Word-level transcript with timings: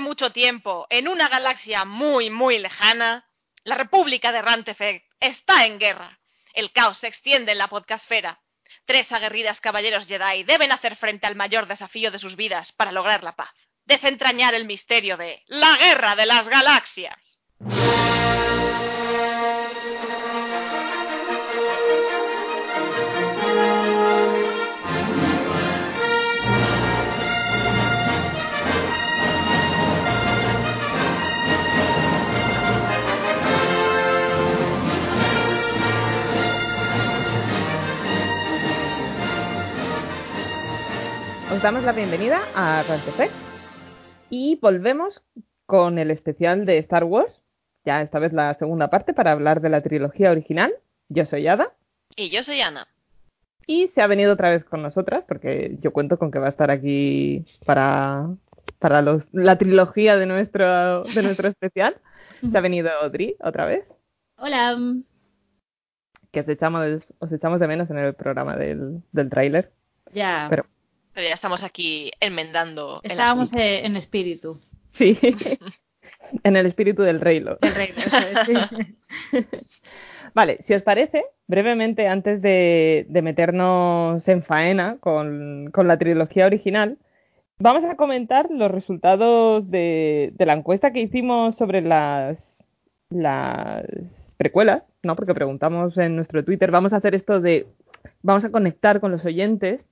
Mucho 0.00 0.30
tiempo, 0.30 0.86
en 0.90 1.08
una 1.08 1.28
galaxia 1.28 1.84
muy, 1.84 2.30
muy 2.30 2.58
lejana, 2.58 3.26
la 3.64 3.74
República 3.74 4.32
de 4.32 4.42
Rantefeg 4.42 5.04
está 5.18 5.66
en 5.66 5.78
guerra. 5.78 6.18
El 6.54 6.72
caos 6.72 6.98
se 6.98 7.08
extiende 7.08 7.52
en 7.52 7.58
la 7.58 7.68
podcastfera. 7.68 8.40
Tres 8.86 9.10
aguerridas 9.12 9.60
caballeros 9.60 10.06
Jedi 10.06 10.44
deben 10.44 10.72
hacer 10.72 10.96
frente 10.96 11.26
al 11.26 11.36
mayor 11.36 11.66
desafío 11.66 12.10
de 12.10 12.18
sus 12.18 12.36
vidas 12.36 12.72
para 12.72 12.92
lograr 12.92 13.24
la 13.24 13.34
paz. 13.34 13.50
Desentrañar 13.84 14.54
el 14.54 14.66
misterio 14.66 15.16
de 15.16 15.42
la 15.46 15.76
Guerra 15.76 16.14
de 16.14 16.26
las 16.26 16.48
Galaxias. 16.48 17.37
Os 41.58 41.62
damos 41.64 41.82
la 41.82 41.90
bienvenida 41.92 42.38
a 42.54 42.82
Rantefec 42.84 43.32
y 44.30 44.56
volvemos 44.62 45.20
con 45.66 45.98
el 45.98 46.12
especial 46.12 46.64
de 46.66 46.78
Star 46.78 47.02
Wars, 47.02 47.42
ya 47.84 48.00
esta 48.00 48.20
vez 48.20 48.32
la 48.32 48.54
segunda 48.54 48.88
parte 48.90 49.12
para 49.12 49.32
hablar 49.32 49.60
de 49.60 49.68
la 49.68 49.80
trilogía 49.80 50.30
original. 50.30 50.72
Yo 51.08 51.24
soy 51.26 51.48
Ada 51.48 51.72
Y 52.14 52.30
yo 52.30 52.42
soy 52.44 52.60
Ana. 52.60 52.86
y 53.66 53.88
se 53.88 54.00
ha 54.02 54.06
venido 54.06 54.32
otra 54.34 54.50
vez 54.50 54.64
con 54.64 54.82
nosotras 54.82 55.24
porque 55.26 55.76
yo 55.80 55.92
cuento 55.92 56.16
con 56.18 56.30
que 56.30 56.38
va 56.38 56.46
a 56.46 56.50
estar 56.50 56.70
aquí 56.70 57.44
para, 57.66 58.28
para 58.78 59.02
los, 59.02 59.24
la 59.32 59.58
trilogía 59.58 60.16
de 60.16 60.26
nuestro, 60.26 61.02
de 61.04 61.22
nuestro 61.22 61.48
especial. 61.50 61.96
Se 62.40 62.56
ha 62.56 62.60
venido 62.60 62.88
Audrey 63.02 63.34
otra 63.40 63.66
vez, 63.66 63.84
Hola. 64.38 64.78
que 66.30 66.40
os 66.40 66.48
echamos, 66.48 67.02
os 67.18 67.32
echamos 67.32 67.58
de 67.58 67.66
menos 67.66 67.90
en 67.90 67.98
el 67.98 68.14
programa 68.14 68.54
del, 68.56 69.02
del 69.10 69.28
tráiler. 69.28 69.72
Ya. 70.14 70.46
Pero- 70.50 70.64
Pero 71.18 71.30
ya 71.30 71.34
estamos 71.34 71.64
aquí 71.64 72.12
enmendando. 72.20 73.00
Estábamos 73.02 73.52
eh, 73.52 73.84
en 73.84 73.96
espíritu. 73.96 74.60
Sí, 74.92 75.18
en 76.44 76.54
el 76.54 76.64
espíritu 76.64 77.02
del 77.02 77.20
reino. 77.20 77.58
El 77.60 77.74
reino, 77.74 78.00
sí. 78.46 78.54
Vale, 80.32 80.60
si 80.68 80.74
os 80.74 80.82
parece, 80.82 81.24
brevemente 81.48 82.06
antes 82.06 82.40
de, 82.40 83.04
de 83.08 83.22
meternos 83.22 84.28
en 84.28 84.44
faena 84.44 84.98
con, 85.00 85.72
con 85.72 85.88
la 85.88 85.98
trilogía 85.98 86.46
original, 86.46 86.98
vamos 87.58 87.82
a 87.82 87.96
comentar 87.96 88.48
los 88.52 88.70
resultados 88.70 89.68
de, 89.68 90.30
de 90.34 90.46
la 90.46 90.52
encuesta 90.52 90.92
que 90.92 91.00
hicimos 91.00 91.56
sobre 91.56 91.80
las, 91.80 92.38
las 93.10 93.84
precuelas, 94.36 94.84
¿no? 95.02 95.16
Porque 95.16 95.34
preguntamos 95.34 95.98
en 95.98 96.14
nuestro 96.14 96.44
Twitter, 96.44 96.70
vamos 96.70 96.92
a 96.92 96.98
hacer 96.98 97.16
esto 97.16 97.40
de, 97.40 97.66
vamos 98.22 98.44
a 98.44 98.52
conectar 98.52 99.00
con 99.00 99.10
los 99.10 99.24
oyentes 99.24 99.84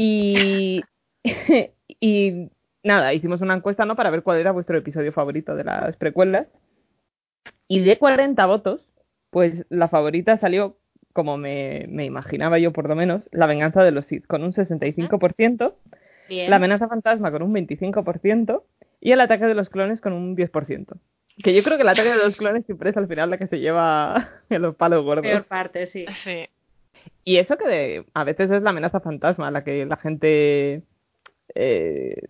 y, 0.00 0.80
y 2.00 2.50
nada, 2.84 3.12
hicimos 3.14 3.40
una 3.40 3.54
encuesta, 3.54 3.84
¿no? 3.84 3.96
Para 3.96 4.10
ver 4.10 4.22
cuál 4.22 4.38
era 4.38 4.52
vuestro 4.52 4.78
episodio 4.78 5.12
favorito 5.12 5.56
de 5.56 5.64
las 5.64 5.96
precuelas. 5.96 6.46
Y 7.66 7.80
de 7.80 7.98
40 7.98 8.46
votos, 8.46 8.86
pues 9.30 9.66
la 9.70 9.88
favorita 9.88 10.38
salió, 10.38 10.76
como 11.12 11.36
me, 11.36 11.86
me 11.88 12.04
imaginaba 12.04 12.60
yo 12.60 12.72
por 12.72 12.88
lo 12.88 12.94
menos, 12.94 13.28
La 13.32 13.46
venganza 13.46 13.82
de 13.82 13.90
los 13.90 14.06
Sith, 14.06 14.24
con 14.26 14.44
un 14.44 14.52
65%, 14.52 15.74
Bien. 16.28 16.50
La 16.50 16.56
amenaza 16.56 16.88
fantasma 16.88 17.32
con 17.32 17.42
un 17.42 17.52
25% 17.54 18.62
y 19.00 19.10
El 19.12 19.20
ataque 19.20 19.46
de 19.46 19.54
los 19.54 19.68
clones 19.68 20.00
con 20.00 20.12
un 20.12 20.36
10%. 20.36 20.96
Que 21.42 21.54
yo 21.54 21.62
creo 21.64 21.76
que 21.76 21.82
el 21.82 21.88
ataque 21.88 22.10
de 22.10 22.24
los 22.24 22.36
clones 22.36 22.66
siempre 22.66 22.90
es 22.90 22.96
al 22.96 23.08
final 23.08 23.30
la 23.30 23.38
que 23.38 23.48
se 23.48 23.58
lleva 23.58 24.28
en 24.48 24.62
los 24.62 24.76
palos 24.76 25.04
gordos. 25.04 25.28
Peor 25.28 25.44
parte, 25.44 25.86
sí. 25.86 26.06
Sí. 26.22 26.46
Y 27.28 27.36
eso 27.36 27.58
que 27.58 27.68
de- 27.68 28.04
a 28.14 28.24
veces 28.24 28.50
es 28.50 28.62
la 28.62 28.70
amenaza 28.70 29.00
fantasma 29.00 29.50
la 29.50 29.62
que 29.62 29.84
la 29.84 29.98
gente 29.98 30.82
eh, 31.54 32.22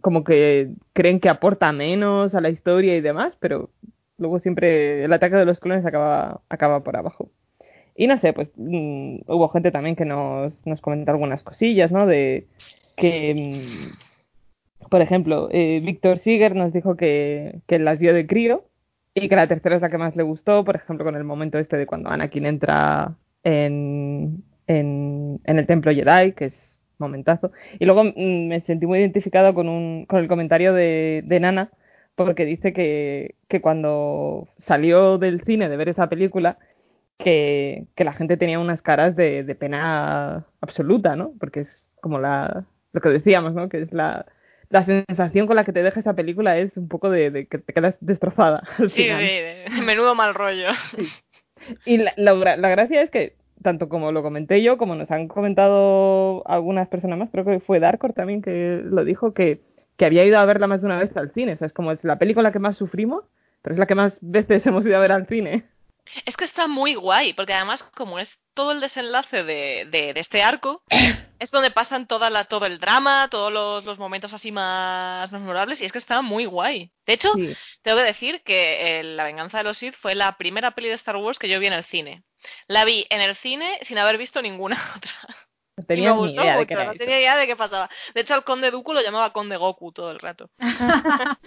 como 0.00 0.24
que 0.24 0.70
creen 0.94 1.20
que 1.20 1.28
aporta 1.28 1.72
menos 1.72 2.34
a 2.34 2.40
la 2.40 2.48
historia 2.48 2.96
y 2.96 3.02
demás, 3.02 3.36
pero 3.38 3.68
luego 4.16 4.38
siempre 4.40 5.04
el 5.04 5.12
ataque 5.12 5.36
de 5.36 5.44
los 5.44 5.60
clones 5.60 5.84
acaba, 5.84 6.40
acaba 6.48 6.82
por 6.82 6.96
abajo. 6.96 7.30
Y 7.94 8.06
no 8.06 8.16
sé, 8.16 8.32
pues 8.32 8.48
mm, 8.56 9.20
hubo 9.26 9.50
gente 9.50 9.72
también 9.72 9.94
que 9.96 10.06
nos, 10.06 10.66
nos 10.66 10.80
comentó 10.80 11.10
algunas 11.12 11.42
cosillas, 11.42 11.92
¿no? 11.92 12.06
De 12.06 12.46
que, 12.96 13.34
mm, 14.80 14.88
por 14.88 15.02
ejemplo, 15.02 15.48
eh, 15.52 15.80
Víctor 15.84 16.18
Siger 16.20 16.54
nos 16.56 16.72
dijo 16.72 16.96
que, 16.96 17.60
que 17.66 17.78
las 17.78 17.98
vio 17.98 18.14
de 18.14 18.26
crío 18.26 18.64
y 19.14 19.28
que 19.28 19.36
la 19.36 19.48
tercera 19.48 19.76
es 19.76 19.82
la 19.82 19.90
que 19.90 19.98
más 19.98 20.16
le 20.16 20.22
gustó, 20.22 20.64
por 20.64 20.76
ejemplo, 20.76 21.04
con 21.04 21.16
el 21.16 21.24
momento 21.24 21.58
este 21.58 21.76
de 21.76 21.86
cuando 21.86 22.08
Anakin 22.10 22.46
entra 22.46 23.16
en, 23.44 24.44
en, 24.66 25.40
en 25.44 25.58
el 25.58 25.66
templo 25.66 25.92
Jedi, 25.92 26.32
que 26.32 26.46
es 26.46 26.54
momentazo. 26.98 27.52
Y 27.78 27.84
luego 27.86 28.04
mm, 28.04 28.48
me 28.48 28.60
sentí 28.62 28.86
muy 28.86 28.98
identificado 28.98 29.54
con, 29.54 29.68
un, 29.68 30.06
con 30.06 30.20
el 30.20 30.28
comentario 30.28 30.72
de, 30.74 31.22
de 31.24 31.40
Nana, 31.40 31.70
porque 32.14 32.44
dice 32.44 32.72
que, 32.72 33.36
que 33.48 33.60
cuando 33.60 34.48
salió 34.58 35.16
del 35.18 35.42
cine 35.44 35.68
de 35.68 35.76
ver 35.76 35.88
esa 35.88 36.08
película, 36.08 36.58
que, 37.18 37.86
que 37.96 38.04
la 38.04 38.12
gente 38.12 38.36
tenía 38.36 38.58
unas 38.60 38.82
caras 38.82 39.16
de, 39.16 39.44
de 39.44 39.54
pena 39.54 40.46
absoluta, 40.60 41.16
¿no? 41.16 41.32
Porque 41.38 41.60
es 41.60 41.88
como 42.00 42.18
la, 42.18 42.64
lo 42.92 43.00
que 43.00 43.10
decíamos, 43.10 43.54
¿no? 43.54 43.68
Que 43.68 43.82
es 43.82 43.92
la, 43.92 44.26
la 44.70 44.84
sensación 44.84 45.46
con 45.46 45.56
la 45.56 45.64
que 45.64 45.72
te 45.72 45.82
deja 45.82 46.00
esa 46.00 46.14
película 46.14 46.56
es 46.58 46.76
un 46.76 46.88
poco 46.88 47.10
de, 47.10 47.30
de 47.30 47.46
que 47.46 47.58
te 47.58 47.72
quedas 47.74 47.96
destrozada 48.00 48.62
al 48.78 48.88
Sí, 48.88 48.96
sí, 48.96 49.02
final. 49.04 49.20
de- 49.20 49.64
menudo 49.84 50.14
mal 50.14 50.34
rollo. 50.34 50.68
Y 51.84 51.98
la, 51.98 52.12
la 52.16 52.56
la 52.56 52.68
gracia 52.68 53.02
es 53.02 53.10
que, 53.10 53.34
tanto 53.62 53.88
como 53.88 54.12
lo 54.12 54.22
comenté 54.22 54.62
yo, 54.62 54.78
como 54.78 54.94
nos 54.94 55.10
han 55.10 55.28
comentado 55.28 56.46
algunas 56.46 56.88
personas 56.88 57.18
más, 57.18 57.30
creo 57.30 57.44
que 57.44 57.60
fue 57.60 57.80
Darkor 57.80 58.12
también 58.12 58.42
que 58.42 58.80
lo 58.84 59.04
dijo, 59.04 59.32
que, 59.34 59.60
que 59.96 60.04
había 60.06 60.24
ido 60.24 60.38
a 60.38 60.44
verla 60.46 60.66
más 60.66 60.80
de 60.80 60.86
una 60.86 60.98
vez 60.98 61.16
al 61.16 61.32
cine. 61.32 61.54
O 61.54 61.56
sea, 61.56 61.66
es 61.66 61.72
como 61.72 61.92
es 61.92 62.02
la 62.04 62.18
película 62.18 62.52
que 62.52 62.58
más 62.58 62.76
sufrimos, 62.76 63.24
pero 63.62 63.74
es 63.74 63.78
la 63.78 63.86
que 63.86 63.94
más 63.94 64.18
veces 64.20 64.66
hemos 64.66 64.84
ido 64.86 64.96
a 64.96 65.00
ver 65.00 65.12
al 65.12 65.26
cine. 65.26 65.64
Es 66.24 66.36
que 66.36 66.44
está 66.44 66.66
muy 66.66 66.94
guay, 66.94 67.32
porque 67.34 67.54
además, 67.54 67.82
como 67.94 68.18
es 68.18 68.30
todo 68.54 68.72
el 68.72 68.80
desenlace 68.80 69.44
de, 69.44 69.86
de, 69.90 70.12
de 70.12 70.20
este 70.20 70.42
arco, 70.42 70.82
es 71.38 71.50
donde 71.50 71.70
pasan 71.70 72.06
toda 72.06 72.30
la, 72.30 72.44
todo 72.44 72.66
el 72.66 72.78
drama, 72.80 73.28
todos 73.30 73.52
los, 73.52 73.84
los 73.84 73.98
momentos 73.98 74.32
así 74.32 74.52
más 74.52 75.30
memorables, 75.32 75.80
y 75.80 75.84
es 75.84 75.92
que 75.92 75.98
está 75.98 76.20
muy 76.22 76.44
guay. 76.46 76.90
De 77.06 77.12
hecho, 77.14 77.32
Sí. 77.34 77.54
tengo 77.82 77.98
que 77.98 78.04
decir 78.04 78.42
que 78.42 79.00
eh, 79.00 79.04
La 79.04 79.24
venganza 79.24 79.58
de 79.58 79.64
los 79.64 79.78
Sith 79.78 79.94
fue 79.94 80.14
la 80.14 80.36
primera 80.36 80.72
peli 80.72 80.88
de 80.88 80.94
Star 80.94 81.16
Wars 81.16 81.38
que 81.38 81.48
yo 81.48 81.58
vi 81.60 81.66
en 81.68 81.72
el 81.74 81.84
cine. 81.84 82.22
La 82.66 82.84
vi 82.84 83.06
en 83.10 83.20
el 83.20 83.36
cine 83.36 83.78
sin 83.82 83.98
haber 83.98 84.18
visto 84.18 84.40
ninguna 84.42 84.76
otra. 84.96 85.12
No 85.76 85.84
tenía 85.86 86.10
ni 86.12 86.32
idea 86.32 86.52
de 86.52 86.58
mucho, 86.58 86.74
no 86.74 86.94
tenía 86.98 87.18
idea 87.20 87.36
de 87.36 87.46
qué 87.46 87.56
pasaba. 87.56 87.88
De 88.14 88.20
hecho, 88.20 88.34
al 88.34 88.44
conde 88.44 88.70
Dooku 88.70 88.92
lo 88.92 89.00
llamaba 89.00 89.32
conde 89.32 89.56
Goku 89.56 89.92
todo 89.92 90.10
el 90.10 90.18
rato. 90.18 90.50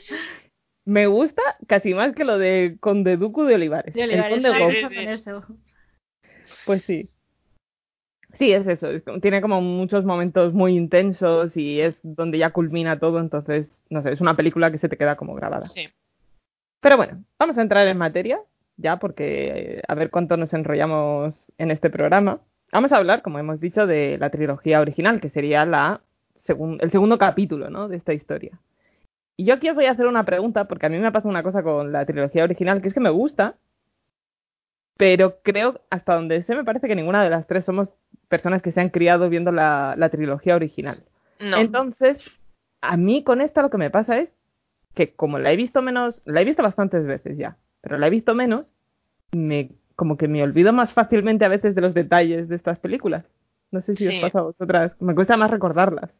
Me 0.85 1.07
gusta 1.07 1.41
casi 1.67 1.93
más 1.93 2.13
que 2.13 2.25
lo 2.25 2.37
de 2.37 2.77
Conde 2.79 3.17
Dooku 3.17 3.43
de 3.43 3.55
Olivares. 3.55 3.93
Yo 3.95 4.03
El 4.03 4.09
le 4.11 4.17
daré 4.17 4.33
Conde 4.41 4.49
sí, 4.89 4.95
eso. 5.07 5.45
Pues 6.65 6.83
sí. 6.83 7.09
Sí, 8.37 8.51
es 8.51 8.65
eso. 8.67 8.89
es 8.89 9.03
tiene 9.21 9.41
como 9.41 9.61
muchos 9.61 10.03
momentos 10.05 10.53
muy 10.53 10.75
intensos 10.75 11.55
y 11.55 11.79
es 11.79 11.97
donde 12.03 12.37
ya 12.37 12.49
culmina 12.51 12.99
todo. 12.99 13.19
Entonces, 13.19 13.67
no 13.89 14.01
sé, 14.01 14.11
es 14.11 14.21
una 14.21 14.35
película 14.35 14.71
que 14.71 14.79
se 14.79 14.89
te 14.89 14.97
queda 14.97 15.15
como 15.15 15.35
grabada. 15.35 15.67
Sí. 15.67 15.87
Pero 16.81 16.97
bueno, 16.97 17.23
vamos 17.39 17.57
a 17.57 17.61
entrar 17.61 17.87
en 17.87 17.97
materia, 17.97 18.39
ya 18.75 18.97
porque 18.97 19.75
eh, 19.77 19.81
a 19.87 19.95
ver 19.95 20.09
cuánto 20.09 20.35
nos 20.35 20.53
enrollamos 20.53 21.45
en 21.57 21.71
este 21.71 21.89
programa. 21.89 22.41
Vamos 22.71 22.91
a 22.91 22.97
hablar, 22.97 23.21
como 23.21 23.39
hemos 23.39 23.59
dicho, 23.59 23.85
de 23.87 24.17
la 24.17 24.31
trilogía 24.31 24.81
original, 24.81 25.21
que 25.21 25.29
sería 25.29 25.63
la 25.65 26.01
segun- 26.45 26.79
el 26.81 26.91
segundo 26.91 27.17
capítulo 27.17 27.69
¿no? 27.69 27.87
de 27.87 27.97
esta 27.97 28.13
historia. 28.13 28.59
Y 29.37 29.45
yo 29.45 29.55
aquí 29.55 29.69
os 29.69 29.75
voy 29.75 29.85
a 29.85 29.91
hacer 29.91 30.05
una 30.07 30.25
pregunta, 30.25 30.65
porque 30.65 30.85
a 30.85 30.89
mí 30.89 30.97
me 30.99 31.11
pasa 31.11 31.27
una 31.27 31.43
cosa 31.43 31.63
con 31.63 31.91
la 31.91 32.05
trilogía 32.05 32.43
original, 32.43 32.81
que 32.81 32.87
es 32.89 32.93
que 32.93 32.99
me 32.99 33.09
gusta, 33.09 33.55
pero 34.97 35.39
creo, 35.41 35.81
hasta 35.89 36.15
donde 36.15 36.43
sé, 36.43 36.55
me 36.55 36.63
parece 36.63 36.87
que 36.87 36.95
ninguna 36.95 37.23
de 37.23 37.29
las 37.29 37.47
tres 37.47 37.65
somos 37.65 37.89
personas 38.29 38.61
que 38.61 38.71
se 38.71 38.79
han 38.81 38.89
criado 38.89 39.29
viendo 39.29 39.51
la, 39.51 39.95
la 39.97 40.09
trilogía 40.09 40.55
original. 40.55 41.03
No. 41.39 41.57
Entonces, 41.57 42.17
a 42.81 42.95
mí 42.95 43.23
con 43.23 43.41
esta 43.41 43.61
lo 43.61 43.69
que 43.69 43.77
me 43.77 43.89
pasa 43.89 44.19
es 44.19 44.29
que 44.93 45.13
como 45.15 45.39
la 45.39 45.51
he 45.51 45.55
visto 45.55 45.81
menos, 45.81 46.21
la 46.25 46.41
he 46.41 46.45
visto 46.45 46.61
bastantes 46.61 47.05
veces 47.05 47.37
ya, 47.37 47.57
pero 47.81 47.97
la 47.97 48.07
he 48.07 48.11
visto 48.11 48.35
menos, 48.35 48.71
me 49.31 49.71
como 49.95 50.17
que 50.17 50.27
me 50.27 50.43
olvido 50.43 50.73
más 50.73 50.91
fácilmente 50.93 51.45
a 51.45 51.49
veces 51.49 51.75
de 51.75 51.81
los 51.81 51.93
detalles 51.93 52.47
de 52.49 52.55
estas 52.55 52.79
películas. 52.79 53.25
No 53.71 53.81
sé 53.81 53.95
si 53.95 54.07
Sí. 54.07 54.15
os 54.17 54.21
pasa 54.21 54.39
a 54.39 54.43
vosotras, 54.43 54.91
me 55.01 55.15
cuesta 55.15 55.37
más 55.37 55.49
recordarlas. 55.51 56.11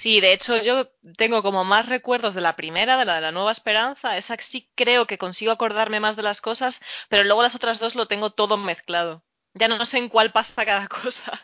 Sí, 0.00 0.20
de 0.20 0.32
hecho 0.32 0.56
yo 0.62 0.88
tengo 1.16 1.42
como 1.42 1.64
más 1.64 1.88
recuerdos 1.88 2.34
de 2.34 2.40
la 2.40 2.56
primera, 2.56 2.96
de 2.96 3.04
la 3.04 3.16
de 3.16 3.20
la 3.20 3.32
Nueva 3.32 3.52
Esperanza, 3.52 4.16
esa 4.16 4.36
sí 4.40 4.70
creo 4.74 5.06
que 5.06 5.18
consigo 5.18 5.52
acordarme 5.52 6.00
más 6.00 6.16
de 6.16 6.22
las 6.22 6.40
cosas, 6.40 6.80
pero 7.08 7.24
luego 7.24 7.42
las 7.42 7.54
otras 7.54 7.78
dos 7.78 7.94
lo 7.94 8.06
tengo 8.06 8.30
todo 8.30 8.56
mezclado. 8.56 9.22
Ya 9.54 9.68
no 9.68 9.84
sé 9.84 9.98
en 9.98 10.08
cuál 10.08 10.32
pasa 10.32 10.64
cada 10.64 10.88
cosa. 11.02 11.40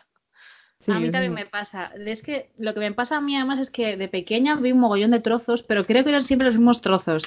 Sí, 0.79 0.91
a 0.91 0.99
mí 0.99 1.09
también 1.11 1.33
me 1.33 1.45
pasa. 1.45 1.91
Es 2.05 2.21
que 2.21 2.51
lo 2.57 2.73
que 2.73 2.79
me 2.79 2.91
pasa 2.91 3.17
a 3.17 3.21
mí 3.21 3.35
además 3.35 3.59
es 3.59 3.69
que 3.71 3.97
de 3.97 4.07
pequeña 4.07 4.55
vi 4.55 4.71
un 4.71 4.79
mogollón 4.79 5.11
de 5.11 5.19
trozos, 5.19 5.63
pero 5.63 5.85
creo 5.85 6.03
que 6.03 6.09
eran 6.09 6.21
siempre 6.21 6.47
los 6.47 6.57
mismos 6.57 6.81
trozos. 6.81 7.23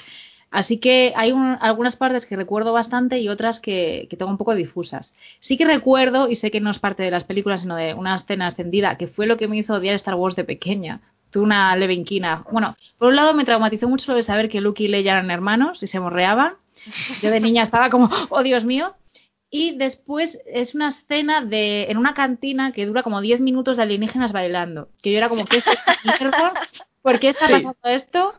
Así 0.51 0.79
que 0.79 1.13
hay 1.17 1.33
un- 1.33 1.59
algunas 1.61 1.97
partes 1.97 2.25
que 2.27 2.37
recuerdo 2.37 2.73
bastante 2.73 3.19
y 3.19 3.29
otras 3.29 3.61
que, 3.61 4.07
que 4.09 4.17
tengo 4.17 4.31
un 4.31 4.39
poco 4.39 4.55
difusas. 4.55 5.15
Sí 5.41 5.57
que 5.59 5.65
recuerdo, 5.67 6.29
y 6.31 6.37
sé 6.37 6.51
que 6.51 6.61
no 6.61 6.71
es 6.71 6.79
parte 6.79 7.03
de 7.03 7.11
las 7.11 7.25
películas, 7.25 7.61
sino 7.63 7.77
de 7.77 7.93
una 7.95 8.15
escena 8.15 8.47
extendida, 8.49 8.97
que 8.97 9.09
fue 9.09 9.27
lo 9.27 9.37
que 9.37 9.47
me 9.49 9.59
hizo 9.59 9.75
odiar 9.75 9.95
Star 9.97 10.15
Wars 10.15 10.37
de 10.37 10.45
pequeña. 10.45 11.01
Tuve 11.31 11.45
una 11.45 11.77
leve 11.77 11.93
inquina. 11.93 12.45
Bueno, 12.51 12.77
por 12.97 13.09
un 13.09 13.17
lado 13.17 13.35
me 13.35 13.45
traumatizó 13.45 13.89
mucho 13.89 14.11
lo 14.13 14.17
de 14.17 14.23
saber 14.23 14.49
que 14.49 14.63
Luke 14.63 14.83
y 14.83 14.89
Leia 14.89 15.13
eran 15.13 15.31
hermanos 15.31 15.83
y 15.83 15.87
se 15.87 16.01
morreaban. 16.01 16.55
Yo 17.21 17.31
de 17.31 17.41
niña 17.41 17.65
estaba 17.65 17.91
como, 17.91 18.09
oh 18.31 18.43
Dios 18.43 18.65
mío. 18.65 18.95
Y 19.51 19.77
después 19.77 20.39
es 20.47 20.75
una 20.75 20.89
escena 20.89 21.43
de 21.43 21.85
en 21.91 21.97
una 21.99 22.15
cantina 22.15 22.73
que 22.73 22.87
dura 22.87 23.03
como 23.03 23.21
10 23.21 23.41
minutos 23.41 23.77
de 23.77 23.83
alienígenas 23.83 24.33
bailando. 24.33 24.89
Que 25.03 25.11
yo 25.13 25.19
era 25.19 25.29
como, 25.29 25.45
¿qué 25.47 25.59
es 25.59 25.67
esta 25.67 25.97
mierda? 26.05 26.53
¿Por 27.03 27.19
qué 27.21 27.29
está 27.31 27.47
Sí. 27.47 27.53
pasando 27.53 27.79
esto? 27.85 28.35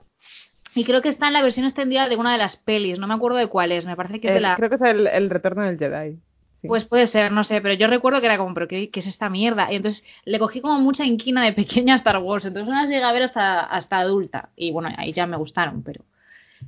Y 0.76 0.84
creo 0.86 1.02
que 1.02 1.10
está 1.10 1.28
en 1.28 1.34
la 1.34 1.42
versión 1.42 1.66
extendida 1.66 2.08
de 2.08 2.16
una 2.16 2.32
de 2.32 2.38
las 2.38 2.56
pelis, 2.58 3.00
no 3.00 3.08
me 3.08 3.14
acuerdo 3.16 3.38
de 3.38 3.48
cuál 3.48 3.72
es, 3.72 3.86
me 3.86 3.96
parece 3.96 4.20
que 4.22 4.28
es 4.28 4.34
de 4.34 4.38
El- 4.38 4.44
la... 4.44 4.56
Creo 4.56 4.70
que 4.70 4.76
es 4.76 4.82
el, 4.82 5.08
el 5.08 5.30
retorno 5.30 5.64
del 5.64 5.78
Jedi. 5.80 6.18
sí. 6.62 6.68
Pues 6.68 6.86
puede 6.86 7.08
ser, 7.08 7.32
no 7.32 7.44
sé, 7.44 7.62
pero 7.62 7.74
yo 7.74 7.88
recuerdo 7.88 8.20
que 8.20 8.28
era 8.28 8.38
como, 8.38 8.54
¿pero 8.54 8.68
qué, 8.68 8.90
qué 8.90 9.00
es 9.00 9.08
esta 9.08 9.30
mierda? 9.30 9.72
Y 9.72 9.76
entonces 9.78 10.04
le 10.26 10.40
cogí 10.40 10.62
como 10.62 10.80
mucha 10.80 11.06
inquina 11.06 11.44
de 11.44 11.54
pequeña 11.54 11.94
a 11.94 11.98
Star 11.98 12.18
Wars, 12.20 12.46
entonces 12.46 12.70
no 12.70 12.76
las 12.80 12.90
llegué 12.90 13.04
a 13.04 13.12
ver 13.12 13.24
hasta, 13.24 13.62
hasta 13.62 13.98
adulta. 14.00 14.50
Y 14.56 14.72
bueno, 14.72 14.90
ahí 14.98 15.12
ya 15.14 15.26
me 15.26 15.38
gustaron, 15.38 15.84
pero, 15.84 16.04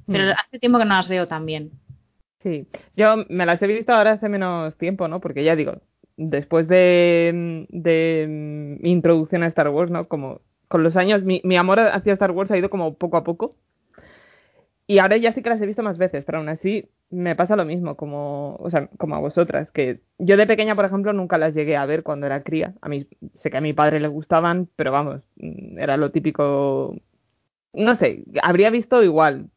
pero 0.07 0.25
Mm. 0.25 0.35
hace 0.37 0.59
tiempo 0.59 0.79
que 0.79 0.85
no 0.85 0.95
las 0.95 1.09
veo 1.09 1.27
también. 1.27 1.71
Sí, 2.43 2.67
yo 2.95 3.17
me 3.29 3.45
las 3.45 3.61
he 3.61 3.67
visto 3.67 3.93
ahora 3.93 4.13
hace 4.13 4.27
menos 4.27 4.75
tiempo, 4.77 5.07
¿no? 5.07 5.19
Porque 5.21 5.43
ya 5.43 5.55
digo, 5.55 5.81
después 6.17 6.67
de, 6.67 7.65
de 7.69 8.25
mi 8.81 8.91
introducción 8.91 9.43
a 9.43 9.47
Star 9.47 9.69
Wars, 9.69 9.91
¿no? 9.91 10.07
Como 10.07 10.41
con 10.67 10.81
los 10.83 10.95
años, 10.95 11.23
mi, 11.23 11.41
mi 11.43 11.57
amor 11.57 11.79
hacia 11.79 12.13
Star 12.13 12.31
Wars 12.31 12.49
ha 12.51 12.57
ido 12.57 12.69
como 12.69 12.95
poco 12.95 13.17
a 13.17 13.23
poco. 13.23 13.51
Y 14.87 14.99
ahora 14.99 15.17
ya 15.17 15.33
sí 15.33 15.41
que 15.41 15.49
las 15.49 15.61
he 15.61 15.65
visto 15.65 15.83
más 15.83 15.97
veces, 15.97 16.25
pero 16.25 16.39
aún 16.39 16.49
así 16.49 16.89
me 17.09 17.35
pasa 17.35 17.55
lo 17.55 17.65
mismo, 17.65 17.95
como, 17.95 18.55
o 18.55 18.69
sea, 18.69 18.87
como 18.97 19.15
a 19.15 19.19
vosotras, 19.19 19.69
que 19.71 20.01
yo 20.17 20.37
de 20.37 20.47
pequeña, 20.47 20.75
por 20.75 20.85
ejemplo, 20.85 21.13
nunca 21.13 21.37
las 21.37 21.53
llegué 21.53 21.75
a 21.77 21.85
ver 21.85 22.03
cuando 22.03 22.25
era 22.25 22.43
cría. 22.43 22.73
A 22.81 22.89
mí, 22.89 23.07
sé 23.41 23.51
que 23.51 23.57
a 23.57 23.61
mi 23.61 23.73
padre 23.73 23.99
le 23.99 24.07
gustaban, 24.07 24.69
pero 24.75 24.91
vamos, 24.91 25.21
mm, 25.37 25.79
era 25.79 25.97
lo 25.97 26.11
típico, 26.11 26.95
no 27.73 27.95
sé, 27.95 28.23
habría 28.43 28.69
visto 28.69 29.03
igual 29.03 29.49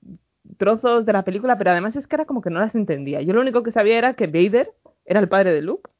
trozos 0.58 1.06
de 1.06 1.12
la 1.12 1.24
película, 1.24 1.58
pero 1.58 1.70
además 1.70 1.96
es 1.96 2.06
que 2.06 2.16
era 2.16 2.26
como 2.26 2.42
que 2.42 2.50
no 2.50 2.60
las 2.60 2.74
entendía. 2.74 3.22
Yo 3.22 3.32
lo 3.32 3.40
único 3.40 3.62
que 3.62 3.72
sabía 3.72 3.98
era 3.98 4.14
que 4.14 4.26
Vader 4.26 4.72
era 5.04 5.20
el 5.20 5.28
padre 5.28 5.52
de 5.52 5.62
Luke 5.62 5.90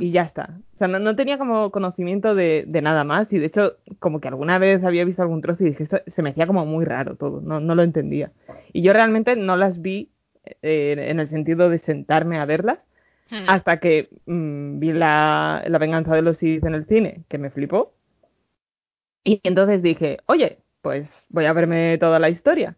y 0.00 0.10
ya 0.12 0.22
está. 0.22 0.60
O 0.74 0.78
sea, 0.78 0.88
no, 0.88 0.98
no 0.98 1.16
tenía 1.16 1.38
como 1.38 1.70
conocimiento 1.70 2.34
de, 2.34 2.64
de 2.66 2.82
nada 2.82 3.04
más 3.04 3.32
y 3.32 3.38
de 3.38 3.46
hecho 3.46 3.76
como 3.98 4.20
que 4.20 4.28
alguna 4.28 4.58
vez 4.58 4.84
había 4.84 5.04
visto 5.04 5.22
algún 5.22 5.40
trozo 5.40 5.62
y 5.64 5.70
dije, 5.70 5.84
esto 5.84 5.98
se 6.06 6.22
me 6.22 6.30
hacía 6.30 6.46
como 6.46 6.66
muy 6.66 6.84
raro 6.84 7.16
todo, 7.16 7.40
no, 7.40 7.60
no 7.60 7.74
lo 7.74 7.82
entendía. 7.82 8.32
Y 8.72 8.82
yo 8.82 8.92
realmente 8.92 9.36
no 9.36 9.56
las 9.56 9.80
vi 9.80 10.10
eh, 10.62 10.96
en 11.08 11.20
el 11.20 11.28
sentido 11.30 11.70
de 11.70 11.78
sentarme 11.78 12.38
a 12.38 12.44
verlas 12.46 12.78
Hmm. 13.30 13.48
hasta 13.48 13.80
que 13.80 14.10
mm, 14.26 14.78
vi 14.78 14.92
la, 14.92 15.64
la 15.66 15.78
venganza 15.78 16.14
de 16.14 16.22
los 16.22 16.38
Sith 16.38 16.64
en 16.64 16.74
el 16.74 16.86
cine, 16.86 17.24
que 17.28 17.38
me 17.38 17.50
flipó. 17.50 17.94
Y 19.24 19.40
entonces 19.44 19.82
dije, 19.82 20.18
oye, 20.26 20.58
pues 20.82 21.08
voy 21.28 21.46
a 21.46 21.52
verme 21.52 21.98
toda 21.98 22.18
la 22.18 22.28
historia. 22.28 22.76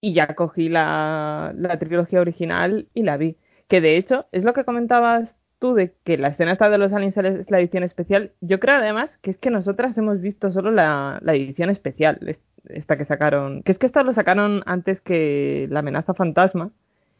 Y 0.00 0.14
ya 0.14 0.34
cogí 0.34 0.68
la, 0.68 1.52
la 1.56 1.78
trilogía 1.78 2.20
original 2.20 2.88
y 2.94 3.02
la 3.02 3.16
vi. 3.16 3.36
Que 3.68 3.80
de 3.80 3.96
hecho, 3.96 4.26
es 4.32 4.44
lo 4.44 4.54
que 4.54 4.64
comentabas 4.64 5.34
tú 5.60 5.74
de 5.74 5.94
que 6.04 6.18
la 6.18 6.28
escena 6.28 6.52
esta 6.52 6.68
de 6.70 6.78
los 6.78 6.92
aliens 6.92 7.16
es 7.16 7.50
la 7.50 7.60
edición 7.60 7.84
especial. 7.84 8.32
Yo 8.40 8.58
creo 8.60 8.76
además 8.76 9.10
que 9.22 9.30
es 9.32 9.38
que 9.38 9.50
nosotras 9.50 9.96
hemos 9.98 10.20
visto 10.20 10.52
solo 10.52 10.70
la, 10.72 11.20
la 11.22 11.34
edición 11.34 11.70
especial, 11.70 12.18
es- 12.26 12.38
esta 12.68 12.98
que 12.98 13.04
sacaron. 13.06 13.62
Que 13.62 13.72
es 13.72 13.78
que 13.78 13.86
esta 13.86 14.02
lo 14.02 14.12
sacaron 14.12 14.62
antes 14.66 15.00
que 15.00 15.66
la 15.70 15.80
amenaza 15.80 16.14
fantasma. 16.14 16.70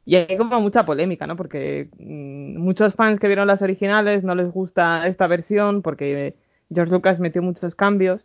Y 0.04 0.16
hay 0.16 0.36
como 0.36 0.60
mucha 0.60 0.84
polémica, 0.84 1.26
¿no? 1.26 1.36
Porque 1.36 1.88
mm, 1.98 2.58
muchos 2.58 2.94
fans 2.94 3.20
que 3.20 3.26
vieron 3.28 3.46
las 3.46 3.62
originales 3.62 4.24
no 4.24 4.34
les 4.34 4.50
gusta 4.52 5.06
esta 5.06 5.26
versión 5.28 5.82
porque 5.82 6.34
George 6.74 6.92
Lucas 6.92 7.20
metió 7.20 7.42
muchos 7.42 7.74
cambios, 7.74 8.22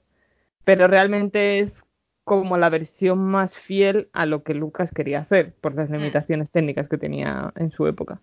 pero 0.64 0.88
realmente 0.88 1.60
es 1.60 1.72
como 2.24 2.58
la 2.58 2.70
versión 2.70 3.20
más 3.20 3.56
fiel 3.68 4.10
a 4.14 4.26
lo 4.26 4.44
que 4.44 4.54
Lucas 4.56 4.90
quería 4.96 5.20
hacer 5.20 5.54
por 5.62 5.76
las 5.76 5.90
limitaciones 5.92 6.50
técnicas 6.52 6.88
que 6.90 6.98
tenía 6.98 7.54
en 7.56 7.72
su 7.72 7.86
época. 7.88 8.20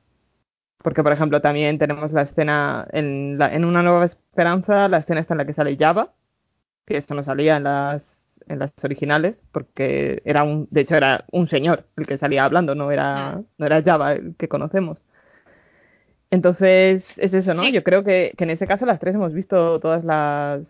Porque, 0.83 1.03
por 1.03 1.13
ejemplo, 1.13 1.41
también 1.41 1.79
tenemos 1.79 2.13
la 2.13 2.23
escena 2.23 2.87
en, 2.93 3.39
la- 3.39 3.55
en 3.55 3.65
Una 3.65 3.83
Nueva 3.83 4.05
Esperanza, 4.07 4.89
la 4.89 4.99
escena 4.99 5.21
esta 5.21 5.35
en 5.35 5.39
la 5.39 5.45
que 5.47 5.55
sale 5.55 5.77
Java, 5.79 6.11
que 6.87 6.97
esto 6.97 7.15
no 7.15 7.23
salía 7.23 7.57
en 7.57 7.65
las, 7.65 8.03
en 8.49 8.59
las 8.59 8.73
originales, 8.83 9.37
porque 9.53 10.21
era 10.25 10.43
un, 10.43 10.67
de 10.71 10.81
hecho 10.81 10.97
era 10.97 11.25
un 11.31 11.49
señor 11.49 11.85
el 11.97 12.07
que 12.07 12.19
salía 12.19 12.45
hablando, 12.45 12.75
no 12.75 12.91
era, 12.91 13.41
no 13.59 13.67
era 13.67 13.83
Java 13.83 14.15
el 14.15 14.35
que 14.37 14.49
conocemos. 14.49 14.99
Entonces, 16.31 17.05
es 17.17 17.35
eso, 17.35 17.53
¿no? 17.55 17.63
Sí. 17.63 17.73
Yo 17.73 17.83
creo 17.83 18.05
que, 18.05 18.33
que 18.37 18.45
en 18.45 18.51
ese 18.51 18.67
caso 18.67 18.87
las 18.87 18.99
tres 18.99 19.15
hemos 19.15 19.33
visto 19.35 19.79
todas 19.81 20.03
las, 20.03 20.63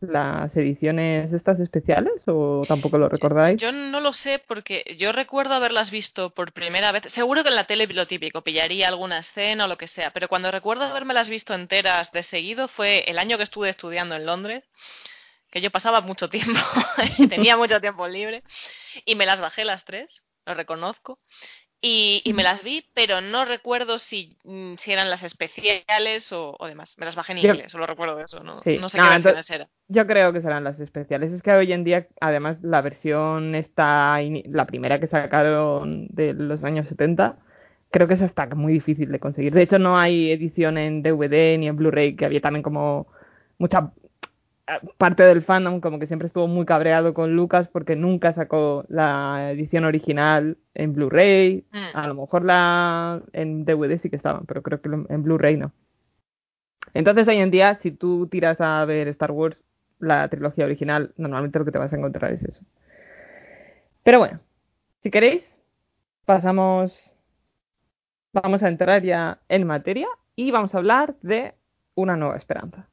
las 0.00 0.56
ediciones 0.56 1.32
estas 1.32 1.58
especiales, 1.60 2.12
o 2.26 2.62
tampoco 2.66 2.98
lo 2.98 3.08
recordáis. 3.08 3.60
Yo 3.60 3.72
no 3.72 4.00
lo 4.00 4.12
sé 4.12 4.42
porque 4.46 4.96
yo 4.98 5.12
recuerdo 5.12 5.54
haberlas 5.54 5.90
visto 5.90 6.30
por 6.30 6.52
primera 6.52 6.92
vez. 6.92 7.04
Seguro 7.12 7.42
que 7.42 7.48
en 7.48 7.56
la 7.56 7.64
tele 7.64 7.86
lo 7.86 8.06
típico, 8.06 8.42
pillaría 8.42 8.88
alguna 8.88 9.18
escena 9.18 9.64
o 9.64 9.68
lo 9.68 9.78
que 9.78 9.88
sea, 9.88 10.10
pero 10.10 10.28
cuando 10.28 10.50
recuerdo 10.50 10.84
habermelas 10.84 11.28
visto 11.28 11.54
enteras 11.54 12.12
de 12.12 12.22
seguido 12.22 12.68
fue 12.68 13.04
el 13.08 13.18
año 13.18 13.36
que 13.36 13.44
estuve 13.44 13.70
estudiando 13.70 14.14
en 14.14 14.26
Londres, 14.26 14.64
que 15.50 15.60
yo 15.60 15.70
pasaba 15.70 16.00
mucho 16.00 16.28
tiempo, 16.30 16.60
tenía 17.28 17.56
mucho 17.56 17.80
tiempo 17.80 18.06
libre, 18.06 18.42
y 19.04 19.14
me 19.14 19.26
las 19.26 19.40
bajé 19.40 19.64
las 19.64 19.84
tres, 19.84 20.22
lo 20.46 20.54
reconozco, 20.54 21.18
y, 21.80 22.22
y 22.24 22.32
me 22.32 22.42
las 22.42 22.64
vi, 22.64 22.84
pero 22.94 23.20
no 23.20 23.44
recuerdo 23.44 23.98
si, 23.98 24.36
mm, 24.44 24.74
si 24.78 24.92
eran 24.92 25.10
las 25.10 25.22
especiales 25.22 26.32
o, 26.32 26.56
o 26.58 26.66
demás. 26.66 26.94
Me 26.98 27.06
las 27.06 27.14
bajé 27.14 27.32
en 27.34 27.38
Yo- 27.38 27.50
inglés, 27.50 27.70
solo 27.70 27.86
recuerdo 27.86 28.18
eso, 28.20 28.42
no, 28.42 28.60
Sí. 28.62 28.78
no 28.78 28.88
sé 28.88 28.98
No, 28.98 29.04
qué 29.04 29.14
entonces- 29.16 29.34
versiones 29.36 29.50
eran. 29.50 29.68
Yo 29.88 30.06
creo 30.06 30.32
que 30.32 30.42
serán 30.42 30.64
las 30.64 30.78
especiales. 30.80 31.32
Es 31.32 31.42
que 31.42 31.52
hoy 31.52 31.72
en 31.72 31.84
día, 31.84 32.08
además, 32.20 32.58
la 32.62 32.80
versión 32.82 33.54
ini- 33.54 34.44
la 34.48 34.66
primera 34.66 34.98
que 34.98 35.06
sacaron 35.06 36.08
de 36.08 36.34
los 36.34 36.62
años 36.64 36.88
70, 36.88 37.36
creo 37.90 38.06
que 38.08 38.14
es 38.14 38.22
hasta 38.22 38.46
muy 38.54 38.72
difícil 38.72 39.10
de 39.12 39.18
conseguir. 39.20 39.54
De 39.54 39.62
hecho, 39.62 39.78
no 39.78 39.98
hay 39.98 40.30
edición 40.32 40.76
en 40.78 41.02
DVD 41.02 41.56
ni 41.58 41.68
en 41.68 41.76
Blu-ray, 41.76 42.16
que 42.16 42.24
había 42.26 42.40
también 42.40 42.62
como 42.62 43.06
mucha 43.56 43.92
parte 44.98 45.22
del 45.22 45.42
fandom 45.42 45.80
como 45.80 45.98
que 45.98 46.06
siempre 46.06 46.26
estuvo 46.26 46.46
muy 46.46 46.66
cabreado 46.66 47.14
con 47.14 47.34
Lucas 47.34 47.68
porque 47.68 47.96
nunca 47.96 48.34
sacó 48.34 48.84
la 48.88 49.52
edición 49.52 49.84
original 49.84 50.58
en 50.74 50.94
Blu-ray. 50.94 51.64
Mm. 51.72 51.96
A 51.96 52.06
lo 52.06 52.14
mejor 52.14 52.44
la 52.44 53.22
en 53.32 53.64
DVD 53.64 54.00
sí 54.00 54.10
que 54.10 54.16
estaban, 54.16 54.44
pero 54.46 54.62
creo 54.62 54.80
que 54.80 54.88
en 54.88 55.22
Blu-ray 55.22 55.56
no. 55.56 55.72
Entonces 56.94 57.26
hoy 57.28 57.38
en 57.38 57.50
día, 57.50 57.78
si 57.82 57.90
tú 57.90 58.28
tiras 58.28 58.60
a 58.60 58.84
ver 58.84 59.08
Star 59.08 59.30
Wars, 59.30 59.58
la 59.98 60.28
trilogía 60.28 60.64
original, 60.64 61.12
normalmente 61.16 61.58
lo 61.58 61.64
que 61.64 61.72
te 61.72 61.78
vas 61.78 61.92
a 61.92 61.96
encontrar 61.96 62.32
es 62.32 62.42
eso. 62.42 62.60
Pero 64.04 64.20
bueno, 64.20 64.40
si 65.02 65.10
queréis, 65.10 65.44
pasamos, 66.24 66.92
vamos 68.32 68.62
a 68.62 68.68
entrar 68.68 69.02
ya 69.02 69.38
en 69.48 69.66
materia 69.66 70.08
y 70.36 70.50
vamos 70.50 70.74
a 70.74 70.78
hablar 70.78 71.16
de 71.22 71.54
una 71.94 72.16
nueva 72.16 72.36
esperanza. 72.36 72.88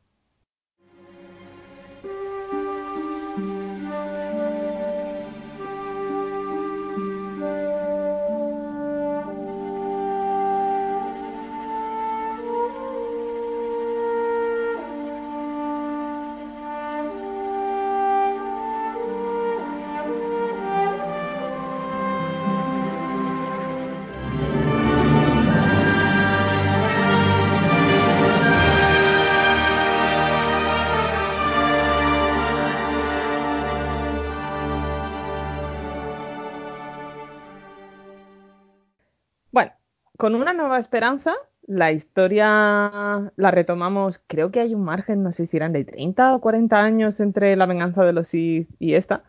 Con 40.26 40.34
una 40.34 40.54
nueva 40.54 40.80
esperanza, 40.80 41.34
la 41.68 41.92
historia 41.92 43.32
la 43.36 43.52
retomamos, 43.52 44.20
creo 44.26 44.50
que 44.50 44.60
hay 44.60 44.74
un 44.74 44.84
margen, 44.84 45.22
no 45.22 45.34
sé 45.34 45.46
si 45.46 45.56
eran 45.56 45.72
de 45.72 45.86
30 45.86 46.34
o 46.34 46.42
40 46.42 46.82
años 46.84 47.20
entre 47.20 47.56
La 47.56 47.68
venganza 47.68 48.04
de 48.04 48.12
los 48.12 48.28
Sith 48.30 48.68
y 48.80 48.96
esta. 48.96 49.22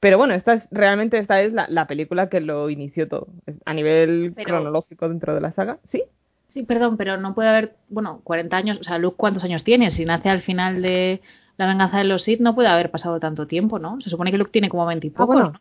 Pero 0.00 0.16
bueno, 0.16 0.32
esta 0.32 0.54
es, 0.54 0.62
realmente 0.70 1.18
esta 1.18 1.42
es 1.42 1.52
la, 1.52 1.66
la 1.68 1.86
película 1.86 2.30
que 2.30 2.40
lo 2.40 2.70
inició 2.70 3.06
todo, 3.08 3.26
a 3.66 3.74
nivel 3.74 4.32
Pero- 4.34 4.48
cronológico 4.48 5.06
dentro 5.06 5.34
de 5.34 5.42
la 5.42 5.52
saga, 5.52 5.80
¿sí? 5.92 6.02
Sí, 6.48 6.62
perdón, 6.62 6.96
pero 6.96 7.18
no 7.18 7.34
puede 7.34 7.50
haber, 7.50 7.76
bueno, 7.90 8.22
40 8.24 8.56
años, 8.56 8.78
o 8.80 8.84
sea, 8.84 8.96
Luke, 8.96 9.18
¿cuántos 9.18 9.44
años 9.44 9.64
tiene? 9.64 9.90
Si 9.90 10.06
nace 10.06 10.30
al 10.30 10.40
final 10.40 10.80
de 10.80 11.20
la 11.58 11.66
venganza 11.66 11.98
de 11.98 12.04
los 12.04 12.22
Sith, 12.22 12.40
no 12.40 12.54
puede 12.54 12.68
haber 12.68 12.90
pasado 12.90 13.20
tanto 13.20 13.46
tiempo, 13.46 13.78
¿no? 13.78 14.00
Se 14.00 14.08
supone 14.08 14.30
que 14.30 14.38
Luke 14.38 14.50
tiene 14.50 14.70
como 14.70 14.86
20 14.86 15.06
y 15.08 15.10
Ah, 15.10 15.18
pocos, 15.18 15.34
bueno. 15.34 15.50
¿no? 15.52 15.60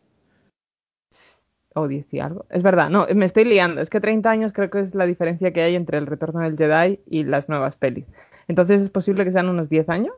O 1.78 1.90
10 1.90 2.06
y 2.14 2.20
algo. 2.20 2.46
Es 2.50 2.64
verdad, 2.64 2.90
no, 2.90 3.06
me 3.14 3.26
estoy 3.26 3.44
liando. 3.44 3.82
Es 3.82 3.90
que 3.90 4.00
30 4.00 4.30
años 4.30 4.54
creo 4.54 4.70
que 4.70 4.80
es 4.80 4.96
la 4.96 5.06
diferencia 5.06 5.52
que 5.52 5.62
hay 5.62 5.76
entre 5.76 5.98
el 5.98 6.08
retorno 6.08 6.40
del 6.40 6.58
Jedi 6.58 7.02
y 7.06 7.26
las 7.26 7.50
nuevas 7.50 7.76
pelis. 7.76 8.06
Entonces 8.48 8.82
es 8.82 8.90
posible 8.90 9.26
que 9.26 9.34
sean 9.34 9.50
unos 9.50 9.70
10 9.70 9.90
años. 9.90 10.14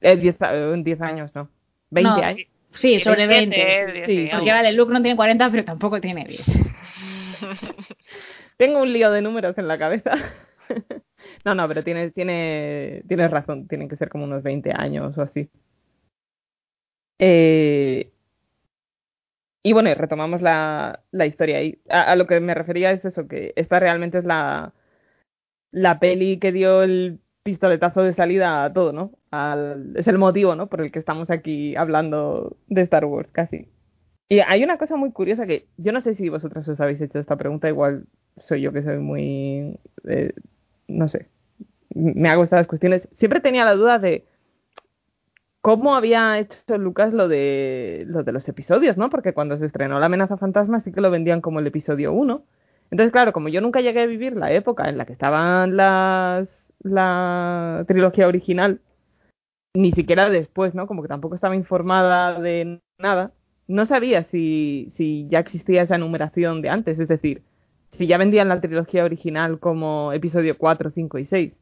Eh, 0.00 0.16
10, 0.16 0.42
a- 0.42 0.54
eh, 0.54 0.82
10 0.82 1.00
años, 1.00 1.30
no. 1.34 1.48
20 1.90 2.10
No, 2.10 2.16
años. 2.26 2.40
Sí, 2.72 2.98
sobre 2.98 3.26
20. 3.28 3.54
17, 3.56 4.06
sí, 4.06 4.12
18. 4.16 4.36
Porque 4.36 4.50
vale, 4.52 4.72
Luke 4.72 4.92
no 4.92 5.00
tiene 5.00 5.16
40, 5.16 5.48
pero 5.50 5.64
tampoco 5.64 6.00
tiene 6.00 6.24
10. 6.26 6.44
Tengo 8.56 8.82
un 8.82 8.92
lío 8.92 9.10
de 9.12 9.22
números 9.22 9.56
en 9.58 9.68
la 9.68 9.78
cabeza. 9.78 10.10
no, 11.44 11.54
no, 11.54 11.68
pero 11.68 11.84
tienes, 11.84 12.12
tiene, 12.14 13.02
tienes 13.06 13.30
razón. 13.30 13.68
Tienen 13.68 13.88
que 13.88 13.96
ser 13.96 14.08
como 14.08 14.24
unos 14.24 14.42
20 14.42 14.72
años 14.74 15.16
o 15.16 15.22
así. 15.22 15.48
Eh, 17.18 18.10
y 19.66 19.72
bueno, 19.72 19.90
y 19.90 19.94
retomamos 19.94 20.42
la, 20.42 21.00
la 21.10 21.26
historia 21.26 21.58
ahí. 21.58 21.80
A, 21.88 22.14
lo 22.14 22.26
que 22.26 22.38
me 22.38 22.54
refería 22.54 22.92
es 22.92 23.04
eso, 23.04 23.26
que 23.26 23.52
esta 23.56 23.80
realmente 23.80 24.18
es 24.18 24.24
la, 24.24 24.72
la 25.72 25.98
peli 25.98 26.38
que 26.38 26.52
dio 26.52 26.84
el 26.84 27.18
pistoletazo 27.42 28.02
de 28.02 28.14
salida 28.14 28.62
a 28.64 28.72
todo, 28.72 28.92
¿no? 28.92 29.10
Al- 29.32 29.92
es 29.96 30.06
el 30.06 30.18
motivo, 30.18 30.54
¿no? 30.54 30.68
Por 30.68 30.82
el 30.82 30.92
que 30.92 31.00
estamos 31.00 31.30
aquí 31.30 31.74
hablando 31.74 32.56
de 32.68 32.82
Star 32.82 33.06
Wars, 33.06 33.28
casi. 33.32 33.68
Y 34.28 34.38
hay 34.38 34.62
una 34.62 34.78
cosa 34.78 34.94
muy 34.94 35.10
curiosa 35.10 35.46
que 35.48 35.66
yo 35.78 35.90
no 35.90 36.00
sé 36.00 36.14
si 36.14 36.28
vosotros 36.28 36.68
os 36.68 36.80
habéis 36.80 37.00
hecho 37.00 37.18
esta 37.18 37.34
pregunta, 37.36 37.68
igual 37.68 38.04
soy 38.38 38.60
yo 38.62 38.72
que 38.72 38.84
soy 38.84 38.98
muy, 38.98 39.80
eh, 40.08 40.32
no 40.86 41.08
sé, 41.08 41.26
me 41.94 42.28
hago 42.28 42.44
estas 42.44 42.68
cuestiones. 42.68 43.08
Siempre 43.18 43.40
tenía 43.40 43.64
la 43.64 43.74
duda 43.74 43.98
de 43.98 44.24
cómo 45.66 45.96
había 45.96 46.38
hecho 46.38 46.78
Lucas 46.78 47.12
lo 47.12 47.26
de, 47.26 48.04
lo 48.06 48.22
de 48.22 48.30
los 48.30 48.48
episodios, 48.48 48.96
¿no? 48.96 49.10
Porque 49.10 49.34
cuando 49.34 49.58
se 49.58 49.66
estrenó 49.66 49.98
La 49.98 50.06
amenaza 50.06 50.36
fantasma 50.36 50.80
sí 50.80 50.92
que 50.92 51.00
lo 51.00 51.10
vendían 51.10 51.40
como 51.40 51.58
el 51.58 51.66
episodio 51.66 52.12
1. 52.12 52.44
Entonces, 52.92 53.10
claro, 53.10 53.32
como 53.32 53.48
yo 53.48 53.60
nunca 53.60 53.80
llegué 53.80 54.02
a 54.02 54.06
vivir 54.06 54.36
la 54.36 54.52
época 54.52 54.88
en 54.88 54.96
la 54.96 55.06
que 55.06 55.12
estaban 55.12 55.76
las, 55.76 56.48
la 56.84 57.84
trilogía 57.88 58.28
original, 58.28 58.80
ni 59.74 59.90
siquiera 59.90 60.30
después, 60.30 60.72
¿no? 60.76 60.86
Como 60.86 61.02
que 61.02 61.08
tampoco 61.08 61.34
estaba 61.34 61.56
informada 61.56 62.40
de 62.40 62.80
nada. 63.00 63.32
No 63.66 63.86
sabía 63.86 64.22
si, 64.22 64.92
si 64.96 65.26
ya 65.28 65.40
existía 65.40 65.82
esa 65.82 65.98
numeración 65.98 66.62
de 66.62 66.68
antes, 66.68 66.96
es 67.00 67.08
decir, 67.08 67.42
si 67.98 68.06
ya 68.06 68.18
vendían 68.18 68.48
la 68.48 68.60
trilogía 68.60 69.04
original 69.04 69.58
como 69.58 70.12
episodio 70.12 70.56
4, 70.58 70.92
5 70.94 71.18
y 71.18 71.26
6. 71.26 71.52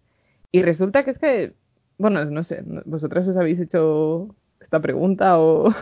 Y 0.52 0.60
resulta 0.60 1.04
que 1.04 1.12
es 1.12 1.18
que, 1.18 1.54
bueno, 1.98 2.24
no 2.24 2.44
sé, 2.44 2.62
¿vosotros 2.84 3.28
os 3.28 3.36
habéis 3.36 3.60
hecho 3.60 4.34
esta 4.60 4.80
pregunta 4.80 5.38
o 5.38 5.68
os 5.68 5.74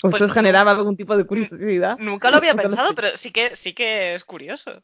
Pues 0.00 0.22
os 0.22 0.32
generaba 0.32 0.72
algún 0.72 0.96
tipo 0.96 1.16
de 1.16 1.24
curiosidad? 1.24 1.98
Nunca 1.98 2.30
lo 2.30 2.38
había 2.38 2.54
pensado, 2.54 2.94
pero 2.94 3.16
sí 3.16 3.30
que, 3.30 3.56
sí 3.56 3.72
que 3.74 4.14
es 4.14 4.24
curioso. 4.24 4.82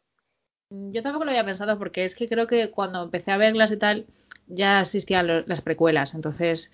Yo 0.70 1.02
tampoco 1.02 1.24
lo 1.24 1.30
había 1.32 1.44
pensado 1.44 1.78
porque 1.78 2.04
es 2.04 2.14
que 2.14 2.28
creo 2.28 2.46
que 2.46 2.70
cuando 2.70 3.02
empecé 3.02 3.30
a 3.30 3.36
verlas 3.36 3.72
y 3.72 3.76
tal 3.76 4.06
ya 4.46 4.80
existían 4.80 5.26
lo- 5.26 5.46
las 5.46 5.60
precuelas, 5.60 6.14
entonces 6.14 6.72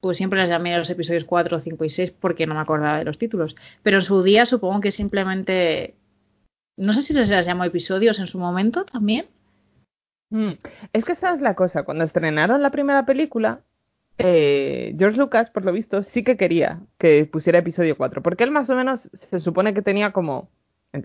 pues 0.00 0.16
siempre 0.16 0.38
las 0.38 0.48
llamé 0.48 0.74
a 0.74 0.78
los 0.78 0.88
episodios 0.90 1.24
4, 1.24 1.60
5 1.60 1.84
y 1.84 1.90
6 1.90 2.10
porque 2.12 2.46
no 2.46 2.54
me 2.54 2.60
acordaba 2.60 2.98
de 2.98 3.04
los 3.04 3.18
títulos. 3.18 3.54
Pero 3.82 3.98
en 3.98 4.02
su 4.02 4.22
día 4.22 4.46
supongo 4.46 4.80
que 4.80 4.90
simplemente... 4.92 5.94
No 6.78 6.94
sé 6.94 7.02
si 7.02 7.12
se 7.12 7.26
las 7.34 7.44
llamó 7.44 7.64
episodios 7.64 8.18
en 8.18 8.26
su 8.26 8.38
momento 8.38 8.84
también. 8.84 9.26
Mm, 10.30 10.52
Es 10.92 11.04
que 11.04 11.12
esa 11.12 11.34
es 11.34 11.40
la 11.40 11.54
cosa. 11.54 11.84
Cuando 11.84 12.04
estrenaron 12.04 12.62
la 12.62 12.70
primera 12.70 13.04
película, 13.06 13.60
eh, 14.18 14.94
George 14.98 15.18
Lucas, 15.18 15.50
por 15.50 15.64
lo 15.64 15.72
visto, 15.72 16.02
sí 16.04 16.24
que 16.24 16.36
quería 16.36 16.80
que 16.98 17.26
pusiera 17.26 17.58
episodio 17.60 17.96
4, 17.96 18.22
porque 18.22 18.44
él 18.44 18.50
más 18.50 18.70
o 18.70 18.76
menos 18.76 19.08
se 19.30 19.40
supone 19.40 19.74
que 19.74 19.82
tenía 19.82 20.12
como, 20.12 20.50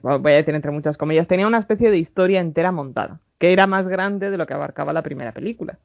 voy 0.02 0.34
a 0.34 0.36
decir 0.36 0.56
entre 0.56 0.72
muchas 0.72 0.98
comillas, 0.98 1.28
tenía 1.28 1.48
una 1.48 1.60
especie 1.60 1.92
de 1.92 1.98
historia 1.98 2.42
entera 2.42 2.72
montada, 2.72 3.22
que 3.40 3.54
era 3.54 3.68
más 3.68 3.88
grande 3.88 4.30
de 4.32 4.38
lo 4.38 4.46
que 4.48 4.54
abarcaba 4.54 4.94
la 4.94 5.04
primera 5.04 5.34
película. 5.34 5.80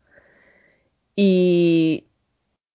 Y 1.16 2.06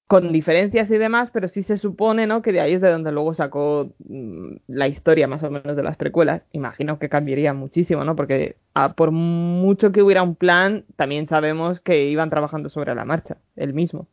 con 0.07 0.31
diferencias 0.31 0.89
y 0.91 0.97
demás, 0.97 1.31
pero 1.33 1.50
sí 1.50 1.63
se 1.63 1.77
supone, 1.77 2.27
¿no? 2.27 2.41
Que 2.43 2.51
de 2.51 2.62
ahí 2.62 2.74
es 2.74 2.81
de 2.81 2.91
donde 2.91 3.12
luego 3.12 3.33
sacó 3.33 3.91
mm, 4.07 4.57
la 4.67 4.88
historia 4.88 5.27
más 5.27 5.41
o 5.43 5.50
menos 5.50 5.75
de 5.75 5.83
las 5.83 5.97
precuelas. 5.97 6.43
Imagino 6.51 7.00
que 7.00 7.09
cambiaría 7.09 7.53
muchísimo, 7.53 8.03
¿no? 8.03 8.15
Porque 8.15 8.57
ah, 8.75 8.93
por 8.93 9.12
mucho 9.12 9.91
que 9.91 10.03
hubiera 10.03 10.21
un 10.24 10.35
plan, 10.35 10.85
también 10.95 11.27
sabemos 11.27 11.79
que 11.79 12.05
iban 12.09 12.29
trabajando 12.29 12.69
sobre 12.69 12.93
la 12.93 13.05
marcha, 13.05 13.38
él 13.55 13.74
mismo. 13.74 14.07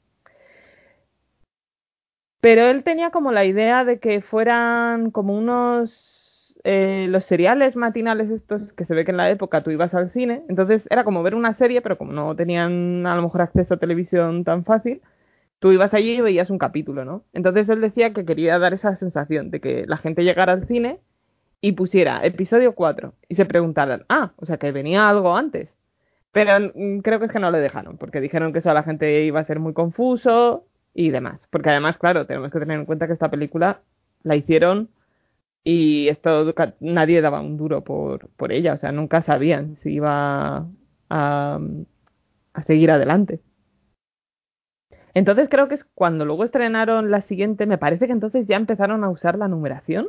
Pero 2.41 2.63
él 2.71 2.83
tenía 2.85 3.11
como 3.11 3.31
la 3.31 3.45
idea 3.45 3.85
de 3.85 4.01
que 4.01 4.21
fueran 4.21 5.11
como 5.11 5.37
unos 5.37 5.91
eh, 6.65 7.07
los 7.09 7.25
seriales 7.25 7.77
matinales 7.77 8.31
estos 8.31 8.73
que 8.73 8.85
se 8.85 8.95
ve 8.95 9.05
que 9.05 9.11
en 9.11 9.17
la 9.17 9.31
época 9.31 9.63
tú 9.63 9.71
ibas 9.71 9.95
al 9.95 10.11
cine, 10.13 10.43
entonces 10.49 10.83
era 10.91 11.05
como 11.05 11.23
ver 11.23 11.35
una 11.35 11.55
serie, 11.55 11.83
pero 11.83 11.99
como 11.99 12.13
no 12.13 12.35
tenían 12.37 13.07
a 13.07 13.15
lo 13.17 13.23
mejor 13.23 13.43
acceso 13.43 13.75
a 13.75 13.79
televisión 13.79 14.45
tan 14.45 14.65
fácil, 14.65 15.03
tú 15.63 15.71
ibas 15.71 15.95
allí 15.95 16.17
y 16.17 16.21
veías 16.21 16.51
un 16.51 16.59
capítulo, 16.59 17.05
¿no? 17.05 17.25
Entonces 17.33 17.69
él 17.69 17.81
decía 17.81 18.13
que 18.13 18.25
quería 18.25 18.59
dar 18.59 18.75
esa 18.75 18.97
sensación 18.97 19.53
de 19.53 19.61
que 19.61 19.85
la 19.87 19.97
gente 19.97 20.25
llegara 20.25 20.53
al 20.53 20.67
cine 20.67 20.99
y 21.61 21.73
pusiera 21.73 22.27
episodio 22.27 22.75
4 22.75 23.15
y 23.29 23.37
se 23.37 23.47
preguntaran, 23.47 24.05
ah, 24.09 24.33
o 24.39 24.45
sea 24.45 24.57
que 24.57 24.73
venía 24.73 25.09
algo 25.09 25.37
antes. 25.37 25.71
Pero 26.33 26.73
mm, 26.75 26.99
creo 27.03 27.21
que 27.21 27.27
es 27.27 27.33
que 27.33 27.39
no 27.39 27.53
le 27.53 27.61
dejaron, 27.61 27.97
porque 27.97 28.21
dijeron 28.21 28.53
que 28.53 28.59
eso 28.59 28.71
a 28.71 28.75
la 28.75 28.83
gente 28.83 29.23
iba 29.25 29.39
a 29.39 29.45
ser 29.45 29.61
muy 29.61 29.73
confuso 29.73 30.67
y 30.95 31.11
demás. 31.11 31.41
Porque 31.51 31.71
además, 31.71 31.97
claro, 31.97 32.27
tenemos 32.27 32.51
que 32.51 32.59
tener 32.59 32.81
en 32.81 32.85
cuenta 32.85 33.07
que 33.07 33.13
esta 33.13 33.31
película 33.31 33.83
la 34.25 34.35
hicieron 34.35 34.89
y 35.63 36.09
esto 36.09 36.53
nadie 36.81 37.21
daba 37.21 37.41
un 37.41 37.57
duro 37.57 37.85
por, 37.85 38.31
por 38.31 38.51
ella, 38.51 38.75
o 38.75 38.79
sea, 38.79 38.91
nunca 38.91 39.23
sabían 39.23 39.77
si 39.85 39.93
iba 39.95 40.67
a, 41.11 41.61
a 42.55 42.63
seguir 42.65 42.91
adelante. 42.91 43.41
Entonces 45.15 45.49
creo 45.51 45.69
que 45.69 45.77
es 45.77 45.85
cuando 45.95 46.25
luego 46.25 46.45
estrenaron 46.45 47.11
la 47.11 47.23
siguiente, 47.23 47.67
me 47.67 47.79
parece 47.79 48.07
que 48.07 48.13
entonces 48.13 48.47
ya 48.47 48.57
empezaron 48.57 49.05
a 49.05 49.11
usar 49.11 49.37
la 49.37 49.49
numeración. 49.49 50.09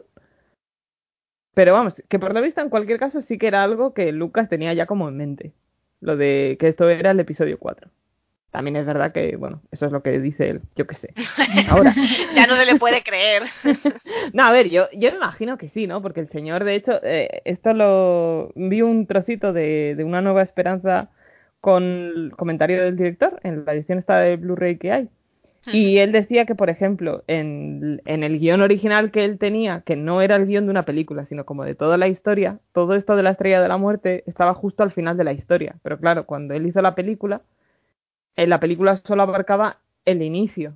Pero 1.53 1.73
vamos, 1.73 2.01
que 2.09 2.19
por 2.19 2.33
lo 2.33 2.41
visto 2.41 2.61
en 2.61 2.69
cualquier 2.69 2.99
caso 2.99 3.21
sí 3.21 3.37
que 3.37 3.47
era 3.47 3.63
algo 3.63 3.93
que 3.93 4.11
Lucas 4.11 4.49
tenía 4.49 4.73
ya 4.73 4.85
como 4.85 5.07
en 5.07 5.17
mente. 5.17 5.53
Lo 5.99 6.17
de 6.17 6.57
que 6.59 6.67
esto 6.67 6.89
era 6.89 7.11
el 7.11 7.19
episodio 7.19 7.59
4. 7.59 7.89
También 8.51 8.75
es 8.75 8.85
verdad 8.85 9.11
que, 9.11 9.35
bueno, 9.35 9.61
eso 9.71 9.87
es 9.87 9.91
lo 9.91 10.03
que 10.03 10.19
dice 10.19 10.49
él, 10.49 10.61
yo 10.75 10.85
qué 10.85 10.95
sé. 10.95 11.13
Ahora. 11.69 11.95
ya 12.35 12.45
no 12.45 12.55
se 12.55 12.65
le 12.65 12.77
puede 12.77 13.03
creer. 13.03 13.43
No, 14.33 14.43
a 14.43 14.51
ver, 14.51 14.69
yo, 14.69 14.87
yo 14.93 15.11
me 15.11 15.17
imagino 15.17 15.57
que 15.57 15.69
sí, 15.69 15.85
¿no? 15.85 16.01
Porque 16.01 16.19
el 16.19 16.29
señor, 16.29 16.63
de 16.63 16.75
hecho, 16.75 16.99
eh, 17.03 17.41
esto 17.45 17.73
lo 17.73 18.51
vi 18.55 18.81
un 18.81 19.05
trocito 19.05 19.53
de, 19.53 19.93
de 19.95 20.03
Una 20.03 20.21
Nueva 20.21 20.41
Esperanza 20.41 21.09
con 21.63 21.83
el 21.83 22.33
comentario 22.35 22.83
del 22.83 22.97
director 22.97 23.39
en 23.43 23.63
la 23.63 23.73
edición 23.73 23.97
esta 23.97 24.19
de 24.19 24.35
Blu-ray 24.35 24.77
que 24.77 24.91
hay. 24.91 25.09
Y 25.71 25.99
él 25.99 26.11
decía 26.11 26.45
que, 26.45 26.55
por 26.55 26.69
ejemplo, 26.69 27.23
en, 27.27 28.01
en 28.03 28.23
el 28.23 28.37
guion 28.37 28.59
original 28.59 29.11
que 29.11 29.23
él 29.23 29.39
tenía, 29.39 29.79
que 29.85 29.95
no 29.95 30.21
era 30.21 30.35
el 30.35 30.45
guion 30.45 30.65
de 30.65 30.71
una 30.71 30.83
película, 30.83 31.25
sino 31.27 31.45
como 31.45 31.63
de 31.63 31.73
toda 31.73 31.97
la 31.97 32.09
historia, 32.09 32.59
todo 32.73 32.95
esto 32.95 33.15
de 33.15 33.23
la 33.23 33.29
estrella 33.29 33.61
de 33.61 33.69
la 33.69 33.77
muerte 33.77 34.25
estaba 34.27 34.53
justo 34.53 34.83
al 34.83 34.91
final 34.91 35.15
de 35.15 35.23
la 35.23 35.31
historia. 35.31 35.77
Pero 35.81 35.97
claro, 35.99 36.25
cuando 36.25 36.53
él 36.53 36.67
hizo 36.67 36.81
la 36.81 36.95
película, 36.95 37.43
en 38.35 38.49
la 38.49 38.59
película 38.59 39.01
solo 39.05 39.23
abarcaba 39.23 39.77
el 40.03 40.21
inicio. 40.21 40.73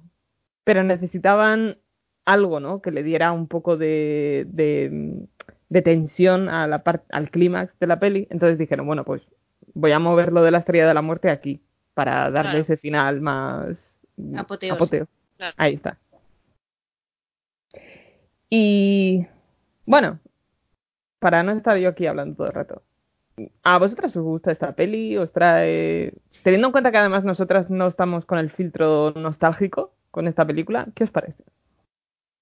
Pero 0.63 0.85
necesitaban 0.85 1.79
algo, 2.23 2.61
¿no? 2.61 2.81
Que 2.81 2.91
le 2.91 3.03
diera 3.03 3.33
un 3.33 3.47
poco 3.47 3.75
de, 3.75 4.45
de, 4.47 5.25
de 5.67 5.81
tensión 5.81 6.47
a 6.47 6.65
la 6.65 6.85
part- 6.85 7.03
al 7.09 7.29
clímax 7.29 7.77
de 7.79 7.87
la 7.87 7.99
peli. 7.99 8.27
Entonces 8.29 8.57
dijeron, 8.57 8.87
bueno, 8.87 9.03
pues 9.03 9.21
voy 9.79 9.91
a 9.91 9.99
mover 9.99 10.33
lo 10.33 10.41
de 10.41 10.51
la 10.51 10.57
estrella 10.59 10.87
de 10.87 10.93
la 10.93 11.01
muerte 11.01 11.29
aquí 11.29 11.61
para 11.93 12.29
darle 12.31 12.51
Claro. 12.51 12.59
ese 12.59 12.77
final 12.77 13.21
más 13.21 13.75
Apoteósico. 14.35 14.75
apoteo. 14.75 15.07
Claro. 15.37 15.53
Ahí 15.57 15.75
está. 15.75 15.97
Y 18.49 19.25
bueno, 19.85 20.19
para 21.19 21.43
no 21.43 21.51
estar 21.51 21.77
yo 21.77 21.89
aquí 21.89 22.07
hablando 22.07 22.35
todo 22.37 22.47
el 22.47 22.53
rato, 22.53 22.81
¿a 23.63 23.77
vosotras 23.77 24.15
os 24.15 24.23
gusta 24.23 24.51
esta 24.51 24.73
peli? 24.73 25.17
¿Os 25.17 25.31
trae... 25.31 26.13
Teniendo 26.43 26.67
en 26.67 26.71
cuenta 26.71 26.91
que 26.91 26.97
además 26.97 27.23
nosotras 27.23 27.69
no 27.69 27.87
estamos 27.87 28.25
con 28.25 28.39
el 28.39 28.49
filtro 28.51 29.11
nostálgico 29.11 29.93
con 30.11 30.27
esta 30.27 30.45
película, 30.45 30.87
¿qué 30.95 31.03
os 31.03 31.11
parece? 31.11 31.43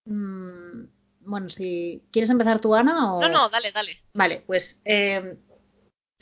Mm, 0.05 0.85
bueno, 1.21 1.49
si 1.49 2.03
quieres 2.11 2.29
empezar 2.29 2.61
tú, 2.61 2.75
Ana, 2.75 3.15
o... 3.15 3.21
No, 3.21 3.27
no, 3.29 3.49
dale, 3.49 3.71
dale. 3.73 3.97
Vale, 4.13 4.43
pues 4.45 4.79
eh, 4.85 5.37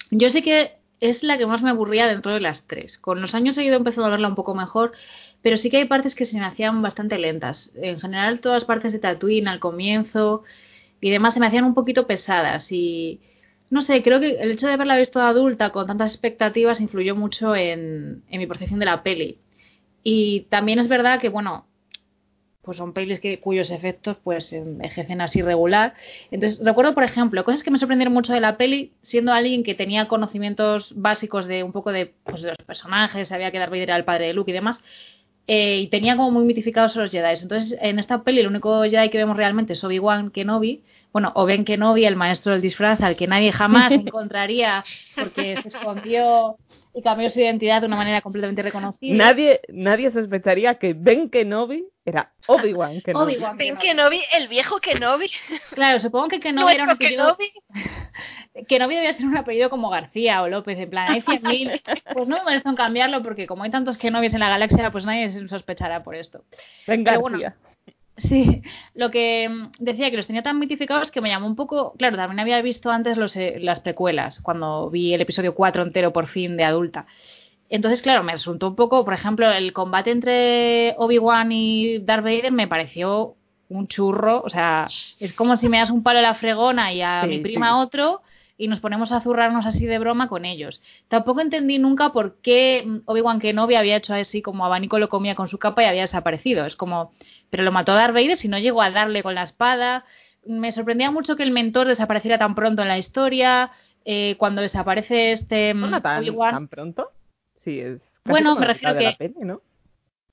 yo 0.10 0.30
sé 0.30 0.42
que 0.42 0.78
es 1.10 1.22
la 1.24 1.38
que 1.38 1.46
más 1.46 1.62
me 1.62 1.70
aburría 1.70 2.08
dentro 2.08 2.32
de 2.34 2.40
las 2.40 2.64
tres. 2.66 2.98
Con 2.98 3.22
los 3.22 3.36
años 3.36 3.58
he 3.58 3.64
ido 3.64 3.76
empezando 3.76 4.08
a 4.08 4.12
verla 4.12 4.30
un 4.30 4.36
poco 4.36 4.56
mejor, 4.56 4.94
pero 5.42 5.58
sí 5.58 5.70
que 5.70 5.78
hay 5.78 5.86
partes 5.86 6.16
que 6.16 6.26
se 6.26 6.38
me 6.40 6.46
hacían 6.46 6.82
bastante 6.82 7.18
lentas. 7.20 7.72
En 7.76 8.00
general, 8.00 8.40
todas 8.40 8.62
las 8.62 8.68
partes 8.68 8.94
de 8.94 9.00
Tatooine 9.00 9.50
al 9.50 9.60
comienzo 9.60 10.44
y 11.02 11.10
demás 11.12 11.34
se 11.34 11.40
me 11.42 11.48
hacían 11.48 11.66
un 11.66 11.74
poquito 11.74 12.08
pesadas 12.08 12.72
y 12.72 13.22
no 13.70 13.82
sé, 13.82 14.04
creo 14.04 14.20
que 14.20 14.32
el 14.40 14.52
hecho 14.52 14.68
de 14.68 14.74
haberla 14.74 14.98
visto 14.98 15.20
adulta 15.22 15.72
con 15.72 15.88
tantas 15.88 16.12
expectativas 16.12 16.80
influyó 16.80 17.16
mucho 17.16 17.56
en, 17.56 18.24
en 18.30 18.40
mi 18.40 18.48
percepción 18.48 18.80
de 18.80 18.86
la 18.86 19.04
peli. 19.04 19.40
Y 20.04 20.42
también 20.50 20.80
es 20.80 20.88
verdad 20.88 21.20
que, 21.20 21.30
bueno, 21.30 21.66
pues 22.64 22.78
son 22.78 22.94
pelis 22.94 23.20
que, 23.20 23.40
cuyos 23.40 23.72
efectos 23.72 24.18
pues 24.24 24.54
envejecen 24.54 25.22
así 25.22 25.42
regular. 25.42 25.94
Entonces, 26.32 26.60
recuerdo, 26.64 26.94
por 26.94 27.04
ejemplo, 27.04 27.44
cosas 27.44 27.62
que 27.62 27.72
me 27.72 27.78
sorprendieron 27.78 28.14
mucho 28.14 28.34
de 28.34 28.40
la 28.40 28.58
peli, 28.58 28.94
siendo 29.02 29.34
alguien 29.34 29.64
que 29.64 29.76
tenía 29.76 30.08
conocimientos 30.08 30.94
básicos 30.96 31.46
de 31.46 31.64
un 31.64 31.74
poco 31.74 31.92
de, 31.92 32.14
pues, 32.24 32.42
de 32.42 32.50
los 32.50 32.58
personajes, 32.60 33.28
sabía 33.28 33.52
que 33.52 33.60
Darth 33.60 33.72
Vader 33.72 33.84
era 33.84 33.98
el 33.98 34.06
padre 34.06 34.28
de 34.28 34.34
Luke 34.34 34.50
y 34.50 34.54
demás, 34.54 34.80
eh, 35.46 35.80
y 35.80 35.88
tenía 35.88 36.16
como 36.16 36.32
muy 36.32 36.46
mitificados 36.46 36.96
a 36.96 37.02
los 37.02 37.12
Jedi. 37.12 37.42
Entonces, 37.42 37.78
en 37.82 38.00
esta 38.00 38.24
peli, 38.24 38.40
el 38.40 38.48
único 38.48 38.84
Jedi 38.84 39.10
que 39.10 39.18
vemos 39.18 39.36
realmente 39.36 39.74
es 39.74 39.84
Obi-Wan 39.84 40.32
Kenobi. 40.32 40.84
Bueno, 41.12 41.32
o 41.36 41.46
Ben 41.46 41.66
Kenobi, 41.66 42.06
el 42.06 42.16
maestro 42.16 42.54
del 42.54 42.62
disfraz, 42.62 43.02
al 43.02 43.18
que 43.18 43.28
nadie 43.28 43.52
jamás 43.52 43.92
encontraría 43.92 44.84
porque 45.16 45.58
se 45.62 45.68
escondió 45.68 46.58
y 46.96 47.02
cambió 47.02 47.30
su 47.30 47.40
identidad 47.40 47.82
de 47.82 47.88
una 47.88 47.98
manera 47.98 48.22
completamente 48.22 48.64
reconocible. 48.64 49.18
Nadie, 49.18 49.60
nadie 49.68 50.12
sospecharía 50.12 50.76
que 50.76 50.94
Ben 50.94 51.30
Kenobi 51.30 51.86
era 52.06 52.32
Obi-Wan 52.48 53.02
Kenobi. 53.02 53.36
Obi-Wan 53.36 53.58
Ben 53.58 53.78
Kenobi, 53.78 54.22
el 54.34 54.48
viejo 54.48 54.80
Kenobi. 54.80 55.32
Claro, 55.72 56.00
supongo 56.00 56.28
que 56.28 56.40
Kenobi 56.40 56.74
era 56.74 56.84
un 56.84 56.90
apellido... 56.90 57.38
Kenobi. 57.38 57.54
Kenobi 58.68 58.96
debía 58.96 59.14
ser 59.14 59.26
un 59.26 59.38
apellido 59.38 59.70
como 59.70 59.90
García 59.90 60.42
o 60.42 60.48
López, 60.48 60.78
en 60.78 60.90
plan, 60.90 61.12
hay 61.12 61.22
100.000. 61.22 62.04
Pues 62.14 62.28
no 62.28 62.38
me 62.38 62.44
molesta 62.44 62.70
en 62.70 62.76
cambiarlo 62.76 63.24
porque 63.24 63.48
como 63.48 63.64
hay 63.64 63.72
tantos 63.72 63.98
Kenobis 63.98 64.34
en 64.34 64.42
la 64.42 64.50
galaxia, 64.50 64.92
pues 64.92 65.06
nadie 65.06 65.30
se 65.30 65.48
sospechará 65.48 66.04
por 66.04 66.16
esto. 66.16 66.44
Ben 66.86 67.04
Pero 67.04 67.22
bueno, 67.22 67.40
García. 67.40 67.58
Sí, 68.18 68.62
lo 68.94 69.10
que 69.10 69.50
mm, 69.50 69.72
decía 69.80 70.12
que 70.12 70.18
los 70.18 70.28
tenía 70.28 70.44
tan 70.44 70.60
mitificados 70.60 71.10
que 71.10 71.22
me 71.22 71.30
llamó 71.30 71.48
un 71.48 71.56
poco. 71.56 71.94
Claro, 71.98 72.16
también 72.16 72.40
había 72.40 72.62
visto 72.62 72.92
antes 72.92 73.18
los, 73.18 73.36
eh, 73.36 73.58
las 73.60 73.80
precuelas, 73.80 74.40
cuando 74.40 74.90
vi 74.90 75.14
el 75.14 75.22
episodio 75.22 75.56
4 75.56 75.82
entero 75.82 76.14
por 76.14 76.28
fin 76.28 76.56
de 76.56 76.64
adulta. 76.64 77.08
Entonces, 77.76 78.04
claro, 78.04 78.22
me 78.24 78.34
resultó 78.34 78.68
un 78.68 78.76
poco, 78.76 79.04
por 79.04 79.16
ejemplo, 79.16 79.52
el 79.52 79.74
combate 79.74 80.12
entre 80.12 80.94
Obi-Wan 81.00 81.52
y 81.52 81.98
Darth 81.98 82.24
Vader 82.24 82.52
me 82.52 82.68
pareció 82.68 83.34
un 83.68 83.88
churro. 83.88 84.44
O 84.46 84.50
sea, 84.50 84.86
es 85.20 85.34
como 85.34 85.58
si 85.58 85.70
me 85.70 85.80
das 85.80 85.90
un 85.90 86.04
palo 86.04 86.20
a 86.20 86.22
la 86.22 86.36
fregona 86.36 86.94
y 86.94 87.02
a 87.02 87.22
Sí, 87.24 87.30
mi 87.30 87.40
prima 87.40 87.70
sí. 87.70 87.74
otro 87.80 88.22
y 88.60 88.68
nos 88.68 88.80
ponemos 88.80 89.12
a 89.12 89.22
zurrarnos 89.22 89.66
así 89.66 89.88
de 89.88 89.98
broma 89.98 90.28
con 90.28 90.46
ellos. 90.46 90.84
Tampoco 91.08 91.42
entendí 91.42 91.80
nunca 91.80 92.12
por 92.12 92.36
qué 92.44 92.88
Obi-Wan 93.06 93.40
Kenobi 93.40 93.74
había 93.74 93.96
hecho 93.96 94.14
así 94.14 94.44
como 94.44 94.66
abanico 94.66 95.00
lo 95.00 95.10
comía 95.10 95.34
con 95.34 95.48
su 95.48 95.58
capa 95.58 95.82
y 95.82 95.88
había 95.88 96.04
desaparecido. 96.04 96.68
Es 96.68 96.76
como, 96.76 97.12
pero 97.50 97.64
lo 97.64 97.72
mató 97.72 97.96
Darth 97.96 98.14
Vader 98.14 98.38
si 98.38 98.50
no 98.50 98.60
llegó 98.60 98.84
a 98.84 98.92
darle 98.92 99.24
con 99.24 99.34
la 99.34 99.42
espada. 99.42 100.06
Me 100.46 100.72
sorprendía 100.72 101.10
mucho 101.10 101.36
que 101.36 101.42
el 101.42 101.50
mentor 101.50 101.88
desapareciera 101.88 102.38
tan 102.38 102.54
pronto 102.54 102.84
en 102.84 102.90
la 102.90 103.00
historia. 103.00 103.72
eh, 104.06 104.36
cuando 104.38 104.62
desaparece 104.62 105.32
este 105.32 105.74
mm, 105.74 105.90
¿No 105.90 106.02
tan, 106.04 106.20
Obi-Wan. 106.22 106.52
tan 106.54 106.68
pronto? 106.68 107.10
Sí, 107.64 107.80
es. 107.80 108.00
casi 108.00 108.10
Bueno, 108.26 108.56
me 108.56 108.66
refiero 108.68 108.94
la 108.94 109.00
que- 109.00 109.16
peli, 109.18 109.36
¿no? 109.46 109.62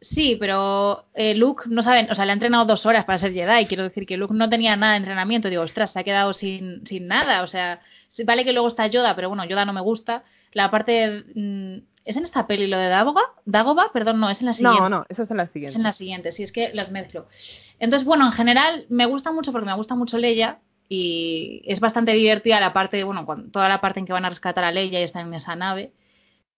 Sí, 0.02 0.36
pero 0.40 1.04
eh, 1.14 1.34
Luke 1.34 1.64
no 1.68 1.82
saben, 1.82 2.10
o 2.10 2.14
sea, 2.14 2.24
le 2.24 2.30
ha 2.30 2.32
entrenado 2.32 2.64
dos 2.64 2.86
horas 2.86 3.04
para 3.04 3.18
ser 3.18 3.34
Jedi. 3.34 3.66
Quiero 3.66 3.82
decir 3.82 4.06
que 4.06 4.16
Luke 4.16 4.32
no 4.34 4.48
tenía 4.48 4.74
nada 4.74 4.92
de 4.92 4.98
entrenamiento. 4.98 5.50
Digo, 5.50 5.62
ostras, 5.62 5.90
se 5.92 5.98
ha 6.00 6.04
quedado 6.04 6.32
sin, 6.32 6.86
sin 6.86 7.06
nada. 7.06 7.42
O 7.42 7.46
sea, 7.46 7.80
vale 8.24 8.44
que 8.46 8.54
luego 8.54 8.68
está 8.68 8.86
Yoda, 8.86 9.14
pero 9.14 9.28
bueno, 9.28 9.44
Yoda 9.44 9.66
no 9.66 9.74
me 9.74 9.82
gusta. 9.82 10.24
La 10.52 10.70
parte. 10.70 11.24
mm, 11.34 11.76
¿Es 12.06 12.16
en 12.16 12.24
esta 12.24 12.46
peli 12.46 12.66
lo 12.66 12.78
de 12.78 12.88
Dagoba? 12.88 13.20
¿Dagoba? 13.44 13.90
Perdón, 13.92 14.20
no, 14.20 14.30
es 14.30 14.40
en 14.40 14.46
la 14.46 14.54
siguiente. 14.54 14.80
No, 14.80 14.88
no, 14.88 15.04
eso 15.10 15.22
es 15.24 15.30
en 15.30 15.36
la 15.36 15.42
Es 15.42 15.50
siguiente. 15.50 15.76
en 15.76 15.82
la 15.82 15.92
siguiente, 15.92 16.32
sí, 16.32 16.42
es 16.44 16.50
que 16.50 16.70
las 16.72 16.90
mezclo. 16.90 17.26
Entonces, 17.78 18.06
bueno, 18.06 18.24
en 18.24 18.32
general 18.32 18.86
me 18.88 19.04
gusta 19.04 19.32
mucho 19.32 19.52
porque 19.52 19.66
me 19.66 19.74
gusta 19.74 19.94
mucho 19.94 20.16
Leia 20.16 20.60
y 20.88 21.62
es 21.66 21.78
bastante 21.78 22.12
divertida 22.12 22.58
la 22.58 22.72
parte, 22.72 23.04
bueno, 23.04 23.26
cuando, 23.26 23.50
toda 23.50 23.68
la 23.68 23.82
parte 23.82 24.00
en 24.00 24.06
que 24.06 24.14
van 24.14 24.24
a 24.24 24.30
rescatar 24.30 24.64
a 24.64 24.72
Leia 24.72 24.98
y 24.98 25.02
están 25.02 25.26
en 25.28 25.34
esa 25.34 25.54
nave. 25.56 25.92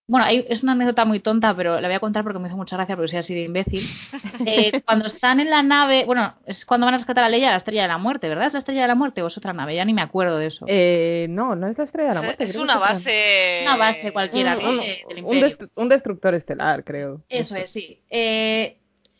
Bueno, 0.08 0.26
hay- 0.26 0.44
es 0.48 0.62
una 0.62 0.72
anécdota 0.72 1.04
muy 1.04 1.20
tonta, 1.20 1.54
pero 1.56 1.80
la 1.80 1.88
voy 1.88 1.94
a 1.94 2.00
contar 2.00 2.24
porque 2.24 2.38
me 2.40 2.48
hizo 2.48 2.56
mucha 2.56 2.76
gracia 2.76 2.96
porque 2.96 3.08
soy 3.08 3.18
así 3.20 3.34
de 3.34 3.42
imbécil. 3.42 3.82
Eh, 4.46 4.82
cuando 4.84 5.06
están 5.06 5.38
en 5.40 5.48
la 5.48 5.62
nave, 5.62 6.04
bueno, 6.04 6.34
es 6.46 6.66
cuando 6.66 6.86
van 6.86 6.94
a 6.94 6.98
rescatar 6.98 7.22
a 7.24 7.28
Leia, 7.28 7.50
la 7.50 7.56
estrella 7.56 7.82
de 7.82 7.88
la 7.88 7.98
muerte, 7.98 8.28
¿verdad? 8.28 8.48
¿Es 8.48 8.52
la 8.52 8.58
estrella 8.58 8.82
de 8.82 8.88
la 8.88 8.94
muerte 8.96 9.22
o 9.22 9.28
es 9.28 9.38
otra 9.38 9.52
nave? 9.52 9.76
Ya 9.76 9.84
ni 9.84 9.94
me 9.94 10.02
acuerdo 10.02 10.36
de 10.38 10.46
eso. 10.46 10.64
Eh, 10.68 11.26
no, 11.30 11.54
no 11.54 11.68
es 11.68 11.78
la 11.78 11.84
estrella 11.84 12.08
de 12.10 12.14
la 12.16 12.22
muerte. 12.22 12.44
Es 12.44 12.56
una 12.56 12.76
base. 12.78 13.60
Una 13.62 13.76
base 13.76 14.12
cualquiera, 14.12 14.56
Un- 14.58 14.62
¿no? 14.64 14.70
un- 14.70 14.76
de- 14.80 14.98
del 15.08 15.24
un, 15.24 15.34
Imperio. 15.36 15.56
destru- 15.58 15.70
un 15.76 15.88
destructor 15.88 16.34
estelar, 16.34 16.82
creo. 16.84 17.22
Eso 17.28 17.54
es, 17.56 17.70
sí. 17.70 18.00
Eh, 18.10 18.78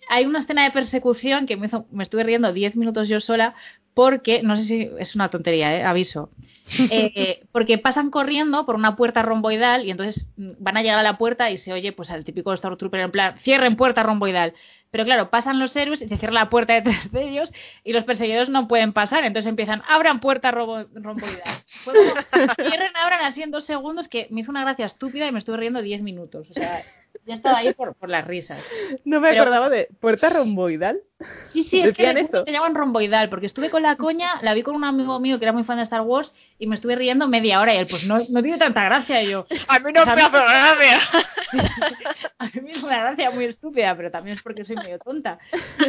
hay 0.09 0.27
una 0.27 0.40
escena 0.40 0.64
de 0.64 0.73
persecución 0.73 1.47
que 1.47 1.57
me, 1.57 1.66
hizo- 1.66 1.87
me 1.92 2.03
estuve 2.03 2.25
riendo 2.25 2.53
10 2.53 2.75
minutos 2.75 3.09
yo 3.09 3.21
sola 3.21 3.55
porque, 3.95 4.43
no 4.43 4.57
sé 4.57 4.65
si 4.65 4.91
es 4.99 5.15
una 5.15 5.29
tontería, 5.31 5.77
eh, 5.77 5.83
aviso, 5.85 6.31
Eh, 6.91 7.43
porque 7.53 7.77
pasan 7.79 8.11
corriendo 8.11 8.65
por 8.65 8.77
una 8.77 8.97
puerta 8.97 9.21
romboidal 9.23 9.85
y 9.85 9.91
entonces 9.91 10.29
van 10.37 10.77
a 10.77 10.83
llegar 10.83 10.99
a 10.99 11.03
la 11.03 11.19
puerta 11.19 11.51
y 11.51 11.59
se 11.59 11.73
oye 11.73 11.93
pues 11.93 12.11
al 12.11 12.25
típico 12.25 12.57
Stormtrooper 12.57 13.01
en 13.01 13.11
plan, 13.11 13.39
cierren 13.41 13.77
puerta 13.77 14.03
romboidal. 14.03 14.55
Pero 14.91 15.05
claro, 15.05 15.29
pasan 15.31 15.59
los 15.59 15.75
héroes 15.75 16.01
y 16.03 16.09
se 16.09 16.17
cierra 16.19 16.35
la 16.35 16.51
puerta 16.51 16.75
detrás 16.75 17.11
de 17.11 17.29
ellos 17.29 17.53
y 17.83 17.93
los 17.93 18.05
perseguidores 18.05 18.49
no 18.49 18.69
pueden 18.69 18.93
pasar. 18.93 19.25
Entonces 19.25 19.49
empiezan, 19.49 19.83
abran 19.89 20.21
puerta 20.21 20.51
robo- 20.53 20.87
romboidal. 20.95 21.63
Como, 21.85 21.99
cierren, 22.57 22.97
abran 22.97 23.25
así 23.25 23.43
en 23.43 23.51
dos 23.51 23.65
segundos 23.65 24.09
que 24.09 24.29
me 24.31 24.43
hizo 24.43 24.51
una 24.51 24.63
gracia 24.63 24.87
estúpida 24.87 25.27
y 25.27 25.33
me 25.33 25.39
estuve 25.41 25.57
riendo 25.57 25.83
10 25.83 26.03
minutos. 26.03 26.49
O 26.51 26.55
sea, 26.55 26.83
ya 27.25 27.35
estaba 27.35 27.59
ahí 27.59 27.72
por, 27.75 27.94
por 27.94 28.09
las 28.09 28.27
risas. 28.27 28.61
No 29.05 29.20
me 29.20 29.31
Pero- 29.31 29.42
acordaba 29.42 29.68
de 29.70 29.88
puerta 30.01 30.29
romboidal. 30.31 31.01
Sí, 31.53 31.62
sí, 31.64 31.81
es 31.81 31.92
que 31.94 32.03
que 32.44 32.53
llaman 32.53 32.75
romboidal, 32.75 33.29
porque 33.29 33.46
estuve 33.46 33.70
con 33.70 33.83
la 33.83 33.94
coña, 33.96 34.40
la 34.42 34.55
vi 34.55 34.62
con 34.62 34.75
un 34.75 34.83
amigo 34.83 35.20
mío 35.20 35.38
que 35.38 35.44
era 35.44 35.53
muy 35.53 35.62
fan 35.62 35.77
de 35.77 35.85
Star 35.85 36.01
Wars 36.01 36.35
y 36.59 36.66
me 36.66 36.75
estuve 36.75 36.96
riendo 36.96 37.29
media 37.29 37.61
hora 37.61 37.75
y 37.75 37.79
él, 37.79 37.87
pues 37.88 38.07
no, 38.07 38.18
no 38.29 38.42
tiene 38.42 38.59
tanta 38.59 38.83
gracia 38.85 39.22
y 39.22 39.31
yo. 39.31 39.46
A 39.68 39.79
mí 39.79 39.92
no 39.92 40.05
Pues 40.05 40.16
me 40.16 40.22
hace 40.22 40.38
gracia. 40.38 41.01
A 42.38 42.46
mí 42.46 42.61
me 42.62 42.70
es 42.72 42.83
una 42.83 42.98
gracia 43.01 43.31
muy 43.31 43.44
estúpida, 43.44 43.94
pero 43.96 44.11
también 44.11 44.37
es 44.37 44.42
porque 44.42 44.64
soy 44.64 44.77
medio 44.77 44.98
tonta. 44.98 45.38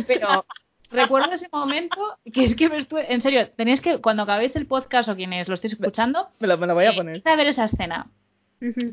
Pero 0.05 0.45
recuerdo 0.91 1.31
ese 1.31 1.49
momento 1.51 2.19
que 2.31 2.43
es 2.45 2.55
que 2.55 2.69
me 2.69 2.77
estuve, 2.77 3.11
en 3.11 3.21
serio, 3.21 3.49
tenéis 3.55 3.81
que, 3.81 3.99
cuando 3.99 4.23
acabéis 4.23 4.55
el 4.55 4.67
podcast 4.67 5.09
o 5.09 5.15
quienes 5.15 5.47
lo 5.47 5.55
estéis 5.55 5.73
escuchando, 5.73 6.29
Me 6.39 6.47
lo, 6.47 6.57
me 6.59 6.67
lo 6.67 6.75
voy 6.75 6.85
a 6.85 6.91
eh, 6.91 6.95
poner. 6.95 7.21
a 7.25 7.35
ver 7.35 7.47
esa 7.47 7.65
escena. 7.65 8.07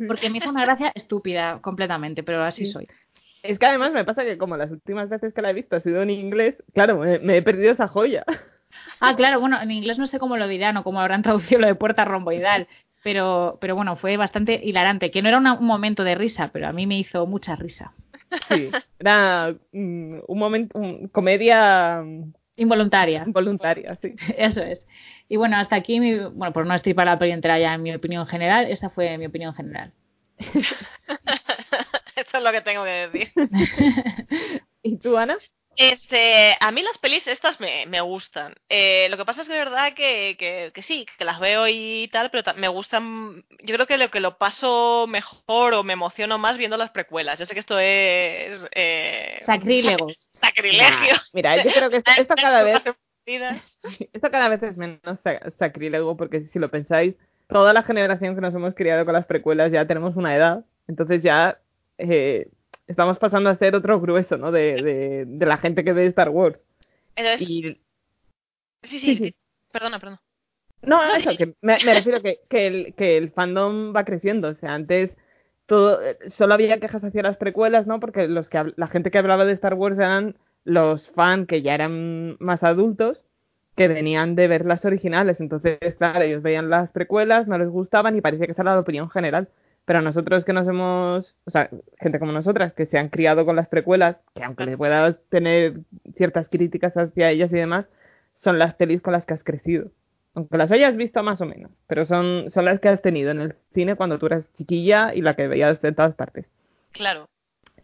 Porque 0.07 0.31
me 0.31 0.39
hizo 0.39 0.51
una 0.51 0.63
gracia 0.65 0.93
estúpida 0.95 1.61
completamente, 1.61 2.23
pero 2.23 2.43
así 2.43 2.67
Sí. 2.67 2.73
soy. 2.73 2.89
Es 3.43 3.59
que 3.59 3.67
además 3.67 3.93
me 3.93 4.05
pasa 4.05 4.23
que 4.25 4.37
como 4.37 4.57
las 4.57 4.71
últimas 4.71 5.09
veces 5.09 5.33
que 5.33 5.41
la 5.41 5.51
he 5.51 5.55
visto 5.55 5.75
ha 5.77 5.81
sido 5.81 6.03
en 6.03 6.11
inglés, 6.11 6.63
claro, 6.75 6.99
me, 6.99 7.19
me 7.21 7.39
he 7.39 7.43
perdido 7.43 7.73
esa 7.73 7.89
joya. 7.89 8.25
Ah, 9.01 9.17
claro, 9.17 9.41
bueno, 9.41 9.61
en 9.61 9.71
inglés 9.71 9.99
no 9.99 10.07
sé 10.07 10.19
cómo 10.19 10.37
lo 10.37 10.47
dirán 10.47 10.77
o 10.77 10.85
cómo 10.85 11.01
habrán 11.01 11.23
traducido 11.23 11.61
lo 11.61 11.67
de 11.67 11.75
puerta 11.75 12.05
romboidal, 12.05 12.69
pero, 13.03 13.57
pero 13.61 13.75
bueno, 13.75 13.97
fue 13.97 14.17
bastante 14.19 14.61
hilarante, 14.63 15.11
que 15.11 15.23
no 15.23 15.29
era 15.29 15.39
una- 15.39 15.55
un 15.55 15.67
momento 15.67 16.05
de 16.05 16.15
risa, 16.17 16.51
pero 16.53 16.69
a 16.69 16.73
mí 16.73 16.87
me 16.87 16.99
hizo 16.99 17.27
mucha 17.27 17.57
risa. 17.57 17.95
Sí, 18.49 18.71
era 18.99 19.55
mm, 19.73 20.19
un 20.29 20.39
momento, 20.39 20.79
un- 20.79 21.09
comedia 21.09 22.03
mm, 22.05 22.33
Involuntaria, 22.57 23.25
voluntaria, 23.27 23.97
sí. 24.03 24.15
eso 24.37 24.63
es. 24.63 24.87
Y 25.31 25.37
bueno, 25.37 25.57
hasta 25.57 25.77
aquí, 25.77 26.01
mi, 26.01 26.19
bueno, 26.19 26.53
por 26.53 26.67
no 26.67 26.75
estripar 26.75 27.07
la 27.07 27.17
peli 27.17 27.31
entera 27.31 27.57
ya 27.57 27.75
en 27.75 27.83
mi 27.83 27.95
opinión 27.95 28.27
general, 28.27 28.67
esta 28.69 28.91
fue 28.91 29.17
mi 29.17 29.27
opinión 29.27 29.55
general. 29.55 29.93
Esto 32.17 32.39
es 32.39 32.43
lo 32.43 32.51
que 32.51 32.61
tengo 32.63 32.83
que 32.83 33.09
decir. 33.09 33.31
¿Y 34.83 34.97
tú, 34.97 35.17
Ana? 35.17 35.39
Este, 35.77 36.57
a 36.59 36.73
mí 36.73 36.83
las 36.83 36.99
pelis 36.99 37.29
estas 37.29 37.61
me, 37.61 37.87
me 37.87 38.01
gustan. 38.01 38.57
Eh, 38.69 39.07
lo 39.09 39.17
que 39.17 39.25
pasa 39.25 39.43
es 39.43 39.47
que 39.47 39.53
de 39.53 39.61
verdad 39.61 39.95
que, 39.95 40.35
que, 40.37 40.73
que 40.75 40.83
sí, 40.83 41.07
que 41.17 41.25
las 41.25 41.39
veo 41.39 41.69
y 41.69 42.11
tal, 42.13 42.33
pero 42.33 42.53
me 42.57 42.67
gustan. 42.67 43.45
Yo 43.63 43.77
creo 43.77 43.87
que 43.87 43.99
lo 43.99 44.11
que 44.11 44.19
lo 44.19 44.37
paso 44.37 45.07
mejor 45.09 45.75
o 45.75 45.85
me 45.85 45.93
emociono 45.93 46.39
más 46.39 46.59
viendo 46.59 46.77
las 46.77 46.91
precuelas. 46.91 47.39
Yo 47.39 47.47
sé 47.47 47.55
que 47.55 47.61
esto 47.61 47.79
es 47.79 48.67
eh, 48.75 49.41
Sacrílego. 49.47 50.09
sacrilegio. 50.41 51.15
Nah, 51.15 51.23
mira, 51.33 51.63
yo 51.63 51.71
creo 51.71 51.89
que 51.89 51.99
esto, 51.99 52.11
esto 52.17 52.35
cada 52.35 52.65
vez. 52.65 52.83
esto 54.13 54.31
cada 54.31 54.49
vez 54.49 54.63
es 54.63 54.77
menos 54.77 55.19
sa- 55.23 55.51
sacrílego 55.59 56.17
porque 56.17 56.49
si 56.53 56.59
lo 56.59 56.71
pensáis, 56.71 57.15
toda 57.49 57.73
la 57.73 57.83
generación 57.83 58.35
que 58.35 58.41
nos 58.41 58.55
hemos 58.55 58.75
criado 58.75 59.05
con 59.05 59.15
las 59.15 59.27
precuelas 59.27 59.73
ya 59.73 59.87
tenemos 59.87 60.17
una 60.17 60.35
edad, 60.37 60.65
entonces 60.89 61.23
ya 61.23 61.59
eh, 61.99 62.49
estamos 62.87 63.19
pasando 63.19 63.51
a 63.51 63.57
ser 63.57 63.75
otro 63.75 64.01
grueso, 64.01 64.37
¿no? 64.37 64.53
De, 64.53 64.83
de, 64.83 65.25
de 65.27 65.47
la 65.47 65.59
gente 65.59 65.85
que 65.85 65.93
ve 65.93 66.07
Star 66.07 66.31
Wars. 66.31 66.59
Entonces, 67.17 67.49
Y 67.49 67.81
sí, 68.83 68.99
sí. 69.17 69.35
Perdona, 69.73 69.99
perdona. 70.01 70.23
No, 70.83 71.03
eso, 71.15 71.31
que 71.37 71.55
me, 71.61 71.77
me 71.85 71.95
refiero 71.95 72.23
que, 72.23 72.39
que, 72.49 72.67
el, 72.67 72.95
que 72.95 73.17
el 73.19 73.31
fandom 73.31 73.95
va 73.95 74.05
creciendo. 74.05 74.49
O 74.49 74.55
sea, 74.55 74.75
antes 74.75 75.11
todo, 75.67 76.03
eh, 76.03 76.17
solo 76.31 76.55
había 76.55 76.81
quejas 76.81 77.05
hacia 77.05 77.23
las 77.23 77.37
precuelas, 77.37 77.87
¿no? 77.87 78.01
Porque 78.01 78.27
los 78.29 78.49
que 78.49 78.73
la 78.77 78.87
gente 78.89 79.11
que 79.11 79.19
hablaba 79.19 79.45
de 79.45 79.53
Star 79.53 79.75
Wars 79.75 79.99
eran 79.99 80.37
los 80.65 81.09
fans 81.11 81.47
que 81.47 81.63
ya 81.63 81.75
eran 81.75 82.37
más 82.39 82.63
adultos, 82.63 83.23
que 83.77 83.89
venían 83.89 84.35
de 84.35 84.49
ver 84.49 84.67
las 84.67 84.85
originales. 84.85 85.41
Entonces, 85.41 85.79
claro, 85.97 86.23
ellos 86.23 86.43
veían 86.43 86.71
las 86.71 86.91
precuelas, 86.91 87.49
no 87.49 87.59
les 87.59 87.69
gustaban 87.69 88.17
y 88.17 88.21
parecía 88.21 88.47
que 88.47 88.53
esa 88.53 88.63
era 88.63 88.75
la 88.75 88.81
opinión 88.81 89.09
general. 89.11 89.49
Pero 89.87 90.01
a 90.01 90.03
nosotros 90.03 90.45
que 90.45 90.53
nos 90.53 90.69
hemos, 90.69 91.37
o 91.45 91.51
sea, 91.51 91.71
gente 91.99 92.19
como 92.19 92.33
nosotras 92.33 92.75
que 92.75 92.87
se 92.87 92.99
han 92.99 93.09
criado 93.09 93.47
con 93.47 93.57
las 93.57 93.69
precuelas, 93.69 94.17
que 94.35 94.45
aunque 94.45 94.67
les 94.67 94.77
puedas 94.77 95.17
tener 95.31 95.81
ciertas 96.17 96.49
críticas 96.49 96.97
hacia 96.97 97.31
ellas 97.31 97.51
y 97.53 97.57
demás, 97.57 97.87
son 98.37 98.59
las 98.59 98.75
pelis 98.75 99.01
con 99.01 99.13
las 99.13 99.25
que 99.25 99.35
has 99.35 99.43
crecido. 99.43 99.91
Aunque 100.35 100.59
las 100.59 100.71
hayas 100.71 100.97
visto 100.97 101.23
más 101.23 101.41
o 101.41 101.47
menos, 101.47 101.73
pero 101.87 102.07
son, 102.07 102.51
son 102.51 102.65
las 102.65 102.79
que 102.79 102.89
has 102.89 103.03
tenido 103.03 103.31
en 103.31 103.41
el 103.41 103.55
cine 103.73 103.97
cuando 103.97 104.19
tú 104.19 104.27
eras 104.27 104.53
chiquilla 104.57 105.13
y 105.15 105.23
la 105.23 105.35
que 105.35 105.49
veías 105.49 105.83
en 105.83 105.95
todas 105.95 106.15
partes. 106.15 106.47
Claro. 106.93 107.29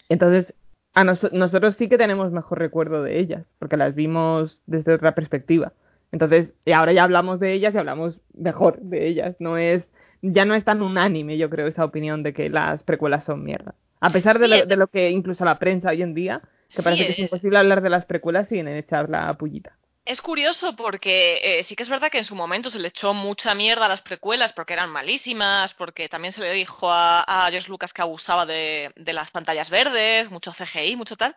Entonces, 0.09 0.55
a 0.97 1.05
nos- 1.05 1.31
nosotros 1.33 1.77
sí 1.77 1.89
que 1.89 1.99
tenemos 1.99 2.33
mejor 2.33 2.59
recuerdo 2.59 3.03
de 3.03 3.19
ellas, 3.19 3.45
porque 3.59 3.77
las 3.77 3.95
vimos 3.95 4.63
desde 4.67 4.95
otra 4.95 5.15
perspectiva. 5.15 5.73
Entonces, 6.11 6.53
y 6.65 6.73
ahora 6.73 6.93
ya 6.95 7.05
hablamos 7.05 7.39
de 7.39 7.53
ellas 7.53 7.75
y 7.75 7.79
hablamos 7.79 8.19
mejor 8.35 8.79
de 8.81 9.07
ellas. 9.07 9.37
No 9.39 9.59
es, 9.59 9.85
ya 10.23 10.45
no 10.47 10.55
es 10.55 10.65
tan 10.65 10.81
unánime, 10.81 11.37
yo 11.37 11.51
creo, 11.51 11.67
esa 11.67 11.85
opinión 11.85 12.23
de 12.23 12.33
que 12.33 12.49
las 12.49 12.83
precuelas 12.83 13.25
son 13.25 13.45
mierda. 13.45 13.75
A 14.01 14.09
pesar 14.11 14.39
de, 14.39 14.47
Sí, 14.47 14.59
lo, 14.61 14.67
de 14.67 14.77
lo 14.77 14.87
que 14.89 15.11
incluso 15.11 15.45
la 15.45 15.59
prensa 15.59 15.91
hoy 15.91 16.01
en 16.03 16.15
día, 16.15 16.41
que 16.71 16.77
Sí, 16.79 16.83
parece 16.83 17.05
que 17.07 17.13
es 17.13 17.19
es- 17.19 17.25
imposible 17.25 17.59
hablar 17.59 17.83
de 17.83 17.91
las 17.91 18.07
precuelas 18.07 18.49
sin 18.49 18.67
echar 18.67 19.11
la 19.11 19.33
pullita. 19.35 19.77
Es 20.07 20.23
curioso 20.23 20.77
porque 20.77 21.41
eh, 21.43 21.65
sí 21.65 21.75
que 21.77 21.83
es 21.83 21.89
verdad 21.89 22.11
que 22.11 22.19
en 22.19 22.25
su 22.25 22.37
momento 22.37 22.71
se 22.71 22.79
le 22.79 22.89
echó 22.89 23.13
mucha 23.13 23.55
mierda 23.55 23.87
a 23.87 23.89
las 23.89 24.03
precuelas 24.03 24.53
porque 24.53 24.73
eran 24.73 24.89
malísimas, 24.91 25.75
porque 25.75 26.09
también 26.09 26.33
se 26.33 26.41
le 26.41 26.53
dijo 26.53 26.91
a, 26.93 27.23
a 27.23 27.51
George 27.51 27.69
Lucas 27.69 27.93
que 27.93 28.03
abusaba 28.03 28.47
de, 28.47 28.93
de 28.95 29.13
las 29.13 29.33
pantallas 29.33 29.69
verdes, 29.69 30.31
mucho 30.31 30.53
CGI, 30.53 30.95
mucho 30.97 31.17
tal. 31.17 31.37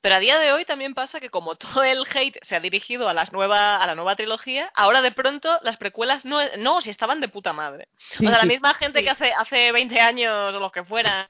Pero 0.00 0.14
a 0.14 0.18
día 0.18 0.38
de 0.38 0.52
hoy 0.52 0.64
también 0.64 0.94
pasa 0.94 1.20
que 1.20 1.30
como 1.30 1.54
todo 1.80 1.84
el 1.84 2.04
hate 2.14 2.38
se 2.42 2.56
ha 2.56 2.60
dirigido 2.60 3.08
a 3.08 3.14
las 3.14 3.32
nueva, 3.32 3.76
a 3.82 3.86
la 3.86 3.94
nueva 3.94 4.16
trilogía, 4.16 4.70
ahora 4.74 5.02
de 5.02 5.12
pronto 5.12 5.58
las 5.62 5.76
precuelas 5.76 6.24
no, 6.24 6.38
no 6.58 6.80
si 6.80 6.90
estaban 6.90 7.20
de 7.20 7.28
puta 7.28 7.52
madre. 7.52 7.88
Sí, 8.16 8.24
o 8.24 8.28
sea, 8.28 8.38
la 8.38 8.42
sí. 8.42 8.48
misma 8.48 8.74
gente 8.74 9.00
Sí. 9.00 9.04
que 9.04 9.10
hace, 9.10 9.32
hace 9.32 9.72
20 9.72 10.00
años 10.00 10.54
o 10.54 10.60
los 10.60 10.72
que 10.72 10.84
fueran, 10.84 11.26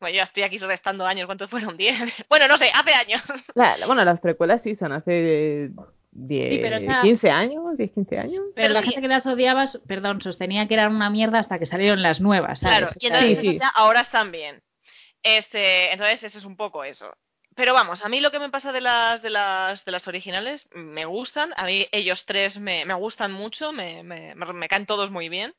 bueno, 0.00 0.16
yo 0.16 0.22
estoy 0.22 0.42
aquí 0.44 0.58
restando 0.58 1.06
años, 1.06 1.26
¿cuántos 1.26 1.50
fueron? 1.50 1.76
10. 1.76 1.98
Bueno, 2.28 2.46
no 2.48 2.58
sé, 2.58 2.70
hace 2.72 2.92
años. 2.94 3.22
La- 3.54 3.76
la- 3.76 3.86
bueno, 3.86 4.04
las 4.04 4.20
precuelas 4.20 4.60
sí 4.62 4.76
son 4.76 4.92
hace 4.92 5.70
10, 6.12 6.50
Sí, 6.54 6.58
pero 6.60 6.76
esa- 6.76 7.02
15 7.02 7.30
años, 7.30 7.76
10, 7.76 7.92
15 7.92 8.18
años. 8.18 8.42
Pero, 8.54 8.68
Pero 8.68 8.74
la 8.74 8.80
sí- 8.82 8.86
gente 8.90 9.02
que 9.02 9.08
las 9.08 9.26
odiaba, 9.26 9.64
perdón, 9.86 10.20
sostenía 10.20 10.66
que 10.66 10.74
eran 10.74 10.94
una 10.94 11.08
mierda 11.10 11.38
hasta 11.38 11.58
que 11.58 11.66
salieron 11.66 12.02
las 12.02 12.20
nuevas, 12.20 12.60
¿sabes? 12.60 12.78
Claro, 12.78 12.92
y 12.98 13.06
entonces 13.06 13.40
Sí, 13.40 13.58
ahora 13.74 14.00
están 14.00 14.30
bien. 14.32 14.60
Este, 15.22 15.92
entonces 15.92 16.24
ese 16.24 16.38
es 16.38 16.44
un 16.44 16.56
poco 16.56 16.82
eso. 16.84 17.12
Pero 17.56 17.74
vamos, 17.74 18.04
a 18.04 18.08
mí 18.08 18.20
lo 18.20 18.30
que 18.30 18.38
me 18.38 18.50
pasa 18.50 18.72
de 18.72 18.80
las 18.80 19.22
de 19.22 19.30
las 19.30 19.84
de 19.84 19.92
las 19.92 20.06
originales 20.08 20.68
me 20.72 21.04
gustan, 21.04 21.52
a 21.56 21.66
mí 21.66 21.86
ellos 21.92 22.24
tres 22.24 22.58
me, 22.58 22.84
me 22.84 22.94
gustan 22.94 23.32
mucho, 23.32 23.72
me, 23.72 24.02
me, 24.02 24.34
me- 24.34 24.68
caen 24.68 24.86
todos 24.86 25.10
muy 25.10 25.28
bien. 25.28 25.54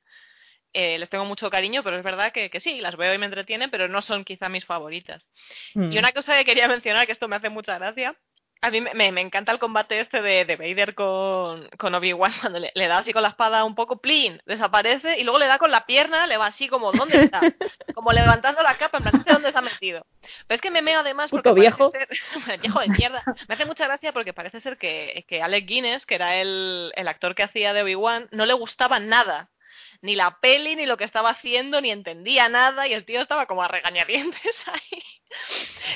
Eh, 0.73 0.97
les 0.99 1.09
tengo 1.09 1.25
mucho 1.25 1.49
cariño, 1.49 1.83
pero 1.83 1.97
es 1.97 2.03
verdad 2.03 2.31
que, 2.31 2.49
que 2.49 2.61
sí, 2.61 2.79
las 2.79 2.95
veo 2.95 3.13
y 3.13 3.17
me 3.17 3.25
entretienen, 3.25 3.69
pero 3.69 3.89
no 3.89 4.01
son 4.01 4.23
quizá 4.23 4.47
mis 4.49 4.65
favoritas. 4.65 5.27
Mm. 5.75 5.91
Y 5.91 5.97
una 5.97 6.13
cosa 6.13 6.37
que 6.37 6.45
quería 6.45 6.67
mencionar, 6.69 7.05
que 7.05 7.11
esto 7.11 7.27
me 7.27 7.35
hace 7.35 7.49
mucha 7.49 7.77
gracia, 7.77 8.15
a 8.63 8.69
mí 8.69 8.79
me, 8.79 9.07
encanta 9.21 9.51
el 9.51 9.59
combate 9.59 9.99
este 9.99 10.21
de, 10.21 10.45
de 10.45 10.55
Vader 10.55 10.93
con, 10.93 11.67
con 11.77 11.95
Obi-Wan, 11.95 12.31
cuando 12.41 12.59
le, 12.59 12.71
le 12.75 12.87
da 12.87 12.99
así 12.99 13.11
con 13.11 13.23
la 13.23 13.29
espada 13.29 13.63
un 13.63 13.73
poco, 13.75 13.97
plin, 13.97 14.41
desaparece, 14.45 15.19
y 15.19 15.23
luego 15.23 15.39
le 15.39 15.47
da 15.47 15.57
con 15.57 15.71
la 15.71 15.85
pierna, 15.85 16.27
le 16.27 16.37
va 16.37 16.47
así 16.47 16.67
como, 16.67 16.91
¿dónde 16.91 17.23
está? 17.23 17.41
Como 17.95 18.13
levantando 18.13 18.63
la 18.63 18.77
capa, 18.77 18.99
en 18.99 19.03
plan, 19.03 19.23
dónde 19.25 19.51
se 19.51 19.57
ha 19.57 19.61
metido. 19.61 20.05
Pero 20.47 20.55
es 20.55 20.61
que 20.61 20.71
me 20.71 20.81
meo 20.81 21.01
además 21.01 21.29
porque 21.29 21.49
parece 21.49 21.61
viejo. 21.61 21.89
ser- 21.91 22.07
viejo 22.61 22.79
de 22.79 22.87
mierda. 22.87 23.23
Me 23.47 23.55
hace 23.55 23.65
mucha 23.65 23.85
gracia 23.85 24.13
porque 24.13 24.33
parece 24.33 24.61
ser 24.61 24.77
que, 24.77 25.25
que 25.27 25.41
Alec 25.41 25.65
Guinness, 25.65 26.05
que 26.05 26.15
era 26.15 26.37
el, 26.37 26.93
el 26.95 27.07
actor 27.07 27.35
que 27.35 27.43
hacía 27.43 27.73
de 27.73 27.83
Obi-Wan, 27.83 28.29
no 28.31 28.45
le 28.45 28.53
gustaba 28.53 28.99
nada. 28.99 29.49
Ni 30.01 30.15
la 30.15 30.37
peli, 30.41 30.75
ni 30.75 30.85
lo 30.85 30.97
que 30.97 31.03
estaba 31.03 31.29
haciendo, 31.29 31.79
ni 31.81 31.91
entendía 31.91 32.49
nada, 32.49 32.87
y 32.87 32.93
el 32.93 33.05
tío 33.05 33.21
estaba 33.21 33.45
como 33.45 33.61
a 33.63 33.67
regañadientes 33.67 34.41
ahí. 34.67 35.01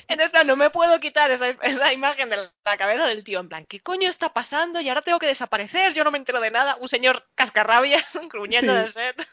En 0.07 0.21
esta 0.21 0.43
no 0.43 0.55
me 0.55 0.69
puedo 0.69 0.99
quitar 0.99 1.29
esa, 1.31 1.49
esa 1.49 1.91
imagen 1.91 2.29
de 2.29 2.37
la 2.37 2.77
cabeza 2.77 3.05
del 3.07 3.23
tío, 3.23 3.39
en 3.39 3.49
plan, 3.49 3.65
¿qué 3.67 3.79
coño 3.81 4.07
está 4.09 4.29
pasando? 4.31 4.79
Y 4.79 4.87
ahora 4.89 5.01
tengo 5.01 5.19
que 5.19 5.27
desaparecer, 5.27 5.93
yo 5.93 6.03
no 6.03 6.11
me 6.11 6.17
entero 6.17 6.39
de 6.39 6.51
nada. 6.51 6.77
Un 6.79 6.87
señor 6.87 7.23
cascarrabias 7.35 8.03
gruñendo 8.31 8.73
Sí. 8.73 8.79
del 8.79 8.93
set. 8.93 9.27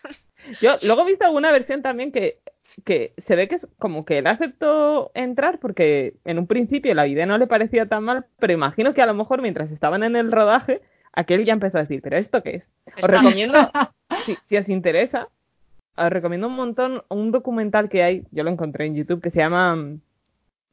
Yo 0.60 0.76
luego 0.82 1.02
he 1.02 1.06
visto 1.06 1.24
alguna 1.24 1.52
versión 1.52 1.82
también 1.82 2.10
que, 2.10 2.38
que 2.84 3.12
se 3.26 3.36
ve 3.36 3.46
que 3.46 3.56
es 3.56 3.66
como 3.78 4.04
que 4.04 4.18
él 4.18 4.26
aceptó 4.26 5.12
entrar 5.14 5.58
porque 5.60 6.14
en 6.24 6.38
un 6.38 6.46
principio 6.48 6.94
la 6.94 7.06
idea 7.06 7.26
no 7.26 7.38
le 7.38 7.46
parecía 7.46 7.86
tan 7.86 8.02
mal, 8.04 8.26
pero 8.40 8.52
imagino 8.52 8.94
que 8.94 9.02
a 9.02 9.06
lo 9.06 9.14
mejor 9.14 9.40
mientras 9.40 9.70
estaban 9.70 10.02
en 10.02 10.16
el 10.16 10.32
rodaje, 10.32 10.80
aquel 11.12 11.44
ya 11.44 11.52
empezó 11.52 11.78
a 11.78 11.82
decir, 11.82 12.00
¿pero 12.02 12.16
esto 12.16 12.42
qué 12.42 12.56
es? 12.56 12.64
Os 12.96 13.04
recomiendo, 13.08 13.58
si, 14.26 14.36
si 14.48 14.56
os 14.56 14.68
interesa, 14.68 15.28
os 15.96 16.10
recomiendo 16.10 16.46
un 16.46 16.54
montón 16.56 17.02
un 17.08 17.30
documental 17.32 17.88
que 17.88 18.02
hay, 18.02 18.24
yo 18.30 18.44
lo 18.44 18.50
encontré 18.50 18.86
en 18.86 18.94
YouTube, 18.96 19.20
que 19.22 19.30
se 19.30 19.38
llama 19.38 19.76
mm, 19.76 20.00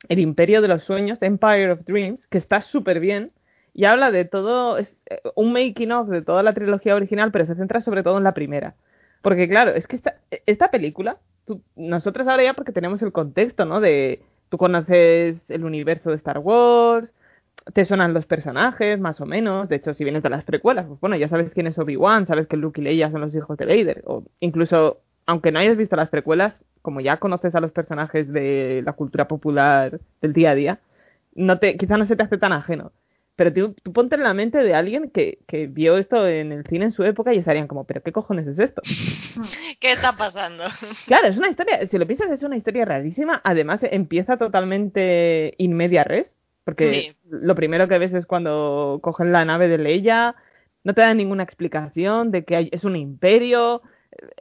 El 0.09 0.19
Imperio 0.19 0.61
de 0.61 0.67
los 0.69 0.83
Sueños, 0.83 1.21
Empire 1.21 1.71
of 1.71 1.85
Dreams, 1.85 2.19
que 2.29 2.37
está 2.37 2.61
súper 2.61 2.99
bien 2.99 3.31
y 3.73 3.85
habla 3.85 4.11
de 4.11 4.25
todo, 4.25 4.77
es 4.77 4.93
eh, 5.09 5.21
un 5.35 5.53
making 5.53 5.91
of 5.91 6.09
de 6.09 6.21
toda 6.21 6.41
la 6.43 6.53
trilogía 6.53 6.95
original, 6.95 7.31
pero 7.31 7.45
se 7.45 7.55
centra 7.55 7.81
sobre 7.81 8.03
todo 8.03 8.17
en 8.17 8.23
la 8.23 8.33
primera. 8.33 8.75
Porque 9.21 9.47
claro, 9.49 9.71
es 9.71 9.85
que 9.87 9.97
esta, 9.97 10.15
esta 10.45 10.71
película, 10.71 11.17
tú- 11.45 11.61
nosotros 11.75 12.27
ahora 12.27 12.43
ya 12.43 12.53
porque 12.53 12.71
tenemos 12.71 13.01
el 13.01 13.11
contexto, 13.11 13.65
¿no? 13.65 13.79
De, 13.79 14.21
tú 14.49 14.57
conoces 14.57 15.37
el 15.49 15.63
universo 15.65 16.09
de 16.09 16.15
Star 16.15 16.39
Wars, 16.39 17.09
te 17.73 17.85
suenan 17.85 18.13
los 18.13 18.25
personajes, 18.25 18.99
más 18.99 19.19
o 19.21 19.25
menos. 19.25 19.69
De 19.69 19.77
hecho, 19.77 19.93
si 19.93 20.03
vienes 20.03 20.23
de 20.23 20.29
las 20.29 20.43
precuelas, 20.43 20.85
pues 20.87 20.99
bueno, 20.99 21.15
ya 21.15 21.27
sabes 21.27 21.51
quién 21.53 21.67
es 21.67 21.77
Obi-Wan, 21.77 22.27
sabes 22.27 22.47
que 22.47 22.57
Luke 22.57 22.81
y 22.81 22.83
Leia 22.83 23.11
son 23.11 23.21
los 23.21 23.35
hijos 23.35 23.57
de 23.57 23.65
Vader. 23.65 24.03
O 24.05 24.23
incluso, 24.39 25.01
aunque 25.25 25.51
no 25.51 25.59
hayas 25.59 25.77
visto 25.77 25.95
las 25.95 26.09
precuelas, 26.09 26.53
como 26.81 27.01
ya 27.01 27.17
conoces 27.17 27.53
a 27.55 27.59
los 27.59 27.71
personajes 27.71 28.31
de 28.31 28.81
la 28.85 28.93
cultura 28.93 29.27
popular 29.27 29.99
del 30.21 30.33
día 30.33 30.51
a 30.51 30.55
día, 30.55 30.79
no 31.35 31.59
te, 31.59 31.77
quizá 31.77 31.97
no 31.97 32.05
se 32.05 32.15
te 32.15 32.23
hace 32.23 32.37
tan 32.37 32.53
ajeno. 32.53 32.91
Pero 33.35 33.53
tú, 33.53 33.73
tú 33.83 33.93
ponte 33.93 34.15
en 34.15 34.23
la 34.23 34.33
mente 34.33 34.57
de 34.57 34.73
alguien 34.73 35.11
que, 35.11 35.39
que 35.47 35.67
vio 35.67 35.97
esto 35.97 36.27
en 36.27 36.51
el 36.51 36.65
cine 36.65 36.85
en 36.85 36.91
su 36.91 37.05
época 37.05 37.33
y 37.33 37.37
estarían 37.37 37.67
como, 37.67 37.85
¿pero 37.85 38.01
qué 38.03 38.11
cojones 38.11 38.47
es 38.47 38.59
esto? 38.59 38.81
¿Qué 39.79 39.93
está 39.93 40.13
pasando? 40.17 40.65
Claro, 41.07 41.27
es 41.27 41.37
una 41.37 41.49
historia, 41.49 41.87
si 41.87 41.97
lo 41.97 42.05
piensas, 42.05 42.29
es 42.31 42.43
una 42.43 42.57
historia 42.57 42.83
rarísima. 42.83 43.39
Además, 43.45 43.79
empieza 43.83 44.35
totalmente 44.35 45.53
in 45.57 45.73
media 45.73 46.03
res, 46.03 46.27
porque 46.63 47.11
Sí. 47.11 47.17
lo 47.29 47.55
primero 47.55 47.87
que 47.87 47.97
ves 47.97 48.13
es 48.13 48.25
cuando 48.25 48.99
cogen 49.01 49.31
la 49.31 49.45
nave 49.45 49.67
de 49.67 49.77
Leia, 49.77 50.35
no 50.83 50.93
te 50.93 51.01
dan 51.01 51.17
ninguna 51.17 51.43
explicación 51.43 52.31
de 52.31 52.45
que 52.45 52.55
hay- 52.55 52.69
es 52.71 52.83
un 52.83 52.95
imperio, 52.95 53.81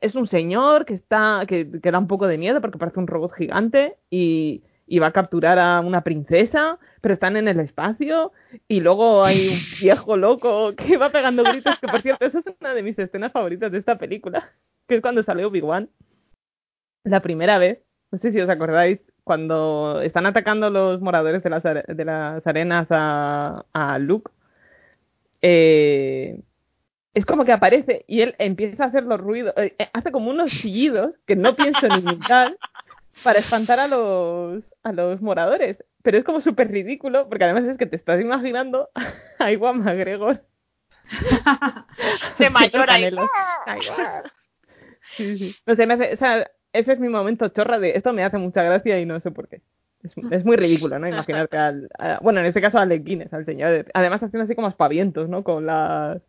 es 0.01 0.15
un 0.15 0.27
señor 0.27 0.85
que 0.85 0.95
está 0.95 1.43
que, 1.47 1.71
que 1.83 1.91
da 1.91 1.99
un 1.99 2.07
poco 2.09 2.27
de 2.27 2.39
miedo 2.39 2.61
porque 2.61 2.79
parece 2.79 2.99
un 3.01 3.07
robot 3.07 3.33
gigante 3.35 3.97
y, 4.11 4.63
y 4.87 4.99
va 4.99 5.09
a 5.09 5.13
capturar 5.13 5.59
a 5.59 5.81
una 5.81 6.03
princesa, 6.03 6.79
pero 7.01 7.15
están 7.15 7.37
en 7.37 7.49
el 7.49 7.61
espacio 7.61 8.33
y 8.67 8.81
luego 8.81 9.25
hay 9.25 9.49
un 9.49 9.59
viejo 9.83 10.17
loco 10.17 10.75
que 10.75 10.97
va 10.97 11.11
pegando 11.11 11.45
gritos, 11.45 11.79
que 11.81 11.89
por 11.89 12.01
cierto, 12.03 12.25
esa 12.25 12.39
es 12.39 12.47
una 12.61 12.73
de 12.75 12.83
mis 12.83 12.99
escenas 12.99 13.33
favoritas 13.33 13.71
de 13.73 13.79
esta 13.79 13.99
película, 13.99 14.51
que 14.87 14.97
es 14.97 15.01
cuando 15.03 15.23
sale 15.23 15.45
Obi-Wan 15.45 15.89
la 17.05 17.21
primera 17.21 17.59
vez, 17.59 17.81
no 18.11 18.19
sé 18.19 18.33
si 18.33 18.41
os 18.41 18.49
acordáis, 18.49 19.01
cuando 19.29 20.01
están 20.01 20.25
atacando 20.25 20.71
los 20.71 21.03
moradores 21.03 21.43
de 21.43 21.51
las, 21.51 21.63
de 21.63 22.05
las 22.07 22.47
arenas 22.47 22.87
a, 22.89 23.67
a 23.75 23.99
Luke, 23.99 24.31
eh, 25.43 26.41
es 27.13 27.27
como 27.27 27.45
que 27.45 27.53
aparece 27.53 28.07
y 28.09 28.23
él 28.23 28.35
empieza 28.39 28.85
a 28.85 28.87
hacer 28.87 29.05
los 29.05 29.21
ruidos, 29.21 29.53
eh, 29.59 29.75
eh, 29.79 29.91
hace 29.93 30.11
como 30.13 30.31
unos 30.31 30.51
chillidos 30.51 31.13
que 31.27 31.37
no 31.37 31.55
pienso 31.57 31.89
ni 31.89 31.97
imitar 31.97 32.57
para 33.23 33.41
espantar 33.41 33.79
a 33.81 33.87
los, 33.87 34.65
a 34.83 34.93
los 34.93 35.21
moradores. 35.21 35.77
Pero 36.03 36.17
es 36.17 36.25
como 36.25 36.41
súper 36.41 36.71
ridículo, 36.71 37.29
porque 37.29 37.45
además 37.45 37.65
es 37.65 37.77
que 37.77 37.85
te 37.85 37.97
estás 37.97 38.23
imaginando 38.23 38.89
a 39.39 39.53
Iwan 39.53 39.81
McGregor. 39.81 40.43
De 42.39 42.49
mayor 42.49 42.87
guau. 43.15 43.29
Sí, 45.19 45.37
sí. 45.37 45.57
No 45.67 45.75
sé, 45.75 45.85
me 45.85 45.95
hace, 45.95 46.15
o 46.15 46.17
sea, 46.17 46.51
ese 46.73 46.93
es 46.93 47.01
mi 47.01 47.09
momento 47.09 47.49
chorra 47.49 47.79
de 47.79 47.97
esto 47.97 48.13
me 48.13 48.25
hace 48.25 48.39
mucha 48.39 48.63
gracia 48.63 48.99
y 49.01 49.07
no 49.07 49.21
sé 49.21 49.31
por 49.31 49.49
qué. 49.49 49.61
Es, 50.03 50.13
es 50.31 50.45
muy 50.45 50.57
ridículo, 50.57 50.99
¿no? 50.99 51.09
Imaginarte 51.09 51.57
al, 51.57 51.89
a- 51.99 52.19
bueno, 52.23 52.41
en 52.41 52.47
este 52.47 52.61
caso 52.61 52.79
a 52.79 52.83
Alec 52.83 53.05
Guinness, 53.05 53.33
al 53.33 53.45
señor. 53.45 53.87
Además 53.95 54.23
haciendo 54.23 54.45
así 54.45 54.55
como 54.55 54.69
aspavientos, 54.69 55.29
¿no? 55.29 55.43
Con 55.45 55.67
las 55.67 56.21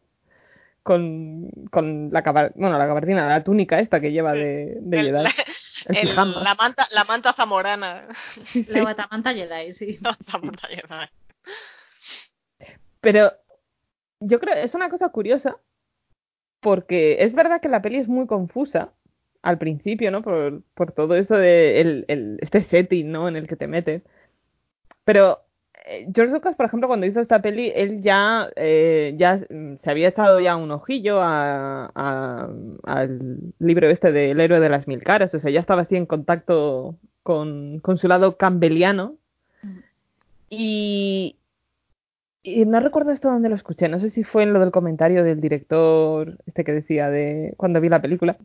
con, 0.82 1.49
con 1.71 2.10
la 2.12 2.21
bueno, 2.56 2.78
la 2.78 2.86
gabardina, 2.88 3.28
la 3.28 3.43
túnica 3.43 3.80
esta 3.80 3.99
que 3.99 4.12
lleva 4.12 4.34
de, 4.34 4.78
de 4.80 4.99
El- 4.99 5.06
Jedi. 5.08 5.23
la, 5.23 5.32
El 5.86 6.08
el- 6.10 6.15
la 6.15 6.56
manta, 6.56 6.88
la 6.91 7.04
manta 7.04 7.34
zamorana. 7.34 8.08
Sí. 8.54 8.65
La 8.69 8.84
batamanta 8.84 9.34
Jedi, 9.34 9.73
sí. 9.73 9.99
La 10.02 10.38
manta 10.41 10.67
Jedi. 10.67 11.10
Pero 13.02 13.32
yo 14.19 14.39
creo, 14.39 14.56
es 14.56 14.73
una 14.73 14.89
cosa 14.89 15.10
curiosa, 15.10 15.58
porque 16.60 17.23
es 17.23 17.34
verdad 17.34 17.62
que 17.62 17.69
la 17.69 17.82
peli 17.82 17.97
es 17.97 18.08
muy 18.08 18.28
confusa 18.28 18.89
al 19.41 19.58
principio, 19.58 20.12
¿no? 20.12 20.21
Por, 20.23 20.63
por 20.75 20.91
todo 20.93 21.15
eso 21.15 21.36
de 21.36 21.82
el, 21.82 22.06
el- 22.08 22.38
este 22.41 22.63
setting, 22.65 23.12
¿no? 23.12 23.28
En 23.28 23.36
el 23.36 23.47
que 23.47 23.56
te 23.56 23.67
metes. 23.67 24.04
Pero 25.04 25.39
eh, 25.86 26.08
George 26.13 26.34
Lucas, 26.34 26.56
por 26.56 26.65
ejemplo, 26.65 26.88
cuando 26.88 27.06
hizo 27.08 27.19
esta 27.21 27.41
peli, 27.41 27.71
él 27.75 28.02
ya, 28.04 28.49
eh, 28.56 29.15
ya 29.17 29.39
se 29.39 29.89
había 29.89 30.10
echado 30.10 30.39
ya 30.39 30.56
un 30.56 30.71
ojillo 30.71 31.21
a, 31.21 31.91
a- 31.95 32.49
al 32.84 33.39
libro 33.60 33.89
este 33.89 34.12
del 34.12 34.39
héroe 34.39 34.60
de 34.60 34.69
las 34.69 34.88
mil 34.88 35.04
caras, 35.04 35.34
o 35.34 35.39
sea, 35.39 35.52
ya 35.52 35.60
estaba 35.62 35.84
así 35.84 35.95
en 35.95 36.06
contacto 36.06 36.95
con, 37.23 37.80
con 37.82 37.97
su 37.97 38.08
lado 38.08 38.38
campbelliano. 38.38 39.15
Y, 40.49 41.38
Y 42.41 42.65
no 42.65 42.80
recuerdo 42.80 43.12
esto 43.12 43.30
dónde 43.30 43.49
lo 43.49 43.56
escuché, 43.56 43.89
no 43.89 43.99
sé 43.99 44.12
si 44.12 44.23
fue 44.23 44.43
en 44.43 44.54
lo 44.54 44.60
del 44.60 44.71
comentario 44.71 45.23
del 45.23 45.41
director, 45.41 46.38
este 46.45 46.63
que 46.63 46.71
decía 46.71 47.10
de 47.10 47.54
cuando 47.58 47.82
vi 47.82 47.89
la 47.89 48.02
película, 48.02 48.38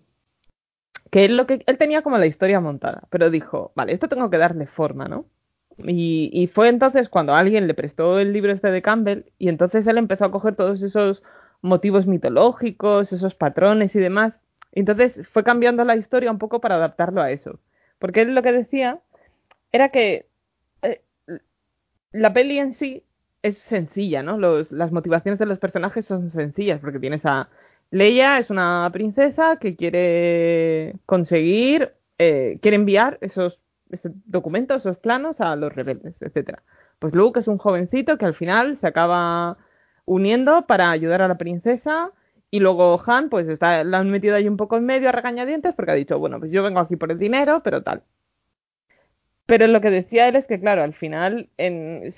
que 1.11 1.25
él, 1.25 1.37
lo 1.37 1.47
que, 1.47 1.63
él 1.67 1.79
tenía 1.79 2.03
como 2.03 2.19
la 2.19 2.27
historia 2.27 2.61
montada, 2.61 3.05
pero 3.11 3.31
dijo, 3.31 3.73
vale, 3.75 3.93
esto 3.93 4.09
tengo 4.09 4.31
que 4.31 4.39
darle 4.39 4.67
forma, 4.67 5.07
¿no? 5.07 5.27
Y, 5.79 6.51
fue 6.55 6.69
entonces 6.69 7.09
cuando 7.09 7.35
alguien 7.35 7.67
le 7.67 7.75
prestó 7.75 8.19
el 8.21 8.33
libro 8.33 8.53
este 8.53 8.71
de 8.71 8.83
Campbell 8.83 9.25
y 9.39 9.49
entonces 9.49 9.87
él 9.87 9.99
empezó 9.99 10.25
a 10.25 10.31
coger 10.31 10.55
todos 10.55 10.81
esos 10.83 11.23
motivos 11.63 12.07
mitológicos, 12.07 13.13
esos 13.13 13.35
patrones 13.35 13.95
y 13.95 13.99
demás. 13.99 14.35
Entonces 14.73 15.15
fue 15.33 15.43
cambiando 15.45 15.85
la 15.85 15.97
historia 15.97 16.31
un 16.31 16.39
poco 16.39 16.61
para 16.61 16.77
adaptarlo 16.77 17.21
a 17.23 17.31
eso. 17.31 17.59
Porque 17.99 18.23
él 18.23 18.35
lo 18.35 18.43
que 18.43 18.53
decía 18.53 19.01
era 19.73 19.89
que 19.89 20.29
eh, 20.83 21.01
la 22.13 22.33
peli 22.33 22.59
en 22.59 22.75
sí 22.75 23.03
es 23.43 23.59
sencilla, 23.69 24.23
¿no? 24.23 24.39
Los, 24.39 24.71
las 24.71 24.93
motivaciones 24.93 25.39
de 25.39 25.47
los 25.47 25.59
personajes 25.59 26.07
son 26.07 26.31
sencillas, 26.31 26.81
porque 26.81 27.01
tienes 27.01 27.25
a 27.27 27.49
Leia, 27.95 28.41
es 28.41 28.51
una 28.51 28.91
princesa 28.93 29.59
que 29.61 29.77
quiere 29.77 30.97
conseguir, 31.07 31.93
eh, 32.19 32.59
quiere 32.61 32.75
enviar 32.75 33.19
esos, 33.21 33.61
documentos, 34.27 34.81
esos 34.81 34.99
planos 34.99 35.41
a 35.41 35.55
los 35.55 35.73
rebeldes, 35.73 36.17
etcétera. 36.21 36.65
Pues 36.99 37.15
Luke 37.15 37.39
es 37.39 37.47
un 37.47 37.59
jovencito 37.59 38.19
que 38.19 38.25
al 38.25 38.35
final 38.35 38.79
se 38.81 38.89
acaba 38.89 39.59
uniendo 40.07 40.67
para 40.67 40.91
ayudar 40.91 41.23
a 41.23 41.29
la 41.29 41.39
princesa 41.39 42.11
y 42.51 42.59
luego 42.59 43.01
Han, 43.07 43.29
pues 43.29 43.49
está, 43.49 43.85
la 43.85 43.99
han 43.99 44.11
metido 44.11 44.35
ahí 44.35 44.49
un 44.49 44.57
poco 44.57 44.77
en 44.77 44.87
medio 44.87 45.09
a 45.09 45.13
regañadientes 45.13 45.73
porque 45.77 45.93
ha 45.93 45.95
dicho, 45.95 46.19
bueno, 46.19 46.41
pues 46.41 46.51
yo 46.51 46.65
vengo 46.65 46.81
aquí 46.81 46.97
por 46.97 47.13
el 47.13 47.19
dinero, 47.21 47.63
pero 47.63 47.85
tal. 47.85 48.03
Pero 49.47 49.69
lo 49.69 49.81
que 49.81 49.91
decía 49.91 50.27
él 50.27 50.35
es 50.35 50.47
que, 50.47 50.59
claro, 50.59 50.83
al 50.83 50.95
final, 50.95 51.49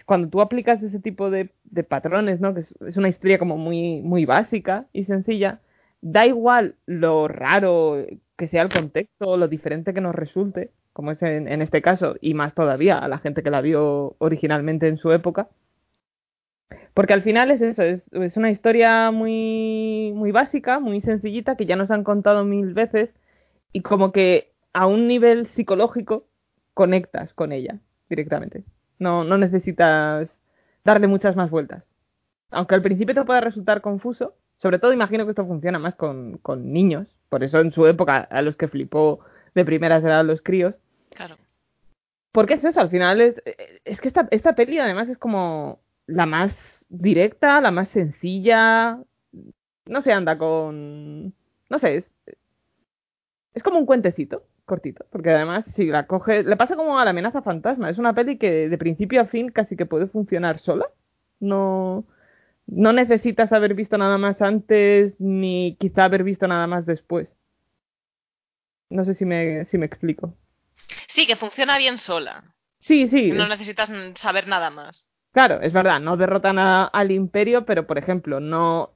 cuando 0.06 0.28
tú 0.30 0.40
aplicas 0.40 0.82
ese 0.82 1.00
tipo 1.00 1.28
de, 1.28 1.50
de 1.64 1.82
patrones, 1.84 2.40
¿no? 2.40 2.54
Que 2.54 2.60
es, 2.60 2.74
es, 2.80 2.96
una 2.96 3.08
historia 3.08 3.38
como 3.38 3.58
muy, 3.58 4.00
muy 4.00 4.24
básica 4.24 4.86
y 4.94 5.04
sencilla, 5.04 5.60
da 6.06 6.24
igual 6.24 6.76
lo 6.86 7.26
raro 7.26 8.06
que 8.36 8.46
sea 8.46 8.62
el 8.62 8.72
contexto, 8.72 9.36
lo 9.36 9.48
diferente 9.48 9.92
que 9.92 10.00
nos 10.00 10.14
resulte, 10.14 10.70
como 10.92 11.10
es 11.10 11.20
en, 11.22 11.48
en 11.48 11.62
este 11.62 11.82
caso, 11.82 12.14
y 12.20 12.34
más 12.34 12.54
todavía 12.54 12.98
a 12.98 13.08
la 13.08 13.18
gente 13.18 13.42
que 13.42 13.50
la 13.50 13.60
vio 13.60 14.14
originalmente 14.18 14.86
en 14.86 14.98
su 14.98 15.10
época. 15.10 15.48
Porque 16.94 17.12
al 17.12 17.22
final 17.22 17.50
es 17.50 17.60
eso, 17.60 17.82
es, 17.82 18.02
es 18.12 18.36
una 18.36 18.52
historia 18.52 19.10
muy, 19.10 20.12
muy 20.14 20.30
básica, 20.30 20.78
muy 20.78 21.00
sencillita, 21.00 21.56
que 21.56 21.66
ya 21.66 21.74
nos 21.74 21.90
han 21.90 22.04
contado 22.04 22.44
mil 22.44 22.72
veces, 22.72 23.10
y 23.72 23.80
como 23.82 24.12
que 24.12 24.52
a 24.72 24.86
un 24.86 25.08
nivel 25.08 25.48
psicológico 25.48 26.24
conectas 26.72 27.34
con 27.34 27.52
ella 27.52 27.80
directamente. 28.08 28.62
No, 29.00 29.24
no 29.24 29.38
necesitas 29.38 30.28
darle 30.84 31.08
muchas 31.08 31.34
más 31.34 31.50
vueltas. 31.50 31.82
Aunque 32.50 32.76
al 32.76 32.82
principio 32.82 33.14
te 33.14 33.24
pueda 33.24 33.40
resultar 33.40 33.80
confuso, 33.80 34.34
sobre 34.58 34.78
todo 34.78 34.92
imagino 34.92 35.24
que 35.24 35.30
esto 35.30 35.46
funciona 35.46 35.78
más 35.78 35.94
con, 35.94 36.38
con 36.38 36.72
niños, 36.72 37.06
por 37.28 37.44
eso 37.44 37.60
en 37.60 37.72
su 37.72 37.86
época 37.86 38.18
a 38.18 38.42
los 38.42 38.56
que 38.56 38.68
flipó 38.68 39.20
de 39.54 39.64
primeras 39.64 40.04
eran 40.04 40.26
los 40.26 40.42
críos. 40.42 40.74
Claro. 41.10 41.36
Porque 42.32 42.54
es 42.54 42.64
eso, 42.64 42.80
al 42.80 42.90
final 42.90 43.20
es, 43.20 43.42
es 43.84 44.00
que 44.00 44.08
esta, 44.08 44.28
esta 44.30 44.54
peli 44.54 44.78
además 44.78 45.08
es 45.08 45.18
como 45.18 45.80
la 46.06 46.26
más 46.26 46.54
directa, 46.88 47.60
la 47.60 47.70
más 47.70 47.88
sencilla, 47.88 48.98
no 49.86 50.02
se 50.02 50.12
anda 50.12 50.36
con... 50.38 51.34
no 51.70 51.78
sé, 51.78 51.96
es, 51.96 52.04
es 53.54 53.62
como 53.62 53.78
un 53.78 53.86
cuentecito 53.86 54.42
cortito, 54.66 55.06
porque 55.10 55.30
además 55.30 55.64
si 55.76 55.86
la 55.86 56.06
coge, 56.06 56.42
le 56.42 56.56
pasa 56.56 56.76
como 56.76 56.98
a 56.98 57.04
la 57.04 57.10
amenaza 57.10 57.40
fantasma, 57.40 57.88
es 57.88 57.98
una 57.98 58.14
peli 58.14 58.36
que 58.36 58.68
de 58.68 58.78
principio 58.78 59.20
a 59.20 59.26
fin 59.26 59.50
casi 59.50 59.76
que 59.76 59.86
puede 59.86 60.08
funcionar 60.08 60.58
sola, 60.58 60.86
no, 61.40 62.04
no 62.66 62.92
necesitas 62.92 63.52
haber 63.52 63.74
visto 63.74 63.96
nada 63.98 64.18
más 64.18 64.40
antes 64.42 65.14
ni 65.20 65.76
quizá 65.78 66.04
haber 66.04 66.24
visto 66.24 66.46
nada 66.46 66.66
más 66.66 66.86
después. 66.86 67.28
No 68.90 69.04
sé 69.04 69.14
si 69.14 69.24
me, 69.24 69.64
si 69.66 69.78
me 69.78 69.86
explico. 69.86 70.34
Sí, 71.08 71.26
que 71.26 71.36
funciona 71.36 71.78
bien 71.78 71.98
sola. 71.98 72.44
Sí, 72.80 73.08
sí. 73.08 73.32
No 73.32 73.48
necesitas 73.48 73.90
saber 74.20 74.46
nada 74.46 74.70
más. 74.70 75.08
Claro, 75.32 75.60
es 75.60 75.72
verdad, 75.72 76.00
no 76.00 76.16
derrotan 76.16 76.58
a, 76.58 76.84
al 76.84 77.10
imperio, 77.10 77.64
pero 77.66 77.86
por 77.86 77.98
ejemplo, 77.98 78.40
no 78.40 78.92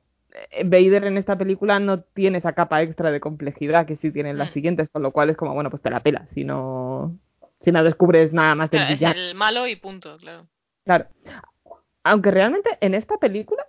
Vader 0.65 1.05
en 1.05 1.19
esta 1.19 1.37
película 1.37 1.81
no 1.81 2.01
tiene 2.03 2.39
esa 2.39 2.53
capa 2.53 2.83
extra 2.83 3.11
de 3.11 3.21
complejidad 3.21 3.87
que 3.87 3.97
sí 3.97 4.11
tienen 4.13 4.39
las 4.39 4.51
Mm. 4.51 4.55
siguientes, 4.55 4.89
con 4.89 5.03
lo 5.03 5.11
cual 5.11 5.31
es 5.31 5.37
como, 5.37 5.55
bueno, 5.55 5.71
pues 5.71 5.83
te 5.83 5.91
la 5.91 6.01
pela, 6.01 6.29
si 6.35 6.45
no, 6.45 7.19
si 7.63 7.73
no 7.73 7.83
descubres 7.83 8.33
nada 8.33 8.55
más 8.55 8.71
del 8.71 8.97
Claro, 8.97 9.17
es 9.17 9.17
el 9.17 9.35
malo 9.35 9.67
y 9.67 9.77
punto, 9.77 10.17
claro. 10.19 10.47
Claro. 10.85 11.07
Aunque 12.05 12.31
realmente 12.31 12.71
en 12.81 12.95
esta 12.95 13.19
película, 13.19 13.67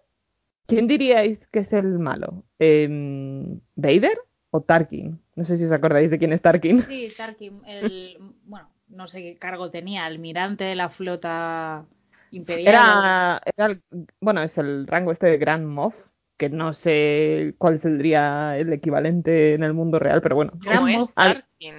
¿quién 0.67 0.87
diríais 0.87 1.39
que 1.51 1.59
es 1.59 1.73
el 1.73 1.99
malo? 1.99 2.43
Em, 2.59 3.59
¿Vader 3.75 4.17
o 4.51 4.61
Tarkin? 4.61 5.19
No 5.35 5.45
sé 5.45 5.57
si 5.57 5.65
os 5.65 5.71
acordáis 5.71 6.09
de 6.09 6.17
quién 6.17 6.33
es 6.33 6.41
Tarkin. 6.41 6.81
Sí, 6.87 7.11
Tarkin, 7.15 7.61
el, 7.65 8.17
bueno, 8.45 8.69
no 8.89 9.07
sé 9.07 9.21
qué 9.21 9.37
cargo 9.37 9.69
tenía, 9.69 10.05
almirante 10.05 10.63
de 10.63 10.75
la 10.75 10.89
flota 10.89 11.85
imperial. 12.31 12.67
Era, 12.67 13.41
era 13.45 13.65
el- 13.67 13.81
bueno, 14.21 14.41
es 14.43 14.57
el 14.57 14.87
rango 14.87 15.11
este 15.11 15.27
de 15.27 15.37
Grand 15.37 15.65
Moff, 15.65 15.95
que 16.37 16.49
no 16.49 16.73
sé 16.73 17.53
cuál 17.57 17.79
sería 17.81 18.57
el 18.57 18.71
equivalente 18.73 19.53
en 19.53 19.63
el 19.63 19.73
mundo 19.73 19.99
real, 19.99 20.21
pero 20.21 20.35
bueno. 20.35 20.53
¿Cómo 20.65 20.87
es 20.87 21.13
Tarkin? 21.13 21.75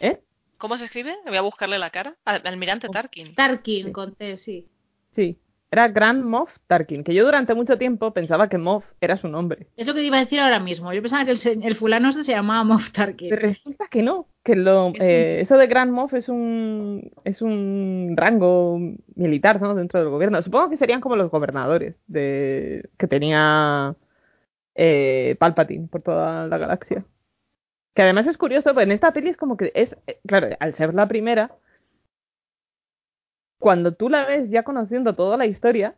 ¿Eh? 0.00 0.20
¿Cómo 0.58 0.78
se 0.78 0.84
escribe? 0.86 1.14
Voy 1.26 1.36
a 1.36 1.42
buscarle 1.42 1.78
la 1.78 1.90
cara. 1.90 2.16
Al- 2.24 2.46
Almirante 2.46 2.88
Tarkin. 2.88 3.34
Tarkin, 3.34 3.86
Sí. 3.86 3.92
con 3.92 4.14
T, 4.14 4.36
sí. 4.36 4.68
Sí, 5.14 5.38
era 5.74 5.88
Grand 5.88 6.24
Moff 6.24 6.50
Tarkin, 6.66 7.04
que 7.04 7.14
yo 7.14 7.24
durante 7.24 7.54
mucho 7.54 7.76
tiempo 7.78 8.12
pensaba 8.12 8.48
que 8.48 8.58
Moff 8.58 8.84
era 9.00 9.16
su 9.18 9.28
nombre. 9.28 9.66
Es 9.76 9.86
lo 9.86 9.94
que 9.94 10.00
te 10.00 10.06
iba 10.06 10.16
a 10.16 10.20
decir 10.20 10.40
ahora 10.40 10.58
mismo. 10.60 10.92
Yo 10.92 11.02
pensaba 11.02 11.24
que 11.24 11.32
el, 11.32 11.62
el 11.64 11.74
fulano 11.76 12.08
este 12.08 12.24
se 12.24 12.32
llamaba 12.32 12.64
Moff 12.64 12.90
Tarkin. 12.92 13.28
Pero 13.30 13.42
resulta 13.42 13.86
que 13.88 14.02
no, 14.02 14.26
que 14.42 14.56
lo, 14.56 14.88
Es 14.88 14.94
un- 14.94 15.02
eh, 15.02 15.40
eso 15.42 15.56
de 15.58 15.66
Grand 15.66 15.92
Moff 15.92 16.14
es 16.14 16.28
un, 16.28 17.10
es 17.24 17.42
un 17.42 18.14
rango 18.16 18.78
militar 19.14 19.60
¿no? 19.60 19.74
dentro 19.74 20.00
del 20.00 20.08
gobierno. 20.08 20.42
Supongo 20.42 20.70
que 20.70 20.76
serían 20.78 21.00
como 21.00 21.16
los 21.16 21.30
gobernadores 21.30 21.94
de, 22.06 22.88
que 22.98 23.06
tenía 23.06 23.94
eh, 24.74 25.36
Palpatine 25.38 25.88
por 25.88 26.02
toda 26.02 26.46
la 26.46 26.58
galaxia. 26.58 27.04
Que 27.94 28.02
además 28.02 28.26
es 28.26 28.36
curioso, 28.36 28.74
pues 28.74 28.86
en 28.86 28.92
esta 28.92 29.12
peli 29.12 29.30
es 29.30 29.36
como 29.36 29.56
que 29.56 29.70
es, 29.74 29.96
eh, 30.08 30.18
claro, 30.26 30.48
al 30.58 30.74
ser 30.74 30.94
la 30.94 31.06
primera, 31.06 31.52
cuando 33.64 33.94
tú 33.94 34.10
la 34.10 34.26
ves 34.26 34.50
ya 34.50 34.62
conociendo 34.62 35.14
toda 35.14 35.38
la 35.38 35.46
historia, 35.46 35.94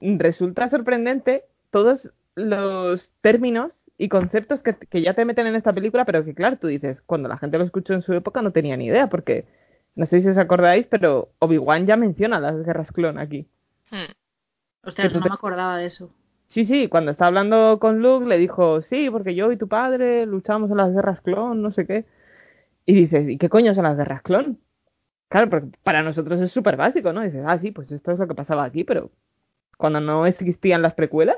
resulta 0.00 0.68
sorprendente 0.68 1.44
todos 1.70 2.12
los 2.34 3.08
términos 3.20 3.70
y 3.96 4.08
conceptos 4.08 4.60
que, 4.64 4.74
que 4.74 5.00
ya 5.00 5.14
te 5.14 5.24
meten 5.24 5.46
en 5.46 5.54
esta 5.54 5.72
película, 5.72 6.04
pero 6.04 6.24
que 6.24 6.34
claro, 6.34 6.56
tú 6.56 6.66
dices, 6.66 7.00
cuando 7.06 7.28
la 7.28 7.38
gente 7.38 7.58
lo 7.58 7.64
escuchó 7.64 7.94
en 7.94 8.02
su 8.02 8.12
época 8.12 8.42
no 8.42 8.50
tenía 8.50 8.76
ni 8.76 8.86
idea, 8.86 9.06
porque 9.08 9.44
no 9.94 10.04
sé 10.06 10.20
si 10.20 10.26
os 10.30 10.36
acordáis, 10.36 10.84
pero 10.88 11.28
Obi-Wan 11.38 11.86
ya 11.86 11.96
menciona 11.96 12.40
las 12.40 12.56
guerras 12.66 12.90
clon 12.90 13.18
aquí. 13.20 13.46
Hmm. 13.92 14.10
Ostras, 14.82 15.14
no 15.14 15.22
te- 15.22 15.28
me 15.28 15.34
acordaba 15.36 15.78
de 15.78 15.86
eso. 15.86 16.10
Sí, 16.48 16.66
sí, 16.66 16.88
cuando 16.88 17.12
está 17.12 17.28
hablando 17.28 17.78
con 17.78 18.02
Luke 18.02 18.26
le 18.26 18.36
dijo, 18.36 18.82
sí, 18.82 19.08
porque 19.10 19.36
yo 19.36 19.52
y 19.52 19.56
tu 19.56 19.68
padre 19.68 20.26
luchamos 20.26 20.72
en 20.72 20.78
las 20.78 20.92
guerras 20.92 21.20
clon, 21.20 21.62
no 21.62 21.70
sé 21.70 21.86
qué. 21.86 22.04
Y 22.86 22.94
dices, 22.94 23.28
¿y 23.28 23.38
qué 23.38 23.48
coño 23.48 23.74
son 23.76 23.84
las 23.84 23.96
guerras 23.96 24.22
clon? 24.22 24.58
Claro, 25.30 25.48
porque 25.48 25.68
para 25.84 26.02
nosotros 26.02 26.40
es 26.40 26.50
súper 26.50 26.76
básico, 26.76 27.12
¿no? 27.12 27.22
dices, 27.22 27.44
ah, 27.46 27.56
sí, 27.58 27.70
pues 27.70 27.90
esto 27.92 28.10
es 28.10 28.18
lo 28.18 28.26
que 28.26 28.34
pasaba 28.34 28.64
aquí, 28.64 28.82
pero 28.82 29.12
cuando 29.76 30.00
no 30.00 30.26
existían 30.26 30.82
las 30.82 30.94
precuelas, 30.94 31.36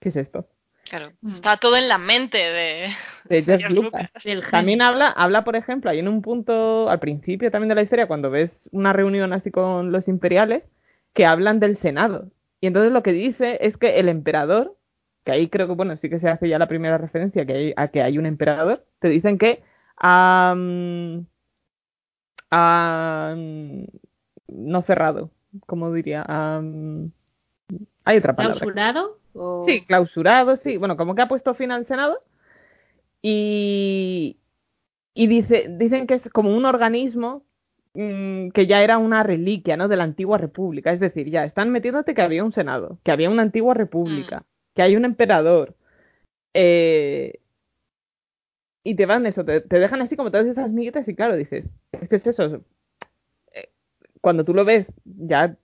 ¿qué 0.00 0.10
es 0.10 0.16
esto? 0.16 0.46
Claro. 0.88 1.10
Mm. 1.20 1.34
Está 1.34 1.56
todo 1.56 1.76
en 1.76 1.88
la 1.88 1.98
mente 1.98 2.38
de, 2.38 2.90
De 3.24 3.42
George 3.42 3.66
George 3.66 3.74
Lucas. 3.74 4.10
También 4.52 4.82
habla, 4.82 5.08
habla, 5.08 5.42
por 5.42 5.56
ejemplo, 5.56 5.90
hay 5.90 5.98
en 5.98 6.06
un 6.06 6.22
punto 6.22 6.88
al 6.88 7.00
principio 7.00 7.50
también 7.50 7.70
de 7.70 7.74
la 7.74 7.82
historia, 7.82 8.06
cuando 8.06 8.30
ves 8.30 8.52
una 8.70 8.92
reunión 8.92 9.32
así 9.32 9.50
con 9.50 9.90
los 9.90 10.06
imperiales, 10.06 10.62
que 11.12 11.26
hablan 11.26 11.58
del 11.58 11.76
Senado. 11.78 12.30
Y 12.60 12.68
entonces 12.68 12.92
lo 12.92 13.02
que 13.02 13.12
dice 13.12 13.58
es 13.62 13.76
que 13.76 13.98
el 13.98 14.08
emperador, 14.08 14.76
que 15.24 15.32
ahí 15.32 15.48
creo 15.48 15.66
que, 15.66 15.74
bueno, 15.74 15.96
sí 15.96 16.08
que 16.08 16.20
se 16.20 16.28
hace 16.28 16.48
ya 16.48 16.60
la 16.60 16.68
primera 16.68 16.98
referencia 16.98 17.44
que 17.44 17.52
hay, 17.52 17.74
a 17.76 17.88
que 17.88 18.00
hay 18.00 18.16
un 18.16 18.26
emperador, 18.26 18.84
te 19.00 19.08
dicen 19.08 19.38
que 19.38 19.64
no 22.50 23.86
cerrado, 24.82 25.30
como 25.66 25.92
diría, 25.92 26.24
hay 28.04 28.18
otra 28.18 28.36
palabra. 28.36 28.58
¿Clausurado? 28.58 29.18
O... 29.34 29.64
Sí, 29.66 29.84
clausurado, 29.84 30.56
sí. 30.58 30.76
Bueno, 30.76 30.96
como 30.96 31.14
que 31.14 31.22
ha 31.22 31.28
puesto 31.28 31.54
fin 31.54 31.72
al 31.72 31.86
Senado. 31.86 32.18
Y, 33.22 34.36
y 35.14 35.26
dice, 35.26 35.66
dicen 35.70 36.06
que 36.06 36.14
es 36.14 36.22
como 36.30 36.54
un 36.54 36.66
organismo 36.66 37.42
mm, 37.94 38.50
que 38.50 38.66
ya 38.66 38.82
era 38.82 38.98
una 38.98 39.22
reliquia, 39.22 39.76
¿no? 39.76 39.88
De 39.88 39.96
la 39.96 40.04
antigua 40.04 40.38
república. 40.38 40.92
Es 40.92 41.00
decir, 41.00 41.30
ya 41.30 41.44
están 41.44 41.70
metiéndote 41.70 42.14
que 42.14 42.22
había 42.22 42.44
un 42.44 42.52
Senado, 42.52 42.98
que 43.02 43.12
había 43.12 43.30
una 43.30 43.42
antigua 43.42 43.74
república, 43.74 44.44
que 44.74 44.82
hay 44.82 44.96
un 44.96 45.04
emperador. 45.04 45.74
eh, 46.52 47.40
y 48.84 48.96
te 48.96 49.06
van 49.06 49.26
eso, 49.26 49.44
te, 49.44 49.60
te 49.62 49.78
dejan 49.80 50.02
así 50.02 50.16
como 50.16 50.30
todas 50.30 50.46
esas 50.46 50.70
miguitas 50.72 51.08
y 51.08 51.14
claro, 51.16 51.36
dices, 51.36 51.64
es 51.92 52.08
que 52.08 52.16
es 52.16 52.26
eso. 52.26 52.62
eh, 53.54 53.70
Cuando 54.20 54.44
tú 54.44 54.54
lo 54.54 54.64
ves 54.64 54.86
ya 55.04 55.56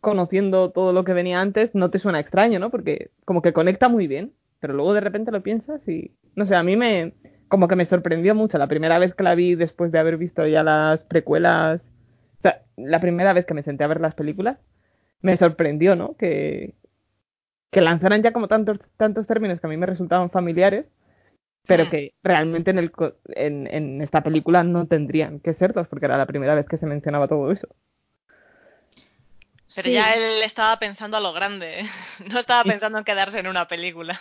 conociendo 0.00 0.70
todo 0.70 0.92
lo 0.92 1.04
que 1.04 1.12
venía 1.14 1.40
antes, 1.40 1.74
no 1.74 1.90
te 1.90 1.98
suena 1.98 2.20
extraño, 2.20 2.58
¿no? 2.60 2.70
Porque 2.70 3.10
como 3.24 3.42
que 3.42 3.52
conecta 3.52 3.88
muy 3.88 4.06
bien, 4.06 4.32
pero 4.60 4.74
luego 4.74 4.94
de 4.94 5.00
repente 5.00 5.32
lo 5.32 5.42
piensas 5.42 5.86
y, 5.88 6.12
no 6.36 6.46
sé, 6.46 6.54
a 6.56 6.62
mí 6.62 6.76
me, 6.76 7.14
como 7.48 7.68
que 7.68 7.76
me 7.76 7.86
sorprendió 7.86 8.34
mucho 8.34 8.58
la 8.58 8.68
primera 8.68 8.98
vez 8.98 9.14
que 9.14 9.24
la 9.24 9.34
vi 9.34 9.54
después 9.56 9.92
de 9.92 9.98
haber 9.98 10.16
visto 10.18 10.46
ya 10.46 10.62
las 10.62 11.00
precuelas, 11.02 11.80
o 12.38 12.42
sea, 12.42 12.62
la 12.76 13.00
primera 13.00 13.32
vez 13.32 13.46
que 13.46 13.54
me 13.54 13.62
senté 13.64 13.84
a 13.84 13.88
ver 13.88 14.00
las 14.00 14.14
películas, 14.14 14.58
me 15.22 15.36
sorprendió, 15.36 15.96
¿no? 15.96 16.16
Que, 16.16 16.74
que 17.70 17.80
lanzaran 17.80 18.22
ya 18.22 18.32
como 18.32 18.48
tantos, 18.48 18.78
tantos 18.96 19.26
términos 19.26 19.60
que 19.60 19.66
a 19.66 19.70
mí 19.70 19.76
me 19.76 19.86
resultaban 19.86 20.30
familiares, 20.30 20.86
pero 21.66 21.84
Mm. 21.86 21.90
que 21.90 22.14
realmente 22.22 22.70
en, 22.70 22.78
el, 22.78 22.90
co- 22.90 23.14
en, 23.28 23.66
en 23.66 24.00
esta 24.00 24.22
película 24.22 24.62
no 24.64 24.86
tendrían 24.86 25.40
que 25.40 25.54
serlos, 25.54 25.86
porque 25.88 26.06
era 26.06 26.16
la 26.18 26.26
primera 26.26 26.54
vez 26.54 26.66
que 26.66 26.78
se 26.78 26.86
mencionaba 26.86 27.28
todo 27.28 27.50
eso. 27.52 27.68
Pero 29.74 29.88
Sí. 29.88 29.94
ya 29.94 30.12
él 30.14 30.42
estaba 30.44 30.78
pensando 30.78 31.16
a 31.16 31.20
lo 31.20 31.32
grande. 31.32 31.82
No 32.32 32.38
estaba 32.38 32.64
pensando 32.64 32.98
en 32.98 33.04
quedarse 33.04 33.38
en 33.38 33.46
una 33.46 33.68
película. 33.68 34.20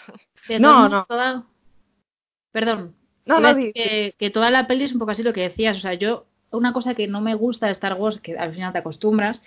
No, 0.60 0.88
no. 0.90 1.06
toda- 1.06 1.44
Perdón. 2.52 2.96
No, 3.26 3.40
no, 3.40 3.54
di- 3.54 3.74
que, 3.74 4.14
que 4.18 4.30
toda 4.30 4.50
la 4.52 4.68
peli 4.68 4.86
es 4.86 4.94
un 4.94 5.00
poco 5.00 5.12
así 5.12 5.24
lo 5.24 5.34
que 5.34 5.42
decías. 5.42 5.78
O 5.78 5.80
sea, 5.82 5.94
yo, 5.96 6.26
una 6.52 6.72
cosa 6.74 6.96
que 6.96 7.08
no 7.08 7.20
me 7.22 7.34
gusta 7.36 7.66
de 7.66 7.74
Star 7.74 7.96
Wars, 7.96 8.20
que 8.22 8.38
al 8.38 8.54
final 8.54 8.72
te 8.72 8.80
acostumbras, 8.80 9.44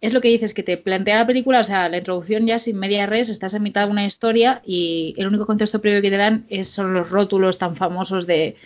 es 0.00 0.12
lo 0.12 0.20
que 0.20 0.28
dices, 0.28 0.54
que 0.54 0.62
te 0.62 0.76
plantea 0.76 1.16
la 1.16 1.26
película, 1.26 1.60
o 1.60 1.64
sea, 1.64 1.88
la 1.88 1.98
introducción 1.98 2.46
ya 2.46 2.58
sin 2.58 2.78
media 2.78 3.06
res, 3.06 3.28
estás 3.28 3.54
en 3.54 3.62
mitad 3.62 3.86
de 3.86 3.92
una 3.92 4.04
historia 4.04 4.62
y 4.64 5.14
el 5.16 5.26
único 5.26 5.46
contexto 5.46 5.80
previo 5.80 6.02
que 6.02 6.10
te 6.10 6.16
dan 6.16 6.46
es, 6.48 6.68
son 6.68 6.92
los 6.94 7.10
rótulos 7.10 7.58
tan 7.58 7.76
famosos 7.76 8.26
de 8.26 8.56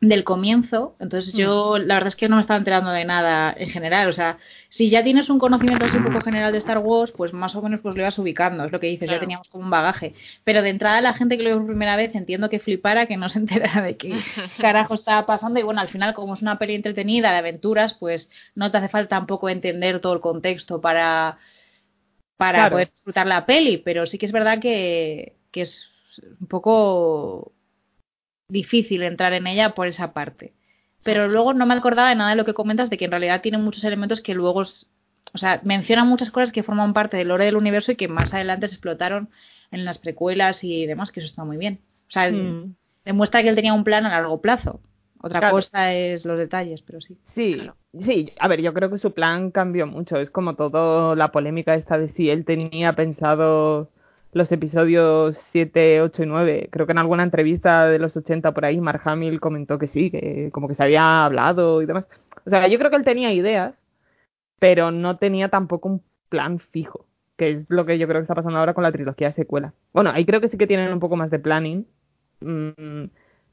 del 0.00 0.22
comienzo, 0.22 0.94
entonces 1.00 1.34
yo 1.34 1.76
la 1.78 1.94
verdad 1.94 2.08
es 2.08 2.16
que 2.16 2.28
no 2.28 2.36
me 2.36 2.40
estaba 2.40 2.58
enterando 2.58 2.90
de 2.92 3.04
nada 3.04 3.52
en 3.56 3.68
general, 3.68 4.08
o 4.08 4.12
sea, 4.12 4.38
si 4.68 4.90
ya 4.90 5.02
tienes 5.02 5.28
un 5.28 5.40
conocimiento 5.40 5.84
así 5.86 5.96
un 5.96 6.04
poco 6.04 6.20
general 6.20 6.52
de 6.52 6.58
Star 6.58 6.78
Wars, 6.78 7.10
pues 7.16 7.32
más 7.32 7.56
o 7.56 7.62
menos 7.62 7.80
pues 7.80 7.96
lo 7.96 8.02
ibas 8.02 8.16
ubicando, 8.18 8.64
es 8.64 8.70
lo 8.70 8.78
que 8.78 8.86
dices, 8.86 9.10
ya 9.10 9.18
teníamos 9.18 9.48
como 9.48 9.64
un 9.64 9.70
bagaje, 9.70 10.14
pero 10.44 10.62
de 10.62 10.68
entrada 10.70 11.00
la 11.00 11.14
gente 11.14 11.36
que 11.36 11.42
lo 11.42 11.50
vio 11.50 11.58
por 11.58 11.66
primera 11.66 11.96
vez 11.96 12.14
entiendo 12.14 12.48
que 12.48 12.60
flipara, 12.60 13.06
que 13.06 13.16
no 13.16 13.28
se 13.28 13.40
enterara 13.40 13.82
de 13.82 13.96
qué 13.96 14.12
carajo 14.60 14.94
estaba 14.94 15.26
pasando 15.26 15.58
y 15.58 15.64
bueno, 15.64 15.80
al 15.80 15.88
final 15.88 16.14
como 16.14 16.34
es 16.34 16.42
una 16.42 16.58
peli 16.58 16.76
entretenida 16.76 17.32
de 17.32 17.38
aventuras, 17.38 17.94
pues 17.94 18.30
no 18.54 18.70
te 18.70 18.78
hace 18.78 18.88
falta 18.88 19.16
tampoco 19.16 19.48
entender 19.48 20.00
todo 20.00 20.12
el 20.14 20.20
contexto 20.20 20.80
para 20.80 21.38
para 22.36 22.58
Claro. 22.58 22.72
poder 22.74 22.90
disfrutar 22.92 23.26
la 23.26 23.46
peli, 23.46 23.78
pero 23.78 24.06
sí 24.06 24.18
que 24.18 24.26
es 24.26 24.32
verdad 24.32 24.60
que, 24.60 25.36
que 25.50 25.62
es 25.62 25.90
un 26.40 26.46
poco 26.46 27.52
difícil 28.58 29.02
entrar 29.02 29.32
en 29.34 29.46
ella 29.46 29.74
por 29.74 29.86
esa 29.86 30.12
parte. 30.12 30.52
Pero 31.04 31.28
luego 31.28 31.54
no 31.54 31.66
me 31.66 31.74
acordaba 31.74 32.08
de 32.08 32.16
nada 32.16 32.30
de 32.30 32.36
lo 32.36 32.44
que 32.44 32.54
comentas, 32.54 32.90
de 32.90 32.98
que 32.98 33.04
en 33.04 33.10
realidad 33.12 33.40
tiene 33.42 33.58
muchos 33.58 33.84
elementos 33.84 34.20
que 34.20 34.34
luego, 34.34 34.60
o 34.60 35.38
sea, 35.38 35.60
menciona 35.64 36.04
muchas 36.04 36.30
cosas 36.30 36.52
que 36.52 36.62
forman 36.62 36.92
parte 36.92 37.16
del 37.16 37.28
lore 37.28 37.44
del 37.44 37.56
universo 37.56 37.92
y 37.92 37.96
que 37.96 38.08
más 38.08 38.34
adelante 38.34 38.68
se 38.68 38.74
explotaron 38.74 39.28
en 39.70 39.84
las 39.84 39.98
precuelas 39.98 40.64
y 40.64 40.86
demás, 40.86 41.12
que 41.12 41.20
eso 41.20 41.28
está 41.28 41.44
muy 41.44 41.56
bien. 41.56 41.80
O 42.08 42.10
sea, 42.10 42.30
Mm. 42.30 42.74
demuestra 43.04 43.42
que 43.42 43.48
él 43.50 43.54
tenía 43.54 43.74
un 43.74 43.84
plan 43.84 44.04
a 44.06 44.10
largo 44.10 44.40
plazo. 44.40 44.80
Otra 45.20 45.40
Claro. 45.40 45.56
cosa 45.56 45.92
es 45.94 46.24
los 46.24 46.38
detalles, 46.38 46.82
pero 46.82 47.00
sí. 47.00 47.18
Sí, 47.34 47.54
Claro. 47.54 47.76
sí, 48.04 48.32
a 48.38 48.48
ver, 48.48 48.60
yo 48.62 48.72
creo 48.72 48.90
que 48.90 48.98
su 48.98 49.12
plan 49.12 49.50
cambió 49.50 49.86
mucho. 49.86 50.16
Es 50.16 50.30
como 50.30 50.54
todo 50.54 51.14
la 51.16 51.32
polémica 51.32 51.74
esta 51.74 51.98
de 51.98 52.08
si 52.12 52.30
él 52.30 52.44
tenía 52.44 52.92
pensado 52.94 53.90
los 54.32 54.52
episodios 54.52 55.38
7, 55.52 56.02
8 56.02 56.22
y 56.22 56.26
9. 56.26 56.68
Creo 56.70 56.86
que 56.86 56.92
en 56.92 56.98
alguna 56.98 57.22
entrevista 57.22 57.86
de 57.86 57.98
los 57.98 58.16
80 58.16 58.52
por 58.52 58.64
ahí, 58.64 58.80
Mark 58.80 59.02
Hamill 59.04 59.40
comentó 59.40 59.78
que 59.78 59.88
sí, 59.88 60.10
que 60.10 60.50
como 60.52 60.68
que 60.68 60.74
se 60.74 60.82
había 60.82 61.24
hablado 61.24 61.82
y 61.82 61.86
demás. 61.86 62.06
O 62.44 62.50
sea, 62.50 62.66
yo 62.68 62.78
creo 62.78 62.90
que 62.90 62.96
él 62.96 63.04
tenía 63.04 63.32
ideas, 63.32 63.74
pero 64.58 64.90
no 64.90 65.18
tenía 65.18 65.48
tampoco 65.48 65.88
un 65.88 66.02
plan 66.28 66.58
fijo, 66.58 67.06
que 67.36 67.50
es 67.50 67.66
lo 67.68 67.86
que 67.86 67.98
yo 67.98 68.06
creo 68.06 68.20
que 68.20 68.24
está 68.24 68.34
pasando 68.34 68.58
ahora 68.58 68.74
con 68.74 68.84
la 68.84 68.92
trilogía 68.92 69.32
secuela. 69.32 69.74
Bueno, 69.92 70.10
ahí 70.10 70.24
creo 70.24 70.40
que 70.40 70.48
sí 70.48 70.58
que 70.58 70.66
tienen 70.66 70.92
un 70.92 71.00
poco 71.00 71.16
más 71.16 71.30
de 71.30 71.38
planning, 71.38 71.86
mm, 72.40 73.04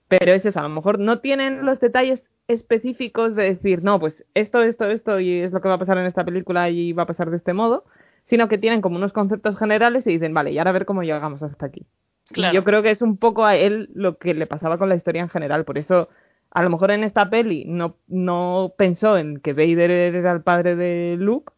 pero 0.08 0.34
es 0.34 0.46
eso, 0.46 0.60
a 0.60 0.64
lo 0.64 0.70
mejor 0.70 1.00
no 1.00 1.20
tienen 1.20 1.66
los 1.66 1.80
detalles 1.80 2.22
específicos 2.48 3.36
de 3.36 3.44
decir, 3.44 3.84
no, 3.84 4.00
pues 4.00 4.24
esto, 4.34 4.62
esto, 4.62 4.86
esto 4.86 5.20
y 5.20 5.40
es 5.40 5.52
lo 5.52 5.62
que 5.62 5.70
va 5.70 5.76
a 5.76 5.80
pasar 5.80 5.98
en 5.98 6.06
esta 6.06 6.24
película 6.24 6.70
y 6.70 6.94
va 6.94 7.04
a 7.04 7.08
pasar 7.08 7.32
de 7.32 7.38
este 7.38 7.54
modo, 7.54 7.86
sino 8.26 8.48
que 8.48 8.58
tienen 8.58 8.82
como 8.82 8.98
unos 8.98 9.14
conceptos 9.14 9.58
generales 9.58 10.06
y 10.08 10.12
dicen, 10.12 10.34
vale, 10.34 10.52
y 10.52 10.58
ahora 10.58 10.72
a 10.72 10.74
ver 10.74 10.86
cómo 10.86 11.04
llegamos 11.04 11.42
hasta 11.44 11.66
aquí. 11.66 11.86
Y 12.34 12.54
yo 12.54 12.64
creo 12.64 12.82
que 12.82 12.92
es 12.92 13.02
un 13.02 13.18
poco 13.18 13.46
a 13.46 13.56
él 13.56 13.90
lo 13.94 14.18
que 14.18 14.34
le 14.34 14.48
pasaba 14.48 14.78
con 14.78 14.90
la 14.90 14.96
historia 14.96 15.22
en 15.22 15.30
general, 15.30 15.64
por 15.64 15.78
eso 15.78 16.10
a 16.52 16.64
lo 16.64 16.70
mejor 16.70 16.92
en 16.92 17.04
esta 17.04 17.30
peli 17.30 17.66
no, 17.66 17.98
no 18.08 18.74
pensó 18.78 19.18
en 19.18 19.40
que 19.42 19.54
Vader 19.54 19.92
era 19.92 20.32
el 20.32 20.42
padre 20.42 20.76
de 20.76 21.18
Luke, 21.20 21.54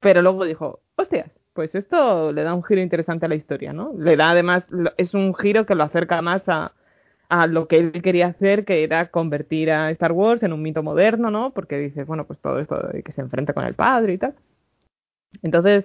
pero 0.00 0.22
luego 0.22 0.44
dijo, 0.44 0.80
hostias, 0.94 1.30
pues 1.54 1.74
esto 1.74 2.32
le 2.32 2.42
da 2.42 2.54
un 2.54 2.62
giro 2.62 2.82
interesante 2.82 3.26
a 3.26 3.28
la 3.30 3.34
historia, 3.34 3.72
¿no? 3.72 3.92
Le 3.98 4.14
da 4.14 4.30
además, 4.30 4.64
es 4.98 5.14
un 5.14 5.34
giro 5.34 5.64
que 5.64 5.74
lo 5.74 5.84
acerca 5.84 6.20
más 6.20 6.42
a, 6.48 6.72
a 7.28 7.46
lo 7.46 7.66
que 7.66 7.78
él 7.78 8.02
quería 8.02 8.28
hacer, 8.28 8.64
que 8.64 8.84
era 8.84 9.10
convertir 9.10 9.70
a 9.70 9.90
Star 9.90 10.12
Wars 10.12 10.42
en 10.42 10.52
un 10.52 10.62
mito 10.62 10.82
moderno, 10.82 11.30
¿no? 11.30 11.50
Porque 11.52 11.78
dice, 11.78 12.04
bueno, 12.04 12.26
pues 12.26 12.38
todo 12.40 12.60
esto 12.60 12.78
de 12.92 13.02
que 13.02 13.12
se 13.12 13.22
enfrenta 13.22 13.54
con 13.54 13.64
el 13.64 13.74
padre 13.74 14.12
y 14.12 14.18
tal. 14.18 14.34
Entonces, 15.42 15.84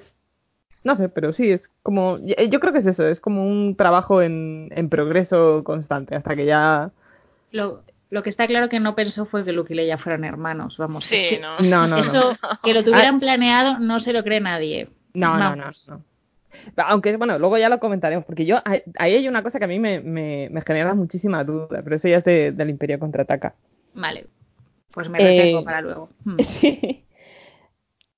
no 0.84 0.96
sé, 0.96 1.10
pero 1.10 1.34
sí, 1.34 1.52
es 1.52 1.70
como, 1.84 2.18
yo 2.20 2.36
yo 2.50 2.60
creo 2.60 2.74
que 2.74 2.80
es 2.80 2.86
eso, 2.86 3.08
es 3.08 3.20
como 3.20 3.46
un 3.48 3.76
trabajo 3.76 4.22
en, 4.22 4.70
en 4.72 4.90
progreso 4.90 5.64
constante, 5.64 6.16
hasta 6.16 6.36
que 6.36 6.46
ya... 6.46 6.92
Lo, 7.52 7.84
lo 8.10 8.24
que 8.24 8.30
está 8.30 8.48
claro 8.48 8.70
que 8.70 8.80
no 8.80 8.96
pensó 8.96 9.26
fue 9.26 9.44
que 9.44 9.52
Luke 9.52 9.74
y 9.74 9.78
Leia 9.78 9.98
fueran 9.98 10.24
hermanos, 10.24 10.78
vamos. 10.78 11.06
Sí, 11.06 11.16
es 11.16 11.30
que 11.30 11.40
no. 11.40 11.60
No, 11.60 11.88
no, 11.88 11.98
no. 11.98 12.02
Eso, 12.02 12.38
que 12.64 12.74
lo 12.74 12.84
tuvieran 12.84 13.20
planeado, 13.20 13.80
no 13.80 14.00
se 14.00 14.14
lo 14.14 14.24
cree 14.24 14.40
nadie. 14.40 14.90
No, 15.14 15.38
no, 15.38 15.56
no, 15.56 15.72
no. 15.88 16.04
Aunque, 16.78 17.16
bueno, 17.18 17.40
luego 17.40 17.58
ya 17.58 17.70
lo 17.70 17.80
comentaremos, 17.80 18.26
porque 18.26 18.46
yo, 18.46 18.60
ahí 18.66 18.82
ahí 18.98 19.16
hay 19.16 19.28
una 19.28 19.42
cosa 19.44 19.58
que 19.58 19.66
a 19.66 19.68
mí 19.70 19.80
me, 19.80 20.00
me, 20.02 20.50
me 20.52 20.62
genera 20.62 20.94
muchísima 20.94 21.44
duda, 21.44 21.82
pero 21.84 21.96
eso 21.96 22.08
ya 22.08 22.18
es 22.18 22.24
de- 22.26 22.52
del 22.52 22.70
Imperio 22.70 23.00
Contraataca. 23.00 23.56
Vale, 23.94 24.28
pues 24.92 25.10
me 25.10 25.18
retengo 25.20 25.60
Eh, 25.60 25.64
para 25.64 25.82
luego. 25.82 26.10
Hmm. 26.26 26.38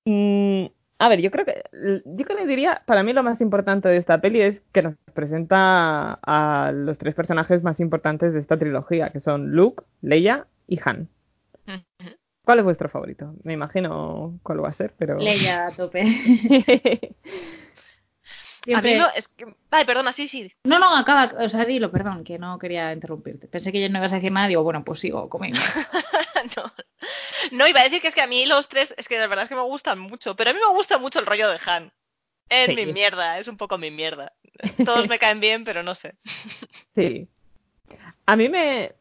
Mm, 0.06 0.66
a 1.04 1.10
ver, 1.10 1.20
yo 1.20 1.32
creo 1.32 1.44
que, 1.44 1.64
yo 2.06 2.26
que 2.26 2.48
diría, 2.48 2.82
para 2.86 3.04
mí 3.04 3.12
lo 3.12 3.24
más 3.24 3.42
importante 3.42 3.90
de 3.90 3.98
esta 3.98 4.22
peli 4.22 4.40
es 4.40 4.62
que 4.72 4.84
nos 4.84 4.96
presenta 5.14 6.14
a 6.14 6.72
los 6.72 6.98
tres 6.98 7.14
personajes 7.14 7.62
más 7.62 7.82
importantes 7.82 8.34
de 8.34 8.40
esta 8.40 8.58
trilogía, 8.58 9.10
que 9.10 9.20
son 9.20 9.52
Luke, 9.52 9.84
Leia 10.02 10.48
y 10.66 10.80
Han. 10.86 11.10
¿Cuál 12.46 12.60
es 12.60 12.64
vuestro 12.64 12.88
favorito? 12.88 13.36
Me 13.44 13.52
imagino 13.52 14.40
cuál 14.44 14.64
va 14.64 14.70
a 14.70 14.76
ser, 14.76 14.94
pero... 14.98 15.18
Leia 15.18 15.68
a 15.68 15.76
tope. 15.76 16.06
A 18.74 18.82
mí 18.82 18.94
no, 18.96 19.10
es 19.14 19.28
que... 19.30 19.46
Ay, 19.72 19.84
perdona, 19.86 20.14
sí, 20.14 20.28
sí. 20.28 20.52
No, 20.64 20.80
no, 20.80 20.96
acaba, 20.96 21.32
o 21.44 21.50
sea, 21.50 21.66
dilo, 21.66 21.92
perdón, 21.92 22.24
que 22.24 22.40
no 22.40 22.58
quería 22.58 22.94
interrumpirte. 22.94 23.48
Pensé 23.48 23.72
que 23.72 23.82
ya 23.82 23.90
no 23.90 23.98
ibas 23.98 24.14
a 24.14 24.16
decir 24.16 24.32
nada, 24.32 24.48
digo, 24.48 24.64
bueno, 24.64 24.84
pues 24.86 25.02
sigo 25.02 25.28
comiendo. 25.30 25.60
no. 26.58 26.72
no, 27.52 27.68
iba 27.68 27.82
a 27.82 27.84
decir 27.84 28.02
que 28.02 28.08
es 28.08 28.16
que 28.16 28.22
a 28.22 28.28
mí 28.28 28.46
los 28.46 28.70
tres, 28.70 28.94
es 28.98 29.08
que 29.08 29.20
de 29.20 29.28
verdad 29.28 29.44
es 29.44 29.50
que 29.50 29.56
me 29.56 29.64
gustan 29.64 30.00
mucho, 30.00 30.36
pero 30.36 30.52
a 30.52 30.54
mí 30.54 30.60
me 30.60 30.74
gusta 30.76 30.98
mucho 30.98 31.20
el 31.20 31.26
rollo 31.26 31.50
de 31.50 31.60
Han. 31.66 31.92
Es 32.50 32.68
Sí. 32.68 32.76
mi 32.76 32.94
mierda, 32.94 33.40
es 33.40 33.48
un 33.48 33.58
poco 33.58 33.78
mi 33.78 33.92
mierda. 33.92 34.32
Todos 34.86 35.10
me 35.10 35.20
caen 35.20 35.40
bien, 35.40 35.66
pero 35.66 35.84
no 35.84 35.94
sé. 35.94 36.16
Sí. 36.96 37.28
A 38.26 38.36
mí 38.36 38.48
me, 38.48 38.94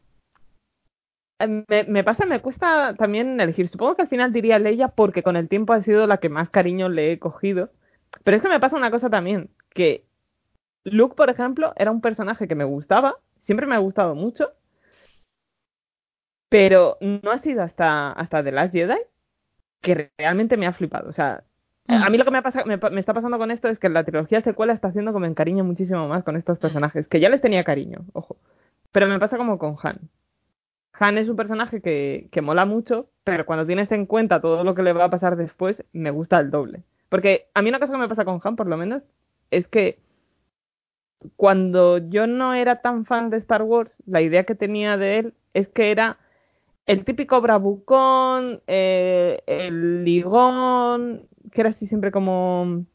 me, 1.39 1.83
me 1.83 2.03
pasa, 2.03 2.25
me 2.25 2.41
cuesta 2.41 2.95
también 2.95 3.39
elegir. 3.39 3.69
Supongo 3.69 3.95
que 3.95 4.01
al 4.03 4.09
final 4.09 4.33
diría 4.33 4.59
Leia 4.59 4.89
porque 4.89 5.23
con 5.23 5.35
el 5.37 5.47
tiempo 5.47 5.73
ha 5.73 5.83
sido 5.83 6.07
la 6.07 6.17
que 6.17 6.29
más 6.29 6.49
cariño 6.49 6.89
le 6.89 7.11
he 7.13 7.19
cogido. 7.19 7.69
Pero 8.23 8.37
es 8.37 8.43
que 8.43 8.49
me 8.49 8.59
pasa 8.59 8.75
una 8.75 8.91
cosa 8.91 9.09
también, 9.09 9.49
que 9.73 10.05
Luke, 10.83 11.15
por 11.15 11.29
ejemplo, 11.29 11.73
era 11.75 11.91
un 11.91 12.01
personaje 12.01 12.47
que 12.47 12.55
me 12.55 12.63
gustaba, 12.63 13.15
siempre 13.43 13.67
me 13.67 13.75
ha 13.75 13.79
gustado 13.79 14.15
mucho, 14.15 14.51
pero 16.49 16.97
no 17.01 17.31
ha 17.31 17.39
sido 17.39 17.63
hasta, 17.63 18.11
hasta 18.11 18.43
The 18.43 18.51
Last 18.51 18.73
Jedi 18.73 18.99
que 19.81 20.11
realmente 20.17 20.57
me 20.57 20.65
ha 20.65 20.73
flipado. 20.73 21.09
O 21.09 21.13
sea, 21.13 21.43
a 21.87 22.09
mí 22.09 22.17
lo 22.17 22.25
que 22.25 22.31
me, 22.31 22.99
está 22.99 23.13
pasando 23.13 23.37
con 23.37 23.51
esto 23.51 23.67
es 23.67 23.77
que 23.77 23.89
la 23.89 24.03
trilogía 24.03 24.41
secuela 24.41 24.73
está 24.73 24.87
haciendo 24.87 25.13
que 25.13 25.19
me 25.19 25.27
encariño 25.27 25.63
muchísimo 25.63 26.07
más 26.07 26.23
con 26.23 26.37
estos 26.37 26.57
personajes, 26.57 27.07
que 27.07 27.19
ya 27.19 27.29
les 27.29 27.41
tenía 27.41 27.63
cariño, 27.63 28.05
ojo. 28.13 28.37
Pero 28.91 29.07
me 29.07 29.19
pasa 29.19 29.37
como 29.37 29.57
con 29.57 29.75
Han. 29.83 29.99
Han 30.93 31.17
es 31.17 31.27
un 31.27 31.35
personaje 31.35 31.81
que, 31.81 32.29
que 32.31 32.41
mola 32.41 32.65
mucho, 32.65 33.09
pero 33.23 33.45
cuando 33.45 33.65
tienes 33.65 33.91
en 33.91 34.05
cuenta 34.05 34.39
todo 34.39 34.63
lo 34.63 34.75
que 34.75 34.83
le 34.83 34.93
va 34.93 35.05
a 35.05 35.09
pasar 35.09 35.35
después, 35.35 35.83
me 35.91 36.11
gusta 36.11 36.39
el 36.39 36.51
doble. 36.51 36.83
Porque 37.09 37.47
a 37.53 37.61
mí 37.61 37.69
una 37.69 37.79
cosa 37.79 37.93
que 37.93 37.99
me 37.99 38.07
pasa 38.07 38.25
con 38.25 38.39
Han, 38.43 38.55
por 38.55 38.67
lo 38.67 38.77
menos, 38.77 39.03
es 39.57 39.67
que 39.67 39.99
cuando 41.35 41.97
yo 41.97 42.27
no 42.27 42.53
era 42.53 42.81
tan 42.81 43.05
fan 43.05 43.29
de 43.29 43.37
Star 43.37 43.63
Wars, 43.63 43.91
la 44.05 44.21
idea 44.21 44.43
que 44.43 44.55
tenía 44.55 44.97
de 44.97 45.19
él 45.19 45.33
es 45.53 45.67
que 45.67 45.91
era 45.91 46.17
el 46.85 47.05
típico 47.05 47.39
bravucón, 47.39 48.61
eh, 48.67 49.41
el 49.47 50.03
ligón, 50.03 51.27
que 51.51 51.61
era 51.61 51.69
así 51.69 51.87
siempre 51.87 52.11
como 52.11 52.85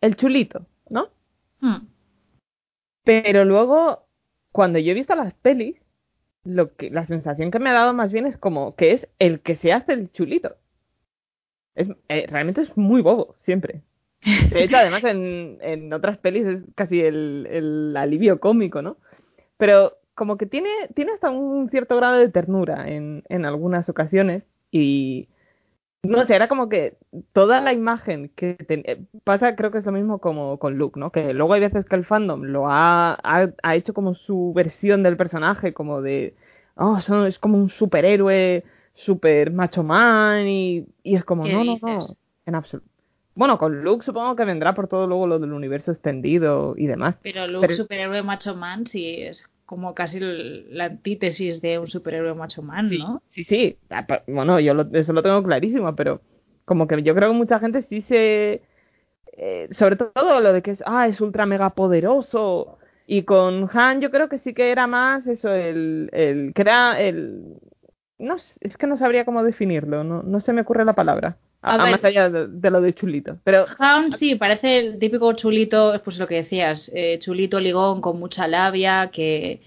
el 0.00 0.16
chulito, 0.16 0.66
¿no? 0.88 1.08
Hmm. 1.60 1.88
Pero 3.04 3.44
luego, 3.44 4.06
cuando 4.52 4.78
yo 4.78 4.92
he 4.92 4.94
visto 4.94 5.14
las 5.14 5.34
pelis, 5.34 5.76
lo 6.44 6.74
que, 6.76 6.90
la 6.90 7.06
sensación 7.06 7.50
que 7.50 7.58
me 7.58 7.70
ha 7.70 7.74
dado 7.74 7.92
más 7.92 8.12
bien 8.12 8.26
es 8.26 8.36
como 8.36 8.76
que 8.76 8.92
es 8.92 9.08
el 9.18 9.40
que 9.40 9.56
se 9.56 9.72
hace 9.72 9.92
el 9.94 10.12
chulito. 10.12 10.56
Es, 11.74 11.88
eh, 12.08 12.26
realmente 12.28 12.60
es 12.60 12.76
muy 12.76 13.02
bobo, 13.02 13.34
siempre. 13.38 13.82
De 14.50 14.64
hecho, 14.64 14.76
además, 14.76 15.04
en, 15.04 15.58
en 15.62 15.92
otras 15.92 16.18
pelis 16.18 16.46
es 16.46 16.62
casi 16.74 17.00
el, 17.00 17.46
el 17.50 17.96
alivio 17.96 18.40
cómico, 18.40 18.82
¿no? 18.82 18.96
Pero 19.58 19.98
como 20.14 20.36
que 20.38 20.46
tiene, 20.46 20.70
tiene 20.94 21.12
hasta 21.12 21.30
un 21.30 21.70
cierto 21.70 21.96
grado 21.96 22.18
de 22.18 22.28
ternura 22.30 22.88
en, 22.88 23.24
en 23.28 23.44
algunas 23.46 23.88
ocasiones 23.88 24.44
y 24.70 25.28
no 26.02 26.24
sé, 26.26 26.34
era 26.36 26.48
como 26.48 26.68
que 26.68 26.96
toda 27.32 27.60
la 27.60 27.72
imagen 27.72 28.30
que 28.36 28.54
ten- 28.54 28.82
eh, 28.86 29.04
pasa, 29.24 29.56
creo 29.56 29.70
que 29.70 29.78
es 29.78 29.86
lo 29.86 29.92
mismo 29.92 30.18
como 30.20 30.58
con 30.58 30.76
Luke, 30.78 30.98
¿no? 31.00 31.12
Que 31.12 31.32
luego 31.34 31.54
hay 31.54 31.60
veces 31.60 31.86
que 31.86 31.96
el 31.96 32.04
fandom 32.04 32.42
lo 32.44 32.68
ha, 32.68 33.14
ha, 33.14 33.50
ha 33.62 33.76
hecho 33.76 33.94
como 33.94 34.14
su 34.14 34.52
versión 34.54 35.02
del 35.04 35.16
personaje, 35.16 35.72
como 35.74 36.02
de, 36.02 36.34
oh, 36.76 37.00
son- 37.02 37.26
es 37.26 37.38
como 37.38 37.58
un 37.58 37.70
superhéroe, 37.70 38.64
super 38.94 39.52
macho 39.52 39.82
man, 39.84 40.46
y, 40.48 40.86
y 41.04 41.16
es 41.16 41.24
como, 41.24 41.44
¿Qué 41.44 41.52
no, 41.52 41.64
no, 41.64 41.78
no, 41.82 42.16
en 42.46 42.54
absoluto. 42.56 42.88
Bueno, 43.34 43.58
con 43.58 43.82
Luke 43.82 44.04
supongo 44.04 44.36
que 44.36 44.44
vendrá 44.44 44.74
por 44.74 44.88
todo 44.88 45.06
luego 45.06 45.26
lo 45.26 45.38
del 45.38 45.52
universo 45.52 45.90
extendido 45.92 46.74
y 46.76 46.86
demás. 46.86 47.16
Pero 47.22 47.46
Luke, 47.46 47.66
Pero- 47.66 47.76
superhéroe 47.82 48.22
macho 48.22 48.54
man, 48.54 48.86
sí 48.86 49.22
es 49.22 49.48
como 49.64 49.94
casi 49.94 50.18
la 50.20 50.84
antítesis 50.84 51.62
de 51.62 51.78
un 51.78 51.88
superhéroe 51.88 52.34
macho 52.34 52.60
man, 52.62 52.90
¿no? 52.90 53.22
Sí, 53.30 53.44
sí. 53.44 53.76
Ah, 53.88 54.06
Bueno, 54.26 54.60
yo 54.60 54.74
lo- 54.74 54.86
eso 54.92 55.12
lo 55.14 55.22
tengo 55.22 55.42
clarísimo, 55.42 55.94
pero 55.96 56.20
como 56.66 56.86
que 56.86 57.02
yo 57.02 57.14
creo 57.14 57.30
que 57.30 57.36
mucha 57.38 57.58
gente 57.58 57.82
sí 57.88 58.02
se... 58.02 58.62
eh, 59.38 59.68
sobre 59.72 59.96
todo 59.96 60.40
lo 60.40 60.52
de 60.52 60.60
que 60.62 60.72
es, 60.72 60.82
ah, 60.86 61.08
es 61.08 61.20
ultra 61.22 61.46
mega 61.46 61.70
poderoso. 61.70 62.78
Y 63.06 63.22
con 63.24 63.68
Han 63.72 64.00
yo 64.00 64.10
creo 64.10 64.28
que 64.28 64.38
sí 64.38 64.52
que 64.54 64.70
era 64.70 64.86
más 64.86 65.26
eso, 65.26 65.50
el, 65.52 66.10
el 66.12 66.52
que 66.54 66.62
era 66.62 67.00
el... 67.00 67.56
No, 68.18 68.36
es 68.60 68.76
que 68.76 68.86
no 68.86 68.96
sabría 68.98 69.24
cómo 69.24 69.42
definirlo, 69.42 70.04
no, 70.04 70.22
no 70.22 70.40
se 70.40 70.52
me 70.52 70.60
ocurre 70.60 70.84
la 70.84 70.92
palabra. 70.94 71.38
A- 71.62 71.72
A 71.72 71.74
a 71.74 71.84
ver. 71.84 71.92
más 71.92 72.04
allá 72.04 72.28
de, 72.28 72.48
de 72.48 72.70
lo 72.70 72.80
de 72.80 72.92
chulito. 72.92 73.38
Pero 73.44 73.66
Hound 73.78 74.16
sí, 74.16 74.34
parece 74.34 74.78
el 74.78 74.98
típico 74.98 75.32
chulito, 75.34 76.00
pues 76.04 76.18
lo 76.18 76.26
que 76.26 76.34
decías, 76.36 76.90
eh, 76.94 77.18
chulito 77.20 77.60
ligón 77.60 78.00
con 78.00 78.18
mucha 78.18 78.48
labia, 78.48 79.10
que, 79.12 79.62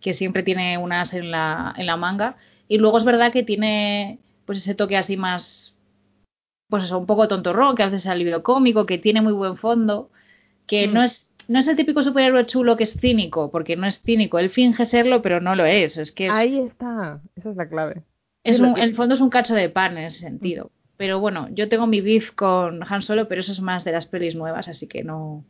que 0.00 0.12
siempre 0.14 0.42
tiene 0.44 0.78
un 0.78 0.92
as 0.92 1.12
en 1.12 1.30
la, 1.30 1.74
en 1.76 1.86
la 1.86 1.96
manga. 1.96 2.36
Y 2.68 2.78
luego 2.78 2.98
es 2.98 3.04
verdad 3.04 3.32
que 3.32 3.42
tiene 3.42 4.20
pues 4.46 4.58
ese 4.58 4.74
toque 4.76 4.96
así 4.96 5.16
más, 5.16 5.74
pues 6.68 6.84
eso, 6.84 6.98
un 6.98 7.06
poco 7.06 7.26
tontorrón, 7.28 7.74
que 7.74 7.82
a 7.82 7.86
veces 7.86 8.02
es 8.02 8.06
alivio 8.10 8.42
cómico, 8.42 8.86
que 8.86 8.98
tiene 8.98 9.20
muy 9.20 9.32
buen 9.32 9.56
fondo, 9.56 10.10
que 10.66 10.86
Mm. 10.88 10.92
no 10.94 11.02
es 11.02 11.26
no 11.48 11.58
es 11.58 11.66
el 11.66 11.74
típico 11.74 12.04
superhéroe 12.04 12.46
chulo 12.46 12.76
que 12.76 12.84
es 12.84 12.92
cínico, 13.00 13.50
porque 13.50 13.74
no 13.74 13.84
es 13.88 14.00
cínico, 14.02 14.38
él 14.38 14.50
finge 14.50 14.86
serlo, 14.86 15.20
pero 15.20 15.40
no 15.40 15.56
lo 15.56 15.64
es, 15.64 15.96
es 15.98 16.12
que 16.12 16.26
es, 16.26 16.32
ahí 16.32 16.60
está, 16.60 17.20
esa 17.34 17.50
es 17.50 17.56
la 17.56 17.68
clave. 17.68 18.02
es 18.44 18.60
un- 18.60 18.78
el 18.78 18.94
fondo 18.94 19.16
es 19.16 19.20
un 19.20 19.30
cacho 19.30 19.54
de 19.54 19.68
pan 19.68 19.98
en 19.98 20.04
ese 20.04 20.20
sentido. 20.20 20.70
Pero 21.00 21.18
bueno, 21.18 21.48
yo 21.52 21.66
tengo 21.70 21.86
mi 21.86 22.02
beef 22.02 22.32
con 22.32 22.82
Han 22.86 23.02
Solo, 23.02 23.26
pero 23.26 23.40
eso 23.40 23.52
es 23.52 23.62
más 23.62 23.84
de 23.84 23.92
las 23.92 24.04
pelis 24.04 24.36
nuevas, 24.36 24.68
así 24.68 24.86
que 24.86 25.02
no. 25.02 25.46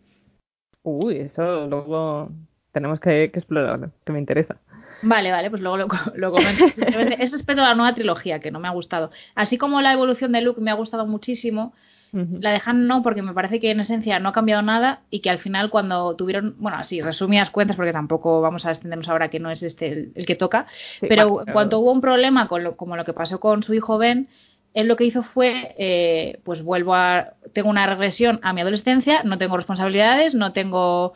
Uy, 0.85 1.17
eso 1.17 1.67
luego 1.67 2.31
tenemos 2.71 3.01
que, 3.01 3.33
que 3.33 3.41
explorarlo, 3.41 3.91
que 4.05 4.13
me 4.13 4.21
interesa. 4.21 4.59
Vale, 5.03 5.33
vale, 5.33 5.51
pues 5.51 5.61
luego 5.61 5.77
lo, 5.77 5.89
lo 6.15 6.31
comento. 6.31 6.67
Es 7.19 7.33
respecto 7.33 7.65
a 7.65 7.71
la 7.71 7.75
nueva 7.75 7.97
trilogía, 7.97 8.39
que 8.39 8.53
no 8.53 8.61
me 8.61 8.69
ha 8.69 8.71
gustado. 8.71 9.11
Así 9.35 9.59
como 9.59 9.81
la 9.81 9.93
evolución 9.93 10.31
de 10.31 10.41
Luke 10.41 10.61
me 10.61 10.71
ha 10.71 10.75
gustado 10.75 11.05
muchísimo, 11.05 11.75
la 12.13 12.53
de 12.53 12.63
Han 12.65 12.87
no, 12.87 13.03
porque 13.03 13.23
me 13.23 13.35
parece 13.35 13.59
que 13.59 13.73
en 13.73 13.81
esencia 13.81 14.21
no 14.21 14.29
ha 14.29 14.33
cambiado 14.33 14.63
nada 14.63 15.01
y 15.11 15.19
que 15.19 15.31
al 15.31 15.39
final 15.39 15.71
cuando 15.71 16.15
tuvieron, 16.15 16.55
bueno, 16.59 16.79
así, 16.79 17.01
resumidas 17.01 17.51
cuentas, 17.51 17.77
porque 17.77 17.93
tampoco 17.93 18.41
vamos 18.41 18.67
a 18.67 18.71
extendernos 18.71 19.09
ahora 19.09 19.31
que 19.31 19.41
no 19.41 19.51
es 19.51 19.65
este 19.65 19.89
el, 19.89 20.13
el 20.15 20.27
que 20.27 20.37
toca, 20.37 20.67
Sí, 21.01 21.07
pero 21.09 21.43
en 21.45 21.53
cuanto 21.53 21.81
hubo 21.81 21.91
un 21.91 22.01
problema 22.01 22.47
con 22.47 22.63
lo, 22.63 22.77
como 22.77 22.97
lo 22.97 23.05
que 23.05 23.13
pasó 23.13 23.41
con 23.41 23.65
su 23.65 23.75
hijo 23.75 23.99
Ben, 23.99 24.29
él 24.75 24.87
lo 24.87 24.97
que 24.97 25.05
hizo 25.05 25.23
fue, 25.23 25.75
eh, 25.79 26.41
pues 26.45 26.62
vuelvo 26.62 26.95
a, 26.95 27.35
tengo 27.53 27.71
una 27.71 27.87
regresión 27.87 28.39
a 28.43 28.53
mi 28.53 28.61
adolescencia, 28.61 29.23
no 29.25 29.39
tengo 29.39 29.57
responsabilidades, 29.57 30.35
no 30.35 30.53
tengo 30.53 31.14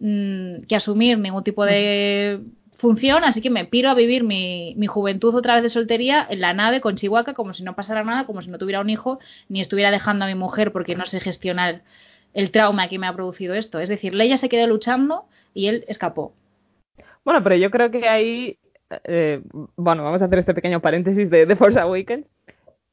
mm, 0.00 0.62
que 0.68 0.76
asumir 0.76 1.18
ningún 1.18 1.44
tipo 1.44 1.64
de 1.64 2.40
función, 2.80 3.24
así 3.24 3.42
que 3.42 3.50
me 3.50 3.66
piro 3.66 3.90
a 3.90 3.94
vivir 3.94 4.24
mi, 4.24 4.74
juventud 4.86 5.34
otra 5.34 5.54
vez 5.54 5.62
de 5.62 5.68
soltería 5.68 6.26
en 6.28 6.40
la 6.40 6.54
nave 6.54 6.80
con 6.80 6.96
Chihuahua, 6.96 7.34
como 7.34 7.52
si 7.52 7.62
no 7.62 7.76
pasara 7.76 8.02
nada, 8.04 8.24
como 8.24 8.42
si 8.42 8.50
no 8.50 8.58
tuviera 8.58 8.80
un 8.80 8.90
hijo, 8.90 9.20
ni 9.48 9.60
estuviera 9.60 9.90
dejando 9.90 10.24
a 10.24 10.28
mi 10.28 10.34
mujer 10.34 10.72
porque 10.72 10.96
no 10.96 11.06
sé 11.06 11.20
gestionar 11.20 11.82
el 12.32 12.50
trauma 12.50 12.88
que 12.88 12.98
me 12.98 13.06
ha 13.06 13.14
producido 13.14 13.54
esto. 13.54 13.80
Es 13.80 13.88
decir, 13.88 14.14
Leia 14.14 14.38
se 14.38 14.48
quedó 14.48 14.66
luchando 14.66 15.26
y 15.52 15.66
él 15.66 15.84
escapó. 15.88 16.32
Bueno, 17.24 17.42
pero 17.42 17.56
yo 17.56 17.70
creo 17.70 17.90
que 17.90 18.08
ahí, 18.08 18.58
eh, 19.04 19.42
bueno, 19.76 20.02
vamos 20.02 20.22
a 20.22 20.24
hacer 20.24 20.38
este 20.38 20.54
pequeño 20.54 20.80
paréntesis 20.80 21.28
de 21.30 21.46
The 21.46 21.56
Force 21.56 21.78
Awakens. 21.78 22.26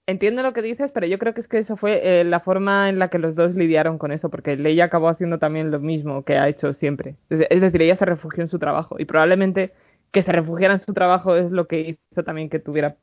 Entiendo 0.09 0.41
lo 0.41 0.53
que 0.53 0.61
dices, 0.61 0.89
pero 0.93 1.05
yo 1.05 1.19
creo 1.19 1.33
que 1.33 1.41
es 1.41 1.49
que 1.49 1.59
eso 1.59 1.75
fue 1.75 2.21
eh, 2.21 2.23
la 2.23 2.39
forma 2.39 2.87
en 2.87 2.97
la 2.97 3.09
que 3.09 3.19
los 3.19 3.35
dos 3.35 3.53
lidiaron 3.55 3.97
con 3.97 4.13
eso, 4.13 4.29
porque 4.29 4.55
Leia 4.55 4.85
acabó 4.85 5.09
haciendo 5.09 5.37
también 5.37 5.69
lo 5.69 5.81
mismo 5.81 6.23
que 6.23 6.37
ha 6.37 6.47
hecho 6.47 6.73
siempre. 6.73 7.17
Es 7.29 7.59
decir, 7.61 7.81
ella 7.81 7.97
se 7.97 8.05
refugió 8.05 8.41
en 8.41 8.49
su 8.49 8.57
trabajo 8.57 8.95
y 8.99 9.05
probablemente 9.05 9.73
que 10.11 10.23
se 10.23 10.31
refugiara 10.31 10.75
en 10.75 10.79
su 10.79 10.93
trabajo 10.93 11.35
es 11.35 11.51
lo 11.51 11.67
que 11.67 11.99
hizo 12.11 12.23
también 12.23 12.49
que 12.49 12.59
tuviera 12.59 12.95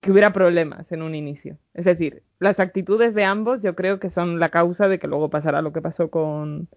que 0.00 0.10
hubiera 0.10 0.32
problemas 0.32 0.90
en 0.92 1.02
un 1.02 1.14
inicio. 1.14 1.58
Es 1.74 1.84
decir, 1.84 2.22
las 2.40 2.58
actitudes 2.58 3.14
de 3.14 3.24
ambos 3.24 3.62
yo 3.62 3.74
creo 3.76 4.00
que 4.00 4.10
son 4.10 4.40
la 4.40 4.50
causa 4.50 4.88
de 4.88 4.98
que 4.98 5.06
luego 5.06 5.30
pasara 5.30 5.62
lo 5.62 5.72
que 5.72 5.80
pasó 5.80 6.10
con, 6.10 6.68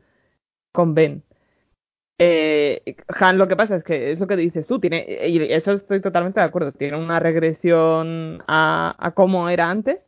con 0.72 0.96
Ben. 0.96 1.24
Eh, 2.18 2.96
Han, 3.20 3.38
lo 3.38 3.48
que 3.48 3.58
pasa 3.58 3.76
es 3.76 3.84
que 3.84 4.12
es 4.12 4.20
lo 4.20 4.28
que 4.28 4.38
dices 4.38 4.66
tú, 4.68 4.80
tiene, 4.80 5.06
y 5.28 5.52
eso 5.52 5.74
estoy 5.74 6.02
totalmente 6.02 6.40
de 6.40 6.46
acuerdo, 6.46 6.72
tiene 6.72 6.98
una 6.98 7.20
regresión 7.20 8.42
a, 8.48 9.12
cómo 9.16 9.50
era 9.50 9.70
antes, 9.70 10.00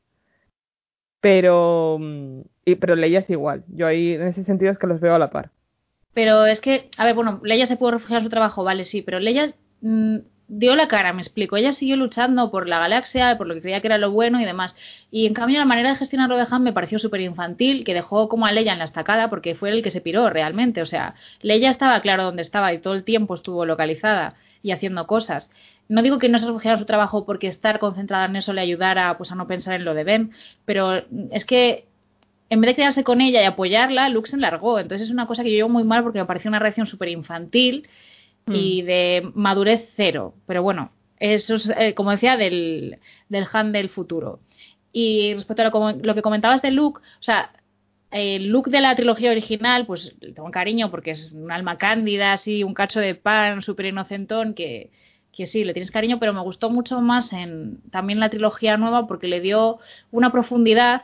pero, 1.20 1.99
y, 2.64 2.76
pero 2.76 2.95
Leia 2.95 3.20
es 3.20 3.30
igual. 3.30 3.66
Yo 3.68 3.88
ahí, 3.88 4.14
en 4.14 4.24
ese 4.24 4.45
sentido, 4.45 4.72
es 4.72 4.78
que 4.78 4.88
los 4.88 5.01
veo 5.01 5.16
a 5.16 5.20
la 5.20 5.32
par. 5.32 5.51
Pero 6.14 6.45
es 6.45 6.62
que, 6.62 6.89
a 6.97 7.05
ver, 7.05 7.16
bueno, 7.16 7.41
Leia 7.43 7.68
se 7.68 7.76
pudo 7.76 7.91
refugiar 7.91 8.20
en 8.20 8.26
su 8.26 8.30
trabajo, 8.30 8.64
vale, 8.64 8.86
sí, 8.86 9.01
pero 9.01 9.20
Leia 9.20 9.47
mm, 9.82 10.18
dio 10.48 10.76
la 10.76 10.88
cara, 10.88 11.14
me 11.14 11.22
explico. 11.22 11.58
Ella 11.58 11.74
siguió 11.74 11.98
luchando 11.98 12.52
por 12.52 12.70
la 12.70 12.80
galaxia, 12.80 13.38
por 13.38 13.48
lo 13.48 13.54
que 13.54 13.62
creía 13.62 13.82
que 13.82 13.88
era 13.88 13.98
lo 13.98 14.12
bueno 14.12 14.39
y 14.41 14.45
demás. 14.45 14.76
Y 15.12 15.26
en 15.26 15.34
cambio, 15.34 15.60
la 15.60 15.66
manera 15.66 15.91
de 15.91 15.98
gestionarlo 15.98 16.38
de 16.38 16.48
Han 16.50 16.64
me 16.64 16.74
pareció 16.74 17.00
súper 17.00 17.22
infantil, 17.22 17.84
que 17.84 17.93
dejó 17.93 18.30
como 18.30 18.45
a 18.45 18.52
Leia 18.52 18.74
en 18.74 18.80
la 18.80 18.86
estacada, 18.86 19.30
porque 19.30 19.56
fue 19.56 19.70
el 19.70 19.84
que 19.84 19.91
se 19.91 20.02
piró 20.02 20.30
realmente. 20.30 20.82
O 20.82 20.86
sea, 20.86 21.16
Leia 21.41 21.70
estaba 21.70 22.00
claro 22.02 22.24
dónde 22.24 22.41
estaba 22.41 22.74
y 22.74 22.80
todo 22.80 22.93
el 22.93 23.04
tiempo 23.04 23.36
estuvo 23.36 23.66
localizada 23.66 24.36
y 24.64 24.72
haciendo 24.72 25.06
cosas. 25.08 25.52
No 25.89 26.02
digo 26.02 26.20
que 26.20 26.30
no 26.30 26.39
se 26.39 26.45
refugiara 26.45 26.78
su 26.78 26.86
trabajo 26.86 27.26
porque 27.26 27.48
estar 27.48 27.80
concentrada 27.80 28.26
en 28.26 28.36
eso 28.36 28.54
le 28.54 28.62
ayudara 28.62 29.18
pues, 29.18 29.32
a 29.32 29.36
no 29.36 29.48
pensar 29.48 29.76
en 29.76 29.86
lo 29.86 29.93
de 29.93 30.04
Ben, 30.04 30.32
pero 30.66 31.04
es 31.32 31.45
que 31.45 31.86
en 32.50 32.62
vez 32.62 32.70
de 32.70 32.76
quedarse 32.76 33.04
con 33.04 33.22
ella 33.22 33.41
y 33.41 33.45
apoyarla, 33.45 34.10
Luke 34.10 34.30
se 34.30 34.36
enlargó. 34.36 34.80
Entonces 34.80 35.08
es 35.08 35.14
una 35.14 35.28
cosa 35.28 35.43
que 35.43 35.52
yo 35.52 35.56
llevo 35.58 35.70
muy 35.70 35.84
mal 35.84 36.04
porque 36.04 36.20
me 36.20 36.26
pareció 36.26 36.50
una 36.50 36.60
reacción 36.60 36.88
súper 36.88 37.10
infantil 37.10 37.88
y 38.48 38.82
de 38.82 39.30
madurez 39.34 39.89
cero. 39.95 40.34
Pero 40.45 40.64
bueno, 40.64 40.91
eso 41.20 41.56
es, 41.56 41.70
eh, 41.78 41.93
como 41.93 42.12
decía, 42.12 42.38
del, 42.38 43.00
del 43.30 43.45
Han 43.52 43.72
del 43.72 43.89
futuro. 43.89 44.39
Y 44.91 45.34
respecto 45.34 45.64
a 45.64 45.70
lo, 45.70 46.00
lo 46.02 46.16
que 46.16 46.22
comentabas 46.22 46.62
de 46.62 46.72
Luke, 46.72 47.02
o 47.02 47.24
sea, 47.24 47.52
el 48.12 48.48
Luke 48.48 48.72
de 48.72 48.82
la 48.82 48.95
trilogía 48.95 49.32
original, 49.32 49.86
pues 49.86 50.16
le 50.22 50.32
tengo 50.32 50.50
cariño 50.52 50.89
porque 50.89 51.12
es 51.12 51.32
un 51.32 51.52
alma 51.52 51.78
cándida, 51.78 52.34
así, 52.34 52.64
un 52.64 52.74
cacho 52.74 53.00
de 53.00 53.16
pan 53.16 53.62
súper 53.62 53.88
inocentón 53.88 54.54
que, 54.54 54.91
que 55.34 55.45
sí, 55.45 55.64
le 55.64 55.74
tienes 55.74 55.91
cariño, 55.91 56.20
pero 56.20 56.34
me 56.34 56.41
gustó 56.41 56.70
mucho 56.70 57.02
más 57.02 57.34
en 57.34 57.80
también 57.91 58.20
la 58.20 58.30
trilogía 58.30 58.78
nueva 58.78 59.08
porque 59.08 59.28
le 59.28 59.41
dio 59.41 59.80
una 60.12 60.32
profundidad 60.32 61.04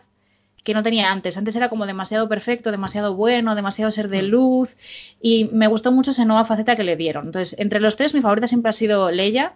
que 0.63 0.73
no 0.73 0.83
tenía 0.83 1.11
antes. 1.11 1.37
Antes 1.37 1.55
era 1.55 1.69
como 1.69 1.85
demasiado 1.85 2.29
perfecto, 2.29 2.71
demasiado 2.71 3.15
bueno, 3.15 3.55
demasiado 3.55 3.91
ser 3.91 4.09
de 4.09 4.21
luz 4.21 4.69
y 5.21 5.49
me 5.51 5.67
gustó 5.67 5.91
mucho 5.91 6.11
esa 6.11 6.25
nueva 6.25 6.45
faceta 6.45 6.75
que 6.75 6.83
le 6.83 6.95
dieron. 6.95 7.27
Entonces, 7.27 7.55
entre 7.59 7.79
los 7.79 7.95
tres 7.97 8.13
mi 8.13 8.21
favorita 8.21 8.47
siempre 8.47 8.69
ha 8.69 8.73
sido 8.73 9.11
Leia 9.11 9.53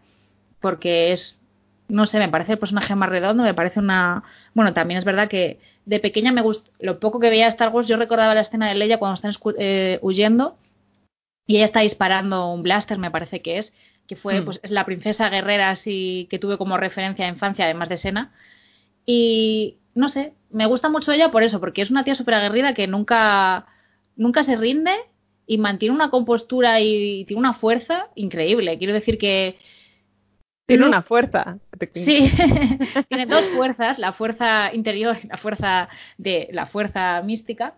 porque 0.60 1.12
es 1.12 1.38
no 1.89 2.05
sé, 2.05 2.20
me 2.20 2.30
parece 2.30 2.53
el 2.53 2.60
personaje 2.60 2.95
más 2.95 3.10
redondo, 3.10 3.43
me 3.43 3.53
parece 3.53 3.80
una... 3.80 4.24
Bueno, 4.53 4.74
también 4.74 4.97
es 4.97 5.05
verdad 5.05 5.30
que 5.30 5.60
de 5.86 5.99
pequeña 5.99 6.34
me 6.34 6.41
gustó, 6.41 6.70
lo 6.80 6.99
poco 6.99 7.20
que 7.20 7.30
veía 7.30 7.47
Star 7.47 7.70
Wars, 7.70 7.88
yo 7.88 7.95
recordaba 7.95 8.36
la 8.36 8.41
escena 8.41 8.68
de 8.68 8.76
Leia 8.76 8.99
cuando 8.99 9.16
están 9.16 9.34
eh, 9.58 9.99
huyendo 10.01 10.58
y 11.45 11.55
ella 11.55 11.66
está 11.66 11.80
disparando 11.80 12.51
un 12.51 12.62
blaster, 12.64 12.97
me 12.97 13.12
parece 13.12 13.41
que 13.41 13.58
es, 13.58 13.74
que 14.05 14.18
fue, 14.18 14.41
Mm. 14.41 14.45
pues, 14.45 14.60
es 14.64 14.72
la 14.72 14.86
princesa 14.86 15.30
guerrera 15.30 15.70
así 15.70 16.28
que 16.30 16.39
tuve 16.39 16.58
como 16.58 16.76
referencia 16.78 17.26
de 17.26 17.32
infancia, 17.32 17.66
además 17.66 17.88
de 17.88 17.97
Sena. 17.97 18.34
Y 19.05 19.78
no 19.98 20.10
sé, 20.10 20.34
me 20.52 20.66
gusta 20.68 20.89
mucho 20.89 21.12
ella 21.12 21.32
por 21.32 21.43
eso, 21.43 21.60
porque 21.60 21.82
es 21.82 21.91
una 21.91 22.04
tía 22.04 22.16
súper 22.16 22.36
aguerrida 22.36 22.74
que 22.74 22.88
nunca, 22.88 23.68
nunca 24.16 24.43
se 24.43 24.56
rinde 24.58 24.93
y 25.48 25.58
mantiene 25.58 25.95
una 25.95 26.10
compostura 26.10 26.80
y 26.82 27.26
tiene 27.26 27.39
una 27.39 27.54
fuerza 27.54 28.10
increíble. 28.16 28.78
Quiero 28.78 28.93
decir 28.93 29.18
que 29.18 29.58
Tiene 30.66 30.86
una 30.86 31.02
fuerza. 31.02 31.60
Sí, 31.93 32.30
tiene 33.10 33.26
dos 33.26 33.45
fuerzas, 33.48 34.00
la 34.00 34.14
fuerza 34.14 34.74
interior 34.74 35.18
y 35.24 35.28
la 35.28 35.38
fuerza 35.38 35.89
de 36.18 36.50
la 36.52 36.66
fuerza 36.66 37.22
mística, 37.24 37.76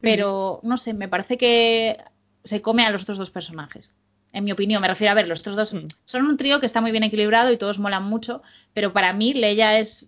pero 0.00 0.60
no 0.62 0.76
sé, 0.78 0.92
me 0.94 1.08
parece 1.08 1.38
que 1.38 1.96
se 2.44 2.60
come 2.62 2.84
a 2.84 2.90
los 2.90 3.02
otros 3.02 3.18
dos 3.18 3.30
personajes. 3.30 3.94
En 4.32 4.44
mi 4.44 4.52
opinión, 4.52 4.82
me 4.82 4.88
refiero 4.88 5.12
a 5.12 5.14
ver, 5.14 5.28
los 5.28 5.40
otros 5.40 5.56
dos 5.56 5.72
Mm. 5.74 5.88
son 6.04 6.26
un 6.26 6.36
trío 6.36 6.60
que 6.60 6.66
está 6.66 6.80
muy 6.82 6.90
bien 6.90 7.04
equilibrado 7.04 7.50
y 7.52 7.56
todos 7.58 7.78
molan 7.78 8.04
mucho, 8.04 8.42
pero 8.74 8.92
para 8.92 9.12
mí 9.14 9.32
Leia 9.32 9.78
es 9.78 10.06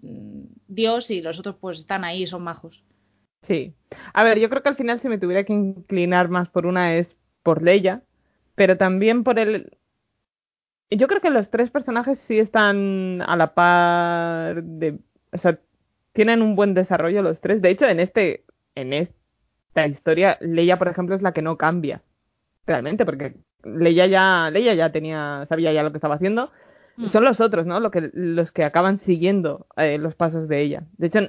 Dios 0.69 1.11
y 1.11 1.23
los 1.23 1.39
otros 1.39 1.57
pues 1.57 1.79
están 1.79 2.05
ahí 2.05 2.23
y 2.23 2.27
son 2.27 2.45
majos. 2.45 2.85
Sí. 3.47 3.75
A 4.13 4.23
ver, 4.23 4.39
yo 4.39 4.49
creo 4.51 4.63
que 4.63 4.69
al 4.69 4.77
final 4.77 5.01
si 5.01 5.09
me 5.09 5.19
tuviera 5.19 5.45
que 5.45 5.53
inclinar 5.53 6.29
más 6.29 6.49
por 6.49 6.67
una 6.67 6.95
es 6.95 7.09
por 7.43 7.63
Leia, 7.63 8.03
pero 8.55 8.77
también 8.77 9.25
por 9.25 9.39
el... 9.39 9.77
Yo 10.91 11.07
creo 11.07 11.21
que 11.21 11.31
los 11.31 11.51
tres 11.51 11.71
personajes 11.71 12.19
sí 12.27 12.39
están 12.39 13.23
a 13.27 13.37
la 13.37 13.55
par 13.55 14.63
de... 14.63 14.99
O 15.33 15.39
sea, 15.39 15.59
tienen 16.13 16.43
un 16.43 16.57
buen 16.57 16.75
desarrollo 16.75 17.23
los 17.23 17.41
tres. 17.41 17.63
De 17.63 17.71
hecho, 17.71 17.87
en 17.87 18.01
este, 18.01 18.45
en 18.75 18.93
esta 18.93 19.87
historia, 19.87 20.39
Leia, 20.41 20.79
por 20.79 20.89
ejemplo, 20.89 21.15
es 21.15 21.23
la 21.23 21.33
que 21.33 21.43
no 21.43 21.57
cambia. 21.57 22.03
Realmente, 22.67 23.05
porque 23.05 23.37
Leia 23.63 24.07
ya, 24.07 24.51
Leia 24.51 24.75
ya 24.75 24.91
tenía, 24.93 25.47
sabía 25.49 25.73
ya 25.73 25.83
lo 25.83 25.91
que 25.91 25.99
estaba 25.99 26.17
haciendo. 26.17 26.51
Mm. 26.99 27.09
Son 27.11 27.25
los 27.25 27.41
otros, 27.41 27.65
¿no? 27.65 27.79
Lo 27.79 27.91
que, 27.91 28.11
los 28.13 28.51
que 28.51 28.65
acaban 28.65 29.01
siguiendo 29.01 29.67
eh, 29.77 29.99
los 29.99 30.15
pasos 30.17 30.49
de 30.49 30.61
ella. 30.61 30.83
De 30.99 31.07
hecho, 31.07 31.21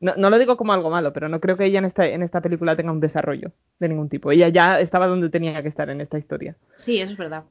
no, 0.00 0.14
no 0.16 0.30
lo 0.30 0.38
digo 0.38 0.56
como 0.56 0.72
algo 0.72 0.90
malo, 0.90 1.12
pero 1.12 1.28
no 1.28 1.40
creo 1.40 1.56
que 1.56 1.64
ella 1.64 1.78
en 1.78 1.84
esta, 1.84 2.06
en 2.06 2.24
esta 2.24 2.40
película 2.40 2.74
tenga 2.74 2.90
un 2.90 3.00
desarrollo 3.00 3.52
de 3.78 3.88
ningún 3.88 4.08
tipo. 4.08 4.32
Ella 4.32 4.48
ya 4.48 4.80
estaba 4.80 5.06
donde 5.06 5.30
tenía 5.30 5.62
que 5.62 5.68
estar 5.68 5.88
en 5.90 6.00
esta 6.00 6.18
historia. 6.18 6.56
Sí, 6.76 7.00
eso 7.00 7.12
es 7.12 7.18
verdad. 7.18 7.44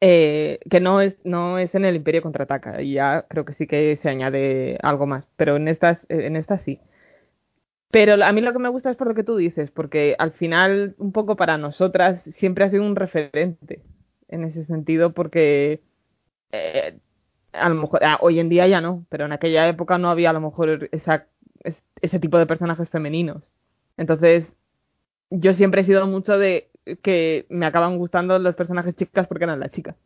Eh, 0.00 0.58
que 0.68 0.80
no 0.80 1.00
es, 1.00 1.16
no 1.24 1.58
es 1.58 1.74
en 1.76 1.84
el 1.84 1.96
Imperio 1.96 2.22
contraataca, 2.22 2.82
y 2.82 2.94
ya 2.94 3.26
creo 3.28 3.44
que 3.44 3.54
sí 3.54 3.66
que 3.66 3.98
se 4.02 4.08
añade 4.08 4.78
algo 4.82 5.06
más, 5.06 5.24
pero 5.36 5.56
en 5.56 5.68
estas, 5.68 5.98
en 6.08 6.36
estas 6.36 6.60
sí. 6.62 6.80
Pero 7.90 8.22
a 8.22 8.32
mí 8.32 8.40
lo 8.40 8.52
que 8.52 8.58
me 8.58 8.68
gusta 8.68 8.90
es 8.90 8.96
por 8.96 9.06
lo 9.06 9.14
que 9.14 9.24
tú 9.24 9.36
dices, 9.36 9.70
porque 9.70 10.14
al 10.18 10.32
final, 10.32 10.94
un 10.98 11.12
poco 11.12 11.36
para 11.36 11.56
nosotras, 11.56 12.20
siempre 12.36 12.64
ha 12.64 12.70
sido 12.70 12.82
un 12.82 12.96
referente 12.96 13.82
en 14.28 14.44
ese 14.44 14.64
sentido, 14.66 15.14
porque 15.14 15.80
eh, 16.52 16.98
a 17.52 17.68
lo 17.68 17.74
mejor, 17.76 18.00
ah, 18.04 18.18
hoy 18.22 18.40
en 18.40 18.48
día 18.48 18.66
ya 18.68 18.80
no, 18.80 19.06
pero 19.10 19.26
en 19.26 19.32
aquella 19.32 19.68
época 19.68 19.98
no 19.98 20.10
había 20.10 20.30
a 20.30 20.32
lo 20.34 20.40
mejor 20.40 20.88
esa, 20.92 21.26
es- 21.64 21.82
ese 22.02 22.18
tipo 22.20 22.38
de 22.38 22.46
personajes 22.46 22.88
femeninos. 22.90 23.42
Entonces, 23.96 24.46
yo 25.30 25.54
siempre 25.54 25.82
he 25.82 25.86
sido 25.86 26.06
mucho 26.06 26.38
de 26.38 26.70
que 27.02 27.46
me 27.50 27.66
acaban 27.66 27.98
gustando 27.98 28.38
los 28.38 28.54
personajes 28.56 28.96
chicas 28.96 29.26
porque 29.28 29.44
eran 29.44 29.60
las 29.60 29.72
chicas. 29.72 29.96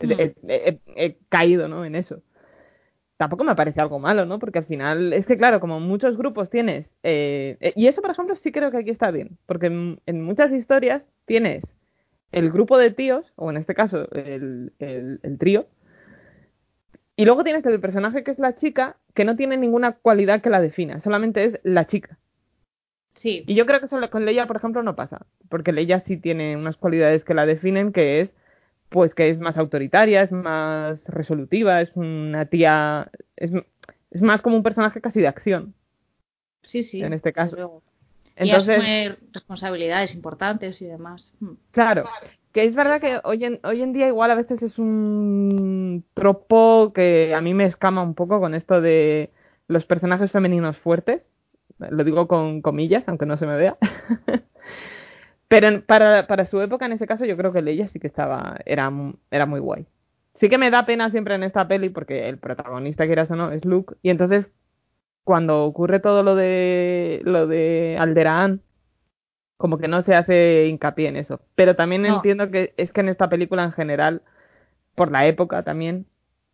He, 0.00 0.06
Mm. 0.08 0.12
he- 0.20 0.34
he- 0.48 0.80
he 0.96 1.18
caído, 1.28 1.68
¿no? 1.68 1.84
En 1.84 1.94
eso. 1.96 2.22
Tampoco 3.16 3.44
me 3.44 3.54
parece 3.54 3.80
algo 3.80 3.98
malo, 4.00 4.26
¿no? 4.26 4.38
Porque 4.40 4.58
al 4.58 4.66
final, 4.66 5.12
es 5.12 5.26
que 5.26 5.36
claro, 5.36 5.60
como 5.60 5.78
muchos 5.80 6.16
grupos 6.16 6.50
tienes, 6.50 6.86
eh, 7.04 7.56
eh, 7.60 7.72
y 7.76 7.86
eso 7.86 8.02
por 8.02 8.10
ejemplo 8.10 8.34
sí 8.36 8.50
creo 8.50 8.70
que 8.72 8.78
aquí 8.78 8.90
está 8.90 9.10
bien, 9.12 9.38
porque 9.46 9.66
en, 9.66 10.00
en 10.06 10.22
muchas 10.22 10.50
historias 10.52 11.02
tienes 11.24 11.62
el 12.32 12.50
grupo 12.50 12.78
de 12.78 12.90
tíos, 12.90 13.24
o 13.36 13.50
en 13.50 13.58
este 13.58 13.74
caso 13.74 14.10
el, 14.12 14.72
el, 14.78 15.20
el 15.22 15.38
trío, 15.38 15.66
y 17.14 17.24
luego 17.24 17.44
tienes 17.44 17.64
el 17.66 17.78
personaje 17.78 18.24
que 18.24 18.30
es 18.30 18.38
la 18.38 18.56
chica, 18.56 18.96
que 19.14 19.24
no 19.24 19.36
tiene 19.36 19.56
ninguna 19.56 19.92
cualidad 19.92 20.40
que 20.40 20.50
la 20.50 20.60
defina, 20.60 21.00
solamente 21.00 21.44
es 21.44 21.60
la 21.62 21.86
chica. 21.86 22.18
Sí, 23.16 23.44
Y 23.46 23.54
yo 23.54 23.66
creo 23.66 23.78
que 23.78 23.86
eso 23.86 24.00
con 24.10 24.24
Leia, 24.24 24.46
por 24.46 24.56
ejemplo, 24.56 24.82
no 24.82 24.96
pasa, 24.96 25.26
porque 25.48 25.72
Leia 25.72 26.00
sí 26.00 26.16
tiene 26.16 26.56
unas 26.56 26.76
cualidades 26.76 27.22
que 27.22 27.34
la 27.34 27.46
definen, 27.46 27.92
que 27.92 28.20
es, 28.20 28.30
pues, 28.88 29.14
que 29.14 29.30
es 29.30 29.38
más 29.38 29.56
autoritaria, 29.56 30.22
es 30.22 30.32
más 30.32 30.98
resolutiva, 31.04 31.80
es 31.80 31.94
una 31.94 32.46
tía, 32.46 33.10
es, 33.36 33.52
es 34.10 34.22
más 34.22 34.42
como 34.42 34.56
un 34.56 34.64
personaje 34.64 35.00
casi 35.00 35.20
de 35.20 35.28
acción, 35.28 35.74
sí, 36.64 36.82
sí. 36.82 37.02
en 37.02 37.12
este 37.12 37.32
caso. 37.32 37.82
Entonces, 38.42 38.78
y 38.78 38.80
asume 38.80 39.16
responsabilidades 39.32 40.14
importantes 40.14 40.80
y 40.82 40.86
demás. 40.86 41.34
Mm. 41.40 41.52
claro, 41.70 42.04
que 42.52 42.64
es 42.64 42.74
verdad 42.74 43.00
que 43.00 43.20
hoy 43.24 43.44
en, 43.44 43.60
hoy 43.64 43.82
en 43.82 43.92
día 43.92 44.08
igual 44.08 44.30
a 44.30 44.34
veces 44.34 44.62
es 44.62 44.78
un 44.78 46.04
tropo 46.14 46.92
que 46.94 47.34
a 47.34 47.40
mí 47.40 47.54
me 47.54 47.64
escama 47.64 48.02
un 48.02 48.14
poco 48.14 48.40
con 48.40 48.54
esto 48.54 48.80
de 48.80 49.30
los 49.68 49.86
personajes 49.86 50.30
femeninos 50.30 50.76
fuertes, 50.76 51.22
lo 51.78 52.04
digo 52.04 52.28
con 52.28 52.62
comillas, 52.62 53.04
aunque 53.06 53.26
no 53.26 53.36
se 53.36 53.46
me 53.46 53.56
vea. 53.56 53.76
Pero 55.48 55.82
para, 55.84 56.26
para 56.26 56.46
su 56.46 56.60
época, 56.60 56.86
en 56.86 56.92
ese 56.92 57.06
caso, 57.06 57.24
yo 57.24 57.36
creo 57.36 57.52
que 57.52 57.60
Leia 57.60 57.88
sí 57.88 57.98
que 57.98 58.06
estaba, 58.06 58.56
era, 58.64 58.90
era 59.30 59.46
muy 59.46 59.60
guay. 59.60 59.86
Sí 60.40 60.48
que 60.48 60.56
me 60.58 60.70
da 60.70 60.86
pena 60.86 61.10
siempre 61.10 61.34
en 61.34 61.42
esta 61.42 61.68
peli, 61.68 61.90
porque 61.90 62.28
el 62.28 62.38
protagonista, 62.38 63.06
quieras 63.06 63.30
o 63.30 63.36
no, 63.36 63.52
es 63.52 63.64
Luke, 63.64 63.94
y 64.02 64.10
entonces 64.10 64.50
cuando 65.24 65.64
ocurre 65.64 66.00
todo 66.00 66.22
lo 66.22 66.34
de 66.34 67.20
lo 67.24 67.46
de 67.46 67.96
Alderaan, 67.98 68.60
como 69.56 69.78
que 69.78 69.88
no 69.88 70.02
se 70.02 70.14
hace 70.14 70.66
hincapié 70.68 71.08
en 71.08 71.16
eso. 71.16 71.40
Pero 71.54 71.76
también 71.76 72.02
No. 72.02 72.16
entiendo 72.16 72.50
que 72.50 72.74
es 72.76 72.92
que 72.92 73.00
en 73.00 73.08
esta 73.08 73.28
película 73.28 73.62
en 73.62 73.72
general, 73.72 74.22
por 74.94 75.10
la 75.12 75.26
época 75.26 75.62
también, 75.62 76.06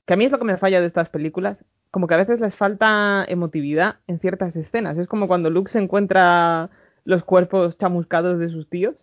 que 0.07 0.15
a 0.15 0.17
mí 0.17 0.25
es 0.27 0.33
lo 0.33 0.39
que 0.39 0.45
me 0.45 0.59
falla 0.59 0.81
de 0.81 0.87
estas 0.87 1.09
películas, 1.09 1.59
como 1.91 2.07
que 2.07 2.15
a 2.15 2.19
veces 2.19 2.39
les 2.41 2.55
falta 2.55 3.25
emotividad 3.27 3.97
en 4.07 4.21
ciertas 4.21 4.55
escenas. 4.57 4.99
Es 4.99 5.07
como 5.07 5.27
cuando 5.27 5.49
Luke 5.49 5.71
se 5.73 5.79
encuentra 5.79 6.69
los 7.05 7.25
cuerpos 7.25 7.79
chamuscados 7.79 8.39
de 8.39 8.51
sus 8.51 8.69
tíos. 8.69 8.95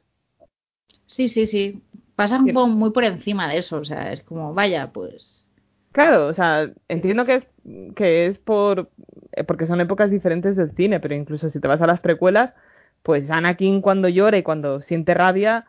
Sí, 1.08 1.28
sí, 1.28 1.48
sí. 1.48 1.82
Pasan 2.16 2.44
Bien. 2.46 2.56
como 2.56 2.68
muy 2.68 2.92
por 2.92 3.04
encima 3.04 3.50
de 3.50 3.58
eso. 3.58 3.78
O 3.78 3.86
sea, 3.86 4.14
es 4.14 4.22
como, 4.24 4.54
vaya, 4.54 4.92
pues. 4.94 5.48
Claro, 5.92 6.28
o 6.28 6.34
sea, 6.34 6.70
entiendo 6.88 7.26
que 7.26 7.36
es 7.36 7.48
que 7.96 8.28
es 8.28 8.38
por 8.38 8.90
eh, 9.32 9.44
porque 9.44 9.68
son 9.68 9.82
épocas 9.82 10.12
diferentes 10.12 10.56
del 10.56 10.72
cine, 10.76 11.00
pero 11.00 11.16
incluso 11.16 11.50
si 11.50 11.60
te 11.60 11.68
vas 11.68 11.82
a 11.82 11.88
las 11.88 12.00
precuelas, 12.00 12.54
pues 13.04 13.30
Anakin 13.30 13.82
cuando 13.82 14.10
llora 14.10 14.38
y 14.38 14.44
cuando 14.44 14.82
siente 14.82 15.14
rabia 15.14 15.66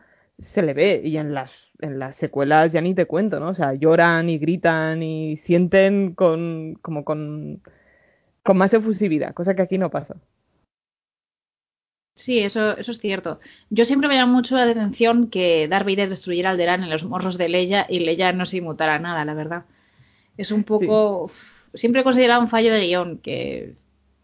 se 0.53 0.61
le 0.61 0.73
ve 0.73 1.01
y 1.03 1.17
en 1.17 1.33
las 1.33 1.51
en 1.79 1.99
las 1.99 2.15
secuelas 2.17 2.71
ya 2.71 2.81
ni 2.81 2.93
te 2.95 3.05
cuento, 3.05 3.39
¿no? 3.39 3.49
O 3.49 3.55
sea, 3.55 3.73
lloran 3.73 4.29
y 4.29 4.37
gritan 4.39 5.03
y 5.03 5.37
sienten 5.37 6.13
con 6.13 6.75
como 6.81 7.03
con 7.05 7.61
con 8.43 8.57
más 8.57 8.73
efusividad, 8.73 9.33
cosa 9.33 9.55
que 9.55 9.61
aquí 9.63 9.77
no 9.77 9.89
pasa. 9.91 10.15
Sí, 12.15 12.39
eso, 12.39 12.75
eso 12.77 12.91
es 12.91 12.99
cierto. 12.99 13.39
Yo 13.69 13.85
siempre 13.85 14.09
me 14.09 14.15
llama 14.15 14.33
mucho 14.33 14.55
la 14.55 14.63
atención 14.63 15.29
que 15.29 15.67
Darth 15.67 15.85
Vader 15.85 16.09
destruyera 16.09 16.49
Alderaan 16.49 16.83
en 16.83 16.89
los 16.89 17.03
morros 17.03 17.37
de 17.37 17.47
Leia 17.47 17.85
y 17.87 17.99
Leia 17.99 18.33
no 18.33 18.47
se 18.47 18.57
inmutara 18.57 18.97
nada, 18.97 19.23
la 19.23 19.35
verdad. 19.35 19.65
Es 20.35 20.51
un 20.51 20.63
poco. 20.63 21.29
Siempre 21.77 22.01
he 22.01 22.03
considerado 22.03 22.41
un 22.41 22.49
fallo 22.49 22.71
de 22.71 22.81
guion 22.81 23.17
que. 23.19 23.75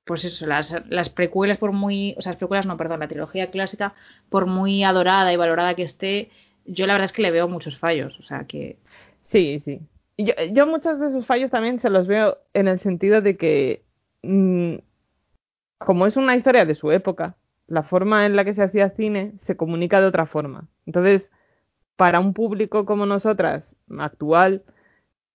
Pues 0.06 0.26
eso, 0.26 0.46
las, 0.46 0.76
las 0.90 1.10
precuelas, 1.10 1.58
por 1.58 1.72
muy. 1.72 2.16
O 2.18 2.22
sea, 2.22 2.34
las 2.34 2.40
precuelas, 2.40 2.66
no, 2.66 2.76
perdón, 2.78 3.00
la 3.00 3.08
trilogía 3.08 3.52
clásica, 3.52 3.94
por 4.30 4.46
muy 4.48 4.84
adorada 4.84 5.32
y 5.32 5.38
valorada 5.38 5.76
que 5.76 5.84
esté, 5.84 6.30
yo 6.66 6.88
la 6.88 6.94
verdad 6.94 7.06
es 7.06 7.14
que 7.14 7.22
le 7.22 7.32
veo 7.32 7.48
muchos 7.48 7.78
fallos. 7.78 8.20
O 8.20 8.24
sea, 8.24 8.46
que. 8.46 8.78
Sí, 9.24 9.62
sí. 9.64 9.80
Yo, 10.18 10.34
yo 10.52 10.68
muchos 10.68 11.00
de 11.00 11.12
sus 11.12 11.26
fallos 11.26 11.52
también 11.52 11.80
se 11.80 11.90
los 11.90 12.08
veo 12.08 12.38
en 12.54 12.68
el 12.68 12.80
sentido 12.80 13.22
de 13.22 13.38
que, 13.38 13.84
mm, 14.24 14.76
como 15.80 16.06
es 16.06 16.18
una 16.18 16.36
historia 16.36 16.66
de 16.66 16.76
su 16.76 16.92
época, 16.92 17.38
la 17.68 17.84
forma 17.84 18.26
en 18.26 18.36
la 18.36 18.46
que 18.46 18.54
se 18.54 18.64
hacía 18.64 18.90
cine 18.92 19.34
se 19.46 19.56
comunica 19.58 20.02
de 20.02 20.08
otra 20.08 20.26
forma. 20.26 20.68
Entonces, 20.86 21.30
para 21.96 22.20
un 22.20 22.34
público 22.34 22.86
como 22.86 23.06
nosotras, 23.06 23.74
actual, 24.00 24.64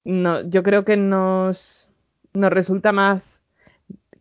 no, 0.05 0.43
yo 0.49 0.63
creo 0.63 0.85
que 0.85 0.97
nos, 0.97 1.88
nos 2.35 2.53
resulta 2.53 2.93
más, 2.93 3.23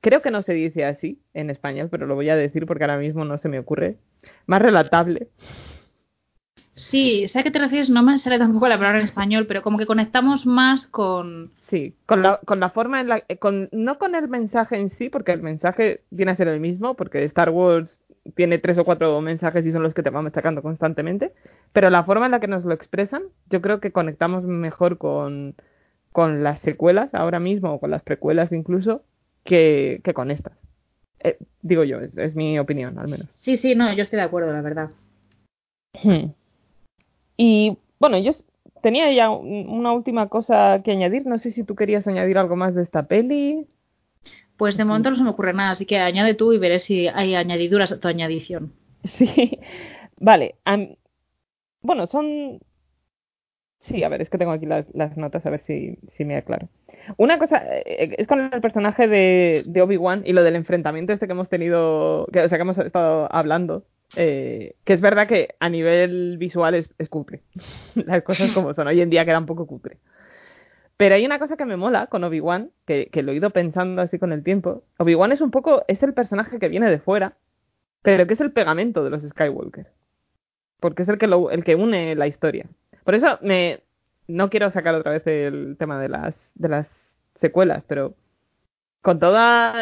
creo 0.01 0.21
que 0.21 0.31
no 0.31 0.41
se 0.41 0.53
dice 0.53 0.85
así 0.85 1.19
en 1.33 1.49
español, 1.49 1.89
pero 1.89 2.05
lo 2.05 2.15
voy 2.15 2.29
a 2.29 2.35
decir 2.35 2.65
porque 2.65 2.83
ahora 2.83 2.97
mismo 2.97 3.25
no 3.25 3.37
se 3.37 3.49
me 3.49 3.59
ocurre, 3.59 3.97
más 4.45 4.61
relatable. 4.61 5.27
Sí, 6.77 7.27
sé 7.27 7.39
a 7.39 7.43
qué 7.43 7.49
te 7.49 7.57
refieres, 7.57 7.89
no 7.89 8.03
me 8.03 8.19
sale 8.19 8.37
tampoco 8.37 8.67
la 8.67 8.77
palabra 8.77 8.99
en 8.99 9.03
español, 9.03 9.47
pero 9.47 9.63
como 9.63 9.79
que 9.79 9.87
conectamos 9.87 10.45
más 10.45 10.85
con. 10.85 11.51
Sí, 11.69 11.95
con 12.05 12.21
la, 12.21 12.39
con 12.45 12.59
la 12.59 12.69
forma 12.69 13.01
en 13.01 13.07
la 13.07 13.23
eh, 13.27 13.37
con, 13.37 13.67
no 13.71 13.97
con 13.97 14.13
el 14.13 14.29
mensaje 14.29 14.77
en 14.77 14.91
sí, 14.91 15.09
porque 15.09 15.31
el 15.31 15.41
mensaje 15.41 16.01
viene 16.11 16.33
a 16.33 16.35
ser 16.35 16.47
el 16.47 16.59
mismo, 16.59 16.93
porque 16.93 17.23
Star 17.23 17.49
Wars 17.49 17.99
tiene 18.35 18.59
tres 18.59 18.77
o 18.77 18.85
cuatro 18.85 19.19
mensajes 19.21 19.65
y 19.65 19.71
son 19.71 19.81
los 19.81 19.95
que 19.95 20.03
te 20.03 20.11
van 20.11 20.25
machacando 20.25 20.61
constantemente, 20.61 21.33
pero 21.73 21.89
la 21.89 22.03
forma 22.03 22.25
en 22.25 22.31
la 22.33 22.39
que 22.39 22.47
nos 22.47 22.63
lo 22.63 22.75
expresan, 22.75 23.23
yo 23.49 23.59
creo 23.59 23.79
que 23.79 23.91
conectamos 23.91 24.43
mejor 24.43 24.99
con, 24.99 25.55
con 26.17 26.41
las 26.41 26.57
secuelas 26.61 27.13
ahora 27.13 27.39
mismo, 27.39 27.73
o 27.73 27.79
con 27.79 27.91
las 27.91 28.01
precuelas 28.01 28.51
incluso, 28.51 29.03
que, 29.43 30.01
que 30.03 30.15
con 30.15 30.31
estas. 30.31 30.57
Eh, 31.23 31.37
digo 31.61 31.83
yo, 31.83 31.99
es, 32.01 32.17
es 32.17 32.35
mi 32.35 32.57
opinión, 32.57 32.97
al 32.97 33.07
menos. 33.07 33.27
Sí, 33.35 33.55
sí, 33.57 33.75
no, 33.75 33.93
yo 33.93 34.01
estoy 34.01 34.17
de 34.17 34.23
acuerdo, 34.23 34.51
la 34.51 34.61
verdad. 34.61 34.89
Hmm. 36.03 36.31
Y 37.37 37.77
bueno, 37.99 38.17
yo 38.17 38.31
tenía 38.81 39.11
ya 39.13 39.29
un- 39.29 39.69
una 39.69 39.91
última 39.93 40.27
cosa 40.27 40.81
que 40.83 40.89
añadir. 40.91 41.27
No 41.27 41.37
sé 41.37 41.51
si 41.51 41.63
tú 41.63 41.75
querías 41.75 42.07
añadir 42.07 42.39
algo 42.39 42.55
más 42.55 42.73
de 42.73 42.81
esta 42.81 43.03
peli. 43.03 43.67
Pues 44.57 44.75
de 44.75 44.85
momento 44.85 45.11
no 45.11 45.17
se 45.17 45.23
me 45.23 45.29
ocurre 45.29 45.53
nada, 45.53 45.69
así 45.69 45.85
que 45.85 45.99
añade 45.99 46.33
tú 46.33 46.51
y 46.51 46.57
veré 46.57 46.79
si 46.79 47.07
hay 47.07 47.35
añadiduras 47.35 47.91
a 47.91 47.99
tu 47.99 48.07
añadición. 48.07 48.73
Sí, 49.19 49.59
vale. 50.19 50.55
bueno, 51.83 52.07
son... 52.07 52.59
Sí, 53.87 54.03
a 54.03 54.09
ver, 54.09 54.21
es 54.21 54.29
que 54.29 54.37
tengo 54.37 54.51
aquí 54.51 54.65
las, 54.65 54.85
notas, 55.17 55.45
a 55.45 55.49
ver 55.49 55.61
si, 55.65 55.97
si 56.17 56.25
me 56.25 56.35
aclaro. 56.35 56.67
Una 57.15 57.39
cosa, 57.39 57.61
eh, 57.65 58.15
es 58.17 58.27
con 58.27 58.53
el 58.53 58.61
personaje 58.61 59.07
de, 59.07 59.63
de 59.65 59.81
Obi-Wan 59.81 60.23
y 60.25 60.33
lo 60.33 60.43
del 60.43 60.55
enfrentamiento 60.55 61.13
este 61.13 61.25
que 61.25 61.31
hemos 61.31 61.47
tenido, 61.47 62.23
o 62.25 62.31
sea, 62.31 62.49
que 62.49 62.61
hemos 62.61 62.77
estado 62.77 63.33
hablando, 63.33 63.85
eh, 64.15 64.75
que 64.83 64.93
es 64.93 65.01
verdad 65.01 65.27
que 65.27 65.55
a 65.59 65.69
nivel 65.69 66.37
visual 66.37 66.75
es, 66.75 66.89
es 66.97 67.07
cutre. 67.07 67.43
Las 67.95 68.23
cosas 68.23 68.51
como 68.51 68.73
son, 68.73 68.87
hoy 68.87 68.99
en 68.99 69.09
día 69.09 69.25
queda 69.25 69.39
un 69.39 69.45
poco 69.45 69.67
cutre. 69.67 69.99
Pero 70.97 71.15
hay 71.15 71.25
una 71.25 71.39
cosa 71.39 71.55
que 71.55 71.65
me 71.65 71.77
mola 71.77 72.07
con 72.07 72.23
Obi-Wan, 72.23 72.71
que, 72.85 73.09
que 73.11 73.23
lo 73.23 73.31
he 73.31 73.35
ido 73.35 73.51
pensando 73.51 74.01
así 74.01 74.19
con 74.19 74.33
el 74.33 74.43
tiempo. 74.43 74.83
Obi-Wan 74.97 75.31
es 75.31 75.41
un 75.41 75.51
poco, 75.51 75.85
es 75.87 76.03
el 76.03 76.13
personaje 76.13 76.59
que 76.59 76.69
viene 76.69 76.89
de 76.89 76.99
fuera, 76.99 77.37
pero 78.01 78.27
que 78.27 78.33
es 78.33 78.41
el 78.41 78.51
pegamento 78.51 79.03
de 79.03 79.11
los 79.11 79.23
Skywalker. 79.23 79.87
Porque 80.79 81.03
es 81.03 81.09
el 81.09 81.17
que, 81.17 81.25
el 81.25 81.63
que 81.63 81.75
une 81.75 82.15
la 82.15 82.27
historia. 82.27 82.67
Por 83.07 83.15
eso 83.15 83.39
me, 83.41 83.79
no 84.27 84.49
quiero 84.49 84.69
sacar 84.69 84.93
otra 84.93 85.13
vez 85.13 85.25
el 85.27 85.77
tema 85.79 85.97
de 85.97 86.09
las, 86.09 86.35
de 86.55 86.67
las 86.67 86.87
secuelas, 87.39 87.81
pero 87.87 88.15
con 89.01 89.17
toda 89.17 89.75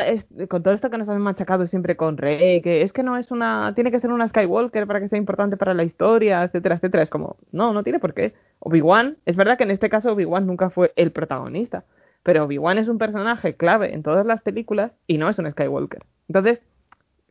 todo 0.47 0.75
esto 0.75 0.91
que 0.91 0.99
nos 0.99 1.09
han 1.09 1.19
machacado 1.23 1.65
siempre 1.65 1.97
con 1.97 2.17
Rey, 2.17 2.61
que 2.61 2.83
es 2.83 2.93
que 2.93 3.01
no 3.01 3.17
es 3.17 3.31
una, 3.31 3.73
tiene 3.73 3.89
que 3.89 3.99
ser 3.99 4.11
una 4.11 4.29
Skywalker 4.29 4.85
para 4.85 4.99
que 4.99 5.09
sea 5.09 5.17
importante 5.17 5.57
para 5.57 5.73
la 5.73 5.83
historia, 5.83 6.43
etcétera, 6.43 6.75
etcétera, 6.75 7.01
es 7.01 7.09
como, 7.09 7.37
no, 7.51 7.73
no 7.73 7.81
tiene 7.81 7.97
por 7.97 8.13
qué. 8.13 8.35
Obi-Wan, 8.59 9.17
es 9.25 9.35
verdad 9.35 9.57
que 9.57 9.63
en 9.63 9.71
este 9.71 9.89
caso 9.89 10.11
Obi-Wan 10.11 10.45
nunca 10.45 10.69
fue 10.69 10.93
el 10.95 11.11
protagonista, 11.11 11.83
pero 12.21 12.43
Obi-Wan 12.43 12.77
es 12.77 12.87
un 12.87 12.99
personaje 12.99 13.55
clave 13.55 13.95
en 13.95 14.03
todas 14.03 14.27
las 14.27 14.43
películas 14.43 14.91
y 15.07 15.17
no 15.17 15.29
es 15.29 15.39
un 15.39 15.49
Skywalker. 15.49 16.03
Entonces, 16.27 16.59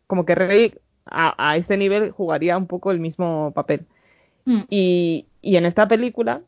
como 0.09 0.25
que 0.25 0.35
Rey 0.35 0.75
a 1.07 1.57
este 1.57 1.77
nivel 1.77 2.11
jugaría 2.11 2.59
un 2.59 2.67
poco 2.67 2.91
el 2.91 2.99
mismo 2.99 3.53
papel. 3.55 3.87
Mm. 4.47 4.61
Y, 4.69 5.27
y 5.43 5.57
en 5.57 5.67
esta 5.67 5.89
película, 5.89 6.43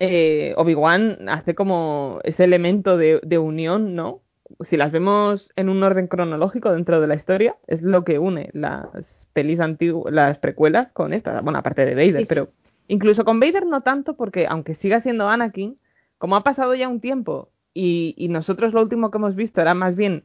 eh, 0.00 0.54
Obi-Wan 0.56 1.28
hace 1.28 1.54
como 1.54 2.20
ese 2.24 2.44
elemento 2.44 2.96
de, 2.96 3.20
de 3.22 3.38
unión, 3.38 3.94
¿no? 3.94 4.20
Si 4.68 4.76
las 4.76 4.92
vemos 4.92 5.50
en 5.56 5.68
un 5.68 5.82
orden 5.82 6.06
cronológico 6.08 6.72
dentro 6.72 7.00
de 7.00 7.06
la 7.06 7.14
historia, 7.14 7.56
es 7.66 7.82
lo 7.82 8.04
que 8.04 8.18
une 8.18 8.50
las 8.52 8.86
pelis 9.32 9.60
antiguas, 9.60 10.12
las 10.12 10.38
precuelas 10.38 10.92
con 10.92 11.12
estas. 11.12 11.42
Bueno, 11.42 11.58
aparte 11.58 11.84
de 11.86 11.94
Vader, 11.94 12.12
Sí, 12.12 12.26
sí. 12.26 12.26
pero 12.28 12.48
incluso 12.88 13.24
con 13.24 13.40
Vader 13.40 13.66
no 13.66 13.80
tanto, 13.82 14.14
porque 14.16 14.46
aunque 14.46 14.74
siga 14.74 15.00
siendo 15.00 15.28
Anakin, 15.28 15.78
como 16.18 16.36
ha 16.36 16.44
pasado 16.44 16.74
ya 16.74 16.88
un 16.88 17.00
tiempo 17.00 17.50
y, 17.72 18.14
y 18.16 18.28
nosotros 18.28 18.72
lo 18.72 18.82
último 18.82 19.10
que 19.10 19.18
hemos 19.18 19.34
visto 19.34 19.60
era 19.60 19.74
más 19.74 19.96
bien 19.96 20.22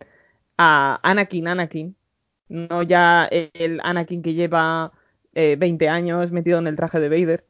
a 0.57 0.99
Anakin, 1.03 1.47
Anakin, 1.47 1.95
no 2.49 2.83
ya 2.83 3.25
el 3.25 3.79
Anakin 3.83 4.21
que 4.21 4.33
lleva 4.33 4.91
eh, 5.36 5.55
20 5.59 5.89
años 5.89 6.32
metido 6.32 6.59
en 6.59 6.67
el 6.67 6.75
traje 6.75 6.99
de 6.99 7.09
Vader, 7.09 7.45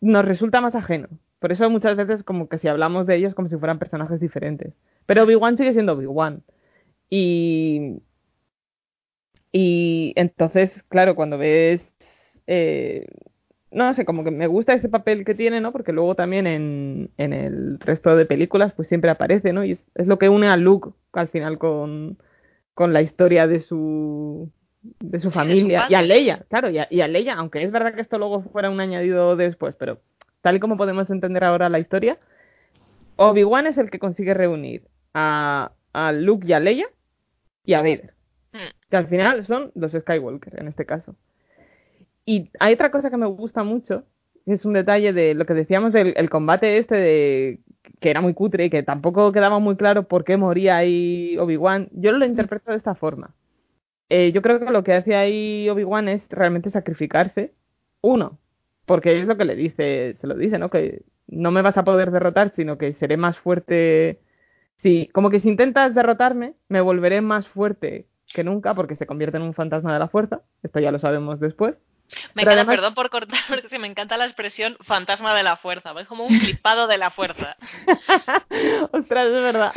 nos 0.00 0.24
resulta 0.24 0.60
más 0.60 0.74
ajeno. 0.74 1.08
Por 1.40 1.52
eso 1.52 1.70
muchas 1.70 1.96
veces 1.96 2.22
como 2.24 2.48
que 2.48 2.58
si 2.58 2.68
hablamos 2.68 3.06
de 3.06 3.16
ellos 3.16 3.34
como 3.34 3.48
si 3.48 3.56
fueran 3.58 3.78
personajes 3.78 4.20
diferentes. 4.20 4.74
Pero 5.06 5.24
Obi-Wan 5.24 5.56
sigue 5.58 5.72
siendo 5.74 5.94
Obi-Wan. 5.94 6.42
Y, 7.10 8.02
y 9.52 10.12
entonces, 10.16 10.82
claro, 10.88 11.14
cuando 11.16 11.38
ves... 11.38 11.82
eh, 12.46 13.06
no 13.72 13.94
sé, 13.94 14.04
como 14.06 14.24
que 14.24 14.30
me 14.32 14.46
gusta 14.48 14.74
ese 14.74 14.88
papel 14.88 15.24
que 15.24 15.34
tiene, 15.34 15.60
¿no? 15.60 15.72
Porque 15.72 15.92
luego 15.92 16.14
también 16.16 16.46
en, 16.46 17.10
en 17.18 17.32
el 17.34 17.80
resto 17.80 18.16
de 18.16 18.26
películas 18.26 18.72
pues 18.74 18.88
siempre 18.88 19.10
aparece, 19.10 19.52
¿no? 19.52 19.64
Y 19.64 19.72
es, 19.72 19.80
es 19.96 20.06
lo 20.08 20.18
que 20.18 20.28
une 20.30 20.48
a 20.48 20.56
Luke 20.56 20.90
al 21.12 21.28
final 21.28 21.58
con, 21.58 22.18
con 22.74 22.92
la 22.94 23.02
historia 23.02 23.46
de 23.48 23.60
su 23.62 24.50
de 25.00 25.20
su 25.20 25.30
familia 25.30 25.86
y 25.88 25.94
a. 25.94 26.02
Leia, 26.02 26.44
claro, 26.48 26.70
y 26.70 26.78
a, 26.78 26.86
y 26.90 27.00
a 27.00 27.08
Leia, 27.08 27.34
aunque 27.34 27.62
es 27.62 27.70
verdad 27.70 27.94
que 27.94 28.00
esto 28.00 28.18
luego 28.18 28.42
fuera 28.42 28.70
un 28.70 28.80
añadido 28.80 29.36
después, 29.36 29.74
pero 29.78 29.98
tal 30.42 30.56
y 30.56 30.60
como 30.60 30.76
podemos 30.76 31.10
entender 31.10 31.44
ahora 31.44 31.68
la 31.68 31.78
historia, 31.78 32.18
Obi-Wan 33.16 33.66
es 33.66 33.78
el 33.78 33.90
que 33.90 33.98
consigue 33.98 34.34
reunir 34.34 34.82
a, 35.14 35.72
a 35.92 36.12
Luke 36.12 36.46
y 36.46 36.52
a 36.52 36.60
Leia 36.60 36.86
y 37.64 37.74
a 37.74 37.80
Vader, 37.80 38.12
Mm. 38.52 38.90
que 38.90 38.96
al 38.96 39.08
final 39.08 39.46
son 39.46 39.70
los 39.74 39.92
Skywalker 39.92 40.60
en 40.60 40.68
este 40.68 40.86
caso. 40.86 41.14
Y 42.24 42.50
hay 42.58 42.74
otra 42.74 42.90
cosa 42.90 43.10
que 43.10 43.16
me 43.16 43.26
gusta 43.26 43.62
mucho, 43.64 44.04
que 44.44 44.54
es 44.54 44.64
un 44.64 44.72
detalle 44.72 45.12
de 45.12 45.34
lo 45.34 45.44
que 45.46 45.54
decíamos 45.54 45.92
del 45.92 46.14
el 46.16 46.30
combate 46.30 46.78
este 46.78 46.94
de 46.94 47.60
que 48.00 48.10
era 48.10 48.20
muy 48.20 48.34
cutre 48.34 48.64
y 48.66 48.70
que 48.70 48.82
tampoco 48.82 49.30
quedaba 49.32 49.58
muy 49.58 49.76
claro 49.76 50.04
por 50.04 50.24
qué 50.24 50.36
moría 50.36 50.76
ahí 50.76 51.36
Obi-Wan. 51.38 51.88
Yo 51.92 52.12
lo 52.12 52.24
interpreto 52.24 52.70
de 52.70 52.78
esta 52.78 52.94
forma. 52.94 53.34
Eh, 54.08 54.32
yo 54.32 54.42
creo 54.42 54.60
que 54.60 54.66
lo 54.70 54.84
que 54.84 54.92
hace 54.94 55.16
ahí 55.16 55.68
Obi-Wan 55.68 56.08
es 56.08 56.22
realmente 56.30 56.70
sacrificarse. 56.70 57.52
Uno, 58.00 58.38
porque 58.84 59.18
es 59.20 59.26
lo 59.26 59.36
que 59.36 59.44
le 59.44 59.56
dice, 59.56 60.16
se 60.20 60.26
lo 60.26 60.34
dice, 60.36 60.58
¿no? 60.58 60.70
Que 60.70 61.02
no 61.26 61.50
me 61.50 61.62
vas 61.62 61.76
a 61.76 61.84
poder 61.84 62.10
derrotar, 62.12 62.52
sino 62.54 62.78
que 62.78 62.94
seré 62.94 63.16
más 63.16 63.36
fuerte. 63.38 64.20
Sí, 64.78 65.08
como 65.12 65.30
que 65.30 65.40
si 65.40 65.48
intentas 65.48 65.94
derrotarme, 65.94 66.54
me 66.68 66.80
volveré 66.80 67.20
más 67.20 67.48
fuerte 67.48 68.06
que 68.32 68.44
nunca 68.44 68.74
porque 68.74 68.96
se 68.96 69.06
convierte 69.06 69.38
en 69.38 69.42
un 69.44 69.54
fantasma 69.54 69.92
de 69.92 69.98
la 69.98 70.08
fuerza. 70.08 70.42
Esto 70.62 70.78
ya 70.80 70.92
lo 70.92 70.98
sabemos 70.98 71.40
después. 71.40 71.74
Me 72.34 72.42
encanta, 72.42 72.60
además- 72.60 72.76
perdón 72.76 72.94
por 72.94 73.10
cortar, 73.10 73.38
porque 73.48 73.68
sí, 73.68 73.78
me 73.78 73.88
encanta 73.88 74.16
la 74.16 74.26
expresión 74.26 74.76
fantasma 74.82 75.34
de 75.34 75.42
la 75.42 75.56
fuerza. 75.56 75.92
Es 76.00 76.06
como 76.06 76.24
un 76.26 76.38
flipado 76.38 76.86
de 76.86 76.98
la 76.98 77.10
fuerza. 77.10 77.56
Ostras, 78.92 79.26
es 79.26 79.32
verdad. 79.32 79.72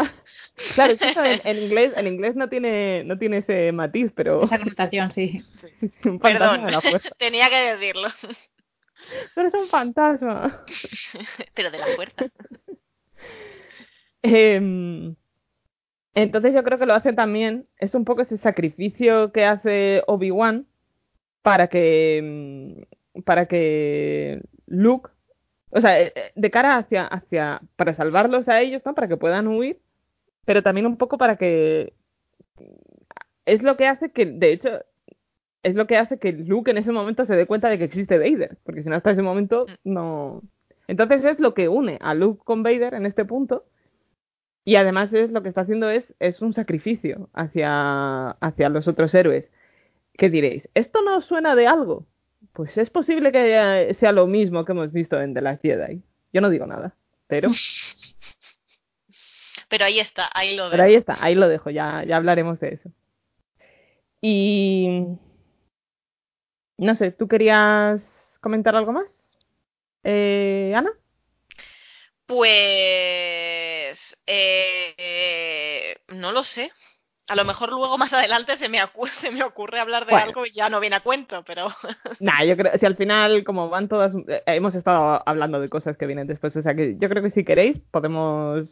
Claro, 0.76 0.94
es 0.94 1.00
que 1.00 1.10
eso 1.10 1.24
en, 1.24 1.42
en 1.44 1.58
inglés, 1.64 1.94
en 1.96 2.08
inglés 2.08 2.36
no 2.36 2.50
tiene, 2.50 3.04
no 3.06 3.18
tiene 3.18 3.38
ese 3.38 3.72
matiz, 3.72 4.12
pero 4.16 4.44
Esa 4.44 4.58
connotación, 4.58 5.12
sí. 5.12 5.42
un 6.06 6.20
Perdón, 6.20 6.68
tenía 7.18 7.50
que 7.50 7.76
decirlo. 7.76 8.10
Pero 9.36 9.48
es 9.48 9.54
un 9.54 9.68
fantasma. 9.68 10.66
Pero 11.56 11.72
de 11.72 11.78
la 11.78 11.86
fuerza. 11.96 12.26
Em, 14.22 15.16
entonces 16.14 16.54
yo 16.54 16.64
creo 16.64 16.78
que 16.78 16.86
lo 16.86 16.94
hace 16.94 17.14
también, 17.14 17.68
es 17.78 17.96
un 17.96 18.04
poco 18.06 18.22
ese 18.22 18.38
sacrificio 18.38 19.32
que 19.32 19.46
hace 19.46 20.04
Obi-Wan 20.08 20.68
para 21.42 21.68
que 21.68 22.22
mm, 23.16 23.22
para 23.24 23.46
que 23.48 24.42
Luke, 24.68 25.10
o 25.72 25.82
sea, 25.82 26.00
eh, 26.00 26.14
eh, 26.16 26.32
de 26.36 26.52
cara 26.52 26.78
hacia 26.78 27.06
hacia 27.06 27.62
para 27.76 27.94
salvarlos 27.94 28.50
a 28.50 28.62
ellos, 28.62 28.82
¿no? 28.86 28.94
Para 28.94 29.08
que 29.08 29.18
puedan 29.18 29.48
huir, 29.48 29.80
pero 30.50 30.64
también 30.64 30.88
un 30.88 30.98
poco 30.98 31.20
para 31.20 31.36
que 31.36 31.94
es 33.46 33.62
lo 33.62 33.78
que 33.78 33.86
hace 33.86 34.10
que 34.10 34.26
de 34.26 34.52
hecho 34.52 34.80
es 35.62 35.76
lo 35.76 35.86
que 35.86 35.96
hace 35.96 36.18
que 36.18 36.32
Luke 36.32 36.72
en 36.72 36.80
ese 36.80 36.92
momento 36.92 37.24
se 37.26 37.36
dé 37.36 37.46
cuenta 37.46 37.70
de 37.70 37.78
que 37.78 37.84
existe 37.84 38.18
Vader, 38.18 38.58
porque 38.64 38.82
si 38.82 38.90
no 38.90 38.96
hasta 38.96 39.12
ese 39.12 39.22
momento 39.22 39.68
no 39.84 40.42
entonces 40.88 41.24
es 41.24 41.40
lo 41.40 41.54
que 41.54 41.70
une 41.70 42.00
a 42.02 42.16
Luke 42.16 42.42
con 42.44 42.64
Vader 42.64 42.96
en 42.96 43.06
este 43.06 43.26
punto 43.26 43.66
y 44.66 44.76
además 44.76 45.14
es 45.14 45.30
lo 45.30 45.44
que 45.44 45.50
está 45.50 45.62
haciendo 45.62 45.88
es, 45.92 46.16
es 46.18 46.42
un 46.42 46.56
sacrificio 46.56 47.30
hacia, 47.34 48.32
hacia 48.32 48.70
los 48.70 48.88
otros 48.88 49.14
héroes. 49.14 49.46
¿Qué 50.14 50.32
diréis? 50.32 50.68
¿Esto 50.74 51.04
no 51.04 51.22
suena 51.22 51.54
de 51.54 51.68
algo? 51.68 52.08
Pues 52.54 52.76
es 52.76 52.90
posible 52.90 53.32
que 53.32 53.96
sea 54.00 54.12
lo 54.14 54.26
mismo 54.26 54.66
que 54.66 54.72
hemos 54.72 54.92
visto 54.92 55.22
en 55.22 55.36
The 55.36 55.42
Last 55.42 55.62
Jedi. 55.62 56.02
Yo 56.34 56.42
no 56.42 56.50
digo 56.50 56.66
nada, 56.66 56.96
pero, 57.28 57.52
Pero 59.70 59.86
ahí 59.86 60.00
está, 60.00 60.30
ahí 60.34 60.56
lo 60.56 60.70
pero 60.70 60.84
veo. 60.84 60.90
ahí 60.90 60.96
está, 60.96 61.18
ahí 61.24 61.36
lo 61.36 61.48
dejo, 61.48 61.70
ya, 61.70 62.04
ya 62.04 62.18
hablaremos 62.18 62.60
de 62.60 62.70
eso. 62.74 62.90
Y 64.22 65.06
no 66.78 66.96
sé, 66.96 67.12
¿tú 67.12 67.28
querías 67.28 68.02
comentar 68.42 68.76
algo 68.76 68.92
más? 68.92 69.06
Eh, 70.04 70.74
Ana? 70.76 70.92
Pues 72.26 74.16
eh, 74.28 74.94
eh, 74.98 75.98
no 76.10 76.32
lo 76.32 76.44
sé. 76.44 76.72
A 77.28 77.36
lo 77.36 77.46
mejor 77.46 77.70
luego 77.70 77.98
más 77.98 78.12
adelante 78.14 78.58
se 78.58 78.70
me, 78.70 78.80
acu- 78.82 79.08
se 79.22 79.32
me 79.32 79.44
ocurre 79.44 79.80
hablar 79.80 80.06
de 80.06 80.12
Bueno. 80.14 80.28
algo 80.28 80.46
y 80.46 80.52
ya 80.52 80.70
no 80.70 80.80
viene 80.80 80.96
a 80.98 81.04
cuento, 81.04 81.44
pero 81.46 81.70
Nah, 82.20 82.44
yo 82.44 82.58
creo, 82.58 82.78
si 82.78 82.86
al 82.86 82.96
final, 82.98 83.44
como 83.44 83.70
van 83.70 83.88
todas, 83.88 84.14
eh, 84.28 84.42
hemos 84.48 84.76
estado 84.76 85.22
hablando 85.26 85.60
de 85.60 85.70
cosas 85.70 85.98
que 85.98 86.06
vienen 86.06 86.28
después, 86.28 86.56
o 86.56 86.62
sea 86.62 86.76
que 86.76 86.98
yo 87.00 87.08
creo 87.10 87.24
que 87.24 87.32
si 87.32 87.44
queréis 87.46 87.78
podemos 87.92 88.68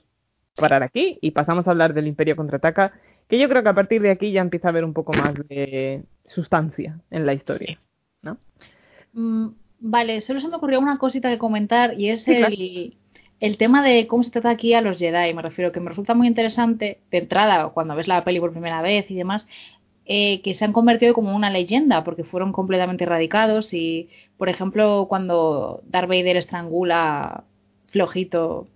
parar 0.57 0.83
aquí 0.83 1.17
y 1.21 1.31
pasamos 1.31 1.67
a 1.67 1.71
hablar 1.71 1.93
del 1.93 2.07
Imperio 2.07 2.35
Contraataca, 2.35 2.93
que 3.29 3.39
yo 3.39 3.47
creo 3.49 3.63
que 3.63 3.69
a 3.69 3.75
partir 3.75 4.01
de 4.01 4.11
aquí 4.11 4.31
ya 4.31 4.41
empieza 4.41 4.67
a 4.67 4.71
haber 4.71 4.83
un 4.85 4.93
poco 4.93 5.13
más 5.13 5.33
de 5.49 6.03
sustancia 6.25 6.99
en 7.11 7.25
la 7.25 7.33
historia, 7.33 7.79
¿no? 8.21 8.37
Mm, 9.13 9.47
vale, 9.79 10.21
solo 10.21 10.39
se 10.41 10.47
me 10.47 10.55
ocurrió 10.57 10.79
una 10.79 10.97
cosita 10.97 11.29
que 11.29 11.37
comentar 11.37 11.99
y 11.99 12.09
es 12.09 12.23
Sí, 12.23 12.35
claro. 12.35 12.53
el, 12.53 12.95
el 13.39 13.57
tema 13.57 13.83
de 13.83 14.07
cómo 14.07 14.23
se 14.23 14.31
trata 14.31 14.49
aquí 14.49 14.73
a 14.73 14.81
los 14.81 14.97
Jedi. 14.97 15.33
Me 15.33 15.41
refiero 15.41 15.71
que 15.71 15.79
me 15.79 15.89
resulta 15.89 16.13
muy 16.13 16.27
interesante 16.27 16.99
de 17.11 17.17
entrada 17.19 17.69
cuando 17.69 17.95
ves 17.95 18.07
la 18.07 18.23
peli 18.23 18.39
por 18.39 18.51
primera 18.51 18.81
vez 18.81 19.09
y 19.11 19.15
demás, 19.15 19.47
eh, 20.05 20.41
que 20.41 20.53
se 20.55 20.63
han 20.65 20.73
convertido 20.73 21.13
como 21.13 21.35
una 21.35 21.49
leyenda 21.49 22.03
porque 22.03 22.23
fueron 22.23 22.51
completamente 22.53 23.03
erradicados 23.03 23.73
y, 23.73 24.09
por 24.37 24.47
ejemplo, 24.49 25.05
cuando 25.09 25.81
Darth 25.85 26.07
Vader 26.07 26.37
estrangula 26.37 27.43
flojito 27.87 28.67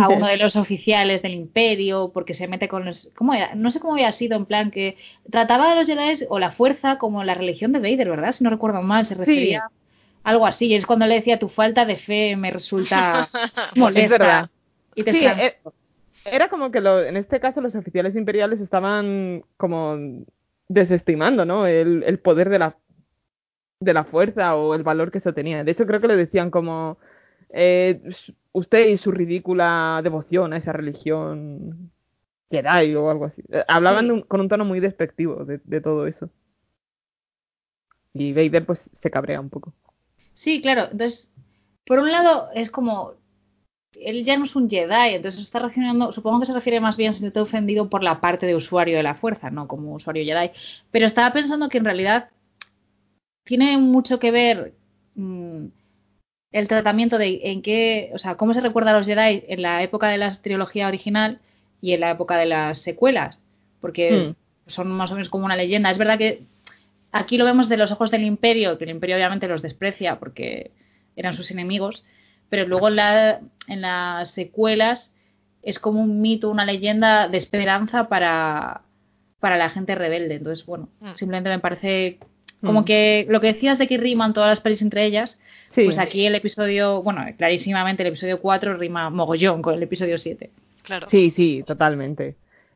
a 0.00 0.08
uno 0.08 0.26
de 0.26 0.36
los 0.38 0.56
oficiales 0.56 1.22
del 1.22 1.34
imperio 1.34 2.10
porque 2.12 2.34
se 2.34 2.48
mete 2.48 2.68
con 2.68 2.84
los... 2.84 3.10
¿Cómo 3.14 3.34
era? 3.34 3.54
No 3.54 3.70
sé 3.70 3.80
cómo 3.80 3.94
había 3.94 4.12
sido, 4.12 4.36
en 4.36 4.46
plan 4.46 4.70
que 4.70 4.96
trataba 5.30 5.72
a 5.72 5.74
los 5.74 5.86
Jedi 5.86 6.24
o 6.28 6.38
la 6.38 6.52
fuerza 6.52 6.98
como 6.98 7.24
la 7.24 7.34
religión 7.34 7.72
de 7.72 7.78
Vader, 7.80 8.08
¿verdad? 8.10 8.32
Si 8.32 8.44
no 8.44 8.50
recuerdo 8.50 8.82
mal, 8.82 9.06
se 9.06 9.14
refería 9.14 9.64
a 10.24 10.30
algo 10.30 10.46
así. 10.46 10.66
Y 10.66 10.74
es 10.74 10.86
cuando 10.86 11.06
le 11.06 11.14
decía, 11.16 11.38
tu 11.38 11.48
falta 11.48 11.84
de 11.84 11.96
fe 11.96 12.36
me 12.36 12.50
resulta 12.50 13.28
molesta. 13.76 14.04
Es 14.04 14.10
verdad. 14.10 14.50
Y 14.94 15.04
te 15.04 15.12
Sí, 15.12 15.24
estran- 15.24 15.40
eh, 15.40 15.56
era 16.24 16.48
como 16.48 16.70
que 16.70 16.80
lo- 16.80 17.02
en 17.02 17.16
este 17.16 17.40
caso 17.40 17.60
los 17.60 17.74
oficiales 17.74 18.14
imperiales 18.16 18.60
estaban 18.60 19.42
como 19.56 19.96
desestimando, 20.68 21.44
¿no? 21.44 21.66
El, 21.66 22.02
el 22.04 22.18
poder 22.18 22.48
de 22.50 22.58
la, 22.58 22.76
de 23.80 23.94
la 23.94 24.04
fuerza 24.04 24.54
o 24.56 24.74
el 24.74 24.82
valor 24.82 25.10
que 25.10 25.18
eso 25.18 25.32
tenía. 25.32 25.64
De 25.64 25.70
hecho, 25.72 25.86
creo 25.86 26.00
que 26.00 26.08
le 26.08 26.16
decían 26.16 26.50
como, 26.50 26.98
eh, 27.52 28.00
usted 28.52 28.88
y 28.88 28.96
su 28.98 29.10
ridícula 29.10 30.00
devoción 30.02 30.52
a 30.52 30.56
esa 30.58 30.72
religión 30.72 31.90
Jedi 32.50 32.94
o 32.96 33.10
algo 33.10 33.26
así. 33.26 33.42
Eh, 33.50 33.64
Hablaban 33.68 34.04
Sí. 34.04 34.06
de 34.08 34.12
un- 34.14 34.22
con 34.22 34.40
un 34.40 34.48
tono 34.48 34.64
muy 34.64 34.80
despectivo 34.80 35.44
de, 35.44 35.60
de 35.64 35.80
todo 35.80 36.06
eso. 36.06 36.30
Y 38.12 38.32
Vader 38.32 38.66
pues 38.66 38.80
se 39.00 39.10
cabrea 39.10 39.40
un 39.40 39.50
poco. 39.50 39.72
Sí, 40.34 40.60
claro. 40.62 40.88
Entonces, 40.90 41.32
por 41.86 41.98
un 41.98 42.10
lado, 42.10 42.48
es 42.54 42.70
como. 42.70 43.14
Él 43.94 44.24
ya 44.24 44.36
no 44.38 44.44
es 44.44 44.54
un 44.54 44.70
Jedi, 44.70 45.14
entonces 45.16 45.40
está 45.42 45.58
reaccionando. 45.58 46.12
Supongo 46.12 46.40
que 46.40 46.46
se 46.46 46.54
refiere 46.54 46.80
más 46.80 46.96
bien, 46.96 47.12
siente 47.12 47.40
ofendido 47.40 47.90
por 47.90 48.02
la 48.04 48.20
parte 48.20 48.46
de 48.46 48.54
usuario 48.54 48.96
de 48.96 49.02
la 49.02 49.16
fuerza, 49.16 49.50
no 49.50 49.66
como 49.68 49.94
usuario 49.94 50.24
Jedi. 50.24 50.52
Pero 50.90 51.06
estaba 51.06 51.32
pensando 51.32 51.68
que 51.68 51.78
en 51.78 51.84
realidad 51.84 52.30
tiene 53.44 53.76
mucho 53.78 54.18
que 54.20 54.30
ver 54.30 54.74
mm, 55.16 55.66
el 56.52 56.68
tratamiento 56.68 57.18
de 57.18 57.40
en 57.44 57.62
qué. 57.62 58.10
O 58.14 58.18
sea, 58.18 58.36
cómo 58.36 58.54
se 58.54 58.60
recuerda 58.60 58.90
a 58.90 58.98
los 58.98 59.06
Jedi 59.06 59.44
en 59.48 59.62
la 59.62 59.82
época 59.82 60.08
de 60.08 60.18
la 60.18 60.30
trilogía 60.40 60.88
original 60.88 61.38
y 61.80 61.92
en 61.92 62.00
la 62.00 62.10
época 62.10 62.36
de 62.36 62.46
las 62.46 62.78
secuelas. 62.78 63.40
Porque 63.80 64.34
Hmm. 64.66 64.70
son 64.70 64.88
más 64.88 65.10
o 65.10 65.14
menos 65.14 65.28
como 65.28 65.44
una 65.46 65.56
leyenda. 65.56 65.90
Es 65.90 65.98
verdad 65.98 66.18
que 66.18 66.42
aquí 67.12 67.36
lo 67.38 67.44
vemos 67.44 67.68
de 67.68 67.76
los 67.76 67.90
ojos 67.92 68.10
del 68.10 68.24
imperio, 68.24 68.78
que 68.78 68.84
el 68.84 68.90
imperio 68.90 69.16
obviamente 69.16 69.48
los 69.48 69.62
desprecia 69.62 70.18
porque 70.18 70.70
eran 71.16 71.34
sus 71.36 71.50
enemigos, 71.50 72.04
pero 72.48 72.66
luego 72.66 72.88
en, 72.88 72.96
la- 72.96 73.40
en 73.68 73.80
las 73.80 74.30
secuelas 74.32 75.12
es 75.62 75.78
como 75.78 76.00
un 76.00 76.20
mito, 76.20 76.50
una 76.50 76.64
leyenda 76.64 77.28
de 77.28 77.36
esperanza 77.38 78.08
para, 78.08 78.82
para 79.40 79.56
la 79.56 79.70
gente 79.70 79.94
rebelde. 79.94 80.36
Entonces, 80.36 80.64
bueno, 80.66 80.88
Mm. 81.00 81.14
simplemente 81.14 81.50
me 81.50 81.58
parece 81.58 82.18
como 82.64 82.82
Mm. 82.82 82.84
que 82.84 83.26
lo 83.28 83.40
que 83.40 83.48
decías 83.52 83.78
de 83.78 83.86
que 83.88 83.96
riman 83.98 84.32
todas 84.32 84.50
las 84.50 84.60
pelis 84.60 84.82
entre 84.82 85.04
ellas, 85.04 85.38
Sí. 85.72 85.84
pues 85.84 85.98
aquí 85.98 86.26
el 86.26 86.34
episodio, 86.34 87.02
bueno, 87.02 87.24
clarísimamente 87.38 88.02
el 88.02 88.08
episodio 88.08 88.40
4 88.40 88.76
rima 88.76 89.08
mogollón 89.10 89.62
con 89.62 89.74
el 89.74 89.82
episodio 89.82 90.18
7. 90.18 90.50
Claro. 90.82 91.06
Sí, 91.10 91.30
sí, 91.30 91.62
totalmente. 91.66 92.34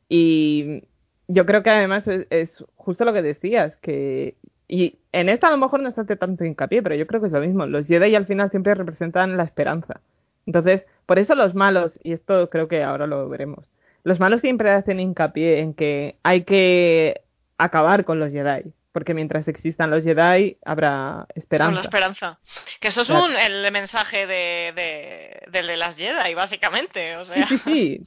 Y 0.09 0.83
yo 1.29 1.47
creo 1.47 1.63
que 1.63 1.71
además 1.71 2.07
es, 2.07 2.27
es 2.31 2.65
justo 2.77 3.05
lo 3.05 3.13
que 3.13 3.23
decías, 3.23 3.75
que... 3.77 4.35
Y 4.69 4.97
en 5.13 5.29
esta 5.29 5.49
a 5.49 5.51
lo 5.51 5.57
mejor 5.59 5.81
no 5.81 5.91
se 5.91 6.01
hace 6.01 6.17
tanto 6.17 6.45
hincapié, 6.45 6.83
pero 6.83 6.95
yo 6.95 7.07
creo 7.07 7.21
que 7.21 7.27
es 7.27 7.33
lo 7.33 7.41
mismo. 7.41 7.67
Los 7.67 7.87
Jedi 7.87 8.15
al 8.15 8.27
final 8.27 8.51
siempre 8.51 8.75
representan 8.75 9.37
la 9.37 9.45
esperanza. 9.45 10.01
Entonces, 10.47 10.85
por 11.07 11.19
eso 11.19 11.35
los 11.35 11.55
malos, 11.55 11.99
y 12.03 12.13
esto 12.13 12.49
creo 12.51 12.69
que 12.69 12.83
ahora 12.83 13.07
lo 13.07 13.29
veremos, 13.29 13.67
los 14.05 14.21
malos 14.21 14.41
siempre 14.41 14.71
hacen 14.71 15.01
hincapié 15.01 15.61
en 15.61 15.75
que 15.75 16.17
hay 16.23 16.45
que 16.45 17.23
acabar 17.59 18.05
con 18.05 18.21
los 18.21 18.31
Jedi, 18.31 18.73
porque 18.95 19.13
mientras 19.13 19.47
existan 19.49 19.91
los 19.91 20.05
Jedi 20.05 20.57
habrá 20.65 21.27
Con 21.29 21.37
esperanza. 21.43 21.75
la 21.75 21.81
esperanza. 21.83 22.39
Que 22.81 22.89
eso 22.89 23.03
es 23.03 23.09
Claro. 23.09 23.25
un, 23.27 23.37
el 23.37 23.71
mensaje 23.73 24.27
de, 24.27 24.73
de, 24.75 25.43
de 25.51 25.77
las 25.77 25.97
Jedi, 25.97 26.33
básicamente. 26.35 27.17
O 27.17 27.25
sea, 27.27 27.47
sí, 27.49 27.59
sí. 27.59 28.01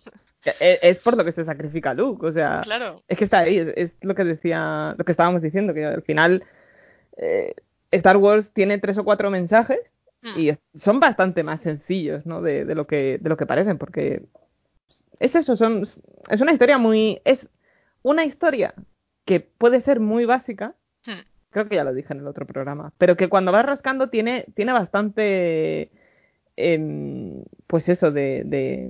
Es, 0.44 0.80
es 0.82 0.98
por 1.00 1.18
lo 1.18 1.26
que 1.26 1.34
se 1.34 1.44
sacrifica 1.46 1.94
Luke, 1.94 2.26
o 2.26 2.32
sea... 2.32 2.62
claro. 2.64 3.04
Es 3.08 3.18
que 3.18 3.26
está 3.26 3.40
ahí, 3.40 3.58
es, 3.58 3.68
es 3.76 3.92
lo 4.02 4.16
que 4.16 4.24
decía, 4.24 4.96
lo 4.98 5.04
que 5.04 5.12
estábamos 5.12 5.42
diciendo, 5.42 5.74
que 5.74 5.84
al 5.86 6.04
final 6.04 6.44
eh, 7.18 7.54
Star 7.92 8.18
Wars 8.18 8.50
tiene 8.54 8.78
tres 8.80 8.98
o 8.98 9.04
cuatro 9.04 9.30
mensajes 9.30 9.80
Mm. 10.24 10.40
y 10.40 10.58
son 10.80 11.00
bastante 11.00 11.44
más 11.44 11.62
sencillos, 11.62 12.26
¿no? 12.26 12.42
De, 12.42 12.66
de 12.66 12.74
lo 12.74 12.88
que 12.88 13.20
de 13.22 13.30
lo 13.30 13.38
que 13.38 13.46
parecen, 13.46 13.78
porque 13.78 14.24
es 15.20 15.36
eso, 15.36 15.56
son 15.56 15.88
es 16.28 16.42
una 16.42 16.54
historia 16.54 16.80
muy 16.80 17.22
es 17.24 17.46
una 18.02 18.26
historia 18.26 18.74
que 19.28 19.40
puede 19.42 19.82
ser 19.82 20.00
muy 20.00 20.26
básica, 20.26 20.74
Mm. 21.06 21.22
creo 21.52 21.70
que 21.70 21.76
ya 21.76 21.84
lo 21.84 21.94
dije 21.94 22.12
en 22.14 22.20
el 22.22 22.28
otro 22.28 22.46
programa, 22.48 22.92
pero 22.98 23.16
que 23.16 23.30
cuando 23.30 23.52
vas 23.52 23.66
rascando 23.66 24.10
tiene 24.10 24.46
tiene 24.56 24.74
bastante 24.74 25.92
em, 26.56 27.44
pues 27.68 27.88
eso 27.88 28.12
de, 28.12 28.44
de 28.46 28.90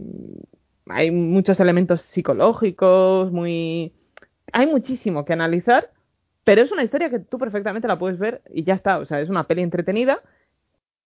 hay 0.88 1.12
muchos 1.12 1.60
elementos 1.60 2.02
psicológicos, 2.14 3.32
muy 3.32 3.92
hay 4.54 4.66
muchísimo 4.68 5.26
que 5.26 5.34
analizar, 5.34 5.92
pero 6.46 6.62
es 6.62 6.72
una 6.72 6.84
historia 6.84 7.10
que 7.10 7.20
tú 7.20 7.38
perfectamente 7.38 7.88
la 7.90 8.00
puedes 8.00 8.18
ver 8.18 8.42
y 8.54 8.64
ya 8.64 8.76
está, 8.76 9.00
o 9.00 9.06
sea, 9.06 9.20
es 9.20 9.30
una 9.30 9.44
peli 9.44 9.62
entretenida, 9.64 10.20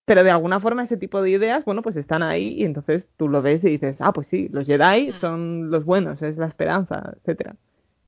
pero 0.04 0.22
de 0.24 0.30
alguna 0.30 0.60
forma 0.60 0.84
ese 0.84 0.96
tipo 0.96 1.20
de 1.20 1.30
ideas, 1.30 1.64
bueno, 1.64 1.82
pues 1.82 1.96
están 1.96 2.22
ahí 2.22 2.54
y 2.60 2.64
entonces 2.64 3.08
tú 3.16 3.28
lo 3.28 3.42
ves 3.42 3.64
y 3.64 3.70
dices, 3.70 3.96
ah, 3.98 4.12
pues 4.12 4.28
sí, 4.28 4.48
los 4.52 4.66
Jedi 4.66 5.10
Mm. 5.12 5.20
son 5.20 5.70
los 5.70 5.84
buenos, 5.84 6.22
es 6.22 6.36
la 6.36 6.46
esperanza, 6.46 7.12
etcétera. 7.18 7.56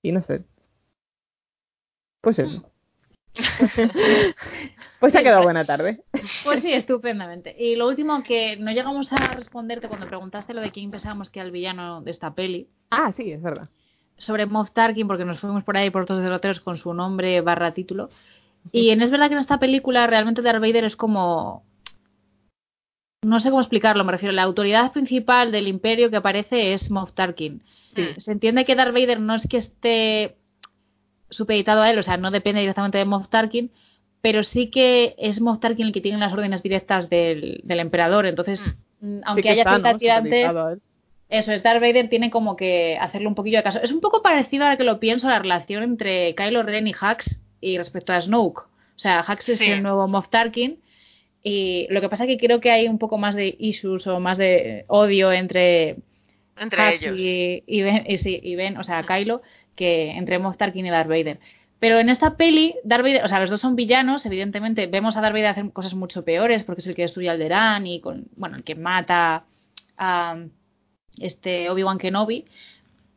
Y 0.03 0.13
no 0.13 0.23
sé. 0.23 0.43
Pues 2.25 2.39
eso. 2.39 2.65
pues 5.01 5.13
se 5.13 5.19
ha 5.19 5.23
quedado 5.23 5.43
buena 5.43 5.65
tarde. 5.65 6.03
Pues 6.45 6.63
sí, 6.63 6.73
estupendamente. 6.73 7.55
Y 7.59 7.77
lo 7.77 7.89
último 7.89 8.23
que 8.23 8.57
no 8.57 8.73
llegamos 8.73 9.13
a 9.13 9.17
responderte 9.35 9.89
cuando 9.89 10.07
preguntaste 10.07 10.55
lo 10.55 10.61
de 10.61 10.71
quién 10.71 10.91
pensábamos 10.91 11.31
que 11.31 11.41
era 11.41 11.47
el 11.47 11.53
villano 11.53 12.01
de 12.03 12.11
esta 12.11 12.35
peli, 12.35 12.69
Ah, 12.91 13.13
sí, 13.17 13.33
es 13.33 13.43
verdad. 13.43 13.69
sobre 14.17 14.47
Moff 14.47 14.71
Tarkin, 14.71 15.09
porque 15.09 15.25
nos 15.25 15.41
fuimos 15.41 15.65
por 15.65 15.77
ahí 15.77 15.91
por 15.91 16.07
todos 16.07 16.19
los 16.21 16.25
derroteros 16.25 16.61
con 16.61 16.77
su 16.77 16.95
nombre 16.95 17.41
barra 17.41 17.75
título. 17.75 18.11
Y 18.73 18.91
en- 18.91 19.03
es 19.03 19.11
verdad 19.11 19.27
que 19.29 19.35
en 19.35 19.41
esta 19.41 19.59
película 19.59 20.07
realmente 20.07 20.41
Darth 20.43 20.61
Vader 20.61 20.85
es 20.85 20.97
como... 20.97 21.65
No 23.25 23.41
sé 23.41 23.49
cómo 23.51 23.61
explicarlo, 23.63 24.05
me 24.05 24.13
refiero. 24.13 24.33
La 24.33 24.43
autoridad 24.43 24.93
principal 24.93 25.51
del 25.51 25.67
imperio 25.67 26.11
que 26.11 26.17
aparece 26.17 26.73
es 26.75 26.91
Moff 26.91 27.13
Tarkin. 27.13 27.63
Sí. 27.97 28.09
Se 28.19 28.33
entiende 28.33 28.65
que 28.65 28.75
Darth 28.77 28.93
Vader 28.95 29.19
no 29.19 29.35
es 29.35 29.47
que 29.49 29.57
esté 29.57 30.37
supeditado 31.31 31.83
a 31.83 31.91
él, 31.91 31.99
o 31.99 32.03
sea, 32.03 32.17
no 32.17 32.31
depende 32.31 32.61
directamente 32.61 32.99
de 32.99 33.05
Moff 33.05 33.29
Tarkin, 33.29 33.71
pero 34.21 34.43
sí 34.43 34.69
que 34.71 35.15
es 35.19 35.41
Moff 35.41 35.61
Tarkin 35.61 35.87
el 35.87 35.93
que 35.93 36.01
tiene 36.01 36.19
las 36.19 36.33
órdenes 36.33 36.63
directas 36.63 37.11
del, 37.11 37.61
del 37.65 37.81
emperador. 37.81 38.27
Entonces, 38.27 38.63
mm, 39.01 39.21
aunque 39.25 39.43
Sí 39.43 39.49
que 39.49 39.53
haya 39.53 39.63
está, 39.63 39.71
cierta 39.73 39.93
¿no? 39.93 39.99
tirante, 39.99 40.45
a 40.45 40.77
eso 41.29 41.53
es, 41.53 41.63
Darth 41.63 41.81
Vader 41.81 42.09
tiene 42.09 42.31
como 42.31 42.55
que 42.55 42.97
hacerle 43.01 43.29
un 43.29 43.35
poquillo 43.35 43.57
de 43.59 43.63
caso. 43.65 43.81
Es 43.83 43.91
un 43.91 44.01
poco 44.01 44.23
parecido 44.23 44.65
ahora 44.65 44.77
que 44.77 44.85
lo 44.85 45.01
pienso 45.01 45.27
a 45.27 45.31
la 45.33 45.39
relación 45.39 45.83
entre 45.83 46.35
Kylo 46.35 46.63
Ren 46.63 46.87
y 46.87 46.93
Hux 46.93 47.39
y 47.61 47.79
respecto 47.79 48.13
a 48.13 48.21
Snoke. 48.21 48.61
O 48.61 48.99
sea, 48.99 49.25
Hux 49.29 49.49
es 49.49 49.61
el 49.63 49.83
nuevo 49.83 50.07
Moff 50.07 50.29
Tarkin 50.29 50.79
y 51.43 51.87
lo 51.91 52.01
que 52.01 52.09
pasa 52.09 52.25
es 52.25 52.29
que 52.29 52.39
creo 52.39 52.61
que 52.61 52.71
hay 52.71 52.89
un 52.89 52.99
poco 52.99 53.19
más 53.19 53.35
de 53.35 53.55
issues 53.59 54.07
o 54.07 54.21
más 54.21 54.39
de 54.39 54.85
odio 54.87 55.33
entre 55.33 55.97
Entre 56.57 56.81
Hux 56.83 57.03
ellos. 57.03 57.19
y, 57.19 57.65
y 57.67 57.83
Ben, 57.83 58.05
y 58.07 58.17
sí, 58.19 58.39
y 58.43 58.55
Ben, 58.55 58.77
o 58.77 58.85
sea, 58.85 59.03
Kylo, 59.03 59.43
que 59.75 60.13
entre 60.13 60.39
Moff 60.39 60.57
Tarkin 60.57 60.87
y 60.87 60.91
Darth 60.91 61.09
Vader. 61.09 61.41
Pero 61.81 61.99
en 61.99 62.09
esta 62.09 62.37
peli, 62.37 62.77
Darth 62.85 63.03
Vader, 63.03 63.25
o 63.25 63.29
sea, 63.29 63.41
los 63.41 63.51
dos 63.51 63.61
son 63.61 63.77
villanos, 63.77 64.25
evidentemente. 64.27 64.87
Vemos 64.87 65.17
a 65.17 65.21
Darth 65.21 65.35
Vader 65.35 65.49
hacer 65.49 65.71
cosas 65.73 65.95
mucho 65.95 66.25
peores 66.25 66.63
porque 66.63 66.81
es 66.81 66.87
el 66.87 66.95
que 66.95 67.03
destruye 67.03 67.29
Alderaan 67.29 67.87
y 67.87 68.01
con, 68.01 68.29
bueno, 68.37 68.57
el 68.57 68.65
que 68.65 68.75
mata 68.75 69.45
a 69.99 70.39
este 71.19 71.69
Obi-Wan 71.71 71.99
Kenobi. 71.99 72.47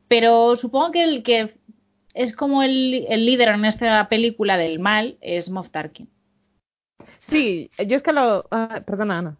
Pero 0.08 0.56
supongo 0.56 0.92
que 0.92 1.04
el 1.04 1.24
que 1.24 1.56
es 2.14 2.36
como 2.36 2.64
el, 2.64 3.06
el 3.10 3.26
líder 3.26 3.50
en 3.50 3.66
esta 3.66 4.10
película 4.10 4.58
del 4.58 4.80
mal 4.80 5.18
es 5.22 5.50
Moff 5.50 5.70
Tarkin. 5.70 6.10
Sí, 7.30 7.70
yo 7.86 7.98
es 7.98 8.04
que 8.04 8.14
lo... 8.14 8.46
ah, 8.52 8.82
perdona, 8.86 9.20
Ana. 9.20 9.38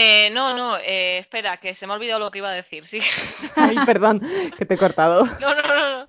Eh, 0.00 0.30
no, 0.30 0.56
no, 0.56 0.76
eh, 0.76 1.18
espera, 1.18 1.56
que 1.56 1.74
se 1.74 1.84
me 1.84 1.92
ha 1.92 1.96
olvidado 1.96 2.20
lo 2.20 2.30
que 2.30 2.38
iba 2.38 2.48
a 2.48 2.54
decir, 2.54 2.84
sí. 2.84 3.00
Ay, 3.56 3.76
perdón, 3.84 4.22
que 4.56 4.64
te 4.64 4.74
he 4.74 4.78
cortado. 4.78 5.24
No, 5.40 5.54
no, 5.56 5.62
no, 5.62 5.98
no. 5.98 6.08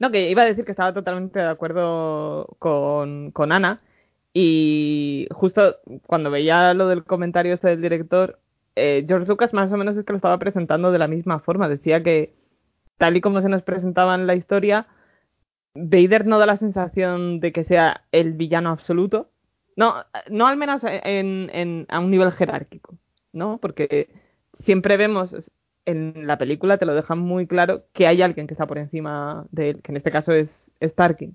No, 0.00 0.10
que 0.10 0.28
iba 0.28 0.42
a 0.42 0.46
decir 0.46 0.64
que 0.64 0.72
estaba 0.72 0.92
totalmente 0.92 1.38
de 1.38 1.48
acuerdo 1.48 2.56
con, 2.58 3.30
con 3.30 3.52
Ana. 3.52 3.80
Y 4.32 5.28
justo 5.30 5.76
cuando 6.06 6.32
veía 6.32 6.74
lo 6.74 6.88
del 6.88 7.04
comentario 7.04 7.54
este 7.54 7.68
del 7.68 7.82
director, 7.82 8.40
eh, 8.74 9.04
George 9.06 9.28
Lucas 9.28 9.52
más 9.52 9.70
o 9.70 9.76
menos 9.76 9.96
es 9.96 10.04
que 10.04 10.12
lo 10.12 10.16
estaba 10.16 10.38
presentando 10.38 10.90
de 10.90 10.98
la 10.98 11.06
misma 11.06 11.38
forma. 11.38 11.68
Decía 11.68 12.02
que, 12.02 12.34
tal 12.98 13.16
y 13.16 13.20
como 13.20 13.42
se 13.42 13.48
nos 13.48 13.62
presentaba 13.62 14.16
en 14.16 14.26
la 14.26 14.34
historia, 14.34 14.88
Vader 15.74 16.26
no 16.26 16.40
da 16.40 16.46
la 16.46 16.56
sensación 16.56 17.38
de 17.38 17.52
que 17.52 17.62
sea 17.62 18.02
el 18.10 18.32
villano 18.32 18.70
absoluto. 18.70 19.29
No, 19.80 19.94
no 20.30 20.46
al 20.46 20.56
menos 20.56 20.82
en, 20.84 21.50
en- 21.52 21.86
a 21.88 22.00
un 22.00 22.10
nivel 22.10 22.32
jerárquico, 22.32 22.96
¿no? 23.32 23.58
Porque 23.62 24.08
siempre 24.64 24.96
vemos 24.96 25.34
en 25.86 26.26
la 26.26 26.38
película 26.38 26.78
te 26.78 26.86
lo 26.86 26.94
dejan 26.94 27.18
muy 27.18 27.46
claro 27.46 27.84
que 27.94 28.06
hay 28.06 28.22
alguien 28.22 28.46
que 28.46 28.54
está 28.54 28.66
por 28.66 28.78
encima 28.78 29.46
de 29.50 29.70
él, 29.70 29.82
que 29.82 29.92
en 29.92 29.96
este 29.96 30.10
caso 30.10 30.32
es 30.32 30.48
Starkin. 30.82 31.34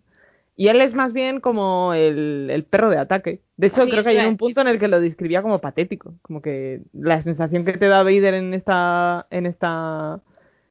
Y 0.58 0.70
él 0.70 0.80
es 0.82 0.94
más 0.94 1.12
bien 1.14 1.42
como 1.42 1.94
el, 1.94 2.50
el 2.50 2.64
perro 2.64 2.90
de 2.90 2.98
ataque. 2.98 3.42
De 3.58 3.68
hecho, 3.68 3.84
Sí, 3.84 3.92
creo 3.92 4.04
que 4.04 4.10
hay 4.12 4.26
un 4.28 4.38
punto 4.38 4.62
en 4.62 4.68
el 4.68 4.80
que 4.80 4.88
lo 4.88 5.02
describía 5.02 5.42
como 5.42 5.60
patético. 5.60 6.14
Como 6.22 6.42
que 6.42 6.82
la 6.94 7.22
sensación 7.24 7.66
que 7.66 7.74
te 7.74 7.88
da 7.88 8.04
Vader 8.04 8.36
en 8.36 8.54
esta, 8.54 9.28
en 9.32 9.46
esta 9.48 10.22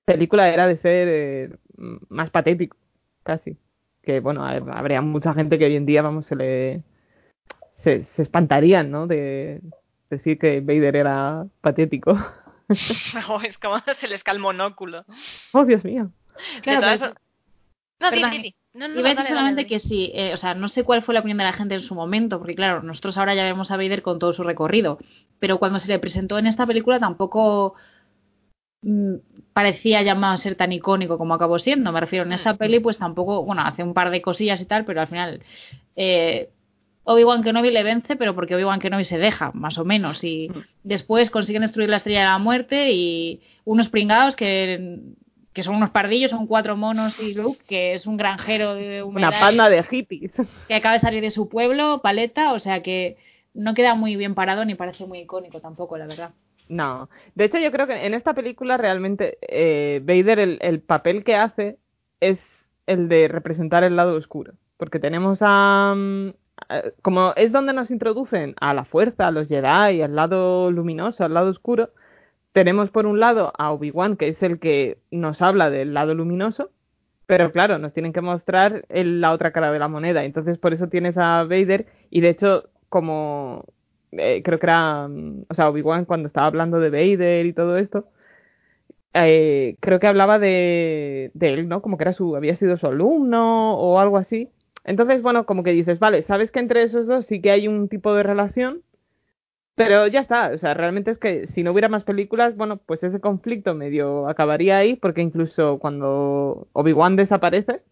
película 0.07 0.49
era 0.51 0.67
de 0.67 0.77
ser 0.79 1.09
eh, 1.11 1.51
más 2.09 2.31
patético, 2.31 2.77
casi. 3.23 3.57
Que 4.03 4.21
bueno, 4.21 4.45
habría 4.45 5.03
mucha 5.03 5.35
gente 5.35 5.59
que 5.59 5.67
hoy 5.67 5.77
en 5.77 5.87
día, 5.87 6.03
vamos, 6.03 6.27
se 6.27 6.37
le. 6.37 6.83
Se, 7.85 8.05
se 8.17 8.23
espantarían, 8.23 8.91
¿no? 8.91 9.07
De 9.07 9.61
decir 10.11 10.39
que 10.39 10.61
Vader 10.61 10.97
era 10.97 11.45
patético. 11.61 12.17
No, 13.29 13.43
es 13.43 13.59
como 13.59 13.77
se 13.79 14.09
les 14.09 14.25
cae 14.25 14.35
el 14.37 14.41
monóculo. 14.41 15.05
Oh, 15.53 15.67
Dios 15.67 15.85
mío. 15.85 16.11
Claro, 16.63 16.81
de 16.81 16.97
todas, 16.97 16.99
pero- 17.01 17.15
No. 18.01 18.11
No, 18.77 18.89
no, 18.89 18.99
Iba 18.99 19.11
a 19.11 19.15
no, 19.15 19.17
decir 19.17 19.17
dale, 19.17 19.29
solamente 19.29 19.63
dale, 19.63 19.67
que 19.69 19.79
sí, 19.81 20.11
eh, 20.15 20.33
o 20.33 20.37
sea, 20.39 20.55
no 20.55 20.69
sé 20.71 20.83
cuál 20.83 21.03
fue 21.03 21.13
la 21.15 21.21
opinión 21.21 21.37
de 21.39 21.45
la 21.45 21.53
gente 21.53 21.75
en 21.75 21.83
su 21.83 21.95
momento, 21.95 22.39
porque 22.39 22.55
claro, 22.57 22.83
nosotros 22.83 23.19
ahora 23.19 23.35
ya 23.35 23.45
vemos 23.45 23.71
a 23.71 23.77
Vader 23.77 24.01
con 24.03 24.19
todo 24.19 24.33
su 24.33 24.43
recorrido, 24.43 24.99
pero 25.39 25.59
cuando 25.59 25.79
se 25.79 25.89
le 25.93 25.99
presentó 25.99 26.39
en 26.39 26.47
esta 26.47 26.67
película 26.67 26.99
tampoco 26.99 27.75
mm, 28.83 29.15
parecía 29.53 30.03
llamado 30.03 30.33
a 30.35 30.39
ser 30.39 30.55
tan 30.57 30.73
icónico 30.73 31.19
como 31.19 31.35
acabó 31.35 31.59
siendo. 31.59 31.93
Me 31.93 32.01
refiero, 32.01 32.25
en 32.25 32.33
esta 32.33 32.55
Mm. 32.55 32.57
peli 32.59 32.81
pues 32.81 32.99
tampoco, 32.99 33.45
bueno, 33.45 33.63
hace 33.63 33.83
un 33.83 33.95
par 33.95 34.11
de 34.11 34.23
cosillas 34.23 34.61
y 34.61 34.65
tal, 34.67 34.85
pero 34.85 35.01
al 35.03 35.07
final 35.09 35.43
eh, 35.97 36.49
Obi-Wan 37.05 37.43
Kenobi 37.43 37.71
le 37.71 37.83
vence, 37.83 38.17
pero 38.17 38.35
porque 38.35 38.55
Obi-Wan 38.55 38.81
Kenobi 38.81 39.05
se 39.05 39.19
deja, 39.19 39.51
más 39.55 39.79
o 39.79 39.85
menos, 39.85 40.25
y 40.25 40.49
Mm. 40.49 40.59
después 40.85 41.31
consiguen 41.31 41.63
destruir 41.63 41.89
la 41.91 41.97
Estrella 41.97 42.21
de 42.21 42.27
la 42.27 42.39
Muerte 42.39 42.93
y 42.93 43.41
unos 43.65 43.89
pringados 43.89 44.37
que 44.37 45.01
que 45.53 45.63
son 45.63 45.77
unos 45.77 45.91
pardillos, 45.91 46.33
son 46.33 46.49
cuatro 46.49 46.77
monos 46.77 47.21
y 47.21 47.33
Luke, 47.33 47.61
que 47.69 47.95
es 47.95 48.09
un 48.09 48.17
granjero 48.17 48.75
de 48.75 49.05
Una 49.05 49.29
humedad 49.29 49.41
panda 49.41 49.71
de 49.71 49.85
hippies. 49.85 50.33
que 50.67 50.75
acaba 50.75 50.95
de 50.95 50.99
salir 50.99 51.23
de 51.23 51.31
su 51.31 51.49
pueblo, 51.49 52.01
paleta, 52.03 52.53
o 52.55 52.59
sea 52.59 52.83
que 52.83 53.17
no 53.55 53.73
queda 53.75 53.95
muy 53.95 54.17
bien 54.17 54.35
parado 54.35 54.65
ni 54.65 54.75
parece 54.75 55.07
muy 55.07 55.21
icónico 55.21 55.61
tampoco, 55.61 55.97
la 55.97 56.09
verdad. 56.09 56.31
No. 56.69 57.09
De 57.37 57.45
hecho, 57.45 57.59
yo 57.59 57.71
creo 57.71 57.87
que 57.87 58.05
en 58.05 58.15
esta 58.15 58.35
película 58.35 58.77
realmente 58.79 59.39
eh, 59.43 60.01
Vader, 60.03 60.41
el, 60.41 60.59
el 60.61 60.81
papel 60.81 61.23
que 61.23 61.37
hace 61.37 61.77
es 62.19 62.41
el 62.89 63.09
de 63.09 63.29
representar 63.29 63.85
el 63.85 63.95
lado 63.95 64.17
oscuro. 64.17 64.55
Porque 64.77 64.99
tenemos 64.99 65.39
a. 65.41 65.95
a- 66.69 66.83
Como 67.03 67.33
es 67.37 67.53
donde 67.53 67.73
nos 67.73 67.91
introducen 67.91 68.55
a 68.61 68.75
la 68.75 68.85
fuerza, 68.85 69.27
a 69.29 69.31
los 69.31 69.49
Jedi, 69.49 70.03
al 70.03 70.15
lado 70.17 70.71
luminoso, 70.71 71.25
al 71.25 71.35
lado 71.35 71.51
oscuro, 71.51 71.91
tenemos 72.53 72.91
por 72.91 73.07
un 73.07 73.21
lado 73.21 73.53
a 73.59 73.73
Obi-Wan, 73.73 74.17
que 74.17 74.29
es 74.29 74.43
el 74.43 74.59
que 74.61 74.99
nos 75.11 75.43
habla 75.43 75.71
del 75.71 75.95
lado 75.95 76.15
luminoso, 76.15 76.71
pero 77.27 77.53
claro, 77.53 77.79
nos 77.79 77.93
tienen 77.95 78.13
que 78.15 78.21
mostrar 78.23 78.85
la 78.91 79.33
otra 79.33 79.53
cara 79.53 79.73
de 79.73 79.79
la 79.81 79.89
moneda. 79.89 80.25
Entonces, 80.25 80.59
por 80.59 80.75
eso 80.75 80.89
tienes 80.89 81.17
a 81.19 81.45
Vader, 81.45 81.87
y 82.11 82.21
de 82.23 82.31
hecho, 82.31 82.71
como 82.91 83.65
eh, 84.13 84.43
creo 84.45 84.59
que 84.61 84.67
era, 84.67 85.09
mm, 85.09 85.47
o 85.51 85.55
sea, 85.55 85.69
Obi-Wan 85.71 86.05
cuando 86.07 86.29
estaba 86.29 86.47
hablando 86.49 86.81
de 86.81 86.91
Vader 86.91 87.47
y 87.47 87.53
todo 87.55 87.79
esto, 87.79 88.09
eh, 89.15 89.77
creo 89.81 90.01
que 90.01 90.07
hablaba 90.07 90.39
de, 90.39 91.31
de 91.35 91.55
él, 91.55 91.69
¿no? 91.69 91.83
Como 91.83 91.97
que 91.97 92.05
era 92.05 92.13
su, 92.13 92.37
había 92.37 92.57
sido 92.57 92.77
su 92.79 92.87
alumno 92.87 93.77
o 93.79 93.99
algo 94.01 94.19
así. 94.19 94.51
Entonces, 94.85 95.23
bueno, 95.23 95.47
como 95.47 95.63
que 95.63 95.73
dices, 95.73 95.99
vale, 95.99 96.23
sabes 96.25 96.51
que 96.51 96.61
entre 96.61 96.83
esos 96.83 97.07
dos 97.07 97.27
sí 97.27 97.41
que 97.41 97.51
hay 97.51 97.69
un 97.69 97.89
tipo 97.89 98.15
de 98.15 98.23
relación, 98.23 98.83
pero 99.75 100.07
ya 100.07 100.21
está, 100.21 100.51
o 100.55 100.59
sea, 100.59 100.75
realmente 100.75 101.11
es 101.11 101.19
que 101.19 101.49
si 101.49 101.63
no 101.63 101.73
hubiera 101.73 101.89
más 101.89 102.05
películas, 102.05 102.57
bueno, 102.57 102.77
pues 102.77 103.03
ese 103.03 103.21
conflicto 103.21 103.75
medio 103.75 104.29
acabaría 104.29 104.79
ahí, 104.79 104.95
porque 104.97 105.23
incluso 105.23 105.79
cuando 105.81 106.69
Obi-Wan 106.73 107.17
desaparece, 107.17 107.83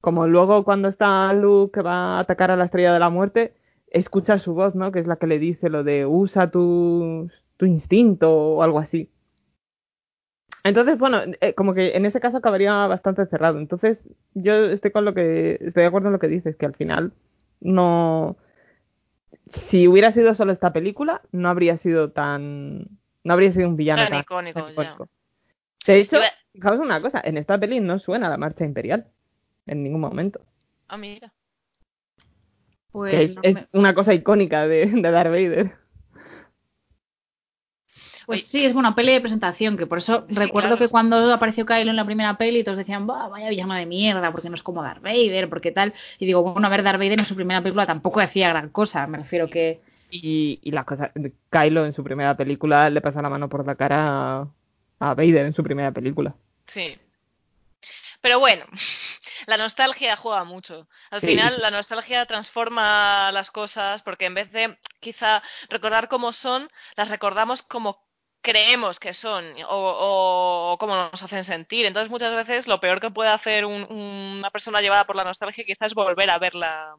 como 0.00 0.26
luego 0.26 0.64
cuando 0.64 0.88
está 0.88 1.32
Luke 1.32 1.72
que 1.74 1.82
va 1.82 2.16
a 2.16 2.20
atacar 2.20 2.50
a 2.50 2.56
la 2.56 2.64
Estrella 2.64 2.92
de 2.92 2.98
la 2.98 3.10
Muerte, 3.10 3.54
escucha 3.90 4.38
su 4.38 4.54
voz, 4.54 4.74
¿no? 4.74 4.92
Que 4.92 5.00
es 5.00 5.06
la 5.06 5.16
que 5.16 5.26
le 5.26 5.38
dice 5.38 5.68
lo 5.70 5.84
de 5.84 6.06
usa 6.06 6.50
tu, 6.50 7.30
tu 7.56 7.66
instinto 7.66 8.30
o 8.32 8.62
algo 8.62 8.78
así. 8.80 9.10
Entonces, 10.68 10.98
bueno, 10.98 11.20
eh, 11.40 11.54
como 11.54 11.74
que 11.74 11.96
en 11.96 12.06
ese 12.06 12.20
caso 12.20 12.38
acabaría 12.38 12.72
bastante 12.86 13.26
cerrado. 13.26 13.58
Entonces, 13.58 13.98
yo 14.34 14.54
estoy 14.66 14.90
con 14.92 15.04
lo 15.04 15.14
que 15.14 15.54
estoy 15.60 15.82
de 15.82 15.86
acuerdo 15.86 16.08
en 16.08 16.12
lo 16.14 16.18
que 16.18 16.28
dices, 16.28 16.56
que 16.56 16.66
al 16.66 16.74
final 16.76 17.12
no 17.60 18.36
si 19.68 19.88
hubiera 19.88 20.12
sido 20.12 20.34
solo 20.34 20.52
esta 20.52 20.72
película, 20.72 21.22
no 21.32 21.48
habría 21.48 21.76
sido 21.78 22.10
tan 22.10 22.86
no 23.24 23.32
habría 23.32 23.52
sido 23.52 23.68
un 23.68 23.76
villano 23.76 24.04
Tan 24.04 24.12
tan, 24.12 24.22
icónico, 24.22 24.60
tan 24.60 24.74
ya. 24.74 24.92
icónico. 24.94 25.08
De 25.86 26.00
hecho, 26.00 26.18
fijaos 26.52 26.78
una 26.80 27.00
cosa, 27.00 27.20
en 27.24 27.36
esta 27.38 27.58
peli 27.58 27.80
no 27.80 27.98
suena 27.98 28.28
la 28.28 28.36
marcha 28.36 28.64
imperial 28.64 29.06
en 29.66 29.82
ningún 29.82 30.00
momento. 30.00 30.40
Ah, 30.88 30.96
mira. 30.96 31.32
Pues 32.92 33.28
es, 33.30 33.36
no 33.36 33.42
es 33.42 33.54
me- 33.54 33.66
una 33.72 33.94
cosa 33.94 34.14
icónica 34.14 34.66
de, 34.66 34.86
de 34.86 35.10
Darth 35.10 35.30
Vader. 35.30 35.72
Pues 38.28 38.46
sí, 38.48 38.62
es 38.64 38.74
una 38.74 38.94
peli 38.94 39.12
de 39.12 39.22
presentación, 39.22 39.78
que 39.78 39.86
por 39.86 39.96
eso 39.98 40.26
Sí, 40.28 40.34
recuerdo 40.34 40.68
claro. 40.68 40.78
que 40.78 40.88
cuando 40.90 41.32
apareció 41.32 41.64
Kylo 41.64 41.88
en 41.90 41.96
la 41.96 42.04
primera 42.04 42.36
peli, 42.36 42.62
todos 42.62 42.76
decían, 42.76 43.06
"Buah, 43.06 43.28
vaya 43.28 43.48
villano 43.48 43.72
de 43.72 43.86
mierda, 43.86 44.30
porque 44.32 44.50
no 44.50 44.54
es 44.54 44.62
como 44.62 44.82
Darth 44.82 45.00
Vader, 45.02 45.48
porque 45.48 45.72
tal. 45.72 45.94
Y 46.18 46.26
digo, 46.26 46.42
bueno, 46.42 46.66
a 46.66 46.70
ver, 46.70 46.82
Darth 46.82 46.98
Vader 46.98 47.20
en 47.20 47.24
su 47.24 47.34
primera 47.34 47.62
película 47.62 47.86
tampoco 47.86 48.20
decía 48.20 48.50
gran 48.50 48.68
cosa, 48.68 49.06
me 49.06 49.16
refiero 49.16 49.48
que... 49.48 49.80
Y, 50.10 50.58
y 50.62 50.70
la 50.72 50.84
cosa, 50.84 51.10
Kylo 51.50 51.86
en 51.86 51.94
su 51.94 52.04
primera 52.04 52.36
película 52.36 52.90
le 52.90 53.00
pasa 53.00 53.22
la 53.22 53.30
mano 53.30 53.48
por 53.48 53.66
la 53.66 53.76
cara 53.76 54.40
a, 54.40 54.48
a 55.00 55.14
Vader 55.14 55.46
en 55.46 55.54
su 55.54 55.62
primera 55.64 55.90
película. 55.92 56.34
Sí. 56.66 56.98
Pero 58.20 58.40
bueno, 58.40 58.64
la 59.46 59.56
nostalgia 59.56 60.16
juega 60.16 60.44
mucho. 60.44 60.86
Al 61.10 61.20
Sí. 61.22 61.28
final, 61.28 61.60
la 61.62 61.70
nostalgia 61.70 62.26
transforma 62.26 63.30
las 63.32 63.50
cosas 63.50 64.02
porque 64.02 64.26
en 64.26 64.34
vez 64.34 64.50
de 64.52 64.76
quizá 65.00 65.42
recordar 65.70 66.08
cómo 66.08 66.32
son, 66.32 66.68
las 66.96 67.08
recordamos 67.08 67.62
como 67.62 68.06
creemos 68.42 68.98
que 69.00 69.12
son 69.12 69.44
o, 69.68 69.76
o, 69.76 70.72
o 70.72 70.78
cómo 70.78 70.94
nos 70.94 71.22
hacen 71.22 71.44
sentir. 71.44 71.86
Entonces, 71.86 72.10
muchas 72.10 72.34
veces 72.34 72.66
lo 72.66 72.80
peor 72.80 73.00
que 73.00 73.10
puede 73.10 73.30
hacer 73.30 73.64
un- 73.64 73.90
una 73.90 74.50
persona 74.50 74.80
llevada 74.80 75.06
por 75.06 75.16
la 75.16 75.24
nostalgia 75.24 75.64
quizás 75.64 75.88
es 75.88 75.94
volver 75.94 76.30
a 76.30 76.38
ver 76.38 76.54
la, 76.54 76.94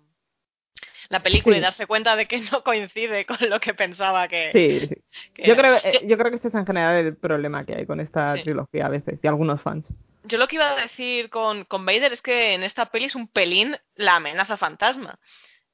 la 1.09 1.19
película 1.21 1.55
Sí. 1.55 1.59
y 1.59 1.61
darse 1.63 1.87
cuenta 1.87 2.15
de 2.15 2.27
que 2.27 2.39
no 2.41 2.63
coincide 2.63 3.25
con 3.25 3.37
lo 3.49 3.59
que 3.59 3.73
pensaba 3.73 4.27
que, 4.27 4.51
Sí, 4.53 4.87
sí. 4.87 4.95
que 5.33 5.43
Yo 5.47 5.53
era. 5.53 5.79
creo, 5.81 6.01
yo 6.07 6.17
creo 6.17 6.29
que 6.29 6.35
este 6.35 6.49
es 6.49 6.53
en 6.55 6.65
general 6.65 6.95
el 6.97 7.17
problema 7.17 7.65
que 7.65 7.75
hay 7.75 7.85
con 7.85 7.99
esta 7.99 8.35
Sí. 8.35 8.43
trilogía 8.43 8.85
a 8.85 8.89
veces, 8.89 9.19
y 9.23 9.27
algunos 9.27 9.61
fans. 9.61 9.91
Yo 10.23 10.37
lo 10.37 10.47
que 10.47 10.57
iba 10.57 10.69
a 10.69 10.75
decir 10.75 11.29
con, 11.29 11.63
con 11.63 11.85
Vader 11.85 12.11
es 12.13 12.21
que 12.21 12.53
en 12.53 12.63
esta 12.63 12.87
peli 12.87 13.05
es 13.05 13.15
un 13.15 13.27
pelín 13.29 13.77
la 13.95 14.17
amenaza 14.17 14.57
fantasma. 14.57 15.17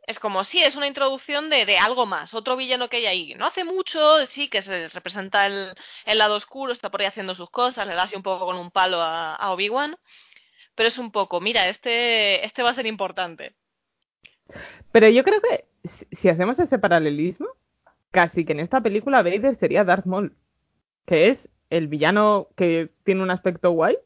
Es 0.07 0.19
como, 0.19 0.43
sí, 0.43 0.61
es 0.61 0.75
una 0.75 0.87
introducción 0.87 1.49
de, 1.49 1.65
de 1.65 1.77
algo 1.79 2.05
más, 2.05 2.33
otro 2.35 2.55
villano 2.55 2.89
que 2.89 2.97
hay 2.97 3.05
ahí. 3.07 3.33
No 3.35 3.45
hace 3.47 3.63
mucho, 3.63 4.25
sí, 4.27 4.49
que 4.49 4.61
se 4.61 4.87
representa 4.89 5.47
el, 5.47 5.73
el 6.05 6.17
lado 6.19 6.35
oscuro, 6.35 6.71
está 6.71 6.91
por 6.91 7.01
ahí 7.01 7.07
haciendo 7.07 7.33
sus 7.33 7.49
cosas, 7.49 7.87
le 7.87 7.95
da 7.95 8.03
así 8.03 8.15
un 8.15 8.21
poco 8.23 8.45
con 8.45 8.55
un 8.57 8.69
palo 8.71 9.01
a, 9.01 9.35
a 9.35 9.51
Obi-Wan. 9.51 9.97
Pero 10.75 10.87
es 10.89 10.97
un 10.99 11.11
poco, 11.11 11.41
mira, 11.41 11.67
este, 11.69 12.45
este 12.45 12.61
va 12.61 12.69
a 12.71 12.75
ser 12.75 12.85
importante. 12.85 13.55
Pero 14.91 15.09
yo 15.09 15.23
creo 15.23 15.41
que 15.41 15.65
si- 16.17 16.29
hacemos 16.29 16.59
ese 16.59 16.77
paralelismo, 16.79 17.47
casi 18.11 18.45
que 18.45 18.53
en 18.53 18.59
esta 18.59 18.81
película 18.81 19.23
Vader 19.23 19.57
sería 19.57 19.83
Darth 19.83 20.05
Maul, 20.05 20.35
que 21.05 21.29
es 21.29 21.49
el 21.69 21.87
villano 21.87 22.47
que 22.55 22.91
tiene 23.03 23.23
un 23.23 23.31
aspecto 23.31 23.71
guay, 23.71 23.97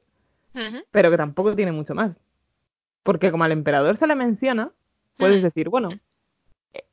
pero 0.91 1.11
que 1.11 1.17
tampoco 1.17 1.55
tiene 1.55 1.71
mucho 1.71 1.93
más. 1.93 2.15
Porque 3.03 3.31
como 3.31 3.43
al 3.43 3.51
emperador 3.51 3.97
se 3.97 4.07
le 4.07 4.15
menciona, 4.15 4.71
puedes 5.19 5.41
Mm. 5.41 5.43
decir, 5.43 5.69
bueno, 5.69 5.89
eh, 6.73 6.83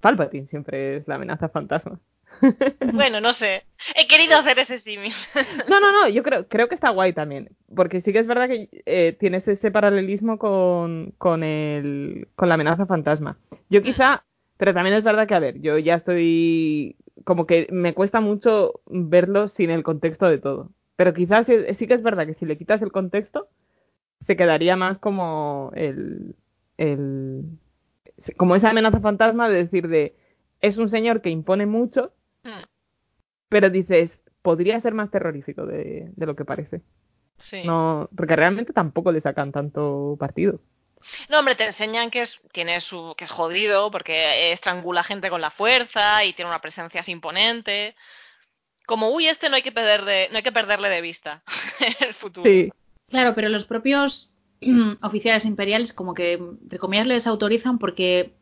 Palpatine 0.00 0.46
siempre 0.48 0.96
es 0.96 1.06
la 1.08 1.16
amenaza 1.16 1.48
fantasma. 1.50 1.98
Bueno, 2.94 3.20
no 3.20 3.32
sé. 3.32 3.62
He 3.94 4.06
querido 4.08 4.36
hacer 4.36 4.58
ese 4.58 4.78
símil. 4.78 5.12
No, 5.68 5.78
no, 5.80 5.92
no, 5.92 6.08
yo 6.08 6.22
creo, 6.22 6.48
creo 6.48 6.68
que 6.68 6.74
está 6.74 6.90
guay 6.90 7.12
también. 7.12 7.50
Porque 7.76 8.00
sí 8.00 8.12
que 8.12 8.18
es 8.20 8.26
verdad 8.26 8.48
que 8.48 8.68
eh, 8.86 9.16
tienes 9.20 9.46
ese 9.46 9.70
paralelismo 9.70 10.38
con, 10.38 11.12
con, 11.18 11.42
el, 11.44 12.28
con 12.36 12.48
la 12.48 12.54
amenaza 12.54 12.86
fantasma. 12.86 13.36
Yo 13.70 13.82
quizá, 13.82 14.24
pero 14.56 14.72
también 14.74 14.96
es 14.96 15.04
verdad 15.04 15.26
que, 15.28 15.34
a 15.34 15.38
ver, 15.40 15.60
yo 15.60 15.78
ya 15.78 15.96
estoy. 15.96 16.96
Como 17.24 17.46
que 17.46 17.68
me 17.70 17.94
cuesta 17.94 18.20
mucho 18.20 18.80
verlo 18.86 19.48
sin 19.48 19.70
el 19.70 19.82
contexto 19.82 20.26
de 20.26 20.38
todo. 20.38 20.70
Pero 20.96 21.14
quizás 21.14 21.46
sí, 21.46 21.54
sí 21.78 21.86
que 21.86 21.94
es 21.94 22.02
verdad 22.02 22.26
que 22.26 22.34
si 22.34 22.46
le 22.46 22.56
quitas 22.58 22.82
el 22.82 22.92
contexto, 22.92 23.48
se 24.26 24.36
quedaría 24.36 24.76
más 24.76 24.98
como 24.98 25.70
el. 25.74 26.34
el 26.78 27.42
como 28.36 28.56
esa 28.56 28.70
amenaza 28.70 29.00
fantasma 29.00 29.48
de 29.48 29.56
decir 29.64 29.88
de. 29.88 30.16
Es 30.60 30.78
un 30.78 30.88
señor 30.90 31.20
que 31.22 31.30
impone 31.30 31.66
mucho, 31.66 32.12
Mm, 32.44 32.64
pero 33.48 33.70
dices, 33.70 34.18
podría 34.42 34.80
ser 34.80 34.94
más 34.94 35.10
terrorífico 35.10 35.66
de, 35.66 36.10
de 36.14 36.26
lo 36.26 36.36
que 36.36 36.44
parece. 36.44 36.82
sí. 37.38 37.62
No, 37.64 38.08
porque 38.16 38.36
realmente 38.36 38.72
tampoco 38.72 39.12
le 39.12 39.20
sacan 39.20 39.52
tanto 39.52 40.16
partido. 40.18 40.60
No, 41.28 41.38
hombre, 41.38 41.54
te 41.54 41.66
enseñan 41.66 42.10
que 42.10 42.22
es, 42.22 42.40
tiene 42.52 42.80
su, 42.80 43.14
que 43.16 43.24
es 43.24 43.30
jodido 43.30 43.90
porque 43.90 44.52
estrangula 44.52 45.02
gente 45.04 45.28
con 45.30 45.40
la 45.40 45.50
fuerza 45.50 46.24
y 46.24 46.32
tiene 46.32 46.50
una 46.50 46.60
presencia 46.60 47.00
así 47.02 47.12
imponente. 47.12 47.94
Como, 48.86 49.10
uy, 49.10 49.28
este 49.28 49.48
no 49.48 49.56
hay 49.56 49.62
que 49.62 49.72
perder 49.72 50.04
de, 50.04 50.28
no 50.30 50.38
hay 50.38 50.42
que 50.42 50.52
perderle 50.52 50.88
de 50.90 51.00
vista 51.02 51.42
en 51.80 51.94
el 52.08 52.14
futuro. 52.14 52.50
Sí, 52.50 52.72
Claro, 53.08 53.34
pero 53.34 53.48
los 53.50 53.66
propios 53.66 54.33
oficiales 55.02 55.44
imperiales 55.44 55.92
como 55.92 56.14
que, 56.14 56.34
entre 56.34 56.78
comillas, 56.78 57.06
les 57.06 57.26
autorizan 57.26 57.78
porque 57.78 58.34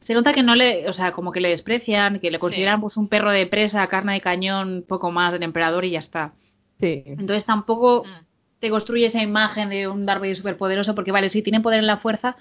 se 0.00 0.14
nota 0.14 0.32
que 0.34 0.42
no 0.42 0.54
le, 0.54 0.88
o 0.88 0.92
sea, 0.92 1.12
como 1.12 1.32
que 1.32 1.40
le 1.40 1.48
desprecian, 1.48 2.20
que 2.20 2.30
le 2.30 2.38
consideran 2.38 2.80
pues 2.80 2.96
un 2.96 3.08
perro 3.08 3.30
de 3.30 3.46
presa, 3.46 3.86
carne 3.86 4.12
de 4.14 4.20
cañón, 4.20 4.84
poco 4.86 5.10
más 5.10 5.32
del 5.32 5.42
emperador 5.42 5.84
y 5.84 5.90
ya 5.90 5.98
está. 5.98 6.32
sí. 6.80 7.02
Entonces 7.06 7.44
tampoco 7.44 8.04
Mm. 8.04 8.24
te 8.60 8.70
construye 8.70 9.06
esa 9.06 9.22
imagen 9.22 9.68
de 9.70 9.88
un 9.88 10.04
Darth 10.06 10.20
Vader 10.20 10.36
superpoderoso 10.36 10.94
porque 10.94 11.12
vale, 11.12 11.30
sí 11.30 11.40
tiene 11.42 11.60
poder 11.60 11.78
en 11.80 11.86
la 11.86 11.96
fuerza, 11.98 12.36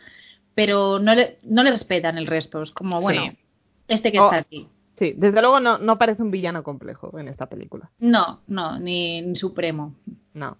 pero 0.56 1.00
no 1.00 1.16
le, 1.16 1.38
no 1.44 1.64
le 1.64 1.72
respetan 1.72 2.18
el 2.18 2.28
resto. 2.28 2.62
Es 2.64 2.72
como, 2.72 3.00
bueno, 3.02 3.24
Sí. 3.32 3.38
este 3.88 4.12
que 4.12 4.20
Oh. 4.20 4.26
está 4.26 4.38
aquí. 4.38 4.68
Sí, 4.98 5.14
desde 5.18 5.42
luego 5.42 5.60
no, 5.60 5.78
no 5.80 5.98
parece 5.98 6.22
un 6.22 6.32
villano 6.32 6.64
complejo 6.64 7.18
en 7.18 7.28
esta 7.28 7.48
película. 7.48 7.90
No, 8.00 8.42
no, 8.48 8.78
ni, 8.80 9.22
ni 9.22 9.36
supremo. 9.36 9.96
No. 10.34 10.58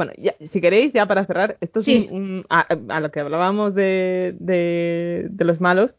Bueno, 0.00 0.12
ya, 0.16 0.34
si 0.50 0.62
queréis, 0.62 0.94
ya 0.94 1.04
para 1.04 1.26
cerrar, 1.26 1.58
esto 1.60 1.80
es 1.80 1.84
Sí. 1.84 2.08
un, 2.10 2.22
un- 2.38 2.44
a, 2.48 2.60
a 2.88 3.00
lo 3.00 3.10
que 3.10 3.20
hablábamos 3.20 3.74
de, 3.74 4.34
de, 4.38 5.26
de 5.28 5.44
los 5.44 5.60
malos, 5.60 5.90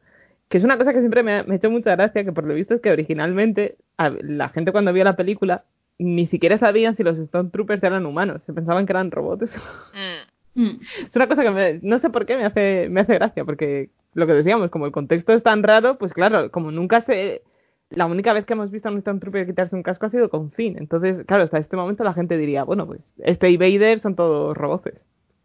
que 0.50 0.58
es 0.58 0.64
una 0.64 0.76
cosa 0.80 0.92
que 0.92 1.02
siempre 1.02 1.22
me 1.22 1.34
ha, 1.36 1.44
me 1.44 1.54
ha 1.54 1.58
hecho 1.58 1.70
mucha 1.70 1.92
gracia, 1.96 2.24
que 2.24 2.32
por 2.32 2.46
lo 2.46 2.56
visto 2.56 2.74
es 2.74 2.82
que 2.82 2.90
originalmente 2.90 3.76
a- 3.98 4.10
la 4.24 4.50
gente 4.50 4.72
cuando 4.72 4.92
vio 4.92 5.04
la 5.04 5.16
película 5.16 5.66
ni 6.00 6.26
siquiera 6.26 6.58
sabían 6.58 6.98
si 6.98 7.04
los 7.04 7.16
Stormtroopers 7.16 7.84
eran 7.84 8.08
humanos, 8.08 8.42
se 8.48 8.54
pensaban 8.54 8.88
que 8.88 8.94
eran 8.94 9.12
robots. 9.12 9.52
Mm. 9.94 10.64
Mm. 10.64 10.80
Es 11.08 11.16
una 11.16 11.28
cosa 11.28 11.44
que 11.44 11.52
me- 11.52 11.80
no 11.84 12.00
sé 12.00 12.10
por 12.10 12.26
qué 12.26 12.38
me 12.38 12.46
hace, 12.46 12.88
me 12.90 13.02
hace 13.02 13.14
gracia, 13.14 13.46
porque 13.46 13.90
lo 14.16 14.26
que 14.26 14.34
decíamos, 14.34 14.72
como 14.72 14.88
el 14.88 14.92
contexto 14.92 15.32
es 15.34 15.44
tan 15.44 15.62
raro, 15.62 16.00
pues 16.00 16.12
claro, 16.16 16.50
como 16.50 16.72
nunca 16.72 17.02
se... 17.02 17.44
La 17.92 18.06
única 18.06 18.34
vez 18.34 18.46
que 18.46 18.54
hemos 18.54 18.72
visto 18.72 18.90
a 18.90 18.92
un 18.92 19.02
Stormtrooper 19.02 19.46
quitarse 19.46 19.76
un 19.76 19.84
casco 19.84 20.06
ha 20.06 20.10
sido 20.10 20.30
con 20.30 20.52
Finn. 20.52 20.78
Entonces, 20.80 21.26
claro, 21.26 21.44
hasta 21.44 21.58
este 21.60 21.76
momento 21.78 22.04
la 22.04 22.14
gente 22.14 22.38
diría, 22.38 22.64
bueno, 22.64 22.88
pues 22.88 23.02
este 23.20 23.50
y 23.50 23.58
Vader 23.58 24.00
son 24.00 24.16
todos 24.16 24.56
roboces. 24.58 24.96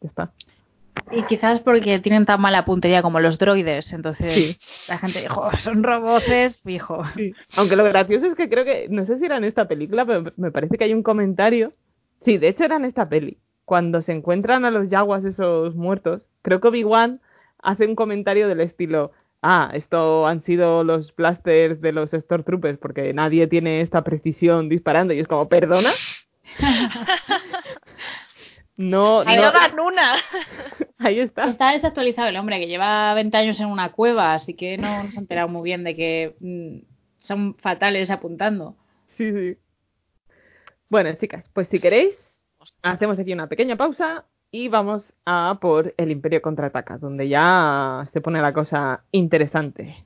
Ya 0.01 0.09
está. 0.09 0.32
Y 1.12 1.22
quizás 1.24 1.61
porque 1.61 1.99
tienen 1.99 2.24
tan 2.24 2.40
mala 2.40 2.64
puntería 2.64 3.03
como 3.03 3.20
los 3.20 3.38
droides, 3.38 3.92
entonces 3.92 4.32
Sí. 4.32 4.57
la 4.88 4.97
gente 4.99 5.20
dijo, 5.20 5.40
"Oh, 5.42 5.57
son 5.57 5.82
roboces, 5.82 6.61
fijo. 6.62 7.03
Aunque 7.57 7.76
lo 7.76 7.84
gracioso 7.84 8.26
es 8.26 8.34
que 8.34 8.49
creo 8.49 8.64
que, 8.64 8.86
no 8.90 9.05
sé 9.05 9.18
si 9.18 9.26
era 9.26 9.36
en 9.36 9.44
esta 9.44 9.68
película, 9.68 10.07
pero 10.07 10.32
me 10.36 10.51
parece 10.51 10.78
que 10.78 10.84
hay 10.84 10.94
un 10.94 11.03
comentario. 11.03 11.72
Sí, 12.24 12.38
de 12.38 12.49
hecho 12.49 12.64
era 12.64 12.76
en 12.76 12.86
esta 12.86 13.09
peli. 13.09 13.38
Cuando 13.64 14.01
se 14.03 14.12
encuentran 14.12 14.64
a 14.64 14.70
los 14.70 14.88
yaguas 14.88 15.24
esos 15.24 15.74
muertos, 15.74 16.22
creo 16.42 16.61
que 16.61 16.68
Obi-Wan 16.68 17.20
hace 17.62 17.86
un 17.86 17.94
comentario 17.97 18.49
del 18.49 18.61
estilo, 18.61 19.12
ah, 19.43 19.70
esto 19.74 20.26
han 20.26 20.43
sido 20.43 20.84
los 20.84 21.14
blasters 21.14 21.80
de 21.80 21.93
los 21.93 22.11
Stormtroopers 22.11 22.78
porque 22.78 23.12
nadie 23.14 23.47
tiene 23.47 23.80
esta 23.80 24.03
precisión 24.03 24.68
disparando. 24.68 25.14
Y 25.14 25.20
es 25.20 25.28
como, 25.28 25.49
¿perdona? 25.49 25.91
No, 28.76 29.20
Ahí 29.20 29.37
no, 29.37 29.45
no 29.47 29.53
dan 29.53 29.80
una. 29.80 30.12
ahí 30.99 31.20
está. 31.20 31.47
Está 31.49 31.72
desactualizado 31.72 32.28
el 32.28 32.37
hombre, 32.37 32.61
que 32.61 32.66
lleva 32.66 33.14
20 33.14 33.34
años 33.39 33.59
en 33.61 33.68
una 33.68 33.91
cueva, 33.93 34.34
así 34.34 34.53
que 34.53 34.76
no 34.76 35.11
se 35.11 35.18
ha 35.18 35.20
enterado 35.22 35.49
muy 35.49 35.62
bien 35.62 35.82
de 35.82 35.97
que 35.97 36.37
mm, 36.41 36.78
son 37.20 37.55
fatales 37.57 38.11
apuntando. 38.11 38.76
Sí, 39.16 39.32
sí. 39.32 39.57
Bueno, 40.91 41.11
chicas, 41.14 41.45
pues 41.55 41.68
si 41.68 41.80
queréis, 41.80 42.14
hacemos 42.82 43.18
aquí 43.18 43.32
una 43.32 43.49
pequeña 43.49 43.76
pausa 43.76 44.26
y 44.51 44.68
vamos 44.68 45.05
a 45.26 45.59
por 45.61 45.94
el 45.97 46.11
Imperio 46.11 46.42
contraataca, 46.42 46.99
donde 46.99 47.28
ya 47.28 48.09
se 48.12 48.20
pone 48.20 48.40
la 48.40 48.53
cosa 48.53 49.05
interesante. 49.12 50.05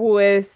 Pues 0.00 0.48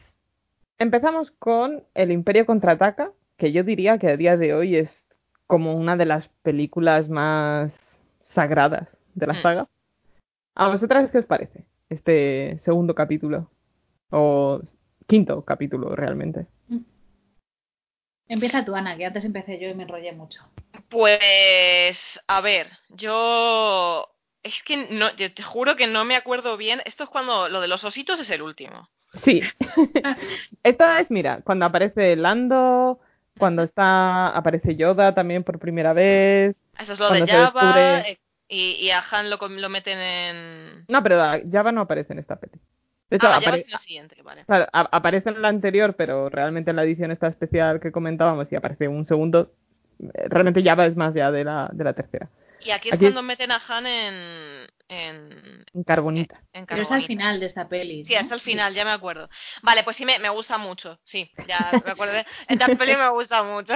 empezamos 0.78 1.30
con 1.32 1.84
el 1.92 2.10
Imperio 2.12 2.46
contraataca, 2.46 3.12
que 3.36 3.52
yo 3.52 3.62
diría 3.62 3.98
que 3.98 4.08
a 4.08 4.16
día 4.16 4.38
de 4.38 4.54
hoy 4.54 4.76
es 4.76 5.04
como 5.46 5.74
una 5.74 5.98
de 5.98 6.06
las 6.06 6.28
películas 6.42 7.10
más 7.10 7.70
sagradas 8.32 8.88
de 9.14 9.26
la 9.26 9.34
Mm. 9.34 9.42
saga. 9.42 9.68
¿A 10.54 10.68
vosotras 10.70 11.10
qué 11.10 11.18
os 11.18 11.26
parece 11.26 11.66
este 11.90 12.58
segundo 12.64 12.94
capítulo? 12.94 13.50
O 14.08 14.62
quinto 15.06 15.44
capítulo, 15.44 15.94
realmente. 15.94 16.46
Empieza 18.26 18.64
tú, 18.64 18.74
Ana, 18.74 18.96
que 18.96 19.04
antes 19.04 19.26
empecé 19.26 19.58
yo 19.58 19.68
y 19.68 19.74
me 19.74 19.82
enrollé 19.82 20.12
mucho. 20.14 20.40
Pues, 20.88 22.00
a 22.28 22.40
ver, 22.40 22.68
yo... 22.88 24.08
Es 24.42 24.62
que 24.62 24.88
no, 24.88 25.14
yo 25.16 25.34
te 25.34 25.42
juro 25.42 25.76
que 25.76 25.86
no 25.86 26.06
me 26.06 26.16
acuerdo 26.16 26.56
bien. 26.56 26.80
Esto 26.86 27.04
es 27.04 27.10
cuando 27.10 27.50
lo 27.50 27.60
de 27.60 27.68
los 27.68 27.84
ositos 27.84 28.18
es 28.20 28.30
el 28.30 28.40
último. 28.40 28.88
Sí. 29.22 29.42
Esta 30.62 31.00
es, 31.00 31.10
mira, 31.10 31.40
cuando 31.44 31.66
aparece 31.66 32.16
Lando, 32.16 33.00
cuando 33.38 33.62
está 33.62 34.28
aparece 34.28 34.76
Yoda 34.76 35.14
también 35.14 35.44
por 35.44 35.58
primera 35.58 35.92
vez. 35.92 36.56
Eso 36.78 36.92
es 36.94 36.98
lo 36.98 37.10
de 37.10 37.26
Java 37.26 37.52
descubre- 37.74 38.18
y, 38.48 38.72
y 38.80 38.90
a 38.90 39.02
Han 39.10 39.30
lo, 39.30 39.36
lo 39.36 39.68
meten 39.68 39.98
en... 39.98 40.84
No, 40.88 41.02
pero 41.02 41.22
Java 41.50 41.72
no 41.72 41.82
aparece 41.82 42.12
en 42.12 42.18
esta 42.18 42.36
peli. 42.36 42.52
De 43.10 43.16
hecho, 43.16 43.28
ah, 43.28 43.38
apare- 43.40 43.64
la 43.68 43.78
siguiente, 43.78 44.20
vale. 44.22 44.44
claro, 44.44 44.66
aparece 44.72 45.28
en 45.30 45.40
la 45.42 45.48
anterior, 45.48 45.94
pero 45.94 46.28
realmente 46.28 46.70
en 46.70 46.76
la 46.76 46.82
edición 46.84 47.10
esta 47.10 47.28
especial 47.28 47.80
que 47.80 47.92
comentábamos 47.92 48.50
y 48.50 48.56
aparece 48.56 48.88
un 48.88 49.06
segundo. 49.06 49.52
eh, 50.00 50.26
Realmente 50.28 50.62
Java 50.62 50.86
es 50.86 50.96
más 50.96 51.14
ya 51.14 51.30
de 51.30 51.44
la, 51.44 51.70
de 51.72 51.84
la 51.84 51.92
tercera. 51.92 52.28
Y 52.64 52.70
aquí 52.70 52.88
es 52.88 52.94
Aquí 52.94 53.04
es- 53.06 53.10
cuando 53.12 53.22
meten 53.22 53.52
a 53.52 53.62
Han 53.68 53.86
en... 53.86 54.66
en, 54.88 55.64
En 55.72 55.84
Carbonita. 55.84 56.40
en 56.52 56.66
Pero 56.66 56.82
es 56.82 56.90
al 56.92 57.04
final 57.04 57.38
de 57.40 57.46
esta 57.46 57.68
peli. 57.68 58.04
Sí, 58.04 58.14
¿no? 58.14 58.20
es 58.20 58.32
al 58.32 58.40
final, 58.40 58.74
ya 58.74 58.84
me 58.84 58.90
acuerdo. 58.92 59.28
Vale, 59.62 59.82
pues 59.84 59.96
sí, 59.96 60.04
me, 60.04 60.18
me 60.18 60.28
gusta 60.30 60.58
mucho. 60.58 60.98
Sí, 61.04 61.30
ya 61.46 61.70
me 61.84 61.92
acuerdo. 61.92 62.14
Esta 62.48 62.66
peli 62.68 62.96
me 62.96 63.08
gusta 63.10 63.42
mucho. 63.42 63.74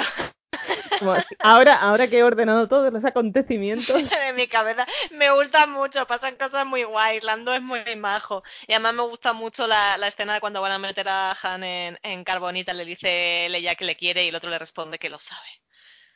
Como 0.98 1.14
ahora, 1.38 1.80
ahora 1.80 2.08
que 2.08 2.18
he 2.18 2.22
ordenado 2.22 2.66
todos 2.68 2.92
los 2.92 3.04
acontecimientos. 3.04 3.86
de 4.10 4.32
mi 4.34 4.48
cabeza. 4.48 4.86
Me 5.12 5.30
gusta 5.30 5.66
mucho, 5.66 6.06
pasan 6.06 6.36
cosas 6.36 6.66
muy 6.66 6.82
guays. 6.84 7.22
Lando 7.22 7.54
es 7.54 7.62
muy 7.62 7.80
majo. 7.96 8.42
Y 8.66 8.72
además 8.72 8.94
me 8.94 9.02
gusta 9.02 9.32
mucho 9.32 9.66
la, 9.66 9.96
la 9.98 10.08
escena 10.08 10.34
de 10.34 10.40
cuando 10.40 10.60
van 10.60 10.72
a 10.72 10.78
meter 10.78 11.08
a 11.08 11.36
Han 11.42 11.62
en, 11.62 11.98
en 12.02 12.24
Carbonita. 12.24 12.72
Le 12.72 12.84
dice 12.84 13.46
Leia 13.50 13.74
que 13.76 13.84
le 13.84 13.96
quiere 13.96 14.24
y 14.24 14.28
el 14.28 14.34
otro 14.34 14.50
le 14.50 14.58
responde 14.58 14.98
que 14.98 15.10
lo 15.10 15.18
sabe. 15.18 15.46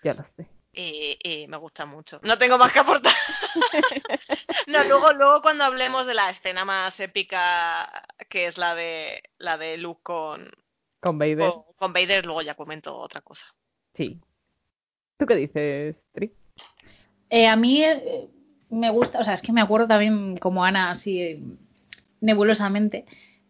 Ya 0.02 0.14
lo 0.14 0.24
sé. 0.36 0.48
Y, 0.74 1.18
y 1.22 1.46
me 1.48 1.58
gusta 1.58 1.84
mucho. 1.84 2.18
No 2.22 2.38
tengo 2.38 2.56
más 2.56 2.72
que 2.72 2.78
aportar. 2.78 3.12
no, 4.66 4.84
luego, 4.84 5.12
luego 5.12 5.42
cuando 5.42 5.64
hablemos 5.64 6.06
de 6.06 6.14
la 6.14 6.30
escena 6.30 6.64
más 6.64 6.98
épica, 6.98 8.06
que 8.30 8.46
es 8.46 8.56
la 8.56 8.74
de 8.74 9.22
la 9.38 9.58
de 9.58 9.76
Luke 9.76 10.00
con, 10.02 10.50
Con 11.00 11.18
Vader. 11.18 11.50
con, 11.50 11.62
con 11.76 11.92
Vader, 11.92 12.24
luego 12.24 12.40
ya 12.40 12.54
comento 12.54 12.96
otra 12.96 13.20
cosa. 13.20 13.44
Sí. 13.94 14.18
¿Tú 15.18 15.26
qué 15.26 15.34
dices, 15.34 15.96
Tri? 16.12 16.32
Eh, 17.28 17.46
a 17.46 17.56
mí 17.56 17.84
eh, 17.84 18.28
me 18.70 18.90
gusta, 18.90 19.20
o 19.20 19.24
sea, 19.24 19.34
es 19.34 19.42
que 19.42 19.52
me 19.52 19.60
acuerdo 19.60 19.86
también 19.86 20.36
como 20.38 20.64
Ana, 20.64 20.90
así 20.90 21.20
eh, 21.20 21.42
nebulosamente. 22.20 23.04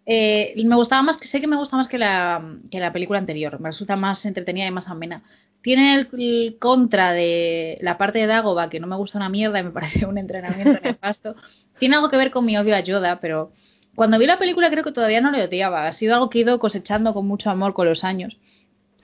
Eh, 0.05 0.55
me 0.65 0.77
gustaba 0.77 1.03
más, 1.03 1.17
que 1.17 1.29
sé 1.29 1.41
que 1.41 1.47
me 1.47 1.57
gusta 1.57 1.77
más 1.77 1.89
que 1.89 1.99
la, 1.99 2.57
que 2.71 2.81
la 2.81 2.93
película 2.93 3.19
anterior, 3.19 3.61
me 3.61 3.69
resulta 3.69 3.97
más 3.97 4.25
entretenida 4.27 4.67
y 4.67 4.71
más 4.71 4.89
amena. 4.89 5.23
Tiene 5.63 5.95
el, 5.95 6.09
el 6.19 6.59
contra 6.59 7.13
de 7.13 7.79
la 7.81 7.99
parte 7.99 8.19
de 8.19 8.27
Dagoba, 8.27 8.69
que 8.69 8.81
no 8.81 8.89
me 8.89 8.97
gusta 8.97 9.19
una 9.19 9.29
mierda 9.29 9.61
y 9.61 9.65
me 9.65 9.71
parece 9.73 10.07
un 10.07 10.19
entrenamiento 10.19 10.81
nefasto. 10.83 11.37
Tiene 11.79 11.97
algo 11.97 12.09
que 12.09 12.17
ver 12.17 12.31
con 12.31 12.45
mi 12.45 12.57
odio 12.57 12.75
a 12.75 12.81
Yoda, 12.81 13.21
pero 13.21 13.53
cuando 13.95 14.19
vi 14.19 14.27
la 14.27 14.39
película 14.39 14.71
creo 14.71 14.85
que 14.85 14.93
todavía 14.93 15.21
no 15.21 15.31
le 15.31 15.45
odiaba. 15.45 15.87
Ha 15.87 15.93
sido 15.93 16.15
algo 16.15 16.31
que 16.31 16.39
he 16.39 16.43
ido 16.43 16.59
cosechando 16.59 17.15
con 17.15 17.27
mucho 17.27 17.51
amor 17.51 17.75
con 17.75 17.87
los 17.87 18.05
años. 18.05 18.39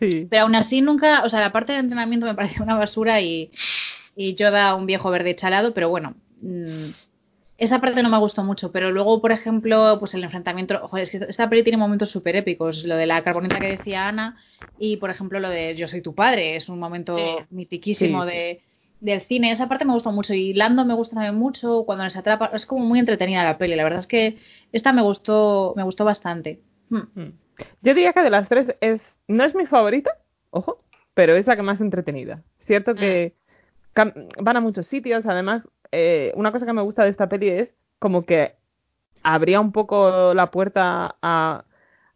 Sí. 0.01 0.27
Pero 0.31 0.45
aún 0.45 0.55
así 0.55 0.81
nunca, 0.81 1.25
o 1.25 1.29
sea, 1.29 1.41
la 1.41 1.53
parte 1.53 1.73
de 1.73 1.81
entrenamiento 1.81 2.27
me 2.27 2.35
pareció 2.37 2.65
una 2.65 2.77
basura 2.77 3.21
y, 3.21 3.51
y 4.17 4.35
Yoda 4.35 4.75
un 4.75 4.87
viejo 4.87 5.11
verde 5.11 5.37
chalado, 5.37 5.75
pero 5.75 5.89
bueno, 5.89 6.17
mm, 6.41 6.91
esa 7.59 7.81
parte 7.81 8.03
no 8.03 8.09
me 8.09 8.19
gustó 8.19 8.43
mucho. 8.45 8.73
Pero 8.73 8.91
luego, 8.91 9.21
por 9.21 9.33
ejemplo, 9.33 9.97
pues 10.01 10.15
el 10.15 10.25
enfrentamiento, 10.25 10.79
joder, 10.89 11.03
es 11.03 11.11
que 11.11 11.19
esta 11.29 11.49
peli 11.51 11.63
tiene 11.63 11.77
momentos 11.77 12.11
súper 12.11 12.37
épicos, 12.37 12.85
lo 12.85 12.97
de 12.97 13.07
la 13.07 13.23
carbonita 13.23 13.61
que 13.61 13.69
decía 13.69 14.09
Ana 14.09 14.37
y, 14.79 14.97
por 14.99 15.11
ejemplo, 15.11 15.41
lo 15.41 15.51
de 15.51 15.75
Yo 15.77 15.89
soy 15.89 16.01
tu 16.01 16.15
padre, 16.15 16.57
es 16.57 16.69
un 16.69 16.79
momento 16.79 17.17
Sí. 17.17 17.45
mitiquísimo 17.51 18.25
Sí, 18.25 18.31
sí. 18.31 18.37
de 18.37 18.63
del 19.01 19.21
cine, 19.23 19.53
esa 19.53 19.69
parte 19.69 19.85
me 19.85 19.93
gustó 19.93 20.11
mucho 20.11 20.35
y 20.35 20.55
Lando 20.55 20.85
me 20.85 20.93
gusta 20.95 21.15
también 21.15 21.37
mucho 21.37 21.85
cuando 21.87 22.03
les 22.03 22.17
atrapa, 22.17 22.51
es 22.53 22.67
como 22.67 22.85
muy 22.85 22.99
entretenida 22.99 23.45
la 23.45 23.57
peli, 23.57 23.77
la 23.77 23.85
verdad 23.85 24.01
es 24.01 24.09
que 24.09 24.39
esta 24.73 24.93
me 24.93 25.03
gustó, 25.03 25.73
me 25.77 25.85
gustó 25.85 26.05
bastante. 26.05 26.59
Hmm. 26.91 27.03
Mm. 27.15 27.33
Yo 27.83 27.95
diría 27.95 28.13
que 28.13 28.23
de 28.23 28.31
las 28.31 28.49
tres 28.49 28.75
es 28.81 29.01
no 29.29 29.45
es 29.45 29.55
mi 29.55 29.67
favorita, 29.67 30.11
ojo, 30.51 30.81
pero 31.15 31.37
es 31.37 31.47
la 31.47 31.55
que 31.55 31.63
más 31.63 31.81
entretenida. 31.81 32.43
Cierto 32.67 32.97
que 32.97 33.35
cam- 33.95 34.29
van 34.43 34.57
a 34.57 34.61
muchos 34.61 34.89
sitios, 34.89 35.27
además, 35.27 35.63
eh, 35.93 36.32
una 36.36 36.53
cosa 36.53 36.66
que 36.66 36.72
me 36.72 36.82
gusta 36.82 37.05
de 37.05 37.11
esta 37.11 37.28
peli 37.28 37.49
es 37.49 37.70
como 37.99 38.24
que 38.24 38.55
abría 39.22 39.61
un 39.61 39.72
poco 39.72 40.34
la 40.34 40.51
puerta 40.51 41.16
a, 41.22 41.64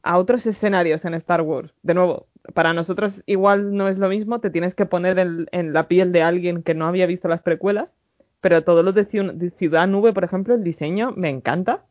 a 0.02 0.18
otros 0.18 0.46
escenarios 0.46 1.04
en 1.04 1.14
Star 1.14 1.42
Wars. 1.42 1.72
De 1.82 1.94
nuevo, 1.94 2.26
para 2.54 2.72
nosotros 2.72 3.14
igual 3.26 3.74
no 3.76 3.88
es 3.88 3.98
lo 3.98 4.08
mismo, 4.08 4.40
te 4.40 4.50
tienes 4.50 4.74
que 4.74 4.86
poner 4.86 5.18
en, 5.18 5.48
en 5.52 5.72
la 5.72 5.88
piel 5.88 6.12
de 6.12 6.22
alguien 6.22 6.62
que 6.62 6.74
no 6.74 6.86
había 6.86 7.06
visto 7.06 7.28
las 7.28 7.42
precuelas, 7.42 7.88
pero 8.40 8.62
todo 8.62 8.82
lo 8.82 8.92
de, 8.92 9.04
de 9.04 9.50
Ciudad 9.58 9.86
Nube, 9.86 10.12
por 10.12 10.24
ejemplo, 10.24 10.54
el 10.54 10.64
diseño 10.64 11.12
me 11.16 11.30
encanta. 11.30 11.84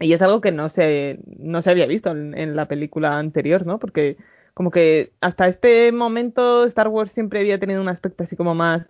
Y 0.00 0.14
es 0.14 0.22
algo 0.22 0.40
que 0.40 0.50
no 0.50 0.68
se, 0.68 1.20
no 1.38 1.62
se 1.62 1.70
había 1.70 1.86
visto 1.86 2.10
en, 2.10 2.36
en 2.36 2.56
la 2.56 2.66
película 2.66 3.18
anterior, 3.18 3.64
¿no? 3.66 3.78
Porque 3.78 4.16
como 4.54 4.70
que 4.70 5.12
hasta 5.20 5.46
este 5.46 5.92
momento 5.92 6.64
Star 6.64 6.88
Wars 6.88 7.12
siempre 7.12 7.40
había 7.40 7.60
tenido 7.60 7.80
un 7.80 7.88
aspecto 7.88 8.24
así 8.24 8.34
como 8.34 8.54
más, 8.54 8.84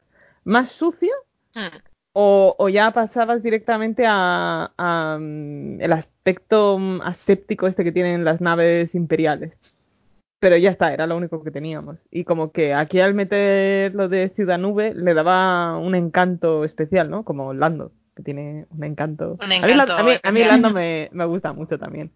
más 0.45 0.71
sucio, 0.73 1.13
Hmm. 1.55 1.83
O, 2.13 2.55
o 2.59 2.69
ya 2.69 2.91
pasabas 2.91 3.43
directamente 3.43 4.05
a, 4.07 4.71
a, 4.77 5.19
mm, 5.21 5.81
el 5.81 5.93
aspecto 5.93 6.79
mm, 6.79 7.01
aséptico 7.03 7.67
este 7.67 7.85
que 7.85 7.93
tienen 7.93 8.25
las 8.25 8.41
naves 8.41 8.95
imperiales. 8.95 9.53
Pero 10.41 10.57
ya 10.57 10.71
está, 10.71 10.93
era 10.93 11.07
lo 11.07 11.17
único 11.17 11.45
que 11.45 11.53
teníamos. 11.53 11.99
Y 12.11 12.25
como 12.25 12.51
que 12.51 12.75
aquí 12.75 12.99
al 13.01 13.15
meter 13.15 13.95
lo 13.95 14.09
de 14.09 14.31
Ciudad 14.31 14.59
Nube 14.59 14.93
le 14.93 15.15
daba 15.15 15.79
un 15.79 15.95
encanto 15.95 16.65
especial, 16.65 17.09
¿no? 17.11 17.25
Como 17.25 17.55
Lando, 17.55 17.93
que 18.17 18.25
tiene 18.25 18.67
un 18.71 18.83
encanto. 18.83 19.39
Un 19.41 19.53
a 19.53 19.67
mí, 19.67 19.75
la- 19.75 19.85
encanto 19.85 19.93
a 19.93 20.03
mí, 20.03 20.11
a 20.11 20.33
mí 20.33 20.41
especial. 20.41 20.49
Lando 20.49 20.71
me, 20.75 21.09
me 21.13 21.25
gusta 21.27 21.53
mucho 21.53 21.79
también. 21.79 22.11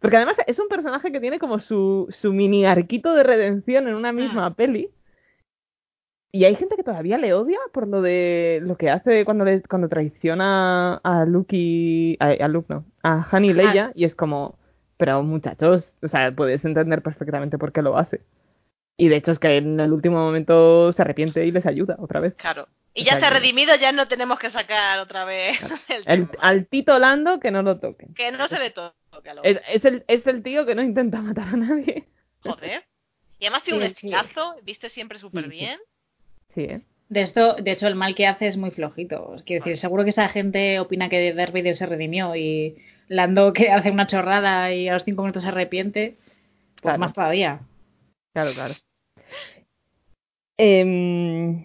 Porque 0.00 0.16
además 0.16 0.36
es 0.46 0.58
un 0.58 0.68
personaje 0.68 1.12
que 1.12 1.20
tiene 1.20 1.38
como 1.38 1.58
su, 1.60 2.06
su 2.20 2.32
mini 2.32 2.64
arquito 2.64 3.14
de 3.14 3.22
redención 3.22 3.88
en 3.88 3.94
una 3.94 4.12
misma 4.12 4.54
peli. 4.54 4.88
Y 6.32 6.44
hay 6.44 6.54
gente 6.56 6.76
que 6.76 6.82
todavía 6.82 7.16
le 7.18 7.32
odia 7.32 7.58
por 7.72 7.88
lo 7.88 8.02
de 8.02 8.60
lo 8.62 8.76
que 8.76 8.90
hace 8.90 9.24
cuando 9.24 9.44
le, 9.44 9.62
cuando 9.62 9.88
traiciona 9.88 10.96
a 10.96 11.24
Luke 11.24 11.56
y 11.56 12.16
a, 12.20 12.44
a 12.44 12.48
Luke 12.48 12.66
no, 12.68 12.84
a 13.02 13.26
Han 13.30 13.44
y 13.44 13.52
Leia 13.54 13.92
y 13.94 14.04
es 14.04 14.14
como, 14.14 14.58
pero 14.98 15.22
muchachos, 15.22 15.94
o 16.02 16.08
sea, 16.08 16.32
puedes 16.34 16.64
entender 16.64 17.02
perfectamente 17.02 17.58
por 17.58 17.72
qué 17.72 17.80
lo 17.82 17.96
hace. 17.96 18.20
Y 18.98 19.08
de 19.08 19.16
hecho 19.16 19.30
es 19.32 19.38
que 19.38 19.56
en 19.56 19.78
el 19.80 19.92
último 19.92 20.16
momento 20.18 20.92
se 20.92 21.02
arrepiente 21.02 21.46
y 21.46 21.52
les 21.52 21.64
ayuda 21.66 21.96
otra 21.98 22.20
vez. 22.20 22.34
Claro. 22.34 22.68
Y 22.92 23.04
ya 23.04 23.18
se 23.18 23.26
ha 23.26 23.30
redimido, 23.30 23.74
ya 23.76 23.92
no 23.92 24.08
tenemos 24.08 24.38
que 24.38 24.48
sacar 24.50 24.98
otra 25.00 25.24
vez 25.26 25.58
el 25.88 26.02
El, 26.06 26.28
al 26.40 26.66
Tito 26.66 26.98
Lando 26.98 27.40
que 27.40 27.50
no 27.50 27.62
lo 27.62 27.78
toquen. 27.78 28.14
Que 28.14 28.32
no 28.32 28.46
se 28.48 28.58
le 28.58 28.70
toque 28.70 29.30
a 29.30 29.34
lo 29.34 29.44
Es, 29.44 29.60
es 29.68 29.84
el, 29.84 30.04
es 30.08 30.26
el 30.26 30.42
tío 30.42 30.64
que 30.66 30.74
no 30.74 30.82
intenta 30.82 31.20
matar 31.22 31.48
a 31.48 31.56
nadie. 31.56 32.08
Joder. 32.42 32.84
Y 33.38 33.44
además 33.46 33.64
tiene 33.64 33.78
un 33.80 33.84
Sí, 33.86 33.92
estilazo, 33.92 34.56
viste 34.62 34.88
siempre 34.88 35.18
súper 35.18 35.44
Sí, 35.44 35.50
sí. 35.50 35.56
bien. 35.56 35.78
Sí, 36.56 36.62
¿eh? 36.64 36.80
De 37.08 37.20
esto, 37.20 37.54
de 37.54 37.70
hecho, 37.70 37.86
el 37.86 37.94
mal 37.94 38.16
que 38.16 38.26
hace 38.26 38.48
es 38.48 38.56
muy 38.56 38.72
flojito. 38.72 39.36
Quiero 39.46 39.64
decir, 39.64 39.76
seguro 39.76 40.02
que 40.02 40.10
esa 40.10 40.26
gente 40.28 40.80
opina 40.80 41.08
que 41.08 41.32
Darth 41.34 41.52
Vader 41.52 41.76
se 41.76 41.86
redimió 41.86 42.34
y 42.34 42.78
Lando 43.08 43.52
que 43.52 43.70
hace 43.70 43.92
una 43.92 44.08
chorrada 44.08 44.72
y 44.72 44.88
a 44.88 44.94
los 44.94 45.04
cinco 45.04 45.22
minutos 45.22 45.44
se 45.44 45.50
arrepiente. 45.50 46.16
Pues 46.18 46.82
Claro. 46.82 46.98
más 46.98 47.12
todavía. 47.12 47.60
Claro, 48.34 48.50
claro. 48.54 48.74
Em, 50.58 51.64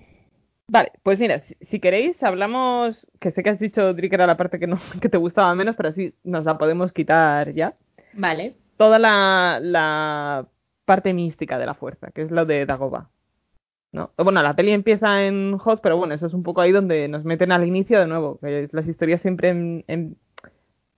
vale, 0.68 0.92
pues 1.04 1.18
mira, 1.20 1.40
si, 1.40 1.56
si 1.62 1.80
queréis 1.80 2.22
hablamos, 2.22 3.08
que 3.20 3.32
sé 3.32 3.42
que 3.42 3.50
has 3.52 3.60
dicho, 3.60 3.94
Dri, 3.94 4.10
que 4.10 4.16
era 4.16 4.28
la 4.28 4.38
parte 4.38 4.60
que, 4.60 4.68
no, 4.68 4.80
que 5.02 5.10
te 5.10 5.18
gustaba 5.18 5.56
menos, 5.56 5.76
pero 5.76 5.90
así 5.90 6.14
nos 6.24 6.46
la 6.46 6.58
podemos 6.58 6.92
quitar 6.94 7.54
ya. 7.54 7.74
Vale. 8.14 8.56
Toda 8.78 9.00
la, 9.00 9.60
la 9.62 10.46
parte 10.86 11.14
mística 11.14 11.58
de 11.58 11.66
la 11.66 11.74
fuerza, 11.74 12.12
que 12.14 12.24
es 12.24 12.32
lo 12.32 12.46
de 12.46 12.66
Dagobah. 12.66 13.10
¿No? 13.92 14.12
Bueno, 14.18 14.42
la 14.42 14.56
peli 14.56 14.72
empieza 14.72 15.24
en 15.26 15.56
Hoth, 15.64 15.82
pero 15.82 15.98
bueno, 15.98 16.14
eso 16.14 16.28
es 16.28 16.34
un 16.34 16.44
poco 16.44 16.62
ahí 16.62 16.72
donde 16.72 17.08
nos 17.08 17.26
meten 17.26 17.52
al 17.52 17.66
inicio 17.68 18.00
de 18.00 18.08
nuevo, 18.08 18.40
las 18.42 18.88
historias 18.88 19.22
siempre 19.22 19.50
em- 19.50 19.84
em- 19.88 20.16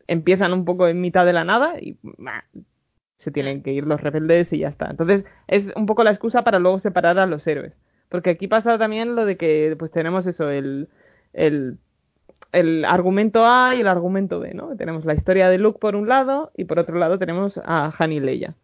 empiezan 0.07 0.53
un 0.53 0.65
poco 0.65 0.87
en 0.87 1.01
mitad 1.01 1.25
de 1.25 1.33
la 1.33 1.43
nada 1.43 1.79
y 1.79 1.97
se 3.19 3.31
tienen 3.31 3.63
que 3.63 3.71
ir 3.73 3.85
los 3.87 4.01
rebeldes 4.01 4.51
y 4.53 4.59
ya 4.59 4.69
está. 4.69 4.89
Entonces 4.89 5.25
es 5.47 5.65
un 5.75 5.85
poco 5.85 6.03
la 6.03 6.11
excusa 6.11 6.43
para 6.43 6.59
luego 6.59 6.79
separar 6.79 7.19
a 7.19 7.25
los 7.25 7.45
héroes. 7.47 7.73
Porque 8.09 8.31
aquí 8.31 8.47
pasa 8.47 8.77
también 8.77 9.15
lo 9.15 9.25
de 9.25 9.37
que 9.37 9.75
pues 9.79 9.91
tenemos 9.91 10.27
eso, 10.27 10.49
el, 10.51 10.89
el, 11.33 11.77
el 12.51 12.85
argumento 12.85 13.45
A 13.45 13.75
y 13.75 13.81
el 13.81 13.87
argumento 13.87 14.39
B, 14.39 14.53
¿no? 14.53 14.75
Tenemos 14.77 15.05
la 15.05 15.15
historia 15.15 15.49
de 15.49 15.57
Luke 15.57 15.79
por 15.79 15.95
un 15.95 16.07
lado 16.09 16.51
y 16.55 16.65
por 16.65 16.79
otro 16.79 16.97
lado 16.99 17.17
tenemos 17.19 17.59
a 17.65 17.93
Han 17.97 18.11
y 18.13 18.19
Leia. 18.19 18.55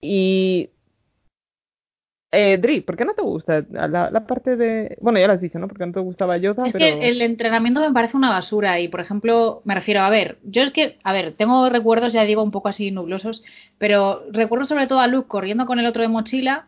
Y... 0.00 0.70
Eh, 2.30 2.58
Dri, 2.58 2.82
¿por 2.82 2.96
qué 2.96 3.06
no 3.06 3.14
te 3.14 3.22
gusta 3.22 3.64
la, 3.70 4.10
la 4.10 4.26
parte 4.26 4.56
de... 4.56 4.98
Bueno, 5.00 5.18
ya 5.18 5.26
lo 5.26 5.32
has 5.32 5.40
dicho, 5.40 5.58
¿no? 5.58 5.66
Porque 5.66 5.86
no 5.86 5.92
te 5.92 6.00
gustaba 6.00 6.36
Yoda, 6.36 6.64
Es 6.66 6.74
pero... 6.74 6.84
que 6.84 7.08
el 7.08 7.22
entrenamiento 7.22 7.80
me 7.80 7.90
parece 7.92 8.18
una 8.18 8.28
basura 8.28 8.80
y, 8.80 8.88
por 8.88 9.00
ejemplo, 9.00 9.62
me 9.64 9.74
refiero, 9.74 10.02
a 10.02 10.10
ver, 10.10 10.36
yo 10.44 10.62
es 10.62 10.72
que, 10.72 10.98
a 11.04 11.12
ver, 11.14 11.32
tengo 11.32 11.70
recuerdos, 11.70 12.12
ya 12.12 12.24
digo, 12.24 12.42
un 12.42 12.50
poco 12.50 12.68
así 12.68 12.90
nublosos, 12.90 13.42
pero 13.78 14.24
recuerdo 14.30 14.66
sobre 14.66 14.86
todo 14.86 15.00
a 15.00 15.06
Luke 15.06 15.28
corriendo 15.28 15.64
con 15.64 15.78
el 15.78 15.86
otro 15.86 16.02
de 16.02 16.08
mochila 16.08 16.66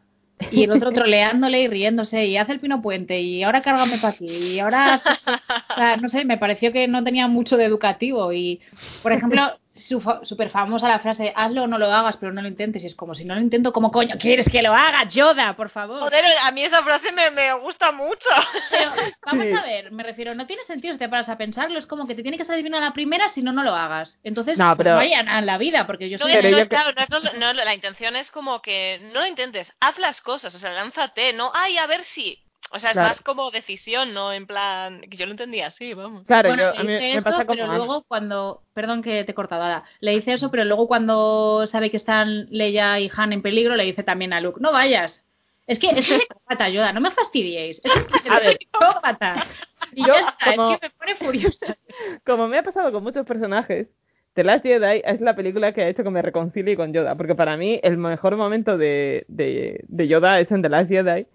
y 0.51 0.63
el 0.63 0.73
otro 0.73 0.93
troleándole 0.93 1.61
y 1.61 1.69
riéndose 1.69 2.25
y 2.25 2.39
hace 2.39 2.53
el 2.53 2.61
pino 2.61 2.81
puente 2.81 3.21
y 3.21 3.43
ahora 3.43 3.61
cárgame 3.61 3.99
para 3.99 4.15
aquí 4.15 4.25
y 4.27 4.61
ahora, 4.61 5.03
o 5.05 5.75
sea, 5.75 5.99
no 5.99 6.09
sé, 6.09 6.25
me 6.25 6.39
pareció 6.39 6.73
que 6.73 6.89
no 6.89 7.05
tenía 7.05 7.29
mucho 7.29 7.59
de 7.59 7.67
educativo 7.67 8.33
y, 8.33 8.61
por 9.03 9.13
ejemplo, 9.13 9.43
súper 9.81 10.51
famosa 10.51 10.89
la 10.89 10.99
frase, 10.99 11.33
hazlo 11.35 11.65
o 11.65 11.67
no 11.67 11.79
lo 11.79 11.87
hagas, 11.93 12.17
pero 12.17 12.33
no 12.33 12.43
lo 12.43 12.49
intentes 12.49 12.83
y 12.85 12.87
es 12.87 12.95
como, 12.95 13.15
si 13.15 13.25
no 13.25 13.35
lo 13.35 13.41
intento, 13.41 13.73
¿cómo 13.73 13.91
coño 13.91 14.17
quieres 14.19 14.49
que 14.49 14.63
lo 14.63 14.75
haga, 14.75 15.05
Yoda, 15.09 15.55
por 15.57 15.69
favor? 15.71 16.01
Joder, 16.01 16.25
a 16.45 16.51
mí 16.53 16.63
esa 16.63 16.83
frase 16.83 17.13
me, 17.13 17.31
me 17.31 17.53
gusta 17.55 17.93
mucho. 17.93 18.29
Pero 18.71 18.91
vamos 19.25 19.47
Sí. 19.47 19.53
a 19.53 19.63
ver, 19.63 19.91
me 19.93 20.03
refiero, 20.03 20.35
no 20.35 20.47
tiene 20.47 20.65
sentido 20.65 20.93
si 20.95 20.99
te 20.99 21.09
paras 21.09 21.29
a 21.29 21.37
pensarlo, 21.39 21.79
es 21.79 21.87
como 21.87 22.07
que 22.07 22.15
te 22.15 22.23
tiene 22.23 22.37
que 22.39 22.45
salir 22.45 22.63
bien 22.63 22.75
a 22.75 22.81
la 22.81 22.93
primera, 22.93 23.29
si 23.29 23.43
no, 23.43 23.53
no 23.53 23.63
lo 23.63 23.75
hagas. 23.75 24.19
Entonces, 24.23 24.59
No, 24.59 24.77
pero- 24.77 24.97
vayan 24.97 25.29
a 25.29 25.41
la 25.41 25.59
vida, 25.59 25.87
porque 25.87 26.09
yo 26.11 26.19
No, 26.19 26.27
soy... 26.27 26.35
no 26.35 26.41
yo 26.49 26.57
es- 26.57 26.63
que- 26.65 26.69
claro, 26.69 26.93
no 26.97 27.03
es- 27.03 27.11
no- 27.35 27.39
no, 27.39 27.53
la 27.53 27.75
intención 27.75 28.17
es 28.17 28.31
como 28.31 28.61
que 28.63 29.01
no 29.13 29.21
lo 29.21 29.27
intentes, 29.27 29.73
haz 29.81 29.99
las 29.99 30.21
cosas, 30.21 30.55
o 30.55 30.59
sea, 30.59 30.71
lánzate, 30.73 31.33
no, 31.33 31.51
ay, 31.55 31.79
a 31.79 31.87
ver 31.87 32.03
si. 32.03 32.39
O 32.73 32.79
sea, 32.79 32.91
es 32.91 32.95
Claro. 32.95 33.09
más 33.09 33.21
como 33.23 33.51
decisión, 33.51 34.15
no 34.15 34.33
en 34.33 34.47
plan. 34.47 35.01
Que 35.03 35.17
yo 35.17 35.27
lo 35.27 35.33
entendía 35.33 35.67
así, 35.69 35.93
vamos. 35.95 36.25
Claro, 36.27 36.51
Bueno, 36.51 36.63
yo, 36.63 36.73
le 36.73 36.79
a 36.79 36.83
mí 36.85 36.93
dice 36.93 37.01
me 37.01 37.13
eso, 37.15 37.25
pasa 37.25 37.45
como 37.45 37.55
pero 37.57 37.65
Ana. 37.65 37.77
luego 37.77 38.05
cuando... 38.07 38.63
Perdón 38.75 39.03
que 39.03 39.25
te 39.25 39.33
he 39.33 39.35
cortado, 39.35 39.63
Ada. 39.63 39.85
Le 40.01 40.13
dice 40.13 40.33
eso, 40.35 40.51
pero 40.51 40.65
luego 40.65 40.87
cuando 40.87 41.67
sabe 41.67 41.91
que 41.91 41.97
están 41.97 42.47
Leia 42.51 43.01
y 43.01 43.11
Han 43.17 43.33
en 43.33 43.43
peligro, 43.43 43.75
le 43.77 43.85
dice 43.85 44.03
también 44.05 44.33
a 44.33 44.41
Luke, 44.41 44.61
no 44.61 44.71
vayas. 44.73 45.25
Es 45.67 45.79
que 45.79 45.89
es 45.89 46.11
un 46.11 46.19
psicópata, 46.21 46.69
Yoda, 46.69 46.93
no 46.93 47.01
me 47.01 47.11
fastidiéis. 47.11 47.81
Es 47.85 47.93
que 48.23 48.51
es 48.51 48.57
psicópata. 48.59 49.47
Y 49.93 50.03
Yo 50.07 50.15
ya 50.15 50.21
está, 50.31 50.57
como- 50.57 50.73
es 50.75 50.81
que 50.81 50.87
me 50.89 50.91
pone 50.95 51.17
furiosa. 51.17 51.77
como 52.25 52.47
me 52.49 52.59
ha 52.59 52.63
pasado 52.63 52.93
con 52.93 53.03
muchos 53.03 53.27
personajes, 53.27 53.89
The 54.35 54.45
Last 54.45 54.65
Jedi 54.65 55.03
es 55.05 55.21
la 55.21 55.35
película 55.35 55.73
que 55.73 55.83
ha 55.83 55.89
hecho 55.89 56.05
que 56.05 56.11
me 56.11 56.23
reconcilie 56.23 56.77
con 56.77 56.93
Yoda, 56.93 57.17
porque 57.17 57.35
para 57.35 57.57
mí 57.57 57.81
el 57.83 57.97
mejor 57.97 58.37
momento 58.37 58.79
de, 58.79 59.25
de, 59.29 59.85
de 59.89 60.09
Yoda 60.09 60.39
es 60.39 60.51
en 60.53 60.63
The 60.63 60.69
Last 60.69 60.89
Jedi, 60.89 61.27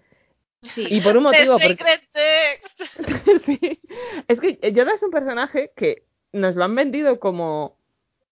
Sí. 0.74 0.86
y 0.88 1.00
por 1.00 1.16
un 1.16 1.24
motivo, 1.24 1.58
The 1.58 1.68
porque 1.68 1.84
Secret 1.84 2.00
Text. 2.12 3.44
sí, 3.46 3.80
es 4.26 4.40
que 4.40 4.72
Yoda 4.72 4.92
es 4.94 5.02
un 5.02 5.10
personaje 5.10 5.70
que 5.76 6.04
nos 6.32 6.56
lo 6.56 6.64
han 6.64 6.74
vendido 6.74 7.20
como 7.20 7.76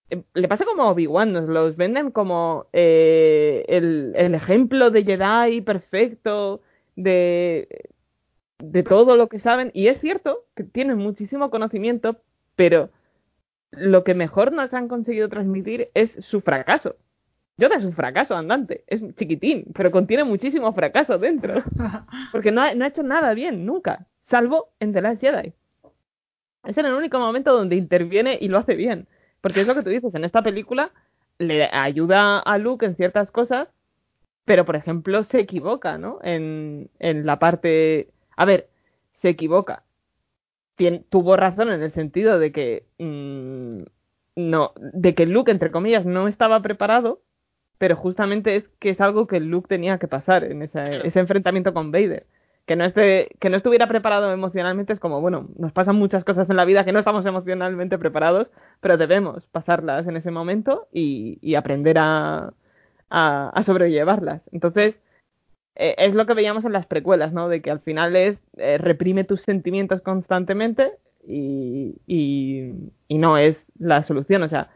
eh, 0.09 0.23
le 0.33 0.47
pasa 0.47 0.65
como 0.65 0.83
a 0.83 0.91
Obi-Wan, 0.91 1.33
nos 1.33 1.49
los 1.49 1.75
venden 1.75 2.11
como 2.11 2.67
eh, 2.73 3.65
el, 3.67 4.13
el 4.15 4.35
ejemplo 4.35 4.91
de 4.91 5.03
Jedi 5.03 5.61
perfecto, 5.61 6.61
de, 6.95 7.89
de 8.59 8.83
todo 8.83 9.15
lo 9.15 9.27
que 9.29 9.39
saben, 9.39 9.71
y 9.73 9.87
es 9.87 9.99
cierto 10.01 10.45
que 10.55 10.63
tienen 10.63 10.97
muchísimo 10.97 11.49
conocimiento, 11.49 12.17
pero 12.55 12.89
lo 13.71 14.03
que 14.03 14.13
mejor 14.13 14.51
nos 14.51 14.73
han 14.73 14.87
conseguido 14.87 15.27
transmitir 15.27 15.89
es 15.95 16.11
su 16.19 16.41
fracaso. 16.41 16.95
Yoda 17.57 17.77
es 17.77 17.85
un 17.85 17.93
fracaso 17.93 18.35
andante, 18.35 18.83
es 18.87 19.01
chiquitín, 19.15 19.65
pero 19.73 19.91
contiene 19.91 20.23
muchísimo 20.25 20.73
fracaso 20.73 21.17
dentro. 21.17 21.63
Porque 22.31 22.51
no 22.51 22.61
ha, 22.61 22.73
no 22.75 22.83
ha 22.83 22.89
hecho 22.89 23.03
nada 23.03 23.33
bien, 23.33 23.65
nunca. 23.65 24.07
Salvo 24.25 24.69
en 24.79 24.91
The 24.93 25.01
Last 25.01 25.21
Jedi. 25.21 25.53
Es 26.65 26.77
en 26.77 26.85
el 26.85 26.93
único 26.93 27.19
momento 27.19 27.53
donde 27.55 27.75
interviene 27.75 28.37
y 28.41 28.47
lo 28.47 28.57
hace 28.57 28.75
bien. 28.75 29.07
Porque 29.41 29.61
es 29.61 29.67
lo 29.67 29.75
que 29.75 29.83
tú 29.83 29.89
dices, 29.89 30.13
en 30.15 30.23
esta 30.25 30.41
película 30.41 30.91
le 31.37 31.65
ayuda 31.71 32.39
a 32.39 32.57
Luke 32.57 32.85
en 32.85 32.95
ciertas 32.95 33.29
cosas, 33.31 33.67
pero 34.45 34.65
por 34.65 34.75
ejemplo 34.75 35.23
se 35.23 35.39
equivoca, 35.39 35.97
¿no? 35.97 36.19
En, 36.23 36.89
en 36.99 37.25
la 37.25 37.39
parte... 37.39 38.09
A 38.37 38.45
ver, 38.45 38.69
se 39.21 39.29
equivoca. 39.29 39.83
Tien- 40.77 41.05
tuvo 41.09 41.37
razón 41.37 41.69
en 41.71 41.81
el 41.83 41.93
sentido 41.93 42.39
de 42.39 42.51
que... 42.51 42.85
mm, 42.99 43.83
no, 44.37 44.73
de 44.77 45.15
que 45.15 45.25
Luke, 45.25 45.51
entre 45.51 45.71
comillas, 45.71 46.05
no 46.05 46.27
estaba 46.27 46.61
preparado, 46.61 47.21
pero 47.77 47.95
justamente 47.95 48.55
es 48.55 48.67
que 48.79 48.89
es 48.91 49.01
algo 49.01 49.27
que 49.27 49.39
Luke 49.39 49.67
tenía 49.67 49.97
que 49.97 50.07
pasar 50.07 50.43
en 50.43 50.61
ese, 50.61 51.01
enfrentamiento 51.19 51.73
con 51.73 51.91
Vader. 51.91 52.25
Que 52.65 52.75
no, 52.75 52.83
esté, 52.83 53.29
que 53.39 53.51
no 53.51 53.57
estuviera 53.57 53.87
preparado 53.87 54.31
emocionalmente 54.33 54.91
es 54.93 54.99
como, 54.99 55.21
bueno, 55.21 55.49
nos 55.57 55.71
pasan 55.71 55.97
muchas 55.97 56.23
cosas 56.23 56.49
en 56.49 56.55
la 56.55 56.65
vida 56.65 56.83
que 56.83 56.93
no 56.93 56.99
estamos 56.99 57.23
emocionalmente 57.25 57.99
preparados, 57.99 58.47
pero 58.81 58.97
debemos 58.97 59.45
pasarlas 59.47 60.07
en 60.07 60.17
ese 60.17 60.31
momento 60.31 60.87
y, 60.91 61.37
y 61.41 61.55
aprender 61.55 61.97
a, 61.99 62.53
a, 63.09 63.49
a 63.49 63.63
sobrellevarlas. 63.63 64.41
Entonces, 64.51 64.95
eh, 65.75 65.95
es 65.97 66.15
lo 66.15 66.25
que 66.25 66.33
veíamos 66.33 66.65
en 66.65 66.73
las 66.73 66.85
precuelas, 66.85 67.33
¿no? 67.33 67.49
De 67.49 67.61
que 67.61 67.69
al 67.69 67.81
final 67.81 68.15
es 68.15 68.37
eh, 68.57 68.77
reprime 68.77 69.25
tus 69.25 69.41
sentimientos 69.41 70.01
constantemente 70.01 70.93
y, 71.27 71.95
y, 72.07 72.71
y 73.07 73.17
no 73.17 73.37
es 73.37 73.57
la 73.77 74.03
solución. 74.03 74.43
O 74.43 74.49
sea, 74.49 74.69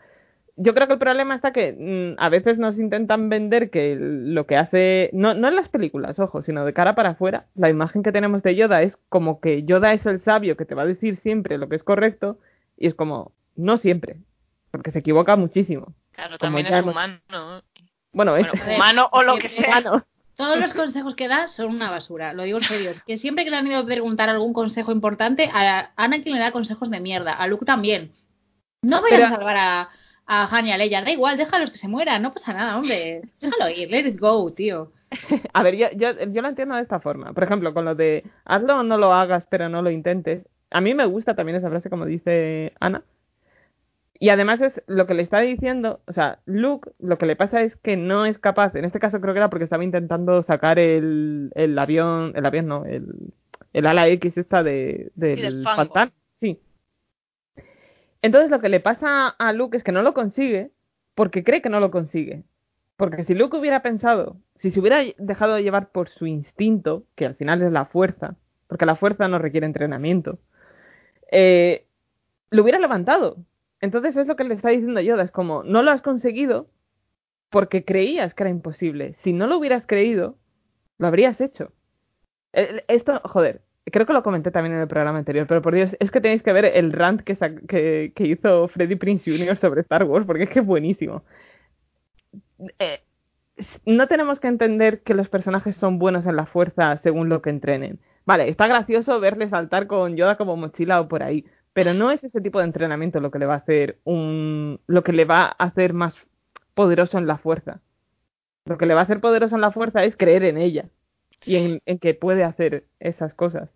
yo 0.61 0.73
creo 0.73 0.87
que 0.87 0.93
el 0.93 0.99
problema 0.99 1.35
está 1.35 1.51
que 1.51 1.73
mm, 1.77 2.21
a 2.21 2.29
veces 2.29 2.57
nos 2.57 2.77
intentan 2.77 3.29
vender 3.29 3.69
que 3.69 3.95
lo 3.99 4.45
que 4.45 4.57
hace, 4.57 5.09
no, 5.13 5.33
no 5.33 5.47
en 5.47 5.55
las 5.55 5.69
películas, 5.69 6.19
ojo, 6.19 6.43
sino 6.43 6.65
de 6.65 6.73
cara 6.73 6.95
para 6.95 7.11
afuera, 7.11 7.45
la 7.55 7.69
imagen 7.69 8.03
que 8.03 8.11
tenemos 8.11 8.43
de 8.43 8.55
Yoda 8.55 8.81
es 8.81 8.97
como 9.09 9.39
que 9.39 9.63
Yoda 9.63 9.93
es 9.93 10.05
el 10.05 10.21
sabio 10.21 10.57
que 10.57 10.65
te 10.65 10.75
va 10.75 10.83
a 10.83 10.87
decir 10.87 11.17
siempre 11.23 11.57
lo 11.57 11.69
que 11.69 11.75
es 11.77 11.83
correcto 11.83 12.37
y 12.77 12.87
es 12.87 12.93
como, 12.95 13.31
no 13.55 13.77
siempre, 13.77 14.17
porque 14.71 14.91
se 14.91 14.99
equivoca 14.99 15.35
muchísimo. 15.35 15.93
Claro, 16.11 16.37
Como 16.37 16.49
también 16.49 16.67
es 16.67 16.73
hemos- 16.73 16.91
humano. 16.93 17.19
Bueno, 18.11 18.35
es 18.37 18.47
Bueno, 18.47 18.75
humano 18.75 19.09
o 19.11 19.23
lo 19.23 19.37
que 19.37 19.49
sea. 19.49 19.81
Todos 20.35 20.57
los 20.57 20.73
consejos 20.73 21.15
que 21.15 21.27
da 21.27 21.47
son 21.49 21.67
una 21.75 21.91
basura, 21.91 22.33
lo 22.33 22.43
digo 22.43 22.59
en 22.59 22.63
serio. 22.63 22.91
Es 22.91 23.03
que 23.03 23.17
siempre 23.17 23.43
que 23.43 23.51
le 23.51 23.57
han 23.57 23.67
ido 23.67 23.79
a 23.79 23.85
preguntar 23.85 24.29
algún 24.29 24.53
consejo 24.53 24.91
importante, 24.93 25.49
a 25.53 25.91
Anakin 25.97 26.33
le 26.33 26.39
da 26.39 26.51
consejos 26.53 26.89
de 26.89 26.99
mierda, 27.01 27.33
a 27.33 27.45
Luke 27.47 27.65
también. 27.65 28.11
No 28.81 29.01
vayan 29.01 29.19
Pero- 29.19 29.25
a 29.25 29.37
salvar 29.37 29.57
a, 29.57 29.89
a 30.31 30.45
Han 30.45 30.67
y 30.67 30.71
a 30.71 30.77
Leia, 30.77 31.01
da 31.01 31.11
igual, 31.11 31.37
déjalos 31.37 31.71
que 31.71 31.77
se 31.77 31.87
mueran, 31.87 32.21
no 32.21 32.31
pasa 32.31 32.53
nada, 32.53 32.77
hombre. 32.77 33.23
Déjalo 33.41 33.69
ir, 33.71 33.89
let 33.89 34.07
it 34.07 34.19
go, 34.19 34.53
tío. 34.53 34.91
A 35.53 35.63
ver, 35.63 35.75
yo, 35.75 35.87
yo, 35.95 36.11
yo 36.31 36.41
lo 36.43 36.47
entiendo 36.47 36.75
de 36.75 36.83
esta 36.83 36.99
forma. 36.99 37.33
Por 37.33 37.43
ejemplo, 37.43 37.73
con 37.73 37.83
lo 37.83 37.95
de 37.95 38.23
hazlo 38.45 38.79
o 38.79 38.83
no 38.83 38.99
lo 38.99 39.11
hagas, 39.11 39.47
pero 39.49 39.69
no 39.69 39.81
lo 39.81 39.89
intentes. 39.89 40.45
A 40.69 40.81
mí 40.81 40.93
me 40.93 41.07
gusta 41.07 41.35
también 41.35 41.57
esa 41.57 41.71
frase, 41.71 41.89
como 41.89 42.05
dice 42.05 42.73
Ana. 42.79 43.03
Y 44.19 44.29
además 44.29 44.61
es 44.61 44.83
lo 44.85 45.07
que 45.07 45.15
le 45.15 45.23
está 45.23 45.39
diciendo, 45.39 46.01
o 46.05 46.13
sea, 46.13 46.39
Luke 46.45 46.91
lo 46.99 47.17
que 47.17 47.25
le 47.25 47.35
pasa 47.35 47.63
es 47.63 47.75
que 47.77 47.97
no 47.97 48.25
es 48.25 48.37
capaz, 48.37 48.75
en 48.75 48.85
este 48.85 48.99
caso 48.99 49.21
creo 49.21 49.33
que 49.33 49.39
era 49.39 49.49
porque 49.49 49.63
estaba 49.63 49.83
intentando 49.83 50.43
sacar 50.43 50.77
el, 50.77 51.51
el 51.55 51.79
avión, 51.79 52.33
el 52.35 52.45
avión 52.45 52.67
no, 52.67 52.85
el, 52.85 53.31
el 53.71 53.85
ala 53.87 54.09
X 54.09 54.37
esta 54.37 54.61
de, 54.61 55.11
del, 55.15 55.63
pantano. 55.63 56.11
Sí. 56.41 56.59
Entonces 58.21 58.49
lo 58.51 58.59
que 58.59 58.69
le 58.69 58.79
pasa 58.79 59.27
a 59.29 59.53
Luke 59.53 59.77
es 59.77 59.83
que 59.83 59.91
no 59.91 60.01
lo 60.01 60.13
consigue 60.13 60.71
porque 61.15 61.43
cree 61.43 61.61
que 61.61 61.69
no 61.69 61.79
lo 61.79 61.91
consigue. 61.91 62.43
Porque 62.97 63.23
si 63.23 63.33
Luke 63.33 63.55
hubiera 63.57 63.81
pensado, 63.81 64.37
si 64.57 64.71
se 64.71 64.79
hubiera 64.79 65.01
dejado 65.17 65.55
de 65.55 65.63
llevar 65.63 65.91
por 65.91 66.09
su 66.09 66.25
instinto, 66.27 67.03
que 67.15 67.25
al 67.25 67.35
final 67.35 67.61
es 67.61 67.71
la 67.71 67.85
fuerza, 67.85 68.35
porque 68.67 68.85
la 68.85 68.95
fuerza 68.97 69.27
no 69.27 69.39
requiere 69.39 69.65
entrenamiento, 69.65 70.39
eh, 71.31 71.85
lo 72.49 72.63
hubiera 72.63 72.79
levantado. 72.79 73.37
Entonces 73.81 74.15
es 74.17 74.27
lo 74.27 74.35
que 74.35 74.43
le 74.43 74.55
está 74.55 74.69
diciendo 74.69 74.99
Yoda, 74.99 75.23
es 75.23 75.31
como, 75.31 75.63
no 75.63 75.81
lo 75.81 75.91
has 75.91 76.01
conseguido 76.01 76.69
porque 77.49 77.85
creías 77.85 78.33
que 78.33 78.43
era 78.43 78.49
imposible. 78.49 79.15
Si 79.23 79.33
no 79.33 79.47
lo 79.47 79.57
hubieras 79.57 79.85
creído, 79.87 80.37
lo 80.97 81.07
habrías 81.07 81.39
hecho. 81.41 81.71
El- 82.51 82.83
Esto, 82.87 83.21
joder, 83.23 83.61
creo 83.91 84.05
que 84.05 84.13
lo 84.13 84.23
comenté 84.23 84.51
también 84.51 84.75
en 84.75 84.81
el 84.81 84.87
programa 84.87 85.19
anterior, 85.19 85.47
pero 85.47 85.61
por 85.61 85.73
Dios, 85.75 85.95
es 85.99 86.11
que 86.11 86.21
tenéis 86.21 86.43
que 86.43 86.53
ver 86.53 86.65
el 86.65 86.91
rant 86.91 87.21
que, 87.21 87.37
que, 87.67 88.13
que 88.15 88.27
hizo 88.27 88.67
Freddy 88.69 88.95
Prince 88.95 89.29
Jr. 89.29 89.57
sobre 89.57 89.81
Star 89.81 90.03
Wars, 90.03 90.25
porque 90.25 90.43
es 90.43 90.49
que 90.49 90.59
es 90.59 90.65
buenísimo. 90.65 91.23
Eh, 92.79 92.99
no 93.85 94.07
tenemos 94.07 94.39
que 94.39 94.47
entender 94.47 95.01
que 95.01 95.13
los 95.13 95.29
personajes 95.29 95.75
son 95.75 95.99
buenos 95.99 96.25
en 96.25 96.35
la 96.35 96.45
fuerza 96.45 96.97
según 97.03 97.29
lo 97.29 97.41
que 97.41 97.49
entrenen. 97.49 97.99
Vale, 98.25 98.49
está 98.49 98.67
gracioso 98.67 99.19
verle 99.19 99.49
saltar 99.49 99.87
con 99.87 100.15
Yoda 100.15 100.37
como 100.37 100.55
mochila 100.55 101.01
o 101.01 101.07
por 101.07 101.23
ahí, 101.23 101.45
pero 101.73 101.93
no 101.93 102.11
es 102.11 102.23
ese 102.23 102.41
tipo 102.41 102.59
de 102.59 102.65
entrenamiento 102.65 103.19
lo 103.19 103.31
que 103.31 103.39
le 103.39 103.45
va 103.45 103.55
a 103.55 103.57
hacer 103.57 103.99
un 104.03 104.79
lo 104.87 105.03
que 105.03 105.13
le 105.13 105.25
va 105.25 105.45
a 105.45 105.63
hacer 105.65 105.93
más 105.93 106.15
poderoso 106.73 107.17
en 107.17 107.27
la 107.27 107.37
fuerza. 107.37 107.81
Lo 108.65 108.77
que 108.77 108.85
le 108.85 108.93
va 108.93 109.01
a 109.01 109.03
hacer 109.03 109.19
poderoso 109.21 109.55
en 109.55 109.61
la 109.61 109.71
fuerza 109.71 110.03
es 110.03 110.15
creer 110.15 110.43
en 110.43 110.57
ella 110.57 110.89
y 111.45 111.55
en, 111.55 111.81
en 111.85 111.99
que 111.99 112.13
puede 112.13 112.43
hacer 112.43 112.85
esas 112.99 113.33
cosas. 113.33 113.69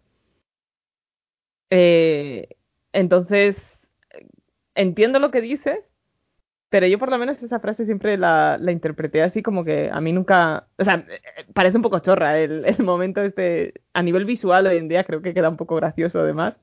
Eh, 1.76 2.50
entonces, 2.92 3.56
entiendo 4.76 5.18
lo 5.20 5.32
que 5.32 5.42
dices, 5.42 5.80
pero 6.70 6.86
yo 6.88 7.00
por 7.00 7.10
lo 7.10 7.18
menos 7.18 7.42
esa 7.42 7.60
frase 7.60 7.86
siempre 7.86 8.18
la, 8.18 8.58
la 8.60 8.72
interpreté 8.72 9.22
así 9.24 9.42
como 9.42 9.64
que 9.64 9.90
a 9.92 10.00
mí 10.02 10.12
nunca, 10.14 10.68
o 10.78 10.84
sea, 10.84 11.06
parece 11.54 11.78
un 11.78 11.84
poco 11.84 12.00
chorra 12.00 12.40
el, 12.40 12.66
el 12.66 12.84
momento 12.84 13.22
este, 13.22 13.74
a 13.94 14.04
nivel 14.04 14.26
visual 14.26 14.68
hoy 14.68 14.78
en 14.78 14.88
día 14.88 15.04
creo 15.04 15.22
que 15.22 15.34
queda 15.34 15.50
un 15.50 15.58
poco 15.58 15.76
gracioso 15.76 16.20
además, 16.20 16.56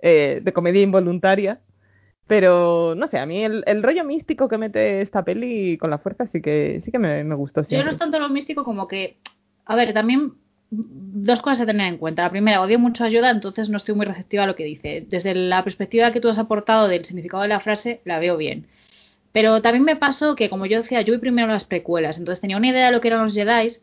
eh, 0.00 0.40
de 0.42 0.52
comedia 0.52 0.82
involuntaria, 0.82 1.60
pero 2.26 2.94
no 2.94 3.08
sé, 3.08 3.18
a 3.18 3.26
mí 3.26 3.44
el, 3.44 3.64
el 3.66 3.82
rollo 3.82 4.04
místico 4.04 4.48
que 4.48 4.58
mete 4.58 5.00
esta 5.02 5.24
peli 5.24 5.78
con 5.78 5.90
la 5.90 5.98
fuerza 5.98 6.26
sí 6.28 6.40
que, 6.42 6.80
sí 6.84 6.90
que 6.92 6.98
me, 6.98 7.24
me 7.24 7.34
gustó 7.34 7.64
Yo 7.68 7.84
no 7.84 7.90
siempre. 7.90 7.92
es 7.92 7.98
tanto 7.98 8.18
lo 8.18 8.28
místico 8.30 8.64
como 8.64 8.88
que, 8.88 9.18
a 9.66 9.76
ver, 9.76 9.92
también 9.94 10.34
dos 10.70 11.40
cosas 11.40 11.62
a 11.62 11.66
tener 11.66 11.86
en 11.86 11.98
cuenta. 11.98 12.22
La 12.22 12.30
primera, 12.30 12.60
odio 12.60 12.78
mucho 12.78 13.04
ayuda, 13.04 13.30
entonces 13.30 13.68
no 13.68 13.78
estoy 13.78 13.94
muy 13.94 14.06
receptiva 14.06 14.44
a 14.44 14.46
lo 14.46 14.56
que 14.56 14.64
dice. 14.64 15.06
Desde 15.08 15.34
la 15.34 15.64
perspectiva 15.64 16.12
que 16.12 16.20
tú 16.20 16.28
has 16.28 16.38
aportado 16.38 16.88
del 16.88 17.04
significado 17.04 17.42
de 17.42 17.48
la 17.48 17.60
frase, 17.60 18.00
la 18.04 18.18
veo 18.18 18.36
bien. 18.36 18.66
Pero 19.32 19.62
también 19.62 19.84
me 19.84 19.96
pasó 19.96 20.34
que, 20.34 20.50
como 20.50 20.66
yo 20.66 20.82
decía, 20.82 21.02
yo 21.02 21.12
vi 21.14 21.18
primero 21.18 21.48
las 21.48 21.64
precuelas, 21.64 22.18
entonces 22.18 22.40
tenía 22.40 22.56
una 22.56 22.68
idea 22.68 22.86
de 22.86 22.92
lo 22.92 23.00
que 23.00 23.08
eran 23.08 23.24
los 23.24 23.34
Jedi, 23.34 23.76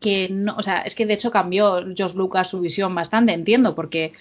que 0.00 0.28
no, 0.30 0.56
o 0.56 0.62
sea, 0.62 0.82
es 0.82 0.94
que 0.94 1.06
de 1.06 1.14
hecho 1.14 1.30
cambió 1.30 1.82
George 1.94 2.16
Lucas 2.16 2.50
su 2.50 2.60
visión 2.60 2.94
bastante, 2.94 3.32
entiendo, 3.32 3.74
porque 3.74 4.12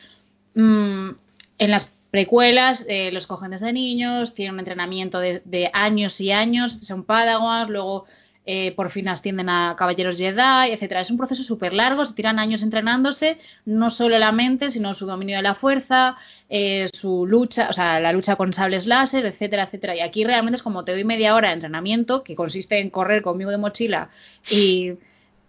mm, 0.53 1.09
en 1.57 1.71
las 1.71 1.89
precuelas 2.11 2.85
eh, 2.87 3.11
los 3.11 3.25
cogen 3.25 3.51
desde 3.51 3.73
niños, 3.73 4.35
tienen 4.35 4.53
un 4.53 4.59
entrenamiento 4.59 5.19
de, 5.19 5.41
de 5.45 5.71
años 5.73 6.19
y 6.21 6.31
años, 6.31 6.77
son 6.81 7.03
padawans, 7.03 7.69
luego 7.69 8.05
eh, 8.45 8.71
por 8.73 8.89
fin 8.89 9.07
ascienden 9.07 9.49
a 9.49 9.75
caballeros 9.77 10.17
Jedi, 10.17 10.71
etcétera. 10.71 11.01
Es 11.01 11.11
un 11.11 11.17
proceso 11.17 11.43
súper 11.43 11.73
largo, 11.73 12.05
se 12.05 12.13
tiran 12.13 12.39
años 12.39 12.63
entrenándose, 12.63 13.37
no 13.65 13.91
solo 13.91 14.17
la 14.17 14.31
mente, 14.31 14.71
sino 14.71 14.93
su 14.93 15.05
dominio 15.05 15.37
de 15.37 15.43
la 15.43 15.55
fuerza, 15.55 16.17
eh, 16.49 16.89
su 16.93 17.25
lucha, 17.27 17.67
o 17.69 17.73
sea, 17.73 17.99
la 17.99 18.11
lucha 18.13 18.35
con 18.35 18.53
sables 18.53 18.85
láser, 18.87 19.25
etcétera, 19.25 19.63
etcétera. 19.63 19.95
Y 19.95 19.99
aquí 19.99 20.23
realmente 20.23 20.55
es 20.57 20.63
como 20.63 20.83
te 20.83 20.91
doy 20.93 21.03
media 21.03 21.35
hora 21.35 21.49
de 21.49 21.55
entrenamiento, 21.55 22.23
que 22.23 22.35
consiste 22.35 22.79
en 22.79 22.89
correr 22.89 23.21
conmigo 23.21 23.51
de 23.51 23.57
mochila 23.57 24.09
y 24.49 24.93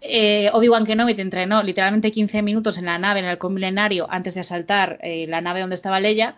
eh, 0.03 0.51
Obi-Wan 0.53 0.85
Kenobi 0.85 1.15
te 1.15 1.23
entrenó 1.23 1.63
literalmente 1.63 2.11
15 2.11 2.43
minutos 2.43 2.77
en 2.77 2.87
la 2.87 2.99
nave, 2.99 3.21
en 3.21 3.27
el 3.27 3.39
milenario, 3.51 4.07
antes 4.11 4.35
de 4.35 4.41
asaltar 4.41 4.99
eh, 5.03 5.27
la 5.29 5.41
nave 5.41 5.61
donde 5.61 5.77
estaba 5.77 6.01
Leia, 6.01 6.37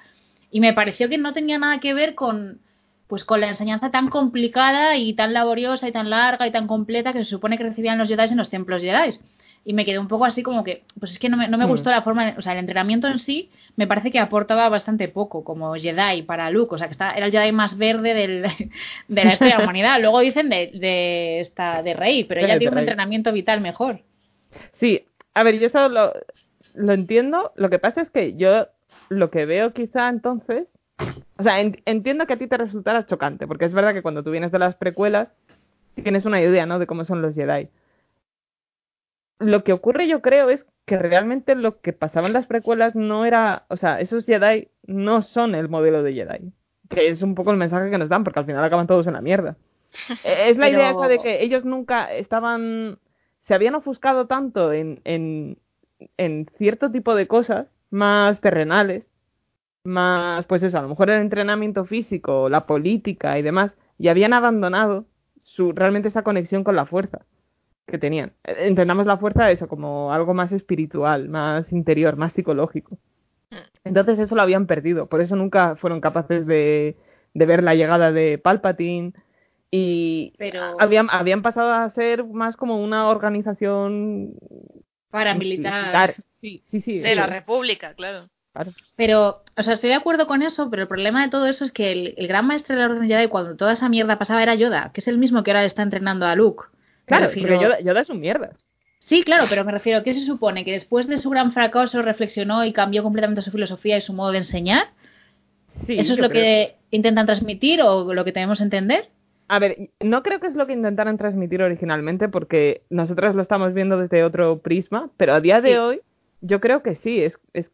y 0.51 0.61
me 0.61 0.75
pareció 0.75 1.09
que 1.09 1.19
no 1.19 1.33
tenía 1.33 1.59
nada 1.59 1.81
que 1.81 1.95
ver 1.95 2.15
con 2.15 2.61
pues 3.07 3.25
con 3.25 3.41
la 3.41 3.49
enseñanza 3.49 3.91
tan 3.91 4.09
complicada 4.09 4.97
y 4.97 5.13
tan 5.15 5.33
laboriosa 5.35 5.87
y 5.89 5.93
tan 5.93 6.11
larga 6.11 6.47
y 6.47 6.51
tan 6.51 6.67
completa 6.67 7.13
que 7.13 7.19
se 7.25 7.31
supone 7.31 7.59
que 7.59 7.65
recibían 7.65 7.99
los 7.99 8.09
Jedi 8.09 8.31
en 8.31 8.39
los 8.39 8.51
templos 8.51 8.83
Jedi. 8.83 9.11
Y 9.67 9.73
me 9.73 9.87
quedé 9.87 9.99
un 9.99 10.09
poco 10.09 10.27
así 10.27 10.43
como 10.43 10.63
que, 10.63 10.83
pues 11.01 11.13
es 11.13 11.19
que 11.19 11.31
no 11.31 11.39
me, 11.39 11.49
no 11.49 11.57
me 11.57 11.65
Mm. 11.65 11.69
gustó 11.69 11.91
la 11.91 12.03
forma, 12.03 12.35
o 12.37 12.43
sea, 12.43 12.53
el 12.53 12.59
entrenamiento 12.59 13.09
en 13.09 13.19
sí 13.19 13.51
me 13.77 13.87
parece 13.87 14.11
que 14.11 14.19
aportaba 14.19 14.69
bastante 14.69 15.09
poco 15.09 15.43
como 15.43 15.75
Jedi 15.75 16.23
para 16.23 16.51
Luke, 16.51 16.75
o 16.75 16.79
sea, 16.79 16.87
que 16.89 16.93
está, 16.93 17.13
era 17.13 17.27
el 17.27 17.33
Jedi 17.33 17.51
más 17.53 17.79
verde 17.79 18.13
del, 18.15 18.43
de 19.09 19.25
la 19.25 19.33
historia 19.33 19.55
de 19.55 19.59
la 19.59 19.65
humanidad. 19.65 20.01
Luego 20.01 20.21
dicen 20.21 20.51
de, 20.51 20.71
de 20.75 21.41
esta 21.41 21.83
de 21.83 21.95
Rey, 21.95 22.25
pero 22.25 22.41
ella 22.43 22.59
tiene 22.59 22.69
un 22.73 22.75
Rey. 22.77 22.83
entrenamiento 22.83 23.33
vital 23.33 23.61
mejor. 23.63 24.01
Sí, 24.81 25.07
a 25.33 25.43
ver, 25.43 25.59
yo 25.59 25.67
eso 25.69 25.89
lo, 25.89 26.13
lo 26.75 26.93
entiendo. 26.93 27.53
Lo 27.57 27.71
que 27.71 27.79
pasa 27.79 28.03
es 28.03 28.11
que 28.11 28.35
yo 28.37 28.69
lo 29.09 29.31
que 29.31 29.47
veo 29.47 29.73
quizá 29.73 30.09
entonces, 30.11 30.67
o 31.39 31.43
sea, 31.43 31.61
en- 31.61 31.81
entiendo 31.87 32.27
que 32.27 32.35
a 32.35 32.39
ti 32.39 32.47
te 32.47 32.57
resultara 32.57 33.07
chocante, 33.07 33.47
porque 33.47 33.65
es 33.65 33.73
verdad 33.73 33.93
que 33.95 34.03
cuando 34.03 34.23
tú 34.23 34.31
vienes 34.31 34.53
de 34.53 34.59
las 34.59 34.75
precuelas 34.77 35.29
tienes 36.03 36.25
una 36.25 36.41
idea, 36.41 36.67
¿no? 36.67 36.79
De 36.79 36.87
cómo 36.87 37.05
son 37.05 37.23
los 37.23 37.35
Jedi. 37.35 37.69
Lo 39.39 39.65
que 39.65 39.73
ocurre, 39.73 40.07
yo 40.09 40.23
creo, 40.23 40.49
es 40.51 40.65
que 40.87 40.99
realmente 40.99 41.55
lo 41.55 41.81
que 41.81 41.93
pasaba 41.93 42.27
en 42.27 42.33
las 42.33 42.47
precuelas 42.47 42.95
no 42.95 43.25
era, 43.25 43.65
o 43.69 43.77
sea, 43.77 44.01
esos 44.01 44.25
Jedi 44.27 44.69
no 44.87 45.23
son 45.23 45.55
el 45.55 45.69
modelo 45.69 46.03
de 46.03 46.13
Jedi, 46.15 46.53
que 46.91 47.09
es 47.09 47.23
un 47.23 47.35
poco 47.35 47.51
el 47.51 47.57
mensaje 47.57 47.91
que 47.91 47.99
nos 47.99 48.09
dan, 48.09 48.23
porque 48.25 48.41
al 48.41 48.47
final 48.47 48.63
acaban 48.65 48.87
todos 48.87 49.07
en 49.07 49.15
la 49.15 49.21
mierda. 49.21 49.57
Eh, 50.25 50.51
Es 50.51 50.57
la 50.59 50.67
Pero- 50.67 50.79
idea 50.79 50.91
esa 50.91 51.09
de 51.09 51.19
que 51.19 51.43
ellos 51.43 51.65
nunca 51.65 52.13
estaban, 52.13 52.99
se 53.47 53.55
habían 53.55 53.75
ofuscado 53.77 54.27
tanto 54.27 54.73
en, 54.73 55.01
en, 55.05 55.59
en 56.17 56.47
cierto 56.59 56.91
tipo 56.91 57.15
de 57.15 57.27
cosas 57.29 57.69
más 57.91 58.41
terrenales, 58.41 59.07
más, 59.85 60.47
pues 60.47 60.63
eso, 60.63 60.79
a 60.79 60.83
lo 60.83 60.89
mejor 60.89 61.11
el 61.11 61.21
entrenamiento 61.21 61.85
físico, 61.85 62.49
la 62.49 62.67
política 62.67 63.39
y 63.39 63.43
demás, 63.43 63.73
y 63.99 64.09
habían 64.09 64.33
abandonado 64.33 65.05
su, 65.43 65.73
realmente 65.73 66.09
esa 66.09 66.23
conexión 66.23 66.65
con 66.65 66.75
la 66.75 66.87
fuerza 66.87 67.25
que 67.87 67.99
tenían. 67.99 68.33
Eh, 68.45 68.55
Entendamos 68.67 69.07
la 69.07 69.19
fuerza 69.19 69.51
eso 69.51 69.69
como 69.69 70.13
algo 70.13 70.33
más 70.35 70.53
espiritual, 70.53 71.29
más 71.29 71.71
interior, 71.73 72.17
más 72.17 72.33
psicológico. 72.33 72.99
Entonces 73.85 74.19
eso 74.19 74.35
lo 74.35 74.43
habían 74.43 74.67
perdido, 74.67 75.07
por 75.07 75.21
eso 75.21 75.37
nunca 75.37 75.77
fueron 75.77 76.01
capaces 76.01 76.47
de, 76.47 76.97
de 77.35 77.47
ver 77.47 77.63
la 77.63 77.75
llegada 77.75 78.11
de 78.11 78.39
Palpatine 78.39 79.13
y 79.71 80.33
Pero- 80.39 80.81
habían, 80.81 81.09
habían 81.11 81.43
pasado 81.43 81.73
a 81.73 81.89
ser 81.91 82.25
más 82.25 82.57
como 82.57 82.83
una 82.83 83.09
organización 83.09 84.33
Paramilitar. 85.11 86.17
Sí, 86.41 86.65
sí, 86.71 86.81
sí. 86.81 86.99
De 86.99 87.15
la 87.15 87.27
República, 87.27 87.95
claro. 87.95 88.29
Claro. 88.55 88.73
Pero, 88.97 89.43
o 89.57 89.63
sea, 89.63 89.75
estoy 89.75 89.91
de 89.91 89.97
acuerdo 89.97 90.27
con 90.27 90.41
eso, 90.41 90.71
pero 90.71 90.83
el 90.83 90.89
problema 90.89 91.23
de 91.23 91.29
todo 91.31 91.47
eso 91.47 91.65
es 91.65 91.73
que 91.73 91.93
el, 91.93 92.15
el 92.17 92.27
gran 92.29 92.47
maestro 92.47 92.75
de 92.75 92.81
la 92.81 92.89
Orden 92.95 93.07
Jedi, 93.09 93.29
cuando 93.29 93.55
toda 93.57 93.73
esa 93.75 93.91
mierda 93.91 94.17
pasaba, 94.19 94.43
era 94.43 94.55
Yoda, 94.55 94.91
que 94.95 95.03
es 95.03 95.09
el 95.09 95.19
mismo 95.19 95.43
que 95.43 95.51
ahora 95.51 95.65
está 95.65 95.83
entrenando 95.83 96.25
a 96.27 96.35
Luke. 96.35 96.65
Claro, 97.05 97.27
refiero- 97.27 97.49
porque 97.51 97.65
Yoda, 97.65 97.81
Yoda 97.81 98.01
es 98.01 98.09
un 98.09 98.21
mierda. 98.21 98.53
Sí, 99.01 99.23
claro, 99.23 99.45
pero 99.51 99.65
me 99.67 99.73
refiero, 99.73 100.03
¿qué 100.03 100.15
se 100.15 100.25
supone? 100.25 100.65
¿Que 100.65 100.73
después 100.73 101.07
de 101.07 101.19
su 101.19 101.29
gran 101.29 101.53
fracaso 101.53 102.01
reflexionó 102.01 102.65
y 102.65 102.73
cambió 102.73 103.03
completamente 103.03 103.43
su 103.43 103.51
filosofía 103.51 103.99
y 103.99 104.01
su 104.01 104.15
modo 104.15 104.33
de 104.33 104.39
enseñar? 104.39 104.89
Sí, 105.87 105.99
¿Eso 105.99 106.15
es 106.15 106.19
lo 106.19 106.31
creo. 106.31 106.43
que 106.43 106.77
intentan 106.91 107.27
transmitir 107.27 107.83
o 107.83 108.15
lo 108.15 108.25
que 108.25 108.33
tenemos 108.33 108.59
que 108.59 108.65
entender? 108.65 109.11
A 109.49 109.59
ver, 109.59 109.77
no 110.01 110.23
creo 110.23 110.41
que 110.41 110.47
es 110.47 110.55
lo 110.55 110.67
que 110.67 110.73
intentaran 110.73 111.19
transmitir 111.19 111.61
originalmente, 111.63 112.29
porque 112.31 112.83
nosotros 112.89 113.35
lo 113.35 113.43
estamos 113.43 113.75
viendo 113.75 113.99
desde 113.99 114.25
otro 114.25 114.61
prisma, 114.61 115.11
pero 115.19 115.35
a 115.35 115.41
día 115.41 115.61
de 115.61 115.73
Sí. 115.73 115.77
hoy 115.77 116.01
yo 116.41 116.61
creo 116.61 116.83
que 116.83 116.95
sí. 116.95 117.23
Es, 117.23 117.39
es 117.53 117.71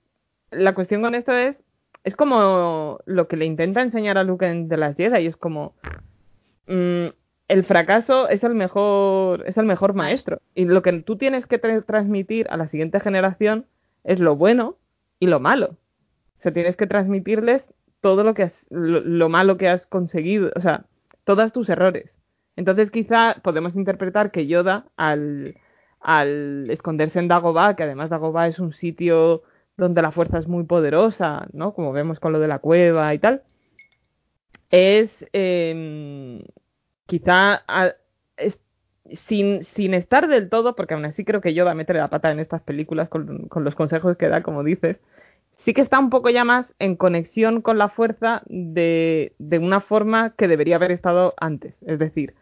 la 0.51 0.75
cuestión 0.75 1.03
con 1.03 1.15
esto 1.15 1.33
es 1.33 1.57
es 2.03 2.17
como 2.17 2.99
lo 3.05 3.29
que 3.29 3.37
le 3.37 3.45
intenta 3.45 3.83
enseñar 3.83 4.17
a 4.17 4.25
Luke 4.25 4.67
The 4.69 4.77
Last 4.77 4.97
Jedi, 4.97 5.23
y 5.23 5.27
es 5.27 5.37
como 5.37 5.75
mm, 6.67 7.09
el 7.49 7.65
fracaso 7.65 8.29
es 8.29 8.43
el 8.43 8.55
mejor, 8.55 9.45
es 9.47 9.57
el 9.59 9.67
mejor 9.67 9.93
maestro. 9.93 10.41
Y 10.55 10.65
lo 10.65 10.81
que 10.83 10.93
tú 11.03 11.17
tienes 11.17 11.47
que 11.47 11.61
tra- 11.61 11.85
transmitir 11.85 12.47
a 12.49 12.57
la 12.57 12.69
siguiente 12.69 13.01
generación 13.01 13.67
es 14.05 14.19
lo 14.19 14.37
bueno 14.37 14.77
y 15.19 15.27
lo 15.27 15.41
malo. 15.41 15.77
O 16.39 16.43
sea, 16.43 16.53
tienes 16.53 16.77
que 16.77 16.87
transmitirles 16.87 17.63
todo 18.01 18.25
lo 18.25 18.33
que 18.33 18.45
has, 18.45 18.55
lo, 18.71 19.01
lo 19.01 19.29
malo 19.29 19.59
que 19.59 19.69
has 19.69 19.87
conseguido, 19.87 20.51
o 20.57 20.61
sea, 20.61 20.87
todos 21.25 21.53
tus 21.53 21.69
errores. 21.69 22.15
Entonces 22.57 22.91
quizá 22.91 23.37
podemos 23.43 23.77
interpretar 23.77 24.31
que 24.31 24.47
Yoda 24.47 24.87
al, 24.97 25.57
al 26.01 26.71
esconderse 26.71 27.19
en 27.19 27.29
Dagobah, 27.29 27.77
que 27.77 27.83
además 27.83 28.09
Dagobah 28.09 28.49
es 28.49 28.59
un 28.59 28.73
sitio 28.73 29.43
donde 29.81 30.03
la 30.03 30.13
fuerza 30.13 30.39
es 30.39 30.47
muy 30.47 30.65
poderosa, 30.65 31.49
¿no? 31.53 31.75
Como 31.75 31.93
vemos 31.93 32.21
con 32.21 32.33
lo 32.33 32.41
de 32.41 32.49
la 32.49 32.59
cueva 32.61 33.13
y 33.15 33.19
tal, 33.19 33.43
es 34.71 35.11
em, 35.33 36.43
quizá 37.07 37.63
sin, 39.29 39.65
sin 39.75 39.95
estar 39.95 40.29
del 40.29 40.49
todo, 40.49 40.77
porque 40.77 40.95
aún 40.95 41.05
así 41.05 41.25
creo 41.25 41.41
que 41.41 41.55
Yoda 41.55 41.75
mete 41.75 41.95
la 41.95 42.09
pata 42.09 42.31
en 42.31 42.39
estas 42.39 42.63
películas 42.63 43.09
con, 43.09 43.49
con 43.49 43.65
los 43.65 43.75
consejos 43.75 44.17
que 44.17 44.29
da, 44.29 44.43
como 44.43 44.63
dices, 44.63 44.99
sí 45.65 45.75
que 45.75 45.81
está 45.81 45.99
un 45.99 46.11
poco 46.11 46.31
ya 46.31 46.45
más 46.45 46.67
en 46.79 46.97
conexión 46.97 47.63
con 47.63 47.79
la 47.79 47.89
fuerza 47.89 48.43
de, 48.47 49.35
de 49.39 49.59
una 49.59 49.81
forma 49.81 50.31
que 50.37 50.49
debería 50.49 50.77
haber 50.77 50.93
estado 50.93 51.35
antes. 51.39 51.75
Es 51.83 51.99
decir, 51.99 52.35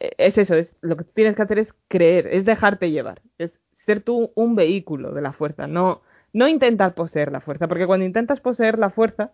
e- 0.00 0.14
es 0.18 0.38
eso, 0.38 0.54
es 0.54 0.74
lo 0.80 0.96
que 0.96 1.04
tienes 1.04 1.36
que 1.36 1.42
hacer 1.42 1.58
es 1.58 1.68
creer, 1.88 2.26
es 2.28 2.44
dejarte 2.44 2.90
llevar, 2.90 3.22
es 3.38 3.52
ser 3.86 4.02
tú 4.02 4.32
un 4.34 4.56
vehículo 4.56 5.12
de 5.12 5.22
la 5.22 5.32
fuerza, 5.32 5.66
no, 5.66 6.02
no 6.34 6.48
intentar 6.48 6.94
poseer 6.94 7.32
la 7.32 7.40
fuerza, 7.40 7.66
porque 7.68 7.86
cuando 7.86 8.04
intentas 8.04 8.40
poseer 8.40 8.78
la 8.78 8.90
fuerza, 8.90 9.30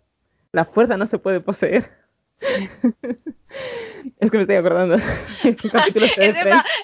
la 0.53 0.67
fuerza 0.67 0.97
no 0.97 1.09
se 1.09 1.19
puede 1.19 1.41
poseer. 1.41 1.91
es 4.21 4.31
que 4.31 4.37
me 4.37 4.43
estoy 4.43 4.57
acordando. 4.57 4.97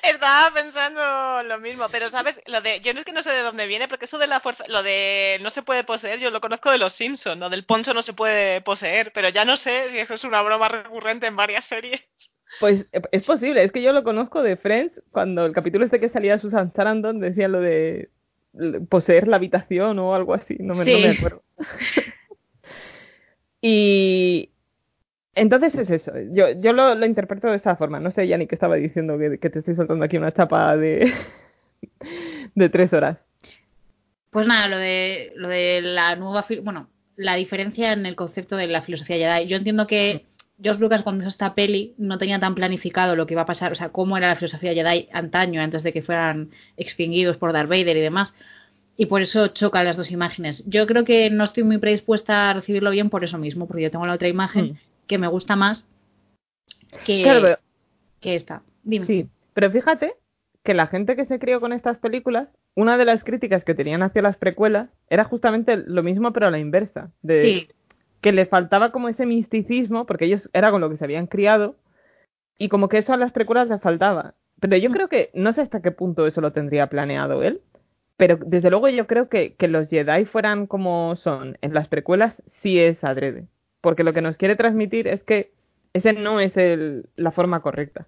Estaba 0.02 0.50
pensando 0.54 1.42
lo 1.44 1.58
mismo, 1.58 1.86
pero 1.92 2.08
sabes, 2.08 2.40
lo 2.46 2.62
de 2.62 2.80
yo 2.80 2.94
no 2.94 3.00
es 3.00 3.04
que 3.04 3.12
no 3.12 3.22
sé 3.22 3.30
de 3.30 3.42
dónde 3.42 3.66
viene, 3.66 3.88
porque 3.88 4.06
eso 4.06 4.16
de 4.16 4.26
la 4.26 4.40
fuerza, 4.40 4.64
lo 4.68 4.82
de 4.82 5.38
no 5.42 5.50
se 5.50 5.62
puede 5.62 5.84
poseer, 5.84 6.18
yo 6.18 6.30
lo 6.30 6.40
conozco 6.40 6.70
de 6.70 6.78
los 6.78 6.92
Simpsons, 6.92 7.38
¿no? 7.38 7.50
Del 7.50 7.66
poncho 7.66 7.92
no 7.92 8.00
se 8.00 8.14
puede 8.14 8.62
poseer, 8.62 9.12
pero 9.12 9.28
ya 9.28 9.44
no 9.44 9.58
sé 9.58 9.90
si 9.90 9.98
eso 9.98 10.14
es 10.14 10.24
una 10.24 10.40
broma 10.40 10.68
recurrente 10.68 11.26
en 11.26 11.36
varias 11.36 11.66
series. 11.66 12.00
Pues 12.58 12.86
eh, 12.92 13.02
es 13.12 13.24
posible, 13.24 13.62
es 13.62 13.70
que 13.70 13.82
yo 13.82 13.92
lo 13.92 14.02
conozco 14.02 14.42
de 14.42 14.56
Friends, 14.56 14.98
cuando 15.10 15.44
el 15.44 15.52
capítulo 15.52 15.84
este 15.84 16.00
que 16.00 16.08
salía 16.08 16.38
Susan 16.38 16.72
Sarandon 16.72 17.20
decía 17.20 17.48
lo 17.48 17.60
de 17.60 18.08
poseer 18.88 19.28
la 19.28 19.36
habitación 19.36 19.98
o 19.98 20.14
algo 20.14 20.34
así, 20.34 20.56
no 20.60 20.74
me, 20.74 20.84
no 20.84 20.98
me 20.98 21.12
Sí. 21.12 21.18
acuerdo. 21.18 21.42
y 23.60 24.50
entonces 25.34 25.74
es 25.74 25.90
eso, 25.90 26.12
yo, 26.32 26.48
yo 26.60 26.72
lo, 26.72 26.94
lo 26.94 27.06
interpreto 27.06 27.48
de 27.48 27.56
esta 27.56 27.76
forma, 27.76 28.00
no 28.00 28.10
sé 28.10 28.26
ya 28.26 28.38
ni 28.38 28.46
qué 28.46 28.54
estaba 28.54 28.76
diciendo, 28.76 29.18
que, 29.18 29.38
que 29.38 29.50
te 29.50 29.58
estoy 29.58 29.74
soltando 29.74 30.04
aquí 30.04 30.16
una 30.16 30.32
chapa 30.32 30.76
de, 30.76 31.12
de 32.54 32.68
tres 32.70 32.92
horas. 32.92 33.18
Pues 34.30 34.46
nada, 34.46 34.68
lo 34.68 34.78
de, 34.78 35.32
lo 35.36 35.48
de 35.48 35.80
la 35.82 36.16
nueva, 36.16 36.44
bueno, 36.62 36.88
la 37.16 37.34
diferencia 37.36 37.92
en 37.92 38.06
el 38.06 38.16
concepto 38.16 38.56
de 38.56 38.66
la 38.66 38.82
filosofía 38.82 39.16
Jedi. 39.16 39.46
Yo 39.48 39.56
entiendo 39.56 39.86
que 39.86 40.26
George 40.62 40.80
Lucas 40.80 41.02
cuando 41.02 41.22
hizo 41.22 41.28
esta 41.28 41.54
peli 41.54 41.94
no 41.98 42.16
tenía 42.18 42.40
tan 42.40 42.54
planificado 42.54 43.14
lo 43.16 43.26
que 43.26 43.34
iba 43.34 43.42
a 43.42 43.46
pasar, 43.46 43.72
o 43.72 43.74
sea, 43.74 43.90
cómo 43.90 44.16
era 44.16 44.28
la 44.28 44.36
filosofía 44.36 44.72
Jedi 44.72 45.08
antaño, 45.12 45.60
antes 45.60 45.82
de 45.82 45.92
que 45.92 46.02
fueran 46.02 46.50
extinguidos 46.76 47.36
por 47.36 47.52
Darth 47.52 47.68
Vader 47.68 47.96
y 47.96 48.00
demás. 48.00 48.34
Y 48.96 49.06
por 49.06 49.20
eso 49.20 49.48
chocan 49.48 49.84
las 49.84 49.98
dos 49.98 50.10
imágenes. 50.10 50.64
Yo 50.66 50.86
creo 50.86 51.04
que 51.04 51.28
no 51.28 51.44
estoy 51.44 51.64
muy 51.64 51.76
predispuesta 51.76 52.48
a 52.48 52.54
recibirlo 52.54 52.90
bien 52.90 53.10
por 53.10 53.22
eso 53.24 53.36
mismo, 53.36 53.66
porque 53.66 53.82
yo 53.82 53.90
tengo 53.90 54.06
la 54.06 54.14
otra 54.14 54.28
imagen 54.28 54.64
Mm. 54.72 54.78
que 55.06 55.18
me 55.18 55.26
gusta 55.28 55.54
más 55.56 55.84
que, 57.04 57.22
Claro, 57.22 57.40
pero- 57.42 57.58
que 58.20 58.34
esta. 58.36 58.62
Dime. 58.82 59.06
Sí, 59.06 59.28
pero 59.52 59.70
fíjate 59.70 60.14
que 60.64 60.72
la 60.74 60.86
gente 60.86 61.14
que 61.16 61.26
se 61.26 61.38
crió 61.38 61.60
con 61.60 61.72
estas 61.72 61.98
películas, 61.98 62.48
una 62.74 62.96
de 62.96 63.04
las 63.04 63.22
críticas 63.24 63.64
que 63.64 63.74
tenían 63.74 64.02
hacia 64.02 64.22
las 64.22 64.36
precuelas 64.36 64.88
era 65.10 65.24
justamente 65.24 65.76
lo 65.76 66.02
mismo 66.02 66.32
pero 66.32 66.46
a 66.46 66.50
la 66.50 66.58
inversa, 66.58 67.10
de 67.22 67.44
Sí. 67.44 67.68
Que 68.20 68.32
le 68.32 68.46
faltaba 68.46 68.92
como 68.92 69.08
ese 69.08 69.26
misticismo, 69.26 70.06
porque 70.06 70.24
ellos 70.26 70.48
era 70.52 70.70
con 70.70 70.80
lo 70.80 70.90
que 70.90 70.96
se 70.96 71.04
habían 71.04 71.26
criado, 71.26 71.76
y 72.58 72.68
como 72.68 72.88
que 72.88 72.98
eso 72.98 73.12
a 73.12 73.16
las 73.16 73.32
precuelas 73.32 73.68
les 73.68 73.80
faltaba. 73.80 74.34
Pero 74.60 74.76
yo 74.76 74.90
creo 74.90 75.08
que, 75.08 75.30
no 75.34 75.52
sé 75.52 75.60
hasta 75.60 75.82
qué 75.82 75.90
punto 75.90 76.26
eso 76.26 76.40
lo 76.40 76.52
tendría 76.52 76.88
planeado 76.88 77.42
él, 77.42 77.60
pero 78.16 78.38
desde 78.38 78.70
luego 78.70 78.88
yo 78.88 79.06
creo 79.06 79.28
que, 79.28 79.54
que 79.54 79.68
los 79.68 79.88
Jedi 79.88 80.24
fueran 80.24 80.66
como 80.66 81.16
son 81.16 81.58
en 81.60 81.74
las 81.74 81.88
precuelas 81.88 82.34
sí 82.62 82.78
es 82.78 83.02
adrede, 83.04 83.46
porque 83.82 84.04
lo 84.04 84.14
que 84.14 84.22
nos 84.22 84.38
quiere 84.38 84.56
transmitir 84.56 85.06
es 85.06 85.22
que 85.22 85.50
ese 85.92 86.14
no 86.14 86.40
es 86.40 86.56
el, 86.56 87.06
la 87.16 87.30
forma 87.30 87.60
correcta. 87.60 88.06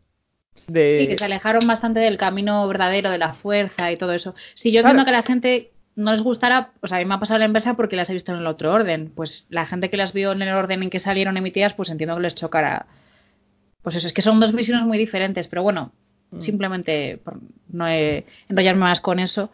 De... 0.66 0.98
Sí, 1.00 1.08
que 1.08 1.18
se 1.18 1.24
alejaron 1.24 1.66
bastante 1.66 2.00
del 2.00 2.18
camino 2.18 2.66
verdadero 2.66 3.10
de 3.10 3.18
la 3.18 3.34
fuerza 3.34 3.92
y 3.92 3.96
todo 3.96 4.12
eso. 4.12 4.34
Sí, 4.54 4.72
yo 4.72 4.80
Claro. 4.80 4.98
entiendo 4.98 5.04
que 5.04 5.16
la 5.16 5.22
gente 5.22 5.70
no 5.98 6.12
les 6.12 6.22
gustará, 6.22 6.70
o 6.80 6.86
sea, 6.88 6.96
a 6.96 7.00
mí 7.00 7.06
me 7.06 7.14
ha 7.14 7.20
pasado 7.20 7.38
la 7.38 7.44
inversa 7.46 7.74
porque 7.74 7.96
las 7.96 8.08
he 8.08 8.12
visto 8.14 8.32
en 8.32 8.38
el 8.38 8.46
otro 8.46 8.72
orden. 8.72 9.12
Pues 9.14 9.46
la 9.50 9.66
gente 9.66 9.90
que 9.90 9.96
las 9.96 10.12
vio 10.12 10.32
en 10.32 10.42
el 10.42 10.54
orden 10.54 10.82
en 10.82 10.90
que 10.90 10.98
salieron 11.00 11.36
emitidas, 11.36 11.74
pues 11.74 11.90
entiendo 11.90 12.16
que 12.16 12.22
les 12.22 12.34
chocará. 12.34 12.86
Pues 13.82 13.96
eso, 13.96 14.06
es 14.06 14.12
que 14.12 14.22
son 14.22 14.40
dos 14.40 14.52
visiones 14.52 14.84
muy 14.86 14.98
diferentes, 14.98 15.48
pero 15.48 15.62
bueno, 15.62 15.92
Mm. 16.30 16.40
simplemente 16.42 17.18
por 17.24 17.38
no 17.70 17.86
enrollarme 17.88 18.80
más 18.80 19.00
con 19.00 19.18
eso. 19.18 19.50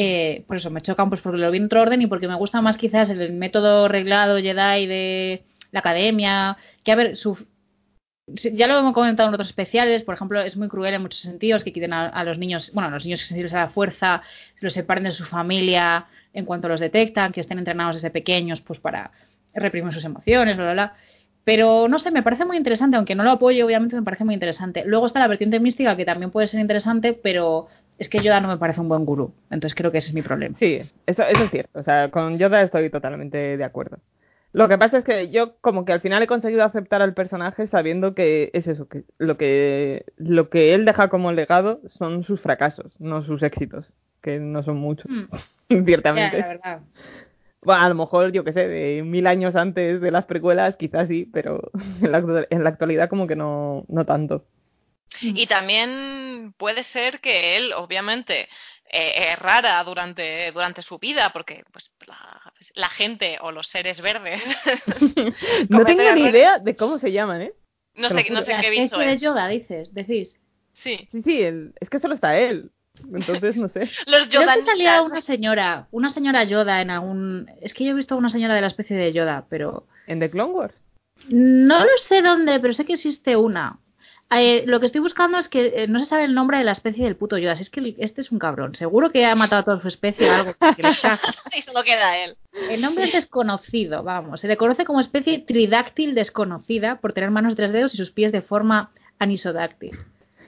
eh, 0.00 0.44
por 0.46 0.56
eso 0.56 0.70
me 0.70 0.80
chocan, 0.80 1.08
pues 1.08 1.20
porque 1.20 1.38
lo 1.38 1.50
vi 1.50 1.58
en 1.58 1.64
otro 1.64 1.80
orden 1.82 2.00
y 2.02 2.06
porque 2.06 2.28
me 2.28 2.36
gusta 2.36 2.60
más 2.60 2.76
quizás 2.76 3.10
el 3.10 3.32
método 3.32 3.88
reglado 3.88 4.36
Jedi 4.38 4.86
de 4.86 5.42
la 5.72 5.80
academia, 5.80 6.56
que 6.84 6.92
a 6.92 6.94
ver, 6.94 7.16
su, 7.16 7.36
ya 8.34 8.66
lo 8.66 8.78
hemos 8.78 8.92
comentado 8.92 9.28
en 9.28 9.34
otros 9.34 9.48
especiales, 9.48 10.02
por 10.02 10.14
ejemplo, 10.14 10.40
es 10.40 10.56
muy 10.56 10.68
cruel 10.68 10.94
en 10.94 11.02
muchos 11.02 11.20
sentidos 11.20 11.64
que 11.64 11.72
quiten 11.72 11.92
a, 11.92 12.24
los 12.24 12.38
niños, 12.38 12.72
bueno, 12.72 12.88
a 12.88 12.90
los 12.90 13.04
niños 13.04 13.20
sensibles 13.20 13.54
a 13.54 13.60
la 13.60 13.68
fuerza, 13.68 14.22
los 14.60 14.72
separen 14.72 15.04
de 15.04 15.10
su 15.10 15.24
familia 15.24 16.06
en 16.32 16.44
cuanto 16.44 16.68
los 16.68 16.80
detectan, 16.80 17.32
que 17.32 17.40
estén 17.40 17.58
entrenados 17.58 17.96
desde 17.96 18.10
pequeños 18.10 18.60
pues 18.60 18.78
para 18.78 19.10
reprimir 19.54 19.92
sus 19.92 20.04
emociones, 20.04 20.56
bla, 20.56 20.64
bla, 20.66 20.72
bla. 20.72 20.96
Pero 21.44 21.88
no 21.88 21.98
sé, 21.98 22.10
me 22.10 22.22
parece 22.22 22.44
muy 22.44 22.58
interesante, 22.58 22.96
aunque 22.96 23.14
no 23.14 23.24
lo 23.24 23.30
apoyo, 23.30 23.64
obviamente 23.64 23.96
me 23.96 24.02
parece 24.02 24.24
muy 24.24 24.34
interesante. 24.34 24.84
Luego 24.84 25.06
está 25.06 25.18
la 25.20 25.28
vertiente 25.28 25.58
mística, 25.60 25.96
que 25.96 26.04
también 26.04 26.30
puede 26.30 26.46
ser 26.46 26.60
interesante, 26.60 27.14
pero 27.14 27.68
es 27.98 28.08
que 28.08 28.22
Yoda 28.22 28.40
no 28.40 28.48
me 28.48 28.58
parece 28.58 28.80
un 28.82 28.88
buen 28.88 29.06
gurú. 29.06 29.32
Entonces 29.50 29.74
creo 29.74 29.90
que 29.90 29.98
ese 29.98 30.08
es 30.08 30.14
mi 30.14 30.22
problema. 30.22 30.58
Sí, 30.58 30.80
eso, 31.06 31.22
eso 31.22 31.44
es 31.44 31.50
cierto. 31.50 31.78
O 31.78 31.82
sea, 31.82 32.10
con 32.10 32.38
Yoda 32.38 32.60
estoy 32.60 32.90
totalmente 32.90 33.56
de 33.56 33.64
acuerdo. 33.64 33.98
Lo 34.52 34.68
que 34.68 34.78
pasa 34.78 34.98
es 34.98 35.04
que 35.04 35.30
yo 35.30 35.56
como 35.60 35.84
que 35.84 35.92
al 35.92 36.00
final 36.00 36.22
he 36.22 36.26
conseguido 36.26 36.64
aceptar 36.64 37.02
al 37.02 37.14
personaje 37.14 37.66
sabiendo 37.68 38.14
que 38.14 38.50
es 38.54 38.66
eso, 38.66 38.88
que 38.88 39.04
lo 39.18 39.36
que 39.36 40.04
lo 40.16 40.48
que 40.48 40.74
él 40.74 40.84
deja 40.84 41.08
como 41.08 41.32
legado 41.32 41.80
son 41.98 42.24
sus 42.24 42.40
fracasos, 42.40 42.92
no 42.98 43.22
sus 43.24 43.42
éxitos, 43.42 43.86
que 44.22 44.38
no 44.38 44.62
son 44.62 44.76
muchos, 44.78 45.06
Mm, 45.10 45.26
ciertamente. 45.84 46.38
la 46.38 46.48
verdad. 46.48 46.80
Bueno, 47.60 47.82
a 47.82 47.88
lo 47.88 47.94
mejor, 47.96 48.32
yo 48.32 48.44
qué 48.44 48.52
sé, 48.52 48.68
de 48.68 49.02
mil 49.02 49.26
años 49.26 49.54
antes 49.56 50.00
de 50.00 50.10
las 50.10 50.24
precuelas, 50.24 50.76
quizás 50.76 51.08
sí, 51.08 51.28
pero 51.32 51.70
en 52.00 52.12
la, 52.12 52.46
en 52.48 52.64
la 52.64 52.70
actualidad 52.70 53.08
como 53.10 53.26
que 53.26 53.36
no, 53.36 53.84
no 53.88 54.06
tanto. 54.06 54.44
Y 55.22 55.46
también 55.46 56.54
puede 56.58 56.84
ser 56.84 57.20
que 57.20 57.56
él, 57.56 57.72
obviamente, 57.72 58.48
eh, 58.90 59.32
errara 59.32 59.82
durante, 59.84 60.50
durante 60.52 60.82
su 60.82 60.98
vida, 60.98 61.30
porque 61.32 61.64
pues 61.72 61.90
la, 62.06 62.40
la 62.74 62.88
gente 62.88 63.38
o 63.40 63.52
los 63.52 63.66
seres 63.68 64.00
verdes, 64.00 64.42
No 65.68 65.84
tengo 65.84 66.12
ni 66.14 66.22
idea 66.22 66.58
de 66.58 66.76
cómo 66.76 66.98
se 66.98 67.12
llaman, 67.12 67.42
¿eh? 67.42 67.52
no 67.94 68.08
sé, 68.08 68.26
no 68.30 68.42
sé 68.42 68.56
qué 68.60 68.70
viso 68.70 68.84
especie 68.84 69.06
de 69.06 69.12
es. 69.14 69.20
Yoda, 69.20 69.48
dices, 69.48 69.92
decís. 69.94 70.38
Sí. 70.74 71.08
Sí, 71.10 71.22
sí, 71.22 71.42
el- 71.42 71.74
es 71.80 71.90
que 71.90 71.98
solo 71.98 72.14
está 72.14 72.38
él. 72.38 72.70
Entonces, 73.12 73.56
no 73.56 73.68
sé. 73.68 73.80
Los 74.06 74.26
Creo 74.26 74.42
que 74.46 74.64
salía 74.64 75.02
una 75.02 75.20
señora, 75.20 75.86
una 75.90 76.08
señora 76.10 76.44
Yoda 76.44 76.80
en 76.80 76.90
algún... 76.90 77.48
Es 77.60 77.74
que 77.74 77.84
yo 77.84 77.90
he 77.92 77.94
visto 77.94 78.14
a 78.14 78.18
una 78.18 78.30
señora 78.30 78.54
de 78.54 78.60
la 78.60 78.66
especie 78.68 78.96
de 78.96 79.12
Yoda, 79.12 79.46
pero... 79.48 79.86
En 80.06 80.18
The 80.20 80.30
Clone 80.30 80.52
Wars. 80.52 80.74
No 81.28 81.80
lo 81.84 81.98
sé 81.98 82.22
dónde, 82.22 82.58
pero 82.60 82.72
sé 82.72 82.84
que 82.84 82.94
existe 82.94 83.36
una. 83.36 83.78
Eh, 84.30 84.64
lo 84.66 84.78
que 84.78 84.86
estoy 84.86 85.00
buscando 85.00 85.38
es 85.38 85.48
que 85.48 85.72
eh, 85.74 85.88
no 85.88 86.00
se 86.00 86.06
sabe 86.06 86.24
el 86.24 86.34
nombre 86.34 86.58
de 86.58 86.64
la 86.64 86.72
especie 86.72 87.04
del 87.04 87.16
puto 87.16 87.38
Yoda. 87.38 87.56
Si 87.56 87.62
es 87.62 87.70
que 87.70 87.94
este 87.98 88.20
es 88.20 88.30
un 88.30 88.38
cabrón. 88.38 88.74
Seguro 88.74 89.10
que 89.10 89.24
ha 89.24 89.34
matado 89.34 89.60
a 89.60 89.64
toda 89.64 89.80
su 89.80 89.88
especie 89.88 90.28
o 90.28 90.34
algo. 90.34 90.52
que. 90.76 90.82
Y 91.56 91.62
solo 91.62 91.82
queda 91.82 92.18
él. 92.18 92.36
El 92.68 92.82
nombre 92.82 93.04
es 93.04 93.12
desconocido, 93.12 94.02
vamos. 94.02 94.40
Se 94.40 94.48
le 94.48 94.56
conoce 94.56 94.84
como 94.84 95.00
especie 95.00 95.38
tridáctil 95.38 96.14
desconocida 96.14 96.96
por 96.96 97.14
tener 97.14 97.30
manos 97.30 97.52
de 97.52 97.56
tres 97.56 97.72
dedos 97.72 97.94
y 97.94 97.96
sus 97.96 98.10
pies 98.10 98.32
de 98.32 98.42
forma 98.42 98.90
anisodáctil. 99.18 99.98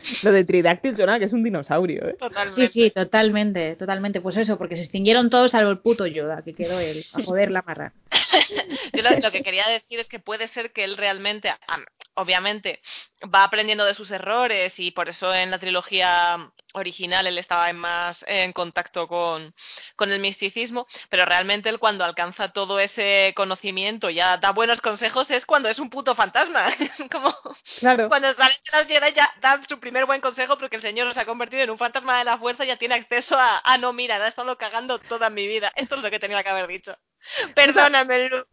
Lo 0.23 0.33
de 0.33 0.45
Tridáctil 0.45 0.97
suena 0.97 1.19
que 1.19 1.27
es 1.27 1.33
un 1.33 1.43
dinosaurio, 1.43 2.09
¿eh? 2.09 2.17
Totalmente. 2.19 2.69
Sí, 2.69 2.85
sí, 2.85 2.91
totalmente, 2.91 3.77
totalmente. 3.77 4.21
Pues 4.21 4.37
eso, 4.37 4.59
porque 4.59 4.77
se 4.77 4.83
extinguieron 4.83 5.31
todos 5.31 5.51
salvo 5.51 5.71
el 5.71 5.79
puto 5.79 6.07
Yoda, 6.07 6.43
que 6.43 6.55
quedó 6.55 6.81
él, 6.81 7.05
a 7.13 7.23
joder 7.23 7.51
la 7.51 7.63
marra. 7.63 7.93
Yo 8.93 9.03
lo, 9.03 9.11
lo 9.19 9.31
que 9.31 9.43
quería 9.43 9.69
decir 9.69 10.01
es 10.01 10.09
que 10.09 10.19
puede 10.19 10.49
ser 10.49 10.73
que 10.73 10.85
él 10.85 10.97
realmente, 10.97 11.51
am, 11.67 11.85
obviamente, 12.15 12.81
va 13.35 13.45
aprendiendo 13.45 13.85
de 13.85 13.95
sus 13.95 14.11
errores 14.11 14.79
y 14.79 14.91
por 14.91 15.09
eso 15.09 15.35
en 15.35 15.51
la 15.51 15.59
trilogía 15.59 16.51
original 16.75 17.27
él 17.27 17.39
estaba 17.39 17.71
en 17.71 17.77
más 17.77 18.25
en 18.29 18.53
contacto 18.53 19.07
con, 19.09 19.55
con 19.97 20.11
el 20.13 20.21
misticismo, 20.21 20.87
pero 21.09 21.25
realmente 21.25 21.69
él 21.69 21.79
cuando 21.79 22.05
alcanza 22.05 22.53
todo 22.53 22.81
ese 22.81 23.33
conocimiento 23.37 24.11
ya 24.11 24.37
da 24.39 24.53
buenos 24.53 24.81
consejos 24.81 25.31
es 25.31 25.47
cuando 25.47 25.69
es 25.69 25.79
un 25.79 25.91
puto 25.91 26.15
fantasma. 26.15 26.69
Como 27.13 27.35
Claro. 27.79 28.09
cuando 28.09 28.33
sale 28.35 28.55
de 28.89 29.01
las 29.01 29.15
ya 29.15 29.31
da 29.41 29.61
su 29.69 29.79
primer 29.81 30.07
buen 30.07 30.21
consejo 30.21 30.57
porque 30.59 30.77
el 30.77 30.83
señor 30.83 31.13
se 31.15 31.21
ha 31.21 31.25
convertido 31.25 31.63
en 31.63 31.71
un 31.71 31.79
fantasma 31.79 32.19
de 32.19 32.25
la 32.25 32.39
fuerza 32.39 32.65
y 32.65 32.69
ya 32.69 32.77
tiene 32.77 32.95
acceso 32.95 33.37
a, 33.39 33.61
ah 33.65 33.79
no, 33.79 33.93
mira, 33.93 34.19
la 34.19 34.27
he 34.27 34.29
estado 34.29 34.57
cagando 34.57 34.99
toda 34.99 35.31
mi 35.31 35.47
vida. 35.47 35.73
Esto 35.77 35.97
es 35.97 36.03
lo 36.03 36.11
que 36.11 36.19
tenía 36.21 36.43
que 36.43 36.49
haber 36.51 36.67
dicho. 36.67 36.95
Perdóname, 37.55 38.29
Luke. 38.29 38.49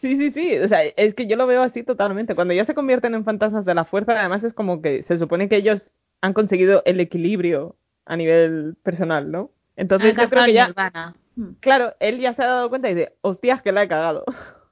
Sí, 0.00 0.16
sí, 0.18 0.30
sí. 0.30 0.58
O 0.58 0.68
sea, 0.68 0.82
es 0.84 1.14
que 1.14 1.26
yo 1.26 1.36
lo 1.36 1.46
veo 1.46 1.62
así 1.62 1.82
totalmente. 1.82 2.34
Cuando 2.34 2.52
ya 2.54 2.64
se 2.64 2.74
convierten 2.74 3.14
en 3.14 3.24
fantasmas 3.24 3.64
de 3.64 3.74
la 3.74 3.84
fuerza, 3.84 4.18
además 4.18 4.44
es 4.44 4.52
como 4.52 4.82
que 4.82 5.02
se 5.04 5.18
supone 5.18 5.48
que 5.48 5.56
ellos 5.56 5.90
han 6.26 6.32
conseguido 6.34 6.82
el 6.84 7.00
equilibrio 7.00 7.76
a 8.04 8.16
nivel 8.16 8.76
personal, 8.82 9.30
¿no? 9.30 9.50
Entonces 9.76 10.14
yo 10.16 10.28
creo 10.28 10.44
que 10.44 10.52
ya. 10.52 11.14
Hmm. 11.36 11.52
claro, 11.60 11.94
él 12.00 12.18
ya 12.20 12.32
se 12.34 12.42
ha 12.42 12.46
dado 12.46 12.68
cuenta 12.70 12.88
y 12.90 12.94
dice, 12.94 13.12
hostias, 13.20 13.62
que 13.62 13.72
la 13.72 13.82
he 13.84 13.88
cagado. 13.88 14.24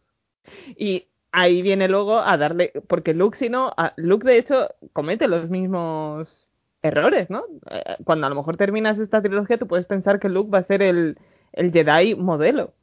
Y 0.76 1.08
ahí 1.32 1.62
viene 1.62 1.88
luego 1.88 2.18
a 2.18 2.36
darle, 2.36 2.72
porque 2.88 3.14
Luke, 3.14 3.38
si 3.38 3.48
no, 3.48 3.72
a- 3.76 3.92
Luke 3.96 4.26
de 4.26 4.38
hecho 4.38 4.68
comete 4.92 5.26
los 5.26 5.48
mismos 5.48 6.46
errores, 6.82 7.30
¿no? 7.30 7.44
Eh, 7.70 7.96
Cuando 8.04 8.26
a 8.26 8.30
lo 8.30 8.36
mejor 8.36 8.56
terminas 8.56 8.98
esta 8.98 9.22
trilogía, 9.22 9.58
tú 9.58 9.66
puedes 9.66 9.86
pensar 9.86 10.20
que 10.20 10.28
Luke 10.28 10.50
va 10.50 10.58
a 10.58 10.64
ser 10.66 10.82
el, 10.82 11.16
el 11.52 11.72
Jedi 11.72 12.14
modelo. 12.14 12.74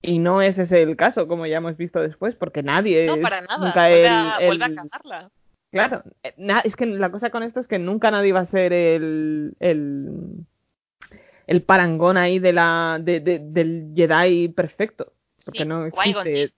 Y 0.00 0.18
no 0.18 0.42
ese 0.42 0.62
es 0.62 0.72
el 0.72 0.96
caso, 0.96 1.28
como 1.28 1.46
ya 1.46 1.58
hemos 1.58 1.76
visto 1.76 2.00
después, 2.00 2.34
porque 2.34 2.62
nadie 2.62 3.06
No, 3.06 3.18
para 3.20 3.40
nada. 3.42 3.66
nunca 3.66 3.88
Vuelve, 3.88 4.06
el- 4.06 4.12
a, 4.14 4.38
vuelve 4.46 4.64
a 4.64 4.74
cagarla. 4.74 5.30
Claro, 5.72 6.02
eh, 6.22 6.34
es 6.64 6.76
que 6.76 6.86
la 6.86 7.10
cosa 7.10 7.30
con 7.30 7.42
esto 7.42 7.58
es 7.60 7.66
que 7.66 7.78
nunca 7.78 8.10
nadie 8.10 8.32
va 8.32 8.40
a 8.40 8.46
ser 8.46 8.72
el, 8.72 9.54
el, 9.58 10.46
el 11.46 11.62
parangón 11.62 12.16
ahí 12.18 12.38
de 12.38 12.52
la, 12.52 12.98
de, 13.02 13.20
de- 13.20 13.38
del 13.40 13.92
Jedi 13.96 14.48
perfecto. 14.48 15.14
Porque 15.44 15.60
Sí, 15.60 15.64
no 15.64 15.86
existe. 15.86 16.52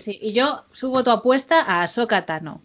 Sí. 0.00 0.18
Y 0.20 0.32
yo 0.32 0.64
subo 0.72 1.04
tu 1.04 1.10
apuesta 1.10 1.60
a 1.62 1.82
Ahsoka 1.82 2.26
Tano. 2.26 2.62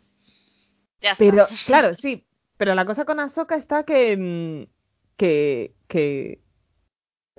Ya 1.02 1.12
está. 1.12 1.24
Pero, 1.24 1.48
claro, 1.66 1.96
sí. 2.02 2.26
Pero 2.58 2.74
la 2.74 2.86
cosa 2.86 3.06
con 3.06 3.20
Ahsoka 3.20 3.56
está 3.56 3.84
que. 3.84 4.18
mm, 4.18 4.72
que. 5.18 5.74
que 5.88 6.40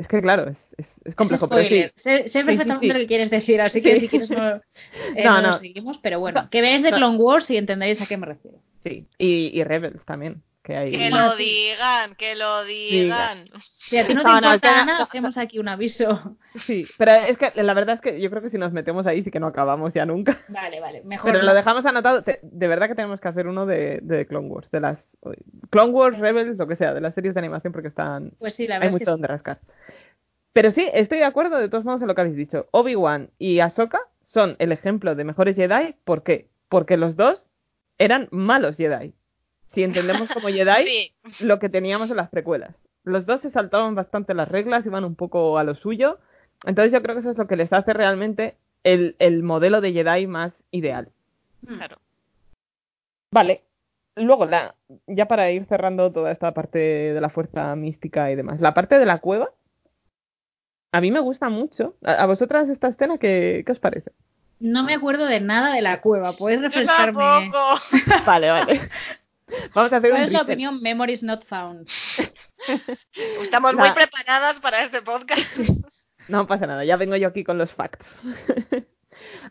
es 0.01 0.09
que, 0.09 0.21
claro, 0.23 0.51
es, 0.51 0.57
es, 0.79 0.87
es 1.05 1.15
complejo. 1.15 1.49
Pero 1.49 1.61
sí, 1.63 1.67
Spoiler. 1.69 1.93
Sé, 1.97 2.29
sé 2.29 2.41
sí, 2.41 2.45
perfectamente 2.47 2.87
sí. 2.87 2.93
lo 2.93 2.99
que 2.99 3.07
quieres 3.07 3.31
decir, 3.31 3.61
así 3.61 3.83
que 3.83 4.01
si 4.01 4.09
quieres 4.09 4.31
no, 4.31 4.57
eh, 5.17 5.25
No, 5.25 5.37
no 5.37 5.43
lo 5.43 5.49
no. 5.49 5.53
seguimos. 5.55 5.99
Pero 5.99 6.21
bueno, 6.21 6.43
No. 6.43 6.51
que 6.51 6.61
veáis 6.61 6.83
de. 6.83 6.91
Clone 6.93 7.17
Wars 7.19 7.51
y 7.51 7.57
entenderéis 7.57 8.01
a 8.01 8.07
qué 8.07 8.17
me 8.17 8.27
refiero. 8.27 8.59
sí. 8.85 9.07
Y, 9.19 9.51
y 9.59 9.65
Rebels 9.65 10.05
también. 10.05 10.43
Que 10.71 10.77
hay. 10.77 10.93
Que 10.93 11.11
lo 11.11 11.35
digan, 11.35 12.15
que 12.15 12.37
lo 12.37 12.65
digan. 12.65 13.51
Si 13.89 13.99
a 13.99 14.07
ti 14.07 14.15
no 14.15 14.23
te 14.23 14.31
importa 14.31 14.83
Ana, 14.83 15.03
hacemos 15.03 15.37
aquí 15.37 15.59
un 15.59 15.67
aviso. 15.67 16.37
Sí, 16.65 16.87
pero 16.97 17.11
es 17.11 17.37
que 17.39 17.51
la 17.61 17.75
verdad 17.75 17.97
es 17.97 18.01
que 18.01 18.21
yo 18.21 18.31
creo 18.31 18.41
que 18.41 18.51
si 18.51 18.57
nos 18.57 18.73
metemos 18.73 19.05
ahí 19.09 19.25
sí 19.25 19.33
que 19.33 19.41
no 19.41 19.49
acabamos 19.49 19.93
ya 19.93 20.07
nunca. 20.07 20.39
Vale, 20.47 20.79
vale, 20.79 21.03
mejor. 21.05 21.33
Pero 21.33 21.43
no. 21.43 21.49
lo 21.49 21.55
dejamos 21.55 21.85
anotado. 21.87 22.23
De 22.23 22.69
verdad 22.69 22.87
que 22.87 22.95
tenemos 22.95 23.21
que 23.21 23.27
hacer 23.27 23.49
uno 23.49 23.67
de, 23.67 23.99
de 24.03 24.29
Clone 24.29 24.47
Wars, 24.47 24.71
de 24.71 24.79
las 24.79 24.99
Clone 25.71 25.91
Wars, 25.91 26.19
Rebels, 26.21 26.57
lo 26.57 26.69
que 26.69 26.77
sea, 26.77 26.95
de 26.95 27.01
las 27.01 27.15
series 27.15 27.35
de 27.35 27.41
animación 27.41 27.73
porque 27.73 27.89
están 27.89 28.31
Pues 28.39 28.55
sí, 28.55 28.69
la 28.69 28.77
hay 28.77 28.79
verdad 28.79 28.87
es 28.87 28.93
mucho 28.93 29.05
que 29.07 29.11
donde 29.11 29.27
rascar. 29.27 29.59
Pero 30.53 30.71
sí, 30.71 30.89
estoy 30.93 31.19
de 31.19 31.25
acuerdo 31.25 31.59
de 31.59 31.69
todos 31.69 31.85
modos 31.85 32.01
en 32.01 32.07
lo 32.07 32.15
que 32.15 32.21
habéis 32.21 32.37
dicho. 32.37 32.69
Obi-Wan 32.71 33.31
y 33.41 33.59
Ahsoka 33.59 34.03
son 34.25 34.55
el 34.61 34.71
ejemplo 34.71 35.17
de 35.17 35.25
mejores 35.25 35.57
Jedi. 35.57 35.97
¿Por 36.05 36.23
qué? 36.23 36.49
Porque 36.69 36.97
los 36.97 37.17
dos 37.17 37.45
eran 37.99 38.29
malos 38.31 38.77
Jedi. 38.77 39.15
Si 39.73 39.83
entendemos 39.83 40.29
como 40.33 40.49
Jedi 40.49 40.85
Sí, 40.85 41.13
lo 41.47 41.59
que 41.59 41.69
teníamos 41.69 42.11
en 42.11 42.17
las 42.17 42.29
precuelas. 42.31 42.75
Los 43.05 43.25
dos 43.27 43.41
se 43.41 43.51
saltaban 43.51 43.95
bastante 43.95 44.35
las 44.35 44.49
reglas, 44.49 44.85
iban 44.85 45.05
un 45.05 45.15
poco 45.17 45.59
a 45.59 45.65
lo 45.65 45.75
suyo. 45.75 46.19
Entonces 46.65 46.93
yo 46.93 47.03
creo 47.03 47.15
que 47.15 47.21
eso 47.21 47.31
es 47.31 47.39
lo 47.39 47.47
que 47.47 47.57
les 47.57 47.73
hace 47.73 47.93
realmente 47.93 48.57
el, 48.85 49.17
el 49.19 49.43
modelo 49.43 49.81
de 49.81 49.93
Jedi 49.93 50.27
más 50.27 50.53
ideal. 50.71 51.09
Hmm. 51.63 51.77
claro. 51.77 51.99
Vale. 53.33 53.63
Luego, 54.17 54.45
la, 54.45 54.75
ya 55.07 55.27
para 55.27 55.51
ir 55.53 55.65
cerrando 55.67 56.11
toda 56.13 56.33
esta 56.33 56.53
parte 56.53 56.79
de 56.79 57.21
la 57.21 57.31
fuerza 57.31 57.75
mística 57.77 58.31
y 58.31 58.35
demás, 58.35 58.61
la 58.61 58.75
parte 58.75 58.99
de 58.99 59.07
la 59.07 59.19
cueva, 59.19 59.51
a 60.93 61.01
mí 61.01 61.11
me 61.11 61.21
gusta 61.21 61.49
mucho. 61.49 61.95
¿A, 62.05 62.15
a 62.15 62.27
vosotras 62.27 62.69
esta 62.69 62.89
escena 62.89 63.19
qué, 63.19 63.63
qué 63.65 63.73
os 63.73 63.79
parece? 63.79 64.11
No 64.59 64.83
me 64.83 64.95
acuerdo 64.95 65.27
de 65.27 65.41
nada 65.41 65.73
de 65.75 65.81
la 65.81 66.01
cueva. 66.03 66.33
¿Puedes 66.37 66.61
Yo 66.61 66.67
refrescarme? 66.69 67.23
tampoco. 67.23 67.81
Vale, 68.27 68.51
vale. 68.51 68.81
Vamos 69.75 69.93
a 69.93 69.97
hacer 69.97 70.11
¿Cuál 70.11 70.23
un 70.23 70.27
es 70.29 70.33
la 70.33 70.43
opinión 70.43 70.81
Memories 70.83 71.23
Not 71.23 71.45
Found? 71.47 71.89
Estamos 73.43 73.75
La- 73.75 73.81
muy 73.83 73.91
preparadas 73.95 74.61
para 74.61 74.85
este 74.85 75.03
podcast. 75.03 75.47
No 76.29 76.47
pasa 76.47 76.65
nada, 76.67 76.85
ya 76.85 76.97
vengo 76.97 77.17
yo 77.17 77.27
aquí 77.27 77.43
con 77.43 77.59
los 77.59 77.73
facts. 77.73 78.07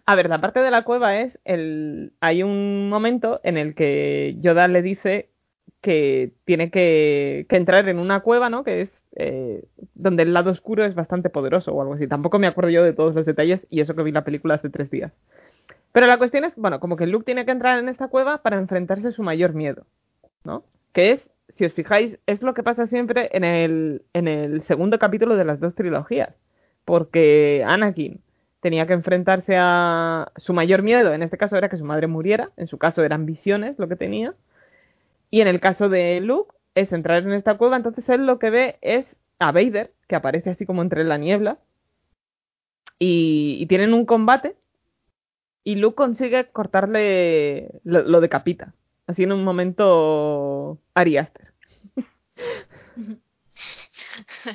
A 0.06 0.16
ver, 0.16 0.30
la 0.30 0.40
parte 0.40 0.62
de 0.62 0.72
la 0.72 0.84
cueva 0.84 1.18
es 1.18 1.38
el. 1.44 2.14
Hay 2.22 2.42
un 2.42 2.88
momento 2.88 3.42
en 3.44 3.58
el 3.58 3.76
que 3.76 4.38
Yoda 4.40 4.68
le 4.70 4.82
dice 4.82 5.30
que 5.82 6.32
tiene 6.46 6.72
que, 6.72 7.46
que 7.50 7.56
entrar 7.58 7.90
en 7.90 8.00
una 8.00 8.22
cueva, 8.22 8.50
¿no? 8.50 8.64
Que 8.64 8.82
es 8.84 8.90
eh, 9.18 9.66
donde 9.94 10.24
el 10.24 10.34
lado 10.34 10.52
oscuro 10.52 10.86
es 10.86 10.96
bastante 10.96 11.30
poderoso 11.30 11.74
o 11.74 11.82
algo 11.82 11.96
así. 11.96 12.08
Tampoco 12.08 12.40
me 12.40 12.48
acuerdo 12.48 12.70
yo 12.70 12.84
de 12.84 12.94
todos 12.94 13.14
los 13.14 13.26
detalles 13.26 13.68
y 13.70 13.82
eso 13.82 13.94
que 13.94 14.04
vi 14.04 14.14
la 14.14 14.24
película 14.24 14.54
hace 14.56 14.70
tres 14.70 14.90
días. 14.90 15.12
Pero 15.92 16.08
la 16.08 16.18
cuestión 16.18 16.44
es, 16.46 16.56
bueno, 16.56 16.80
como 16.80 16.96
que 16.96 17.08
Luke 17.08 17.26
tiene 17.26 17.46
que 17.46 17.52
entrar 17.52 17.80
en 17.80 17.90
esta 17.90 18.08
cueva 18.08 18.40
para 18.40 18.58
enfrentarse 18.58 19.08
a 19.08 19.12
su 19.12 19.24
mayor 19.24 19.54
miedo, 19.54 19.86
¿no? 20.44 20.64
Que 20.94 21.12
es, 21.12 21.22
si 21.58 21.66
os 21.66 21.74
fijáis, 21.74 22.20
es 22.26 22.42
lo 22.42 22.54
que 22.54 22.64
pasa 22.64 22.88
siempre 22.88 23.30
en 23.34 23.44
el, 23.44 24.04
en 24.14 24.28
el 24.28 24.64
segundo 24.64 25.00
capítulo 25.00 25.36
de 25.36 25.46
las 25.46 25.60
dos 25.60 25.76
trilogías. 25.76 26.36
Porque 26.86 27.64
Anakin 27.66 28.22
tenía 28.62 28.86
que 28.88 28.94
enfrentarse 28.94 29.56
a 29.58 30.32
su 30.38 30.54
mayor 30.54 30.82
miedo, 30.84 31.14
en 31.14 31.24
este 31.24 31.38
caso 31.38 31.58
era 31.58 31.70
que 31.70 31.78
su 31.78 31.86
madre 31.86 32.08
muriera, 32.08 32.52
en 32.58 32.68
su 32.68 32.78
caso 32.78 33.04
eran 33.04 33.26
visiones 33.26 33.80
lo 33.80 33.88
que 33.88 33.96
tenía, 33.96 34.34
y 35.32 35.42
en 35.42 35.48
el 35.48 35.60
caso 35.60 35.90
de 35.90 36.20
Luke 36.20 36.54
es 36.76 36.92
entrar 36.92 37.24
en 37.24 37.34
esta 37.34 37.58
cueva, 37.58 37.78
entonces 37.78 38.08
él 38.10 38.26
lo 38.26 38.40
que 38.40 38.50
ve 38.50 38.78
es 38.82 39.06
a 39.40 39.52
Vader, 39.52 39.94
que 40.08 40.16
aparece 40.16 40.50
así 40.50 40.66
como 40.66 40.82
entre 40.82 41.04
la 41.04 41.18
niebla, 41.18 41.58
y, 42.98 43.58
y 43.60 43.66
tienen 43.68 43.94
un 43.94 44.06
combate, 44.06 44.56
y 45.72 45.76
Luke 45.76 45.96
consigue 45.96 46.46
cortarle, 46.52 47.70
lo, 47.84 48.02
lo 48.04 48.22
decapita, 48.22 48.74
así 49.08 49.24
en 49.24 49.32
un 49.34 49.44
momento 49.44 50.80
Ari 50.94 51.18
Aster. 51.18 51.54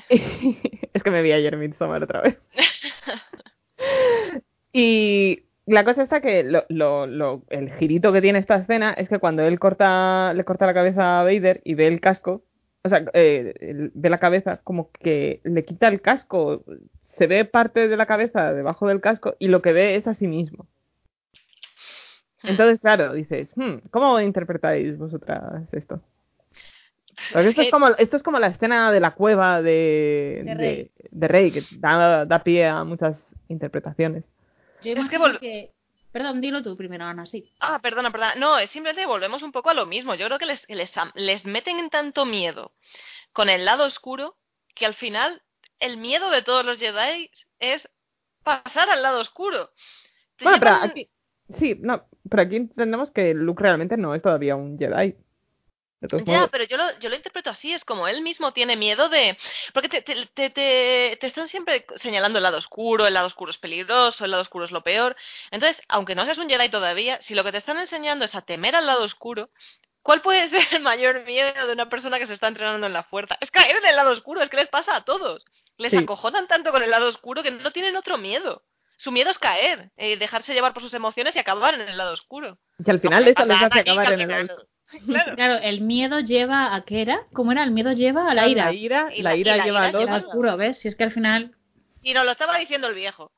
es 0.09 1.03
que 1.03 1.11
me 1.11 1.23
vi 1.23 1.33
ayer 1.33 1.57
Midsommar 1.57 2.03
otra 2.03 2.21
vez. 2.23 2.39
Y 4.77 5.45
la 5.67 5.85
cosa 5.85 6.03
está 6.03 6.21
que 6.21 6.43
lo, 6.43 6.65
lo, 6.69 7.07
lo- 7.07 7.45
el 7.51 7.71
girito 7.75 8.13
que 8.13 8.21
tiene 8.21 8.41
esta 8.41 8.57
escena 8.57 8.93
es 8.93 9.09
que 9.09 9.21
cuando 9.21 9.43
él 9.45 9.61
corta, 9.61 10.33
le 10.35 10.45
corta 10.45 10.67
la 10.67 10.75
cabeza 10.75 11.21
a 11.21 11.23
Vader 11.23 11.61
y 11.65 11.75
ve 11.75 11.87
el 11.87 12.01
casco, 12.01 12.43
o 12.83 12.89
sea, 12.89 13.05
eh, 13.15 13.55
ve 13.95 14.11
la 14.11 14.19
cabeza, 14.19 14.61
como 14.65 14.91
que 14.91 15.41
le 15.45 15.65
quita 15.65 15.87
el 15.87 16.01
casco, 16.01 16.65
se 17.17 17.29
ve 17.29 17.45
parte 17.45 17.87
de 17.87 17.97
la 17.97 18.07
cabeza 18.07 18.53
debajo 18.53 18.89
del 18.89 19.01
casco 19.01 19.37
y 19.39 19.47
lo 19.47 19.63
que 19.63 19.73
ve 19.73 19.95
es 19.95 20.09
a 20.09 20.15
sí 20.17 20.27
mismo. 20.27 20.67
Entonces, 22.45 22.81
claro, 22.81 23.13
dices, 23.13 23.51
"Hmm, 23.57 23.77
¿cómo 23.91 24.21
interpretáis 24.21 24.97
vosotras 24.99 25.65
esto? 25.73 26.01
Porque 27.33 27.49
esto 27.49 27.63
es 27.63 27.71
como, 27.71 27.89
esto 27.89 28.17
es 28.17 28.23
como 28.23 28.39
la 28.39 28.49
escena 28.49 28.91
de 28.93 29.01
la 29.01 29.13
cueva 29.13 29.63
de, 29.63 30.43
De 30.45 30.55
Rey. 30.55 30.77
de, 30.77 30.91
de 31.11 31.29
Rey, 31.29 31.53
que 31.53 31.65
da, 31.71 32.25
da 32.27 32.43
pie 32.43 32.67
a 32.67 32.85
muchas 32.85 33.17
interpretaciones. 33.49 34.25
Yo 34.83 34.91
Es 34.93 35.09
que 35.09 35.17
imagino 35.17 35.25
vol- 35.25 35.39
que... 35.41 35.71
Perdón, 36.13 36.41
dilo 36.41 36.63
tú 36.63 36.77
primero, 36.77 37.05
Ana, 37.05 37.27
sí. 37.27 37.51
Ah, 37.59 37.81
perdona, 37.83 38.13
perdona. 38.13 38.35
No, 38.37 38.57
es 38.59 38.71
simplemente 38.71 39.05
volvemos 39.07 39.43
un 39.43 39.51
poco 39.51 39.71
a 39.71 39.75
lo 39.75 39.85
mismo. 39.85 40.15
Yo 40.15 40.27
creo 40.27 40.39
que 40.39 40.47
les, 40.47 40.65
les, 40.69 40.97
am- 40.97 41.11
les 41.17 41.45
meten 41.45 41.79
en 41.81 41.91
tanto 41.91 42.25
miedo 42.25 42.73
con 43.33 43.49
el 43.49 43.65
lado 43.65 43.85
oscuro 43.85 44.37
que 44.77 44.87
al 44.87 44.95
final 44.95 45.43
el 45.81 45.97
miedo 45.97 46.31
de 46.31 46.43
todos 46.43 46.65
los 46.65 46.79
Jedi 46.79 47.31
es 47.59 47.89
pasar 48.45 48.91
al 48.91 49.03
lado 49.03 49.21
oscuro. 49.21 49.71
Te 50.37 50.45
Bueno, 50.45 50.59
pero 50.61 50.73
aquí, 50.75 51.09
sí, 51.59 51.77
no, 51.81 52.07
pero 52.29 52.43
aquí 52.43 52.57
entendemos 52.57 53.11
que 53.11 53.35
Luke 53.35 53.63
realmente 53.63 53.97
no 53.97 54.15
es 54.15 54.23
todavía 54.23 54.57
un 54.57 54.79
Jedi. 54.79 55.17
Ya, 56.27 56.49
pero 56.53 56.65
yo 56.65 56.77
lo, 56.77 56.99
yo 57.01 57.09
lo 57.09 57.17
interpreto 57.17 57.51
así, 57.51 57.73
es 57.73 57.85
como 57.85 58.07
él 58.09 58.23
mismo 58.23 58.53
tiene 58.53 58.77
miedo 58.77 59.09
de... 59.09 59.39
Porque 59.73 59.89
te, 59.89 60.03
te, 60.03 60.15
te, 60.27 60.51
te- 60.51 61.17
te 61.19 61.27
están 61.27 61.49
siempre 61.49 61.87
señalando 61.97 62.39
el 62.39 62.43
lado 62.43 62.59
oscuro, 62.59 63.07
el 63.07 63.15
lado 63.15 63.27
oscuro 63.27 63.51
es 63.51 63.59
peligroso, 63.59 64.25
el 64.25 64.31
lado 64.31 64.43
oscuro 64.43 64.65
es 64.65 64.71
lo 64.71 64.83
peor. 64.85 65.17
Entonces, 65.51 65.83
aunque 65.89 66.15
no 66.15 66.25
seas 66.25 66.39
un 66.39 66.49
Jedi 66.49 66.69
todavía, 66.69 67.21
si 67.23 67.35
lo 67.35 67.43
que 67.43 67.53
te 67.53 67.59
están 67.59 67.79
enseñando 67.79 68.25
es 68.27 68.35
a 68.35 68.43
temer 68.43 68.77
al 68.77 68.87
lado 68.87 69.03
oscuro, 69.03 69.51
¿cuál 70.03 70.21
puede 70.23 70.49
ser 70.51 70.63
el 70.73 70.83
mayor 70.83 71.25
miedo 71.25 71.67
de 71.67 71.73
una 71.73 71.89
persona 71.89 72.19
que 72.19 72.27
se 72.27 72.35
está 72.35 72.49
entrenando 72.49 72.87
en 72.87 72.93
la 72.93 73.03
fuerza? 73.05 73.37
Es 73.41 73.51
caer 73.51 73.77
en 73.77 73.87
el 73.87 73.97
lado 73.97 74.13
oscuro, 74.13 74.43
es 74.43 74.51
que 74.51 74.57
les 74.59 74.69
pasa 74.69 74.97
a 74.97 75.05
todos. 75.05 75.47
Les 75.79 75.91
Sí. 75.91 75.97
acojonan 75.97 76.47
tanto 76.49 76.71
con 76.71 76.83
el 76.83 76.91
lado 76.91 77.09
oscuro 77.09 77.43
que 77.43 77.51
no 77.51 77.73
tienen 77.73 77.97
otro 77.97 78.19
miedo. 78.19 78.63
Su 78.97 79.11
miedo 79.13 79.31
es 79.31 79.39
caer, 79.39 79.91
eh, 79.97 80.17
dejarse 80.17 80.55
llevar 80.55 80.73
por 80.73 80.83
sus 80.83 80.95
emociones 80.95 81.35
y 81.35 81.39
acabar 81.39 81.75
en 81.75 81.89
el 81.89 81.97
lado 81.97 82.13
oscuro. 82.13 82.59
Que 82.85 82.91
al 82.91 83.01
final 83.01 83.21
Lo 83.25 83.35
que 83.35 83.43
eso 83.43 83.47
les 83.47 83.63
hace 83.63 83.81
acabar 83.81 84.13
en 84.13 84.21
el 84.21 84.27
final- 84.27 84.49
Claro. 85.07 85.35
Claro, 85.37 85.55
el 85.57 85.81
miedo 85.81 86.21
lleva 86.21 86.75
a 86.75 86.85
qué 86.85 87.03
era? 87.03 87.27
¿Cómo 87.33 87.51
era? 87.51 87.65
El 87.65 87.73
miedo 87.73 87.93
lleva 87.93 88.31
a 88.31 88.35
la 88.35 88.47
ira. 88.47 88.67
La 88.67 88.73
ira, 88.73 89.09
Y 89.13 89.23
la 89.23 89.31
la- 89.31 89.37
ira 89.37 89.55
y 89.55 89.59
la 89.59 89.65
lleva 89.65 89.89
ira 89.89 90.15
al 90.15 90.25
oscuro, 90.25 90.57
¿ves? 90.57 90.79
Si 90.79 90.87
es 90.89 90.95
que 90.95 91.03
al 91.05 91.11
final 91.13 91.57
Y 92.03 92.15
nos 92.15 92.25
lo 92.25 92.31
estaba 92.33 92.57
diciendo 92.59 92.87
el 92.87 92.95
viejo. 92.95 93.33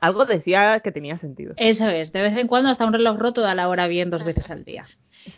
Algo 0.00 0.24
decía 0.26 0.80
que 0.80 0.92
tenía 0.92 1.18
sentido. 1.18 1.54
eso 1.56 1.88
es. 1.88 2.12
De 2.12 2.20
vez 2.20 2.36
en 2.36 2.46
cuando 2.46 2.68
hasta 2.70 2.84
un 2.84 2.92
reloj 2.92 3.16
roto 3.18 3.40
da 3.40 3.54
la 3.54 3.68
hora 3.68 3.86
bien 3.88 4.10
dos 4.10 4.22
veces 4.24 4.50
al 4.50 4.64
día. 4.64 4.86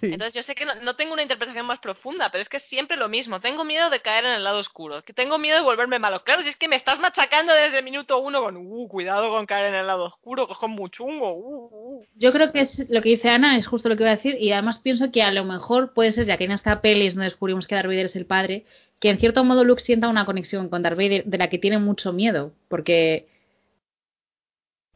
Sí. 0.00 0.06
Entonces 0.12 0.34
yo 0.34 0.42
sé 0.42 0.54
que 0.54 0.64
no, 0.64 0.74
no 0.76 0.96
tengo 0.96 1.12
una 1.12 1.22
interpretación 1.22 1.66
más 1.66 1.78
profunda, 1.78 2.30
pero 2.30 2.42
es 2.42 2.48
que 2.48 2.56
es 2.56 2.64
siempre 2.64 2.96
lo 2.96 3.08
mismo. 3.08 3.40
Tengo 3.40 3.64
miedo 3.64 3.88
de 3.90 4.00
caer 4.00 4.24
en 4.24 4.32
el 4.32 4.44
lado 4.44 4.58
oscuro, 4.58 5.02
que 5.02 5.12
tengo 5.12 5.38
miedo 5.38 5.56
de 5.56 5.64
volverme 5.64 5.98
malo. 5.98 6.24
Claro, 6.24 6.42
si 6.42 6.48
es 6.48 6.56
que 6.56 6.68
me 6.68 6.76
estás 6.76 6.98
machacando 6.98 7.52
desde 7.52 7.78
el 7.78 7.84
minuto 7.84 8.18
uno 8.18 8.42
con, 8.42 8.56
uh, 8.56 8.88
cuidado 8.88 9.30
con 9.30 9.46
caer 9.46 9.66
en 9.66 9.74
el 9.74 9.86
lado 9.86 10.04
oscuro, 10.04 10.46
que 10.46 10.52
es 10.52 10.58
muy 10.68 10.90
chungo. 10.90 11.34
Uh, 11.34 11.68
uh". 11.72 12.06
Yo 12.14 12.32
creo 12.32 12.52
que 12.52 12.62
es 12.62 12.90
lo 12.90 13.00
que 13.02 13.10
dice 13.10 13.30
Ana 13.30 13.56
es 13.56 13.66
justo 13.66 13.88
lo 13.88 13.96
que 13.96 14.02
iba 14.02 14.10
a 14.10 14.16
decir 14.16 14.36
y 14.40 14.52
además 14.52 14.78
pienso 14.78 15.10
que 15.10 15.22
a 15.22 15.30
lo 15.30 15.44
mejor 15.44 15.94
puede 15.94 16.12
ser, 16.12 16.26
ya 16.26 16.36
que 16.36 16.44
en 16.44 16.52
esta 16.52 16.80
peli 16.80 17.08
no 17.14 17.22
descubrimos 17.22 17.66
que 17.66 17.74
Darth 17.74 17.88
Vader 17.88 18.06
es 18.06 18.16
el 18.16 18.26
padre, 18.26 18.64
que 19.00 19.10
en 19.10 19.18
cierto 19.18 19.44
modo 19.44 19.64
Luke 19.64 19.82
sienta 19.82 20.08
una 20.08 20.24
conexión 20.24 20.68
con 20.68 20.82
Darth 20.82 20.96
Vader 20.96 21.24
de 21.24 21.38
la 21.38 21.48
que 21.48 21.58
tiene 21.58 21.78
mucho 21.78 22.12
miedo, 22.12 22.52
porque 22.68 23.28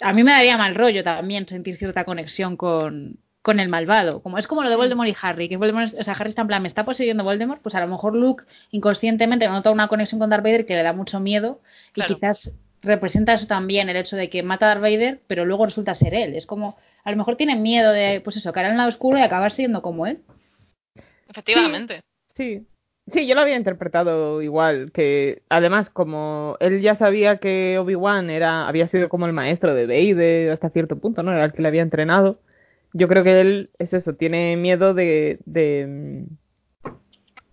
a 0.01 0.13
mí 0.13 0.25
me 0.25 0.33
daría 0.33 0.57
mal 0.57 0.75
rollo 0.75 1.05
también 1.05 1.47
sentir 1.47 1.77
cierta 1.77 2.05
conexión 2.05 2.57
con, 2.57 3.19
con 3.43 3.59
el 3.61 3.69
malvado. 3.69 4.23
Como 4.23 4.39
es 4.39 4.47
como 4.47 4.63
lo 4.63 4.71
de 4.71 4.77
Voldemort 4.77 5.09
y 5.09 5.17
Harry, 5.23 5.49
que 5.49 5.57
Voldemort, 5.57 5.95
o 5.99 6.05
sea, 6.05 6.15
Harry 6.15 6.31
está 6.31 6.43
en 6.43 6.49
plan, 6.49 6.63
me 6.63 6.69
está 6.69 6.85
poseyendo 6.85 7.25
Voldemort, 7.25 7.63
pues 7.63 7.75
a 7.75 7.81
lo 7.81 7.87
mejor 7.87 8.15
Luke 8.15 8.45
inconscientemente 8.71 9.49
nota 9.49 9.71
una 9.71 9.89
conexión 9.89 10.19
con 10.19 10.31
Darth 10.31 10.45
Vader 10.45 10.67
que 10.67 10.75
le 10.75 10.83
da 10.83 10.93
mucho 10.93 11.21
miedo 11.21 11.61
y 11.91 11.95
Claro. 11.95 12.15
quizás 12.15 12.53
representa 12.83 13.35
eso 13.35 13.47
también, 13.47 13.89
el 13.89 13.97
hecho 13.97 14.17
de 14.17 14.29
que 14.31 14.43
mata 14.43 14.67
a 14.67 14.69
Darth 14.69 14.83
Vader, 14.83 15.21
pero 15.27 15.45
luego 15.45 15.67
resulta 15.67 15.95
ser 15.95 16.15
él. 16.15 16.35
Es 16.35 16.47
como, 16.47 16.77
a 17.05 17.11
lo 17.11 17.17
mejor 17.17 17.37
tiene 17.37 17.57
miedo 17.57 17.93
de, 17.93 18.21
pues 18.23 18.37
eso, 18.37 18.53
caer 18.53 18.67
en 18.67 18.73
el 18.73 18.79
lado 18.79 18.89
oscuro 18.91 19.19
y 19.19 19.23
acabar 19.23 19.53
siendo 19.53 19.83
como 19.83 20.07
él. 20.07 20.21
Efectivamente. 21.29 22.01
Sí. 22.35 22.67
Sí, 23.13 23.27
yo 23.27 23.35
lo 23.35 23.41
había 23.41 23.57
interpretado 23.57 24.41
igual, 24.41 24.93
que 24.93 25.43
además 25.49 25.91
como 25.91 26.57
él 26.61 26.81
ya 26.81 26.95
sabía 26.95 27.39
que 27.39 27.77
Obi-Wan 27.79 28.31
era 28.31 28.69
había 28.69 28.87
sido 28.87 29.09
como 29.09 29.27
el 29.27 29.33
maestro 29.33 29.75
de 29.75 29.87
Vader 29.87 30.53
hasta 30.53 30.71
cierto 30.71 30.97
punto, 30.97 31.23
¿no? 31.23 31.33
Era 31.33 31.45
el 31.47 31.53
que 31.53 31.63
le 31.63 31.69
había 31.69 31.83
entrenado. 31.83 32.39
Yo 32.93 33.09
creo 33.09 33.23
que 33.25 33.41
él 33.41 33.71
es 33.79 33.93
eso, 33.93 34.15
tiene 34.15 34.57
miedo 34.57 34.95
de 34.95 35.39
de 35.47 36.27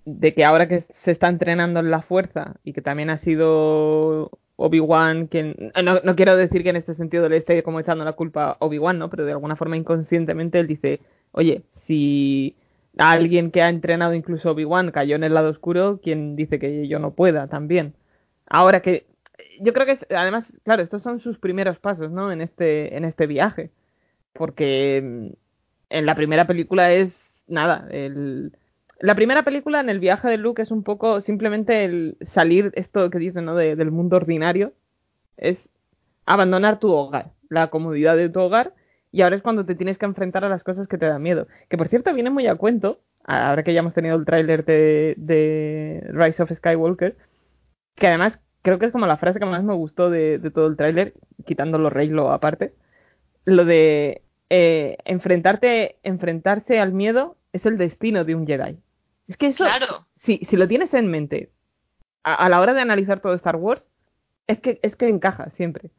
de 0.05 0.33
que 0.33 0.45
ahora 0.45 0.67
que 0.69 0.85
se 1.03 1.11
está 1.11 1.27
entrenando 1.27 1.79
en 1.81 1.91
la 1.91 2.01
fuerza 2.01 2.55
y 2.63 2.73
que 2.73 2.81
también 2.81 3.09
ha 3.09 3.17
sido 3.17 4.31
Obi-Wan 4.55 5.27
quien 5.27 5.71
no, 5.83 5.99
no 6.01 6.15
quiero 6.15 6.37
decir 6.37 6.63
que 6.63 6.69
en 6.69 6.77
este 6.77 6.95
sentido 6.95 7.27
le 7.29 7.37
esté 7.37 7.61
como 7.61 7.79
echando 7.79 8.05
la 8.05 8.13
culpa 8.13 8.51
a 8.51 8.57
Obi-Wan, 8.61 8.97
¿no? 8.99 9.09
Pero 9.09 9.25
de 9.25 9.33
alguna 9.33 9.57
forma 9.57 9.75
inconscientemente 9.77 10.59
él 10.59 10.67
dice, 10.67 11.01
"Oye, 11.33 11.63
si 11.85 12.55
alguien 12.97 13.51
que 13.51 13.61
ha 13.61 13.69
entrenado 13.69 14.13
incluso 14.13 14.51
Obi-Wan 14.51 14.91
cayó 14.91 15.15
en 15.15 15.23
el 15.23 15.33
lado 15.33 15.49
oscuro, 15.49 15.99
quien 16.01 16.35
dice 16.35 16.57
que 16.59 16.87
yo 16.87 16.99
no 16.99 17.11
pueda 17.13 17.47
también. 17.47 17.93
Ahora 18.47 18.81
que 18.81 19.05
yo 19.61 19.73
creo 19.73 19.85
que 19.85 19.99
además, 20.15 20.45
claro, 20.63 20.81
estos 20.83 21.03
son 21.03 21.19
sus 21.19 21.37
primeros 21.37 21.79
pasos, 21.79 22.11
¿no? 22.11 22.31
En 22.31 22.41
este 22.41 22.95
en 22.97 23.05
este 23.05 23.27
viaje, 23.27 23.71
porque 24.37 25.01
mm, 25.03 25.27
en 25.89 26.05
la 26.05 26.15
primera 26.15 26.47
película 26.47 26.91
es 26.93 27.13
nada, 27.47 27.87
el 27.91 28.53
la 28.99 29.13
primera 29.15 29.43
película 29.43 29.79
en 29.79 29.89
el 29.89 29.99
viaje 29.99 30.27
de 30.27 30.37
Luke 30.37 30.61
es 30.61 30.71
un 30.71 30.83
poco 30.83 31.21
simplemente 31.21 31.85
el 31.85 32.17
salir 32.33 32.71
esto 32.75 33.09
que 33.11 33.19
dicen, 33.19 33.45
¿no? 33.45 33.55
De- 33.55 33.75
del 33.75 33.91
mundo 33.91 34.15
ordinario, 34.17 34.73
es 35.37 35.57
abandonar 36.25 36.79
tu 36.79 36.91
hogar, 36.91 37.31
la 37.49 37.67
comodidad 37.69 38.17
de 38.17 38.29
tu 38.29 38.39
hogar 38.41 38.73
y 39.11 39.21
ahora 39.21 39.35
es 39.37 39.41
cuando 39.43 39.65
te 39.65 39.75
tienes 39.75 39.97
que 39.97 40.05
enfrentar 40.05 40.43
a 40.45 40.49
las 40.49 40.63
cosas 40.63 40.87
que 40.87 40.97
te 40.97 41.05
dan 41.05 41.21
miedo. 41.21 41.47
Que 41.69 41.77
por 41.77 41.87
cierto 41.89 42.13
viene 42.13 42.29
muy 42.31 42.47
a 42.47 42.55
cuento, 42.55 42.99
ahora 43.23 43.63
que 43.63 43.73
ya 43.73 43.79
hemos 43.81 43.93
tenido 43.93 44.15
el 44.15 44.25
tráiler 44.25 44.65
de, 44.65 45.13
de 45.17 46.03
Rise 46.11 46.43
of 46.43 46.51
Skywalker, 46.51 47.15
que 47.95 48.07
además 48.07 48.39
creo 48.63 48.79
que 48.79 48.87
es 48.87 48.91
como 48.91 49.07
la 49.07 49.17
frase 49.17 49.39
que 49.39 49.45
más 49.45 49.63
me 49.63 49.73
gustó 49.75 50.09
de, 50.09 50.39
de 50.39 50.51
todo 50.51 50.67
el 50.67 50.77
tráiler, 50.77 51.13
quitando 51.45 51.77
los 51.77 51.93
Reylo 51.93 52.31
aparte, 52.31 52.73
lo 53.45 53.65
de 53.65 54.21
eh, 54.49 54.97
enfrentarte, 55.05 55.97
enfrentarse 56.03 56.79
al 56.79 56.93
miedo 56.93 57.35
es 57.53 57.65
el 57.65 57.77
destino 57.77 58.23
de 58.25 58.35
un 58.35 58.45
Jedi. 58.47 58.77
Es 59.27 59.37
que 59.37 59.47
eso, 59.47 59.63
Claro. 59.65 60.05
si, 60.23 60.37
si 60.49 60.55
lo 60.57 60.67
tienes 60.67 60.93
en 60.93 61.07
mente 61.07 61.51
a, 62.23 62.33
a 62.35 62.49
la 62.49 62.59
hora 62.61 62.73
de 62.73 62.81
analizar 62.81 63.19
todo 63.19 63.33
Star 63.33 63.55
Wars, 63.57 63.83
es 64.47 64.59
que, 64.59 64.79
es 64.81 64.95
que 64.95 65.09
encaja 65.09 65.49
siempre. 65.57 65.89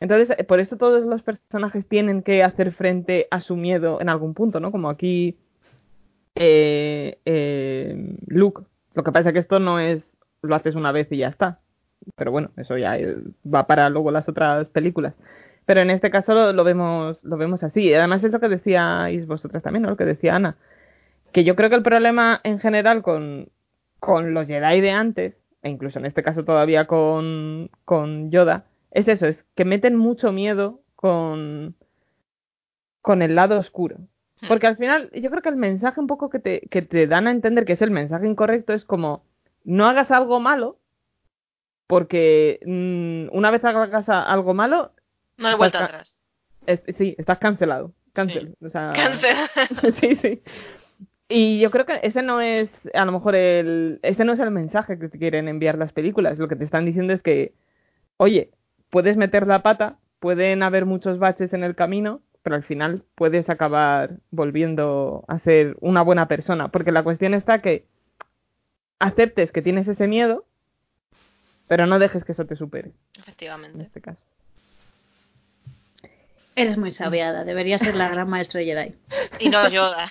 Entonces, 0.00 0.36
eh, 0.38 0.44
por 0.44 0.60
eso 0.60 0.76
todos 0.76 1.04
los 1.04 1.22
personajes 1.22 1.86
tienen 1.88 2.22
que 2.22 2.42
hacer 2.42 2.72
frente 2.72 3.26
a 3.30 3.40
su 3.40 3.56
miedo 3.56 4.00
en 4.00 4.08
algún 4.08 4.34
punto, 4.34 4.60
¿no? 4.60 4.70
Como 4.72 4.88
aquí 4.90 5.36
eh, 6.34 7.18
eh, 7.24 8.16
Luke. 8.26 8.62
Lo 8.94 9.02
que 9.04 9.12
pasa 9.12 9.28
es 9.28 9.32
que 9.32 9.38
esto 9.40 9.58
no 9.58 9.78
es 9.78 10.02
lo 10.42 10.54
haces 10.56 10.74
una 10.74 10.92
vez 10.92 11.06
y 11.12 11.18
ya 11.18 11.28
está. 11.28 11.60
Pero 12.16 12.32
bueno, 12.32 12.50
eso 12.56 12.76
ya 12.76 12.98
eh, 12.98 13.16
va 13.46 13.66
para 13.66 13.88
luego 13.90 14.10
las 14.10 14.28
otras 14.28 14.66
películas. 14.68 15.14
Pero 15.66 15.80
en 15.80 15.90
este 15.90 16.10
caso 16.10 16.34
lo, 16.34 16.52
lo 16.52 16.64
vemos 16.64 17.22
lo 17.22 17.36
vemos 17.36 17.62
así. 17.62 17.82
Y 17.82 17.94
además 17.94 18.24
es 18.24 18.32
lo 18.32 18.40
que 18.40 18.48
decíais 18.48 19.26
vosotras 19.26 19.62
también, 19.62 19.82
¿no? 19.82 19.90
Lo 19.90 19.96
que 19.96 20.04
decía 20.04 20.36
Ana. 20.36 20.56
Que 21.32 21.44
yo 21.44 21.56
creo 21.56 21.70
que 21.70 21.76
el 21.76 21.82
problema 21.82 22.40
en 22.44 22.58
general 22.58 23.02
con, 23.02 23.48
con 24.00 24.34
los 24.34 24.46
Jedi 24.46 24.80
de 24.80 24.90
antes, 24.90 25.34
e 25.62 25.70
incluso 25.70 25.98
en 25.98 26.06
este 26.06 26.22
caso 26.22 26.44
todavía 26.44 26.86
con, 26.86 27.70
con 27.84 28.30
Yoda, 28.30 28.64
es 28.90 29.08
eso, 29.08 29.26
es 29.26 29.42
que 29.54 29.64
meten 29.64 29.96
mucho 29.96 30.32
miedo 30.32 30.80
con, 30.96 31.74
con 33.00 33.22
el 33.22 33.34
lado 33.34 33.58
oscuro. 33.58 33.96
Porque 34.48 34.66
al 34.66 34.76
final, 34.76 35.10
yo 35.12 35.30
creo 35.30 35.42
que 35.42 35.48
el 35.48 35.56
mensaje 35.56 36.00
un 36.00 36.08
poco 36.08 36.28
que 36.28 36.40
te, 36.40 36.62
que 36.68 36.82
te 36.82 37.06
dan 37.06 37.28
a 37.28 37.30
entender 37.30 37.64
que 37.64 37.74
es 37.74 37.82
el 37.82 37.92
mensaje 37.92 38.26
incorrecto 38.26 38.72
es 38.72 38.84
como, 38.84 39.24
no 39.64 39.86
hagas 39.86 40.10
algo 40.10 40.40
malo, 40.40 40.78
porque 41.86 42.58
mm, 42.66 43.36
una 43.36 43.50
vez 43.50 43.64
hagas 43.64 44.08
algo 44.08 44.52
malo, 44.54 44.92
No 45.42 45.48
hay 45.48 45.56
vuelta 45.56 45.84
atrás. 45.84 46.18
es- 46.66 46.82
sí, 46.96 47.14
estás 47.18 47.38
cancelado. 47.38 47.92
Cancel. 48.12 48.56
O 48.64 48.70
sea, 48.70 48.92
Cáncer. 48.94 49.36
sí, 50.00 50.16
sí. 50.16 50.42
Y 51.28 51.60
yo 51.60 51.70
creo 51.70 51.86
que 51.86 51.98
ese 52.02 52.22
no 52.22 52.40
es, 52.40 52.70
a 52.92 53.04
lo 53.06 53.12
mejor, 53.12 53.34
el, 53.34 54.00
ese 54.02 54.24
no 54.24 54.34
es 54.34 54.40
el 54.40 54.50
mensaje 54.50 54.98
que 54.98 55.08
te 55.08 55.18
quieren 55.18 55.48
enviar 55.48 55.78
las 55.78 55.92
películas. 55.92 56.38
Lo 56.38 56.46
que 56.48 56.56
te 56.56 56.64
están 56.64 56.84
diciendo 56.84 57.12
es 57.14 57.22
que, 57.22 57.54
oye, 58.18 58.50
puedes 58.90 59.16
meter 59.16 59.46
la 59.46 59.62
pata, 59.62 59.96
pueden 60.20 60.62
haber 60.62 60.84
muchos 60.84 61.18
baches 61.18 61.54
en 61.54 61.64
el 61.64 61.74
camino, 61.74 62.20
pero 62.42 62.54
al 62.56 62.64
final 62.64 63.04
puedes 63.14 63.48
acabar 63.48 64.18
volviendo 64.30 65.24
a 65.26 65.38
ser 65.38 65.76
una 65.80 66.02
buena 66.02 66.28
persona. 66.28 66.68
Porque 66.68 66.92
la 66.92 67.02
cuestión 67.02 67.32
está 67.32 67.62
que 67.62 67.86
aceptes 68.98 69.52
que 69.52 69.62
tienes 69.62 69.88
ese 69.88 70.06
miedo, 70.06 70.44
pero 71.66 71.86
no 71.86 71.98
dejes 71.98 72.24
que 72.24 72.32
eso 72.32 72.44
te 72.44 72.56
supere, 72.56 72.88
en 73.14 73.20
Efectivamente. 73.22 73.82
este 73.82 74.00
caso. 74.02 74.22
Eres 76.54 76.76
muy 76.76 76.92
sabiada, 76.92 77.44
debería 77.44 77.78
ser 77.78 77.94
la 77.94 78.08
gran 78.08 78.28
maestra 78.28 78.60
de 78.60 78.66
Jedi. 78.66 78.94
Y 79.38 79.48
no 79.48 79.68
Yoda. 79.68 80.10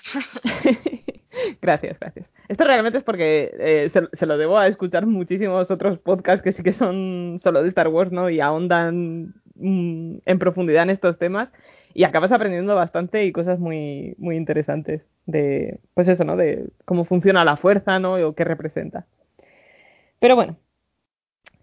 gracias, 1.62 2.00
gracias. 2.00 2.28
Esto 2.48 2.64
realmente 2.64 2.98
es 2.98 3.04
porque 3.04 3.52
eh, 3.60 3.90
se, 3.94 4.02
se 4.12 4.26
lo 4.26 4.38
debo 4.38 4.58
a 4.58 4.68
escuchar 4.68 5.06
muchísimos 5.06 5.70
otros 5.70 6.00
podcasts 6.00 6.44
que 6.44 6.52
sí 6.52 6.64
que 6.64 6.74
son 6.74 7.40
solo 7.44 7.62
de 7.62 7.70
Star 7.70 7.88
Wars, 7.88 8.12
¿no? 8.12 8.30
Y 8.30 8.42
ahondan 8.42 9.34
mm, 9.56 10.18
en 10.26 10.40
profundidad 10.40 10.84
en 10.84 10.90
estos 10.90 11.18
temas 11.18 11.50
y 11.94 12.04
acabas 12.04 12.32
aprendiendo 12.32 12.76
bastante 12.76 13.26
y 13.26 13.32
cosas 13.32 13.60
muy, 13.60 14.16
muy 14.18 14.36
interesantes 14.36 15.04
de, 15.26 15.80
pues 15.94 16.08
eso, 16.08 16.24
¿no? 16.24 16.36
De 16.38 16.70
cómo 16.86 17.06
funciona 17.06 17.46
la 17.46 17.58
fuerza, 17.58 18.00
¿no? 18.00 18.16
O 18.16 18.34
qué 18.34 18.44
representa. 18.44 19.06
Pero 20.20 20.36
bueno, 20.36 20.58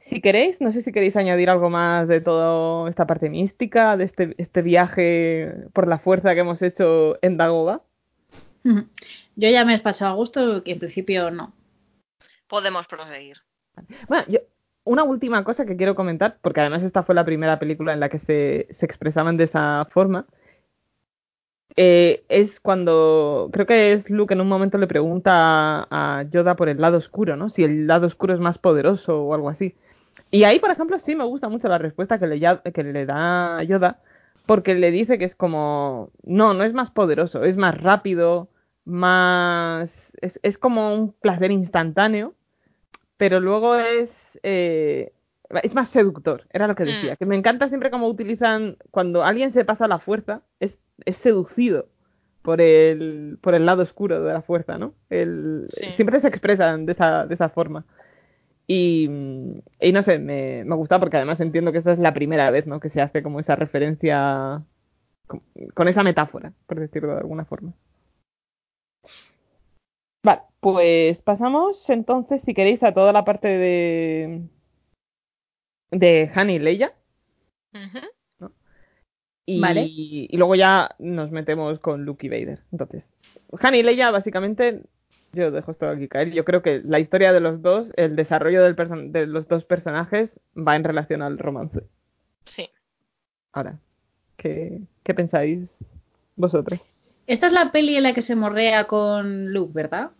si 0.08 0.20
queréis, 0.20 0.60
no 0.60 0.72
sé 0.72 0.82
si 0.82 0.92
queréis 0.92 1.16
añadir 1.16 1.50
algo 1.50 1.70
más 1.70 2.08
de 2.08 2.20
toda 2.20 2.88
esta 2.88 3.06
parte 3.06 3.28
mística, 3.30 3.96
de 3.96 4.04
este, 4.04 4.34
este 4.38 4.62
viaje 4.62 5.54
por 5.72 5.86
la 5.86 5.98
fuerza 5.98 6.34
que 6.34 6.40
hemos 6.40 6.62
hecho 6.62 7.18
en 7.22 7.36
Dagoba. 7.36 7.82
Yo 8.64 9.48
ya 9.48 9.64
me 9.64 9.72
he 9.72 9.76
despachado 9.76 10.12
a 10.12 10.16
gusto, 10.16 10.62
que 10.62 10.72
en 10.72 10.78
principio 10.78 11.30
no. 11.30 11.52
Podemos 12.48 12.86
proseguir. 12.86 13.36
Bueno, 14.08 14.24
yo, 14.28 14.40
una 14.84 15.04
última 15.04 15.44
cosa 15.44 15.66
que 15.66 15.76
quiero 15.76 15.94
comentar, 15.94 16.38
porque 16.42 16.60
además 16.60 16.82
esta 16.82 17.02
fue 17.02 17.14
la 17.14 17.24
primera 17.24 17.58
película 17.58 17.92
en 17.92 18.00
la 18.00 18.08
que 18.08 18.18
se, 18.20 18.68
se 18.78 18.86
expresaban 18.86 19.36
de 19.36 19.44
esa 19.44 19.86
forma, 19.90 20.26
eh, 21.76 22.24
es 22.28 22.58
cuando, 22.60 23.50
creo 23.52 23.66
que 23.66 23.92
es 23.92 24.10
Luke 24.10 24.34
en 24.34 24.40
un 24.40 24.48
momento 24.48 24.78
le 24.78 24.86
pregunta 24.86 25.32
a, 25.34 26.18
a 26.18 26.22
Yoda 26.24 26.56
por 26.56 26.68
el 26.68 26.80
lado 26.80 26.96
oscuro, 26.98 27.36
¿no? 27.36 27.50
Si 27.50 27.62
el 27.62 27.86
lado 27.86 28.06
oscuro 28.06 28.34
es 28.34 28.40
más 28.40 28.58
poderoso 28.58 29.22
o 29.22 29.34
algo 29.34 29.48
así. 29.48 29.74
Y 30.30 30.44
ahí, 30.44 30.58
por 30.58 30.70
ejemplo, 30.70 30.98
sí 31.00 31.14
me 31.16 31.24
gusta 31.24 31.48
mucho 31.48 31.68
la 31.68 31.78
respuesta 31.78 32.18
que 32.18 32.26
le, 32.26 32.38
ya- 32.38 32.60
que 32.62 32.82
le 32.82 33.06
da 33.06 33.62
Yoda, 33.62 34.00
porque 34.46 34.74
le 34.74 34.90
dice 34.90 35.18
que 35.18 35.24
es 35.24 35.34
como, 35.34 36.10
no, 36.22 36.54
no 36.54 36.64
es 36.64 36.72
más 36.74 36.90
poderoso, 36.90 37.44
es 37.44 37.56
más 37.56 37.80
rápido, 37.80 38.48
más... 38.84 39.90
Es, 40.20 40.38
es 40.42 40.58
como 40.58 40.92
un 40.94 41.12
placer 41.12 41.50
instantáneo, 41.50 42.34
pero 43.16 43.38
luego 43.40 43.76
es 43.76 44.10
eh, 44.42 45.12
es 45.62 45.74
más 45.74 45.88
seductor, 45.90 46.44
era 46.52 46.66
lo 46.66 46.74
que 46.74 46.84
Mm. 46.84 46.86
decía. 46.86 47.16
Que 47.16 47.24
me 47.26 47.36
encanta 47.36 47.68
siempre 47.68 47.90
cómo 47.90 48.08
utilizan, 48.08 48.76
cuando 48.90 49.24
alguien 49.24 49.52
se 49.52 49.64
pasa 49.64 49.88
la 49.88 49.98
fuerza, 49.98 50.42
es, 50.60 50.76
es 51.06 51.16
seducido 51.18 51.86
por 52.42 52.60
el, 52.60 53.38
por 53.40 53.54
el 53.54 53.64
lado 53.66 53.82
oscuro 53.82 54.22
de 54.22 54.32
la 54.32 54.42
fuerza, 54.42 54.76
¿no? 54.78 54.92
El, 55.08 55.66
Sí. 55.72 55.86
Siempre 55.96 56.20
se 56.20 56.28
expresan 56.28 56.84
de 56.86 56.92
esa, 56.92 57.26
de 57.26 57.34
esa 57.34 57.48
forma. 57.48 57.84
Y, 58.70 59.08
y 59.80 59.92
no 59.92 60.02
sé, 60.02 60.18
me, 60.18 60.62
me 60.64 60.76
gusta 60.76 61.00
porque 61.00 61.16
además 61.16 61.40
entiendo 61.40 61.72
que 61.72 61.78
esta 61.78 61.92
es 61.92 61.98
la 61.98 62.12
primera 62.12 62.50
vez, 62.50 62.66
¿no? 62.66 62.80
Que 62.80 62.90
se 62.90 63.00
hace 63.00 63.22
como 63.22 63.40
esa 63.40 63.56
referencia 63.56 64.62
con, 65.26 65.42
con 65.74 65.88
esa 65.88 66.02
metáfora, 66.02 66.52
por 66.66 66.78
decirlo 66.78 67.14
de 67.14 67.20
alguna 67.20 67.46
forma. 67.46 67.72
Vale, 70.22 70.42
pues 70.60 71.18
pasamos 71.22 71.82
entonces, 71.88 72.42
si 72.44 72.52
queréis, 72.52 72.82
a 72.82 72.92
toda 72.92 73.12
la 73.12 73.24
parte 73.24 73.48
de 73.48 74.42
de 75.90 76.30
Han 76.34 76.50
y 76.50 76.58
Leia. 76.58 76.92
Ujú. 77.72 78.50
Y, 79.46 79.60
Vale. 79.62 79.86
y 79.88 80.36
luego 80.36 80.56
ya 80.56 80.94
nos 80.98 81.30
metemos 81.30 81.78
con 81.80 82.04
Luke 82.04 82.26
y 82.26 82.28
Vader. 82.28 82.60
Entonces, 82.70 83.02
Han 83.62 83.74
y 83.74 83.82
Leia, 83.82 84.10
básicamente, 84.10 84.82
yo 85.32 85.50
dejo 85.50 85.70
esto 85.70 85.88
aquí 85.88 86.08
caer. 86.08 86.30
Yo 86.32 86.44
creo 86.44 86.62
que 86.62 86.82
la 86.84 86.98
historia 87.00 87.32
de 87.32 87.40
los 87.40 87.62
dos, 87.62 87.88
el 87.96 88.16
desarrollo 88.16 88.62
del 88.62 88.76
person- 88.76 89.10
de 89.12 89.26
los 89.26 89.46
dos 89.48 89.64
personajes, 89.64 90.30
va 90.56 90.76
en 90.76 90.84
relación 90.84 91.22
al 91.22 91.38
romance. 91.38 91.82
Sí. 92.46 92.70
Ahora, 93.52 93.78
¿qué, 94.36 94.80
qué 95.02 95.14
pensáis 95.14 95.68
vosotros? 96.36 96.80
Esta 97.26 97.48
es 97.48 97.52
la 97.52 97.72
peli 97.72 97.96
en 97.96 98.04
la 98.04 98.14
que 98.14 98.22
se 98.22 98.34
morrea 98.34 98.84
con 98.86 99.52
Luke, 99.52 99.72
¿verdad? 99.74 100.10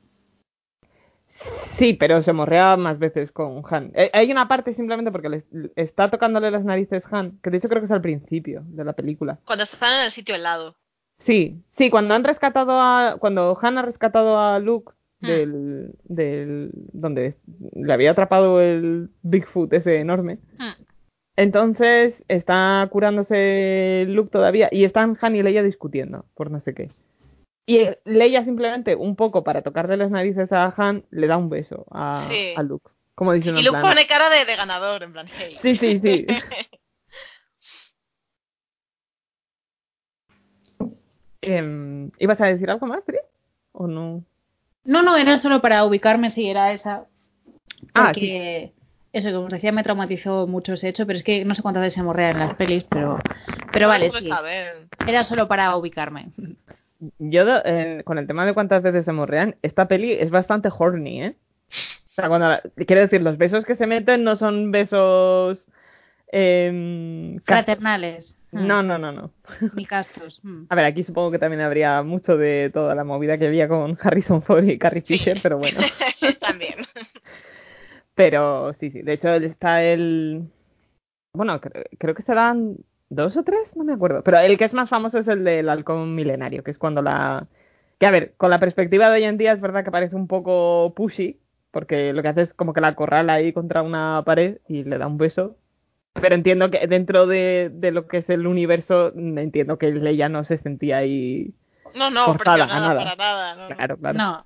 Sí, 1.78 1.94
pero 1.94 2.22
se 2.22 2.32
morrea 2.32 2.76
más 2.76 2.98
veces 2.98 3.30
con 3.30 3.62
Han. 3.70 3.92
Eh, 3.94 4.10
Hay 4.12 4.32
una 4.32 4.48
parte 4.48 4.74
simplemente 4.74 5.12
porque 5.12 5.28
le 5.28 5.44
está 5.76 6.10
tocándole 6.10 6.50
las 6.50 6.64
narices 6.64 7.04
Han, 7.12 7.38
que 7.40 7.50
de 7.50 7.58
hecho 7.58 7.68
creo 7.68 7.80
que 7.80 7.86
es 7.86 7.92
al 7.92 8.02
principio 8.02 8.62
de 8.66 8.84
la 8.84 8.92
película. 8.92 9.38
Cuando 9.44 9.64
están 9.64 9.94
en 9.94 10.06
el 10.06 10.10
sitio 10.10 10.34
helado. 10.34 10.76
Sí, 11.20 11.62
sí, 11.76 11.90
cuando 11.90 12.14
han 12.14 12.24
rescatado 12.24 12.72
a, 12.80 13.16
cuando 13.20 13.56
Han 13.62 13.78
ha 13.78 13.82
rescatado 13.82 14.38
a 14.38 14.58
Luke 14.58 14.92
Hmm. 15.20 15.26
del, 15.26 15.90
del, 16.04 16.70
donde 16.92 17.34
le 17.74 17.92
había 17.92 18.12
atrapado 18.12 18.60
el 18.60 19.10
Bigfoot 19.22 19.72
ese 19.72 19.98
enorme, 19.98 20.38
Hmm. 20.58 20.80
entonces 21.36 22.14
está 22.28 22.88
curándose 22.92 24.04
Luke 24.08 24.30
todavía 24.30 24.68
y 24.70 24.84
están 24.84 25.18
Han 25.20 25.34
y 25.34 25.42
Leia 25.42 25.62
discutiendo 25.62 26.24
por 26.34 26.50
no 26.50 26.60
sé 26.60 26.72
qué. 26.74 26.90
Y 27.66 27.78
eh, 27.78 27.98
Leia 28.04 28.44
simplemente, 28.44 28.94
un 28.96 29.16
poco 29.16 29.44
para 29.44 29.62
tocarle 29.62 29.96
las 29.96 30.10
narices 30.10 30.50
a 30.52 30.72
Han, 30.76 31.04
le 31.10 31.26
da 31.26 31.36
un 31.36 31.50
beso 31.50 31.84
a, 31.90 32.26
Sí. 32.30 32.54
a 32.56 32.62
Luke. 32.62 32.90
Como 33.14 33.32
diciendo 33.32 33.60
Y 33.60 33.62
en 33.62 33.66
Luke 33.66 33.80
plan, 33.80 33.92
pone 33.92 34.06
cara 34.06 34.30
de, 34.30 34.44
de 34.44 34.56
ganador, 34.56 35.02
en 35.02 35.12
plan, 35.12 35.26
hey. 35.36 35.58
Sí, 35.60 35.74
sí, 35.76 35.98
sí. 36.00 36.26
Em, 41.40 42.10
¿Ibas 42.18 42.40
a 42.40 42.46
decir 42.46 42.70
algo 42.70 42.86
más, 42.86 43.04
Tri? 43.04 43.18
¿O 43.72 43.86
no? 43.86 44.24
No, 44.88 45.02
no, 45.02 45.16
era 45.18 45.36
solo 45.36 45.60
para 45.60 45.84
ubicarme 45.84 46.30
si 46.30 46.48
era 46.48 46.72
esa. 46.72 47.04
Ah, 47.94 48.06
Porque 48.06 48.72
eso, 49.12 49.30
como 49.32 49.44
os 49.44 49.50
decía, 49.52 49.70
me 49.70 49.82
traumatizó 49.82 50.46
mucho 50.46 50.72
ese 50.72 50.88
hecho, 50.88 51.06
pero 51.06 51.18
es 51.18 51.22
que 51.22 51.44
no 51.44 51.54
sé 51.54 51.60
cuántas 51.60 51.82
veces 51.82 51.94
se 51.94 52.02
morrea 52.02 52.30
en 52.30 52.38
las 52.38 52.54
pelis, 52.54 52.84
pero, 52.88 53.18
pero 53.70 53.86
vale, 53.88 54.10
sí. 54.10 54.30
a 54.32 54.40
ver. 54.40 54.86
Era 55.06 55.24
solo 55.24 55.46
para 55.46 55.76
ubicarme. 55.76 56.28
Yo, 57.18 57.44
eh, 57.66 58.00
con 58.04 58.16
el 58.16 58.26
tema 58.26 58.46
de 58.46 58.54
cuántas 58.54 58.82
veces 58.82 59.04
se 59.04 59.12
morrean, 59.12 59.56
esta 59.60 59.86
peli 59.88 60.12
es 60.14 60.30
bastante 60.30 60.70
horny, 60.76 61.22
¿eh? 61.22 61.36
O 62.08 62.12
sea, 62.14 62.28
cuando 62.28 62.48
la- 62.48 62.62
quiero 62.86 63.02
decir, 63.02 63.22
los 63.22 63.36
besos 63.36 63.66
que 63.66 63.76
se 63.76 63.86
meten 63.86 64.24
no 64.24 64.36
son 64.36 64.72
besos. 64.72 65.64
em. 66.32 67.38
Fraternales. 67.44 68.34
Mm, 68.52 68.66
No, 68.66 68.82
no, 68.82 68.98
no, 68.98 69.12
no. 69.12 69.30
Ni 69.74 69.84
castos. 69.84 70.40
mm. 70.42 70.64
A 70.70 70.74
ver, 70.74 70.84
aquí 70.86 71.04
supongo 71.04 71.30
que 71.30 71.38
también 71.38 71.60
habría 71.62 72.02
mucho 72.02 72.36
de 72.36 72.70
toda 72.72 72.94
la 72.94 73.04
movida 73.04 73.38
que 73.38 73.46
había 73.46 73.68
con 73.68 73.98
Harrison 74.02 74.42
Ford 74.42 74.64
y 74.64 74.78
Carrie 74.78 75.02
Fisher, 75.02 75.38
pero 75.42 75.58
bueno. 75.58 75.80
También. 76.40 76.76
Pero 78.14 78.72
sí, 78.74 78.90
sí. 78.90 79.02
De 79.02 79.14
hecho, 79.14 79.28
está 79.34 79.82
el. 79.82 80.48
Bueno, 81.32 81.60
cre- 81.60 81.86
creo 81.98 82.14
que 82.14 82.22
se 82.22 82.34
dan 82.34 82.76
dos 83.10 83.36
o 83.36 83.42
tres, 83.44 83.74
no 83.76 83.84
me 83.84 83.92
acuerdo. 83.92 84.22
Pero 84.22 84.38
el 84.38 84.58
que 84.58 84.64
es 84.64 84.72
más 84.72 84.88
famoso 84.88 85.18
es 85.18 85.28
el 85.28 85.44
del 85.44 85.68
halcón 85.68 86.14
milenario, 86.14 86.62
que 86.64 86.70
es 86.70 86.78
cuando 86.78 87.02
la. 87.02 87.46
Que 87.98 88.06
a 88.06 88.10
ver, 88.10 88.34
con 88.36 88.50
la 88.50 88.60
perspectiva 88.60 89.08
de 89.10 89.16
hoy 89.16 89.24
en 89.24 89.38
día 89.38 89.52
es 89.52 89.60
verdad 89.60 89.84
que 89.84 89.90
parece 89.90 90.14
un 90.16 90.26
poco 90.28 90.92
pushy, 90.94 91.38
porque 91.70 92.12
lo 92.12 92.22
que 92.22 92.28
hace 92.28 92.42
es 92.42 92.54
como 92.54 92.72
que 92.72 92.80
la 92.80 92.88
acorrala 92.88 93.34
ahí 93.34 93.52
contra 93.52 93.82
una 93.82 94.22
pared 94.24 94.58
y 94.68 94.84
le 94.84 94.98
da 94.98 95.06
un 95.06 95.18
beso. 95.18 95.56
Pero 96.20 96.34
entiendo 96.34 96.70
que 96.70 96.86
dentro 96.86 97.26
de, 97.26 97.70
de 97.72 97.90
lo 97.92 98.06
que 98.06 98.18
es 98.18 98.28
el 98.30 98.46
universo, 98.46 99.12
mm, 99.14 99.38
entiendo 99.38 99.78
que 99.78 99.90
Leia 99.92 100.28
no 100.28 100.44
se 100.44 100.58
sentía 100.58 100.98
ahí. 100.98 101.52
No, 101.94 102.10
no, 102.10 102.26
Forzada, 102.26 102.66
nada. 102.66 102.94
para 102.96 103.16
nada. 103.16 103.54
No, 103.56 103.68
no. 103.68 103.76
Claro, 103.76 103.96
claro. 103.96 104.18
No. 104.18 104.44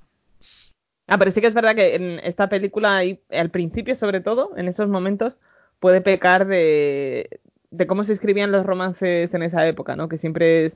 Ah, 1.09 1.19
pero 1.19 1.33
sí 1.33 1.41
que 1.41 1.49
es 1.49 1.55
verdad 1.55 1.75
que 1.75 1.97
en 1.97 2.21
esta 2.23 2.49
película, 2.49 2.97
ahí, 2.97 3.21
al 3.31 3.51
principio 3.51 3.97
sobre 3.97 4.21
todo, 4.21 4.57
en 4.57 4.69
esos 4.69 4.89
momentos, 4.89 5.37
puede 5.81 6.01
pecar 6.01 6.47
de, 6.47 7.41
de 7.71 7.87
cómo 7.87 8.05
se 8.05 8.13
escribían 8.13 8.53
los 8.53 8.65
romances 8.65 9.35
en 9.35 9.43
esa 9.43 9.67
época, 9.67 9.97
¿no? 9.97 10.09
Que 10.09 10.19
siempre 10.19 10.67
es 10.67 10.73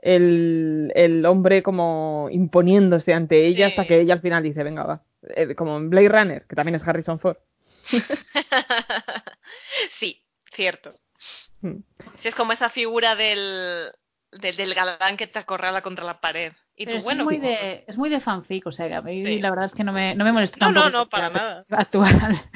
el, 0.00 0.90
el 0.96 1.24
hombre 1.26 1.62
como 1.62 2.28
imponiéndose 2.32 3.12
ante 3.14 3.46
ella 3.46 3.66
Sí. 3.66 3.72
hasta 3.72 3.84
que 3.86 4.00
ella 4.00 4.14
al 4.14 4.20
final 4.22 4.42
dice, 4.42 4.64
venga, 4.64 4.84
va. 4.84 5.02
Eh, 5.36 5.54
como 5.54 5.76
en 5.76 5.90
Blade 5.90 6.08
Runner, 6.08 6.44
que 6.48 6.56
también 6.56 6.74
es 6.76 6.88
Harrison 6.88 7.20
Ford. 7.20 7.36
sí, 9.98 10.22
cierto. 10.54 10.94
Mm. 11.60 11.76
Sí, 12.20 12.28
es 12.28 12.34
como 12.34 12.52
esa 12.52 12.70
figura 12.70 13.14
del, 13.14 13.88
del, 14.32 14.56
del 14.56 14.74
galán 14.74 15.16
que 15.16 15.26
te 15.26 15.38
acorrala 15.38 15.82
contra 15.82 16.04
la 16.04 16.20
pared. 16.20 16.52
Y 16.74 16.86
Pero 16.86 16.96
tú, 16.96 16.98
eso 16.98 17.04
bueno, 17.04 17.20
es, 17.22 17.24
muy 17.26 17.38
de, 17.38 17.84
es 17.86 17.98
muy 17.98 18.08
de 18.08 18.20
fanfic, 18.20 18.66
o 18.66 18.72
sea, 18.72 18.88
que 18.88 18.94
a 18.94 19.02
mí 19.02 19.24
Sí. 19.24 19.38
la 19.40 19.50
verdad 19.50 19.66
es 19.66 19.72
que 19.74 19.84
no 19.84 19.92
me, 19.92 20.14
no 20.14 20.24
me 20.24 20.32
molesta 20.32 20.56
No, 20.58 20.72
no, 20.72 20.90
no, 20.90 21.08
para 21.08 21.30
nada. 21.30 21.64
Actual. 21.70 22.10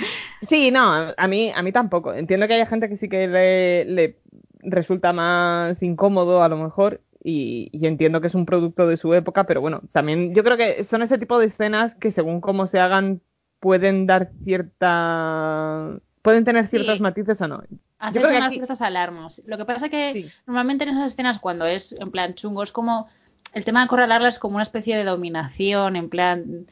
Sí, 0.50 0.70
no, 0.70 1.12
a 1.16 1.26
mí, 1.28 1.50
a 1.52 1.62
mí 1.62 1.72
tampoco. 1.72 2.12
Entiendo 2.12 2.46
que 2.46 2.54
haya 2.54 2.66
gente 2.66 2.88
que 2.90 2.98
sí 2.98 3.08
que 3.08 3.26
le, 3.26 3.84
le 3.86 4.18
resulta 4.60 5.12
más 5.12 5.82
incómodo 5.82 6.42
a 6.42 6.48
lo 6.48 6.58
mejor 6.58 7.00
y, 7.24 7.70
y 7.72 7.86
entiendo 7.86 8.20
que 8.20 8.28
es 8.28 8.34
un 8.34 8.44
producto 8.46 8.86
de 8.86 8.98
su 8.98 9.12
época, 9.14 9.44
pero 9.44 9.60
bueno, 9.62 9.80
también 9.92 10.34
yo 10.34 10.44
creo 10.44 10.56
que 10.58 10.84
son 10.84 11.02
ese 11.02 11.18
tipo 11.18 11.38
de 11.38 11.46
escenas 11.46 11.94
que 11.96 12.12
según 12.12 12.40
cómo 12.42 12.66
se 12.68 12.78
hagan 12.78 13.22
pueden 13.60 14.06
dar 14.06 14.30
cierta... 14.44 15.98
pueden 16.26 16.44
tener 16.44 16.66
ciertos 16.68 16.96
Sí. 16.96 17.00
matices 17.02 17.40
o 17.40 17.46
no. 17.48 17.62
Hacer 18.00 18.20
que 18.22 18.28
unas 18.28 18.42
aquí- 18.48 18.56
ciertas 18.56 18.80
alarmas. 18.82 19.40
Lo 19.46 19.56
que 19.56 19.64
pasa 19.64 19.88
que 19.88 20.12
Sí. 20.12 20.30
normalmente 20.46 20.82
en 20.84 20.90
esas 20.90 21.12
escenas 21.12 21.38
cuando 21.38 21.64
es 21.66 21.94
en 21.98 22.10
plan 22.10 22.34
chungo 22.34 22.62
es 22.64 22.72
como 22.72 23.06
el 23.54 23.64
tema 23.64 23.80
de 23.80 23.84
acorralarla 23.86 24.28
es 24.28 24.38
como 24.40 24.56
una 24.56 24.64
especie 24.64 24.96
de 24.96 25.04
dominación, 25.04 25.94
en 25.94 26.08
plan 26.10 26.66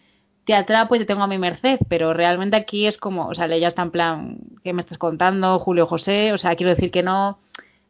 te 0.44 0.54
atrapo 0.54 0.96
y 0.96 0.98
te 0.98 1.04
tengo 1.06 1.22
a 1.22 1.26
mi 1.28 1.38
merced, 1.38 1.78
pero 1.88 2.12
realmente 2.12 2.56
aquí 2.56 2.86
es 2.86 2.98
como, 2.98 3.28
o 3.28 3.34
sea, 3.34 3.46
ella 3.46 3.68
está 3.68 3.82
en 3.82 3.90
plan, 3.92 4.38
¿qué 4.64 4.72
me 4.74 4.82
estás 4.82 4.98
contando, 4.98 5.58
Julio 5.60 5.86
José? 5.86 6.32
O 6.32 6.38
sea, 6.38 6.56
quiero 6.56 6.70
decir 6.74 6.90
que 6.90 7.02
no, 7.04 7.38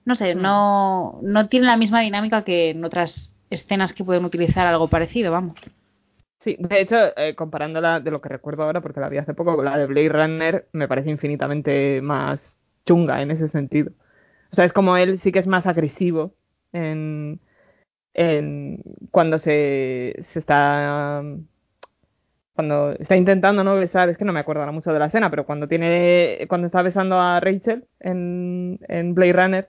no 0.04 0.14
sé, 0.14 0.34
Mm. 0.36 0.42
no, 0.42 1.18
no 1.22 1.48
tiene 1.48 1.66
la 1.66 1.76
misma 1.78 2.00
dinámica 2.02 2.42
que 2.44 2.70
en 2.70 2.84
otras 2.84 3.30
escenas 3.50 3.92
que 3.94 4.04
pueden 4.04 4.24
utilizar 4.26 4.66
algo 4.66 4.86
parecido, 4.88 5.32
vamos. 5.32 5.54
Sí, 6.44 6.56
de 6.58 6.80
hecho, 6.80 6.96
eh, 7.16 7.34
comparándola 7.34 8.00
de 8.00 8.10
lo 8.10 8.20
que 8.20 8.28
recuerdo 8.28 8.64
ahora, 8.64 8.80
porque 8.82 9.00
la 9.00 9.08
vi 9.08 9.16
hace 9.18 9.32
poco, 9.34 9.62
la 9.62 9.78
de 9.78 9.86
Blade 9.86 10.08
Runner, 10.10 10.68
me 10.72 10.88
parece 10.88 11.10
infinitamente 11.10 12.00
más 12.02 12.40
chunga 12.84 13.22
en 13.22 13.30
ese 13.30 13.48
sentido. 13.48 13.92
O 14.52 14.54
sea, 14.56 14.64
es 14.66 14.72
como 14.74 14.96
él 14.98 15.20
sí 15.22 15.32
que 15.32 15.40
es 15.40 15.46
más 15.46 15.66
agresivo 15.66 16.34
en, 16.72 17.40
en 18.14 18.82
cuando 19.12 19.38
se, 19.38 20.24
se 20.32 20.38
está 20.40 21.22
cuando 22.54 22.92
está 22.92 23.16
intentando 23.16 23.64
no 23.64 23.74
besar, 23.76 24.08
es 24.08 24.16
que 24.16 24.24
no 24.24 24.32
me 24.32 24.40
acuerdo 24.40 24.60
ahora 24.62 24.72
mucho 24.72 24.92
de 24.92 24.98
la 25.00 25.06
escena, 25.06 25.28
pero 25.30 25.44
cuando 25.44 25.66
tiene 25.68 26.46
cuando 26.48 26.66
está 26.66 26.82
besando 26.82 27.18
a 27.18 27.40
Rachel 27.40 27.84
en, 28.00 28.78
en 28.88 29.14
Blade 29.14 29.32
Runner, 29.32 29.68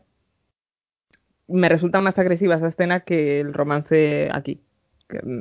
me 1.47 1.69
resulta 1.69 2.01
más 2.01 2.17
agresiva 2.17 2.55
esa 2.55 2.67
escena 2.69 3.01
que 3.01 3.39
el 3.39 3.53
romance 3.53 4.29
aquí. 4.31 4.61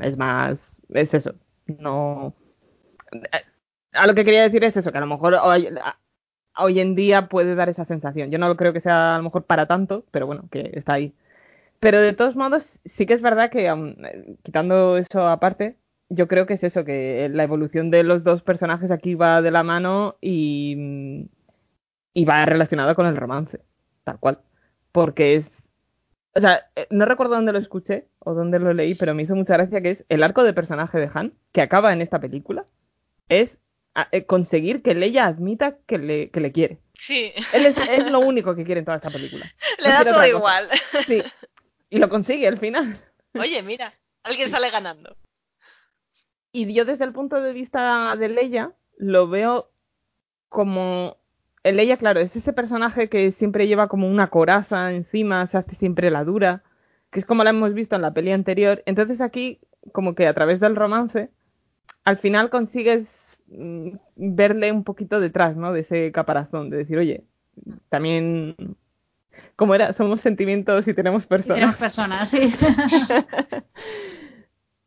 Es 0.03 0.17
más, 0.17 0.59
es 0.91 1.15
eso, 1.15 1.35
no... 1.67 2.35
A 3.93 4.07
lo 4.07 4.15
que 4.15 4.25
quería 4.25 4.43
decir 4.43 4.65
es 4.65 4.77
eso, 4.77 4.91
que 4.91 4.99
a 4.99 5.01
lo 5.01 5.07
mejor 5.07 5.35
hoy, 5.35 6.81
en 6.81 6.95
día 6.95 7.29
puede 7.29 7.55
dar 7.55 7.69
esa 7.69 7.85
sensación. 7.85 8.31
Yo 8.31 8.39
no 8.39 8.57
creo 8.57 8.73
que 8.73 8.81
sea 8.81 9.15
a 9.15 9.19
lo 9.19 9.25
mejor 9.25 9.45
para 9.45 9.67
tanto, 9.67 10.05
pero 10.11 10.27
bueno, 10.27 10.49
que 10.51 10.73
está 10.75 10.95
ahí. 10.95 11.15
Pero 11.81 12.01
de 12.01 12.13
todos 12.15 12.37
modos, 12.37 12.65
sí 12.97 13.07
que 13.07 13.15
es 13.15 13.23
verdad 13.23 13.51
que, 13.51 13.69
eh, 13.69 14.37
quitando 14.43 14.97
eso 14.97 15.27
aparte, 15.29 15.77
yo 16.09 16.29
creo 16.29 16.47
que 16.47 16.55
es 16.55 16.65
eso, 16.65 16.85
que 16.85 17.29
la 17.33 17.45
evolución 17.45 17.91
de 17.91 18.03
los 18.03 18.25
dos 18.25 18.43
personajes 18.43 18.91
aquí 18.91 19.15
va 19.15 19.43
de 19.43 19.51
la 19.51 19.63
mano 19.63 20.17
y, 20.21 21.29
y 22.15 22.25
va 22.25 22.45
relacionada 22.47 22.95
con 22.95 23.07
el 23.07 23.17
romance, 23.17 23.61
tal 24.05 24.19
cual. 24.19 24.41
Porque 24.93 25.37
es... 25.37 25.51
O 26.37 26.41
sea, 26.41 26.67
eh, 26.75 26.87
no 26.91 27.05
recuerdo 27.05 27.37
dónde 27.37 27.53
lo 27.53 27.59
escuché 27.59 28.09
o 28.19 28.35
dónde 28.35 28.59
lo 28.59 28.73
leí, 28.73 28.95
pero 28.95 29.15
me 29.15 29.23
hizo 29.23 29.37
mucha 29.37 29.55
gracia 29.55 29.81
que 29.81 29.91
es 29.91 30.05
el 30.09 30.23
arco 30.23 30.43
de 30.43 30.53
personaje 30.53 30.99
de 30.99 31.11
Han, 31.13 31.35
que 31.53 31.63
acaba 31.63 31.93
en 31.93 32.03
esta 32.03 32.21
película, 32.21 32.65
es 33.29 33.57
eh, 34.11 34.27
conseguir 34.27 34.83
que 34.83 34.95
Leia 34.95 35.27
admita 35.27 35.79
que 35.87 35.99
le, 35.99 36.31
que 36.31 36.41
le 36.41 36.53
quiere. 36.53 36.81
Sí, 36.99 37.33
Él 37.53 37.67
es, 37.67 37.77
es 37.77 38.11
lo 38.11 38.21
único 38.21 38.57
que 38.57 38.65
quiere 38.65 38.81
en 38.81 38.85
toda 38.85 38.97
esta 38.97 39.11
película. 39.11 39.53
le 39.79 39.89
No 39.89 39.95
da 39.95 40.05
todo 40.05 40.27
igual. 40.27 40.69
Sí. 41.07 41.23
Y 41.91 41.99
lo 41.99 42.09
consigue 42.09 42.49
al 42.49 42.59
final. 42.59 43.01
Oye, 43.35 43.63
mira, 43.63 43.95
alguien 44.25 44.51
sale 44.51 44.71
ganando. 44.71 45.17
Y 46.51 46.73
yo 46.73 46.85
desde 46.85 47.05
el 47.05 47.13
punto 47.13 47.41
de 47.41 47.53
vista 47.53 48.15
de 48.17 48.29
Leia 48.29 48.73
lo 48.97 49.29
veo 49.29 49.71
como... 50.49 51.19
el 51.65 51.77
Leia, 51.77 51.97
claro, 51.97 52.21
es 52.21 52.35
ese 52.37 52.53
personaje 52.53 53.09
que 53.09 53.33
siempre 53.33 53.67
lleva 53.67 53.89
como 53.89 54.07
una 54.09 54.29
coraza 54.29 54.93
encima, 54.93 55.47
se 55.49 55.57
hace 55.59 55.75
siempre 55.77 56.11
la 56.11 56.23
dura, 56.25 56.63
que 57.11 57.19
es 57.21 57.27
como 57.27 57.43
la 57.45 57.51
hemos 57.51 57.75
visto 57.75 57.97
en 57.97 58.03
la 58.03 58.13
peli 58.15 58.31
anterior. 58.33 58.83
Entonces 58.87 59.21
aquí, 59.21 59.59
como 59.93 60.15
que 60.15 60.27
a 60.27 60.35
través 60.35 60.61
del 60.61 60.77
romance, 60.77 61.31
al 62.05 62.19
final 62.19 62.51
consigues 62.51 63.07
mm, 63.49 63.89
verle 64.17 64.71
un 64.73 64.85
poquito 64.85 65.21
detrás, 65.21 65.57
¿no? 65.57 65.73
De 65.73 65.81
ese 65.81 66.13
caparazón, 66.13 66.71
de 66.71 66.77
decir, 66.79 66.99
oye, 66.99 67.25
también... 67.89 68.55
como 69.57 69.75
era? 69.75 69.93
Somos 69.95 70.21
sentimientos 70.21 70.87
y 70.89 70.95
tenemos 70.95 71.27
personas. 71.27 71.57
Tenemos 71.57 71.77
personas, 71.77 72.29
sí. 72.31 72.53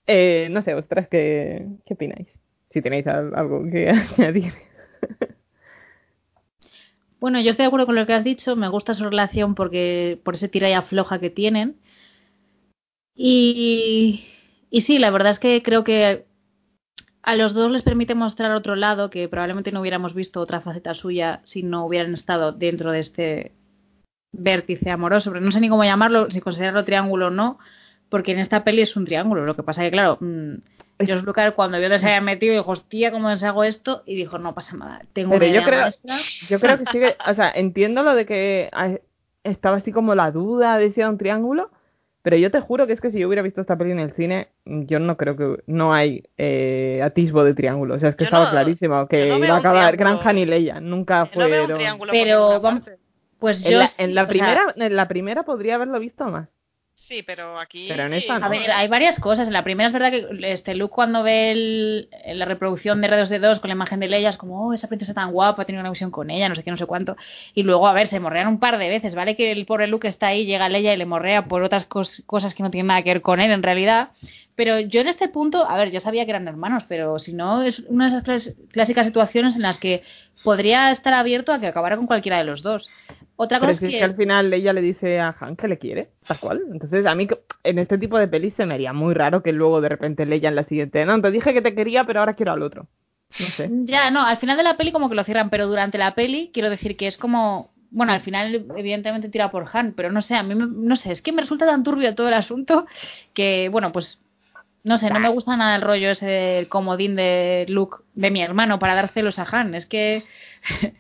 Eh, 0.10 0.48
no 0.52 0.62
sé, 0.62 0.74
ostras, 0.74 1.08
¿qué, 1.10 1.68
qué 1.86 1.94
opináis? 1.94 2.28
Si 2.72 2.82
tenéis 2.82 3.06
al- 3.08 3.36
algo 3.36 3.64
que 3.70 3.90
añadir. 4.18 4.54
Bueno, 7.20 7.40
yo 7.42 7.52
estoy 7.52 7.64
de 7.64 7.68
acuerdo 7.68 7.86
con 7.88 7.96
lo 7.96 8.06
que 8.06 8.14
has 8.14 8.24
dicho. 8.24 8.56
Me 8.56 8.70
gusta 8.70 8.94
su 8.94 9.04
relación 9.04 9.56
porque 9.56 10.20
por 10.24 10.36
ese 10.36 10.48
tira 10.48 10.70
y 10.70 10.74
afloja 10.74 11.20
que 11.20 11.30
tienen. 11.30 11.78
Y, 13.16 14.24
y 14.70 14.82
sí, 14.82 15.00
la 15.00 15.10
verdad 15.10 15.32
es 15.32 15.40
que 15.40 15.64
creo 15.64 15.84
que 15.84 16.26
a 17.24 17.36
los 17.36 17.54
dos 17.54 17.72
les 17.72 17.82
permite 17.82 18.16
mostrar 18.16 18.52
otro 18.54 18.76
lado 18.76 19.10
que 19.10 19.28
probablemente 19.28 19.72
no 19.72 19.82
hubiéramos 19.82 20.14
visto 20.14 20.40
otra 20.40 20.62
faceta 20.62 20.94
suya 20.94 21.42
si 21.44 21.64
no 21.64 21.86
hubieran 21.86 22.14
estado 22.14 22.52
dentro 22.52 22.92
de 22.92 23.00
este 23.00 23.52
vértice 24.32 24.92
amoroso. 24.92 25.32
Pero 25.32 25.44
no 25.44 25.52
sé 25.52 25.60
ni 25.60 25.70
cómo 25.70 25.84
llamarlo, 25.84 26.30
si 26.32 26.42
considerarlo 26.42 26.86
triángulo 26.86 27.28
o 27.28 27.32
no, 27.32 27.60
porque 28.10 28.32
en 28.34 28.40
esta 28.40 28.64
peli 28.64 28.82
es 28.82 28.96
un 28.96 29.06
triángulo. 29.06 29.46
Lo 29.46 29.56
que 29.56 29.64
pasa 29.64 29.82
que, 29.84 29.92
claro, 29.92 30.18
mm, 30.22 30.56
George 31.00 31.26
Lucas 31.26 31.54
cuando 31.54 31.78
vio 31.80 31.90
que 31.90 32.00
se 32.00 32.08
había 32.08 32.22
metido 32.22 32.54
dijo, 32.54 32.72
hostia, 32.72 33.12
¿cómo 33.12 33.30
deshago 33.30 33.64
esto? 33.64 34.04
Y 34.06 34.16
dijo, 34.16 34.40
no 34.40 34.54
pasa 34.56 34.76
nada, 34.78 35.02
tengo 35.14 35.32
Pero 35.32 35.46
una 35.46 35.54
yo 35.54 35.60
idea 35.62 35.66
creo- 35.68 35.82
maestra. 35.82 36.16
Yo 36.50 36.60
creo 36.60 36.78
que 36.80 36.86
sigue, 36.92 37.16
o 37.30 37.34
sea, 37.34 37.52
entiendo 37.54 38.04
lo 38.04 38.16
de 38.16 38.26
que 38.26 38.70
ah, 38.74 38.92
estaba 39.44 39.78
así 39.78 39.92
como 39.92 40.16
la 40.16 40.32
duda 40.32 40.78
de 40.78 40.92
si 40.92 41.00
era 41.02 41.10
un 41.10 41.18
triángulo, 41.18 41.70
pero 42.24 42.36
yo 42.36 42.52
te 42.52 42.60
juro 42.60 42.88
que 42.88 42.94
es 42.94 43.00
que 43.00 43.12
si 43.12 43.20
yo 43.20 43.28
hubiera 43.28 43.42
visto 43.42 43.62
esta 43.62 43.78
peli 43.78 43.92
en 43.92 44.00
el 44.00 44.12
cine, 44.14 44.50
yo 44.66 45.00
no 45.00 45.16
creo 45.16 45.38
que 45.38 45.64
no 45.68 45.94
hay 45.94 46.24
eh, 46.38 47.00
atisbo 47.04 47.44
de 47.46 47.54
triángulo. 47.54 47.96
O 47.96 48.00
sea, 48.00 48.10
es 48.10 48.16
que 48.16 48.26
Yo 48.26 48.30
estaba 48.30 48.46
no- 48.46 48.52
clarísimo 48.52 49.08
que 49.08 49.30
no 49.30 49.38
iba 49.38 49.56
a 49.56 49.60
acabar. 49.60 49.96
Granja 49.96 50.34
ni 50.34 50.46
Leia, 50.46 50.82
nunca 50.82 51.20
No 51.22 51.28
fueron. 51.28 51.78
triángulo 51.78 52.12
Pero 52.12 52.60
vamos-. 52.60 52.84
Pues 53.40 53.64
En 53.64 53.72
yo 53.72 53.78
la, 53.78 53.88
sí, 53.88 53.94
en 54.00 54.16
la 54.16 54.22
sea, 54.24 54.30
primera, 54.30 54.74
en 54.76 54.96
la 54.96 55.08
primera 55.08 55.44
podría 55.44 55.76
haberlo 55.76 56.00
visto 56.00 56.26
más. 56.26 56.50
Sí, 57.08 57.24
pero 57.24 57.58
aquí... 57.58 57.88
Pero 57.88 58.06
en 58.08 58.14
esta 58.14 58.38
no. 58.38 58.46
A 58.46 58.50
ver, 58.50 58.70
hay 58.70 58.90
varias 58.90 59.18
cosas. 59.20 59.48
En 59.48 59.54
la 59.54 59.64
primera 59.64 59.88
es 59.88 59.94
verdad 59.94 60.12
que 60.12 60.28
este 60.52 60.76
Luke 60.76 60.94
cuando 60.94 61.24
ve 61.24 61.52
el- 61.52 62.10
la 62.34 62.44
reproducción 62.44 63.00
de 63.00 63.08
Redos 63.08 63.30
de 63.30 63.40
Dos 63.40 63.60
con 63.60 63.70
la 63.70 63.76
imagen 63.76 64.02
de 64.02 64.08
Leia 64.10 64.28
es 64.30 64.36
como, 64.36 64.68
oh, 64.68 64.74
esa 64.74 64.90
princesa 64.90 65.14
tan 65.14 65.32
guapa, 65.32 65.64
tiene 65.64 65.80
una 65.80 65.90
visión 65.90 66.12
con 66.12 66.30
ella, 66.30 66.50
no 66.50 66.56
sé 66.56 66.64
qué, 66.64 66.72
no 66.72 66.76
sé 66.76 66.86
cuánto. 66.86 67.16
Y 67.54 67.64
luego, 67.64 67.88
a 67.88 67.94
ver, 67.94 68.08
se 68.08 68.20
morrean 68.20 68.48
un 68.50 68.60
par 68.60 68.78
de 68.78 68.90
veces, 68.90 69.16
¿vale? 69.16 69.38
Que 69.38 69.54
el 69.54 69.66
pobre 69.66 69.88
Luke 69.88 70.08
está 70.10 70.28
ahí, 70.28 70.46
llega 70.46 70.68
Leia 70.68 70.94
y 70.94 70.98
le 70.98 71.06
morrea 71.06 71.46
por 71.46 71.64
otras 71.64 71.88
cos- 71.88 72.24
cosas 72.26 72.54
que 72.54 72.62
no 72.64 72.72
tienen 72.72 72.88
nada 72.88 73.02
que 73.04 73.12
ver 73.14 73.22
con 73.22 73.40
él 73.40 73.52
en 73.52 73.64
realidad. 73.64 74.10
Pero 74.56 74.80
yo 74.82 75.00
en 75.02 75.08
este 75.08 75.30
punto, 75.30 75.66
a 75.70 75.78
ver, 75.78 75.92
yo 75.92 76.02
sabía 76.02 76.26
que 76.26 76.32
eran 76.32 76.48
hermanos, 76.48 76.84
pero 76.90 77.20
si 77.20 77.32
no, 77.32 77.62
es 77.62 77.80
una 77.88 78.10
de 78.10 78.18
esas 78.18 78.56
clásicas 78.72 79.06
situaciones 79.06 79.56
en 79.56 79.62
las 79.62 79.78
que 79.78 80.02
podría 80.44 80.92
estar 80.92 81.14
abierto 81.14 81.52
a 81.52 81.60
que 81.60 81.68
acabara 81.68 81.98
con 81.98 82.08
cualquiera 82.08 82.38
de 82.38 82.44
los 82.46 82.62
dos. 82.62 82.90
Otra 83.36 83.60
Pero 83.60 83.72
cosa 83.74 83.80
si 83.80 83.86
es 83.86 83.94
es 83.94 83.96
que... 83.96 84.00
que 84.00 84.06
al 84.12 84.16
final 84.16 84.54
ella 84.54 84.74
le 84.74 84.82
dice 84.82 85.20
a 85.20 85.36
Han 85.40 85.56
que 85.56 85.68
le 85.68 85.78
quiere, 85.78 86.10
tal 86.28 86.40
cual. 86.40 86.62
Entonces, 86.72 87.06
a 87.06 87.14
mí, 87.16 87.28
en 87.64 87.80
este 87.80 87.98
tipo 87.98 88.18
de 88.18 88.28
pelis 88.28 88.54
se 88.56 88.66
me 88.66 88.74
haría 88.74 88.94
muy 88.94 89.14
raro 89.14 89.44
que 89.44 89.52
luego 89.52 89.82
de 89.82 89.90
repente 89.90 90.26
Leia 90.26 90.50
en 90.50 90.56
la 90.56 90.64
siguiente, 90.64 91.06
no, 91.06 91.22
te 91.22 91.32
dije 91.32 91.54
que 91.54 91.62
te 91.62 91.76
quería, 91.76 92.04
pero 92.06 92.20
ahora 92.20 92.34
quiero 92.34 92.54
al 92.54 92.64
otro. 92.64 92.88
No 93.40 93.46
sé. 93.48 93.70
Ya, 93.86 94.10
no, 94.10 94.26
al 94.26 94.38
final 94.38 94.58
de 94.58 94.64
la 94.64 94.78
peli 94.78 94.92
como 94.92 95.10
que 95.10 95.16
lo 95.16 95.24
cierran, 95.24 95.50
pero 95.50 95.68
durante 95.68 95.98
la 95.98 96.16
peli 96.16 96.50
quiero 96.54 96.70
decir 96.70 96.98
que 96.98 97.08
es 97.08 97.18
como... 97.18 97.72
Bueno, 97.90 98.12
al 98.12 98.20
final 98.22 98.66
evidentemente 98.76 99.30
tira 99.30 99.50
por 99.50 99.66
Han, 99.72 99.94
pero 99.94 100.12
no 100.12 100.22
sé, 100.22 100.36
a 100.36 100.44
mí 100.44 100.56
me- 100.56 100.68
no 100.68 100.96
sé, 100.98 101.12
es 101.12 101.22
que 101.22 101.32
me 101.32 101.42
resulta 101.42 101.66
tan 101.66 101.84
turbio 101.84 102.14
todo 102.16 102.28
el 102.28 102.34
asunto 102.34 102.86
que, 103.34 103.70
bueno, 103.70 103.92
pues 103.94 104.20
no 104.88 104.98
sé, 104.98 105.10
no 105.10 105.20
me 105.20 105.28
gusta 105.28 105.58
nada 105.58 105.76
el 105.76 105.82
rollo 105.82 106.12
ese 106.12 106.26
del 106.26 106.70
comodín 106.70 107.18
de 107.18 107.66
Luke 107.68 107.98
de 108.16 108.32
mi 108.32 108.42
hermano 108.42 108.80
para 108.80 108.96
dar 108.96 109.10
celos 109.10 109.38
a 109.38 109.46
Han, 109.52 109.76
es 109.76 109.86
que... 109.86 110.24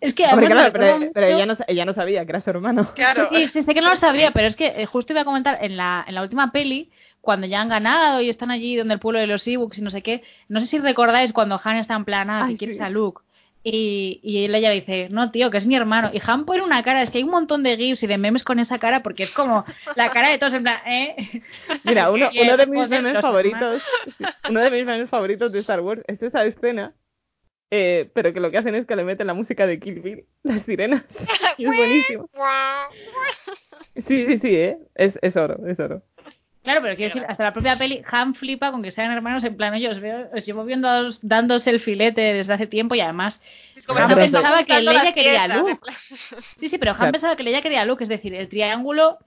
es 0.00 0.12
que 0.12 0.26
Hombre, 0.26 0.48
claro, 0.48 0.70
pero, 1.14 1.26
ella, 1.26 1.46
no, 1.46 1.56
ella 1.66 1.84
no 1.86 1.94
sabía 1.94 2.26
que 2.26 2.32
era 2.32 2.42
su 2.42 2.50
hermano. 2.50 2.92
Claro. 2.94 3.30
Sí, 3.32 3.48
sí, 3.48 3.62
sé 3.62 3.74
que 3.74 3.80
no 3.80 3.88
lo 3.88 3.96
sabía, 3.96 4.32
pero 4.32 4.48
es 4.48 4.54
que 4.54 4.74
eh, 4.76 4.84
justo 4.84 5.14
iba 5.14 5.22
a 5.22 5.24
comentar 5.24 5.58
en 5.62 5.78
la, 5.78 6.04
en 6.06 6.14
la 6.14 6.20
última 6.20 6.52
peli, 6.52 6.90
cuando 7.22 7.46
ya 7.46 7.62
han 7.62 7.70
ganado 7.70 8.20
y 8.20 8.28
están 8.28 8.50
allí 8.50 8.76
donde 8.76 8.94
el 8.94 9.00
pueblo 9.00 9.18
de 9.18 9.26
los 9.26 9.46
Ewoks 9.48 9.78
y 9.78 9.82
no 9.82 9.90
sé 9.90 10.02
qué, 10.02 10.22
no 10.48 10.60
sé 10.60 10.66
si 10.66 10.78
recordáis 10.78 11.32
cuando 11.32 11.58
Han 11.64 11.76
está 11.76 11.94
en 11.94 12.04
plan, 12.04 12.28
ah, 12.28 12.44
Ay, 12.44 12.58
quieres 12.58 12.76
sí. 12.76 12.82
a 12.82 12.90
Luke. 12.90 13.22
Y, 13.64 14.18
y 14.24 14.44
ella 14.44 14.70
le 14.70 14.74
dice, 14.74 15.08
no, 15.10 15.30
tío, 15.30 15.50
que 15.50 15.58
es 15.58 15.66
mi 15.66 15.76
hermano. 15.76 16.10
Y 16.12 16.20
Han 16.26 16.44
pone 16.44 16.62
una 16.62 16.82
cara, 16.82 17.00
es 17.02 17.10
que 17.10 17.18
hay 17.18 17.24
un 17.24 17.30
montón 17.30 17.62
de 17.62 17.76
gifs 17.76 18.02
y 18.02 18.06
de 18.08 18.18
memes 18.18 18.42
con 18.42 18.58
esa 18.58 18.78
cara, 18.78 19.02
porque 19.02 19.22
es 19.22 19.30
como 19.30 19.64
la 19.94 20.10
cara 20.10 20.30
de 20.30 20.38
todos 20.38 20.54
en 20.54 20.62
plan, 20.62 20.80
¿eh? 20.86 21.42
Mira, 21.84 22.10
uno, 22.10 22.30
uno 22.42 22.56
de 22.56 22.66
mis 22.66 22.88
memes 22.88 23.20
favoritos, 23.20 23.82
uno 24.48 24.60
de 24.60 24.70
mis 24.70 24.84
memes 24.84 25.08
favoritos 25.08 25.52
de 25.52 25.60
Star 25.60 25.80
Wars 25.80 26.02
es 26.08 26.20
esa 26.22 26.44
escena, 26.44 26.94
eh, 27.70 28.10
pero 28.14 28.32
que 28.32 28.40
lo 28.40 28.50
que 28.50 28.58
hacen 28.58 28.74
es 28.74 28.84
que 28.84 28.96
le 28.96 29.04
meten 29.04 29.28
la 29.28 29.34
música 29.34 29.66
de 29.66 29.78
Kill 29.78 30.00
Bill, 30.00 30.24
las 30.42 30.62
sirenas, 30.62 31.04
y 31.56 31.64
es 31.64 31.76
buenísimo. 31.76 32.28
Sí, 34.06 34.26
sí, 34.26 34.38
sí, 34.40 34.56
¿eh? 34.56 34.78
Es, 34.94 35.18
es 35.22 35.36
oro, 35.36 35.66
es 35.68 35.78
oro. 35.78 36.02
Claro, 36.62 36.80
pero 36.80 36.94
quiero 36.96 37.12
decir, 37.14 37.26
hasta 37.28 37.42
la 37.42 37.52
propia 37.52 37.76
peli, 37.76 38.02
Han 38.10 38.34
flipa 38.34 38.70
con 38.70 38.82
que 38.82 38.92
sean 38.92 39.10
hermanos, 39.10 39.42
en 39.44 39.56
plan, 39.56 39.74
oye, 39.74 39.88
os, 39.88 39.98
veo, 39.98 40.28
os 40.32 40.46
llevo 40.46 40.64
viendo 40.64 40.88
dándose 41.22 41.70
el 41.70 41.80
filete 41.80 42.20
desde 42.20 42.52
hace 42.52 42.68
tiempo 42.68 42.94
y 42.94 43.00
además 43.00 43.40
Es 43.74 43.84
como 43.84 43.98
Han 43.98 44.14
pensaba 44.14 44.64
que 44.64 44.80
Leia 44.80 45.12
quería 45.12 45.42
a 45.44 45.48
Luke. 45.48 45.90
Sí, 46.58 46.68
sí, 46.68 46.78
pero 46.78 46.92
Han 46.92 46.98
Claro. 46.98 47.12
pensaba 47.12 47.36
que 47.36 47.42
Leia 47.42 47.62
quería 47.62 47.82
a 47.82 47.84
Luke, 47.84 48.04
es 48.04 48.08
decir, 48.08 48.34
el 48.34 48.48
triángulo. 48.48 49.18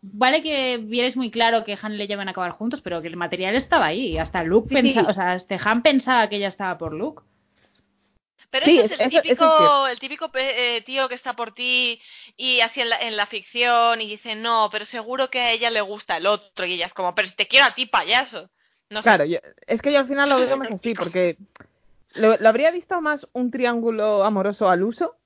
Vale 0.00 0.42
que 0.42 0.78
vierais 0.78 1.16
muy 1.16 1.30
claro 1.30 1.64
que 1.64 1.78
Han 1.80 1.94
y 1.94 1.96
Leia 1.96 2.14
iban 2.14 2.28
a 2.28 2.30
acabar 2.30 2.52
juntos, 2.52 2.80
pero 2.80 3.02
que 3.02 3.08
el 3.08 3.16
material 3.16 3.54
estaba 3.54 3.86
ahí. 3.86 4.16
Hasta 4.16 4.42
Luke 4.42 4.68
Sí, 4.68 4.74
pensaba, 4.74 5.06
sí. 5.06 5.10
o 5.10 5.14
sea, 5.14 5.34
este 5.34 5.58
Han 5.62 5.82
pensaba 5.82 6.28
que 6.28 6.36
ella 6.36 6.48
estaba 6.48 6.78
por 6.78 6.94
Luke. 6.94 7.22
Pero 8.50 8.66
Sí, 8.66 8.78
ese 8.78 8.94
es 8.94 9.00
el 9.00 9.10
típico, 9.10 9.88
el 9.88 9.98
típico 9.98 10.30
eh, 10.34 10.82
tío 10.86 11.08
que 11.08 11.16
está 11.16 11.32
por 11.32 11.52
ti 11.52 12.00
y 12.36 12.60
así 12.60 12.80
en 12.80 12.88
la, 12.90 12.96
en 13.00 13.16
la 13.16 13.26
ficción 13.26 14.00
y 14.00 14.08
dice, 14.08 14.34
no, 14.34 14.68
pero 14.72 14.84
seguro 14.84 15.28
que 15.30 15.40
a 15.40 15.52
ella 15.52 15.70
le 15.70 15.80
gusta 15.80 16.16
el 16.16 16.26
otro. 16.26 16.66
Y 16.66 16.74
ella 16.74 16.86
es 16.86 16.94
como, 16.94 17.14
pero 17.14 17.28
si 17.28 17.36
te 17.36 17.46
quiero 17.46 17.66
a 17.66 17.74
ti, 17.74 17.86
payaso. 17.86 18.50
No 18.90 19.00
sé. 19.02 19.08
Claro, 19.08 19.24
yo- 19.24 19.38
es 19.66 19.80
que 19.82 19.92
yo 19.92 19.98
al 20.00 20.08
final 20.08 20.28
lo 20.28 20.36
veo 20.38 20.56
más 20.56 20.70
así, 20.72 20.94
porque 20.94 21.36
lo, 22.14 22.36
lo 22.36 22.48
habría 22.48 22.70
visto 22.70 23.00
más 23.00 23.26
un 23.32 23.50
triángulo 23.50 24.24
amoroso 24.24 24.68
al 24.68 24.82
uso 24.82 25.16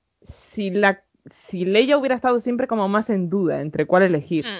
si 0.53 0.69
la 0.69 1.01
si 1.49 1.65
Leia 1.65 1.97
hubiera 1.97 2.15
estado 2.15 2.41
siempre 2.41 2.65
como 2.67 2.87
más 2.87 3.09
en 3.09 3.29
duda 3.29 3.61
entre 3.61 3.85
cuál 3.85 4.03
elegir. 4.03 4.45
Mm. 4.45 4.59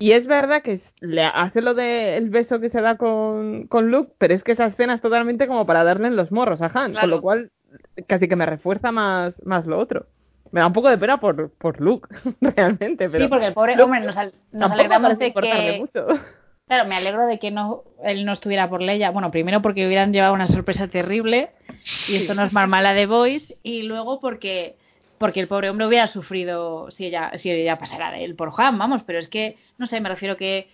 Y 0.00 0.12
es 0.12 0.26
verdad 0.26 0.62
que 0.62 0.80
le 1.00 1.22
hace 1.24 1.60
lo 1.60 1.74
del 1.74 2.30
beso 2.30 2.58
que 2.58 2.70
se 2.70 2.80
da 2.80 2.96
con, 2.96 3.66
con 3.68 3.90
Luke, 3.90 4.14
pero 4.18 4.32
es 4.34 4.42
que 4.42 4.52
esa 4.52 4.64
escena 4.66 4.94
es 4.94 5.02
totalmente 5.02 5.46
como 5.46 5.66
para 5.66 5.84
darle 5.84 6.08
en 6.08 6.16
los 6.16 6.32
morros 6.32 6.62
a 6.62 6.70
Han, 6.72 6.92
Claro. 6.92 7.00
con 7.00 7.10
lo 7.10 7.20
cual 7.20 7.50
casi 8.08 8.26
que 8.26 8.34
me 8.34 8.46
refuerza 8.46 8.90
más, 8.92 9.34
más 9.44 9.66
lo 9.66 9.78
otro. 9.78 10.06
Me 10.52 10.60
da 10.60 10.66
un 10.66 10.72
poco 10.72 10.88
de 10.90 10.98
pena 10.98 11.18
por, 11.20 11.50
por 11.52 11.80
Luke, 11.80 12.08
realmente, 12.40 13.08
pero 13.08 13.24
sí, 13.24 13.28
porque 13.28 13.46
el 13.46 13.52
pobre 13.54 13.72
Luke 13.72 13.84
hombre 13.84 14.00
nos, 14.00 14.16
al- 14.16 14.34
nos 14.52 14.70
alegramos 14.70 15.18
de 15.18 15.32
que. 15.32 15.76
mucho. 15.78 16.06
Claro, 16.66 16.88
me 16.88 16.94
alegro 16.94 17.26
de 17.26 17.40
que 17.40 17.50
no 17.50 17.82
él 18.04 18.24
no 18.24 18.32
estuviera 18.32 18.68
por 18.68 18.80
Leia. 18.80 19.10
Bueno, 19.10 19.32
primero 19.32 19.60
porque 19.60 19.88
hubieran 19.88 20.12
llevado 20.12 20.34
una 20.34 20.46
sorpresa 20.46 20.86
terrible 20.86 21.50
y 22.08 22.14
esto 22.14 22.32
no 22.34 22.44
es 22.44 22.52
mala 22.52 22.94
de 22.94 23.06
Voice 23.06 23.58
y 23.64 23.82
luego 23.82 24.20
porque 24.20 24.76
porque 25.18 25.40
el 25.40 25.48
pobre 25.48 25.68
hombre 25.68 25.88
hubiera 25.88 26.06
sufrido 26.06 26.88
si 26.92 27.06
ella 27.06 27.32
si 27.38 27.50
ella 27.50 27.76
pasara 27.76 28.12
de 28.12 28.24
él 28.24 28.36
por 28.36 28.52
Han, 28.56 28.78
vamos, 28.78 29.02
pero 29.04 29.18
es 29.18 29.26
que 29.26 29.58
no 29.78 29.86
sé, 29.88 30.00
me 30.00 30.08
refiero 30.08 30.36
que 30.36 30.70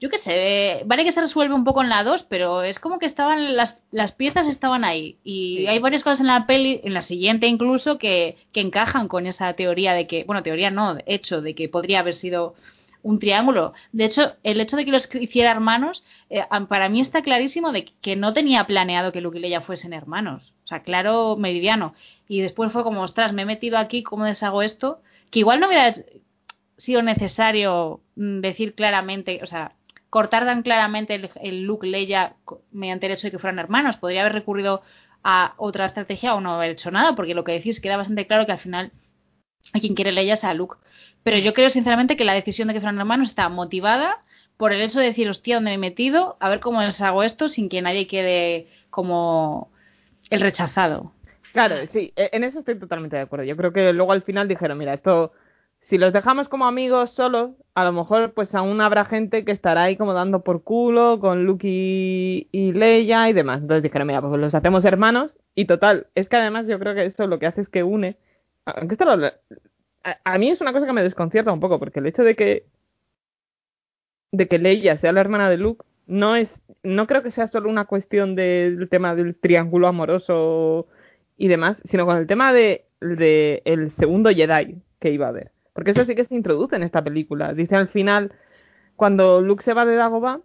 yo 0.00 0.08
qué 0.10 0.18
sé, 0.18 0.82
vale 0.86 1.04
que 1.04 1.12
se 1.12 1.20
resuelve 1.20 1.54
un 1.54 1.64
poco 1.64 1.82
en 1.82 1.88
la 1.88 2.04
2, 2.04 2.24
pero 2.28 2.62
es 2.62 2.78
como 2.78 2.98
que 2.98 3.06
estaban 3.06 3.56
las, 3.56 3.78
las 3.90 4.12
piezas 4.12 4.46
estaban 4.46 4.84
ahí 4.84 5.18
y 5.24 5.58
Sí. 5.58 5.66
hay 5.66 5.78
varias 5.80 6.02
cosas 6.04 6.20
en 6.20 6.28
la 6.28 6.46
peli, 6.46 6.80
en 6.84 6.94
la 6.94 7.02
siguiente 7.02 7.46
incluso 7.48 7.98
que, 7.98 8.36
que 8.52 8.60
encajan 8.60 9.08
con 9.08 9.26
esa 9.26 9.52
teoría 9.54 9.94
de 9.94 10.06
que, 10.06 10.24
bueno, 10.24 10.42
teoría 10.42 10.70
no, 10.70 10.98
hecho 11.06 11.42
de 11.42 11.54
que 11.54 11.68
podría 11.68 12.00
haber 12.00 12.14
sido 12.14 12.54
un 13.02 13.18
triángulo. 13.20 13.72
De 13.92 14.04
hecho, 14.04 14.34
el 14.42 14.60
hecho 14.60 14.76
de 14.76 14.84
que 14.84 14.90
los 14.90 15.12
hiciera 15.14 15.50
hermanos, 15.52 16.04
eh, 16.30 16.42
para 16.68 16.88
mí 16.88 17.00
está 17.00 17.22
clarísimo 17.22 17.72
de 17.72 17.84
que 18.00 18.16
no 18.16 18.32
tenía 18.32 18.64
planeado 18.66 19.12
que 19.12 19.20
Luke 19.20 19.38
y 19.38 19.40
Leia 19.40 19.60
fuesen 19.60 19.92
hermanos. 19.92 20.52
O 20.64 20.66
sea, 20.66 20.82
claro, 20.82 21.36
meridiano. 21.36 21.94
Y 22.28 22.40
después 22.40 22.72
fue 22.72 22.82
como, 22.82 23.02
ostras, 23.02 23.32
me 23.32 23.42
he 23.42 23.46
metido 23.46 23.78
aquí, 23.78 24.02
¿cómo 24.02 24.24
deshago 24.24 24.62
esto? 24.62 25.00
Que 25.30 25.38
igual 25.38 25.60
no 25.60 25.68
hubiera 25.68 25.94
sido 26.76 27.02
necesario 27.02 28.00
mm, 28.16 28.40
decir 28.40 28.74
claramente, 28.74 29.40
o 29.42 29.46
sea, 29.46 29.72
cortar 30.10 30.44
tan 30.46 30.62
claramente 30.62 31.14
el, 31.14 31.30
el 31.42 31.64
Luke 31.64 31.86
Leia 31.86 32.36
mediante 32.72 33.06
el 33.06 33.12
hecho 33.12 33.26
de 33.26 33.30
que 33.32 33.38
fueran 33.38 33.58
hermanos. 33.58 33.96
Podría 33.96 34.22
haber 34.22 34.34
recurrido 34.34 34.82
a 35.22 35.54
otra 35.56 35.86
estrategia 35.86 36.34
o 36.34 36.40
no 36.40 36.54
haber 36.54 36.70
hecho 36.70 36.90
nada, 36.90 37.14
porque 37.14 37.34
lo 37.34 37.44
que 37.44 37.52
decís 37.52 37.80
queda 37.80 37.96
bastante 37.96 38.26
claro 38.26 38.46
que 38.46 38.52
al 38.52 38.58
final 38.58 38.92
a 39.72 39.80
quien 39.80 39.94
quiere 39.94 40.12
Leia 40.12 40.34
es 40.34 40.44
a 40.44 40.54
Luke. 40.54 40.76
Pero 41.22 41.38
yo 41.38 41.52
creo 41.52 41.70
sinceramente 41.70 42.16
que 42.16 42.24
la 42.24 42.32
decisión 42.32 42.68
de 42.68 42.74
que 42.74 42.80
fueran 42.80 42.98
hermanos 42.98 43.30
está 43.30 43.48
motivada 43.48 44.22
por 44.56 44.72
el 44.72 44.80
hecho 44.80 44.98
de 44.98 45.06
decir, 45.06 45.28
hostia, 45.28 45.56
¿dónde 45.56 45.70
me 45.70 45.74
he 45.74 45.78
metido? 45.78 46.36
A 46.40 46.48
ver 46.48 46.60
cómo 46.60 46.82
les 46.82 47.00
hago 47.00 47.22
esto 47.22 47.48
sin 47.48 47.68
que 47.68 47.82
nadie 47.82 48.06
quede 48.06 48.66
como 48.90 49.70
el 50.30 50.40
rechazado. 50.40 51.12
Claro, 51.52 51.76
sí, 51.92 52.12
e, 52.16 52.30
en 52.32 52.44
eso 52.44 52.60
estoy 52.60 52.78
totalmente 52.78 53.16
de 53.16 53.22
acuerdo. 53.22 53.44
Yo 53.44 53.56
creo 53.56 53.72
que 53.72 53.92
luego 53.92 54.12
al 54.12 54.22
final 54.22 54.48
dijeron, 54.48 54.78
mira, 54.78 54.94
esto, 54.94 55.32
si 55.88 55.96
los 55.98 56.12
dejamos 56.12 56.48
como 56.48 56.66
amigos 56.66 57.12
solos, 57.12 57.52
a 57.74 57.84
lo 57.84 57.92
mejor 57.92 58.34
pues 58.34 58.54
aún 58.54 58.80
habrá 58.80 59.06
gente 59.06 59.44
que 59.44 59.52
estará 59.52 59.84
ahí 59.84 59.96
como 59.96 60.12
dando 60.12 60.42
por 60.42 60.62
culo 60.62 61.18
con 61.20 61.44
Luke 61.44 61.66
y, 61.66 62.72
Leia 62.72 63.28
y 63.28 63.32
demás. 63.32 63.62
Entonces 63.62 63.82
dijeron, 63.82 64.06
mira, 64.06 64.20
pues 64.20 64.38
los 64.38 64.54
hacemos 64.54 64.84
hermanos 64.84 65.32
y 65.54 65.64
total, 65.66 66.06
es 66.14 66.28
que 66.28 66.36
además 66.36 66.66
yo 66.66 66.78
creo 66.78 66.94
que 66.94 67.06
esto 67.06 67.26
lo 67.26 67.38
que 67.38 67.46
hace 67.46 67.62
es 67.62 67.68
que 67.68 67.82
une, 67.82 68.16
aunque 68.66 68.94
esto 68.94 69.04
lo, 69.16 69.26
a, 69.26 69.32
a 70.24 70.38
mí 70.38 70.50
es 70.50 70.60
una 70.60 70.72
cosa 70.72 70.86
que 70.86 70.92
me 70.92 71.02
desconcierta 71.02 71.52
un 71.52 71.60
poco, 71.60 71.78
porque 71.78 72.00
el 72.00 72.06
hecho 72.06 72.22
de 72.22 72.36
que 72.36 72.66
de 74.32 74.46
que 74.46 74.58
Leia 74.58 74.98
sea 74.98 75.12
la 75.12 75.20
hermana 75.20 75.48
de 75.48 75.56
Luke 75.56 75.84
no 76.06 76.36
es 76.36 76.50
no 76.82 77.06
creo 77.06 77.22
que 77.22 77.30
sea 77.30 77.48
solo 77.48 77.70
una 77.70 77.86
cuestión 77.86 78.34
del 78.36 78.88
tema 78.90 79.14
del 79.14 79.36
triángulo 79.36 79.88
amoroso 79.88 80.86
y 81.36 81.48
demás, 81.48 81.78
sino 81.90 82.06
con 82.06 82.18
el 82.18 82.26
tema 82.26 82.52
de, 82.52 82.86
de 83.00 83.62
el 83.64 83.90
segundo 83.92 84.30
Jedi 84.30 84.76
que 85.00 85.10
iba 85.10 85.26
a 85.26 85.30
haber. 85.30 85.52
Porque 85.78 85.92
eso 85.92 86.04
sí 86.06 86.16
que 86.16 86.24
se 86.24 86.34
introduce 86.34 86.74
en 86.74 86.82
esta 86.82 87.04
película. 87.04 87.54
Dice 87.54 87.76
al 87.76 87.86
final, 87.86 88.32
cuando 88.96 89.40
Luke 89.40 89.62
se 89.62 89.74
va 89.74 89.86
de 89.86 89.94
Dagobah, 89.94 90.40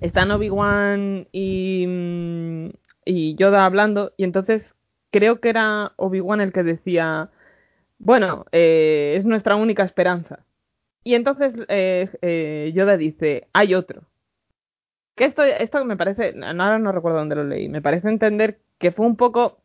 están 0.00 0.30
Obi-Wan 0.30 1.28
y, 1.32 1.84
mm, 1.86 2.70
y 3.04 3.34
Yoda 3.34 3.66
hablando, 3.66 4.14
y 4.16 4.24
entonces 4.24 4.64
creo 5.10 5.38
que 5.38 5.50
era 5.50 5.92
Obi-Wan 5.96 6.40
el 6.40 6.54
que 6.54 6.62
decía, 6.62 7.28
bueno, 7.98 8.46
eh, 8.52 9.16
es 9.18 9.26
nuestra 9.26 9.56
única 9.56 9.82
esperanza. 9.82 10.46
Y 11.04 11.14
entonces 11.14 11.52
eh, 11.68 12.08
eh, 12.22 12.72
Yoda 12.74 12.96
dice, 12.96 13.48
hay 13.52 13.74
otro. 13.74 14.04
Que 15.14 15.26
esto, 15.26 15.42
esto 15.42 15.84
me 15.84 15.98
parece, 15.98 16.34
ahora 16.42 16.78
no 16.78 16.90
recuerdo 16.90 17.18
dónde 17.18 17.36
lo 17.36 17.44
leí, 17.44 17.68
me 17.68 17.82
parece 17.82 18.08
entender 18.08 18.60
que 18.78 18.92
fue 18.92 19.04
un 19.04 19.16
poco 19.16 19.61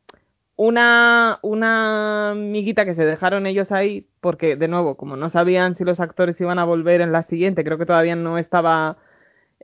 una, 0.57 1.39
una 1.43 2.33
miguita 2.35 2.83
que 2.83 2.95
se 2.95 3.05
dejaron 3.05 3.45
ellos 3.47 3.71
ahí, 3.71 4.05
porque 4.19 4.55
de 4.57 4.67
nuevo, 4.67 4.97
como 4.97 5.15
no 5.15 5.29
sabían 5.29 5.77
si 5.77 5.83
los 5.85 5.99
actores 5.99 6.39
iban 6.41 6.59
a 6.59 6.65
volver 6.65 6.99
en 7.01 7.11
la 7.11 7.23
siguiente, 7.23 7.63
creo 7.63 7.77
que 7.77 7.85
todavía 7.85 8.15
no 8.15 8.37
estaba 8.37 8.97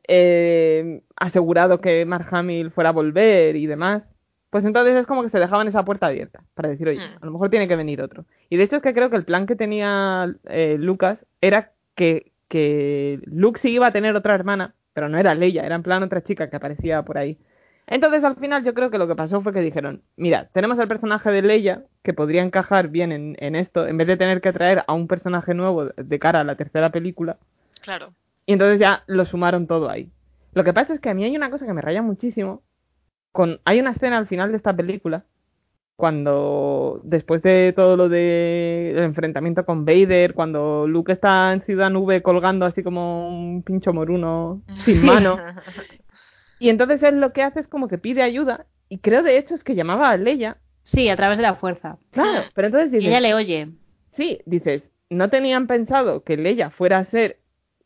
eh, 0.08 1.02
asegurado 1.16 1.82
que 1.82 2.06
Mark 2.06 2.28
Hamill 2.32 2.72
fuera 2.72 2.90
a 2.90 2.94
volver 2.94 3.56
y 3.56 3.66
demás, 3.68 4.04
pues 4.50 4.66
entonces 4.66 4.96
es 4.96 5.08
como 5.08 5.24
que 5.24 5.30
se 5.30 5.40
dejaban 5.40 5.68
esa 5.68 5.84
puerta 5.84 6.08
abierta 6.08 6.44
para 6.54 6.70
decir, 6.70 6.88
oye, 6.88 7.00
Mm. 7.00 7.24
a 7.24 7.26
lo 7.26 7.32
mejor 7.32 7.50
tiene 7.50 7.68
que 7.68 7.76
venir 7.76 8.02
otro. 8.02 8.26
Y 8.50 8.58
de 8.58 8.64
hecho 8.64 8.76
es 8.76 8.82
que 8.84 8.94
creo 8.94 9.10
que 9.10 9.16
el 9.16 9.26
plan 9.26 9.48
que 9.48 9.56
tenía 9.56 10.32
eh, 10.46 10.78
Lucas 10.80 11.26
era 11.42 11.72
que, 11.96 12.32
que 12.50 13.20
Luke 13.26 13.60
sí 13.62 13.70
iba 13.70 13.88
a 13.88 13.92
tener 13.94 14.16
otra 14.16 14.36
hermana, 14.36 14.76
pero 14.94 15.10
no 15.10 15.18
era 15.18 15.34
Leia, 15.34 15.66
era 15.66 15.74
en 15.76 15.82
plan 15.84 16.04
otra 16.04 16.22
chica 16.24 16.50
que 16.52 16.56
aparecía 16.56 17.02
por 17.02 17.18
ahí. 17.18 17.38
Entonces 17.94 18.24
al 18.24 18.36
final 18.38 18.64
yo 18.64 18.74
creo 18.74 18.90
que 18.90 18.98
lo 18.98 19.08
que 19.08 19.16
pasó 19.16 19.42
fue 19.42 19.54
que 19.54 19.62
dijeron, 19.62 20.02
mira, 20.18 20.50
tenemos 20.52 20.80
el 20.80 20.88
personaje 20.88 21.30
de 21.30 21.44
Leia 21.44 21.84
que 22.02 22.12
podría 22.14 22.42
encajar 22.42 22.88
bien 22.88 23.12
en, 23.12 23.36
en 23.40 23.56
esto, 23.56 23.86
en 23.86 23.98
vez 23.98 24.08
de 24.08 24.18
tener 24.18 24.42
que 24.42 24.52
traer 24.52 24.84
a 24.88 24.94
un 24.94 25.08
personaje 25.08 25.54
nuevo 25.54 25.86
de 25.86 26.20
cara 26.20 26.40
a 26.40 26.44
la 26.44 26.56
tercera 26.56 26.90
película, 26.90 27.38
Claro. 27.82 28.14
y 28.48 28.54
entonces 28.54 28.80
ya 28.80 29.04
lo 29.06 29.26
sumaron 29.26 29.68
todo 29.68 29.92
ahí. 29.92 30.10
Lo 30.54 30.64
que 30.64 30.74
pasa 30.74 30.96
es 30.96 31.00
que 31.00 31.10
a 31.10 31.14
mí 31.14 31.24
hay 31.24 31.36
una 31.36 31.52
cosa 31.52 31.68
que 31.68 31.74
me 31.74 31.82
raya 31.82 32.02
muchísimo. 32.02 32.64
Con, 33.32 33.60
hay 33.66 33.80
una 33.80 33.92
escena 33.92 34.18
al 34.18 34.28
final 34.28 34.50
de 34.52 34.58
esta 34.58 34.76
película, 34.76 35.26
cuando 35.96 37.00
después 37.04 37.42
de 37.44 37.74
todo 37.76 37.96
lo 37.96 38.10
del 38.10 38.98
enfrentamiento 38.98 39.66
con 39.66 39.86
Vader, 39.86 40.34
cuando 40.34 40.88
Luke 40.88 41.12
está 41.12 41.54
en 41.54 41.62
Ciudad 41.62 41.90
Nube 41.92 42.22
colgando 42.24 42.66
así 42.66 42.82
como 42.84 43.30
un 43.30 43.62
pincho 43.64 43.94
moruno 43.94 44.62
sin 44.86 45.06
mano, 45.06 45.38
y 46.64 46.70
entonces 46.70 47.02
él 47.04 47.20
lo 47.20 47.34
que 47.34 47.44
hace 47.44 47.60
es 47.60 47.68
como 47.68 47.88
que 47.88 47.98
pide 47.98 48.22
ayuda, 48.24 48.66
y 48.90 49.00
creo 49.00 49.24
de 49.24 49.38
hecho 49.38 49.56
es 49.56 49.64
que 49.64 49.76
llamaba 49.76 50.10
a 50.10 50.18
Leia, 50.18 50.58
Sí, 50.84 51.08
a 51.10 51.16
través 51.16 51.38
de 51.38 51.44
la 51.44 51.56
fuerza. 51.56 51.98
claro, 52.12 52.44
pero 52.54 52.68
entonces 52.68 52.92
Y 53.02 53.08
ella 53.08 53.22
le 53.22 53.34
oye. 53.34 53.70
Sí, 54.18 54.40
dices, 54.46 54.84
no 55.10 55.30
tenían 55.30 55.68
pensado 55.68 56.24
que 56.24 56.36
Leia 56.38 56.70
fuera 56.72 56.98
a 57.00 57.06
ser 57.06 57.38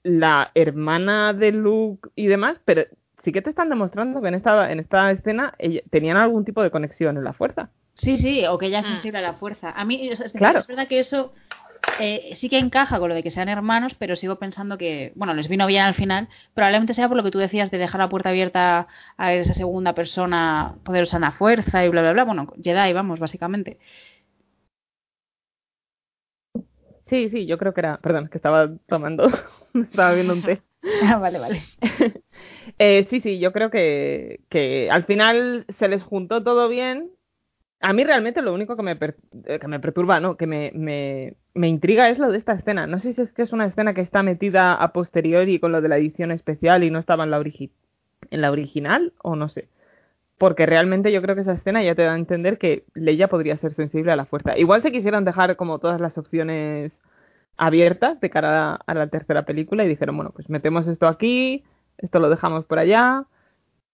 la 0.03 0.51
hermana 0.55 1.33
de 1.33 1.51
Luke 1.51 2.09
y 2.15 2.27
demás, 2.27 2.59
pero 2.65 2.83
sí 3.23 3.31
que 3.31 3.41
te 3.41 3.49
están 3.49 3.69
demostrando 3.69 4.21
que 4.21 4.27
en 4.29 4.35
esta, 4.35 4.71
en 4.71 4.79
esta 4.79 5.11
escena 5.11 5.53
ella- 5.59 5.81
tenían 5.89 6.17
algún 6.17 6.45
tipo 6.45 6.63
de 6.63 6.71
conexión 6.71 7.17
en 7.17 7.23
la 7.23 7.33
fuerza. 7.33 7.69
Sí, 7.95 8.17
sí, 8.17 8.45
o 8.47 8.57
que 8.57 8.67
ella 8.67 8.79
es 8.79 8.85
Mm. 8.85 8.89
sensible 8.93 9.17
a 9.19 9.21
la 9.21 9.33
fuerza. 9.33 9.71
A 9.71 9.83
mí 9.85 10.07
es, 10.09 10.19
es- 10.21 10.31
Claro. 10.31 10.59
es 10.59 10.67
verdad 10.67 10.87
que 10.87 10.99
eso 10.99 11.33
eh, 11.99 12.33
sí 12.35 12.49
que 12.49 12.57
encaja 12.59 12.99
con 12.99 13.09
lo 13.09 13.15
de 13.15 13.23
que 13.23 13.31
sean 13.31 13.49
hermanos, 13.49 13.95
pero 13.95 14.15
sigo 14.15 14.37
pensando 14.37 14.77
que, 14.77 15.11
bueno, 15.15 15.33
les 15.33 15.47
vino 15.47 15.67
bien 15.67 15.83
al 15.83 15.93
final. 15.95 16.29
Probablemente 16.53 16.93
sea 16.93 17.07
por 17.07 17.17
lo 17.17 17.23
que 17.23 17.31
tú 17.31 17.39
decías 17.39 17.71
de 17.71 17.77
dejar 17.77 17.99
la 18.01 18.09
puerta 18.09 18.29
abierta 18.29 18.87
a 19.17 19.33
esa 19.33 19.53
segunda 19.53 19.93
persona 19.95 20.75
poderosa 20.83 21.17
en 21.17 21.21
la 21.21 21.31
fuerza 21.31 21.85
y 21.85 21.89
bla, 21.89 22.01
bla, 22.01 22.13
bla. 22.13 22.23
Bueno, 22.25 22.47
Jedi, 22.61 22.93
vamos, 22.93 23.19
básicamente. 23.19 23.79
Sí, 27.07 27.29
sí, 27.29 27.45
yo 27.45 27.57
creo 27.57 27.73
que 27.73 27.81
era. 27.81 27.97
Perdón, 28.01 28.27
que 28.29 28.37
estaba 28.37 28.69
tomando. 28.87 29.29
estaba 29.73 30.13
viendo 30.13 30.33
un 30.33 30.43
té. 30.43 30.61
Ah, 30.99 31.17
vale, 31.17 31.39
vale. 31.39 31.63
Eh, 32.79 33.07
sí, 33.09 33.21
sí, 33.21 33.39
yo 33.39 33.53
creo 33.53 33.71
que, 33.71 34.41
que 34.49 34.89
al 34.91 35.05
final 35.05 35.65
se 35.79 35.87
les 35.87 36.03
juntó 36.03 36.43
todo 36.43 36.67
bien. 36.69 37.09
A 37.79 37.93
mí 37.93 38.03
realmente 38.03 38.41
lo 38.41 38.53
único 38.53 38.75
que 38.75 38.83
me, 38.83 38.95
per- 38.95 39.17
eh, 39.45 39.59
que 39.59 39.67
me 39.67 39.79
perturba, 39.79 40.19
no, 40.19 40.35
que 40.35 40.47
me, 40.47 40.71
me, 40.73 41.35
me 41.53 41.67
intriga 41.67 42.09
es 42.09 42.17
lo 42.17 42.31
de 42.31 42.37
esta 42.39 42.53
escena. 42.53 42.87
No 42.87 42.99
sé 42.99 43.13
si 43.13 43.21
es 43.21 43.31
que 43.33 43.43
es 43.43 43.53
una 43.53 43.65
escena 43.67 43.93
que 43.93 44.01
está 44.01 44.23
metida 44.23 44.73
a 44.73 44.93
posteriori 44.93 45.59
con 45.59 45.71
lo 45.71 45.81
de 45.81 45.89
la 45.89 45.97
edición 45.97 46.31
especial 46.31 46.83
y 46.83 46.89
no 46.91 46.97
estaba 46.99 47.23
en 47.23 47.31
la, 47.31 47.39
en 48.31 48.41
la 48.41 48.51
original 48.51 49.13
o 49.21 49.35
no 49.35 49.49
sé. 49.49 49.69
Porque 50.37 50.65
realmente 50.65 51.11
yo 51.11 51.21
creo 51.21 51.35
que 51.35 51.41
esa 51.41 51.53
escena 51.53 51.83
ya 51.83 51.95
te 51.95 52.03
da 52.03 52.13
a 52.13 52.17
entender 52.17 52.57
que 52.59 52.85
Leia 52.95 53.27
podría 53.29 53.57
ser 53.57 53.73
sensible 53.75 54.11
a 54.11 54.17
la 54.17 54.25
fuerza. 54.25 54.57
Igual 54.57 54.81
se 54.83 54.91
quisieron 54.91 55.25
dejar 55.25 55.55
como 55.57 55.79
todas 55.79 56.01
las 56.01 56.17
opciones 56.17 56.91
abiertas 57.57 58.19
de 58.21 58.29
cara 58.29 58.73
a, 58.73 58.75
a 58.85 58.93
la 58.93 59.07
tercera 59.07 59.43
película 59.45 59.83
y 59.83 59.87
dijeron, 59.87 60.15
bueno, 60.17 60.31
pues 60.35 60.49
metemos 60.49 60.87
esto 60.87 61.07
aquí, 61.07 61.63
esto 61.97 62.19
lo 62.19 62.29
dejamos 62.29 62.65
por 62.65 62.79
allá. 62.79 63.25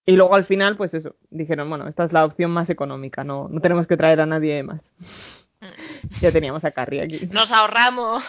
Y 0.06 0.14
luego 0.18 0.36
al 0.36 0.46
final, 0.46 0.76
pues 0.76 0.94
eso, 0.94 1.16
dijeron, 1.30 1.70
bueno, 1.70 1.88
esta 1.88 2.04
es 2.04 2.12
la 2.12 2.26
opción 2.26 2.52
más 2.52 2.70
económica, 2.70 3.24
no, 3.24 3.48
no 3.50 3.62
tenemos 3.62 3.88
que 3.88 3.98
traer 3.98 4.20
a 4.22 4.26
nadie 4.26 4.62
más. 4.64 4.82
ya 6.22 6.32
teníamos 6.32 6.66
a 6.66 6.72
Carrie 6.72 7.02
aquí. 7.02 7.28
Nos 7.32 7.52
ahorramos 7.52 8.24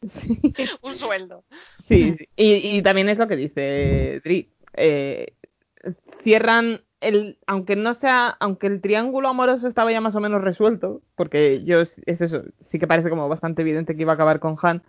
un 0.82 0.96
sueldo. 0.96 1.44
Sí, 1.88 2.14
sí. 2.16 2.28
Y, 2.36 2.76
y 2.78 2.82
también 2.82 3.08
es 3.08 3.18
lo 3.18 3.26
que 3.26 3.36
dice 3.36 4.20
Dri. 4.24 4.50
eh, 4.74 5.34
cierran 6.22 6.80
el, 7.00 7.38
aunque 7.46 7.76
no 7.76 7.94
sea, 7.94 8.28
aunque 8.40 8.66
el 8.66 8.80
triángulo 8.80 9.28
amoroso 9.28 9.66
estaba 9.66 9.90
ya 9.90 10.00
más 10.00 10.14
o 10.14 10.20
menos 10.20 10.42
resuelto, 10.42 11.00
porque 11.16 11.64
yo 11.64 11.80
es 11.80 11.94
eso, 12.20 12.42
sí 12.70 12.78
que 12.78 12.86
parece 12.86 13.08
como 13.10 13.28
bastante 13.28 13.62
evidente 13.62 13.96
que 13.96 14.02
iba 14.02 14.12
a 14.12 14.14
acabar 14.14 14.38
con 14.38 14.56
Han, 14.62 14.82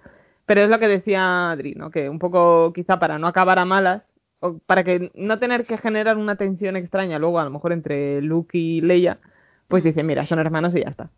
pero 0.46 0.62
es 0.62 0.70
lo 0.70 0.80
que 0.80 0.88
decía 0.90 1.52
Adri, 1.52 1.74
¿no? 1.76 1.90
Que 1.90 2.10
un 2.10 2.20
poco 2.20 2.74
quizá 2.74 3.00
para 3.00 3.18
no 3.18 3.28
acabar 3.28 3.60
a 3.60 3.66
malas, 3.66 4.04
o 4.42 4.60
para 4.60 4.84
que 4.84 5.12
no 5.16 5.40
tener 5.40 5.66
que 5.66 5.78
generar 5.78 6.18
una 6.18 6.36
tensión 6.36 6.76
extraña 6.76 7.18
luego 7.20 7.40
a 7.40 7.46
lo 7.46 7.50
mejor 7.52 7.72
entre 7.72 8.22
Luke 8.22 8.58
y 8.58 8.82
Leia, 8.82 9.20
pues 9.70 9.84
dice, 9.84 10.04
mira, 10.04 10.26
son 10.26 10.40
hermanos 10.40 10.76
y 10.76 10.82
ya 10.84 10.90
está. 10.90 11.10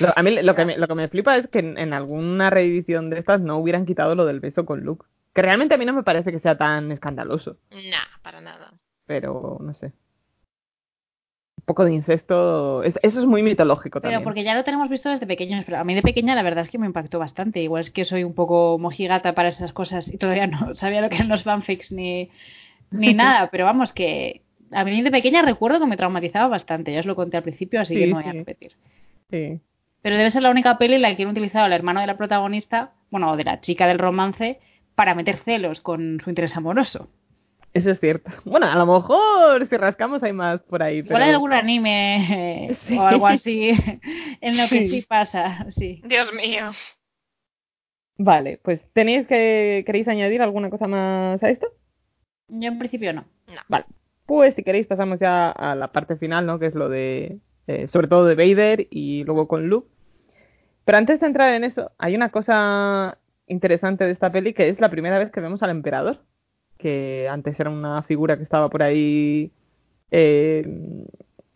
Lo, 0.00 0.12
a 0.14 0.22
mí 0.22 0.42
lo 0.42 0.54
que, 0.54 0.64
me, 0.66 0.76
lo 0.76 0.86
que 0.86 0.94
me 0.94 1.08
flipa 1.08 1.36
es 1.38 1.48
que 1.48 1.60
en, 1.60 1.78
en 1.78 1.92
alguna 1.94 2.50
reedición 2.50 3.08
de 3.10 3.18
estas 3.18 3.40
no 3.40 3.58
hubieran 3.58 3.86
quitado 3.86 4.14
lo 4.14 4.26
del 4.26 4.40
beso 4.40 4.66
con 4.66 4.80
Luke. 4.84 5.06
Que 5.34 5.40
realmente 5.42 5.74
a 5.74 5.78
mí 5.78 5.84
no 5.86 5.94
me 5.94 6.02
parece 6.02 6.30
que 6.30 6.40
sea 6.40 6.58
tan 6.58 6.92
escandaloso, 6.92 7.56
Nah, 7.70 8.20
para 8.22 8.40
nada. 8.40 8.74
pero 9.06 9.58
no 9.60 9.72
sé. 9.74 9.92
Poco 11.68 11.84
de 11.84 11.92
incesto, 11.92 12.82
es- 12.82 12.98
eso 13.02 13.20
es 13.20 13.26
muy 13.26 13.42
mitológico 13.42 14.00
Pero 14.00 14.12
también. 14.12 14.24
porque 14.24 14.42
ya 14.42 14.54
lo 14.54 14.64
tenemos 14.64 14.88
visto 14.88 15.10
desde 15.10 15.26
pequeños, 15.26 15.64
pero 15.66 15.76
a 15.78 15.84
mí 15.84 15.94
de 15.94 16.00
pequeña 16.02 16.34
la 16.34 16.42
verdad 16.42 16.62
es 16.64 16.70
que 16.70 16.78
me 16.78 16.86
impactó 16.86 17.18
bastante. 17.18 17.60
Igual 17.60 17.82
es 17.82 17.90
que 17.90 18.06
soy 18.06 18.24
un 18.24 18.32
poco 18.34 18.78
mojigata 18.78 19.34
para 19.34 19.50
esas 19.50 19.74
cosas 19.74 20.08
y 20.08 20.16
todavía 20.16 20.46
no 20.46 20.58
sabía 20.74 21.02
lo 21.02 21.10
que 21.10 21.16
eran 21.16 21.28
los 21.28 21.42
fanfics 21.42 21.92
ni, 21.92 22.30
ni 22.90 23.12
nada, 23.14 23.50
pero 23.50 23.66
vamos 23.66 23.92
que 23.92 24.40
a 24.72 24.82
mí 24.84 25.02
de 25.02 25.10
pequeña 25.10 25.42
recuerdo 25.42 25.78
que 25.78 25.86
me 25.86 25.96
traumatizaba 25.98 26.48
bastante, 26.48 26.90
ya 26.92 27.00
os 27.00 27.06
lo 27.06 27.14
conté 27.16 27.36
al 27.36 27.42
principio, 27.42 27.80
así 27.82 27.94
Sí, 27.94 28.00
que 28.00 28.06
no 28.06 28.16
voy 28.16 28.24
a 28.24 28.32
repetir. 28.32 28.72
Sí. 29.30 29.60
Pero 30.00 30.16
debe 30.16 30.30
ser 30.30 30.42
la 30.42 30.50
única 30.50 30.78
peli 30.78 30.94
en 30.94 31.02
la 31.02 31.14
que 31.14 31.22
han 31.24 31.28
utilizado 31.28 31.66
al 31.66 31.72
hermano 31.74 32.00
de 32.00 32.06
la 32.06 32.16
protagonista, 32.16 32.92
bueno, 33.10 33.30
o 33.32 33.36
de 33.36 33.44
la 33.44 33.60
chica 33.60 33.86
del 33.86 33.98
romance, 33.98 34.58
para 34.94 35.14
meter 35.14 35.36
celos 35.36 35.80
con 35.82 36.18
su 36.24 36.30
interés 36.30 36.56
amoroso. 36.56 37.08
Eso 37.74 37.90
es 37.90 38.00
cierto. 38.00 38.30
Bueno, 38.44 38.66
a 38.66 38.74
lo 38.76 38.86
mejor 38.86 39.66
si 39.68 39.76
rascamos 39.76 40.22
hay 40.22 40.32
más 40.32 40.60
por 40.62 40.82
ahí. 40.82 40.98
Igual 40.98 41.08
pero... 41.08 41.24
hay 41.24 41.30
algún 41.32 41.52
anime 41.52 42.70
eh, 42.70 42.76
Sí. 42.88 42.96
o 42.98 43.02
algo 43.06 43.26
así 43.26 43.70
en 44.40 44.56
lo 44.56 44.64
que 44.68 44.78
Sí. 44.80 44.88
sí 44.88 45.02
pasa, 45.08 45.66
sí. 45.70 46.00
Dios 46.04 46.32
mío. 46.32 46.70
Vale, 48.16 48.58
pues 48.64 48.80
¿tenéis 48.94 49.26
que, 49.28 49.84
queréis 49.86 50.08
añadir 50.08 50.42
alguna 50.42 50.70
cosa 50.70 50.88
más 50.88 51.40
a 51.42 51.50
esto? 51.50 51.68
Yo 52.48 52.68
en 52.68 52.78
principio 52.78 53.12
no. 53.12 53.24
Vale. 53.68 53.84
pues 54.26 54.54
si 54.54 54.62
queréis 54.62 54.86
pasamos 54.86 55.18
ya 55.20 55.50
a 55.50 55.74
la 55.74 55.92
parte 55.92 56.16
final, 56.16 56.44
¿no? 56.46 56.58
Que 56.58 56.66
es 56.66 56.74
lo 56.74 56.88
de, 56.88 57.38
eh, 57.66 57.86
sobre 57.88 58.08
todo 58.08 58.24
de 58.26 58.34
Vader 58.34 58.86
y 58.90 59.24
luego 59.24 59.46
con 59.46 59.68
Luke. 59.68 59.88
Pero 60.84 60.98
antes 60.98 61.20
de 61.20 61.26
entrar 61.26 61.52
en 61.54 61.64
eso, 61.64 61.92
hay 61.98 62.16
una 62.16 62.30
cosa 62.30 63.18
interesante 63.46 64.04
de 64.04 64.12
esta 64.12 64.32
peli 64.32 64.52
que 64.52 64.68
es 64.68 64.80
la 64.80 64.90
primera 64.90 65.18
vez 65.18 65.30
que 65.30 65.40
vemos 65.40 65.62
al 65.62 65.70
emperador, 65.70 66.24
que 66.78 67.28
antes 67.28 67.58
era 67.58 67.70
una 67.70 68.02
figura 68.04 68.36
que 68.36 68.44
estaba 68.44 68.68
por 68.70 68.82
ahí 68.82 69.50
eh, 70.10 70.62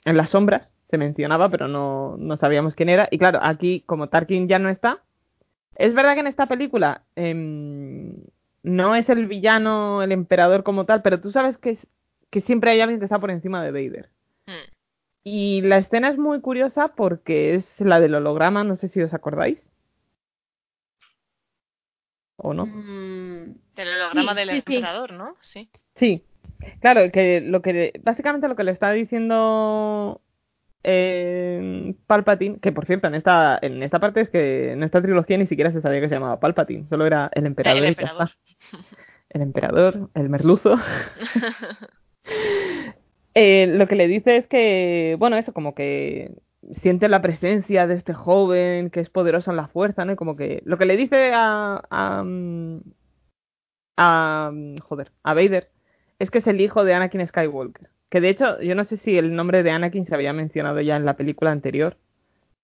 en 0.05 0.16
las 0.16 0.31
sombras, 0.31 0.69
se 0.90 0.99
mencionaba, 0.99 1.49
pero 1.49 1.69
no, 1.69 2.16
no 2.19 2.36
sabíamos 2.36 2.74
quién 2.74 2.89
era. 2.89 3.09
Y 3.11 3.19
claro, 3.19 3.39
aquí 3.43 3.82
como 3.86 4.09
Tarkin 4.09 4.49
ya 4.49 4.59
no 4.59 4.69
está, 4.69 5.01
es 5.77 5.94
verdad 5.94 6.15
que 6.15 6.20
en 6.20 6.27
esta 6.27 6.47
película 6.47 7.03
em, 7.16 8.15
no 8.62 8.94
es 8.94 9.09
el 9.09 9.27
villano, 9.27 10.03
el 10.03 10.12
emperador 10.12 10.62
como 10.62 10.85
tal, 10.85 11.03
pero 11.03 11.20
tú 11.20 11.32
sabes 11.32 11.57
que, 11.59 11.78
que 12.31 12.43
siempre 12.43 12.73
hay 12.73 12.81
alguien 12.81 13.01
que 13.01 13.07
está 13.07 13.19
por 13.19 13.31
encima 13.31 13.62
de 13.62 13.70
Vader. 13.70 14.11
Hmm. 14.47 14.70
Y 15.24 15.62
la 15.62 15.78
escena 15.78 16.09
es 16.09 16.19
muy 16.19 16.40
curiosa 16.40 16.89
porque 16.89 17.55
es 17.55 17.65
la 17.78 18.01
del 18.01 18.15
holograma, 18.15 18.65
no 18.65 18.77
sé 18.77 18.89
si 18.89 19.01
os 19.01 19.15
acordáis. 19.15 19.62
¿O 22.43 22.52
no? 22.55 22.66
Mm, 22.66 23.55
Del 23.77 23.89
holograma 23.97 24.32
Sí, 24.32 24.39
del 24.39 24.51
sí, 24.51 24.62
sí. 24.66 24.74
emperador, 24.77 25.12
¿no? 25.12 25.36
Sí. 25.43 25.69
Sí, 25.94 26.24
claro, 26.81 27.10
que 27.12 27.40
lo 27.40 27.62
que 27.62 27.93
básicamente 28.02 28.48
lo 28.48 28.56
que 28.56 28.64
le 28.64 28.73
está 28.73 28.90
diciendo 28.93 30.20
eh, 30.85 31.94
Palpatine, 32.06 32.59
que 32.60 32.73
por 32.73 32.86
cierto 32.86 33.06
en 33.06 33.14
esta 33.14 33.59
en 33.62 33.82
esta 33.82 34.01
parte 34.01 34.23
es 34.23 34.28
que 34.31 34.73
en 34.73 34.82
esta 34.82 35.01
trilogía 35.01 35.39
ni 35.39 35.47
siquiera 35.47 35.70
se 35.73 35.81
sabía 35.81 36.01
que 36.01 36.09
se 36.09 36.14
llamaba 36.14 36.40
Palpatine, 36.40 36.86
solo 36.89 37.06
era 37.06 37.31
el 37.35 37.47
emperador. 37.47 37.78
El 37.82 37.89
emperador. 37.89 38.31
El 39.31 39.43
emperador, 39.43 40.10
el 40.14 40.28
merluzo. 40.28 40.77
Eh, 43.35 43.66
lo 43.66 43.89
que 43.89 43.97
le 43.97 44.09
dice 44.09 44.36
es 44.36 44.47
que, 44.47 45.16
bueno, 45.19 45.39
eso 45.39 45.55
como 45.55 45.74
que 45.74 46.32
siente 46.81 47.09
la 47.09 47.23
presencia 47.23 47.87
de 47.87 47.95
este 47.95 48.15
joven 48.15 48.91
que 48.91 49.01
es 49.01 49.11
poderoso 49.11 49.51
en 49.51 49.57
la 49.57 49.69
fuerza, 49.69 50.05
¿no? 50.05 50.13
Y 50.13 50.17
como 50.17 50.37
que 50.37 50.63
lo 50.65 50.79
que 50.79 50.85
le 50.87 50.97
dice 50.97 51.33
a, 51.35 51.83
a, 51.91 52.25
a, 53.97 54.53
joder, 54.83 55.13
a 55.23 55.35
Vader 55.35 55.71
es 56.19 56.31
que 56.31 56.39
es 56.39 56.47
el 56.47 56.61
hijo 56.61 56.85
de 56.85 56.95
Anakin 56.95 57.27
Skywalker. 57.27 57.89
Que 58.11 58.21
de 58.21 58.29
hecho, 58.29 58.61
yo 58.61 58.75
no 58.75 58.85
sé 58.85 58.97
si 58.99 59.17
el 59.19 59.35
nombre 59.35 59.63
de 59.63 59.71
Anakin 59.71 60.07
se 60.07 60.15
había 60.15 60.33
mencionado 60.33 60.81
ya 60.81 60.97
en 60.97 61.05
la 61.05 61.17
película 61.17 61.51
anterior. 61.51 61.97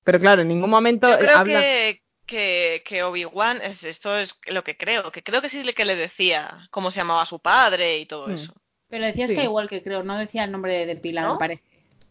Pero 0.04 0.20
claro, 0.20 0.42
en 0.42 0.48
ningún 0.48 0.70
momento 0.70 1.08
Yo 1.08 1.18
creo 1.18 1.36
habla... 1.36 1.60
que, 1.60 2.02
que, 2.26 2.82
que 2.84 3.02
Obi-Wan, 3.02 3.60
es, 3.62 3.82
esto 3.84 4.16
es 4.16 4.38
lo 4.46 4.62
que 4.62 4.76
creo, 4.76 5.10
que 5.10 5.22
creo 5.22 5.40
que 5.42 5.48
sí 5.48 5.62
que 5.74 5.84
le 5.84 5.96
decía 5.96 6.68
cómo 6.70 6.90
se 6.90 7.00
llamaba 7.00 7.26
su 7.26 7.40
padre 7.40 7.98
y 7.98 8.06
todo 8.06 8.28
Hmm. 8.28 8.32
eso. 8.32 8.54
Pero 8.88 9.04
decía 9.04 9.26
Sí. 9.26 9.34
Skywalker, 9.34 9.82
creo, 9.82 10.02
no 10.02 10.16
decía 10.18 10.44
el 10.44 10.52
nombre 10.52 10.86
de 10.86 10.96
pila, 10.96 11.22
¿No? 11.22 11.34
me 11.34 11.38
parece. 11.38 11.62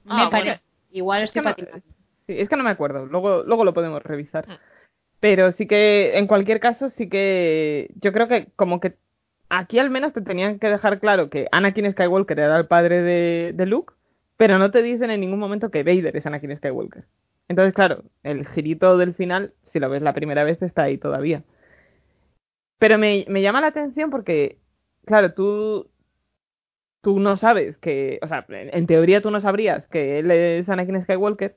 Ah, 0.06 0.16
me 0.16 0.16
bueno. 0.16 0.30
parece. 0.32 0.62
Igual 0.92 1.24
Es 1.24 1.32
que 1.32 1.42
no, 1.42 1.54
sí, 1.54 2.34
es 2.40 2.50
que 2.50 2.56
no 2.56 2.64
me 2.64 2.70
acuerdo, 2.70 3.06
luego, 3.06 3.44
luego 3.44 3.64
lo 3.64 3.74
podemos 3.74 4.02
revisar. 4.04 4.48
Mm. 4.48 4.58
Pero 5.20 5.52
sí 5.52 5.68
que, 5.68 6.18
en 6.18 6.28
cualquier 6.28 6.60
caso, 6.60 6.90
sí 6.90 7.10
que 7.10 7.90
yo 7.96 8.14
creo 8.14 8.28
que 8.28 8.48
como 8.56 8.80
que 8.80 8.96
aquí 9.50 9.80
al 9.80 9.90
menos 9.90 10.14
te 10.14 10.22
tenían 10.22 10.60
que 10.60 10.70
dejar 10.70 11.00
claro 11.00 11.30
que 11.30 11.48
Anakin 11.52 11.92
Skywalker 11.92 12.40
era 12.40 12.58
el 12.58 12.68
padre 12.68 13.02
de, 13.02 13.54
de 13.54 13.66
Luke, 13.66 13.94
pero 14.38 14.60
no 14.60 14.70
te 14.72 14.84
dicen 14.84 15.10
en 15.10 15.22
ningún 15.22 15.40
momento 15.40 15.72
que 15.72 15.84
Vader 15.84 16.16
es 16.16 16.26
Anakin 16.26 16.58
Skywalker. 16.58 17.06
Entonces, 17.48 17.74
claro, 17.74 18.04
el 18.24 18.46
girito 18.48 18.98
del 18.98 19.16
final, 19.16 19.54
si 19.72 19.80
lo 19.80 19.90
ves 19.90 20.02
la 20.02 20.14
primera 20.14 20.44
vez, 20.44 20.62
está 20.62 20.84
ahí 20.84 20.98
todavía. 20.98 21.44
Pero 22.78 22.98
me, 22.98 23.26
me 23.28 23.42
llama 23.42 23.62
la 23.62 23.68
atención 23.68 24.12
porque, 24.12 24.60
claro, 25.06 25.34
tú, 25.34 25.88
tú 27.02 27.20
no 27.20 27.38
sabes 27.38 27.78
que, 27.78 28.20
o 28.22 28.28
sea, 28.28 28.46
en 28.50 28.70
en 28.74 28.88
teoría 28.88 29.22
tú 29.22 29.32
no 29.32 29.42
sabrías 29.42 29.88
que 29.88 30.20
él 30.20 30.32
es 30.32 30.68
Anakin 30.70 31.02
Skywalker, 31.04 31.56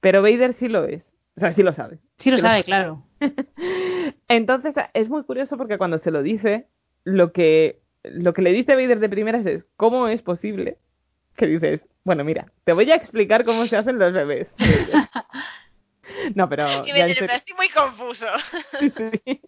pero 0.00 0.22
Vader 0.22 0.54
sí 0.54 0.68
lo 0.68 0.84
es. 0.84 1.02
O 1.36 1.40
sea, 1.40 1.52
sí 1.52 1.62
lo 1.62 1.72
sabe. 1.72 1.98
Sí 2.18 2.30
lo 2.30 2.36
Sí 2.36 2.42
lo 2.42 2.48
sabe, 2.48 2.64
claro. 2.64 3.04
Entonces 4.28 4.74
es 4.94 5.08
muy 5.08 5.22
curioso 5.24 5.56
porque 5.56 5.78
cuando 5.78 5.98
se 5.98 6.10
lo 6.10 6.22
dice, 6.22 6.66
lo 7.04 7.32
que, 7.32 7.80
lo 8.02 8.32
que 8.32 8.42
le 8.42 8.52
dice 8.52 8.74
Vader 8.74 9.00
de 9.00 9.08
primeras 9.08 9.46
es, 9.46 9.64
¿cómo 9.76 10.08
es 10.08 10.22
posible? 10.22 10.78
Que 11.36 11.46
dices, 11.46 11.80
bueno, 12.04 12.24
mira, 12.24 12.50
te 12.64 12.72
voy 12.72 12.90
a 12.90 12.96
explicar 12.96 13.44
cómo 13.44 13.66
se 13.66 13.76
hacen 13.76 13.98
los 13.98 14.12
bebés. 14.12 14.48
No, 16.34 16.48
pero... 16.48 16.86
Y 16.86 16.90
serio- 16.90 17.26
estoy 17.30 17.54
muy 17.56 17.68
confuso. 17.68 18.26
Sí. 18.80 19.40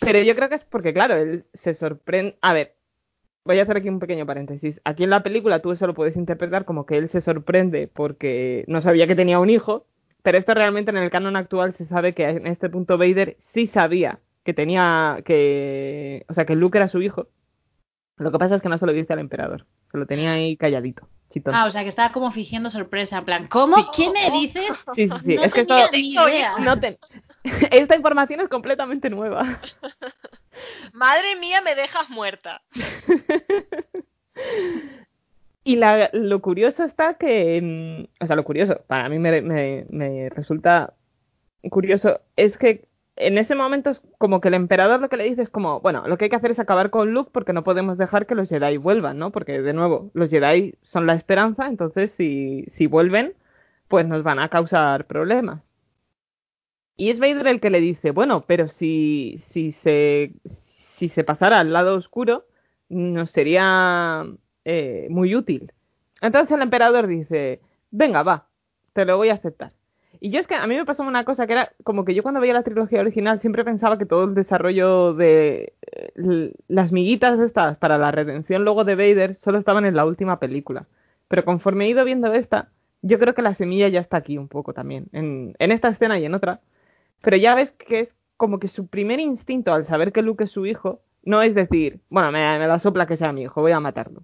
Pero 0.00 0.20
yo 0.20 0.34
creo 0.34 0.48
que 0.48 0.54
es 0.56 0.64
porque, 0.64 0.92
claro, 0.92 1.16
él 1.16 1.44
se 1.62 1.74
sorprende. 1.74 2.36
A 2.42 2.52
ver, 2.52 2.74
voy 3.44 3.58
a 3.58 3.62
hacer 3.62 3.76
aquí 3.76 3.88
un 3.88 3.98
pequeño 3.98 4.26
paréntesis. 4.26 4.80
Aquí 4.84 5.04
en 5.04 5.10
la 5.10 5.22
película 5.22 5.60
tú 5.60 5.72
eso 5.72 5.86
lo 5.86 5.94
puedes 5.94 6.16
interpretar 6.16 6.64
como 6.64 6.86
que 6.86 6.96
él 6.96 7.08
se 7.10 7.20
sorprende 7.20 7.88
porque 7.92 8.64
no 8.68 8.80
sabía 8.82 9.06
que 9.06 9.14
tenía 9.16 9.38
un 9.38 9.50
hijo, 9.50 9.86
pero 10.22 10.38
esto 10.38 10.54
realmente 10.54 10.90
en 10.90 10.96
el 10.96 11.10
canon 11.10 11.36
actual 11.36 11.74
se 11.74 11.86
sabe 11.86 12.14
que 12.14 12.28
en 12.28 12.46
este 12.46 12.68
punto 12.70 12.96
Vader 12.98 13.36
sí 13.52 13.66
sabía 13.66 14.18
que 14.44 14.54
tenía 14.54 15.18
que. 15.24 16.24
O 16.28 16.34
sea, 16.34 16.44
que 16.44 16.54
Luke 16.56 16.78
era 16.78 16.88
su 16.88 17.00
hijo. 17.02 17.28
Lo 18.16 18.30
que 18.30 18.38
pasa 18.38 18.54
es 18.56 18.62
que 18.62 18.68
no 18.68 18.78
se 18.78 18.86
lo 18.86 18.92
dice 18.92 19.12
al 19.12 19.18
emperador. 19.18 19.66
Se 19.90 19.98
lo 19.98 20.06
tenía 20.06 20.32
ahí 20.32 20.56
calladito. 20.56 21.08
chitón. 21.30 21.54
Ah, 21.54 21.66
o 21.66 21.70
sea, 21.70 21.82
que 21.82 21.88
estaba 21.88 22.12
como 22.12 22.30
fingiendo 22.30 22.70
sorpresa, 22.70 23.18
en 23.18 23.24
plan, 23.24 23.46
¿cómo? 23.48 23.76
Sí. 23.76 23.84
¿Qué 23.96 24.10
me 24.10 24.30
dices? 24.38 24.68
Sí, 24.94 25.08
sí, 25.08 25.14
sí. 25.24 25.36
No 25.36 25.42
es 25.44 25.52
que 25.52 25.60
esto. 25.62 25.74
ni 25.92 26.12
idea. 26.12 26.58
No 26.60 26.78
te- 26.78 26.98
Esta 27.70 27.96
información 27.96 28.40
es 28.40 28.48
completamente 28.48 29.10
nueva. 29.10 29.60
Madre 30.92 31.36
mía, 31.36 31.60
me 31.60 31.74
dejas 31.74 32.08
muerta. 32.10 32.62
Y 35.66 35.76
la, 35.76 36.10
lo 36.12 36.42
curioso 36.42 36.84
está 36.84 37.14
que, 37.14 37.58
mm, 37.62 38.22
o 38.22 38.26
sea, 38.26 38.36
lo 38.36 38.44
curioso, 38.44 38.82
para 38.86 39.08
mí 39.08 39.18
me, 39.18 39.40
me, 39.40 39.86
me 39.88 40.28
resulta 40.28 40.92
curioso, 41.70 42.20
es 42.36 42.58
que 42.58 42.86
en 43.16 43.38
ese 43.38 43.54
momento 43.54 43.90
es 43.90 44.02
como 44.18 44.40
que 44.40 44.48
el 44.48 44.54
emperador 44.54 45.00
lo 45.00 45.08
que 45.08 45.16
le 45.16 45.24
dice 45.24 45.42
es 45.42 45.48
como, 45.48 45.80
bueno, 45.80 46.06
lo 46.06 46.18
que 46.18 46.24
hay 46.24 46.30
que 46.30 46.36
hacer 46.36 46.50
es 46.50 46.58
acabar 46.58 46.90
con 46.90 47.14
Luke 47.14 47.30
porque 47.32 47.52
no 47.52 47.64
podemos 47.64 47.96
dejar 47.96 48.26
que 48.26 48.34
los 48.34 48.48
Jedi 48.48 48.76
vuelvan, 48.76 49.18
¿no? 49.18 49.30
Porque, 49.30 49.62
de 49.62 49.72
nuevo, 49.72 50.10
los 50.14 50.30
Jedi 50.30 50.74
son 50.82 51.06
la 51.06 51.14
esperanza, 51.14 51.66
entonces 51.66 52.12
si, 52.16 52.66
si 52.76 52.86
vuelven, 52.86 53.34
pues 53.88 54.06
nos 54.06 54.22
van 54.22 54.40
a 54.40 54.48
causar 54.48 55.06
problemas. 55.06 55.62
Y 56.96 57.10
es 57.10 57.18
Vader 57.18 57.46
el 57.48 57.60
que 57.60 57.70
le 57.70 57.80
dice, 57.80 58.12
bueno, 58.12 58.44
pero 58.46 58.68
si, 58.68 59.42
si 59.52 59.72
se, 59.82 60.32
si 60.98 61.08
se 61.08 61.24
pasara 61.24 61.60
al 61.60 61.72
lado 61.72 61.96
oscuro, 61.96 62.44
nos 62.88 63.30
sería 63.30 64.24
eh, 64.64 65.08
muy 65.10 65.34
útil. 65.34 65.72
Entonces 66.20 66.54
el 66.56 66.62
emperador 66.62 67.06
dice, 67.06 67.60
venga, 67.90 68.22
va, 68.22 68.46
te 68.92 69.04
lo 69.04 69.16
voy 69.16 69.30
a 69.30 69.34
aceptar. 69.34 69.72
Y 70.20 70.30
yo 70.30 70.40
es 70.40 70.46
que 70.46 70.54
a 70.54 70.66
mí 70.66 70.76
me 70.76 70.86
pasó 70.86 71.02
una 71.02 71.24
cosa 71.24 71.46
que 71.46 71.52
era 71.52 71.72
como 71.82 72.04
que 72.04 72.14
yo 72.14 72.22
cuando 72.22 72.40
veía 72.40 72.54
la 72.54 72.62
trilogía 72.62 73.00
original 73.00 73.40
siempre 73.40 73.64
pensaba 73.64 73.98
que 73.98 74.06
todo 74.06 74.24
el 74.24 74.34
desarrollo 74.34 75.12
de 75.12 75.74
eh, 75.82 76.52
las 76.68 76.92
miguitas 76.92 77.38
estas 77.40 77.76
para 77.76 77.98
la 77.98 78.10
redención 78.10 78.64
luego 78.64 78.84
de 78.84 78.94
Vader 78.94 79.34
solo 79.36 79.58
estaban 79.58 79.84
en 79.84 79.96
la 79.96 80.06
última 80.06 80.38
película. 80.38 80.86
Pero 81.28 81.44
conforme 81.44 81.84
he 81.84 81.88
ido 81.90 82.04
viendo 82.04 82.32
esta, 82.32 82.70
yo 83.02 83.18
creo 83.18 83.34
que 83.34 83.42
la 83.42 83.54
semilla 83.54 83.88
ya 83.88 84.00
está 84.00 84.16
aquí 84.18 84.38
un 84.38 84.48
poco 84.48 84.72
también, 84.72 85.08
en, 85.12 85.54
en 85.58 85.72
esta 85.72 85.88
escena 85.88 86.18
y 86.18 86.24
en 86.24 86.34
otra. 86.34 86.60
Pero 87.24 87.36
ya 87.36 87.54
ves 87.54 87.70
que 87.72 88.00
es 88.00 88.08
como 88.36 88.58
que 88.58 88.68
su 88.68 88.86
primer 88.88 89.20
instinto 89.20 89.72
al 89.72 89.86
saber 89.86 90.12
que 90.12 90.22
Luke 90.22 90.44
es 90.44 90.50
su 90.50 90.66
hijo 90.66 91.00
no 91.24 91.42
es 91.42 91.54
decir, 91.54 92.00
bueno, 92.10 92.30
me, 92.32 92.58
me 92.58 92.66
la 92.66 92.78
sopla 92.78 93.06
que 93.06 93.16
sea 93.16 93.32
mi 93.32 93.42
hijo, 93.42 93.60
voy 93.62 93.72
a 93.72 93.80
matarlo. 93.80 94.22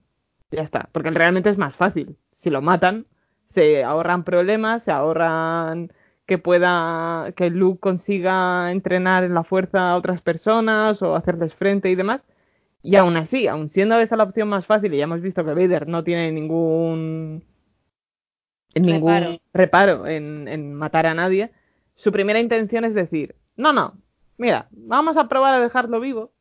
Ya 0.50 0.62
está, 0.62 0.88
porque 0.92 1.10
realmente 1.10 1.48
es 1.50 1.58
más 1.58 1.74
fácil. 1.76 2.16
Si 2.42 2.50
lo 2.50 2.60
matan, 2.62 3.06
se 3.54 3.82
ahorran 3.84 4.24
problemas, 4.24 4.82
se 4.84 4.90
ahorran 4.90 5.92
que 6.26 6.38
pueda, 6.38 7.32
que 7.36 7.50
Luke 7.50 7.80
consiga 7.80 8.70
entrenar 8.70 9.24
en 9.24 9.34
la 9.34 9.44
fuerza 9.44 9.90
a 9.90 9.96
otras 9.96 10.20
personas 10.22 11.00
o 11.02 11.16
hacerles 11.16 11.54
frente 11.54 11.90
y 11.90 11.94
demás. 11.94 12.20
Y 12.82 12.96
aún 12.96 13.16
así, 13.16 13.46
aun 13.46 13.68
siendo 13.70 13.98
esa 14.00 14.16
la 14.16 14.24
opción 14.24 14.48
más 14.48 14.66
fácil, 14.66 14.94
y 14.94 14.98
ya 14.98 15.04
hemos 15.04 15.20
visto 15.20 15.44
que 15.44 15.54
Vader 15.54 15.86
no 15.88 16.04
tiene 16.04 16.32
ningún 16.32 17.44
ningún 18.74 19.12
Reparo. 19.12 19.40
reparo 19.52 20.06
en, 20.06 20.48
en 20.48 20.74
matar 20.74 21.06
a 21.06 21.14
nadie, 21.14 21.50
su 22.02 22.12
primera 22.12 22.40
intención 22.40 22.84
es 22.84 22.94
decir, 22.94 23.34
no, 23.56 23.72
no, 23.72 23.94
mira, 24.38 24.68
vamos 24.70 25.16
a 25.16 25.28
probar 25.28 25.54
a 25.54 25.60
dejarlo 25.60 26.00
vivo, 26.00 26.32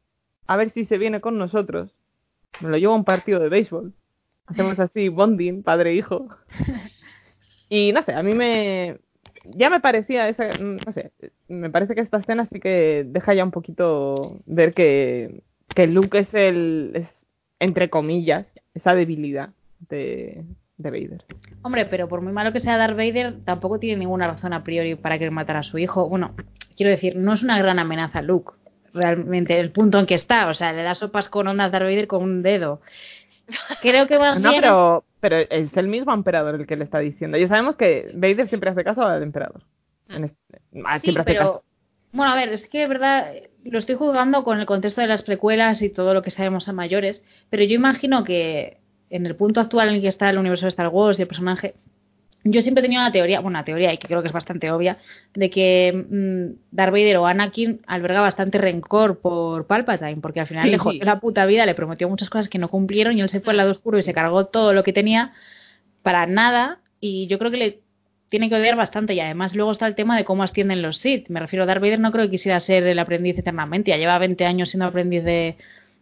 a 0.47 0.55
ver 0.55 0.71
si 0.71 0.85
se 0.85 0.97
viene 0.97 1.21
con 1.21 1.37
nosotros. 1.37 1.91
Me 2.61 2.69
lo 2.69 2.77
llevo 2.77 2.93
a 2.93 2.97
un 2.97 3.03
partido 3.03 3.39
de 3.39 3.49
béisbol. 3.49 3.93
Hacemos 4.47 4.79
así, 4.79 5.09
bonding, 5.09 5.63
padre 5.63 5.91
e 5.91 5.95
hijo. 5.95 6.27
Y 7.69 7.91
no 7.91 8.01
sé, 8.03 8.13
a 8.13 8.23
mí 8.23 8.33
me. 8.33 8.99
Ya 9.45 9.69
me 9.69 9.79
parecía 9.79 10.27
esa. 10.27 10.57
No 10.57 10.91
sé, 10.91 11.11
me 11.47 11.69
parece 11.69 11.93
que 11.93 12.01
esta 12.01 12.17
escena 12.17 12.47
sí 12.51 12.59
que 12.59 13.05
deja 13.07 13.33
ya 13.33 13.43
un 13.43 13.51
poquito 13.51 14.41
ver 14.45 14.73
que, 14.73 15.43
que 15.75 15.87
Luke 15.87 16.19
es 16.19 16.33
el. 16.33 16.91
Es, 16.95 17.07
entre 17.59 17.89
comillas, 17.89 18.47
esa 18.73 18.95
debilidad 18.95 19.49
de, 19.89 20.43
de 20.79 20.89
Vader. 20.91 21.25
Hombre, 21.61 21.85
pero 21.85 22.07
por 22.07 22.21
muy 22.21 22.33
malo 22.33 22.51
que 22.51 22.59
sea 22.59 22.77
Darth 22.77 22.95
Vader, 22.97 23.35
tampoco 23.45 23.79
tiene 23.79 23.97
ninguna 23.99 24.27
razón 24.27 24.53
a 24.53 24.63
priori 24.63 24.95
para 24.95 25.17
querer 25.19 25.31
matar 25.31 25.57
a 25.57 25.63
su 25.63 25.77
hijo. 25.77 26.09
Bueno, 26.09 26.33
quiero 26.75 26.89
decir, 26.89 27.15
no 27.15 27.33
es 27.33 27.43
una 27.43 27.57
gran 27.59 27.77
amenaza 27.79 28.21
Luke, 28.21 28.53
realmente, 28.93 29.59
el 29.59 29.71
punto 29.71 29.99
en 29.99 30.05
que 30.07 30.15
está. 30.15 30.47
O 30.47 30.53
sea, 30.53 30.71
le 30.73 30.81
da 30.83 30.95
sopas 30.95 31.29
con 31.29 31.47
ondas 31.47 31.71
Darth 31.71 31.83
Vader 31.85 32.07
con 32.07 32.23
un 32.23 32.41
dedo. 32.41 32.81
Creo 33.81 34.07
que 34.07 34.17
más 34.19 34.39
No, 34.41 34.49
bien... 34.49 34.61
pero, 34.61 35.03
pero 35.19 35.35
es 35.37 35.75
el 35.75 35.87
mismo 35.87 36.13
emperador 36.13 36.55
el 36.55 36.65
que 36.65 36.75
le 36.77 36.85
está 36.85 36.99
diciendo. 36.99 37.37
Y 37.37 37.47
sabemos 37.47 37.75
que 37.75 38.09
Vader 38.13 38.47
siempre 38.47 38.69
hace 38.69 38.83
caso 38.83 39.03
al 39.03 39.21
emperador. 39.21 39.61
En 40.07 40.23
este- 40.25 40.61
ah, 40.85 40.97
Sí, 40.99 41.03
siempre 41.11 41.21
hace 41.21 41.31
pero... 41.33 41.39
caso. 41.39 41.63
Bueno, 42.11 42.31
a 42.31 42.35
ver, 42.35 42.49
es 42.49 42.67
que 42.67 42.87
verdad 42.87 43.33
lo 43.65 43.77
estoy 43.77 43.93
juzgando 43.95 44.43
con 44.43 44.59
el 44.59 44.65
contexto 44.65 45.01
de 45.01 45.05
las 45.07 45.21
precuelas 45.21 45.81
y 45.83 45.89
todo 45.89 46.15
lo 46.15 46.23
que 46.23 46.31
sabemos 46.31 46.67
a 46.67 46.73
mayores, 46.73 47.23
pero 47.51 47.63
yo 47.63 47.75
imagino 47.75 48.23
que 48.23 48.78
en 49.09 49.25
el 49.25 49.35
punto 49.35 49.59
actual 49.61 49.89
en 49.89 49.95
el 49.95 50.01
que 50.01 50.07
está 50.07 50.29
el 50.29 50.37
universo 50.37 50.65
de 50.65 50.69
Star 50.69 50.87
Wars 50.89 51.17
y 51.19 51.23
el 51.23 51.27
personaje, 51.27 51.73
yo 52.45 52.61
siempre 52.61 52.79
he 52.81 52.83
tenido 52.83 53.01
una 53.01 53.11
teoría, 53.11 53.39
bueno, 53.41 53.57
una 53.57 53.65
teoría 53.65 53.91
y 53.93 53.97
que 53.97 54.07
creo 54.07 54.21
que 54.21 54.27
es 54.29 54.33
bastante 54.33 54.71
obvia, 54.71 54.97
de 55.33 55.49
que 55.49 55.91
mm, 56.09 56.75
Darth 56.75 56.91
Vader 56.93 57.17
o 57.17 57.25
Anakin 57.27 57.81
alberga 57.85 58.21
bastante 58.21 58.57
rencor 58.57 59.19
por 59.19 59.67
Palpatine, 59.67 60.17
porque 60.21 60.39
al 60.39 60.47
final 60.47 60.63
Sí, 60.63 60.69
le 60.71 60.77
sí. 60.77 60.83
jodió 60.83 61.03
la 61.03 61.19
puta 61.19 61.45
vida, 61.45 61.65
le 61.65 61.75
prometió 61.75 62.07
muchas 62.07 62.29
cosas 62.29 62.47
que 62.47 62.57
no 62.57 62.69
cumplieron 62.69 63.17
y 63.17 63.21
él 63.21 63.29
se 63.29 63.41
fue 63.41 63.51
al 63.51 63.57
lado 63.57 63.71
oscuro 63.71 63.97
y 63.97 64.03
se 64.03 64.13
cargó 64.13 64.45
todo 64.45 64.73
lo 64.73 64.83
que 64.83 64.93
tenía 64.93 65.33
para 66.01 66.25
nada 66.27 66.79
y 67.01 67.27
yo 67.27 67.39
creo 67.39 67.51
que 67.51 67.57
le 67.57 67.79
tiene 68.29 68.47
que 68.47 68.55
odiar 68.55 68.75
bastante 68.77 69.13
y 69.15 69.19
además 69.19 69.53
luego 69.55 69.71
está 69.71 69.87
el 69.87 69.95
tema 69.95 70.15
de 70.15 70.23
cómo 70.23 70.43
ascienden 70.43 70.81
los 70.81 70.97
Sith. 70.97 71.27
Me 71.29 71.39
refiero 71.41 71.63
a 71.63 71.65
Darth 71.65 71.81
Vader 71.81 71.99
no 71.99 72.11
creo 72.11 72.25
que 72.25 72.31
quisiera 72.31 72.59
ser 72.61 72.83
el 72.83 72.99
aprendiz 72.99 73.37
eternamente, 73.37 73.91
ya 73.91 73.97
lleva 73.97 74.17
20 74.17 74.45
años 74.45 74.69
siendo 74.69 74.85
aprendiz 74.85 75.23
de, 75.25 75.57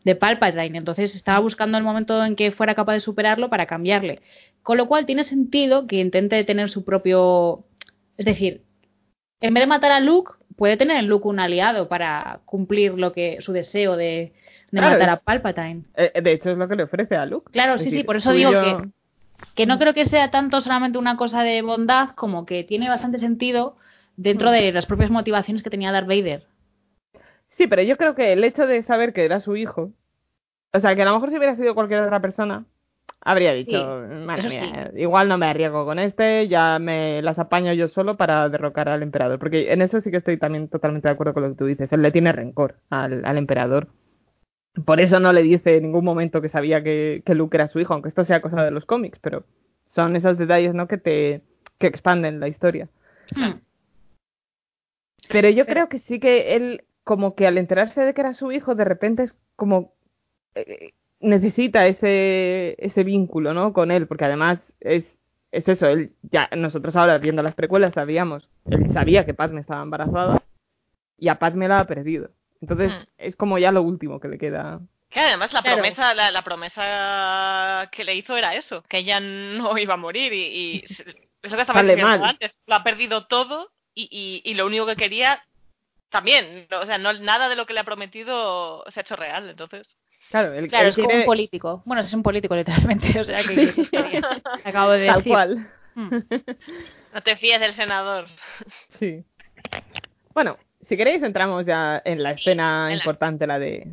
de 0.07 0.15
Palpatine, 0.15 0.77
entonces 0.77 1.13
estaba 1.13 1.39
buscando 1.39 1.77
el 1.77 1.83
momento 1.83 2.23
en 2.23 2.35
que 2.35 2.51
fuera 2.51 2.73
capaz 2.75 2.93
de 2.93 2.99
superarlo 3.01 3.49
para 3.49 3.65
cambiarle. 3.67 4.21
Con 4.63 4.77
lo 4.77 4.87
cual 4.87 5.05
tiene 5.05 5.23
sentido 5.23 5.85
que 5.85 5.97
intente 5.97 6.43
tener 6.43 6.69
su 6.69 6.83
propio... 6.85 7.65
Es 8.17 8.25
decir, 8.25 8.61
en 9.41 9.53
vez 9.53 9.61
de 9.63 9.67
matar 9.67 9.91
a 9.91 9.99
Luke, 9.99 10.31
puede 10.55 10.77
tener 10.77 10.97
en 10.97 11.07
Luke 11.07 11.27
un 11.27 11.39
aliado 11.39 11.87
para 11.89 12.39
cumplir 12.45 12.93
lo 12.93 13.11
que 13.11 13.37
su 13.41 13.51
deseo 13.53 13.95
de, 13.97 14.33
de 14.71 14.79
Claro, 14.79 14.93
matar 14.93 15.09
a 15.09 15.17
Palpatine. 15.17 15.83
Eh, 15.95 16.21
de 16.21 16.31
hecho, 16.31 16.49
es 16.51 16.57
lo 16.57 16.67
que 16.67 16.75
le 16.77 16.83
ofrece 16.83 17.15
a 17.15 17.25
Luke. 17.25 17.51
Claro, 17.51 17.75
Es 17.75 17.83
sí, 17.83 17.89
sí, 17.91 18.03
por 18.03 18.15
eso 18.15 18.31
digo 18.31 18.51
yo- 18.53 18.61
que, 18.61 18.89
que 19.55 19.65
no 19.65 19.77
creo 19.77 19.93
que 19.93 20.05
sea 20.05 20.31
tanto 20.31 20.61
solamente 20.61 20.97
una 20.97 21.17
cosa 21.17 21.43
de 21.43 21.61
bondad 21.61 22.11
como 22.11 22.45
que 22.45 22.63
tiene 22.63 22.87
bastante 22.89 23.19
sentido 23.19 23.75
dentro 24.15 24.49
Mm. 24.49 24.53
de 24.53 24.71
las 24.71 24.85
propias 24.85 25.11
motivaciones 25.11 25.61
que 25.61 25.69
tenía 25.69 25.91
Darth 25.91 26.07
Vader. 26.07 26.45
Sí, 27.57 27.67
pero 27.67 27.81
yo 27.81 27.97
creo 27.97 28.15
que 28.15 28.33
el 28.33 28.43
hecho 28.43 28.67
de 28.67 28.83
saber 28.83 29.13
que 29.13 29.25
era 29.25 29.39
su 29.41 29.55
hijo, 29.55 29.91
o 30.73 30.79
sea, 30.79 30.95
que 30.95 31.01
a 31.01 31.05
lo 31.05 31.13
mejor 31.13 31.29
si 31.31 31.37
hubiera 31.37 31.55
sido 31.55 31.73
cualquier 31.73 32.01
otra 32.01 32.19
persona, 32.21 32.65
habría 33.21 33.51
dicho, 33.53 33.71
Sí, 34.07 34.13
"Madre 34.25 34.49
mía, 34.49 34.91
igual 34.95 35.27
no 35.27 35.37
me 35.37 35.47
arriesgo 35.47 35.83
con 35.85 35.97
este, 35.97 36.47
ya 36.47 36.77
me 36.79 37.21
las 37.23 37.39
apaño 37.39 37.73
yo 37.73 37.87
solo 37.87 38.15
para 38.15 38.47
derrocar 38.49 38.89
al 38.89 39.01
emperador. 39.01 39.39
Porque 39.39 39.71
en 39.73 39.81
eso 39.81 40.01
sí 40.01 40.11
que 40.11 40.17
estoy 40.17 40.37
también 40.37 40.67
totalmente 40.69 41.07
de 41.07 41.13
acuerdo 41.13 41.33
con 41.33 41.43
lo 41.43 41.49
que 41.49 41.55
tú 41.55 41.65
dices. 41.65 41.91
Él 41.91 42.01
le 42.03 42.11
tiene 42.11 42.31
rencor 42.31 42.75
al, 42.89 43.25
al 43.25 43.37
emperador. 43.37 43.87
Por 44.85 44.99
eso 45.01 45.19
no 45.19 45.33
le 45.33 45.41
dice 45.41 45.77
en 45.77 45.83
ningún 45.83 46.05
momento 46.05 46.39
que 46.41 46.49
sabía 46.49 46.83
que, 46.83 47.23
que 47.25 47.33
Luke 47.33 47.57
era 47.57 47.67
su 47.69 47.79
hijo, 47.79 47.93
aunque 47.93 48.09
esto 48.09 48.23
sea 48.25 48.41
cosa 48.41 48.63
de 48.63 48.69
los 48.71 48.85
cómics, 48.85 49.17
pero 49.19 49.43
son 49.89 50.15
esos 50.15 50.37
detalles, 50.37 50.75
¿no? 50.75 50.87
Que 50.87 50.97
te 50.99 51.41
que 51.79 51.87
expanden 51.87 52.39
la 52.39 52.47
historia. 52.47 52.87
Hmm. 53.35 53.53
Pero 55.29 55.49
yo 55.49 55.65
Pero- 55.65 55.73
creo 55.73 55.89
que 55.89 55.99
sí 55.99 56.19
que 56.19 56.55
él, 56.55 56.83
como 57.07 57.33
que 57.35 57.47
al 57.47 57.57
enterarse 57.57 58.01
de 58.01 58.13
que 58.13 58.21
era 58.21 58.33
su 58.35 58.51
hijo, 58.51 58.75
de 58.75 58.83
repente 58.83 59.23
es 59.23 59.33
como 59.55 59.93
eh, 60.55 60.91
necesita 61.21 61.87
ese, 61.87 62.75
ese 62.77 63.03
vínculo, 63.03 63.53
¿no? 63.53 63.71
Con 63.73 63.89
él, 63.91 64.05
porque 64.07 64.25
además 64.25 64.59
es, 64.81 65.05
es 65.51 65.67
eso, 65.67 65.87
él 65.87 66.11
ya, 66.31 66.49
nosotros 66.55 66.95
ahora 66.95 67.17
viendo 67.17 67.41
las 67.41 67.55
precuelas 67.55 67.93
sabíamos, 67.93 68.47
él 68.69 68.91
sabía 68.93 69.25
que 69.25 69.33
Padme 69.33 69.61
estaba 69.61 69.81
embarazada 69.81 70.43
y 71.17 71.29
a 71.29 71.39
Padme 71.39 71.67
la 71.69 71.79
ha 71.79 71.87
perdido. 71.87 72.29
Entonces 72.61 72.91
Mm. 72.91 73.03
es 73.17 73.35
como 73.37 73.57
ya 73.57 73.71
lo 73.71 73.81
último 73.81 74.19
que 74.19 74.27
le 74.27 74.37
queda. 74.37 74.79
Que 75.09 75.21
además 75.21 75.53
la 75.53 75.61
Claro. 75.61 75.77
promesa, 75.77 76.13
la, 76.13 76.29
la 76.31 76.41
promesa 76.43 77.89
que 77.91 78.03
le 78.03 78.15
hizo 78.15 78.35
era 78.35 78.53
eso, 78.55 78.83
que 78.89 78.97
ella 78.97 79.19
no 79.21 79.77
iba 79.77 79.93
a 79.93 79.97
morir 79.97 80.33
y, 80.33 80.43
y 80.43 80.83
es 81.41 81.51
lo 81.51 81.55
que 81.55 81.61
estaba 81.61 81.81
diciendo 81.83 82.05
mal. 82.07 82.23
antes, 82.25 82.57
lo 82.67 82.75
ha 82.75 82.83
perdido 82.83 83.25
todo 83.27 83.69
y, 83.95 84.07
y, 84.11 84.49
y 84.49 84.53
lo 84.55 84.65
único 84.65 84.85
que 84.85 84.95
quería 84.95 85.41
también, 86.09 86.67
o 86.71 86.85
sea, 86.85 86.97
no, 86.97 87.13
nada 87.13 87.49
de 87.49 87.55
lo 87.55 87.65
que 87.65 87.73
le 87.73 87.79
ha 87.81 87.83
prometido 87.83 88.83
se 88.89 88.99
ha 88.99 89.01
hecho 89.01 89.15
real, 89.15 89.49
entonces. 89.49 89.97
Claro, 90.29 90.51
Claro, 90.67 90.89
es 90.89 90.95
como 90.97 91.13
un 91.13 91.25
político. 91.25 91.83
Bueno, 91.85 92.01
es 92.01 92.13
un 92.13 92.21
político 92.23 92.55
literalmente, 92.55 93.19
o 93.19 93.23
sea 93.23 93.41
que, 93.43 93.55
que- 93.91 94.21
acabo 94.63 94.91
de 94.91 95.05
tal 95.07 95.17
decir. 95.17 95.31
cual. 95.31 95.67
Hmm. 95.95 96.09
No 97.13 97.23
te 97.23 97.35
fíes 97.37 97.59
del 97.59 97.73
senador. 97.73 98.27
Sí. 98.99 99.23
Bueno, 100.33 100.57
si 100.87 100.95
queréis 100.97 101.23
entramos 101.23 101.65
ya 101.65 101.99
en 102.05 102.21
la 102.21 102.33
Sí, 102.35 102.41
escena 102.41 102.91
en 102.91 102.97
la- 102.99 103.03
importante, 103.03 103.47
la 103.47 103.57
de... 103.57 103.87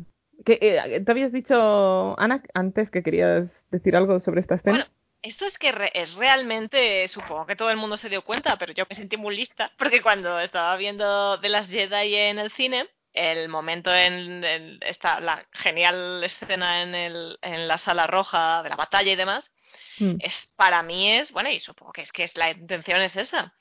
¿Qué, 0.45 0.59
eh, 0.61 1.01
¿Te 1.03 1.11
habías 1.11 1.31
dicho, 1.31 2.19
Ana, 2.19 2.43
antes 2.53 2.91
que 2.91 3.01
querías 3.01 3.47
decir 3.71 3.95
algo 3.95 4.19
sobre 4.19 4.41
esta 4.41 4.55
escena? 4.55 4.77
Bueno, 4.79 4.91
esto 5.25 5.45
es 5.45 5.57
que 5.57 5.71
re- 5.71 5.91
es 5.93 6.15
realmente, 6.15 7.07
supongo 7.07 7.45
que 7.45 7.55
todo 7.55 7.69
el 7.71 7.77
mundo 7.77 7.97
se 7.97 8.09
dio 8.09 8.21
cuenta, 8.23 8.57
pero 8.57 8.73
yo 8.73 8.85
me 8.89 8.95
sentí 8.95 9.17
muy 9.17 9.35
lista, 9.35 9.71
porque 9.77 10.01
cuando 10.01 10.39
estaba 10.39 10.75
viendo 10.77 11.37
de 11.37 11.49
las 11.49 11.67
Jedi 11.69 12.15
en 12.15 12.39
el 12.39 12.51
cine, 12.51 12.87
el 13.13 13.47
momento 13.49 13.93
en, 13.93 14.43
en 14.43 14.79
esta 14.81 15.19
la 15.21 15.45
genial 15.53 16.21
escena 16.23 16.81
en, 16.83 16.93
el, 16.95 17.37
en 17.41 17.67
la 17.67 17.77
sala 17.77 18.07
roja 18.07 18.61
de 18.63 18.69
la 18.69 18.75
batalla 18.75 19.11
y 19.11 19.15
demás, 19.15 19.51
Mm. 19.99 20.15
es 20.19 20.49
para 20.57 20.83
mí 20.83 21.09
es, 21.11 21.31
bueno, 21.31 21.49
y 21.49 21.59
supongo 21.61 21.93
que 21.93 22.01
es 22.01 22.11
que 22.11 22.23
es 22.23 22.35
la 22.35 22.49
intención 22.51 23.01
es 23.01 23.15
esa. 23.15 23.53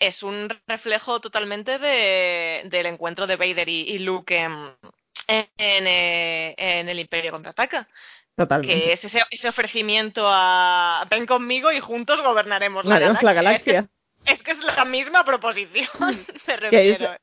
Es 0.00 0.22
un 0.24 0.48
reflejo 0.66 1.20
totalmente 1.20 1.78
de, 1.78 2.62
del 2.66 2.86
encuentro 2.86 3.26
de 3.28 3.36
Vader 3.36 3.68
y, 3.68 3.82
y 3.82 3.98
Luke 4.00 4.36
en, 4.36 4.76
en, 5.28 5.86
eh, 5.86 6.54
en 6.58 6.88
el 6.88 6.98
Imperio 7.00 7.30
contraataca 7.32 7.88
Totalmente. 8.36 8.74
que 8.84 8.92
es 8.92 9.04
ese, 9.04 9.20
ese 9.30 9.48
ofrecimiento 9.48 10.22
a 10.26 11.06
ven 11.10 11.24
conmigo 11.26 11.72
y 11.72 11.80
juntos 11.80 12.20
gobernaremos 12.22 12.84
la 12.84 12.98
galaxia. 13.32 13.88
Es 14.26 14.42
que 14.42 14.52
es, 14.52 14.58
que 14.60 14.66
es 14.68 14.76
la 14.76 14.84
misma 14.84 15.24
proposición, 15.24 15.88
me 16.46 16.58
Que 16.70 16.90
es- 16.90 16.98
refiero. 16.98 17.16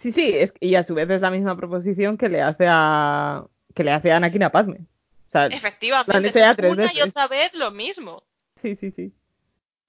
Sí, 0.00 0.12
sí, 0.12 0.30
es- 0.34 0.52
y 0.60 0.74
a 0.74 0.84
su 0.84 0.94
vez 0.94 1.08
es 1.10 1.20
la 1.20 1.30
misma 1.30 1.56
proposición 1.56 2.18
que 2.18 2.28
le 2.28 2.42
hace 2.42 2.66
a 2.68 3.44
que 3.74 3.84
le 3.84 3.92
hace 3.92 4.10
a 4.10 4.16
Anakin 4.16 4.42
a 4.44 4.50
Padme. 4.50 4.78
O 5.28 5.30
sea, 5.30 5.46
Efectivamente, 5.46 6.28
es 6.28 6.58
una 6.58 6.92
y 6.94 7.00
otra 7.02 7.26
vez 7.28 7.52
lo 7.54 7.70
mismo. 7.70 8.22
sí, 8.62 8.76
sí, 8.76 8.90
sí. 8.90 9.12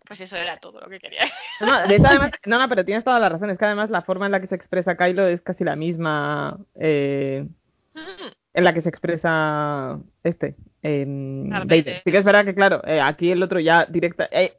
Pues 0.05 0.21
eso 0.21 0.37
era 0.37 0.57
todo 0.57 0.79
lo 0.79 0.87
que 0.89 0.99
quería. 0.99 1.29
No, 1.59 1.67
no, 1.67 1.87
de 1.87 1.95
hecho, 1.95 2.07
además, 2.07 2.31
no, 2.45 2.59
no, 2.59 2.69
pero 2.69 2.85
tienes 2.85 3.03
toda 3.03 3.19
la 3.19 3.27
razón. 3.29 3.49
Es 3.49 3.57
que 3.57 3.65
además 3.65 3.89
la 3.89 4.01
forma 4.03 4.25
en 4.25 4.31
la 4.31 4.39
que 4.41 4.47
se 4.47 4.55
expresa 4.55 4.95
Kylo 4.95 5.27
es 5.27 5.41
casi 5.41 5.63
la 5.63 5.75
misma 5.75 6.57
eh, 6.79 7.45
Mm, 7.93 8.27
en 8.53 8.63
la 8.63 8.73
que 8.73 8.81
se 8.81 8.89
expresa 8.89 9.99
este 10.23 10.55
em, 10.81 11.49
Darth 11.49 11.67
Vader. 11.69 12.01
Sí 12.03 12.11
que 12.11 12.17
es 12.17 12.25
verdad 12.25 12.45
que, 12.45 12.55
claro, 12.55 12.81
eh, 12.85 13.01
aquí 13.01 13.31
el 13.31 13.43
otro 13.43 13.59
ya 13.59 13.85
directa. 13.85 14.27
eh, 14.31 14.57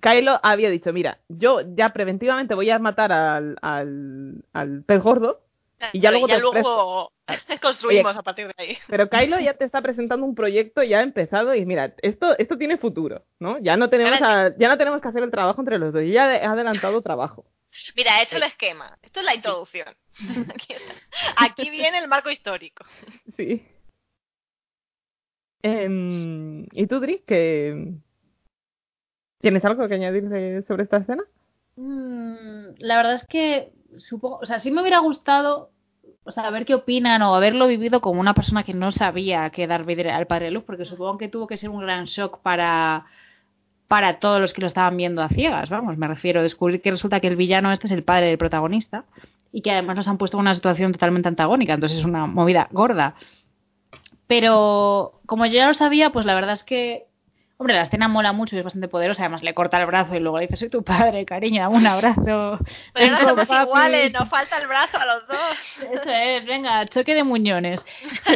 Kylo 0.00 0.38
había 0.42 0.70
dicho, 0.70 0.92
mira, 0.92 1.18
yo 1.28 1.60
ya 1.74 1.90
preventivamente 1.90 2.54
voy 2.54 2.68
a 2.70 2.78
matar 2.78 3.12
al, 3.12 3.56
al, 3.62 4.44
al 4.52 4.82
pez 4.82 5.02
gordo, 5.02 5.40
Y 5.92 6.00
ya 6.00 6.10
luego 6.10 6.26
luego 6.40 7.12
construimos 7.62 8.16
a 8.16 8.22
partir 8.22 8.46
de 8.48 8.52
ahí. 8.58 8.76
pero 8.88 9.08
Kylo 9.08 9.38
ya 9.40 9.54
te 9.54 9.64
está 9.64 9.80
presentando 9.82 10.26
un 10.26 10.34
proyecto 10.34 10.82
ya 10.82 11.02
empezado 11.02 11.54
y 11.54 11.64
mira, 11.64 11.94
esto, 12.02 12.36
esto 12.38 12.58
tiene 12.58 12.76
futuro, 12.76 13.22
¿no? 13.38 13.58
Ya 13.58 13.76
no 13.76 13.88
tenemos 13.88 14.20
a- 14.20 14.54
ya 14.58 14.68
no 14.68 14.76
tenemos 14.78 15.00
que 15.00 15.08
hacer 15.08 15.22
el 15.22 15.30
trabajo 15.30 15.60
entre 15.60 15.78
los 15.78 15.92
dos, 15.92 16.02
yo 16.02 16.08
ya 16.12 16.34
he 16.36 16.44
adelantado 16.44 17.00
trabajo. 17.02 17.44
Mira, 17.96 18.18
he 18.20 18.24
hecho 18.24 18.36
el 18.36 18.44
esquema. 18.44 18.98
Esto 19.02 19.20
es 19.20 19.26
la 19.26 19.34
introducción. 19.34 19.94
Aquí, 21.36 21.70
viene 21.70 21.98
el 21.98 22.08
marco 22.08 22.30
histórico. 22.30 22.84
Sí. 23.36 23.66
Em, 25.62 26.66
¿Y 26.72 26.86
tú, 26.86 27.00
Dri, 27.00 27.22
que 27.26 27.94
tienes 29.40 29.64
algo 29.64 29.88
que 29.88 29.94
añadir 29.94 30.28
de- 30.28 30.62
sobre 30.62 30.82
esta 30.84 30.98
escena? 30.98 31.24
Mm, 31.76 32.74
la 32.78 32.96
verdad 32.96 33.14
es 33.14 33.26
que 33.26 33.72
supongo, 33.96 34.38
o 34.42 34.46
sea, 34.46 34.60
sí 34.60 34.70
me 34.70 34.80
hubiera 34.82 34.98
gustado, 34.98 35.70
o 36.24 36.30
sea, 36.30 36.50
ver 36.50 36.64
qué 36.66 36.74
opinan 36.74 37.22
o 37.22 37.34
haberlo 37.34 37.66
vivido 37.66 38.00
como 38.00 38.20
una 38.20 38.34
persona 38.34 38.62
que 38.64 38.74
no 38.74 38.92
sabía 38.92 39.50
que 39.50 39.66
Darth 39.66 39.86
Vader 39.86 40.08
era 40.08 40.18
el 40.18 40.26
padre 40.26 40.46
de 40.46 40.50
Luke, 40.52 40.66
porque 40.66 40.84
supongo 40.84 41.18
que 41.18 41.28
tuvo 41.28 41.46
que 41.46 41.56
ser 41.56 41.70
un 41.70 41.80
gran 41.80 42.04
shock 42.04 42.40
para 42.42 43.06
para 43.88 44.18
todos 44.18 44.40
los 44.40 44.52
que 44.52 44.60
lo 44.60 44.66
estaban 44.66 44.96
viendo 44.96 45.22
a 45.22 45.28
ciegas, 45.28 45.70
vamos, 45.70 45.96
me 45.96 46.08
refiero 46.08 46.40
a 46.40 46.42
descubrir 46.42 46.80
que 46.80 46.90
resulta 46.90 47.20
que 47.20 47.26
el 47.26 47.36
villano 47.36 47.72
este 47.72 47.86
es 47.86 47.92
el 47.92 48.02
padre 48.02 48.26
del 48.26 48.38
protagonista 48.38 49.04
y 49.52 49.62
que 49.62 49.70
además 49.70 49.96
nos 49.96 50.08
han 50.08 50.18
puesto 50.18 50.36
en 50.36 50.42
una 50.42 50.54
situación 50.54 50.92
totalmente 50.92 51.28
antagónica, 51.28 51.74
entonces 51.74 51.98
es 51.98 52.04
una 52.04 52.26
movida 52.26 52.68
gorda. 52.72 53.14
Pero 54.26 55.20
como 55.26 55.46
yo 55.46 55.52
ya 55.52 55.68
lo 55.68 55.74
sabía, 55.74 56.10
pues 56.10 56.26
la 56.26 56.34
verdad 56.34 56.54
es 56.54 56.64
que 56.64 57.06
Hombre, 57.56 57.76
la 57.76 57.82
escena 57.82 58.08
mola 58.08 58.32
mucho 58.32 58.56
y 58.56 58.58
es 58.58 58.64
bastante 58.64 58.88
poderosa. 58.88 59.22
Además, 59.22 59.44
le 59.44 59.54
corta 59.54 59.80
el 59.80 59.86
brazo 59.86 60.16
y 60.16 60.18
luego 60.18 60.38
le 60.38 60.46
dice: 60.46 60.56
Soy 60.56 60.70
tu 60.70 60.82
padre, 60.82 61.24
cariño, 61.24 61.62
dame 61.62 61.76
un 61.76 61.86
abrazo. 61.86 62.58
Pero 62.94 63.12
no 63.12 63.20
somos 63.20 63.46
papi". 63.46 63.68
iguales, 63.68 64.12
nos 64.12 64.28
falta 64.28 64.58
el 64.58 64.66
brazo 64.66 64.98
a 64.98 65.06
los 65.06 65.28
dos. 65.28 65.92
Eso 65.92 66.10
es, 66.10 66.44
venga, 66.46 66.84
choque 66.86 67.14
de 67.14 67.22
muñones. 67.22 67.84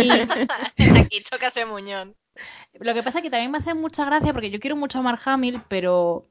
Y 0.79 0.91
Aquí 0.99 1.23
choca 1.25 1.49
ese 1.49 1.65
muñón. 1.65 2.15
Lo 2.81 2.95
que 2.95 3.03
pasa 3.03 3.19
es 3.19 3.25
que 3.25 3.31
también 3.31 3.51
me 3.51 3.59
hace 3.59 3.75
mucha 3.75 4.05
gracia 4.05 4.33
porque 4.33 4.51
yo 4.51 4.61
quiero 4.61 4.77
mucho 4.77 4.99
a 4.99 5.03
Mark 5.03 5.21
pero 5.69 6.29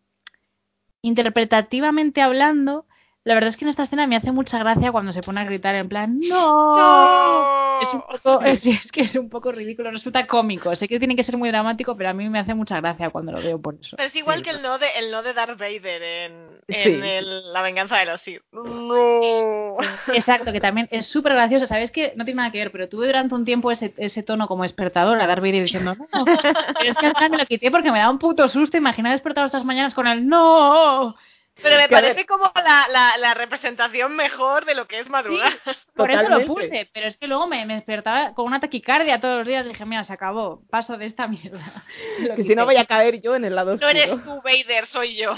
interpretativamente 1.01 2.21
hablando, 2.21 2.85
La 3.27 3.33
verdad 3.33 3.49
es 3.49 3.57
que 3.57 3.65
en 3.65 3.69
esta 3.69 3.83
escena 3.83 4.07
me 4.07 4.15
hace 4.15 4.31
mucha 4.31 4.57
gracia 4.57 4.91
cuando 4.91 5.11
se 5.11 5.21
pone 5.21 5.41
a 5.41 5.43
gritar 5.43 5.75
en 5.75 5.89
plan 5.89 6.17
¡No! 6.19 7.79
Es 7.81 7.93
un 7.93 8.01
poco, 8.01 8.41
es, 8.45 8.65
es 8.65 8.91
que 8.91 9.01
es 9.01 9.15
un 9.17 9.29
poco 9.29 9.51
ridículo, 9.51 9.91
resulta 9.91 10.25
cómico. 10.25 10.73
Sé 10.75 10.87
que 10.87 10.97
tiene 10.97 11.15
que 11.15 11.23
ser 11.23 11.37
muy 11.37 11.49
dramático, 11.49 11.95
pero 11.97 12.09
a 12.09 12.13
mí 12.13 12.27
me 12.29 12.39
hace 12.39 12.53
mucha 12.53 12.79
gracia 12.79 13.09
cuando 13.09 13.33
lo 13.33 13.39
veo 13.39 13.61
por 13.61 13.75
eso. 13.81 13.97
Pero 13.97 14.07
es 14.07 14.15
igual 14.15 14.41
que 14.43 14.51
el 14.51 14.61
no 14.61 14.79
de, 14.79 14.87
el 14.97 15.11
no 15.11 15.21
de 15.23 15.33
Darth 15.33 15.59
Vader 15.59 16.01
en, 16.01 16.31
en 16.69 16.83
Sí. 17.01 17.07
el- 17.07 17.53
La 17.53 17.61
venganza 17.61 17.97
de 17.97 18.05
los 18.05 18.21
Sith. 18.21 18.41
No. 18.53 19.77
Exacto, 20.13 20.51
que 20.51 20.59
también 20.61 20.87
es 20.91 21.05
súper 21.07 21.33
gracioso. 21.33 21.65
Sabes 21.67 21.91
que 21.91 22.13
no 22.15 22.25
tiene 22.25 22.37
nada 22.37 22.51
que 22.51 22.59
ver, 22.59 22.71
pero 22.71 22.87
tuve 22.89 23.07
durante 23.07 23.35
un 23.35 23.45
tiempo 23.45 23.71
ese, 23.71 23.93
ese 23.97 24.23
tono 24.23 24.47
como 24.47 24.63
despertador 24.63 25.19
a 25.21 25.27
Darth 25.27 25.41
Vader 25.41 25.63
diciendo 25.63 25.95
no. 25.95 26.25
Pero 26.25 26.89
es 26.89 26.95
que 26.97 27.05
al 27.07 27.13
final 27.13 27.31
me 27.31 27.37
lo 27.37 27.45
quité 27.45 27.69
porque 27.71 27.91
me 27.91 27.99
da 27.99 28.09
un 28.09 28.19
puto 28.19 28.47
susto. 28.47 28.77
Imagina 28.77 29.11
despertar 29.11 29.45
estas 29.45 29.65
mañanas 29.65 29.93
con 29.93 30.07
el 30.07 30.27
no. 30.27 31.15
Pero 31.61 31.75
me 31.77 31.89
parece 31.89 32.25
como 32.25 32.51
la, 32.55 32.85
la, 32.91 33.17
la 33.17 33.33
representación 33.33 34.15
mejor 34.15 34.65
de 34.65 34.75
lo 34.75 34.87
que 34.87 34.99
es 34.99 35.09
madrugar. 35.09 35.53
Por 35.95 36.11
eso 36.11 36.29
lo 36.29 36.45
puse, 36.45 36.89
pero 36.93 37.07
es 37.07 37.17
que 37.17 37.27
luego 37.27 37.47
me, 37.47 37.65
me 37.65 37.73
despertaba 37.75 38.33
con 38.33 38.45
una 38.45 38.59
taquicardia 38.59 39.19
todos 39.19 39.39
los 39.39 39.47
días 39.47 39.65
y 39.65 39.69
dije, 39.69 39.85
mira, 39.85 40.03
se 40.03 40.13
acabó, 40.13 40.61
paso 40.69 40.97
de 40.97 41.05
esta 41.05 41.27
mierda. 41.27 41.83
Lo 42.21 42.35
Que 42.35 42.43
si 42.43 42.55
no 42.55 42.65
voy 42.65 42.77
a 42.77 42.85
caer 42.85 43.21
yo 43.21 43.35
en 43.35 43.45
el 43.45 43.55
lado 43.55 43.71
No 43.71 43.75
oscuro. 43.75 43.89
eres 43.89 44.23
tú, 44.23 44.41
Vader, 44.43 44.85
soy 44.85 45.15
yo. 45.15 45.35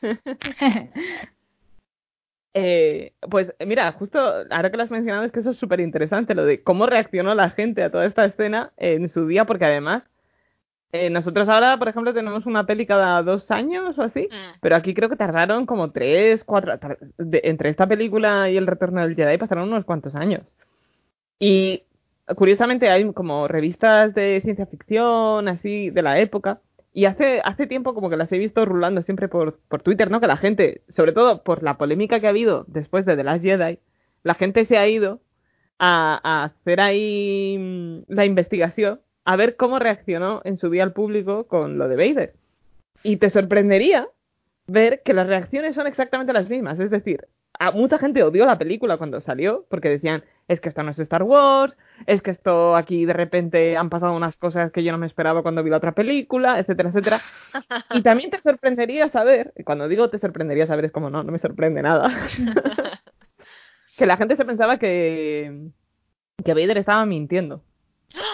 Eh, 2.54 3.14
pues 3.30 3.54
mira, 3.64 3.90
justo 3.92 4.18
ahora 4.50 4.70
que 4.70 4.76
lo 4.76 4.82
has 4.82 4.90
mencionado 4.90 5.24
es 5.24 5.32
que 5.32 5.40
eso 5.40 5.52
es 5.52 5.56
súper 5.56 5.80
interesante, 5.80 6.34
lo 6.34 6.44
de 6.44 6.62
cómo 6.62 6.84
reaccionó 6.84 7.34
la 7.34 7.48
gente 7.48 7.82
a 7.82 7.90
toda 7.90 8.04
esta 8.04 8.26
escena 8.26 8.72
en 8.76 9.08
su 9.08 9.26
día, 9.26 9.46
porque 9.46 9.64
además 9.64 10.02
eh, 10.92 11.08
nosotros 11.10 11.48
ahora, 11.48 11.78
por 11.78 11.88
ejemplo, 11.88 12.12
tenemos 12.14 12.44
una 12.46 12.66
peli 12.66 12.86
cada 12.86 13.22
dos 13.22 13.50
años 13.50 13.98
o 13.98 14.02
así, 14.02 14.28
Mm. 14.30 14.58
pero 14.60 14.76
aquí 14.76 14.92
creo 14.94 15.08
que 15.08 15.16
tardaron 15.16 15.64
como 15.66 15.90
tres, 15.90 16.44
cuatro, 16.44 16.78
tar- 16.78 16.98
de- 17.18 17.40
entre 17.44 17.70
esta 17.70 17.86
película 17.86 18.50
y 18.50 18.56
el 18.58 18.66
Retorno 18.66 19.00
del 19.00 19.16
Jedi 19.16 19.38
pasaron 19.38 19.68
unos 19.68 19.84
cuantos 19.86 20.14
años. 20.14 20.42
Y 21.38 21.82
curiosamente 22.36 22.90
hay 22.90 23.10
como 23.12 23.48
revistas 23.48 24.14
de 24.14 24.40
ciencia 24.42 24.66
ficción, 24.66 25.48
así, 25.48 25.90
de 25.90 26.02
la 26.02 26.18
época, 26.20 26.60
y 26.94 27.06
hace, 27.06 27.40
hace 27.42 27.66
tiempo 27.66 27.94
como 27.94 28.10
que 28.10 28.16
las 28.18 28.30
he 28.32 28.38
visto 28.38 28.64
rulando 28.66 29.02
siempre 29.02 29.28
por, 29.28 29.58
por 29.68 29.82
Twitter, 29.82 30.10
¿no? 30.10 30.20
Que 30.20 30.26
la 30.26 30.36
gente, 30.36 30.82
sobre 30.90 31.12
todo 31.12 31.42
por 31.42 31.62
la 31.62 31.78
polémica 31.78 32.20
que 32.20 32.26
ha 32.26 32.30
habido 32.30 32.64
después 32.68 33.06
de 33.06 33.16
The 33.16 33.24
Last 33.24 33.42
Jedi, 33.42 33.78
la 34.24 34.34
gente 34.34 34.66
se 34.66 34.76
ha 34.76 34.86
ido 34.86 35.20
a, 35.78 36.20
a 36.22 36.44
hacer 36.44 36.80
ahí 36.80 37.56
mm, 37.58 38.12
la 38.12 38.24
investigación, 38.26 39.00
a 39.24 39.36
ver 39.36 39.56
cómo 39.56 39.78
reaccionó 39.78 40.40
en 40.44 40.58
su 40.58 40.70
día 40.70 40.84
el 40.84 40.92
público 40.92 41.46
con 41.46 41.78
lo 41.78 41.88
de 41.88 41.96
Vader. 41.96 42.34
Y 43.02 43.16
te 43.16 43.30
sorprendería 43.30 44.08
ver 44.66 45.02
que 45.04 45.14
las 45.14 45.26
reacciones 45.26 45.74
son 45.74 45.86
exactamente 45.86 46.32
las 46.32 46.48
mismas. 46.48 46.78
Es 46.78 46.90
decir, 46.90 47.26
a 47.58 47.70
mucha 47.70 47.98
gente 47.98 48.22
odió 48.22 48.44
la 48.46 48.58
película 48.58 48.96
cuando 48.96 49.20
salió 49.20 49.66
porque 49.68 49.88
decían, 49.88 50.24
es 50.48 50.60
que 50.60 50.68
esto 50.68 50.82
no 50.82 50.90
es 50.90 50.98
Star 50.98 51.22
Wars, 51.22 51.76
es 52.06 52.22
que 52.22 52.30
esto 52.30 52.76
aquí 52.76 53.04
de 53.04 53.12
repente 53.12 53.76
han 53.76 53.90
pasado 53.90 54.16
unas 54.16 54.36
cosas 54.36 54.72
que 54.72 54.82
yo 54.82 54.92
no 54.92 54.98
me 54.98 55.06
esperaba 55.06 55.42
cuando 55.42 55.62
vi 55.62 55.70
la 55.70 55.76
otra 55.76 55.92
película, 55.92 56.58
etcétera, 56.58 56.88
etcétera. 56.88 57.20
Y 57.90 58.02
también 58.02 58.30
te 58.30 58.40
sorprendería 58.40 59.08
saber, 59.10 59.52
y 59.56 59.64
cuando 59.64 59.88
digo 59.88 60.10
te 60.10 60.18
sorprendería 60.18 60.66
saber 60.66 60.86
es 60.86 60.92
como 60.92 61.10
no, 61.10 61.22
no 61.22 61.32
me 61.32 61.38
sorprende 61.38 61.82
nada, 61.82 62.10
que 63.96 64.06
la 64.06 64.16
gente 64.16 64.36
se 64.36 64.44
pensaba 64.44 64.78
que, 64.78 65.68
que 66.44 66.54
Vader 66.54 66.78
estaba 66.78 67.06
mintiendo. 67.06 67.62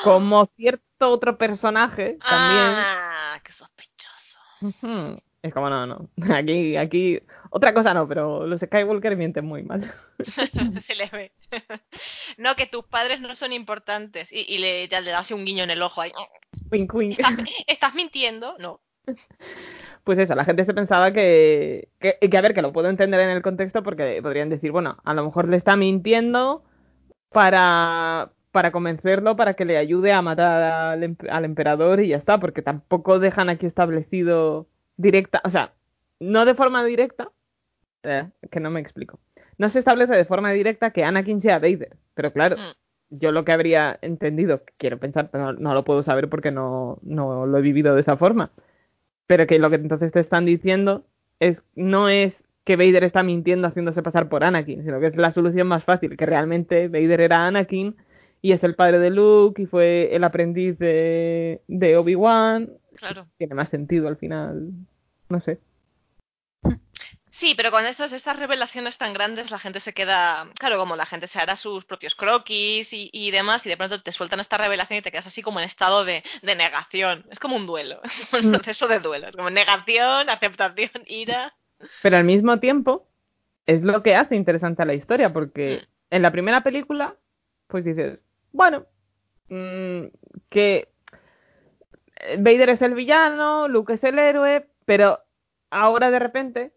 Como 0.04 0.46
cierto 0.56 1.10
otro 1.10 1.38
personaje 1.38 2.18
también. 2.28 2.74
Ah, 2.76 3.40
qué 3.44 3.52
sospechoso. 3.52 5.18
Es 5.42 5.54
como, 5.54 5.70
no, 5.70 5.86
no. 5.86 6.08
Aquí, 6.34 6.76
aquí, 6.76 7.20
otra 7.50 7.72
cosa 7.72 7.94
no, 7.94 8.08
pero 8.08 8.46
los 8.46 8.60
Skywalker 8.60 9.16
mienten 9.16 9.44
muy 9.44 9.62
mal. 9.62 9.92
Se 10.86 10.94
les 10.94 11.10
ve. 11.10 11.32
No, 12.36 12.54
que 12.56 12.66
tus 12.66 12.84
padres 12.84 13.20
no 13.20 13.34
son 13.34 13.52
importantes. 13.52 14.32
Y, 14.32 14.44
y 14.54 14.58
le, 14.58 14.88
ya 14.88 15.00
le 15.00 15.10
das 15.10 15.30
un 15.30 15.44
guiño 15.44 15.64
en 15.64 15.70
el 15.70 15.82
ojo 15.82 16.00
ahí. 16.00 16.12
Wink, 16.70 16.94
wink. 16.94 17.18
¿Estás, 17.18 17.34
estás 17.66 17.94
mintiendo? 17.94 18.56
No. 18.58 18.80
Pues 20.04 20.18
eso, 20.18 20.34
la 20.34 20.44
gente 20.44 20.64
se 20.64 20.74
pensaba 20.74 21.12
que, 21.12 21.88
que, 22.00 22.18
que, 22.20 22.38
a 22.38 22.40
ver, 22.40 22.54
que 22.54 22.62
lo 22.62 22.72
puedo 22.72 22.88
entender 22.88 23.20
en 23.20 23.30
el 23.30 23.42
contexto 23.42 23.82
porque 23.82 24.20
podrían 24.22 24.50
decir, 24.50 24.70
bueno, 24.70 24.98
a 25.04 25.14
lo 25.14 25.24
mejor 25.24 25.48
le 25.48 25.56
está 25.56 25.76
mintiendo 25.76 26.62
para, 27.30 28.32
para 28.52 28.72
convencerlo, 28.72 29.36
para 29.36 29.54
que 29.54 29.64
le 29.64 29.76
ayude 29.76 30.12
a 30.12 30.22
matar 30.22 30.62
al, 30.62 31.16
al 31.28 31.44
emperador 31.44 32.00
y 32.00 32.08
ya 32.08 32.16
está, 32.16 32.38
porque 32.38 32.62
tampoco 32.62 33.18
dejan 33.18 33.48
aquí 33.48 33.66
establecido 33.66 34.66
directa, 34.96 35.40
o 35.44 35.50
sea, 35.50 35.72
no 36.20 36.44
de 36.44 36.54
forma 36.54 36.84
directa, 36.84 37.30
eh, 38.02 38.28
que 38.50 38.60
no 38.60 38.70
me 38.70 38.80
explico. 38.80 39.18
No 39.58 39.68
se 39.70 39.80
establece 39.80 40.12
de 40.14 40.24
forma 40.24 40.52
directa 40.52 40.90
que 40.92 41.04
Anakin 41.04 41.42
sea 41.42 41.58
Vader, 41.58 41.96
pero 42.14 42.32
claro, 42.32 42.56
Mm. 42.56 42.72
yo 43.10 43.32
lo 43.32 43.44
que 43.44 43.52
habría 43.52 43.98
entendido, 44.02 44.62
quiero 44.76 44.98
pensar, 44.98 45.30
pero 45.30 45.52
no, 45.52 45.52
no 45.54 45.74
lo 45.74 45.84
puedo 45.84 46.02
saber 46.02 46.28
porque 46.28 46.50
no, 46.50 46.98
no 47.02 47.46
lo 47.46 47.58
he 47.58 47.62
vivido 47.62 47.94
de 47.94 48.00
esa 48.00 48.16
forma, 48.16 48.50
pero 49.26 49.46
que 49.46 49.58
lo 49.58 49.68
que 49.70 49.76
entonces 49.76 50.10
te 50.12 50.20
están 50.20 50.44
diciendo 50.46 51.04
es 51.40 51.60
no 51.74 52.08
es 52.08 52.34
que 52.64 52.76
Vader 52.76 53.04
está 53.04 53.22
mintiendo 53.22 53.66
haciéndose 53.68 54.02
pasar 54.02 54.28
por 54.28 54.44
Anakin, 54.44 54.84
sino 54.84 55.00
que 55.00 55.06
es 55.06 55.16
la 55.16 55.32
solución 55.32 55.66
más 55.68 55.84
fácil, 55.84 56.16
que 56.16 56.26
realmente 56.26 56.88
Vader 56.88 57.20
era 57.22 57.46
Anakin 57.46 57.96
y 58.42 58.52
es 58.52 58.62
el 58.64 58.74
padre 58.74 58.98
de 58.98 59.10
Luke 59.10 59.62
y 59.62 59.66
fue 59.66 60.14
el 60.14 60.24
aprendiz 60.24 60.78
de, 60.78 61.60
de 61.66 61.96
Obi-Wan. 61.96 62.70
Claro. 62.96 63.26
Tiene 63.38 63.54
más 63.54 63.68
sentido 63.68 64.08
al 64.08 64.16
final, 64.16 64.70
no 65.28 65.40
sé. 65.40 65.58
Sí, 67.30 67.54
pero 67.56 67.70
con 67.70 67.86
estas, 67.86 68.10
estas 68.10 68.36
revelaciones 68.36 68.98
tan 68.98 69.12
grandes 69.12 69.52
la 69.52 69.60
gente 69.60 69.78
se 69.78 69.92
queda, 69.94 70.48
claro, 70.58 70.76
como 70.76 70.96
la 70.96 71.06
gente 71.06 71.28
se 71.28 71.38
hará 71.38 71.54
sus 71.54 71.84
propios 71.84 72.16
croquis 72.16 72.92
y, 72.92 73.10
y 73.12 73.30
demás, 73.30 73.64
y 73.64 73.68
de 73.68 73.76
pronto 73.76 74.02
te 74.02 74.10
sueltan 74.10 74.40
esta 74.40 74.56
revelación 74.56 74.98
y 74.98 75.02
te 75.02 75.12
quedas 75.12 75.28
así 75.28 75.40
como 75.40 75.60
en 75.60 75.66
estado 75.66 76.04
de, 76.04 76.24
de 76.42 76.54
negación. 76.56 77.24
Es 77.30 77.38
como 77.38 77.54
un 77.54 77.66
duelo, 77.66 78.00
un 78.32 78.48
Mm. 78.48 78.52
proceso 78.54 78.88
de 78.88 78.98
duelo. 78.98 79.28
Es 79.28 79.36
como 79.36 79.50
negación, 79.50 80.28
aceptación, 80.28 81.04
ira. 81.06 81.54
Pero 82.02 82.16
al 82.16 82.24
mismo 82.24 82.58
tiempo 82.58 83.06
es 83.66 83.82
lo 83.82 84.02
que 84.02 84.16
hace 84.16 84.34
interesante 84.34 84.82
a 84.82 84.86
la 84.86 84.94
historia, 84.94 85.32
porque 85.32 85.82
Mm. 85.82 86.14
en 86.16 86.22
la 86.22 86.32
primera 86.32 86.62
película, 86.64 87.14
pues 87.68 87.84
dices, 87.84 88.18
bueno, 88.52 88.86
mm, 89.48 90.04
que 90.48 90.88
eh, 92.20 92.36
Vader 92.38 92.70
es 92.70 92.82
el 92.82 92.94
villano, 92.94 93.68
Luke 93.68 93.94
es 93.94 94.04
el 94.04 94.18
héroe, 94.18 94.66
pero 94.84 95.20
ahora 95.70 96.10
de 96.10 96.18
repente 96.18 96.72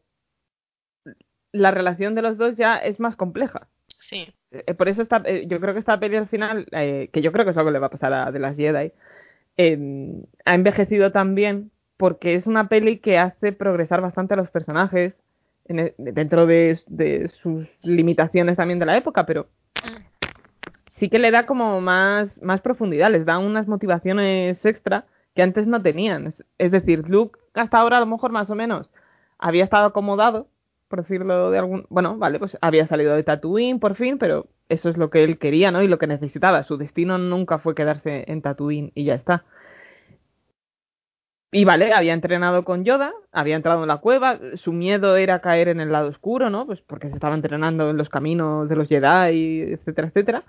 la 1.52 1.72
relación 1.72 2.16
de 2.16 2.22
los 2.22 2.38
dos 2.38 2.56
ya 2.56 2.78
es 2.78 3.00
más 3.00 3.16
compleja. 3.16 3.68
Sí. 4.00 4.34
Eh, 4.52 4.74
Por 4.74 4.88
eso 4.90 5.02
está, 5.02 5.22
eh, 5.26 5.46
yo 5.48 5.60
creo 5.60 5.74
que 5.74 5.80
esta 5.80 6.00
peli 6.00 6.16
al 6.18 6.28
final, 6.30 6.66
eh, 6.72 7.10
que 7.12 7.22
yo 7.22 7.32
creo 7.32 7.46
que 7.46 7.52
es 7.52 7.58
lo 7.58 7.66
que 7.66 7.72
le 7.72 7.80
va 7.80 7.88
a 7.88 7.92
pasar 7.92 8.14
a 8.14 8.32
The 8.32 8.40
Last 8.40 8.58
Jedi, 8.58 8.92
eh, 9.58 9.78
ha 10.46 10.56
envejecido 10.56 11.12
también 11.12 11.72
porque 11.98 12.36
es 12.36 12.48
una 12.48 12.68
peli 12.68 13.00
que 13.00 13.18
hace 13.18 13.52
progresar 13.52 14.02
bastante 14.02 14.34
a 14.34 14.38
los 14.38 14.50
personajes 14.50 15.14
en 15.66 15.80
e- 15.80 15.94
dentro 15.98 16.46
de, 16.48 16.80
de 16.88 17.28
sus 17.42 17.68
limitaciones 17.84 18.58
también 18.58 18.80
de 18.80 18.86
la 18.86 18.98
época, 18.98 19.26
pero 19.26 19.48
Mm. 19.84 20.21
Sí 21.02 21.10
que 21.10 21.18
le 21.18 21.32
da 21.32 21.48
como 21.48 21.82
más, 21.82 22.30
más 22.44 22.62
profundidad, 22.62 23.12
les 23.12 23.26
da 23.26 23.40
unas 23.40 23.68
motivaciones 23.68 24.64
extra 24.64 25.06
que 25.34 25.42
antes 25.42 25.66
no 25.66 25.82
tenían. 25.82 26.28
Es, 26.28 26.46
es 26.60 26.72
decir, 26.72 27.10
Luke 27.10 27.40
hasta 27.56 27.80
ahora 27.80 27.98
a 27.98 28.02
lo 28.02 28.06
mejor 28.06 28.32
más 28.32 28.52
o 28.52 28.56
menos 28.56 28.88
había 29.40 29.64
estado 29.64 29.88
acomodado, 29.88 30.48
por 30.90 31.02
decirlo 31.02 31.50
de 31.50 31.58
algún... 31.58 31.88
Bueno, 31.90 32.18
vale, 32.18 32.38
pues 32.38 32.56
había 32.62 32.88
salido 32.88 33.16
de 33.16 33.24
Tatooine 33.24 33.80
por 33.80 33.96
fin, 33.96 34.20
pero 34.20 34.46
eso 34.70 34.90
es 34.90 34.98
lo 34.98 35.10
que 35.10 35.24
él 35.24 35.40
quería, 35.40 35.72
¿no? 35.72 35.82
Y 35.82 35.88
lo 35.88 35.98
que 35.98 36.06
necesitaba. 36.06 36.64
Su 36.66 36.78
destino 36.78 37.18
nunca 37.18 37.58
fue 37.58 37.74
quedarse 37.74 38.24
en 38.28 38.44
Tatooine 38.44 38.92
y 38.94 39.06
ya 39.06 39.16
está. 39.16 39.44
Y 41.52 41.66
vale, 41.66 41.94
había 41.94 42.14
entrenado 42.14 42.64
con 42.64 42.86
Yoda, 42.86 43.12
había 43.32 43.56
entrado 43.56 43.82
en 43.82 43.88
la 43.88 43.98
cueva, 43.98 44.40
su 44.56 44.72
miedo 44.72 45.18
era 45.18 45.42
caer 45.42 45.68
en 45.68 45.82
el 45.82 45.92
lado 45.92 46.10
oscuro, 46.10 46.52
¿no? 46.52 46.68
Pues 46.68 46.80
porque 46.82 47.10
se 47.10 47.16
estaba 47.16 47.34
entrenando 47.36 47.90
en 47.90 47.98
los 47.98 48.08
caminos 48.10 48.70
de 48.70 48.76
los 48.76 48.88
Jedi, 48.88 49.74
etcétera, 49.74 50.08
etcétera. 50.10 50.44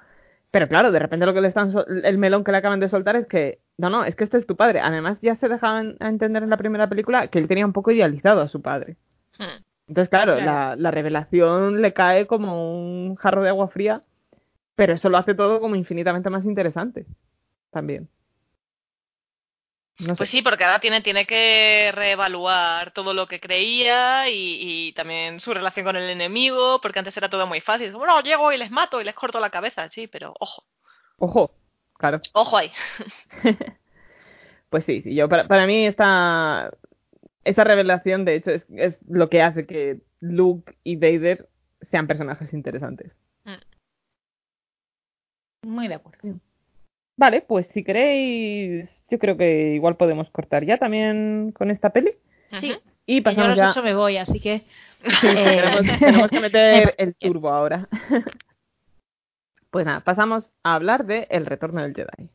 Pero 0.53 0.69
claro, 0.69 0.93
de 0.93 0.99
repente 0.99 1.25
lo 1.25 1.33
que 1.33 1.41
le 1.41 1.49
están 1.49 1.73
el 2.05 2.19
melón 2.19 2.45
que 2.45 2.53
le 2.53 2.59
acaban 2.59 2.79
de 2.79 2.91
soltar 2.91 3.17
es 3.17 3.27
que 3.27 3.59
no, 3.79 3.89
no, 3.89 4.05
es 4.05 4.15
que 4.15 4.25
este 4.25 4.37
es 4.37 4.47
tu 4.47 4.55
padre. 4.55 4.81
Además 4.81 5.19
ya 5.23 5.35
se 5.37 5.49
dejaban 5.49 5.97
a 5.99 6.09
entender 6.09 6.43
en 6.43 6.51
la 6.51 6.59
primera 6.59 6.89
película 6.89 7.29
que 7.29 7.39
él 7.39 7.49
tenía 7.49 7.65
un 7.65 7.73
poco 7.73 7.91
idealizado 7.91 8.43
a 8.43 8.49
su 8.49 8.61
padre. 8.61 8.97
Mm. 9.39 9.63
Entonces, 9.89 10.11
claro, 10.11 10.35
Claro. 10.35 10.45
La, 10.45 10.77
la 10.77 10.91
revelación 10.91 11.81
le 11.81 11.95
cae 11.95 12.27
como 12.27 12.71
un 12.71 13.17
jarro 13.17 13.43
de 13.43 13.49
agua 13.49 13.69
fría, 13.69 14.03
pero 14.77 14.93
eso 14.93 15.09
lo 15.09 15.17
hace 15.17 15.35
todo 15.35 15.59
como 15.59 15.75
infinitamente 15.75 16.29
más 16.29 16.45
interesante 16.45 17.07
también. 17.71 18.09
No 20.03 20.15
sé. 20.15 20.19
Pues 20.19 20.31
sí, 20.31 20.43
porque 20.43 20.65
ahora 20.65 20.81
tiene, 20.81 21.01
tiene 21.01 21.27
que 21.27 21.91
reevaluar 21.95 22.93
todo 22.93 23.15
lo 23.15 23.27
que 23.27 23.41
creía 23.41 24.29
y, 24.29 24.59
y 24.89 24.93
también 24.95 25.39
su 25.41 25.55
relación 25.55 25.85
con 25.87 25.97
el 25.97 26.11
enemigo, 26.11 26.81
porque 26.81 26.99
antes 26.99 27.17
era 27.17 27.31
todo 27.31 27.47
muy 27.47 27.61
fácil. 27.61 27.93
Como, 27.93 28.07
no, 28.07 28.21
llego 28.21 28.53
y 28.53 28.57
les 28.59 28.71
mato 28.71 29.01
y 29.01 29.05
les 29.05 29.15
corto 29.15 29.39
la 29.39 29.51
cabeza, 29.51 29.89
sí, 29.91 30.09
pero 30.09 30.35
ojo, 30.41 30.65
Ojo, 31.19 31.55
claro. 31.95 32.21
ojo 32.33 32.57
ahí. 32.57 32.73
Pues 34.71 34.87
sí, 34.87 35.03
sí, 35.03 35.15
yo 35.15 35.29
para, 35.29 35.47
para 35.47 35.67
mí 35.67 35.85
esta, 35.85 36.73
esta 37.45 37.63
revelación 37.63 38.25
de 38.25 38.37
hecho 38.37 38.53
es, 38.53 38.65
es 38.75 38.97
lo 39.07 39.29
que 39.29 39.43
hace 39.43 39.67
que 39.67 40.01
Luke 40.21 40.79
y 40.83 40.97
Vader 40.97 41.47
sean 41.91 42.07
personajes 42.07 42.55
interesantes. 42.55 43.13
Muy 45.67 45.89
de 45.89 45.95
acuerdo. 45.95 46.41
Vale, 47.17 47.43
pues 47.43 47.67
si 47.69 47.85
queréis, 47.85 48.89
yo 49.11 49.19
creo 49.19 49.37
que 49.37 49.75
igual 49.75 49.97
podemos 49.97 50.31
cortar 50.31 50.65
ya 50.65 50.79
también 50.79 51.53
con 51.53 51.71
esta 51.71 51.91
peli. 51.91 52.13
Sí. 52.61 52.75
Y 53.07 53.17
Y 53.17 53.17
yo 53.17 53.21
a 53.21 53.25
pasamos 53.25 53.49
las 53.51 53.59
ya. 53.59 53.71
8 53.71 53.83
me 53.83 53.95
voy, 53.95 54.17
así 54.17 54.41
que. 54.41 54.61
Sí, 55.05 55.27
eh, 55.27 55.63
tenemos, 55.63 55.99
tenemos 55.99 56.31
que 56.31 56.41
meter 56.41 56.95
el 56.99 57.15
turbo 57.15 57.51
ahora. 57.51 57.89
Pues 59.71 59.87
nada, 59.87 60.01
pasamos 60.01 60.51
a 60.65 60.75
hablar 60.75 61.07
de 61.07 61.27
El 61.31 61.47
Retorno 61.47 61.81
del 61.81 61.95
Jedi. 61.95 62.29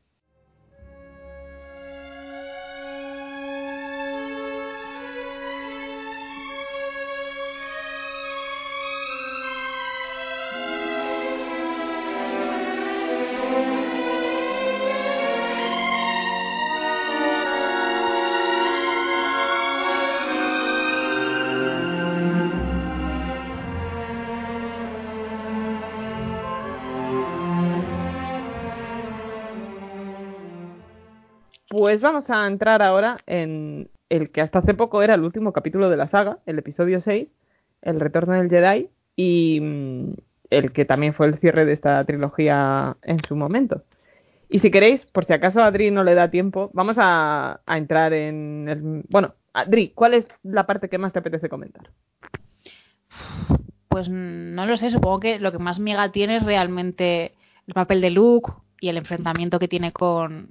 Pues 31.88 32.02
vamos 32.02 32.30
a 32.30 32.46
entrar 32.48 32.82
ahora 32.82 33.16
en 33.28 33.90
el 34.10 34.30
que 34.30 34.42
hasta 34.42 34.60
hace 34.60 34.74
poco 34.74 35.04
era 35.04 35.14
el 35.14 35.24
último 35.24 35.54
capítulo 35.54 35.90
de 35.90 35.96
la 35.96 36.10
saga, 36.10 36.40
el 36.46 36.60
episodio 36.60 37.00
6, 37.00 37.30
El 37.82 38.02
Retorno 38.02 38.34
del 38.34 38.50
Jedi, 38.50 38.90
y 39.16 39.62
mm, 39.62 40.14
el 40.50 40.74
que 40.74 40.84
también 40.84 41.14
fue 41.14 41.28
el 41.28 41.38
cierre 41.38 41.64
de 41.64 41.72
esta 41.72 42.04
trilogía 42.04 42.98
en 43.04 43.24
su 43.26 43.38
momento. 43.38 43.84
Y 44.50 44.60
si 44.60 44.70
queréis, 44.70 45.06
por 45.06 45.24
si 45.24 45.32
acaso 45.32 45.62
a 45.62 45.68
Adri 45.68 45.90
no 45.90 46.04
le 46.04 46.14
da 46.14 46.30
tiempo, 46.30 46.72
vamos 46.74 46.98
a, 47.00 47.62
a 47.66 47.78
entrar 47.78 48.12
en 48.12 48.68
el... 48.68 49.04
Bueno, 49.08 49.36
Adri, 49.54 49.92
¿cuál 49.96 50.14
es 50.16 50.26
la 50.44 50.66
parte 50.66 50.90
que 50.90 50.98
más 50.98 51.14
te 51.14 51.20
apetece 51.20 51.48
comentar? 51.48 51.92
Pues 53.88 54.10
no 54.10 54.66
lo 54.66 54.76
sé, 54.76 54.90
supongo 54.90 55.22
que 55.22 55.40
lo 55.40 55.54
que 55.54 55.60
más 55.60 55.80
miga 55.80 56.12
tiene 56.12 56.36
es 56.36 56.44
realmente 56.44 57.34
el 57.66 57.74
papel 57.74 58.02
de 58.02 58.10
Luke 58.10 58.52
y 58.82 58.90
el 58.90 58.98
enfrentamiento 58.98 59.58
que 59.58 59.70
tiene 59.70 59.94
con 59.94 60.50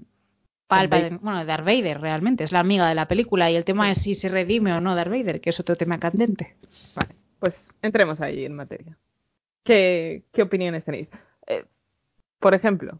Palpatine, 0.66 1.18
bueno, 1.22 1.44
Darth 1.44 1.64
Vader 1.64 2.01
realmente, 2.01 2.44
es 2.44 2.52
la 2.52 2.60
amiga 2.60 2.88
de 2.88 2.94
la 2.94 3.06
película 3.09 3.51
y 3.51 3.56
el 3.56 3.64
tema 3.64 3.90
es 3.90 3.98
si 3.98 4.14
se 4.14 4.28
redime 4.28 4.72
o 4.72 4.80
no 4.80 4.94
Darth 4.94 5.10
Vader, 5.10 5.40
que 5.40 5.51
es 5.51 5.60
otro 5.60 5.76
tema 5.76 5.98
candente. 6.01 6.56
Vale, 6.94 7.14
pues 7.38 7.55
entremos 7.82 8.20
ahí 8.20 8.44
en 8.44 8.55
materia. 8.55 8.97
¿Qué, 9.62 10.24
qué 10.32 10.43
opiniones 10.43 10.84
tenéis? 10.84 11.09
Eh, 11.47 11.64
por 12.40 12.55
ejemplo, 12.55 12.98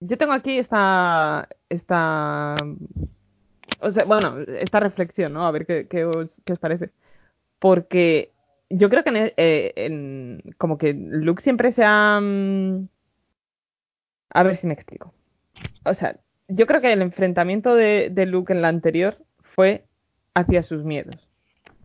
yo 0.00 0.16
tengo 0.18 0.32
aquí 0.32 0.58
esta, 0.58 1.48
esta, 1.68 2.56
o 3.80 3.90
sea, 3.90 4.04
bueno, 4.04 4.38
esta 4.40 4.80
reflexión, 4.80 5.32
¿no? 5.32 5.46
A 5.46 5.50
ver 5.50 5.66
qué, 5.66 5.86
qué 5.88 6.04
os, 6.04 6.28
qué 6.44 6.52
os 6.52 6.58
parece. 6.58 6.90
Porque 7.58 8.32
yo 8.70 8.90
creo 8.90 9.02
que 9.04 9.10
en, 9.10 9.16
eh, 9.36 9.72
en- 9.76 10.42
como 10.58 10.76
que 10.78 10.92
Luke 10.94 11.42
siempre 11.42 11.72
se 11.72 11.82
ha, 11.84 12.20
mm, 12.20 12.88
a 14.30 14.42
ver 14.42 14.56
si 14.56 14.66
me 14.66 14.74
explico. 14.74 15.12
O 15.84 15.94
sea, 15.94 16.16
yo 16.48 16.66
creo 16.66 16.80
que 16.80 16.92
el 16.92 17.02
enfrentamiento 17.02 17.74
de, 17.74 18.12
Luke 18.26 18.52
en 18.52 18.62
la 18.62 18.68
anterior 18.68 19.16
fue 19.54 19.84
hacia 20.34 20.62
sus 20.62 20.84
miedos. 20.84 21.16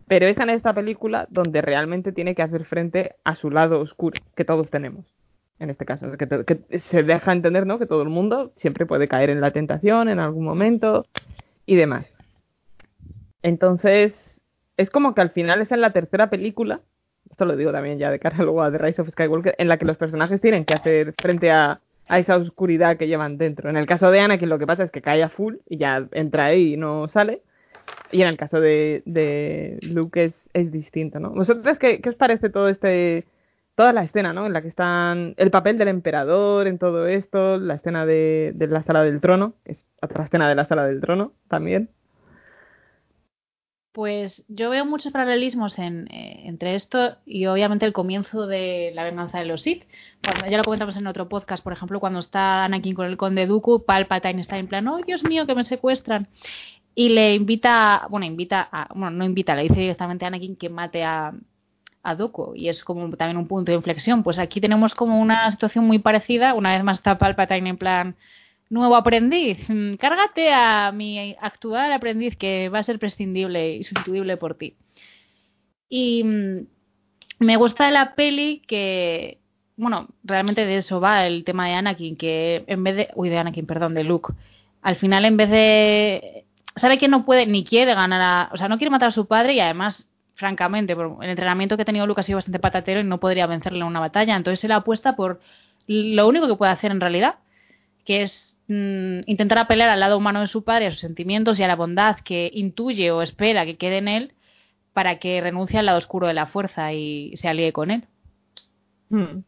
Pero 0.06 0.26
es 0.26 0.38
en 0.38 0.50
esta 0.50 0.74
película 0.74 1.26
donde 1.30 1.62
realmente 1.62 2.12
tiene 2.12 2.34
que 2.34 2.42
hacer 2.42 2.64
frente 2.64 3.14
a 3.24 3.36
su 3.36 3.50
lado 3.50 3.80
oscuro, 3.80 4.20
que 4.34 4.44
todos 4.44 4.70
tenemos. 4.70 5.06
En 5.60 5.70
este 5.70 5.84
caso, 5.84 6.10
que 6.16 6.80
se 6.90 7.02
deja 7.02 7.32
entender, 7.32 7.66
¿no? 7.66 7.78
Que 7.78 7.86
todo 7.86 8.02
el 8.02 8.08
mundo 8.08 8.52
siempre 8.56 8.86
puede 8.86 9.08
caer 9.08 9.30
en 9.30 9.40
la 9.40 9.50
tentación 9.50 10.08
en 10.08 10.18
algún 10.18 10.44
momento 10.44 11.06
y 11.66 11.76
demás. 11.76 12.06
Entonces, 13.42 14.14
es 14.76 14.90
como 14.90 15.14
que 15.14 15.20
al 15.20 15.30
final 15.30 15.60
es 15.60 15.70
en 15.70 15.82
la 15.82 15.92
tercera 15.92 16.30
película, 16.30 16.80
esto 17.30 17.44
lo 17.44 17.56
digo 17.56 17.72
también 17.72 17.98
ya 17.98 18.10
de 18.10 18.18
cara 18.18 18.38
luego 18.38 18.62
a 18.62 18.72
The 18.72 18.78
Rise 18.78 19.02
of 19.02 19.10
Skywalker, 19.10 19.54
en 19.58 19.68
la 19.68 19.76
que 19.76 19.84
los 19.84 19.96
personajes 19.96 20.40
tienen 20.40 20.64
que 20.64 20.74
hacer 20.74 21.14
frente 21.20 21.50
a, 21.50 21.80
a 22.10 22.18
esa 22.18 22.36
oscuridad 22.36 22.96
que 22.96 23.06
llevan 23.06 23.38
dentro. 23.38 23.70
En 23.70 23.76
el 23.76 23.86
caso 23.86 24.10
de 24.10 24.18
Anakin 24.18 24.48
lo 24.48 24.58
que 24.58 24.66
pasa 24.66 24.82
es 24.82 24.90
que 24.90 25.00
cae 25.00 25.22
a 25.22 25.28
full 25.28 25.54
y 25.68 25.78
ya 25.78 26.08
entra 26.10 26.46
ahí 26.46 26.74
y 26.74 26.76
no 26.76 27.06
sale. 27.06 27.40
Y 28.10 28.22
en 28.22 28.28
el 28.28 28.36
caso 28.36 28.60
de, 28.60 29.02
de 29.06 29.78
Luke 29.82 30.24
es, 30.24 30.34
es 30.52 30.72
distinto, 30.72 31.20
¿no? 31.20 31.30
¿Vosotros 31.30 31.78
qué, 31.78 32.00
qué 32.00 32.08
os 32.08 32.16
parece 32.16 32.50
todo 32.50 32.68
este, 32.68 33.26
toda 33.76 33.92
la 33.92 34.02
escena, 34.02 34.32
¿no? 34.32 34.46
En 34.46 34.52
la 34.52 34.60
que 34.60 34.66
están 34.66 35.34
el 35.36 35.52
papel 35.52 35.78
del 35.78 35.86
emperador 35.86 36.66
en 36.66 36.78
todo 36.78 37.06
esto, 37.06 37.58
la 37.58 37.74
escena 37.74 38.04
de, 38.04 38.50
de 38.56 38.66
la 38.66 38.82
sala 38.82 39.04
del 39.04 39.20
trono, 39.20 39.54
que 39.64 39.72
es 39.72 39.86
otra 40.02 40.24
escena 40.24 40.48
de 40.48 40.56
la 40.56 40.64
sala 40.64 40.86
del 40.86 41.00
trono 41.00 41.32
también. 41.48 41.90
Pues 43.92 44.44
yo 44.46 44.70
veo 44.70 44.84
muchos 44.84 45.12
paralelismos 45.12 45.78
en, 45.80 46.06
eh, 46.12 46.42
entre 46.44 46.76
esto 46.76 47.16
y 47.26 47.46
obviamente 47.46 47.86
el 47.86 47.92
comienzo 47.92 48.46
de 48.46 48.92
la 48.94 49.02
venganza 49.02 49.38
de 49.40 49.46
los 49.46 49.62
Sith. 49.62 49.84
Ya 50.48 50.58
lo 50.58 50.64
comentamos 50.64 50.96
en 50.96 51.08
otro 51.08 51.28
podcast, 51.28 51.62
por 51.64 51.72
ejemplo, 51.72 51.98
cuando 51.98 52.20
está 52.20 52.64
Anakin 52.64 52.94
con 52.94 53.06
el 53.06 53.16
conde 53.16 53.46
Dooku, 53.46 53.84
Palpatine 53.84 54.40
está 54.40 54.58
en 54.58 54.68
plan, 54.68 54.86
oh 54.86 54.98
Dios 54.98 55.24
mío, 55.24 55.44
que 55.46 55.56
me 55.56 55.64
secuestran. 55.64 56.28
Y 56.94 57.08
le 57.08 57.34
invita, 57.34 58.06
bueno, 58.10 58.26
invita 58.26 58.68
a, 58.70 58.88
bueno, 58.94 59.10
no 59.10 59.24
invita, 59.24 59.56
le 59.56 59.62
dice 59.62 59.80
directamente 59.80 60.24
a 60.24 60.28
Anakin 60.28 60.54
que 60.56 60.68
mate 60.68 61.02
a, 61.02 61.32
a 62.02 62.14
Dooku. 62.14 62.52
Y 62.54 62.68
es 62.68 62.84
como 62.84 63.10
también 63.16 63.38
un 63.38 63.48
punto 63.48 63.72
de 63.72 63.76
inflexión. 63.76 64.22
Pues 64.22 64.38
aquí 64.38 64.60
tenemos 64.60 64.94
como 64.94 65.20
una 65.20 65.50
situación 65.50 65.84
muy 65.86 65.98
parecida. 65.98 66.54
Una 66.54 66.72
vez 66.74 66.84
más 66.84 66.98
está 66.98 67.18
Palpatine 67.18 67.70
en 67.70 67.76
plan, 67.76 68.16
nuevo 68.70 68.96
aprendiz, 68.96 69.58
mm, 69.68 69.94
cárgate 69.96 70.52
a 70.52 70.92
mi 70.92 71.36
actual 71.40 71.92
aprendiz 71.92 72.36
que 72.36 72.68
va 72.68 72.78
a 72.78 72.82
ser 72.84 72.98
prescindible 72.98 73.76
y 73.76 73.84
sustituible 73.84 74.36
por 74.36 74.54
ti. 74.54 74.76
Y 75.88 76.24
mm, 76.24 76.66
me 77.40 77.56
gusta 77.56 77.86
de 77.86 77.92
la 77.92 78.14
peli 78.14 78.62
que, 78.66 79.38
bueno, 79.76 80.08
realmente 80.22 80.64
de 80.66 80.76
eso 80.76 81.00
va 81.00 81.26
el 81.26 81.44
tema 81.44 81.66
de 81.66 81.74
Anakin, 81.74 82.16
que 82.16 82.64
en 82.66 82.84
vez 82.84 82.96
de, 82.96 83.08
uy, 83.14 83.28
de 83.28 83.38
Anakin, 83.38 83.66
perdón, 83.66 83.94
de 83.94 84.04
Luke, 84.04 84.32
al 84.82 84.96
final 84.96 85.24
en 85.24 85.36
vez 85.36 85.50
de, 85.50 86.44
sabe 86.76 86.98
que 86.98 87.08
no 87.08 87.24
puede 87.24 87.46
ni 87.46 87.64
quiere 87.64 87.94
ganar 87.94 88.20
a, 88.20 88.50
o 88.52 88.56
sea, 88.56 88.68
no 88.68 88.78
quiere 88.78 88.90
matar 88.90 89.08
a 89.08 89.12
su 89.12 89.26
padre 89.26 89.54
y 89.54 89.60
además, 89.60 90.06
francamente, 90.34 90.92
el 90.92 91.28
entrenamiento 91.28 91.76
que 91.76 91.82
ha 91.82 91.86
tenido 91.86 92.06
Luke 92.06 92.20
ha 92.20 92.24
sido 92.24 92.36
bastante 92.36 92.60
patatero 92.60 93.00
y 93.00 93.04
no 93.04 93.18
podría 93.18 93.46
vencerle 93.46 93.80
en 93.80 93.86
una 93.86 94.00
batalla, 94.00 94.36
entonces 94.36 94.62
él 94.64 94.72
apuesta 94.72 95.16
por 95.16 95.40
lo 95.88 96.28
único 96.28 96.46
que 96.46 96.56
puede 96.56 96.72
hacer 96.72 96.92
en 96.92 97.00
realidad, 97.00 97.36
que 98.04 98.22
es 98.22 98.49
mm, 98.70 99.20
intentar 99.26 99.58
apelar 99.58 99.88
al 99.88 100.00
lado 100.00 100.16
humano 100.16 100.40
de 100.40 100.46
su 100.46 100.64
padre, 100.64 100.86
a 100.86 100.90
sus 100.92 101.00
sentimientos 101.00 101.58
y 101.58 101.62
a 101.64 101.68
la 101.68 101.76
bondad 101.76 102.20
que 102.20 102.50
intuye 102.54 103.10
o 103.10 103.20
espera 103.20 103.66
que 103.66 103.76
quede 103.76 103.98
en 103.98 104.08
él 104.08 104.34
para 104.92 105.18
que 105.18 105.40
renuncie 105.40 105.78
al 105.78 105.86
lado 105.86 105.98
oscuro 105.98 106.28
de 106.28 106.34
la 106.34 106.46
fuerza 106.46 106.92
y 106.92 107.36
se 107.36 107.48
alíe 107.48 107.72
con 107.72 107.90
él. 107.90 108.04
Hmm. 109.08 109.42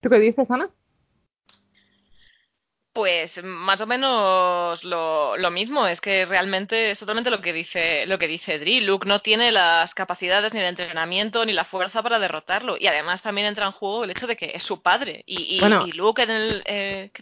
¿Tú 0.00 0.10
qué 0.10 0.18
dices, 0.18 0.50
Ana? 0.50 0.70
Pues 2.92 3.40
más 3.44 3.80
o 3.80 3.86
menos 3.86 4.82
lo, 4.82 5.36
lo 5.36 5.50
mismo, 5.52 5.86
es 5.86 6.00
que 6.00 6.24
realmente 6.24 6.90
es 6.90 6.98
totalmente 6.98 7.30
lo 7.30 7.40
que 7.40 7.52
dice 7.52 8.06
lo 8.06 8.18
que 8.18 8.26
dice 8.26 8.58
Dri. 8.58 8.80
Luke 8.80 9.06
no 9.06 9.20
tiene 9.20 9.52
las 9.52 9.94
capacidades 9.94 10.52
ni 10.52 10.58
de 10.58 10.66
entrenamiento 10.66 11.44
ni 11.44 11.52
la 11.52 11.64
fuerza 11.64 12.02
para 12.02 12.18
derrotarlo 12.18 12.76
y 12.76 12.88
además 12.88 13.22
también 13.22 13.46
entra 13.46 13.66
en 13.66 13.72
juego 13.72 14.02
el 14.02 14.10
hecho 14.10 14.26
de 14.26 14.36
que 14.36 14.50
es 14.52 14.64
su 14.64 14.82
padre 14.82 15.22
y, 15.26 15.56
y, 15.56 15.60
Bueno. 15.60 15.86
y 15.86 15.92
Luke 15.92 16.22
en 16.22 16.30
el 16.30 16.62
eh. 16.66 17.12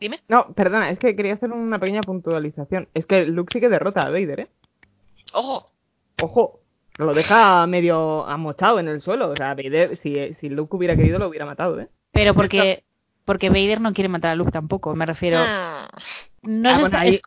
Dime 0.00 0.20
No, 0.28 0.52
perdona, 0.54 0.90
es 0.90 0.98
que 0.98 1.14
quería 1.16 1.34
hacer 1.34 1.50
una 1.52 1.78
pequeña 1.78 2.00
puntualización. 2.02 2.88
Es 2.94 3.06
que 3.06 3.26
Luke 3.26 3.50
sí 3.52 3.60
que 3.60 3.68
derrota 3.68 4.02
a 4.02 4.10
Vader, 4.10 4.40
¿eh? 4.40 4.48
ojo 5.32 5.70
Ojo, 6.22 6.60
lo 6.96 7.12
deja 7.12 7.66
medio 7.66 8.26
amochado 8.26 8.78
en 8.80 8.88
el 8.88 9.02
suelo. 9.02 9.28
O 9.30 9.36
sea, 9.36 9.54
Vader, 9.54 9.98
si, 9.98 10.34
si 10.40 10.48
Luke 10.48 10.74
hubiera 10.76 10.96
querido, 10.96 11.18
lo 11.18 11.28
hubiera 11.28 11.44
matado, 11.44 11.78
¿eh? 11.78 11.88
Pero 12.12 12.32
porque, 12.32 12.84
porque 13.26 13.50
Vader 13.50 13.80
no 13.82 13.92
quiere 13.92 14.08
matar 14.08 14.30
a 14.30 14.34
Luke 14.34 14.50
tampoco, 14.50 14.94
me 14.94 15.04
refiero. 15.04 15.38
Hmm. 15.40 16.62
No 16.62 16.70
Ah, 16.70 16.74
se 16.74 16.80
bueno, 16.80 16.86
está, 16.86 17.00
ahí- 17.00 17.14
es- 17.16 17.22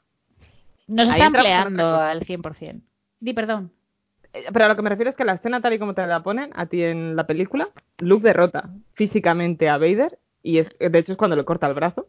no 0.88 1.06
se 1.06 1.12
está 1.12 1.26
empleando 1.26 1.96
al 1.98 2.22
100%. 2.26 2.82
Di 3.20 3.34
perdón. 3.34 3.72
Eh, 4.34 4.46
Pero 4.52 4.66
a 4.66 4.68
lo 4.70 4.76
que 4.76 4.82
me 4.82 4.90
refiero 4.90 5.12
es 5.12 5.16
que 5.16 5.26
la 5.26 5.34
escena 5.34 5.62
tal 5.62 5.74
y 5.74 5.80
como 5.80 5.94
te 5.94 6.06
la 6.08 6.24
ponen 6.24 6.50
a 6.56 6.66
ti 6.66 6.82
en 6.84 7.16
la 7.16 7.28
película, 7.28 7.70
Luke 8.00 8.24
derrota 8.28 8.70
físicamente 8.94 9.70
a 9.70 9.78
Vader 9.78 10.18
y 10.42 10.58
es 10.60 10.76
de 10.80 10.98
hecho 10.98 11.12
es 11.12 11.18
cuando 11.18 11.36
le 11.36 11.46
corta 11.46 11.68
el 11.68 11.74
brazo 11.76 12.08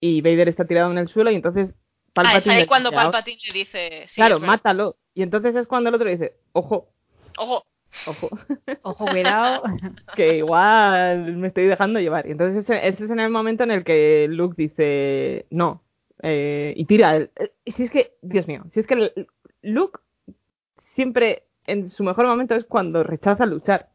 y 0.00 0.20
Vader 0.20 0.48
está 0.48 0.64
tirado 0.66 0.90
en 0.90 0.98
el 0.98 1.08
suelo 1.08 1.30
y 1.30 1.34
entonces 1.36 1.70
Ah, 1.70 2.22
es 2.22 2.32
Palpatine 2.32 2.54
ahí 2.54 2.60
le 2.62 2.66
cuando. 2.66 2.90
Palpatine 2.90 3.38
le 3.46 3.52
dice 3.58 4.04
sí, 4.08 4.14
claro, 4.16 4.40
mátalo. 4.40 4.96
Y 5.14 5.22
entonces 5.22 5.54
es 5.54 5.66
cuando 5.68 5.88
el 5.88 5.94
otro 5.94 6.08
dice, 6.08 6.34
ojo, 6.52 6.88
ojo 7.36 7.64
ojo, 8.06 8.28
Ojo, 8.82 9.06
cuidado. 9.06 9.62
que 10.16 10.38
igual 10.38 11.36
me 11.36 11.48
estoy 11.48 11.66
dejando 11.66 12.00
llevar. 12.00 12.26
Y 12.26 12.32
entonces 12.32 12.64
ese, 12.64 12.86
ese 12.88 13.04
es 13.04 13.10
en 13.10 13.20
el 13.20 13.30
momento 13.30 13.62
en 13.64 13.70
el 13.70 13.84
que 13.84 14.26
Luke 14.30 14.54
dice, 14.56 15.46
no, 15.50 15.82
eh, 16.22 16.72
y 16.76 16.84
tira. 16.86 17.16
el- 17.16 17.30
eh, 17.36 17.52
si 17.76 17.84
es 17.84 17.90
que, 17.90 18.12
Dios 18.22 18.46
mío, 18.48 18.64
si 18.74 18.80
es 18.80 18.86
que 18.86 18.94
el- 18.94 19.26
Luke 19.62 20.00
siempre 20.94 21.44
en 21.66 21.88
su 21.90 22.02
mejor 22.02 22.26
momento 22.26 22.54
es 22.54 22.64
cuando 22.64 23.02
rechaza 23.04 23.46
luchar. 23.46 23.90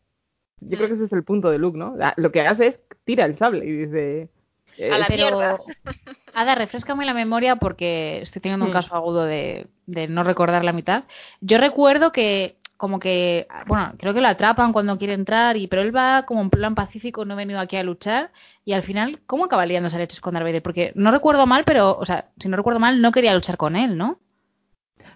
Yo 0.61 0.77
creo 0.77 0.87
que 0.87 0.93
ese 0.95 1.05
es 1.05 1.13
el 1.13 1.23
punto 1.23 1.49
de 1.49 1.57
Luke, 1.57 1.77
¿no? 1.77 1.95
La- 1.97 2.13
Lo 2.17 2.31
que 2.31 2.41
hace 2.41 2.67
es 2.67 2.79
tira 3.03 3.25
el 3.25 3.37
sable 3.37 3.65
y 3.65 3.71
dice... 3.71 4.29
eh, 4.77 4.91
A 4.91 4.97
la 4.97 5.07
Pero, 5.07 5.37
mierda. 5.37 5.57
Ada, 6.33 6.55
refrescame 6.55 7.05
la 7.05 7.13
memoria 7.13 7.57
porque 7.57 8.21
estoy 8.21 8.41
teniendo 8.41 8.65
un 8.65 8.71
Mm. 8.71 8.73
caso 8.73 8.95
agudo 8.95 9.23
de, 9.25 9.67
de 9.85 10.07
no 10.07 10.23
recordar 10.23 10.63
la 10.63 10.73
mitad. 10.73 11.03
Yo 11.41 11.57
recuerdo 11.59 12.11
que, 12.11 12.55
como 12.77 12.99
que, 12.99 13.47
bueno, 13.67 13.93
creo 13.99 14.13
que 14.15 14.21
lo 14.21 14.27
atrapan 14.27 14.73
cuando 14.73 14.97
quiere 14.97 15.13
entrar, 15.13 15.57
y 15.57 15.67
pero 15.67 15.83
él 15.83 15.95
va 15.95 16.23
como 16.25 16.41
en 16.41 16.49
plan 16.49 16.73
pacífico, 16.75 17.23
no 17.23 17.33
he 17.35 17.37
venido 17.37 17.59
aquí 17.59 17.77
a 17.77 17.83
luchar, 17.83 18.31
y 18.65 18.73
al 18.73 18.81
final, 18.83 19.19
¿cómo 19.27 19.45
acaba 19.45 19.65
liándose 19.65 19.95
a 19.95 19.99
leches 19.99 20.19
con 20.21 20.33
Darth 20.33 20.45
Vader? 20.47 20.63
Porque 20.63 20.91
no 20.95 21.11
recuerdo 21.11 21.45
mal, 21.45 21.63
pero, 21.65 21.95
o 21.97 22.05
sea, 22.05 22.25
si 22.39 22.49
no 22.49 22.57
recuerdo 22.57 22.79
mal, 22.79 22.99
no 23.01 23.11
quería 23.11 23.33
luchar 23.35 23.57
con 23.57 23.75
él, 23.75 23.95
¿no? 23.97 24.17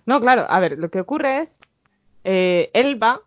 No, 0.05 0.21
claro, 0.21 0.45
a 0.49 0.59
ver, 0.59 0.77
lo 0.77 0.89
que 0.89 1.01
ocurre 1.01 1.41
es, 1.41 1.49
eh, 2.23 2.69
él 2.73 3.01
va 3.01 3.21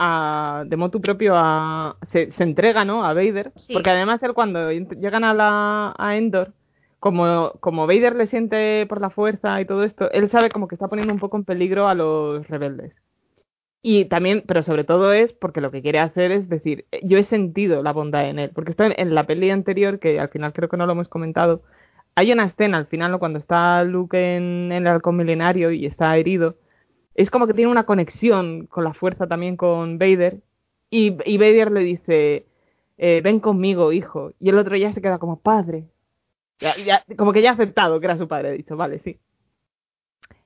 a, 0.00 0.64
de 0.66 0.76
motu 0.76 1.00
propio 1.00 1.34
a, 1.36 1.96
se, 2.12 2.32
se 2.32 2.42
entrega, 2.42 2.84
¿no? 2.84 3.04
A 3.04 3.14
Vader, 3.14 3.52
Sí. 3.56 3.72
porque 3.74 3.90
además 3.90 4.22
él 4.22 4.34
cuando 4.34 4.70
llegan 4.72 5.24
a 5.24 5.34
la, 5.34 5.94
a 5.98 6.16
Endor, 6.16 6.54
como, 7.00 7.52
como 7.60 7.86
Vader 7.86 8.16
le 8.16 8.26
siente 8.26 8.86
por 8.88 9.00
la 9.00 9.10
fuerza 9.10 9.60
y 9.60 9.66
todo 9.66 9.84
esto, 9.84 10.10
él 10.12 10.30
sabe 10.30 10.50
como 10.50 10.68
que 10.68 10.74
está 10.76 10.88
poniendo 10.88 11.14
un 11.14 11.20
poco 11.20 11.36
en 11.36 11.44
peligro 11.44 11.88
a 11.88 11.94
los 11.94 12.46
rebeldes. 12.48 12.92
Y 13.82 14.06
también, 14.06 14.44
pero 14.46 14.62
sobre 14.62 14.84
todo 14.84 15.12
es 15.12 15.32
porque 15.32 15.60
lo 15.62 15.70
que 15.70 15.80
quiere 15.82 16.00
hacer 16.00 16.32
es 16.32 16.48
decir, 16.50 16.86
yo 17.02 17.16
he 17.18 17.24
sentido 17.24 17.82
la 17.82 17.92
bondad 17.92 18.28
en 18.28 18.38
él, 18.38 18.50
porque 18.54 18.72
esto 18.72 18.84
en, 18.84 18.94
en 18.96 19.14
la 19.14 19.26
peli 19.26 19.50
anterior, 19.50 19.98
que 19.98 20.20
al 20.20 20.28
final 20.28 20.52
creo 20.52 20.68
que 20.68 20.76
no 20.76 20.86
lo 20.86 20.92
hemos 20.92 21.08
comentado, 21.08 21.62
hay 22.14 22.32
una 22.32 22.44
escena 22.46 22.76
al 22.78 22.86
final, 22.88 23.10
¿no? 23.12 23.18
Cuando 23.18 23.38
está 23.38 23.82
Luke 23.84 24.16
en, 24.36 24.70
en 24.72 24.86
el 24.86 24.88
halcón 24.88 25.16
milenario 25.16 25.70
y 25.70 25.86
está 25.86 26.16
herido, 26.18 26.56
es 27.14 27.30
como 27.30 27.46
que 27.46 27.54
tiene 27.54 27.70
una 27.70 27.84
conexión 27.84 28.66
con 28.66 28.84
la 28.84 28.94
fuerza 28.94 29.26
también 29.26 29.56
con 29.56 29.98
Vader, 29.98 30.38
y, 30.90 31.16
y 31.24 31.38
Vader 31.38 31.70
le 31.70 31.80
dice, 31.80 32.46
eh, 32.98 33.20
ven 33.22 33.40
conmigo, 33.40 33.92
hijo, 33.92 34.32
y 34.40 34.48
el 34.50 34.58
otro 34.58 34.76
ya 34.76 34.92
se 34.92 35.02
queda 35.02 35.18
como 35.18 35.40
padre. 35.40 35.84
Ya, 36.60 36.76
ya- 36.76 37.04
como 37.16 37.32
que 37.32 37.42
ya 37.42 37.50
ha 37.50 37.54
aceptado 37.54 38.00
que 38.00 38.06
era 38.06 38.18
su 38.18 38.28
padre, 38.28 38.48
ha 38.48 38.52
dicho, 38.52 38.76
vale, 38.76 38.98
sí. 39.00 39.18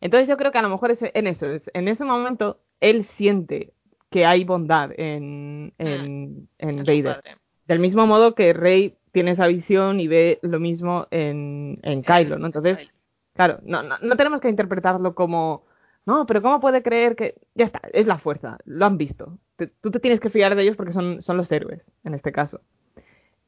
Entonces 0.00 0.28
yo 0.28 0.36
creo 0.36 0.52
que 0.52 0.58
a 0.58 0.62
lo 0.62 0.68
mejor 0.68 0.90
es 0.90 0.98
en 1.02 1.26
eso, 1.26 1.46
es- 1.46 1.70
en 1.72 1.88
ese 1.88 2.04
momento 2.04 2.60
él 2.80 3.04
siente 3.16 3.72
que 4.10 4.26
hay 4.26 4.44
bondad 4.44 4.90
en, 4.96 5.72
en, 5.78 6.48
en 6.58 6.78
En 6.78 6.84
Vader. 6.84 7.22
Del 7.66 7.78
mismo 7.80 8.06
modo 8.06 8.34
que 8.34 8.52
Rey 8.52 8.96
tiene 9.12 9.32
esa 9.32 9.46
visión 9.46 9.98
y 10.00 10.06
ve 10.08 10.38
lo 10.42 10.60
mismo 10.60 11.06
en, 11.10 11.78
en 11.82 12.02
Kylo, 12.02 12.38
¿no? 12.38 12.46
Entonces, 12.46 12.78
claro, 13.34 13.58
no, 13.64 13.82
no, 13.82 13.96
no 14.00 14.16
tenemos 14.16 14.40
que 14.40 14.48
interpretarlo 14.50 15.14
como, 15.14 15.64
no, 16.06 16.26
pero 16.26 16.42
¿cómo 16.42 16.60
puede 16.60 16.82
creer 16.82 17.16
que... 17.16 17.34
Ya 17.54 17.64
está, 17.66 17.80
es 17.92 18.06
la 18.06 18.18
fuerza, 18.18 18.58
lo 18.64 18.84
han 18.84 18.98
visto. 18.98 19.38
Tú 19.80 19.90
te 19.90 20.00
tienes 20.00 20.20
que 20.20 20.30
fiar 20.30 20.54
de 20.54 20.62
ellos 20.62 20.76
porque 20.76 20.92
son, 20.92 21.22
son 21.22 21.36
los 21.36 21.50
héroes, 21.50 21.82
en 22.04 22.14
este 22.14 22.32
caso. 22.32 22.60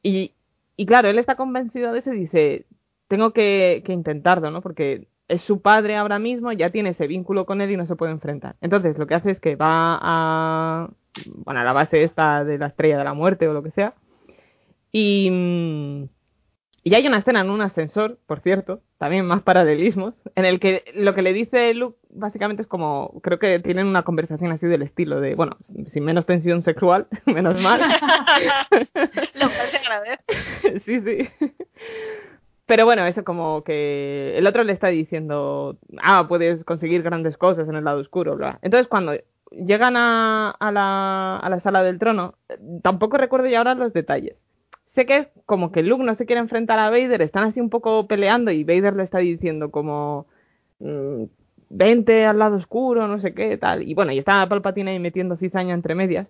Y, 0.01 0.33
y 0.75 0.85
claro, 0.85 1.07
él 1.09 1.19
está 1.19 1.35
convencido 1.35 1.91
de 1.91 1.99
eso 1.99 2.13
y 2.13 2.19
dice, 2.19 2.65
tengo 3.07 3.31
que, 3.31 3.83
que 3.85 3.93
intentarlo, 3.93 4.49
¿no? 4.49 4.61
Porque 4.61 5.07
es 5.27 5.41
su 5.41 5.61
padre 5.61 5.97
ahora 5.97 6.19
mismo, 6.19 6.51
ya 6.51 6.71
tiene 6.71 6.89
ese 6.89 7.07
vínculo 7.07 7.45
con 7.45 7.61
él 7.61 7.71
y 7.71 7.77
no 7.77 7.85
se 7.85 7.95
puede 7.95 8.13
enfrentar. 8.13 8.55
Entonces, 8.61 8.97
lo 8.97 9.07
que 9.07 9.15
hace 9.15 9.31
es 9.31 9.39
que 9.39 9.55
va 9.55 9.99
a, 10.01 10.89
bueno, 11.45 11.59
a 11.59 11.63
la 11.63 11.73
base 11.73 12.03
esta 12.03 12.43
de 12.43 12.57
la 12.57 12.67
estrella 12.67 12.97
de 12.97 13.03
la 13.03 13.13
muerte 13.13 13.47
o 13.47 13.53
lo 13.53 13.63
que 13.63 13.71
sea. 13.71 13.93
Y, 14.91 15.29
mm, 15.29 16.16
y 16.87 16.95
hay 16.95 17.05
una 17.05 17.17
escena 17.17 17.41
en 17.41 17.49
un 17.49 17.59
ascensor, 17.59 18.17
por 18.27 18.39
cierto, 18.39 18.79
también 18.97 19.25
más 19.25 19.41
paralelismos, 19.41 20.13
en 20.35 20.45
el 20.45 20.61
que 20.61 20.85
lo 20.95 21.13
que 21.13 21.21
le 21.21 21.33
dice 21.33 21.73
Luke 21.73 21.97
básicamente 22.09 22.61
es 22.61 22.67
como, 22.67 23.19
creo 23.21 23.39
que 23.39 23.59
tienen 23.59 23.87
una 23.87 24.03
conversación 24.03 24.53
así 24.53 24.67
del 24.67 24.83
estilo 24.83 25.19
de, 25.19 25.35
bueno, 25.35 25.57
sin 25.91 26.05
menos 26.05 26.25
tensión 26.25 26.63
sexual, 26.63 27.07
menos 27.25 27.61
mal. 27.61 27.81
Lo 29.33 29.49
cual 29.49 29.67
se 29.69 29.77
agradece. 29.77 30.79
sí, 30.85 31.01
sí. 31.01 31.29
Pero 32.65 32.85
bueno, 32.85 33.05
eso 33.05 33.25
como 33.25 33.65
que 33.65 34.37
el 34.37 34.47
otro 34.47 34.63
le 34.63 34.71
está 34.71 34.87
diciendo, 34.87 35.77
ah, 36.01 36.25
puedes 36.29 36.63
conseguir 36.63 37.03
grandes 37.03 37.35
cosas 37.35 37.67
en 37.67 37.75
el 37.75 37.83
lado 37.83 37.99
oscuro, 37.99 38.37
bla. 38.37 38.59
Entonces 38.61 38.87
cuando 38.87 39.11
llegan 39.51 39.97
a, 39.97 40.51
a, 40.51 40.71
la, 40.71 41.37
a 41.37 41.49
la 41.49 41.59
sala 41.59 41.83
del 41.83 41.99
trono, 41.99 42.35
eh, 42.47 42.57
tampoco 42.81 43.17
recuerdo 43.17 43.47
ya 43.47 43.57
ahora 43.57 43.75
los 43.75 43.91
detalles. 43.91 44.37
Sé 44.97 45.05
que 45.05 45.17
es 45.17 45.27
como 45.45 45.71
que 45.71 45.83
Luke 45.83 46.03
no 46.03 46.15
se 46.15 46.25
quiere 46.25 46.41
enfrentar 46.41 46.79
a 46.79 46.89
Vader, 46.89 47.21
están 47.21 47.43
así 47.43 47.61
un 47.61 47.69
poco 47.69 48.07
peleando 48.07 48.49
y 48.49 48.63
Vader 48.63 48.95
le 48.95 49.03
está 49.03 49.19
diciendo 49.19 49.69
como, 49.69 50.25
mm, 50.79 51.25
vente 51.69 52.25
al 52.25 52.39
lado 52.39 52.55
oscuro, 52.57 53.07
no 53.07 53.21
sé 53.21 53.35
qué, 53.35 53.59
tal. 53.59 53.87
Y 53.87 53.93
bueno, 53.93 54.11
y 54.11 54.17
está 54.17 54.49
Palpatine 54.49 54.89
ahí 54.89 54.99
metiendo 54.99 55.37
cizaña 55.37 55.75
entre 55.75 55.93
medias. 55.93 56.27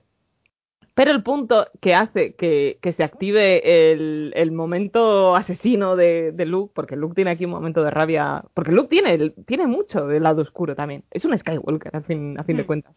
Pero 0.96 1.12
el 1.12 1.24
punto 1.24 1.68
que 1.80 1.96
hace 1.96 2.36
que, 2.36 2.78
que 2.82 2.92
se 2.92 3.06
active 3.06 3.92
el, 3.94 4.34
el 4.36 4.52
momento 4.52 5.38
asesino 5.38 5.96
de, 5.96 6.34
de 6.34 6.46
Luke, 6.46 6.74
porque 6.76 6.98
Luke 6.98 7.16
tiene 7.16 7.32
aquí 7.32 7.46
un 7.46 7.52
momento 7.52 7.86
de 7.86 7.92
rabia, 7.92 8.44
porque 8.54 8.74
Luke 8.74 8.90
tiene, 8.90 9.30
tiene 9.46 9.66
mucho 9.66 10.08
del 10.08 10.24
lado 10.24 10.42
oscuro 10.42 10.76
también, 10.76 11.06
es 11.12 11.24
un 11.24 11.38
Skywalker 11.40 11.96
a 11.96 12.02
fin, 12.02 12.38
a 12.38 12.44
fin 12.44 12.58
de 12.58 12.64
Mm. 12.64 12.68
cuentas, 12.68 12.94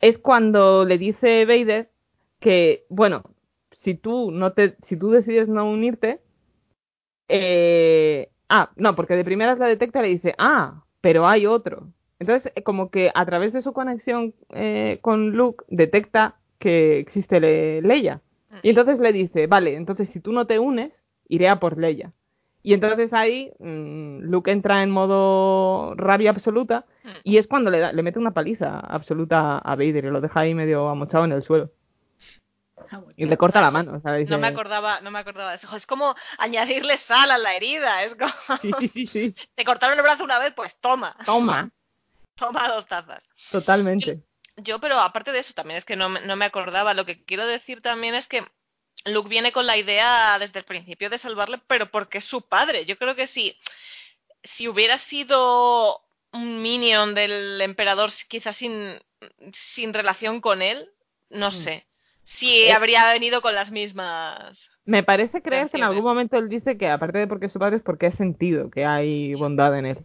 es 0.00 0.18
cuando 0.18 0.84
le 0.84 0.98
dice 0.98 1.46
Vader 1.46 1.88
que, 2.38 2.84
bueno, 2.88 3.24
si 3.82 3.94
tú, 3.94 4.30
no 4.30 4.52
te, 4.52 4.76
si 4.86 4.96
tú 4.96 5.10
decides 5.10 5.48
no 5.48 5.68
unirte, 5.70 6.20
eh, 7.28 8.28
ah, 8.48 8.70
no, 8.76 8.94
porque 8.94 9.16
de 9.16 9.24
primeras 9.24 9.58
la 9.58 9.66
detecta 9.66 10.00
y 10.00 10.02
le 10.02 10.08
dice, 10.08 10.34
ah, 10.38 10.84
pero 11.00 11.26
hay 11.26 11.46
otro. 11.46 11.88
Entonces, 12.18 12.52
eh, 12.54 12.62
como 12.62 12.90
que 12.90 13.10
a 13.14 13.26
través 13.26 13.52
de 13.52 13.62
su 13.62 13.72
conexión 13.72 14.34
eh, 14.50 14.98
con 15.02 15.30
Luke, 15.32 15.64
detecta 15.68 16.36
que 16.58 16.98
existe 16.98 17.40
Le- 17.40 17.82
Leia. 17.82 18.20
Y 18.62 18.70
entonces 18.70 18.98
le 19.00 19.12
dice, 19.12 19.46
vale, 19.46 19.74
entonces 19.76 20.08
si 20.10 20.20
tú 20.20 20.30
no 20.32 20.46
te 20.46 20.58
unes, 20.58 20.92
iré 21.28 21.48
a 21.48 21.58
por 21.58 21.78
Leia. 21.78 22.12
Y 22.62 22.74
entonces 22.74 23.12
ahí 23.12 23.50
mm, 23.58 24.18
Luke 24.20 24.50
entra 24.52 24.84
en 24.84 24.90
modo 24.90 25.94
rabia 25.96 26.30
absoluta 26.30 26.84
y 27.24 27.38
es 27.38 27.48
cuando 27.48 27.70
le, 27.72 27.78
da- 27.80 27.92
le 27.92 28.02
mete 28.04 28.20
una 28.20 28.30
paliza 28.34 28.78
absoluta 28.78 29.58
a 29.58 29.74
Vader 29.74 30.04
y 30.04 30.10
lo 30.10 30.20
deja 30.20 30.40
ahí 30.40 30.54
medio 30.54 30.88
amochado 30.88 31.24
en 31.24 31.32
el 31.32 31.42
suelo. 31.42 31.70
Y 33.16 33.26
le 33.26 33.36
corta 33.36 33.60
la 33.60 33.70
mano. 33.70 33.94
o 33.96 34.00
sea, 34.00 34.14
dice- 34.14 34.30
No 34.30 34.38
me 34.38 34.46
acordaba, 34.48 35.00
no 35.00 35.10
me 35.10 35.18
acordaba 35.18 35.50
de 35.50 35.56
eso. 35.56 35.74
Es 35.76 35.86
como 35.86 36.14
añadirle 36.38 36.98
sal 36.98 37.30
a 37.30 37.38
la 37.38 37.54
herida. 37.54 38.02
Es 38.04 38.14
como, 38.14 38.32
Sí, 38.62 38.72
sí, 38.80 38.88
sí, 38.88 39.06
sí. 39.06 39.34
te 39.54 39.64
cortaron 39.64 39.96
el 39.96 40.02
brazo 40.02 40.24
una 40.24 40.38
vez, 40.38 40.52
pues 40.54 40.74
toma, 40.80 41.16
Toma. 41.24 41.70
toma 42.36 42.68
dos 42.68 42.86
tazas. 42.86 43.22
Totalmente. 43.50 44.22
Yo, 44.56 44.78
pero 44.80 44.98
aparte 44.98 45.32
de 45.32 45.38
eso, 45.38 45.54
también 45.54 45.78
es 45.78 45.84
que 45.84 45.96
no, 45.96 46.08
me- 46.08 46.20
no 46.20 46.36
me 46.36 46.44
acordaba. 46.44 46.92
Lo 46.94 47.06
que 47.06 47.24
quiero 47.24 47.46
decir 47.46 47.80
también 47.80 48.14
es 48.14 48.26
que 48.26 48.44
Luke 49.06 49.28
viene 49.28 49.50
con 49.52 49.66
la 49.66 49.76
idea 49.78 50.38
desde 50.38 50.58
el 50.60 50.64
principio 50.64 51.08
de 51.10 51.18
salvarle, 51.18 51.58
pero 51.66 51.90
porque 51.90 52.18
es 52.18 52.24
su 52.24 52.42
padre. 52.42 52.84
Yo 52.84 52.98
creo 52.98 53.14
que 53.16 53.26
si, 53.26 53.56
si 54.44 54.68
hubiera 54.68 54.98
sido 54.98 56.02
un 56.32 56.62
minion 56.62 57.14
del 57.14 57.60
emperador, 57.60 58.10
quizás 58.28 58.56
sin, 58.56 58.98
sin 59.52 59.92
relación 59.94 60.40
con 60.40 60.62
él, 60.62 60.90
no 61.30 61.48
Mm. 61.48 61.52
sé. 61.52 61.86
Si 62.24 62.64
Eh. 62.64 62.72
habría 62.72 63.10
venido 63.12 63.40
con 63.42 63.54
las 63.54 63.70
mismas. 63.70 64.58
Me 64.84 65.02
parece 65.02 65.42
creer 65.42 65.68
que 65.70 65.76
en 65.76 65.84
algún 65.84 66.04
momento 66.04 66.36
él 66.36 66.48
dice 66.48 66.76
que 66.76 66.88
aparte 66.88 67.18
de 67.18 67.26
porque 67.28 67.46
es 67.46 67.52
su 67.52 67.58
padre 67.58 67.76
es 67.76 67.82
porque 67.82 68.06
ha 68.06 68.12
sentido 68.12 68.70
que 68.70 68.84
hay 68.84 69.34
bondad 69.34 69.76
en 69.78 69.86
él. 69.86 69.98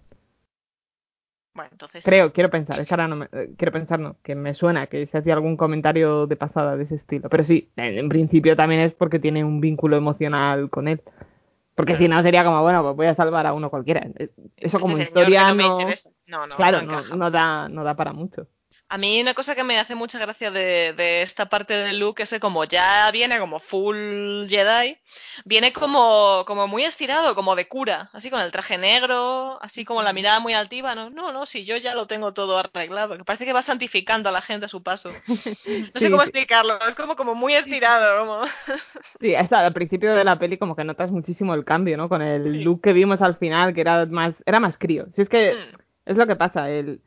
Bueno, 1.56 1.69
entonces. 1.72 2.03
Creo, 2.03 2.31
quiero 2.34 2.52
pensar, 2.52 2.80
es 2.80 2.88
que 2.88 2.94
ahora 2.94 3.07
no 3.07 3.15
me, 3.15 3.26
eh, 3.31 3.49
quiero 3.57 3.72
pensar, 3.72 3.99
no, 3.99 4.18
que 4.22 4.35
me 4.35 4.53
suena 4.53 4.85
que 4.85 5.07
se 5.07 5.18
hacía 5.18 5.34
algún 5.34 5.57
comentario 5.57 6.27
de 6.27 6.35
pasada 6.35 6.77
de 6.77 6.84
ese 6.84 6.95
estilo. 6.95 7.30
Pero 7.30 7.45
sí, 7.45 7.69
en, 7.76 7.98
en 7.98 8.10
principio 8.10 8.56
también 8.56 8.81
es 8.81 8.94
porque 8.94 9.18
tiene 9.18 9.44
un 9.44 9.60
vínculo 9.60 9.98
emocional 9.98 10.69
con 10.69 10.88
él. 10.88 11.02
Porque 11.73 11.95
si 11.98 12.07
no 12.07 12.22
sería 12.23 12.44
como, 12.44 12.61
bueno, 12.61 12.84
pues 12.84 12.95
voy 12.95 13.06
a 13.07 13.15
salvar 13.15 13.45
a 13.48 13.53
uno 13.53 13.69
cualquiera. 13.72 14.07
Eh, 14.18 14.30
Eso 14.57 14.80
como 14.80 14.98
historia 14.99 15.53
no 15.53 15.80
no. 15.80 15.88
No, 16.27 16.45
no, 16.45 16.56
claro, 16.56 16.81
no 16.81 17.31
da, 17.31 17.69
no 17.69 17.84
da 17.84 17.95
para 17.95 18.14
mucho. 18.14 18.48
A 18.90 18.98
mí 18.98 19.20
una 19.22 19.34
cosa 19.34 19.54
que 19.54 19.66
me 19.66 19.78
hace 19.80 19.96
mucha 19.96 20.18
gracia 20.18 20.50
de, 20.50 20.94
de 20.94 21.22
esta 21.22 21.48
parte 21.50 21.74
de 21.74 21.92
Luke 21.92 22.24
es 22.24 22.30
que 22.30 22.40
como 22.40 22.64
ya 22.64 23.12
viene 23.12 23.38
como 23.38 23.60
full 23.60 24.48
Jedi, 24.48 24.98
viene 25.44 25.74
como, 25.74 26.46
como 26.48 26.68
muy 26.68 26.86
estirado, 26.86 27.36
como 27.36 27.58
de 27.58 27.68
cura, 27.68 28.10
así 28.14 28.30
con 28.30 28.40
el 28.40 28.52
traje 28.54 28.78
negro, 28.78 29.62
así 29.62 29.84
como 29.84 30.04
la 30.04 30.14
mirada 30.14 30.40
muy 30.40 30.54
altiva, 30.54 30.96
no, 30.96 31.10
no, 31.10 31.34
no, 31.34 31.46
si 31.46 31.66
yo 31.66 31.76
ya 31.76 31.96
lo 31.96 32.08
tengo 32.08 32.34
todo 32.34 32.58
arreglado, 32.58 33.18
que 33.18 33.26
parece 33.26 33.44
que 33.46 33.52
va 33.52 33.62
santificando 33.62 34.30
a 34.30 34.32
la 34.32 34.42
gente 34.42 34.66
a 34.68 34.70
su 34.70 34.82
paso. 34.84 35.12
No 35.94 36.00
sé 36.00 36.10
cómo 36.10 36.22
explicarlo, 36.24 36.80
es 36.88 36.96
como, 36.96 37.16
como 37.18 37.36
muy 37.36 37.56
estirado, 37.56 38.20
como... 38.26 38.46
Sí, 39.20 39.34
hasta 39.36 39.66
al 39.66 39.74
principio 39.74 40.14
de 40.16 40.24
la 40.24 40.38
peli 40.38 40.58
como 40.60 40.76
que 40.76 40.84
notas 40.84 41.10
muchísimo 41.12 41.56
el 41.56 41.66
cambio, 41.66 41.98
¿no? 41.98 42.08
Con 42.08 42.22
el 42.22 42.44
Sí. 42.54 42.64
look 42.64 42.82
que 42.82 42.94
vimos 42.94 43.22
al 43.22 43.38
final, 43.38 43.74
que 43.74 43.82
era 43.82 44.06
más, 44.06 44.36
era 44.46 44.60
más 44.60 44.78
crío. 44.78 45.08
Si 45.16 45.22
es 45.24 45.30
que 45.30 45.54
Mm, 45.54 45.78
es 46.06 46.18
lo 46.18 46.28
que 46.28 46.36
pasa, 46.36 46.70
el, 46.70 47.02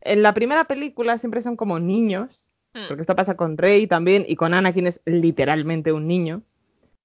en 0.00 0.22
la 0.22 0.34
primera 0.34 0.64
película 0.64 1.18
siempre 1.18 1.42
son 1.42 1.56
como 1.56 1.78
niños, 1.78 2.28
mm. 2.74 2.88
porque 2.88 3.02
esto 3.02 3.16
pasa 3.16 3.36
con 3.36 3.56
Rey 3.58 3.86
también, 3.86 4.24
y 4.26 4.36
con 4.36 4.54
Anakin 4.54 4.86
es 4.88 5.00
literalmente 5.04 5.92
un 5.92 6.06
niño. 6.06 6.42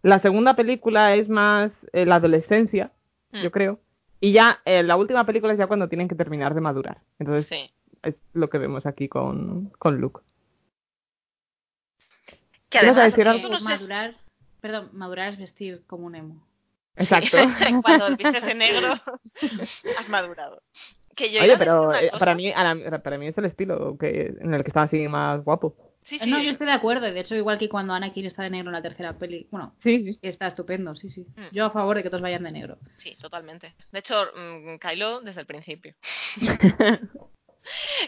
La 0.01 0.19
segunda 0.19 0.55
película 0.55 1.15
es 1.15 1.29
más 1.29 1.71
eh, 1.93 2.05
la 2.05 2.15
adolescencia, 2.15 2.91
Mm. 3.31 3.41
yo 3.43 3.51
creo. 3.51 3.79
Y 4.21 4.31
ya 4.31 4.59
eh, 4.65 4.81
la 4.83 4.95
última 4.95 5.25
película 5.25 5.51
es 5.51 5.59
ya 5.59 5.67
cuando 5.67 5.89
tienen 5.89 6.07
que 6.07 6.15
terminar 6.15 6.53
de 6.53 6.61
madurar. 6.61 7.01
Entonces 7.19 7.47
Sí. 7.47 7.69
es 8.03 8.15
lo 8.33 8.49
que 8.49 8.57
vemos 8.59 8.85
aquí 8.85 9.09
con, 9.09 9.71
con 9.77 9.97
Luke. 9.99 10.21
Que 12.69 12.77
¿Ibas 12.79 12.97
a 12.97 13.01
además, 13.01 13.05
decir 13.15 13.27
algo? 13.27 13.49
no 13.49 13.59
madurar, 13.59 14.15
perdón, 14.61 14.89
madurar 14.93 15.33
es 15.33 15.39
vestir 15.39 15.83
como 15.87 16.05
un 16.05 16.15
emo. 16.15 16.47
Exacto. 16.95 17.37
Cuando 17.83 18.15
vistes 18.15 18.43
de 18.45 18.53
negro, 18.55 18.93
has 19.99 20.09
madurado. 20.09 20.61
Que 21.15 21.31
yo 21.31 21.37
iba 21.37 21.45
Oye, 21.45 21.57
pero 21.57 21.93
eh, 21.93 22.11
para 22.19 22.35
mí, 22.35 22.51
a 22.51 22.73
la- 22.75 22.99
para 23.01 23.17
mí 23.17 23.27
es 23.27 23.37
el 23.37 23.45
estilo 23.45 23.97
que, 23.97 24.33
en 24.39 24.53
el 24.53 24.63
que 24.63 24.69
está 24.69 24.83
así 24.83 25.07
más 25.07 25.43
guapo. 25.43 25.75
Sí, 26.03 26.19
sí. 26.19 26.29
No, 26.29 26.39
yo 26.39 26.51
estoy 26.51 26.67
de 26.67 26.73
acuerdo. 26.73 27.05
De 27.11 27.19
hecho, 27.19 27.35
igual 27.35 27.57
que 27.57 27.67
cuando 27.69 27.93
Anakin 27.93 28.25
está 28.27 28.43
de 28.43 28.51
negro 28.51 28.69
en 28.69 28.73
la 28.73 28.81
tercera 28.81 29.13
peli. 29.17 29.47
Bueno, 29.49 29.73
Sí, 29.81 30.13
sí. 30.13 30.19
que 30.21 30.27
está 30.29 30.45
estupendo, 30.47 30.95
sí, 30.95 31.09
sí. 31.09 31.25
Mm. 31.35 31.47
Yo 31.51 31.65
a 31.65 31.71
favor 31.71 31.95
de 31.97 32.03
que 32.03 32.09
todos 32.09 32.21
vayan 32.21 32.43
de 32.43 32.51
negro. 32.51 32.77
Sí, 32.97 33.15
totalmente. 33.19 33.73
De 33.91 33.99
hecho, 33.99 34.25
mm, 34.35 34.75
Kylo 34.77 35.21
desde 35.21 35.41
el 35.41 35.47
principio. 35.47 35.95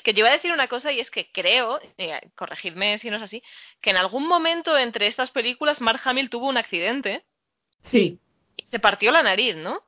Que 0.04 0.14
yo 0.14 0.20
iba 0.20 0.30
a 0.30 0.34
decir 0.34 0.52
una 0.52 0.68
cosa 0.68 0.92
y 0.92 1.00
es 1.00 1.10
que 1.10 1.32
creo, 1.32 1.80
eh, 1.98 2.22
corregidme 2.36 3.00
si 3.00 3.10
no 3.10 3.16
es 3.18 3.24
así, 3.24 3.42
que 3.82 3.90
en 3.90 3.98
algún 3.98 4.28
momento 4.28 4.78
entre 4.78 5.08
estas 5.08 5.32
películas 5.32 5.82
Mark 5.82 6.00
Hamill 6.06 6.30
tuvo 6.30 6.48
un 6.48 6.58
accidente 6.58 7.24
Sí. 7.86 8.20
y 8.56 8.64
se 8.68 8.78
partió 8.78 9.12
la 9.12 9.24
nariz, 9.24 9.56
¿no? 9.56 9.82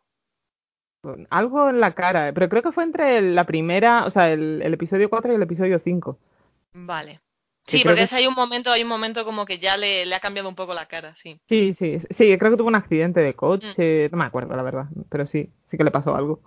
Algo 1.29 1.69
en 1.69 1.79
la 1.79 1.93
cara, 1.93 2.31
pero 2.33 2.49
creo 2.49 2.61
que 2.61 2.71
fue 2.71 2.83
entre 2.83 3.21
la 3.21 3.45
primera, 3.45 4.05
o 4.05 4.11
sea, 4.11 4.31
el, 4.31 4.61
el 4.61 4.73
episodio 4.73 5.09
4 5.09 5.31
y 5.31 5.35
el 5.35 5.41
episodio 5.41 5.79
5. 5.79 6.19
Vale. 6.73 7.21
Sí, 7.67 7.81
porque 7.85 8.07
que 8.07 8.15
hay 8.15 8.25
un 8.25 8.33
momento, 8.33 8.71
hay 8.71 8.81
un 8.81 8.89
momento 8.89 9.23
como 9.23 9.45
que 9.45 9.59
ya 9.59 9.77
le, 9.77 10.05
le 10.05 10.15
ha 10.15 10.19
cambiado 10.19 10.49
un 10.49 10.55
poco 10.55 10.73
la 10.73 10.87
cara, 10.87 11.15
sí. 11.15 11.39
Sí, 11.47 11.73
sí, 11.77 11.99
sí, 12.17 12.37
creo 12.37 12.51
que 12.51 12.57
tuvo 12.57 12.67
un 12.67 12.75
accidente 12.75 13.21
de 13.21 13.35
coche, 13.35 14.09
no 14.11 14.17
me 14.17 14.25
acuerdo 14.25 14.55
la 14.55 14.63
verdad, 14.63 14.85
pero 15.09 15.27
sí, 15.27 15.51
sí 15.69 15.77
que 15.77 15.83
le 15.83 15.91
pasó 15.91 16.15
algo. 16.15 16.41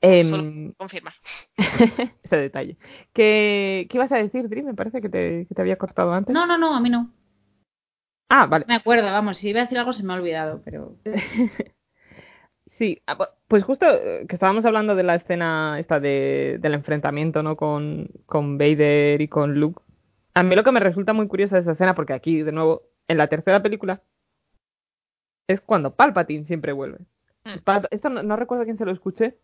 Em, 0.00 0.30
Solo 0.30 0.74
confirmar. 0.78 1.14
ese 2.22 2.36
detalle. 2.36 2.78
¿Qué, 3.12 3.86
¿Qué 3.90 3.96
ibas 3.98 4.12
a 4.12 4.16
decir, 4.16 4.48
Dri? 4.48 4.62
Me 4.62 4.74
parece 4.74 5.02
que 5.02 5.08
te, 5.10 5.46
que 5.46 5.54
te 5.54 5.60
había 5.60 5.76
cortado 5.76 6.12
antes. 6.12 6.32
No, 6.32 6.46
no, 6.46 6.56
no, 6.56 6.74
a 6.74 6.80
mí 6.80 6.88
no. 6.88 7.12
Ah, 8.28 8.46
vale. 8.46 8.64
Me 8.68 8.76
acuerdo, 8.76 9.10
vamos, 9.10 9.38
si 9.38 9.48
iba 9.48 9.60
a 9.60 9.64
decir 9.64 9.78
algo 9.78 9.92
se 9.92 10.04
me 10.04 10.12
ha 10.12 10.16
olvidado, 10.16 10.62
pero. 10.64 10.96
Sí, 12.80 13.02
ah, 13.06 13.18
pu- 13.18 13.28
pues 13.46 13.62
justo 13.62 13.84
eh, 13.86 14.24
que 14.26 14.36
estábamos 14.36 14.64
hablando 14.64 14.94
de 14.94 15.02
la 15.02 15.16
escena 15.16 15.78
esta 15.78 16.00
de, 16.00 16.56
del 16.60 16.72
enfrentamiento, 16.72 17.42
¿no? 17.42 17.54
Con, 17.54 18.08
con 18.24 18.56
Vader 18.56 19.20
y 19.20 19.28
con 19.28 19.60
Luke. 19.60 19.82
A 20.32 20.42
mí 20.42 20.56
lo 20.56 20.64
que 20.64 20.72
me 20.72 20.80
resulta 20.80 21.12
muy 21.12 21.28
curioso 21.28 21.56
de 21.56 21.60
esa 21.60 21.72
escena, 21.72 21.94
porque 21.94 22.14
aquí, 22.14 22.42
de 22.42 22.52
nuevo, 22.52 22.84
en 23.06 23.18
la 23.18 23.28
tercera 23.28 23.62
película, 23.62 24.00
es 25.46 25.60
cuando 25.60 25.94
Palpatine 25.94 26.46
siempre 26.46 26.72
vuelve. 26.72 27.00
Mm. 27.44 27.84
Esto 27.90 28.08
no, 28.08 28.22
no 28.22 28.36
recuerdo 28.36 28.64
quién 28.64 28.78
se 28.78 28.86
lo 28.86 28.92
escuché, 28.92 29.36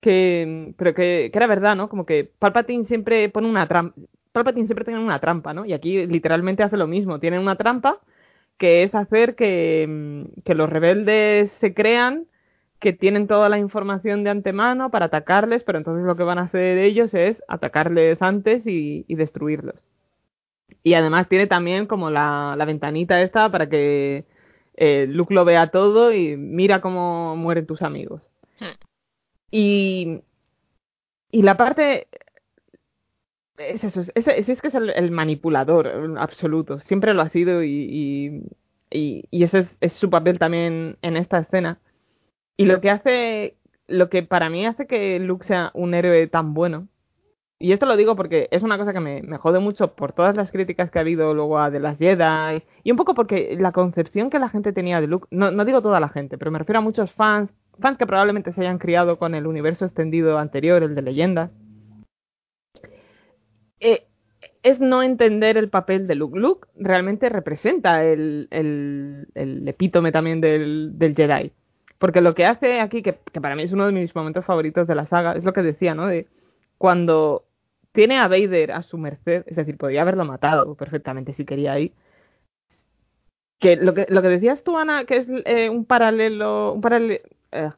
que, 0.00 0.74
pero 0.76 0.94
que, 0.94 1.30
que 1.32 1.38
era 1.38 1.48
verdad, 1.48 1.76
¿no? 1.76 1.88
Como 1.88 2.06
que 2.06 2.30
Palpatine 2.38 2.86
siempre 2.86 3.28
pone 3.30 3.48
una 3.48 3.66
trampa. 3.66 4.00
Palpatine 4.32 4.66
siempre 4.66 4.84
tiene 4.84 5.00
una 5.00 5.20
trampa, 5.20 5.54
¿no? 5.54 5.64
Y 5.64 5.72
aquí 5.72 6.06
literalmente 6.06 6.62
hace 6.62 6.76
lo 6.76 6.86
mismo. 6.86 7.20
Tiene 7.20 7.40
una 7.40 7.56
trampa 7.56 8.00
que 8.58 8.84
es 8.84 8.94
hacer 8.94 9.34
que, 9.36 9.86
mm, 9.88 10.42
que 10.44 10.54
los 10.54 10.70
rebeldes 10.70 11.50
se 11.60 11.74
crean 11.74 12.26
que 12.84 12.92
tienen 12.92 13.26
toda 13.26 13.48
la 13.48 13.58
información 13.58 14.24
de 14.24 14.30
antemano 14.30 14.90
para 14.90 15.06
atacarles, 15.06 15.64
pero 15.64 15.78
entonces 15.78 16.04
lo 16.04 16.16
que 16.16 16.22
van 16.22 16.38
a 16.38 16.42
hacer 16.42 16.76
ellos 16.76 17.14
es 17.14 17.42
atacarles 17.48 18.20
antes 18.20 18.66
y, 18.66 19.06
y 19.08 19.14
destruirlos. 19.14 19.76
Y 20.82 20.92
además 20.92 21.30
tiene 21.30 21.46
también 21.46 21.86
como 21.86 22.10
la, 22.10 22.56
la 22.58 22.66
ventanita 22.66 23.22
esta 23.22 23.50
para 23.50 23.70
que 23.70 24.26
eh, 24.76 25.06
Luke 25.08 25.32
lo 25.32 25.46
vea 25.46 25.70
todo 25.70 26.12
y 26.12 26.36
mira 26.36 26.82
cómo 26.82 27.36
mueren 27.36 27.66
tus 27.66 27.80
amigos. 27.80 28.20
Hmm. 28.60 28.76
Y, 29.50 30.20
y 31.30 31.42
la 31.42 31.56
parte... 31.56 32.06
Es 33.56 33.82
eso, 33.82 34.02
es, 34.02 34.10
es, 34.14 34.48
es 34.48 34.60
que 34.60 34.68
es 34.68 34.74
el, 34.74 34.90
el 34.90 35.10
manipulador 35.10 36.16
absoluto, 36.18 36.80
siempre 36.80 37.14
lo 37.14 37.22
ha 37.22 37.30
sido 37.30 37.62
y, 37.62 38.42
y, 38.90 39.24
y, 39.30 39.44
ese 39.44 39.60
es, 39.60 39.68
es 39.80 39.92
su 39.94 40.10
papel 40.10 40.38
también 40.38 40.98
en 41.00 41.16
esta 41.16 41.38
escena. 41.38 41.78
Y 42.56 42.66
lo 42.66 42.80
que 42.80 42.90
hace, 42.90 43.56
lo 43.88 44.08
que 44.08 44.22
para 44.22 44.48
mí 44.48 44.66
hace 44.66 44.86
que 44.86 45.18
Luke 45.18 45.46
sea 45.46 45.70
un 45.74 45.94
héroe 45.94 46.26
tan 46.28 46.54
bueno, 46.54 46.88
y 47.58 47.72
esto 47.72 47.86
lo 47.86 47.96
digo 47.96 48.16
porque 48.16 48.48
es 48.50 48.62
una 48.62 48.76
cosa 48.78 48.92
que 48.92 49.00
me, 49.00 49.22
jode 49.38 49.58
mucho 49.58 49.94
por 49.94 50.12
todas 50.12 50.36
las 50.36 50.50
críticas 50.50 50.90
que 50.90 50.98
ha 50.98 51.02
habido 51.02 51.34
luego 51.34 51.58
a 51.58 51.70
de 51.70 51.80
las 51.80 51.98
Jedi, 51.98 52.62
y 52.82 52.90
un 52.90 52.96
poco 52.96 53.14
porque 53.14 53.56
la 53.58 53.72
concepción 53.72 54.30
que 54.30 54.38
la 54.38 54.48
gente 54.48 54.72
tenía 54.72 55.00
de 55.00 55.06
Luke, 55.06 55.28
no, 55.30 55.50
no 55.50 55.64
digo 55.64 55.82
toda 55.82 56.00
la 56.00 56.08
gente, 56.08 56.38
pero 56.38 56.50
me 56.50 56.58
refiero 56.58 56.80
a 56.80 56.82
muchos 56.82 57.12
fans, 57.12 57.50
fans 57.80 57.98
que 57.98 58.06
probablemente 58.06 58.52
se 58.52 58.60
hayan 58.60 58.78
criado 58.78 59.18
con 59.18 59.34
el 59.34 59.46
universo 59.46 59.84
extendido 59.84 60.38
anterior, 60.38 60.82
el 60.82 60.94
de 60.94 61.02
leyendas, 61.02 61.50
eh, 63.80 64.06
es 64.62 64.80
no 64.80 65.02
entender 65.02 65.56
el 65.56 65.68
papel 65.68 66.06
de 66.06 66.14
Luke. 66.14 66.38
Luke 66.38 66.68
realmente 66.76 67.28
representa 67.28 68.04
el, 68.04 68.48
el, 68.50 69.28
el 69.34 69.68
epítome 69.68 70.12
también 70.12 70.40
del, 70.40 70.98
del 70.98 71.14
Jedi. 71.14 71.52
Porque 71.98 72.20
lo 72.20 72.34
que 72.34 72.46
hace 72.46 72.80
aquí, 72.80 73.02
que, 73.02 73.18
que, 73.32 73.40
para 73.40 73.56
mí 73.56 73.62
es 73.62 73.72
uno 73.72 73.86
de 73.86 73.92
mis 73.92 74.14
momentos 74.14 74.44
favoritos 74.44 74.86
de 74.86 74.94
la 74.94 75.06
saga, 75.06 75.32
es 75.32 75.44
lo 75.44 75.52
que 75.52 75.62
decía, 75.62 75.94
¿no? 75.94 76.06
De 76.06 76.26
cuando 76.78 77.44
tiene 77.92 78.18
a 78.18 78.28
Vader 78.28 78.72
a 78.72 78.82
su 78.82 78.98
merced, 78.98 79.44
es 79.46 79.56
decir, 79.56 79.76
podría 79.76 80.02
haberlo 80.02 80.24
matado 80.24 80.74
perfectamente 80.74 81.32
si 81.34 81.44
quería 81.44 81.72
ahí. 81.72 81.92
Que 83.60 83.76
lo 83.76 83.94
que, 83.94 84.06
lo 84.08 84.20
que 84.20 84.28
decías 84.28 84.62
tú, 84.64 84.76
Ana, 84.76 85.04
que 85.04 85.18
es 85.18 85.26
eh, 85.46 85.70
un 85.70 85.84
paralelo, 85.84 86.72
un 86.72 86.80
paralelo, 86.80 87.20
eh, 87.52 87.70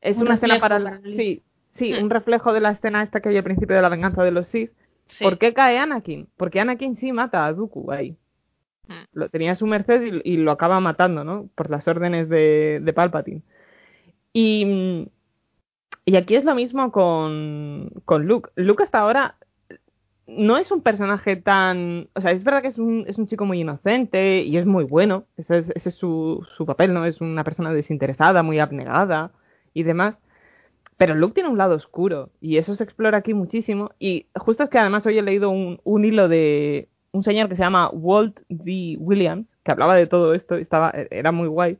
es 0.00 0.16
Un 0.16 0.24
una 0.24 0.34
escena 0.34 0.60
paralela, 0.60 1.00
sí, 1.02 1.42
sí, 1.76 1.94
Hmm. 1.94 2.04
un 2.04 2.10
reflejo 2.10 2.52
de 2.52 2.60
la 2.60 2.70
escena 2.72 3.02
esta 3.02 3.20
que 3.20 3.30
hay 3.30 3.36
al 3.38 3.44
principio 3.44 3.74
de 3.74 3.82
la 3.82 3.88
venganza 3.88 4.22
de 4.22 4.30
los 4.30 4.46
Sith. 4.48 4.70
Sí. 5.08 5.24
¿Por 5.24 5.38
qué 5.38 5.52
cae 5.54 5.78
Anakin? 5.78 6.28
Porque 6.36 6.60
Anakin 6.60 6.96
sí 6.96 7.12
mata 7.12 7.44
a 7.46 7.52
Dooku 7.52 7.90
ahí. 7.90 8.16
Mm. 8.88 8.92
Lo 9.12 9.28
tenía 9.28 9.52
a 9.52 9.56
su 9.56 9.66
merced 9.66 10.20
y, 10.24 10.36
lo 10.36 10.52
acaba 10.52 10.80
matando, 10.80 11.24
¿no? 11.24 11.48
Por 11.54 11.70
las 11.70 11.86
órdenes 11.88 12.28
de, 12.28 12.80
de 12.82 12.92
Palpatine. 12.92 13.42
Y, 14.32 15.08
y 16.04 16.16
aquí 16.16 16.34
es 16.36 16.44
lo 16.44 16.54
mismo 16.54 16.92
con, 16.92 17.90
con 18.04 18.26
Luke. 18.26 18.50
Luke 18.56 18.82
hasta 18.82 18.98
ahora 18.98 19.36
no 20.26 20.58
es 20.58 20.70
un 20.70 20.82
personaje 20.82 21.36
tan... 21.36 22.08
O 22.14 22.20
sea, 22.20 22.32
es 22.32 22.44
verdad 22.44 22.62
que 22.62 22.68
es 22.68 22.78
un, 22.78 23.26
chico 23.26 23.44
muy 23.44 23.60
inocente 23.60 24.42
y 24.42 24.56
es 24.56 24.66
muy 24.66 24.84
bueno. 24.84 25.24
Ese 25.36 25.58
es, 25.58 25.70
ese 25.74 25.88
es 25.90 25.94
su, 25.94 26.44
papel, 26.66 26.92
¿no? 26.94 27.04
Es 27.04 27.20
una 27.20 27.44
persona 27.44 27.72
desinteresada, 27.72 28.42
muy 28.42 28.58
abnegada 28.58 29.32
y 29.72 29.82
demás. 29.82 30.16
Pero 30.96 31.14
Luke 31.14 31.34
tiene 31.34 31.48
un 31.48 31.58
lado 31.58 31.74
oscuro 31.74 32.30
y 32.40 32.58
eso 32.58 32.74
se 32.74 32.84
explora 32.84 33.18
aquí 33.18 33.34
muchísimo. 33.34 33.90
Y 33.98 34.26
justo 34.34 34.64
es 34.64 34.70
que 34.70 34.78
además 34.78 35.04
hoy 35.06 35.18
he 35.18 35.22
leído 35.22 35.50
un 35.50 36.04
hilo 36.04 36.28
de 36.28 36.88
un 37.14 37.22
señor 37.24 37.48
que 37.48 37.56
se 37.56 37.62
llama 37.62 37.88
Walt 37.90 38.40
D. 38.48 38.96
Williams, 38.98 39.46
que 39.64 39.70
hablaba 39.72 39.94
de 39.94 40.06
todo 40.06 40.34
esto, 40.34 40.58
y 40.58 40.62
estaba, 40.62 40.90
era 41.10 41.30
muy 41.32 41.48
guay, 41.48 41.78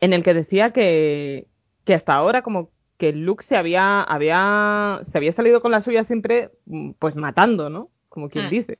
en 0.00 0.12
el 0.12 0.22
que 0.22 0.34
decía 0.34 0.70
que, 0.72 1.46
que 1.84 1.94
hasta 1.94 2.14
ahora 2.14 2.42
como 2.42 2.68
que 2.98 3.12
Luke 3.12 3.44
se 3.48 3.56
había, 3.56 4.02
había, 4.02 5.00
se 5.10 5.18
había 5.18 5.32
salido 5.32 5.60
con 5.60 5.72
la 5.72 5.82
suya 5.82 6.04
siempre 6.04 6.50
mm, 6.66 6.92
pues 6.98 7.16
matando, 7.16 7.70
¿no? 7.70 7.88
Como 8.08 8.28
quien 8.28 8.46
Mm. 8.46 8.50
dice. 8.50 8.78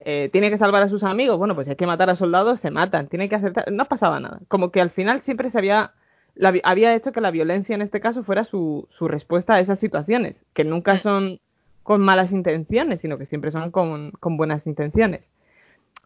Eh, 0.00 0.28
tiene 0.32 0.50
que 0.50 0.58
salvar 0.58 0.82
a 0.82 0.88
sus 0.88 1.02
amigos, 1.02 1.38
bueno, 1.38 1.54
pues 1.54 1.66
si 1.66 1.70
hay 1.70 1.76
que 1.76 1.86
matar 1.86 2.10
a 2.10 2.16
soldados, 2.16 2.60
se 2.60 2.70
matan, 2.70 3.08
tiene 3.08 3.28
que 3.28 3.36
hacer... 3.36 3.52
tal- 3.52 3.74
No 3.76 3.84
pasaba 3.86 4.18
nada. 4.20 4.40
Como 4.48 4.70
que 4.70 4.80
al 4.80 4.90
final 4.90 5.22
siempre 5.22 5.50
se 5.50 5.58
había 5.58 5.92
la 6.36 6.52
había 6.64 6.96
hecho 6.96 7.12
que 7.12 7.20
la 7.20 7.30
violencia 7.30 7.76
en 7.76 7.82
este 7.82 8.00
caso 8.00 8.24
fuera 8.24 8.44
su, 8.44 8.88
su 8.98 9.06
respuesta 9.06 9.54
a 9.54 9.60
esas 9.60 9.78
situaciones, 9.78 10.34
que 10.52 10.64
nunca 10.64 10.94
Mm. 10.94 10.98
son 11.00 11.40
con 11.84 12.00
malas 12.00 12.32
intenciones, 12.32 13.00
sino 13.00 13.16
que 13.18 13.26
siempre 13.26 13.52
son 13.52 13.70
con, 13.70 14.10
con 14.18 14.36
buenas 14.36 14.66
intenciones. 14.66 15.20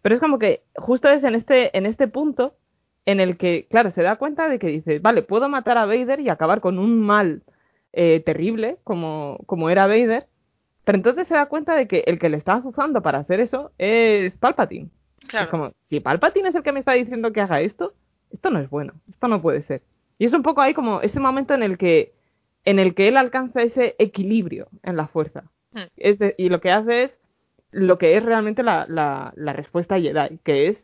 Pero 0.02 0.14
es 0.14 0.20
como 0.20 0.38
que 0.38 0.62
justo 0.76 1.08
es 1.08 1.24
en 1.24 1.34
este, 1.34 1.76
en 1.76 1.86
este 1.86 2.08
punto 2.08 2.54
en 3.06 3.20
el 3.20 3.38
que, 3.38 3.66
claro, 3.70 3.90
se 3.92 4.02
da 4.02 4.16
cuenta 4.16 4.48
de 4.48 4.58
que 4.58 4.66
dice, 4.66 4.98
vale, 4.98 5.22
puedo 5.22 5.48
matar 5.48 5.78
a 5.78 5.86
Vader 5.86 6.20
y 6.20 6.28
acabar 6.28 6.60
con 6.60 6.78
un 6.78 7.00
mal 7.00 7.42
eh, 7.94 8.22
terrible 8.26 8.76
como, 8.84 9.38
como 9.46 9.70
era 9.70 9.86
Vader, 9.86 10.26
pero 10.84 10.96
entonces 10.96 11.26
se 11.26 11.34
da 11.34 11.46
cuenta 11.46 11.74
de 11.74 11.88
que 11.88 12.04
el 12.06 12.18
que 12.18 12.28
le 12.28 12.36
está 12.36 12.54
azuzando 12.54 13.00
para 13.00 13.18
hacer 13.18 13.40
eso 13.40 13.72
es 13.78 14.36
Palpatine. 14.36 14.90
Claro. 15.26 15.44
Es 15.44 15.50
como, 15.50 15.72
si 15.88 16.00
Palpatine 16.00 16.50
es 16.50 16.54
el 16.54 16.62
que 16.62 16.72
me 16.72 16.80
está 16.80 16.92
diciendo 16.92 17.32
que 17.32 17.40
haga 17.40 17.60
esto, 17.60 17.94
esto 18.30 18.50
no 18.50 18.58
es 18.58 18.68
bueno, 18.68 18.94
esto 19.08 19.28
no 19.28 19.40
puede 19.40 19.62
ser. 19.62 19.82
Y 20.18 20.26
es 20.26 20.32
un 20.32 20.42
poco 20.42 20.60
ahí 20.60 20.74
como 20.74 21.00
ese 21.00 21.20
momento 21.20 21.54
en 21.54 21.62
el 21.62 21.78
que, 21.78 22.12
en 22.64 22.78
el 22.78 22.94
que 22.94 23.08
él 23.08 23.16
alcanza 23.16 23.62
ese 23.62 23.94
equilibrio 23.98 24.68
en 24.82 24.96
la 24.96 25.06
fuerza. 25.06 25.44
Hmm. 25.72 25.82
Es 25.96 26.18
de- 26.18 26.34
y 26.38 26.48
lo 26.48 26.60
que 26.60 26.70
hace 26.70 27.04
es 27.04 27.10
lo 27.70 27.98
que 27.98 28.16
es 28.16 28.24
realmente 28.24 28.62
la, 28.62 28.86
la, 28.88 29.32
la 29.36 29.52
respuesta 29.52 30.00
Jedi, 30.00 30.38
que 30.44 30.68
es 30.68 30.78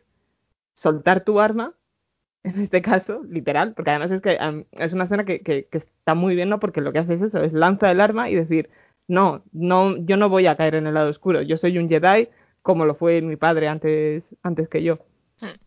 soltar 0.75 1.23
tu 1.23 1.39
arma, 1.39 1.73
en 2.43 2.61
este 2.61 2.81
caso, 2.81 3.23
literal, 3.27 3.73
porque 3.73 3.91
además 3.91 4.11
es 4.11 4.21
que 4.21 4.37
es 4.71 4.93
una 4.93 5.05
escena 5.05 5.25
que, 5.25 5.41
que, 5.41 5.65
que 5.65 5.79
está 5.79 6.13
muy 6.15 6.35
bien, 6.35 6.49
¿no? 6.49 6.59
Porque 6.59 6.81
lo 6.81 6.93
que 6.93 6.99
hace 6.99 7.15
es 7.15 7.21
eso, 7.21 7.43
es 7.43 7.53
lanza 7.53 7.91
el 7.91 8.01
arma 8.01 8.29
y 8.29 8.35
decir, 8.35 8.69
no, 9.07 9.43
no, 9.51 9.97
yo 10.05 10.17
no 10.17 10.29
voy 10.29 10.47
a 10.47 10.55
caer 10.55 10.75
en 10.75 10.87
el 10.87 10.93
lado 10.93 11.09
oscuro, 11.09 11.41
yo 11.41 11.57
soy 11.57 11.77
un 11.77 11.89
Jedi 11.89 12.29
como 12.61 12.85
lo 12.85 12.95
fue 12.95 13.21
mi 13.21 13.35
padre 13.35 13.67
antes, 13.67 14.23
antes 14.43 14.67
que 14.69 14.83
yo. 14.83 14.97
Hmm. 15.39 15.57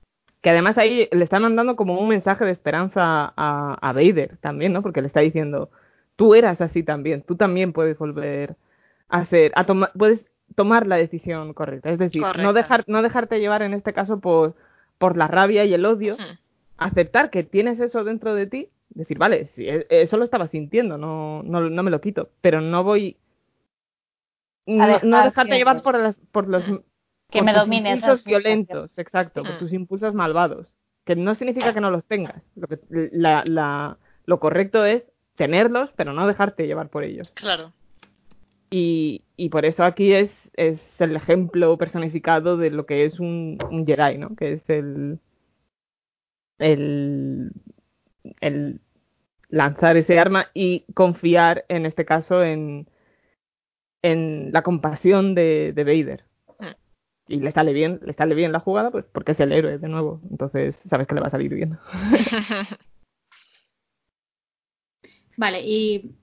Que 0.40 0.50
además 0.50 0.78
ahí 0.78 1.08
le 1.12 1.24
está 1.24 1.40
mandando 1.40 1.76
como 1.76 1.98
un 2.00 2.08
mensaje 2.08 2.44
de 2.44 2.52
esperanza 2.52 3.32
a, 3.36 3.74
a 3.80 3.92
Vader 3.92 4.36
también, 4.38 4.72
¿no? 4.72 4.82
Porque 4.82 5.00
le 5.00 5.08
está 5.08 5.20
diciendo, 5.20 5.70
tú 6.16 6.34
eras 6.34 6.60
así 6.60 6.82
también, 6.82 7.22
tú 7.22 7.36
también 7.36 7.72
puedes 7.72 7.98
volver 7.98 8.56
a 9.08 9.24
ser, 9.26 9.52
a 9.54 9.64
tomar, 9.64 9.90
puedes 9.96 10.30
tomar 10.54 10.86
la 10.86 10.96
decisión 10.96 11.54
correcta. 11.54 11.90
Es 11.90 11.98
decir, 11.98 12.22
no, 12.38 12.52
dejar, 12.52 12.84
no 12.88 13.02
dejarte 13.02 13.40
llevar 13.40 13.62
en 13.62 13.74
este 13.74 13.92
caso 13.92 14.20
por, 14.20 14.54
por 14.98 15.16
la 15.16 15.28
rabia 15.28 15.64
y 15.64 15.74
el 15.74 15.84
odio, 15.84 16.16
Hmm. 16.16 16.38
aceptar 16.78 17.30
que 17.30 17.42
tienes 17.44 17.80
eso 17.80 18.04
dentro 18.04 18.34
de 18.34 18.46
ti, 18.46 18.68
decir, 18.90 19.18
vale, 19.18 19.46
sí, 19.54 19.68
e- 19.68 19.86
eso 19.90 20.16
lo 20.16 20.24
estaba 20.24 20.48
sintiendo, 20.48 20.96
no, 20.98 21.42
no, 21.42 21.68
no 21.68 21.82
me 21.82 21.90
lo 21.90 22.00
quito, 22.00 22.30
pero 22.40 22.60
no 22.60 22.84
voy... 22.84 23.16
No, 24.66 24.86
dejar 24.86 25.04
no 25.04 25.24
dejarte 25.24 25.52
que- 25.52 25.58
llevar 25.58 25.82
por, 25.82 25.98
las, 25.98 26.16
por 26.32 26.48
los... 26.48 26.64
Que 27.30 27.38
por 27.40 27.44
me 27.44 27.52
tus 27.52 27.60
domine 27.62 27.90
impulsos 27.94 28.24
violentos, 28.24 28.90
exacto, 28.98 29.42
por 29.42 29.58
tus 29.58 29.72
impulsos 29.72 30.14
malvados. 30.14 30.66
Que 31.04 31.14
no 31.16 31.34
significa 31.34 31.72
que 31.74 31.80
no 31.80 31.90
los 31.90 32.04
tengas. 32.06 32.42
Lo, 32.56 32.66
que, 32.68 32.78
la, 32.90 33.42
la, 33.46 33.96
lo 34.24 34.40
correcto 34.40 34.84
es 34.84 35.06
tenerlos, 35.36 35.90
pero 35.96 36.12
no 36.14 36.26
dejarte 36.26 36.66
llevar 36.66 36.88
por 36.88 37.04
ellos. 37.04 37.30
Claro. 37.34 37.72
Y, 38.70 39.22
y 39.36 39.48
por 39.48 39.64
eso 39.64 39.84
aquí 39.84 40.12
es, 40.12 40.30
es 40.54 40.80
el 40.98 41.16
ejemplo 41.16 41.76
personificado 41.78 42.56
de 42.56 42.70
lo 42.70 42.86
que 42.86 43.04
es 43.04 43.18
un, 43.20 43.58
un 43.70 43.86
Jedi, 43.86 44.18
¿no? 44.18 44.34
Que 44.36 44.54
es 44.54 44.62
el, 44.68 45.18
el, 46.58 47.52
el 48.40 48.80
lanzar 49.48 49.96
ese 49.96 50.18
arma 50.18 50.46
y 50.54 50.84
confiar, 50.94 51.64
en 51.68 51.86
este 51.86 52.04
caso, 52.04 52.42
en, 52.44 52.88
en 54.02 54.52
la 54.52 54.62
compasión 54.62 55.34
de, 55.34 55.72
de 55.74 55.84
Vader. 55.84 56.24
Y 57.30 57.40
le 57.40 57.52
sale 57.52 57.74
bien, 57.74 58.00
le 58.04 58.14
sale 58.14 58.34
bien 58.34 58.52
la 58.52 58.60
jugada, 58.60 58.90
pues 58.90 59.04
porque 59.12 59.32
es 59.32 59.40
el 59.40 59.52
héroe 59.52 59.78
de 59.78 59.88
nuevo. 59.88 60.20
Entonces 60.30 60.76
sabes 60.88 61.06
que 61.06 61.14
le 61.14 61.20
va 61.20 61.26
a 61.28 61.30
salir 61.30 61.54
bien. 61.54 61.78
Vale, 65.36 65.60
y 65.62 66.16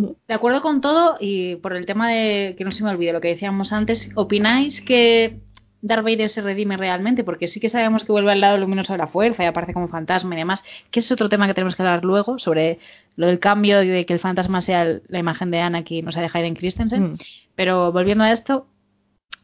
de 0.00 0.34
acuerdo 0.34 0.62
con 0.62 0.80
todo, 0.80 1.16
y 1.20 1.56
por 1.56 1.74
el 1.76 1.86
tema 1.86 2.10
de 2.10 2.54
que 2.56 2.64
no 2.64 2.72
se 2.72 2.84
me 2.84 2.90
olvide 2.90 3.12
lo 3.12 3.20
que 3.20 3.28
decíamos 3.28 3.72
antes, 3.72 4.08
¿opináis 4.14 4.80
que 4.80 5.40
Darth 5.82 6.04
Vader 6.04 6.28
se 6.28 6.40
redime 6.42 6.76
realmente? 6.76 7.24
Porque 7.24 7.48
sí 7.48 7.58
que 7.60 7.68
sabemos 7.68 8.04
que 8.04 8.12
vuelve 8.12 8.32
al 8.32 8.40
lado 8.40 8.56
luminoso 8.58 8.92
de 8.92 8.98
la 8.98 9.08
fuerza 9.08 9.42
y 9.42 9.46
aparece 9.46 9.72
como 9.74 9.88
fantasma 9.88 10.34
y 10.34 10.38
demás, 10.38 10.62
que 10.90 11.00
es 11.00 11.10
otro 11.12 11.28
tema 11.28 11.46
que 11.46 11.54
tenemos 11.54 11.74
que 11.76 11.82
hablar 11.82 12.04
luego, 12.04 12.38
sobre 12.38 12.78
lo 13.16 13.26
del 13.26 13.38
cambio 13.40 13.82
y 13.82 13.88
de 13.88 14.06
que 14.06 14.14
el 14.14 14.20
fantasma 14.20 14.60
sea 14.60 14.82
el- 14.82 15.02
la 15.08 15.18
imagen 15.18 15.50
de 15.50 15.60
Anakin, 15.60 16.06
o 16.08 16.12
sea, 16.12 16.22
de 16.22 16.30
Hayden 16.32 16.54
Christensen. 16.54 17.02
Mm. 17.02 17.18
Pero 17.56 17.92
volviendo 17.92 18.24
a 18.24 18.32
esto, 18.32 18.66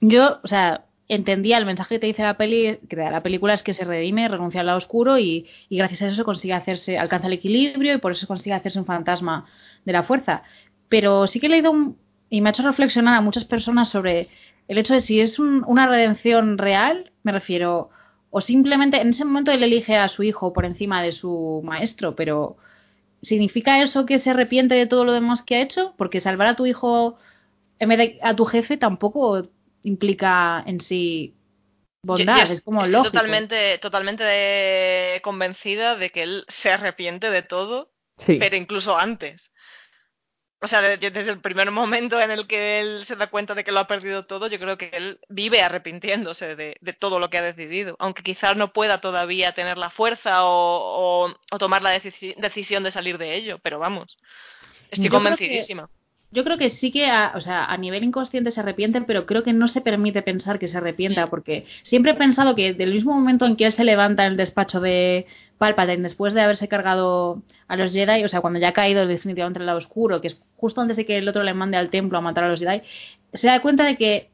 yo, 0.00 0.38
o 0.42 0.46
sea, 0.46 0.84
entendía 1.08 1.56
el 1.58 1.64
mensaje 1.66 1.94
que 1.96 1.98
te 2.00 2.06
dice 2.06 2.22
la 2.22 2.36
peli, 2.36 2.78
que 2.88 2.94
da 2.96 3.10
la 3.10 3.22
película 3.22 3.54
es 3.54 3.62
que 3.62 3.72
se 3.72 3.84
redime, 3.84 4.28
renuncia 4.28 4.60
al 4.60 4.66
lado 4.66 4.78
oscuro 4.78 5.18
y, 5.18 5.46
y 5.70 5.78
gracias 5.78 6.02
a 6.02 6.08
eso 6.08 6.24
consigue 6.24 6.52
hacerse, 6.54 6.98
alcanza 6.98 7.26
el 7.28 7.32
equilibrio 7.32 7.94
y 7.94 7.98
por 7.98 8.12
eso 8.12 8.26
consigue 8.26 8.54
hacerse 8.54 8.78
un 8.78 8.84
fantasma 8.84 9.46
de 9.89 9.93
la 9.94 10.02
fuerza. 10.05 10.43
Pero 10.89 11.27
sí 11.27 11.40
que 11.40 11.47
he 11.47 11.51
leído 11.51 11.70
un- 11.73 11.97
y 12.31 12.40
me 12.43 12.51
ha 12.51 12.52
hecho 12.52 12.62
reflexionar 12.62 13.15
a 13.15 13.20
muchas 13.23 13.44
personas 13.44 13.89
sobre 13.89 14.28
el 14.69 14.77
hecho 14.78 14.93
de 14.94 15.01
si 15.01 15.19
es 15.20 15.39
un- 15.39 15.65
una 15.66 15.86
redención 15.89 16.59
real, 16.59 17.10
me 17.23 17.32
refiero, 17.32 17.89
o 18.31 18.40
simplemente 18.43 19.01
en 19.01 19.09
ese 19.09 19.24
momento 19.24 19.51
él 19.51 19.62
elige 19.62 19.97
a 19.97 20.09
su 20.09 20.23
hijo 20.23 20.52
por 20.52 20.66
encima 20.66 21.02
de 21.02 21.12
su 21.12 21.62
maestro, 21.65 22.15
pero 22.15 22.59
¿significa 23.23 23.82
eso 23.82 24.05
que 24.05 24.19
se 24.19 24.28
arrepiente 24.31 24.74
de 24.74 24.86
todo 24.86 25.05
lo 25.06 25.12
demás 25.12 25.43
que 25.43 25.56
ha 25.56 25.62
hecho? 25.62 25.94
Porque 25.97 26.20
salvar 26.20 26.48
a 26.48 26.55
tu 26.56 26.66
hijo 26.66 27.16
en 27.78 27.89
vez 27.89 27.98
de 27.98 28.19
a 28.23 28.36
tu 28.36 28.44
jefe 28.44 28.77
tampoco 28.77 29.43
implica 29.85 30.62
en 30.66 30.81
sí 30.81 31.35
bondad, 32.02 32.47
Yo- 32.47 32.52
es, 32.55 32.60
como 32.62 32.81
estoy 32.81 32.93
lógico. 32.93 33.12
Totalmente, 33.12 33.78
totalmente 33.78 35.20
convencida 35.23 35.97
de 35.97 36.10
que 36.10 36.23
él 36.24 36.44
se 36.48 36.70
arrepiente 36.70 37.31
de 37.31 37.43
todo, 37.43 37.90
Sí. 38.19 38.36
pero 38.39 38.55
incluso 38.56 38.98
antes. 38.98 39.51
O 40.60 40.66
sea, 40.66 40.80
de- 40.82 40.97
desde 40.98 41.30
el 41.30 41.40
primer 41.40 41.70
momento 41.70 42.20
en 42.20 42.32
el 42.32 42.47
que 42.48 42.80
él 42.80 43.05
se 43.06 43.14
da 43.14 43.28
cuenta 43.28 43.55
de 43.55 43.62
que 43.62 43.70
lo 43.70 43.78
ha 43.78 43.86
perdido 43.86 44.26
todo, 44.26 44.48
yo 44.48 44.59
creo 44.59 44.76
que 44.76 44.90
él 44.93 45.20
vive 45.28 45.62
arrepintiéndose 45.62 46.56
de, 46.56 46.76
de 46.80 46.93
todo 46.93 47.20
lo 47.20 47.30
que 47.30 47.39
ha 47.39 47.43
decidido. 47.43 47.94
Aunque 48.01 48.24
quizás 48.24 48.56
no 48.56 48.72
pueda 48.72 49.01
todavía 49.01 49.52
tener 49.52 49.78
la 49.78 49.90
fuerza 49.90 50.44
o, 50.44 51.26
o- 51.28 51.36
o 51.52 51.59
tomar 51.59 51.82
la 51.82 51.94
decisi- 51.97 52.35
decisión 52.37 52.82
de 52.82 52.90
salir 52.90 53.19
de 53.19 53.37
ello, 53.37 53.59
pero 53.62 53.78
vamos, 53.78 54.19
estoy 54.90 55.04
Yo 55.04 55.11
creo 55.11 55.20
que- 55.20 55.24
convencidísima. 55.37 55.88
Yo 56.30 56.45
creo 56.45 56.59
que 56.59 56.69
sí 56.69 56.93
que, 56.93 57.06
a, 57.06 57.32
o 57.37 57.40
sea, 57.40 57.64
a 57.64 57.77
nivel 57.78 58.04
inconsciente 58.04 58.51
se 58.51 58.61
arrepiente, 58.61 59.01
pero 59.01 59.24
creo 59.24 59.43
que 59.43 59.54
no 59.54 59.66
se 59.66 59.80
permite 59.80 60.20
pensar 60.20 60.59
que 60.59 60.66
se 60.66 60.77
arrepienta, 60.77 61.28
porque 61.28 61.64
siempre 61.82 62.12
he 62.12 62.14
pensado 62.16 62.54
que 62.54 62.74
del 62.74 62.93
mismo 62.93 63.14
momento 63.14 63.46
en 63.46 63.56
que 63.56 63.64
él 63.64 63.72
se 63.72 63.82
levanta 63.82 64.27
en 64.27 64.32
el 64.32 64.37
despacho 64.37 64.78
de 64.80 65.27
Palpatine, 65.59 66.03
después 66.03 66.35
de 66.35 66.40
haberse 66.40 66.69
cargado 66.69 67.43
a 67.66 67.77
los 67.77 67.93
Jedi, 67.93 68.24
o 68.24 68.28
sea, 68.28 68.40
cuando 68.40 68.59
ya 68.61 68.69
ha 68.69 68.72
caído 68.72 69.06
definitivamente 69.06 69.59
en 69.59 69.62
el 69.62 69.66
lado 69.66 69.78
oscuro, 69.78 70.20
que 70.20 70.28
es 70.28 70.40
justo 70.56 70.80
antes 70.80 70.96
de 70.96 71.04
que 71.04 71.19
el 71.19 71.28
otro 71.28 71.43
le 71.43 71.54
mande 71.54 71.77
al 71.77 71.90
templo 71.90 72.16
a 72.19 72.20
matar 72.20 72.45
a 72.45 72.48
los 72.48 72.61
Jedi, 72.61 72.82
se 73.32 73.46
da 73.48 73.61
cuenta 73.61 73.85
de 73.85 73.96
que 73.96 74.30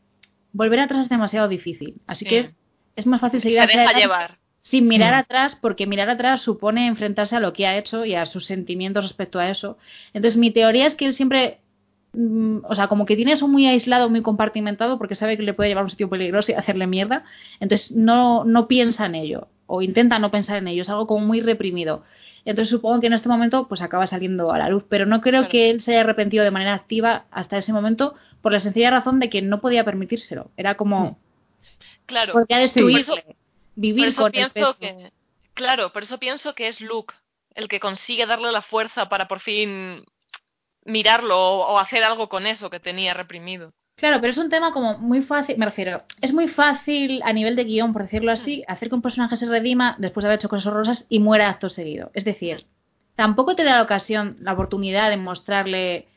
volver 0.53 0.81
atrás 0.81 1.01
es 1.03 1.09
demasiado 1.09 1.49
difícil. 1.49 1.97
Así 2.07 2.25
Sí. 2.25 2.29
que 2.31 2.51
es 2.97 3.07
más 3.07 3.21
fácil 3.21 3.41
seguir 3.41 3.59
Se 3.59 3.65
hacia 3.65 3.81
deja 3.81 3.91
adelante 3.91 4.07
llevar. 4.07 4.39
sin 4.63 4.87
mirar 4.89 5.15
Mm. 5.15 5.19
atrás, 5.19 5.57
porque 5.61 5.87
mirar 5.87 6.09
atrás 6.11 6.41
supone 6.43 6.87
enfrentarse 6.87 7.37
a 7.37 7.41
lo 7.41 7.53
que 7.53 7.67
ha 7.67 7.77
hecho 7.77 8.05
y 8.05 8.15
a 8.15 8.25
sus 8.27 8.47
sentimientos 8.47 9.05
respecto 9.05 9.39
a 9.41 9.49
eso. 9.51 9.77
Entonces, 10.13 10.39
mi 10.39 10.51
teoría 10.51 10.87
es 10.87 10.95
que 10.95 11.07
él 11.07 11.13
siempre, 11.15 11.59
mm, 12.15 12.59
o 12.65 12.75
sea, 12.75 12.87
como 12.87 13.05
que 13.07 13.17
tiene 13.17 13.33
eso 13.33 13.49
muy 13.49 13.67
aislado, 13.67 14.09
muy 14.09 14.23
compartimentado, 14.23 14.97
porque 14.99 15.17
sabe 15.17 15.37
que 15.37 15.43
le 15.43 15.53
puede 15.55 15.69
llevar 15.71 15.83
a 15.83 15.85
un 15.87 15.91
sitio 15.91 16.09
peligroso 16.09 16.53
y 16.53 16.55
hacerle 16.55 16.87
mierda. 16.87 17.25
Entonces, 17.61 17.91
no, 17.93 18.45
no 18.45 18.69
piensa 18.69 19.05
en 19.07 19.17
ello, 19.17 19.49
o 19.67 19.83
intenta 19.83 20.19
no 20.19 20.31
pensar 20.31 20.57
en 20.59 20.69
ello, 20.69 20.83
es 20.83 20.91
algo 20.91 21.07
como 21.07 21.25
muy 21.27 21.41
reprimido. 21.41 22.03
Entonces, 22.45 22.71
supongo 22.71 23.01
que 23.01 23.07
en 23.07 23.15
este 23.15 23.29
momento, 23.29 23.67
pues 23.69 23.81
acaba 23.81 24.07
saliendo 24.07 24.53
a 24.53 24.59
la 24.59 24.69
luz, 24.69 24.85
pero 24.89 25.07
no 25.07 25.21
creo 25.21 25.41
Claro. 25.43 25.49
que 25.51 25.71
él 25.71 25.81
se 25.83 25.93
haya 25.93 26.01
arrepentido 26.03 26.45
de 26.45 26.51
manera 26.51 26.75
activa 26.75 27.25
hasta 27.31 27.57
ese 27.57 27.73
momento, 27.73 28.15
por 28.43 28.53
la 28.53 28.61
sencilla 28.61 28.91
razón 28.91 29.19
de 29.21 29.31
que 29.31 29.41
no 29.41 29.61
podía 29.61 29.85
permitírselo. 29.85 30.51
Era 30.57 30.77
como, 30.77 31.19
Claro. 32.07 32.35
podría 32.35 32.59
Por 32.59 32.91
eso- 32.91 33.15
vivir 33.77 34.05
Por 34.05 34.09
eso 34.09 34.23
con 34.23 34.33
pienso 34.33 34.77
que, 34.79 35.11
claro, 35.55 35.93
por 35.93 36.03
eso 36.03 36.19
pienso 36.19 36.55
que 36.55 36.69
es 36.69 36.81
Luke 36.81 37.15
el 37.55 37.69
que 37.69 37.81
consigue 37.81 38.27
darle 38.27 38.53
la 38.53 38.63
fuerza 38.63 39.09
para 39.09 39.27
por 39.29 39.41
fin 39.41 40.05
mirarlo 40.85 41.39
o, 41.39 41.75
o 41.75 41.79
hacer 41.79 42.05
algo 42.05 42.29
con 42.29 42.47
eso 42.47 42.69
que 42.69 42.81
tenía 42.81 43.15
reprimido. 43.15 43.73
Claro, 43.97 44.21
pero 44.21 44.33
es 44.33 44.39
un 44.39 44.51
tema 44.51 44.73
como 44.73 44.99
muy 44.99 45.23
fácil, 45.23 45.57
me 45.57 45.67
refiero, 45.67 46.03
es 46.21 46.33
muy 46.33 46.49
fácil 46.49 47.21
a 47.25 47.33
nivel 47.33 47.55
de 47.55 47.65
guion, 47.65 47.93
por 47.93 48.03
decirlo 48.03 48.33
así, 48.33 48.65
hacer 48.67 48.89
que 48.89 48.97
un 48.97 49.03
personaje 49.03 49.37
se 49.37 49.47
redima 49.47 49.95
después 49.99 50.25
de 50.25 50.29
haber 50.29 50.41
hecho 50.41 50.49
cosas 50.49 50.67
horrorosas 50.67 51.07
y 51.09 51.21
muera 51.21 51.49
acto 51.49 51.71
seguido. 51.71 52.11
Es 52.13 52.25
decir, 52.25 52.67
tampoco 53.15 53.55
te 53.55 53.63
da 53.63 53.77
la 53.77 53.83
ocasión, 53.83 54.37
la 54.41 54.53
oportunidad 54.55 55.11
de 55.11 55.17
mostrarle, 55.17 56.09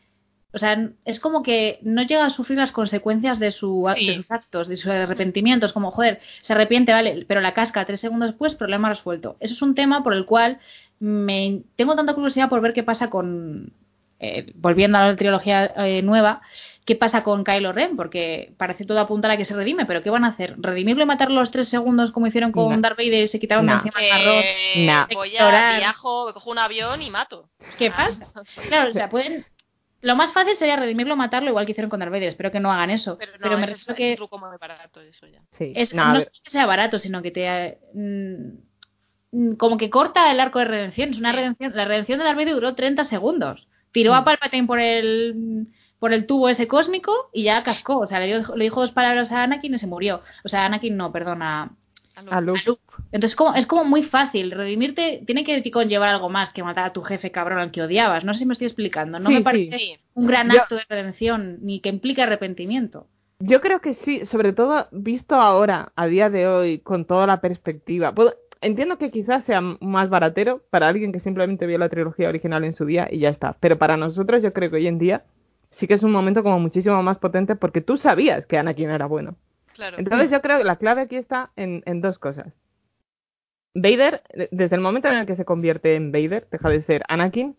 o 0.53 0.57
sea, 0.57 0.89
es 1.05 1.19
como 1.19 1.43
que 1.43 1.77
no 1.83 2.01
llega 2.01 2.25
a 2.25 2.31
sufrir 2.31 2.57
las 2.57 2.71
consecuencias 2.71 3.37
de, 3.37 3.51
su, 3.51 3.87
Sí. 3.95 4.07
de 4.07 4.15
sus 4.15 4.31
actos, 4.31 4.67
de 4.67 4.75
sus 4.75 4.87
arrepentimientos, 4.91 5.71
como, 5.71 5.91
joder, 5.91 6.19
se 6.41 6.53
arrepiente, 6.53 6.93
vale, 6.93 7.25
pero 7.27 7.41
la 7.41 7.53
casca 7.53 7.85
tres 7.85 7.99
segundos 7.99 8.29
después, 8.31 8.55
problema 8.55 8.89
resuelto. 8.89 9.37
Eso 9.39 9.53
es 9.53 9.61
un 9.61 9.75
tema 9.75 10.03
por 10.03 10.15
el 10.15 10.25
cual 10.25 10.57
me 10.99 11.61
tengo 11.75 11.95
tanta 11.95 12.15
curiosidad 12.15 12.49
por 12.49 12.59
ver 12.61 12.73
qué 12.73 12.81
pasa 12.81 13.11
con, 13.11 13.71
eh, 14.19 14.51
volviendo 14.55 14.97
a 14.97 15.05
la 15.09 15.15
trilogía 15.15 15.71
eh, 15.85 16.01
nueva, 16.01 16.41
qué 16.87 16.95
pasa 16.95 17.21
con 17.21 17.43
Kylo 17.43 17.73
Ren, 17.73 17.95
porque 17.97 18.53
parece 18.57 18.85
todo 18.85 18.99
apuntar 18.99 19.29
a 19.29 19.37
que 19.37 19.45
se 19.45 19.53
redime, 19.53 19.85
pero 19.85 20.01
¿qué 20.01 20.09
van 20.09 20.23
a 20.23 20.29
hacer? 20.29 20.55
¿Redimirlo 20.57 21.03
y 21.03 21.05
matarlo 21.05 21.35
los 21.41 21.51
tres 21.51 21.67
segundos 21.67 22.11
como 22.11 22.25
hicieron 22.27 22.51
con 22.51 22.73
No. 22.73 22.81
Darth 22.81 22.97
Vader 22.97 23.23
y 23.25 23.27
se 23.27 23.39
quitaron 23.39 23.67
de 23.67 23.73
No. 23.73 23.77
encima 23.79 23.99
el 23.99 24.09
marrón? 24.25 24.43
Eh, 24.43 24.85
Nah. 24.87 25.07
Voy 25.13 25.37
a 25.37 25.77
viajo, 25.77 26.33
cojo 26.33 26.49
un 26.49 26.57
avión 26.57 27.01
y 27.01 27.11
mato. 27.11 27.49
¿Qué 27.77 27.91
pasa? 27.91 28.31
Claro, 28.69 28.89
o 28.89 28.93
sea, 28.93 29.09
pueden... 29.09 29.45
Lo 30.01 30.15
más 30.15 30.31
fácil 30.31 30.55
sería 30.55 30.75
redimirlo, 30.77 31.15
matarlo, 31.17 31.49
igual 31.49 31.65
que 31.65 31.71
hicieron 31.73 31.89
con 31.89 31.99
Darth 31.99 32.11
Vader. 32.11 32.27
Espero 32.29 32.51
que 32.51 32.59
no 32.59 32.71
hagan 32.71 32.89
eso. 32.91 33.17
Pero 33.17 33.33
Pero, 33.37 33.49
no, 33.51 33.57
me 33.57 33.63
ese 33.65 33.73
es 33.73 33.79
refiero 33.87 33.93
un 33.93 33.97
que 34.11 34.15
truco 34.15 34.37
muy 34.37 34.57
barato 34.57 35.01
eso 35.01 35.25
ya. 35.27 35.41
Sí. 35.57 35.73
es, 35.75 35.93
No, 35.93 36.13
no 36.13 36.19
es 36.19 36.29
que 36.43 36.49
sea 36.51 36.65
barato, 36.67 36.99
sino 36.99 37.21
que 37.21 37.31
te... 37.31 37.79
mm, 37.95 38.47
mm, 39.31 39.55
como 39.55 39.77
que 39.77 39.89
corta 39.89 40.31
el 40.31 40.39
arco 40.39 40.59
de 40.59 40.65
redención. 40.65 41.09
Es 41.09 41.17
una 41.19 41.31
redención. 41.33 41.73
La 41.75 41.85
redención 41.85 42.19
de 42.19 42.25
Darth 42.25 42.37
Vader 42.37 42.53
duró 42.53 42.75
30 42.75 43.03
segundos. 43.05 43.67
Tiró 43.91 44.11
Mm. 44.13 44.15
a 44.15 44.23
Palpatine 44.23 44.67
por 44.67 44.79
el 44.79 45.67
por 45.99 46.13
el 46.13 46.25
tubo 46.25 46.49
ese 46.49 46.67
cósmico 46.67 47.11
y 47.33 47.43
ya 47.43 47.63
cascó. 47.63 47.97
O 47.99 48.07
sea, 48.07 48.19
le 48.19 48.37
dijo, 48.37 48.55
le 48.55 48.65
dijo 48.65 48.81
dos 48.81 48.91
palabras 48.91 49.31
a 49.31 49.43
Anakin 49.43 49.73
y 49.73 49.77
se 49.77 49.87
murió. 49.87 50.21
O 50.43 50.49
sea, 50.49 50.65
Anakin 50.65 50.95
no, 50.97 51.11
perdona, 51.11 51.71
a 52.15 52.21
Luke. 52.41 52.59
a 52.59 52.69
Luke. 52.69 52.81
Entonces 53.11 53.35
como, 53.35 53.55
es 53.55 53.65
como 53.67 53.83
muy 53.83 54.03
fácil. 54.03 54.51
Redimirte 54.51 55.23
tiene 55.25 55.43
que 55.43 55.69
conllevar 55.71 56.09
algo 56.09 56.29
más 56.29 56.51
que 56.51 56.63
matar 56.63 56.85
a 56.85 56.93
tu 56.93 57.01
jefe 57.01 57.31
cabrón 57.31 57.59
al 57.59 57.71
que 57.71 57.81
odiabas. 57.81 58.23
No 58.25 58.33
sé 58.33 58.39
si 58.39 58.45
me 58.45 58.53
estoy 58.53 58.67
explicando. 58.67 59.19
No 59.19 59.29
Sí, 59.29 59.35
me 59.35 59.41
parece 59.41 59.77
Sí. 59.77 59.95
un 60.13 60.27
gran 60.27 60.49
Yo- 60.51 60.61
acto 60.61 60.75
de 60.75 60.83
redención 60.89 61.57
ni 61.61 61.79
que 61.79 61.89
implique 61.89 62.21
arrepentimiento. 62.21 63.07
Yo 63.39 63.61
creo 63.61 63.81
que 63.81 63.93
sí, 64.03 64.25
sobre 64.25 64.51
todo 64.51 64.87
visto 64.91 65.35
ahora, 65.35 65.91
a 65.95 66.07
día 66.07 66.29
de 66.31 66.47
hoy, 66.47 66.79
con 66.79 67.05
toda 67.05 67.27
la 67.27 67.39
perspectiva. 67.39 68.11
Puedo- 68.13 68.33
entiendo 68.61 68.97
que 68.97 69.11
quizás 69.11 69.43
sea 69.45 69.61
más 69.61 70.09
baratero 70.09 70.63
para 70.71 70.87
alguien 70.87 71.11
que 71.11 71.19
simplemente 71.19 71.67
vio 71.67 71.77
la 71.77 71.89
trilogía 71.89 72.29
original 72.29 72.63
en 72.63 72.73
su 72.73 72.85
día 72.85 73.07
y 73.11 73.19
ya 73.19 73.29
está. 73.29 73.55
Pero 73.59 73.77
para 73.77 73.95
nosotros 73.95 74.41
yo 74.41 74.53
creo 74.53 74.71
que 74.71 74.77
hoy 74.77 74.87
en 74.87 74.97
día 74.97 75.23
sí 75.79 75.87
que 75.87 75.93
es 75.95 76.03
un 76.03 76.11
momento 76.11 76.43
como 76.43 76.59
muchísimo 76.59 77.01
más 77.03 77.17
potente 77.17 77.55
porque 77.55 77.81
tú 77.81 77.97
sabías 77.97 78.45
que 78.45 78.57
Anakin 78.57 78.89
era 78.89 79.05
bueno. 79.05 79.35
Claro. 79.73 79.97
Entonces 79.99 80.31
yo 80.31 80.41
creo 80.41 80.57
que 80.57 80.63
la 80.63 80.77
clave 80.77 81.01
aquí 81.03 81.15
está 81.17 81.51
en, 81.55 81.83
en 81.85 82.01
dos 82.01 82.17
cosas. 82.19 82.51
Vader, 83.73 84.23
de- 84.33 84.49
desde 84.51 84.75
el 84.75 84.81
momento 84.81 85.07
en 85.07 85.15
el 85.15 85.25
que 85.27 85.35
se 85.35 85.45
convierte 85.45 85.95
en 85.95 86.11
Vader, 86.11 86.47
deja 86.51 86.69
de 86.69 86.81
ser 86.83 87.03
Anakin, 87.07 87.55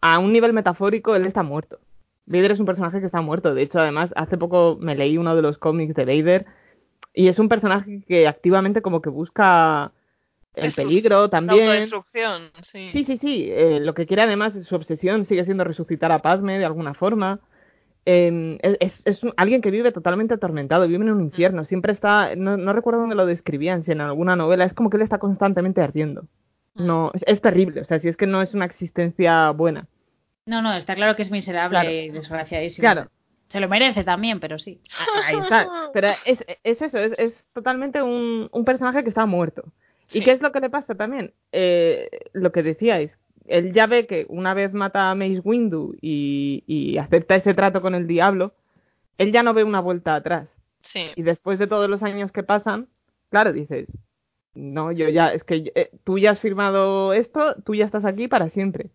a 0.00 0.18
un 0.18 0.32
nivel 0.32 0.52
metafórico 0.52 1.16
él 1.16 1.26
está 1.26 1.42
muerto. 1.42 1.80
Vader 2.26 2.52
es 2.52 2.60
un 2.60 2.66
personaje 2.66 3.00
que 3.00 3.06
está 3.06 3.20
muerto. 3.20 3.54
De 3.54 3.62
hecho, 3.62 3.78
además, 3.80 4.10
hace 4.16 4.36
poco 4.36 4.76
me 4.80 4.94
leí 4.94 5.16
uno 5.18 5.34
de 5.34 5.42
los 5.42 5.58
cómics 5.58 5.94
de 5.94 6.04
Vader 6.04 6.46
y 7.14 7.28
es 7.28 7.38
un 7.38 7.48
personaje 7.48 8.02
que 8.06 8.28
activamente 8.28 8.82
como 8.82 9.00
que 9.00 9.10
busca 9.10 9.92
el 10.54 10.72
peligro 10.72 11.22
La 11.22 11.28
también. 11.30 11.62
autodestrucción, 11.68 12.50
sí. 12.62 12.90
Sí, 12.92 13.04
sí, 13.04 13.18
sí. 13.18 13.48
eh, 13.50 13.78
lo 13.80 13.94
que 13.94 14.06
quiere 14.06 14.22
además, 14.22 14.54
su 14.66 14.74
obsesión 14.74 15.24
sigue 15.26 15.44
siendo 15.44 15.64
resucitar 15.64 16.12
a 16.12 16.20
Padme 16.22 16.58
de 16.58 16.64
alguna 16.64 16.94
forma. 16.94 17.40
Eh, 18.06 18.58
es, 18.80 19.02
es- 19.04 19.20
alguien 19.36 19.60
que 19.60 19.70
vive 19.72 19.90
totalmente 19.92 20.34
atormentado, 20.34 20.86
vive 20.86 21.04
en 21.04 21.10
un 21.10 21.20
infierno. 21.20 21.64
Siempre 21.64 21.92
está, 21.92 22.34
no, 22.36 22.56
no 22.56 22.72
recuerdo 22.72 23.00
dónde 23.00 23.16
lo 23.16 23.26
describían, 23.26 23.82
si 23.82 23.92
en 23.92 24.00
alguna 24.00 24.36
novela, 24.36 24.64
es 24.64 24.72
como 24.74 24.90
que 24.90 24.96
él 24.96 25.02
está 25.02 25.18
constantemente 25.18 25.80
ardiendo. 25.82 26.22
Mm. 26.74 26.86
No, 26.86 27.10
es, 27.14 27.24
es 27.26 27.40
terrible, 27.40 27.80
o 27.80 27.84
sea, 27.84 27.98
si 27.98 28.08
es 28.08 28.16
que 28.16 28.26
no 28.26 28.42
es 28.42 28.54
una 28.54 28.64
existencia 28.64 29.50
buena. 29.50 29.86
No, 30.46 30.62
no, 30.62 30.72
está 30.74 30.94
claro 30.94 31.16
que 31.16 31.22
es 31.22 31.30
miserable 31.32 31.70
Claro. 31.80 31.90
y 31.90 32.08
desgraciadísimo. 32.10 32.82
Claro. 32.82 33.10
Se 33.48 33.58
lo 33.60 33.68
merece 33.68 34.04
también, 34.04 34.38
pero 34.40 34.58
sí. 34.58 34.80
Ah, 34.98 35.06
Ahí 35.26 35.36
está. 35.38 35.68
Pero 35.92 36.08
es, 36.24 36.44
es 36.64 36.82
eso, 36.82 36.98
es, 36.98 37.12
es 37.18 37.44
totalmente 37.52 38.02
un, 38.02 38.48
un 38.52 38.64
personaje 38.64 39.02
que 39.02 39.08
está 39.08 39.26
muerto. 39.26 39.64
¿Y 40.12 40.22
qué 40.22 40.30
es 40.32 40.40
lo 40.40 40.52
que 40.52 40.60
le 40.60 40.70
pasa 40.70 40.94
también? 40.94 41.32
Eh, 41.50 42.08
lo 42.32 42.52
que 42.52 42.62
decíais, 42.62 43.10
él 43.48 43.72
ya 43.72 43.86
ve 43.86 44.06
que 44.06 44.26
una 44.28 44.54
vez 44.54 44.72
mata 44.72 45.10
a 45.10 45.14
Mace 45.14 45.40
Windu 45.42 45.94
y, 46.00 46.64
y 46.66 46.98
acepta 46.98 47.36
ese 47.36 47.54
trato 47.54 47.80
con 47.80 47.94
el 47.94 48.06
diablo, 48.06 48.52
él 49.18 49.32
ya 49.32 49.42
no 49.42 49.54
ve 49.54 49.64
una 49.64 49.80
vuelta 49.80 50.14
atrás. 50.14 50.48
Sí. 50.82 51.10
Y 51.16 51.22
después 51.22 51.58
de 51.58 51.66
todos 51.66 51.88
los 51.90 52.02
años 52.02 52.32
que 52.32 52.42
pasan, 52.42 52.88
claro, 53.30 53.52
dices, 53.52 53.88
no, 54.54 54.90
yo 54.92 55.08
ya, 55.08 55.32
es 55.32 55.44
que 55.44 55.72
eh, 55.74 55.90
tú 56.04 56.18
ya 56.18 56.32
has 56.32 56.40
firmado 56.40 57.12
esto, 57.12 57.56
tú 57.64 57.74
ya 57.74 57.84
estás 57.84 58.04
aquí 58.04 58.28
para 58.28 58.48
siempre. 58.50 58.90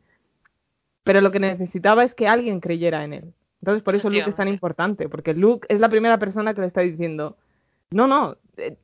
Pero 1.03 1.21
lo 1.21 1.31
que 1.31 1.39
necesitaba 1.39 2.03
es 2.03 2.13
que 2.13 2.27
alguien 2.27 2.59
creyera 2.59 3.03
en 3.03 3.13
él. 3.13 3.33
Entonces, 3.61 3.83
por 3.83 3.95
eso 3.95 4.09
Luke 4.09 4.29
es 4.29 4.35
tan 4.35 4.47
importante, 4.47 5.07
porque 5.07 5.35
Luke 5.35 5.67
es 5.69 5.79
la 5.79 5.89
primera 5.89 6.17
persona 6.17 6.53
que 6.53 6.61
le 6.61 6.67
está 6.67 6.81
diciendo, 6.81 7.37
no, 7.91 8.07
no, 8.07 8.37
eh, 8.57 8.75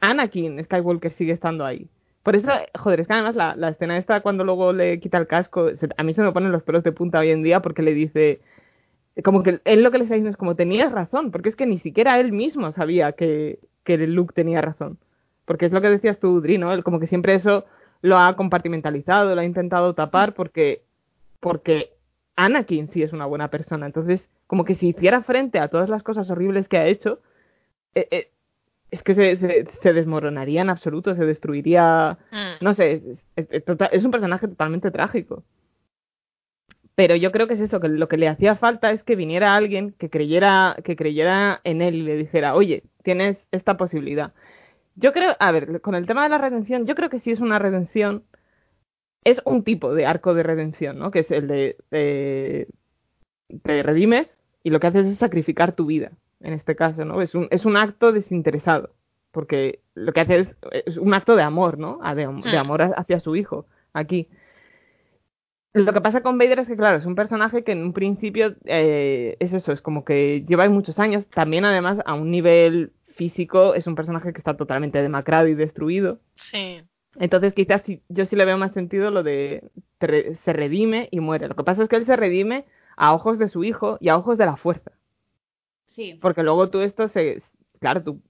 Anakin 0.00 0.62
Skywalker 0.62 1.12
sigue 1.12 1.32
estando 1.32 1.64
ahí. 1.64 1.88
Por 2.22 2.36
eso, 2.36 2.48
joder, 2.78 3.00
es 3.00 3.06
que 3.08 3.12
además 3.14 3.34
la, 3.34 3.56
la 3.56 3.70
escena 3.70 3.98
esta 3.98 4.20
cuando 4.20 4.44
luego 4.44 4.72
le 4.72 5.00
quita 5.00 5.18
el 5.18 5.26
casco, 5.26 5.70
a 5.96 6.02
mí 6.02 6.14
se 6.14 6.22
me 6.22 6.32
ponen 6.32 6.52
los 6.52 6.62
pelos 6.62 6.84
de 6.84 6.92
punta 6.92 7.18
hoy 7.18 7.30
en 7.30 7.42
día 7.42 7.60
porque 7.60 7.82
le 7.82 7.94
dice, 7.94 8.40
como 9.24 9.42
que 9.42 9.60
él 9.64 9.82
lo 9.82 9.90
que 9.90 9.98
le 9.98 10.04
está 10.04 10.14
diciendo 10.14 10.30
es 10.30 10.36
como 10.36 10.56
tenías 10.56 10.92
razón, 10.92 11.30
porque 11.30 11.48
es 11.48 11.56
que 11.56 11.66
ni 11.66 11.78
siquiera 11.78 12.18
él 12.20 12.32
mismo 12.32 12.72
sabía 12.72 13.12
que, 13.12 13.58
que 13.84 13.98
Luke 13.98 14.34
tenía 14.34 14.60
razón. 14.60 14.98
Porque 15.44 15.66
es 15.66 15.72
lo 15.72 15.80
que 15.80 15.90
decías 15.90 16.18
tú, 16.18 16.40
Dri, 16.40 16.58
¿no? 16.58 16.82
Como 16.82 17.00
que 17.00 17.06
siempre 17.06 17.34
eso 17.34 17.64
lo 18.00 18.18
ha 18.18 18.36
compartimentalizado, 18.36 19.34
lo 19.34 19.40
ha 19.40 19.44
intentado 19.44 19.94
tapar 19.94 20.34
porque, 20.34 20.82
porque 21.40 21.90
Anakin 22.36 22.88
sí 22.90 23.02
es 23.02 23.12
una 23.12 23.26
buena 23.26 23.48
persona. 23.48 23.86
Entonces, 23.86 24.24
como 24.46 24.64
que 24.64 24.76
si 24.76 24.88
hiciera 24.88 25.22
frente 25.22 25.58
a 25.58 25.68
todas 25.68 25.88
las 25.88 26.02
cosas 26.02 26.30
horribles 26.30 26.68
que 26.68 26.78
ha 26.78 26.86
hecho, 26.86 27.20
eh, 27.94 28.08
eh, 28.10 28.30
es 28.92 29.02
que 29.02 29.14
se, 29.16 29.36
se, 29.38 29.66
se 29.82 29.92
desmoronaría 29.92 30.60
en 30.62 30.70
absoluto, 30.70 31.14
se 31.16 31.24
destruiría 31.26 32.18
Mm. 32.30 32.64
no 32.64 32.74
sé, 32.74 32.92
es, 32.92 33.02
es- 33.36 33.48
es 33.50 33.64
tota- 33.64 33.86
es 33.86 34.04
un 34.04 34.10
personaje 34.12 34.46
totalmente 34.46 34.90
trágico. 34.92 35.42
Pero 36.94 37.16
yo 37.16 37.32
creo 37.32 37.48
que 37.48 37.54
es 37.54 37.60
eso, 37.60 37.80
que 37.80 37.88
lo 37.88 38.06
que 38.06 38.18
le 38.18 38.28
hacía 38.28 38.54
falta 38.54 38.92
es 38.92 39.02
que 39.02 39.16
viniera 39.16 39.56
alguien 39.56 39.92
que 39.98 40.10
creyera, 40.10 40.76
que 40.84 40.94
creyera 40.94 41.60
en 41.64 41.80
él 41.80 41.94
y 41.94 42.02
le 42.02 42.16
dijera, 42.16 42.54
oye, 42.54 42.84
tienes 43.02 43.38
esta 43.50 43.76
posibilidad. 43.78 44.32
Yo 44.94 45.12
creo, 45.14 45.34
a 45.40 45.50
ver, 45.52 45.80
con 45.80 45.94
el 45.94 46.04
tema 46.06 46.22
de 46.22 46.28
la 46.28 46.38
redención, 46.38 46.86
yo 46.86 46.94
creo 46.94 47.08
que 47.08 47.20
sí 47.20 47.30
es 47.30 47.40
una 47.40 47.58
redención, 47.58 48.24
es 49.24 49.40
un 49.46 49.64
tipo 49.64 49.94
de 49.94 50.04
arco 50.04 50.34
de 50.34 50.42
redención, 50.42 50.98
¿no? 50.98 51.10
Que 51.10 51.20
es 51.20 51.30
el 51.30 51.48
de, 51.48 51.76
de- 51.90 52.68
te 53.62 53.82
redimes 53.82 54.28
y 54.62 54.68
lo 54.70 54.78
que 54.78 54.88
haces 54.88 55.06
es 55.06 55.18
sacrificar 55.18 55.72
tu 55.74 55.86
vida, 55.86 56.12
en 56.42 56.52
este 56.52 56.76
caso, 56.76 57.04
¿no? 57.04 57.20
Es 57.22 57.34
un, 57.34 57.48
es 57.50 57.64
un 57.64 57.76
acto 57.76 58.12
desinteresado, 58.12 58.90
porque 59.30 59.80
lo 59.94 60.12
que 60.12 60.20
hace 60.20 60.38
es, 60.40 60.48
es 60.86 60.96
un 60.98 61.14
acto 61.14 61.36
de 61.36 61.42
amor, 61.42 61.78
¿no? 61.78 61.98
De, 62.14 62.26
Mm. 62.26 62.44
amor 62.58 62.82
ha- 62.82 62.94
hacia 62.96 63.20
su 63.20 63.36
hijo, 63.36 63.66
aquí. 63.92 64.28
Lo 65.74 65.92
que 65.94 66.02
pasa 66.02 66.20
con 66.22 66.36
Vader 66.36 66.58
es 66.58 66.68
que, 66.68 66.76
claro, 66.76 66.98
es 66.98 67.06
un 67.06 67.14
personaje 67.14 67.64
que 67.64 67.72
en 67.72 67.82
un 67.82 67.94
principio 67.94 68.54
eh, 68.66 69.36
es 69.40 69.54
eso, 69.54 69.72
es 69.72 69.80
como 69.80 70.04
que 70.04 70.44
lleva 70.46 70.68
muchos 70.68 70.98
años, 70.98 71.24
también 71.34 71.64
además 71.64 71.98
a 72.04 72.12
un 72.12 72.30
nivel 72.30 72.92
físico 73.14 73.74
es 73.74 73.86
un 73.86 73.94
personaje 73.94 74.32
que 74.34 74.38
está 74.38 74.54
totalmente 74.56 75.00
demacrado 75.00 75.46
y 75.48 75.54
destruido. 75.54 76.18
Sí. 76.34 76.82
Entonces 77.16 77.54
quizás 77.54 77.82
yo 78.08 78.26
sí 78.26 78.36
le 78.36 78.44
veo 78.44 78.58
más 78.58 78.72
sentido 78.72 79.10
lo 79.10 79.22
de 79.22 79.62
se 80.44 80.52
redime 80.52 81.08
y 81.10 81.20
muere. 81.20 81.48
Lo 81.48 81.54
que 81.54 81.64
pasa 81.64 81.82
es 81.82 81.88
que 81.88 81.96
él 81.96 82.04
se 82.06 82.16
redime 82.16 82.64
a 82.96 83.14
ojos 83.14 83.38
de 83.38 83.48
su 83.48 83.64
hijo 83.64 83.96
y 84.00 84.08
a 84.10 84.16
ojos 84.18 84.36
de 84.38 84.46
la 84.46 84.56
fuerza. 84.56 84.92
Sí. 85.94 86.18
Porque 86.20 86.42
luego 86.42 86.68
tú 86.70 86.80
esto 86.80 87.08
se... 87.08 87.42
Claro, 87.80 88.02
tú... 88.02 88.20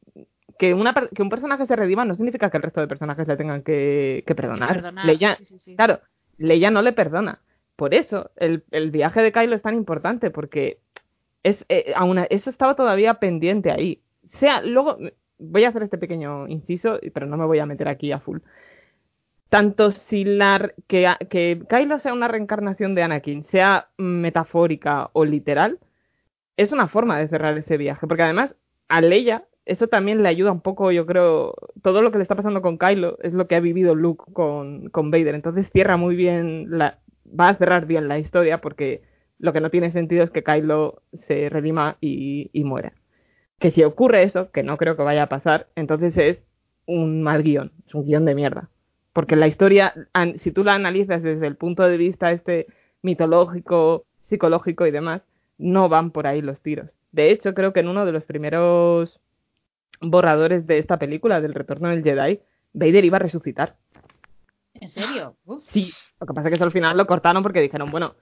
Que, 0.59 0.75
una, 0.75 0.95
que 1.15 1.23
un 1.23 1.31
personaje 1.31 1.67
se 1.67 1.75
redima 1.75 2.05
no 2.05 2.15
significa 2.15 2.51
que 2.51 2.57
el 2.57 2.63
resto 2.63 2.81
de 2.81 2.87
personajes 2.87 3.27
le 3.27 3.37
tengan 3.37 3.63
que, 3.63 4.23
que 4.27 4.35
perdonar. 4.35 4.75
Perdonar, 4.75 5.07
Leia, 5.07 5.37
sí, 5.37 5.45
sí, 5.47 5.59
sí. 5.59 5.77
Claro, 5.77 6.01
Leia 6.39 6.71
no 6.71 6.83
le 6.83 6.93
perdona. 6.93 7.41
Por 7.75 7.95
eso 7.95 8.31
el, 8.37 8.63
el 8.71 8.91
viaje 8.91 9.23
de 9.23 9.33
Kylo 9.33 9.57
es 9.57 9.63
tan 9.63 9.75
importante, 9.75 10.31
porque 10.31 10.79
es, 11.43 11.65
eh, 11.69 11.93
aún 11.97 12.19
eso 12.31 12.51
estaba 12.51 12.77
todavía 12.77 13.15
pendiente 13.15 13.73
ahí. 13.73 14.03
Sea, 14.39 14.63
luego, 14.63 14.99
voy 15.39 15.65
a 15.65 15.71
hacer 15.71 15.83
este 15.83 15.99
pequeño 15.99 16.47
inciso, 16.47 17.01
pero 17.13 17.27
no 17.27 17.37
me 17.37 17.47
voy 17.47 17.59
a 17.59 17.67
meter 17.67 17.89
aquí 17.89 18.13
a 18.13 18.21
full. 18.21 18.39
Tanto 19.49 19.91
si 19.93 20.25
la, 20.25 20.73
que, 20.87 21.07
a- 21.07 21.19
que 21.19 21.63
Kylo 21.69 21.99
sea 22.01 22.13
una 22.13 22.29
reencarnación 22.29 22.95
de 22.95 23.03
Anakin, 23.03 23.45
sea 23.47 23.89
metafórica 23.97 25.11
o 25.13 25.25
literal, 25.25 25.79
es 26.57 26.73
una 26.73 26.89
forma 26.89 27.19
de 27.19 27.29
cerrar 27.29 27.57
ese 27.59 27.77
viaje, 27.77 28.07
porque 28.07 28.23
además 28.23 28.55
a 28.89 29.01
Leia 29.01 29.45
eso 29.65 29.87
también 29.87 30.23
le 30.23 30.29
ayuda 30.29 30.51
un 30.51 30.61
poco, 30.61 30.91
yo 30.91 31.07
creo, 31.07 31.55
todo 31.83 32.03
lo 32.03 32.11
que 32.11 32.19
le 32.19 32.23
está 32.23 32.35
pasando 32.35 32.63
con 32.63 32.79
Kylo 32.79 33.19
es 33.23 33.33
lo 33.33 33.47
que 33.47 33.55
ha 33.55 33.61
vivido 33.61 33.95
Luke 33.95 34.25
con, 34.33 34.89
con 34.91 35.11
Vader, 35.11 35.35
entonces 35.35 35.71
cierra 35.73 35.97
muy 35.97 36.17
bien, 36.17 36.67
la, 36.69 36.99
va 37.29 37.51
a 37.51 37.55
cerrar 37.55 37.87
bien 37.87 38.09
la 38.09 38.19
historia 38.19 38.61
porque 38.61 39.03
lo 39.39 39.53
que 39.53 39.61
no 39.61 39.71
tiene 39.71 39.93
sentido 39.93 40.25
es 40.25 40.31
que 40.31 40.43
Kylo 40.43 41.03
se 41.13 41.49
redima 41.49 41.97
y, 42.01 42.51
y 42.53 42.65
muera. 42.65 42.93
Que 43.59 43.71
si 43.71 43.85
ocurre 43.85 44.25
eso, 44.25 44.51
que 44.51 44.63
no 44.63 44.77
creo 44.77 44.97
que 44.97 45.03
vaya 45.03 45.25
a 45.25 45.29
pasar, 45.29 45.69
entonces 45.77 46.17
es 46.17 46.39
un 46.87 47.23
mal 47.23 47.43
guion, 47.43 47.73
es 47.87 47.95
un 47.95 48.05
guion 48.05 48.25
de 48.25 48.35
mierda. 48.35 48.71
Porque 49.13 49.37
la 49.37 49.47
historia, 49.47 49.95
si 50.37 50.53
tú 50.53 50.65
la 50.65 50.75
analizas 50.75 51.23
desde 51.23 51.47
el 51.47 51.57
punto 51.57 51.83
de 51.87 51.97
vista 51.97 52.33
este 52.33 52.67
mitológico, 53.03 54.07
psicológico 54.25 54.87
y 54.87 54.91
demás, 54.91 55.23
no 55.63 55.89
van 55.89 56.11
por 56.11 56.27
ahí 56.27 56.43
los 56.43 56.61
tiros. 56.61 56.91
De 57.13 57.31
hecho, 57.31 57.55
creo 57.55 57.73
que 57.73 57.81
en 57.81 57.89
uno 57.89 58.05
de 58.05 58.13
los 58.13 58.25
primeros 58.25 59.21
borradores 60.01 60.67
de 60.67 60.79
esta 60.79 60.99
película, 60.99 61.41
del 61.41 61.55
retorno 61.55 61.89
del 61.89 62.03
Jedi, 62.03 62.41
Vader 62.73 63.05
iba 63.05 63.17
a 63.17 63.21
resucitar. 63.21 63.77
¿En 64.75 64.89
serio? 64.89 65.37
Uf. 65.45 65.63
Sí, 65.71 65.93
lo 66.21 66.27
que 66.27 66.35
pasa 66.35 66.49
es 66.49 66.51
que 66.51 66.57
eso 66.57 66.65
al 66.65 66.73
final 66.73 66.97
lo 66.97 67.07
cortaron 67.07 67.43
porque 67.43 67.61
dijeron, 67.61 67.91
bueno, 67.91 68.15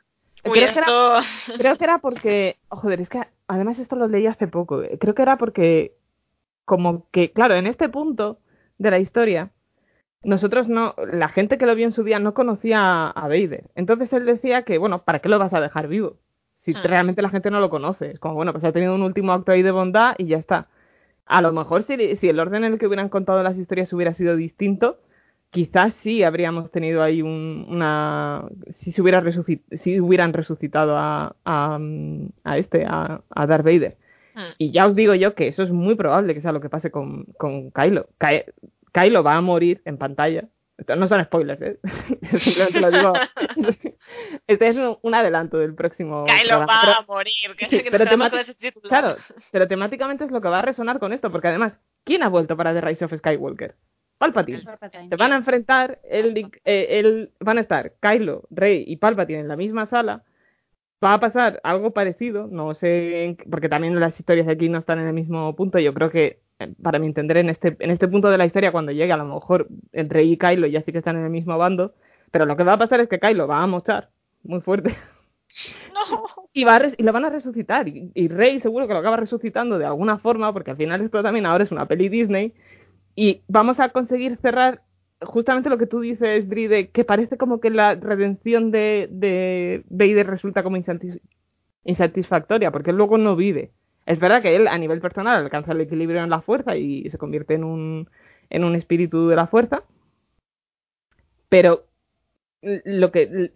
Uy, 0.44 0.52
creo, 0.52 0.72
que 0.72 0.78
era, 0.78 0.86
esto... 0.86 1.20
creo 1.58 1.78
que 1.78 1.84
era 1.84 1.98
porque, 1.98 2.56
oh, 2.68 2.76
joder, 2.76 3.00
es 3.00 3.08
que 3.08 3.22
además 3.46 3.78
esto 3.78 3.96
lo 3.96 4.08
leí 4.08 4.26
hace 4.26 4.46
poco, 4.46 4.82
eh, 4.82 4.98
creo 5.00 5.14
que 5.14 5.22
era 5.22 5.38
porque, 5.38 5.94
como 6.64 7.08
que, 7.10 7.32
claro, 7.32 7.54
en 7.54 7.66
este 7.66 7.88
punto 7.88 8.38
de 8.76 8.90
la 8.90 8.98
historia, 8.98 9.50
nosotros 10.22 10.68
no, 10.68 10.94
la 11.10 11.28
gente 11.28 11.56
que 11.56 11.66
lo 11.66 11.74
vio 11.74 11.86
en 11.86 11.94
su 11.94 12.04
día 12.04 12.18
no 12.18 12.34
conocía 12.34 13.08
a 13.08 13.28
Vader. 13.28 13.70
Entonces 13.74 14.12
él 14.12 14.26
decía 14.26 14.62
que, 14.64 14.76
bueno, 14.76 15.02
¿para 15.04 15.20
qué 15.20 15.30
lo 15.30 15.38
vas 15.38 15.54
a 15.54 15.60
dejar 15.60 15.88
vivo? 15.88 16.18
Si 16.64 16.72
Hmm. 16.74 16.82
realmente 16.84 17.22
la 17.22 17.30
gente 17.30 17.50
no 17.50 17.60
lo 17.60 17.70
conoce. 17.70 18.12
Es 18.12 18.18
como, 18.18 18.34
bueno, 18.34 18.52
pues 18.52 18.64
ha 18.64 18.72
tenido 18.72 18.94
un 18.94 19.02
último 19.02 19.32
acto 19.32 19.52
ahí 19.52 19.62
de 19.62 19.70
bondad 19.70 20.14
y 20.18 20.26
ya 20.26 20.36
está. 20.39 20.68
A 21.26 21.40
lo 21.42 21.52
mejor 21.52 21.84
si, 21.84 22.16
si 22.16 22.28
el 22.28 22.39
orden 22.40 22.64
en 22.64 22.72
el 22.74 22.78
que 22.78 22.86
hubieran 22.86 23.08
contado 23.08 23.42
las 23.42 23.56
historias 23.56 23.92
hubiera 23.92 24.14
sido 24.14 24.36
distinto, 24.36 24.98
quizás 25.50 25.94
sí 26.02 26.22
habríamos 26.22 26.70
tenido 26.70 27.02
ahí 27.02 27.22
un- 27.22 27.66
una... 27.68 28.44
Si, 28.80 28.92
se 28.92 29.00
hubiera 29.02 29.20
resucit- 29.22 29.62
si 29.82 30.00
hubieran 30.00 30.32
resucitado 30.32 30.97
a, 30.97 31.34
a, 31.44 31.78
a 32.44 32.58
este, 32.58 32.84
a, 32.86 33.20
a 33.30 33.47
Darth 33.47 33.64
Vader. 33.64 33.97
Mm. 34.34 34.40
Y 34.58 34.70
ya 34.72 34.86
os 34.86 34.94
digo 34.94 35.14
yo 35.14 35.34
que 35.34 35.48
eso 35.48 35.62
es 35.62 35.70
muy 35.70 35.94
probable 35.94 36.34
que 36.34 36.40
sea 36.42 36.52
lo 36.52 36.60
que 36.60 36.68
pase 36.68 36.90
con, 36.90 37.24
con 37.39 37.70
Kylo. 37.70 38.08
Ky- 38.18 38.44
Kylo 38.92 39.22
va 39.22 39.36
a 39.36 39.40
morir 39.40 39.80
en 39.84 39.97
pantalla. 39.98 40.44
Esto 40.81 40.97
no 40.97 41.07
son 41.09 41.23
spoilers, 41.25 41.62
¿eh? 41.62 41.78
Simplemente 42.39 42.81
lo 42.81 42.91
digo. 42.91 43.12
Este 44.47 44.68
es 44.68 44.76
un, 44.76 44.97
un 45.02 45.15
adelanto 45.15 45.59
del 45.59 45.75
próximo. 45.75 46.25
Kylo 46.25 46.60
va 46.60 46.67
Pero- 46.83 46.92
a 46.99 47.05
morir. 47.07 47.57
Que, 47.57 47.67
Sí, 47.67 47.78
que 47.84 47.91
pero 47.91 48.05
nos 48.05 48.09
quedamos 48.09 48.26
temati- 48.28 48.31
con 48.31 48.41
ese 48.41 48.55
título. 48.55 48.89
Claro, 48.89 49.17
pero 49.52 49.68
temáticamente 49.68 50.25
es 50.25 50.31
lo 50.31 50.41
que 50.41 50.49
va 50.49 50.59
a 50.59 50.62
resonar 50.62 50.99
con 50.99 51.12
esto, 51.12 51.31
porque 51.31 51.49
además, 51.49 51.75
¿quién 52.05 52.23
ha 52.23 52.28
vuelto 52.28 52.57
para 52.57 52.73
The 52.75 52.81
Rise 52.81 53.05
of 53.05 53.15
Skywalker? 53.15 53.75
Palpatine. 54.18 54.60
Se 55.09 55.17
van 55.17 55.33
a 55.33 55.36
enfrentar, 55.36 55.99
el, 56.05 56.36
eh, 56.65 56.86
el- 56.99 57.31
van 57.41 57.59
a 57.59 57.62
estar 57.62 57.92
Kylo, 58.02 58.42
Rey 58.50 58.84
y 58.86 58.97
Palpatine 58.97 59.41
en 59.41 59.49
la 59.49 59.57
misma 59.57 59.86
sala. 59.86 60.25
Va 61.02 61.15
a 61.15 61.20
pasar 61.20 61.60
algo 61.62 61.92
parecido, 61.92 62.47
no 62.50 62.75
sé, 62.75 63.36
porque 63.50 63.70
también 63.70 63.99
las 63.99 64.18
historias 64.20 64.47
aquí 64.49 64.68
no 64.68 64.78
están 64.78 64.99
en 64.99 65.07
el 65.07 65.15
mismo 65.15 65.57
punto. 65.57 65.78
Yo 65.78 65.94
creo 65.94 66.10
que, 66.10 66.41
para 66.82 66.98
mi 66.98 67.06
entender, 67.06 67.36
en 67.39 67.50
este, 67.50 67.76
en 67.78 67.90
este 67.90 68.08
punto 68.08 68.30
de 68.30 68.39
la 68.39 68.47
historia, 68.47 68.72
cuando 68.72 68.92
llegue, 68.92 69.12
a 69.12 69.16
lo 69.16 69.24
mejor 69.24 69.68
el 69.92 70.08
Rey 70.10 70.32
y 70.32 70.36
Kylo 70.36 70.66
ya 70.66 70.82
sí 70.82 70.92
que 70.92 70.98
están 70.98 71.16
en 71.16 71.24
el 71.24 71.30
mismo 71.30 71.56
bando. 71.58 71.94
Pero 72.30 72.47
lo 72.47 72.56
que 72.56 72.62
va 72.64 72.74
a 72.74 72.78
pasar 72.78 73.00
es 73.00 73.08
que 73.08 73.18
Kylo 73.18 73.47
va 73.48 73.62
a 73.62 73.66
mochar 73.66 74.10
muy 74.42 74.60
fuerte. 74.60 74.94
No. 75.92 76.26
Y, 76.52 76.62
va 76.62 76.76
a 76.76 76.78
res- 76.78 76.94
y 76.97 77.02
lo 77.02 77.12
van 77.12 77.24
a 77.24 77.30
resucitar. 77.30 77.89
Y, 77.89 78.12
y 78.14 78.28
Rey 78.28 78.60
seguro 78.60 78.86
que 78.86 78.92
lo 78.94 79.00
acaba 79.00 79.16
resucitando 79.16 79.78
de 79.78 79.84
alguna 79.84 80.18
forma, 80.18 80.52
porque 80.52 80.70
al 80.70 80.76
final 80.76 81.00
esto 81.00 81.22
también 81.24 81.44
ahora 81.44 81.64
es 81.64 81.72
una 81.72 81.86
peli 81.86 82.08
Disney. 82.08 82.55
Y 83.16 83.42
vamos 83.48 83.80
a 83.80 83.89
conseguir 83.89 84.39
cerrar 84.40 84.82
justamente 85.20 85.68
lo 85.68 85.76
que 85.76 85.86
tú 85.89 85.98
dices, 86.00 86.48
Dri, 86.48 86.68
de 86.68 86.90
que 86.90 87.05
parece 87.05 87.36
como 87.36 87.60
que 87.60 87.70
la 87.70 87.97
redención 87.97 88.70
de, 88.70 89.08
de 89.10 89.82
Vader 89.90 90.28
resulta 90.28 90.62
como 90.62 90.76
insatis- 90.76 91.20
insatisfactoria, 91.84 92.70
porque 92.70 92.92
luego 92.92 93.18
no 93.18 93.36
vive. 93.36 93.72
Es 94.06 94.18
verdad 94.18 94.42
que 94.42 94.56
él 94.56 94.66
a 94.68 94.78
nivel 94.78 95.00
personal 95.00 95.36
alcanza 95.42 95.72
el 95.72 95.80
equilibrio 95.82 96.22
en 96.22 96.30
la 96.30 96.40
fuerza 96.42 96.76
y 96.76 97.08
se 97.10 97.18
convierte 97.18 97.54
en 97.54 97.64
un, 97.64 98.08
en 98.48 98.64
un 98.64 98.74
espíritu 98.74 99.28
de 99.28 99.36
la 99.36 99.46
fuerza, 99.46 99.82
pero 101.48 101.84
lo 102.62 103.10
que 103.10 103.52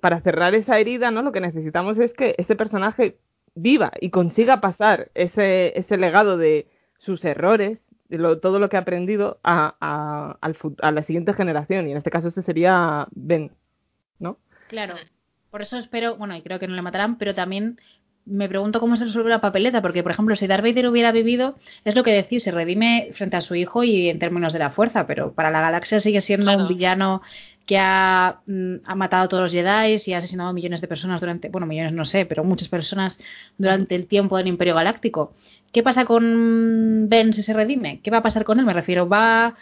para 0.00 0.20
cerrar 0.20 0.54
esa 0.54 0.78
herida, 0.78 1.10
¿no? 1.10 1.22
Lo 1.22 1.32
que 1.32 1.40
necesitamos 1.40 1.98
es 1.98 2.12
que 2.12 2.34
ese 2.38 2.56
personaje 2.56 3.16
viva 3.54 3.92
y 4.00 4.10
consiga 4.10 4.60
pasar 4.60 5.10
ese, 5.14 5.78
ese 5.78 5.96
legado 5.96 6.36
de 6.36 6.66
sus 6.98 7.24
errores, 7.24 7.78
de 8.08 8.18
lo- 8.18 8.40
todo 8.40 8.58
lo 8.58 8.68
que 8.68 8.76
ha 8.76 8.80
aprendido 8.80 9.38
a, 9.42 9.74
a, 9.80 10.38
al 10.40 10.56
a 10.82 10.90
la 10.90 11.02
siguiente 11.02 11.34
generación. 11.34 11.86
Y 11.88 11.92
en 11.92 11.98
este 11.98 12.10
caso 12.10 12.28
ese 12.28 12.42
sería 12.42 13.06
Ben, 13.12 13.52
¿no? 14.18 14.38
Claro. 14.68 14.94
Por 15.50 15.62
eso 15.62 15.76
espero, 15.76 16.16
bueno, 16.16 16.34
y 16.34 16.42
creo 16.42 16.58
que 16.58 16.66
no 16.66 16.74
le 16.74 16.82
matarán, 16.82 17.18
pero 17.18 17.34
también 17.34 17.76
me 18.24 18.48
pregunto 18.48 18.78
cómo 18.80 18.96
se 18.96 19.04
resuelve 19.04 19.30
la 19.30 19.40
papeleta, 19.40 19.82
porque 19.82 20.02
por 20.02 20.12
ejemplo, 20.12 20.36
si 20.36 20.46
Darth 20.46 20.64
Vader 20.64 20.88
hubiera 20.88 21.10
vivido, 21.12 21.56
es 21.84 21.94
lo 21.96 22.02
que 22.04 22.12
decís, 22.12 22.42
se 22.42 22.50
redime 22.52 23.10
frente 23.14 23.36
a 23.36 23.40
su 23.40 23.54
hijo 23.54 23.82
y 23.84 24.08
en 24.08 24.18
términos 24.18 24.52
de 24.52 24.58
la 24.60 24.70
fuerza, 24.70 25.06
pero 25.06 25.32
para 25.32 25.50
la 25.50 25.60
galaxia 25.60 25.98
sigue 26.00 26.20
siendo 26.20 26.46
Claro. 26.46 26.62
un 26.62 26.68
villano 26.68 27.22
que 27.66 27.78
ha, 27.78 28.40
mm, 28.46 28.74
ha 28.84 28.94
matado 28.94 29.24
a 29.24 29.28
todos 29.28 29.42
los 29.44 29.52
Jedi 29.52 29.96
y 30.06 30.12
ha 30.14 30.18
asesinado 30.18 30.50
a 30.50 30.52
millones 30.52 30.80
de 30.80 30.88
personas 30.88 31.20
durante, 31.20 31.48
bueno, 31.48 31.66
millones 31.66 31.92
no 31.92 32.04
sé, 32.04 32.26
pero 32.26 32.42
muchas 32.44 32.68
personas 32.68 33.18
durante 33.58 33.94
el 33.94 34.06
tiempo 34.06 34.36
del 34.36 34.48
Imperio 34.48 34.74
Galáctico. 34.74 35.32
¿Qué 35.72 35.82
pasa 35.82 36.04
con 36.04 37.08
Ben 37.08 37.32
si 37.32 37.42
se 37.42 37.52
redime? 37.54 38.00
¿Qué 38.02 38.10
va 38.10 38.18
a 38.18 38.22
pasar 38.22 38.44
con 38.44 38.58
él? 38.58 38.66
Me 38.66 38.72
refiero, 38.72 39.08
¿va 39.08 39.46
a 39.46 39.54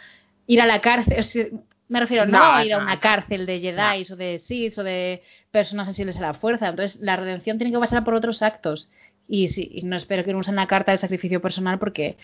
ir 0.47 0.61
a 0.61 0.65
la 0.65 0.81
cárcel? 0.81 1.61
Me 1.91 1.99
refiero, 1.99 2.25
no, 2.25 2.37
No, 2.39 2.53
a 2.53 2.65
ir 2.65 2.73
a 2.73 2.77
una 2.77 2.99
cárcel 3.01 3.45
de 3.45 3.59
Jedi 3.59 4.05
o 4.11 4.15
de 4.15 4.39
Sith 4.39 4.77
o 4.77 4.83
de 4.83 5.21
personas 5.51 5.87
sensibles 5.87 6.15
a 6.17 6.21
la 6.21 6.33
fuerza. 6.33 6.69
Entonces, 6.69 6.99
la 7.01 7.17
redención 7.17 7.57
tiene 7.57 7.73
que 7.73 7.79
pasar 7.79 8.03
por 8.05 8.13
otros 8.13 8.41
actos. 8.41 8.89
Y, 9.27 9.49
sí, 9.49 9.69
y 9.73 9.83
no 9.83 9.97
espero 9.97 10.23
que 10.23 10.31
no 10.33 10.39
usen 10.39 10.55
la 10.55 10.67
carta 10.67 10.91
de 10.93 10.97
sacrificio 10.97 11.41
personal 11.41 11.79
porque 11.79 12.17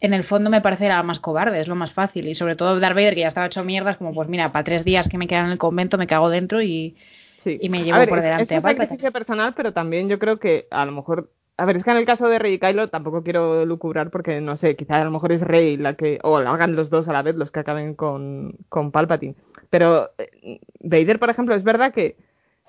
en 0.00 0.14
el 0.14 0.22
fondo 0.24 0.48
me 0.48 0.60
parece 0.60 0.88
la 0.88 1.02
más 1.02 1.18
cobarde, 1.18 1.60
es 1.60 1.66
lo 1.68 1.74
más 1.74 1.92
fácil. 1.92 2.28
Y 2.28 2.34
sobre 2.36 2.54
todo 2.56 2.78
Darth 2.78 2.94
Vader, 2.94 3.14
que 3.14 3.20
ya 3.22 3.28
estaba 3.28 3.46
hecho 3.46 3.64
mierdas, 3.64 3.96
como 3.98 4.14
pues 4.14 4.28
mira, 4.28 4.52
para 4.52 4.64
tres 4.64 4.84
días 4.84 5.08
que 5.08 5.18
me 5.18 5.26
quedan 5.26 5.46
en 5.46 5.52
el 5.52 5.58
convento 5.58 5.98
me 5.98 6.06
cago 6.06 6.30
dentro 6.30 6.62
y, 6.62 6.96
Sí. 7.42 7.58
y 7.60 7.68
me 7.68 7.78
A 7.80 7.82
llevo 7.82 7.98
ver, 7.98 8.08
por 8.10 8.18
es- 8.18 8.24
delante 8.24 8.44
Es 8.44 8.50
a 8.52 8.54
un 8.56 8.62
Palpatine. 8.62 8.84
sacrificio 8.86 9.12
personal, 9.12 9.54
pero 9.56 9.72
también 9.72 10.08
yo 10.08 10.18
creo 10.20 10.38
que 10.38 10.66
a 10.70 10.84
lo 10.86 10.92
mejor. 10.92 11.30
A 11.60 11.66
ver, 11.66 11.76
es 11.76 11.84
que 11.84 11.90
en 11.90 11.98
el 11.98 12.06
caso 12.06 12.26
de 12.28 12.38
Rey 12.38 12.54
y 12.54 12.58
Kylo 12.58 12.88
tampoco 12.88 13.22
quiero 13.22 13.64
lucubrar 13.66 14.10
porque 14.10 14.40
no 14.40 14.56
sé, 14.56 14.76
quizá 14.76 15.00
a 15.00 15.04
lo 15.04 15.10
mejor 15.10 15.32
es 15.32 15.42
Rey 15.42 15.76
la 15.76 15.94
que. 15.94 16.18
O 16.22 16.40
lo 16.40 16.48
hagan 16.50 16.74
los 16.74 16.88
dos 16.88 17.06
a 17.08 17.12
la 17.12 17.22
vez 17.22 17.36
los 17.36 17.50
que 17.50 17.60
acaben 17.60 17.94
con, 17.94 18.54
con 18.68 18.90
Palpatine. 18.90 19.34
Pero 19.68 20.10
eh, 20.18 20.60
Vader, 20.80 21.18
por 21.18 21.30
ejemplo, 21.30 21.54
es 21.54 21.62
verdad 21.62 21.92
que 21.92 22.16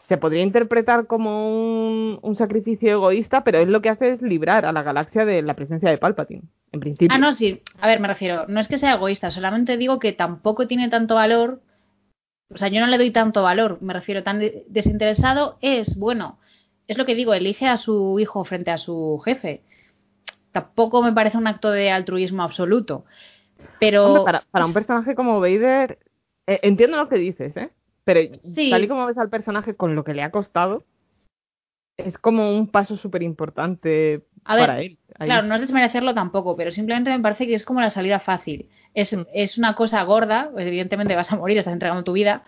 se 0.09 0.17
podría 0.17 0.43
interpretar 0.43 1.07
como 1.07 1.47
un, 1.47 2.19
un 2.21 2.35
sacrificio 2.35 2.91
egoísta, 2.91 3.45
pero 3.45 3.59
él 3.59 3.71
lo 3.71 3.81
que 3.81 3.89
hace 3.89 4.11
es 4.11 4.21
librar 4.21 4.65
a 4.65 4.73
la 4.73 4.83
galaxia 4.83 5.23
de 5.23 5.41
la 5.41 5.53
presencia 5.53 5.89
de 5.89 5.97
Palpatine, 5.97 6.41
en 6.73 6.79
principio. 6.81 7.15
Ah, 7.15 7.17
no, 7.17 7.31
sí. 7.33 7.61
A 7.79 7.87
ver, 7.87 8.01
me 8.01 8.09
refiero, 8.09 8.43
no 8.49 8.59
es 8.59 8.67
que 8.67 8.77
sea 8.77 8.95
egoísta, 8.95 9.31
solamente 9.31 9.77
digo 9.77 9.99
que 9.99 10.11
tampoco 10.11 10.67
tiene 10.67 10.89
tanto 10.89 11.15
valor. 11.15 11.61
O 12.53 12.57
sea, 12.57 12.67
yo 12.67 12.81
no 12.81 12.87
le 12.87 12.97
doy 12.97 13.11
tanto 13.11 13.41
valor, 13.41 13.77
me 13.79 13.93
refiero, 13.93 14.21
tan 14.23 14.39
de- 14.39 14.65
desinteresado 14.67 15.57
es, 15.61 15.97
bueno, 15.97 16.39
es 16.91 16.97
lo 16.97 17.05
que 17.05 17.15
digo, 17.15 17.33
elige 17.33 17.67
a 17.67 17.77
su 17.77 18.19
hijo 18.19 18.43
frente 18.43 18.71
a 18.71 18.77
su 18.77 19.19
jefe. 19.23 19.61
Tampoco 20.51 21.01
me 21.01 21.13
parece 21.13 21.37
un 21.37 21.47
acto 21.47 21.71
de 21.71 21.91
altruismo 21.91 22.43
absoluto. 22.43 23.05
Pero 23.79 24.05
Hombre, 24.07 24.23
para, 24.23 24.43
para 24.51 24.65
un 24.65 24.73
personaje 24.73 25.15
como 25.15 25.39
Vader, 25.39 25.99
eh, 26.47 26.59
entiendo 26.63 26.97
lo 26.97 27.07
que 27.07 27.15
dices, 27.15 27.55
¿eh? 27.55 27.69
Pero 28.03 28.19
Sí. 28.55 28.69
tal 28.69 28.83
y 28.83 28.87
como 28.87 29.05
ves 29.05 29.17
al 29.17 29.29
personaje 29.29 29.75
con 29.75 29.95
lo 29.95 30.03
que 30.03 30.13
le 30.13 30.23
ha 30.23 30.31
costado, 30.31 30.83
es 31.97 32.17
como 32.17 32.55
un 32.57 32.67
paso 32.67 32.97
súper 32.97 33.23
importante 33.23 34.23
ver, 34.47 34.59
para 34.59 34.81
él. 34.81 34.97
ahí. 35.19 35.27
Claro, 35.27 35.47
no 35.47 35.55
es 35.55 35.61
desmerecerlo 35.61 36.13
tampoco, 36.13 36.55
pero 36.55 36.71
simplemente 36.71 37.11
me 37.11 37.19
parece 37.19 37.47
que 37.47 37.53
es 37.53 37.63
como 37.63 37.79
la 37.79 37.89
salida 37.89 38.19
fácil. 38.19 38.69
Es, 38.93 39.13
Mm. 39.15 39.21
es 39.33 39.57
una 39.57 39.75
cosa 39.75 40.03
gorda, 40.03 40.49
pues 40.51 40.65
evidentemente 40.65 41.15
vas 41.15 41.31
a 41.31 41.37
morir, 41.37 41.57
estás 41.57 41.73
entregando 41.73 42.03
tu 42.03 42.13
vida, 42.13 42.43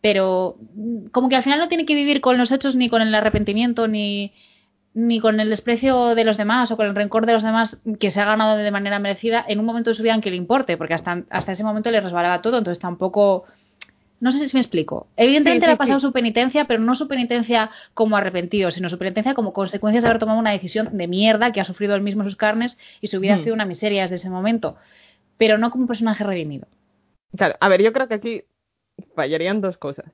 pero 0.00 0.56
mm, 0.74 1.06
como 1.06 1.28
que 1.28 1.36
al 1.36 1.42
final 1.42 1.58
no 1.58 1.68
tiene 1.68 1.86
que 1.86 1.94
vivir 1.94 2.20
con 2.20 2.38
los 2.38 2.52
hechos 2.52 2.76
ni 2.76 2.88
con 2.88 3.02
el 3.02 3.14
arrepentimiento 3.14 3.88
ni, 3.88 4.32
ni 4.94 5.20
con 5.20 5.40
el 5.40 5.50
desprecio 5.50 6.14
de 6.14 6.24
los 6.24 6.36
demás 6.36 6.70
o 6.70 6.76
con 6.76 6.86
el 6.86 6.94
rencor 6.94 7.26
de 7.26 7.32
los 7.34 7.42
demás 7.42 7.78
que 8.00 8.10
se 8.10 8.20
ha 8.20 8.24
ganado 8.24 8.56
de 8.56 8.70
manera 8.70 8.98
merecida 8.98 9.44
en 9.46 9.58
un 9.60 9.64
momento 9.66 9.90
de 9.90 9.94
su 9.94 10.02
vida 10.02 10.14
en 10.14 10.20
que 10.20 10.30
le 10.30 10.36
importe, 10.36 10.76
porque 10.76 10.94
hasta, 10.94 11.24
hasta 11.30 11.52
ese 11.52 11.64
momento 11.64 11.90
le 11.90 12.00
resbalaba 12.00 12.40
todo, 12.42 12.58
entonces 12.58 12.80
tampoco... 12.80 13.44
No 14.20 14.32
sé 14.32 14.48
si 14.48 14.56
me 14.56 14.60
explico. 14.60 15.06
Evidentemente 15.16 15.64
Sí, 15.64 15.68
le 15.68 15.74
ha 15.74 15.76
pasado 15.76 16.00
sí. 16.00 16.06
su 16.06 16.12
penitencia, 16.12 16.64
pero 16.64 16.80
no 16.80 16.96
su 16.96 17.06
penitencia 17.06 17.70
como 17.94 18.16
arrepentido, 18.16 18.72
sino 18.72 18.88
su 18.88 18.98
penitencia 18.98 19.32
como 19.34 19.52
consecuencia 19.52 20.00
de 20.00 20.08
haber 20.08 20.18
tomado 20.18 20.40
una 20.40 20.50
decisión 20.50 20.88
de 20.96 21.06
mierda 21.06 21.52
que 21.52 21.60
ha 21.60 21.64
sufrido 21.64 21.94
él 21.94 22.02
mismo 22.02 22.24
sus 22.24 22.34
carnes 22.34 22.78
y 23.00 23.06
su 23.06 23.20
vida 23.20 23.34
ha 23.34 23.36
Hmm. 23.36 23.44
sido 23.44 23.54
una 23.54 23.64
miseria 23.64 24.02
desde 24.02 24.16
ese 24.16 24.28
momento. 24.28 24.74
Pero 25.36 25.56
no 25.56 25.70
como 25.70 25.82
un 25.82 25.88
personaje 25.88 26.24
redimido. 26.24 26.66
Claro, 27.36 27.54
a 27.60 27.68
ver, 27.68 27.80
yo 27.80 27.92
creo 27.92 28.08
que 28.08 28.14
aquí 28.14 28.42
fallarían 29.14 29.60
dos 29.60 29.76
cosas. 29.78 30.12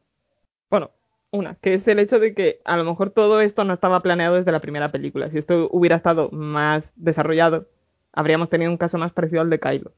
Bueno, 0.70 0.90
una, 1.30 1.56
que 1.56 1.74
es 1.74 1.86
el 1.88 1.98
hecho 1.98 2.18
de 2.18 2.34
que 2.34 2.60
a 2.64 2.76
lo 2.76 2.84
mejor 2.84 3.10
todo 3.10 3.40
esto 3.40 3.64
no 3.64 3.74
estaba 3.74 4.00
planeado 4.00 4.36
desde 4.36 4.52
la 4.52 4.60
primera 4.60 4.92
película. 4.92 5.30
Si 5.30 5.38
esto 5.38 5.68
hubiera 5.72 5.96
estado 5.96 6.30
más 6.30 6.84
desarrollado, 6.96 7.66
habríamos 8.12 8.50
tenido 8.50 8.70
un 8.70 8.76
caso 8.76 8.98
más 8.98 9.12
parecido 9.12 9.42
al 9.42 9.50
de 9.50 9.60
Kylo. 9.60 9.92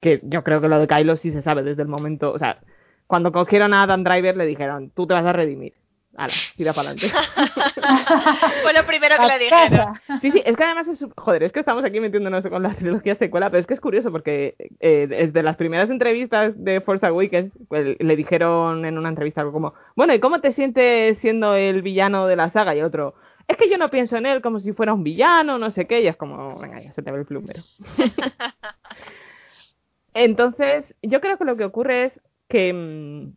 Que 0.00 0.20
yo 0.22 0.44
creo 0.44 0.60
que 0.60 0.68
lo 0.68 0.78
de 0.78 0.86
Kylo 0.86 1.16
sí 1.16 1.32
se 1.32 1.42
sabe 1.42 1.62
desde 1.62 1.82
el 1.82 1.88
momento. 1.88 2.32
O 2.32 2.38
sea, 2.38 2.60
cuando 3.06 3.32
cogieron 3.32 3.74
a 3.74 3.82
Adam 3.82 4.04
Driver 4.04 4.36
le 4.36 4.46
dijeron, 4.46 4.90
tú 4.90 5.06
te 5.06 5.14
vas 5.14 5.26
a 5.26 5.32
redimir. 5.32 5.74
Hala, 6.16 6.32
tira 6.56 6.72
para 6.72 6.90
adelante. 6.90 7.16
Fue 8.62 8.72
lo 8.72 8.84
primero 8.84 9.16
que 9.16 9.22
A 9.22 9.38
le 9.38 9.44
dijeron. 9.44 9.94
Sí, 10.20 10.32
sí, 10.32 10.42
es 10.44 10.56
que 10.56 10.64
además 10.64 10.88
es. 10.88 11.04
Joder, 11.16 11.44
es 11.44 11.52
que 11.52 11.60
estamos 11.60 11.84
aquí 11.84 12.00
metiéndonos 12.00 12.44
con 12.48 12.62
la 12.62 12.74
trilogía 12.74 13.14
secuela, 13.14 13.48
pero 13.48 13.60
es 13.60 13.66
que 13.66 13.74
es 13.74 13.80
curioso 13.80 14.10
porque 14.10 14.56
eh, 14.80 15.06
desde 15.08 15.42
las 15.42 15.56
primeras 15.56 15.88
entrevistas 15.88 16.52
de 16.56 16.80
Force 16.80 17.06
Awakens 17.06 17.52
pues, 17.68 17.96
le 17.98 18.16
dijeron 18.16 18.84
en 18.84 18.98
una 18.98 19.08
entrevista 19.08 19.40
algo 19.40 19.52
como: 19.52 19.74
Bueno, 19.94 20.12
¿y 20.12 20.18
cómo 20.18 20.40
te 20.40 20.52
sientes 20.52 21.18
siendo 21.18 21.54
el 21.54 21.80
villano 21.82 22.26
de 22.26 22.36
la 22.36 22.50
saga? 22.50 22.74
Y 22.74 22.82
otro: 22.82 23.14
Es 23.46 23.56
que 23.56 23.70
yo 23.70 23.78
no 23.78 23.90
pienso 23.90 24.16
en 24.16 24.26
él 24.26 24.42
como 24.42 24.58
si 24.58 24.72
fuera 24.72 24.92
un 24.92 25.04
villano, 25.04 25.58
no 25.58 25.70
sé 25.70 25.86
qué. 25.86 26.02
Y 26.02 26.08
es 26.08 26.16
como: 26.16 26.58
Venga, 26.58 26.82
ya 26.82 26.92
se 26.92 27.02
te 27.02 27.12
ve 27.12 27.20
el 27.20 27.26
plumero. 27.26 27.62
Entonces, 30.14 30.92
yo 31.02 31.20
creo 31.20 31.38
que 31.38 31.44
lo 31.44 31.56
que 31.56 31.64
ocurre 31.64 32.06
es 32.06 32.20
que. 32.48 33.30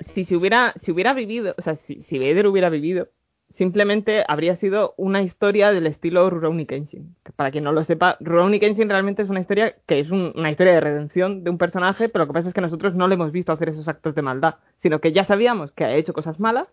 Si 0.00 0.24
se 0.24 0.36
hubiera, 0.36 0.72
si 0.82 0.90
hubiera 0.92 1.12
vivido, 1.14 1.54
o 1.58 1.62
sea, 1.62 1.76
si, 1.86 2.02
si 2.04 2.18
Vader 2.18 2.46
hubiera 2.46 2.68
vivido, 2.68 3.08
simplemente 3.56 4.24
habría 4.26 4.56
sido 4.56 4.94
una 4.96 5.22
historia 5.22 5.70
del 5.72 5.86
estilo 5.86 6.28
Rurouni 6.28 6.66
Kenshin. 6.66 7.14
Para 7.36 7.50
quien 7.52 7.62
no 7.64 7.70
lo 7.72 7.84
sepa, 7.84 8.16
Rurouni 8.20 8.58
Kenshin 8.58 8.88
realmente 8.88 9.22
es 9.22 9.28
una 9.28 9.40
historia 9.40 9.76
que 9.86 10.00
es 10.00 10.10
un- 10.10 10.32
una 10.34 10.50
historia 10.50 10.72
de 10.74 10.80
redención 10.80 11.44
de 11.44 11.50
un 11.50 11.58
personaje, 11.58 12.08
pero 12.08 12.24
lo 12.24 12.28
que 12.28 12.34
pasa 12.34 12.48
es 12.48 12.54
que 12.54 12.60
nosotros 12.60 12.94
no 12.94 13.06
le 13.06 13.14
hemos 13.14 13.30
visto 13.30 13.52
hacer 13.52 13.68
esos 13.68 13.86
actos 13.86 14.14
de 14.16 14.22
maldad, 14.22 14.56
sino 14.82 15.00
que 15.00 15.12
ya 15.12 15.24
sabíamos 15.24 15.70
que 15.72 15.84
ha 15.84 15.94
hecho 15.94 16.12
cosas 16.12 16.40
malas, 16.40 16.66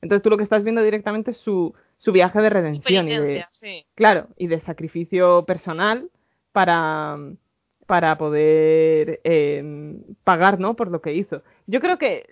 entonces 0.00 0.22
tú 0.22 0.30
lo 0.30 0.36
que 0.36 0.44
estás 0.44 0.62
viendo 0.62 0.82
directamente 0.82 1.32
es 1.32 1.38
su, 1.38 1.74
su 1.98 2.12
viaje 2.12 2.40
de 2.40 2.50
redención 2.50 3.08
y 3.08 3.10
de, 3.18 3.34
sí. 3.50 3.86
Claro, 3.96 4.28
y 4.36 4.46
de 4.46 4.60
sacrificio 4.60 5.44
personal 5.44 6.08
para, 6.52 7.16
para 7.86 8.16
poder 8.16 9.20
eh, 9.24 9.96
pagar, 10.22 10.60
¿no? 10.60 10.74
Por 10.76 10.92
lo 10.92 11.00
que 11.00 11.14
hizo. 11.14 11.42
Yo 11.66 11.80
creo 11.80 11.98
que 11.98 12.30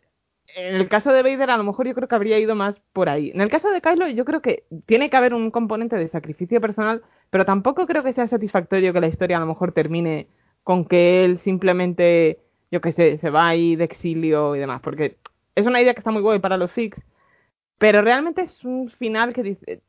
en 0.54 0.76
el 0.76 0.88
caso 0.88 1.12
de 1.12 1.22
Vader 1.22 1.50
a 1.50 1.56
lo 1.56 1.64
mejor 1.64 1.86
yo 1.86 1.94
creo 1.94 2.08
que 2.08 2.14
habría 2.14 2.38
ido 2.38 2.54
más 2.54 2.78
por 2.92 3.08
ahí. 3.08 3.30
En 3.34 3.40
el 3.40 3.50
caso 3.50 3.70
de 3.70 3.80
Kylo 3.80 4.08
yo 4.08 4.24
creo 4.24 4.40
que 4.40 4.64
tiene 4.86 5.10
que 5.10 5.16
haber 5.16 5.34
un 5.34 5.50
componente 5.50 5.96
de 5.96 6.08
sacrificio 6.08 6.60
personal, 6.60 7.02
pero 7.30 7.44
tampoco 7.44 7.86
creo 7.86 8.02
que 8.02 8.12
sea 8.12 8.28
satisfactorio 8.28 8.92
que 8.92 9.00
la 9.00 9.08
historia 9.08 9.36
a 9.36 9.40
lo 9.40 9.46
mejor 9.46 9.72
termine 9.72 10.28
con 10.62 10.84
que 10.84 11.24
él 11.24 11.38
simplemente, 11.40 12.40
yo 12.70 12.80
qué 12.80 12.92
sé, 12.92 13.18
se 13.18 13.30
va 13.30 13.48
ahí 13.48 13.76
de 13.76 13.84
exilio 13.84 14.56
y 14.56 14.58
demás, 14.58 14.80
porque 14.82 15.16
es 15.54 15.66
una 15.66 15.80
idea 15.80 15.94
que 15.94 16.00
está 16.00 16.10
muy 16.10 16.22
guay 16.22 16.38
para 16.38 16.56
los 16.56 16.72
fics, 16.72 17.00
pero 17.78 18.02
realmente 18.02 18.42
es 18.42 18.64
un 18.64 18.90
final 18.90 19.32
que 19.32 19.42
dice, 19.42 19.80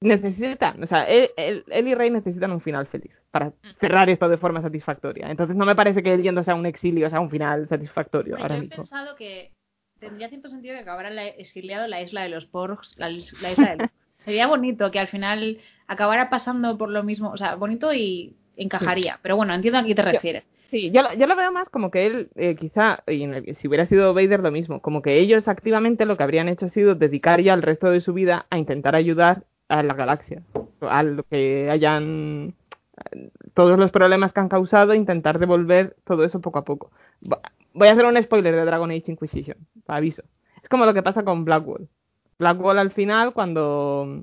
necesitan, 0.00 0.82
o 0.82 0.86
sea, 0.86 1.04
él, 1.04 1.30
él- 1.36 1.64
él 1.68 1.88
y 1.88 1.94
Rey 1.94 2.10
necesitan 2.10 2.52
un 2.52 2.60
final 2.60 2.86
feliz 2.86 3.12
para 3.30 3.52
cerrar 3.80 4.08
esto 4.10 4.28
de 4.28 4.36
forma 4.38 4.62
satisfactoria. 4.62 5.30
Entonces 5.30 5.56
no 5.56 5.64
me 5.66 5.74
parece 5.74 6.02
que 6.02 6.12
él 6.14 6.22
yéndose 6.22 6.50
a 6.50 6.54
un 6.54 6.66
exilio 6.66 7.08
sea 7.10 7.20
un 7.20 7.30
final 7.30 7.68
satisfactorio 7.68 8.36
ahora 8.36 8.54
yo 8.56 8.58
he 8.58 8.60
mismo. 8.62 8.76
pensado 8.76 9.16
que 9.16 9.52
tendría 9.98 10.28
cierto 10.28 10.48
sentido 10.50 10.74
que 10.74 10.80
acabara 10.82 11.08
en 11.08 11.16
la- 11.16 11.26
exiliado 11.28 11.86
la 11.86 12.02
isla 12.02 12.22
de 12.22 12.28
los 12.28 12.46
Porgs, 12.46 12.94
la, 12.98 13.10
is- 13.10 13.32
la 13.40 13.52
isla 13.52 13.76
de... 13.76 13.88
Sería 14.26 14.48
bonito 14.48 14.90
que 14.90 14.98
al 14.98 15.06
final 15.08 15.58
acabara 15.86 16.28
pasando 16.28 16.76
por 16.76 16.90
lo 16.90 17.02
mismo, 17.04 17.30
o 17.30 17.36
sea, 17.36 17.54
bonito 17.54 17.94
y 17.94 18.34
encajaría. 18.56 19.20
Pero 19.22 19.36
bueno, 19.36 19.54
entiendo 19.54 19.78
a 19.78 19.84
qué 19.84 19.94
te 19.94 20.02
refieres. 20.02 20.42
Sí, 20.70 20.90
yo, 20.90 21.02
lo- 21.02 21.14
yo 21.14 21.26
lo 21.28 21.36
veo 21.36 21.52
más 21.52 21.68
como 21.68 21.92
que 21.92 22.06
él, 22.06 22.28
eh, 22.34 22.56
quizá, 22.56 23.04
y 23.06 23.22
en 23.22 23.34
el- 23.34 23.56
si 23.56 23.68
hubiera 23.68 23.86
sido 23.86 24.12
Vader 24.14 24.40
lo 24.40 24.50
mismo, 24.50 24.82
como 24.82 25.00
que 25.00 25.18
ellos 25.20 25.46
activamente 25.46 26.06
lo 26.06 26.16
que 26.16 26.24
habrían 26.24 26.48
hecho 26.48 26.66
ha 26.66 26.70
sido 26.70 26.96
dedicar 26.96 27.40
ya 27.40 27.54
el 27.54 27.62
resto 27.62 27.88
de 27.90 28.00
su 28.00 28.12
vida 28.14 28.46
a 28.50 28.58
intentar 28.58 28.96
ayudar 28.96 29.44
a 29.68 29.82
la 29.82 29.94
galaxia, 29.94 30.42
a 30.80 31.02
lo 31.02 31.22
que 31.24 31.68
hayan, 31.70 32.54
todos 33.54 33.78
los 33.78 33.90
problemas 33.90 34.32
que 34.32 34.40
han 34.40 34.48
causado, 34.48 34.94
intentar 34.94 35.38
devolver 35.38 35.96
todo 36.04 36.24
eso 36.24 36.40
poco 36.40 36.58
a 36.58 36.64
poco. 36.64 36.90
Voy 37.72 37.88
a 37.88 37.92
hacer 37.92 38.04
un 38.06 38.22
spoiler 38.22 38.54
de 38.54 38.64
Dragon 38.64 38.90
Age 38.90 39.04
Inquisition, 39.12 39.56
aviso. 39.86 40.22
Es 40.62 40.68
como 40.68 40.86
lo 40.86 40.94
que 40.94 41.02
pasa 41.02 41.24
con 41.24 41.44
Blackwall. 41.44 41.88
Blackwall 42.38 42.78
al 42.78 42.90
final, 42.92 43.32
cuando 43.32 44.22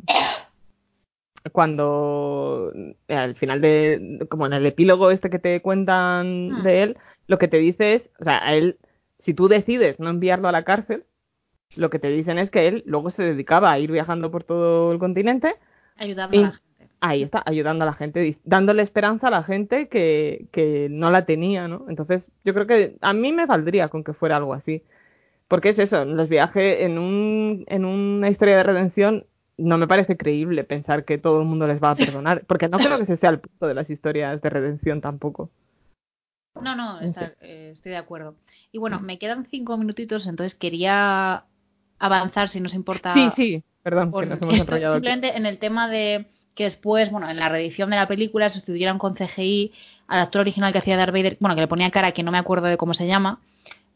cuando 1.52 2.72
al 3.10 3.36
final 3.36 3.60
de 3.62 4.26
como 4.30 4.46
en 4.46 4.54
el 4.54 4.66
epílogo 4.66 5.12
este 5.12 5.30
que 5.30 5.40
te 5.40 5.62
cuentan 5.62 6.50
Hmm. 6.50 6.64
de 6.64 6.84
él, 6.84 6.98
lo 7.28 7.38
que 7.38 7.48
te 7.48 7.58
dice 7.58 7.96
es, 7.96 8.10
o 8.20 8.24
sea, 8.24 8.46
a 8.46 8.54
él 8.54 8.78
si 9.20 9.34
tú 9.34 9.48
decides 9.48 10.00
no 10.00 10.10
enviarlo 10.10 10.48
a 10.48 10.52
la 10.52 10.64
cárcel, 10.64 11.06
lo 11.76 11.90
que 11.90 12.00
te 12.00 12.10
dicen 12.10 12.38
es 12.38 12.50
que 12.52 12.68
él 12.68 12.84
luego 12.86 13.12
se 13.12 13.24
dedicaba 13.24 13.72
a 13.72 13.80
ir 13.80 13.92
viajando 13.92 14.32
por 14.32 14.44
todo 14.44 14.92
el 14.92 15.00
continente, 15.00 15.56
Ayudando 15.96 16.36
Y- 16.36 16.40
a 16.40 16.42
la 16.48 16.52
gente. 16.54 16.90
ahí 17.02 17.24
está, 17.24 17.44
ayudando 17.46 17.84
a 17.84 17.86
la 17.88 17.94
gente, 17.94 18.38
dándole 18.46 18.82
esperanza 18.82 19.28
a 19.28 19.32
la 19.32 19.44
gente 19.44 19.88
que, 19.90 20.48
que 20.52 20.88
no 20.90 21.12
la 21.12 21.26
tenía, 21.26 21.68
¿no? 21.68 21.86
Entonces, 21.90 22.28
yo 22.44 22.54
creo 22.54 22.66
que 22.66 22.98
a 23.02 23.14
mí 23.14 23.32
me 23.32 23.46
valdría 23.46 23.90
con 23.90 24.04
que 24.04 24.14
fuera 24.14 24.38
algo 24.38 24.54
así. 24.54 24.82
Porque 25.48 25.70
es 25.70 25.78
eso, 25.80 26.04
los 26.06 26.30
viajes, 26.30 26.82
en, 26.82 26.98
un, 26.98 27.64
en 27.68 27.86
una 27.86 28.30
historia 28.30 28.58
de 28.58 28.64
redención, 28.64 29.26
no 29.58 29.78
me 29.78 29.88
parece 29.88 30.18
creíble 30.18 30.64
pensar 30.64 31.06
que 31.06 31.20
todo 31.20 31.40
el 31.42 31.46
mundo 31.46 31.68
les 31.68 31.80
va 31.84 31.92
a 31.92 31.96
perdonar. 31.96 32.44
Porque 32.48 32.68
no 32.70 32.80
creo 32.80 32.98
que 32.98 33.04
ese 33.04 33.18
sea 33.18 33.30
el 33.30 33.40
punto 33.40 33.68
de 33.68 33.76
las 33.76 33.90
historias 33.90 34.42
de 34.42 34.50
redención 34.50 35.00
tampoco. 35.02 35.52
No, 36.60 36.76
no, 36.76 37.00
No 37.00 37.02
está- 37.02 37.34
eh, 37.42 37.72
estoy 37.74 37.92
de 37.92 37.98
acuerdo. 37.98 38.36
Y 38.72 38.80
bueno, 38.80 39.00
me 39.00 39.20
quedan 39.20 39.46
cinco 39.46 39.78
minutitos, 39.78 40.26
entonces 40.26 40.58
quería 40.58 41.44
avanzar, 42.00 42.50
si 42.50 42.60
nos 42.60 42.74
importa. 42.74 43.14
Sí, 43.14 43.30
sí, 43.36 43.64
perdón, 43.82 44.12
por 44.12 44.24
que 44.26 44.30
nos 44.32 44.42
hemos 44.42 44.62
aquí. 44.62 44.86
simplemente 44.86 45.38
en 45.38 45.46
el 45.46 45.58
tema 45.58 45.90
de 45.90 46.28
que 46.56 46.66
después, 46.66 47.10
bueno, 47.12 47.30
en 47.30 47.38
la 47.38 47.50
reedición 47.50 47.90
de 47.90 47.96
la 47.96 48.08
película 48.08 48.50
sustituyeron 48.50 48.98
con 49.00 49.16
CGI 49.16 49.72
al 50.08 50.20
actor 50.20 50.42
original 50.42 50.72
que 50.72 50.80
hacía 50.80 50.98
Darth 50.98 51.14
Vader, 51.14 51.38
bueno, 51.40 51.56
que 51.56 51.62
le 51.62 51.68
ponía 51.68 51.90
cara 51.90 52.12
que 52.12 52.24
no 52.24 52.32
me 52.32 52.38
acuerdo 52.38 52.68
de 52.68 52.78
cómo 52.78 52.94
se 52.94 53.08
llama, 53.08 53.40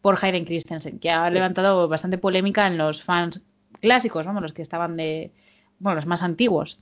por 0.01 0.17
Hayden 0.21 0.45
Christensen, 0.45 0.99
que 0.99 1.11
ha 1.11 1.29
levantado 1.29 1.87
bastante 1.87 2.17
polémica 2.17 2.65
en 2.67 2.77
los 2.77 3.03
fans 3.03 3.45
clásicos, 3.81 4.25
vamos, 4.25 4.41
los 4.41 4.53
que 4.53 4.61
estaban 4.61 4.97
de, 4.97 5.31
bueno, 5.79 5.95
los 5.95 6.05
más 6.05 6.23
antiguos. 6.23 6.79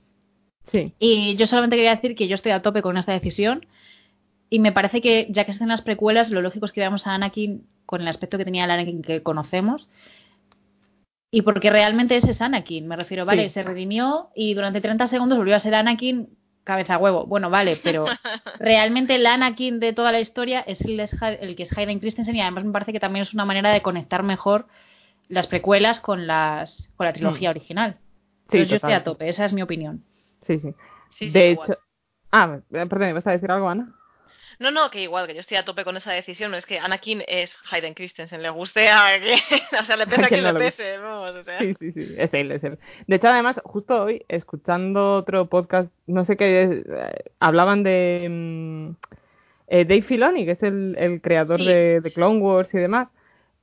Sí, 0.70 0.94
Y 0.98 1.36
yo 1.36 1.46
solamente 1.46 1.76
quería 1.76 1.94
decir 1.94 2.16
que 2.16 2.26
yo 2.26 2.34
estoy 2.34 2.52
a 2.52 2.62
tope 2.62 2.82
con 2.82 2.96
esta 2.96 3.12
decisión. 3.12 3.66
Y 4.48 4.58
me 4.58 4.72
parece 4.72 5.00
que, 5.00 5.26
ya 5.30 5.44
que 5.44 5.52
se 5.52 5.58
hacen 5.58 5.68
las 5.68 5.82
precuelas, 5.82 6.30
lo 6.30 6.40
lógico 6.40 6.66
es 6.66 6.72
que 6.72 6.80
veamos 6.80 7.06
a 7.06 7.14
Anakin 7.14 7.66
con 7.84 8.00
el 8.00 8.08
aspecto 8.08 8.38
que 8.38 8.44
tenía 8.44 8.64
el 8.64 8.70
Anakin 8.70 9.02
que 9.02 9.22
conocemos. 9.22 9.88
Y 11.36 11.42
porque 11.42 11.68
realmente 11.70 12.16
ese 12.16 12.30
es 12.30 12.40
Anakin, 12.40 12.88
me 12.88 12.96
refiero, 12.96 13.26
vale, 13.26 13.48
Sí. 13.48 13.54
se 13.54 13.62
redimió 13.62 14.30
y 14.34 14.54
durante 14.54 14.80
30 14.80 15.06
segundos 15.06 15.36
volvió 15.36 15.54
a 15.54 15.58
ser 15.58 15.74
Anakin 15.74 16.30
cabeza 16.64 16.94
a 16.94 16.98
huevo. 16.98 17.26
Bueno, 17.26 17.50
vale, 17.50 17.78
pero 17.84 18.06
realmente 18.58 19.16
el 19.16 19.26
Anakin 19.26 19.78
de 19.78 19.92
toda 19.92 20.12
la 20.12 20.20
historia 20.20 20.60
es 20.60 20.80
el, 20.80 20.98
el 20.98 21.56
que 21.56 21.62
es 21.64 21.76
Hayden 21.76 22.00
Christensen 22.00 22.36
y 22.36 22.40
además 22.40 22.64
me 22.64 22.72
parece 22.72 22.92
que 22.92 23.00
también 23.00 23.22
es 23.22 23.34
una 23.34 23.44
manera 23.44 23.70
de 23.70 23.82
conectar 23.82 24.22
mejor 24.22 24.66
las 25.28 25.46
precuelas 25.46 26.00
con, 26.00 26.26
las, 26.26 26.88
con 26.96 27.04
la 27.04 27.12
trilogía 27.12 27.50
original. 27.50 27.90
Mm. 27.90 27.94
sí, 27.94 28.38
Entonces 28.44 28.68
yo 28.70 28.76
estoy 28.76 28.92
a 28.94 29.02
tope, 29.02 29.28
esa 29.28 29.44
es 29.44 29.52
mi 29.52 29.60
opinión. 29.60 30.02
Sí, 30.42 30.58
sí. 30.58 30.70
Sí, 31.10 31.26
sí, 31.26 31.30
de 31.30 31.50
igual. 31.50 31.70
hecho... 31.70 31.80
Ah, 32.32 32.58
perdón, 32.70 33.12
¿vas 33.14 33.26
a 33.26 33.32
decir 33.32 33.50
algo, 33.50 33.68
Ana? 33.68 33.92
No, 34.58 34.70
no, 34.70 34.90
que 34.90 35.02
igual, 35.02 35.26
que 35.26 35.34
yo 35.34 35.40
estoy 35.40 35.56
a 35.58 35.64
tope 35.64 35.84
con 35.84 35.96
esa 35.96 36.12
decisión. 36.12 36.54
Es 36.54 36.64
que 36.66 36.78
Anakin 36.78 37.22
es 37.28 37.56
Hayden 37.70 37.94
Christensen, 37.94 38.42
le 38.42 38.50
guste 38.50 38.88
a 38.88 39.18
quien. 39.20 39.38
o 39.80 39.84
sea, 39.84 39.96
le 39.96 40.06
pese 40.06 40.24
a 40.24 40.28
quien 40.28 40.42
no 40.42 40.52
le 40.52 40.58
pese, 40.58 40.96
vamos, 40.98 41.36
o 41.36 41.44
sea. 41.44 41.58
Sí, 41.58 41.74
sí, 41.78 41.92
sí, 41.92 42.14
es 42.16 42.32
él, 42.32 42.52
es 42.52 42.64
él. 42.64 42.78
De 43.06 43.16
hecho, 43.16 43.28
además, 43.28 43.60
justo 43.64 44.04
hoy, 44.04 44.24
escuchando 44.28 45.14
otro 45.16 45.46
podcast, 45.46 45.90
no 46.06 46.24
sé 46.24 46.36
qué, 46.36 46.82
eh, 46.88 47.12
hablaban 47.40 47.82
de 47.82 48.26
mm, 48.30 48.90
eh, 49.68 49.84
Dave 49.84 50.02
Filoni, 50.02 50.44
que 50.44 50.52
es 50.52 50.62
el, 50.62 50.96
el 50.98 51.20
creador 51.20 51.60
Sí. 51.60 51.66
de, 51.66 52.00
de 52.00 52.12
Clone 52.12 52.38
Wars 52.40 52.72
y 52.72 52.78
demás. 52.78 53.08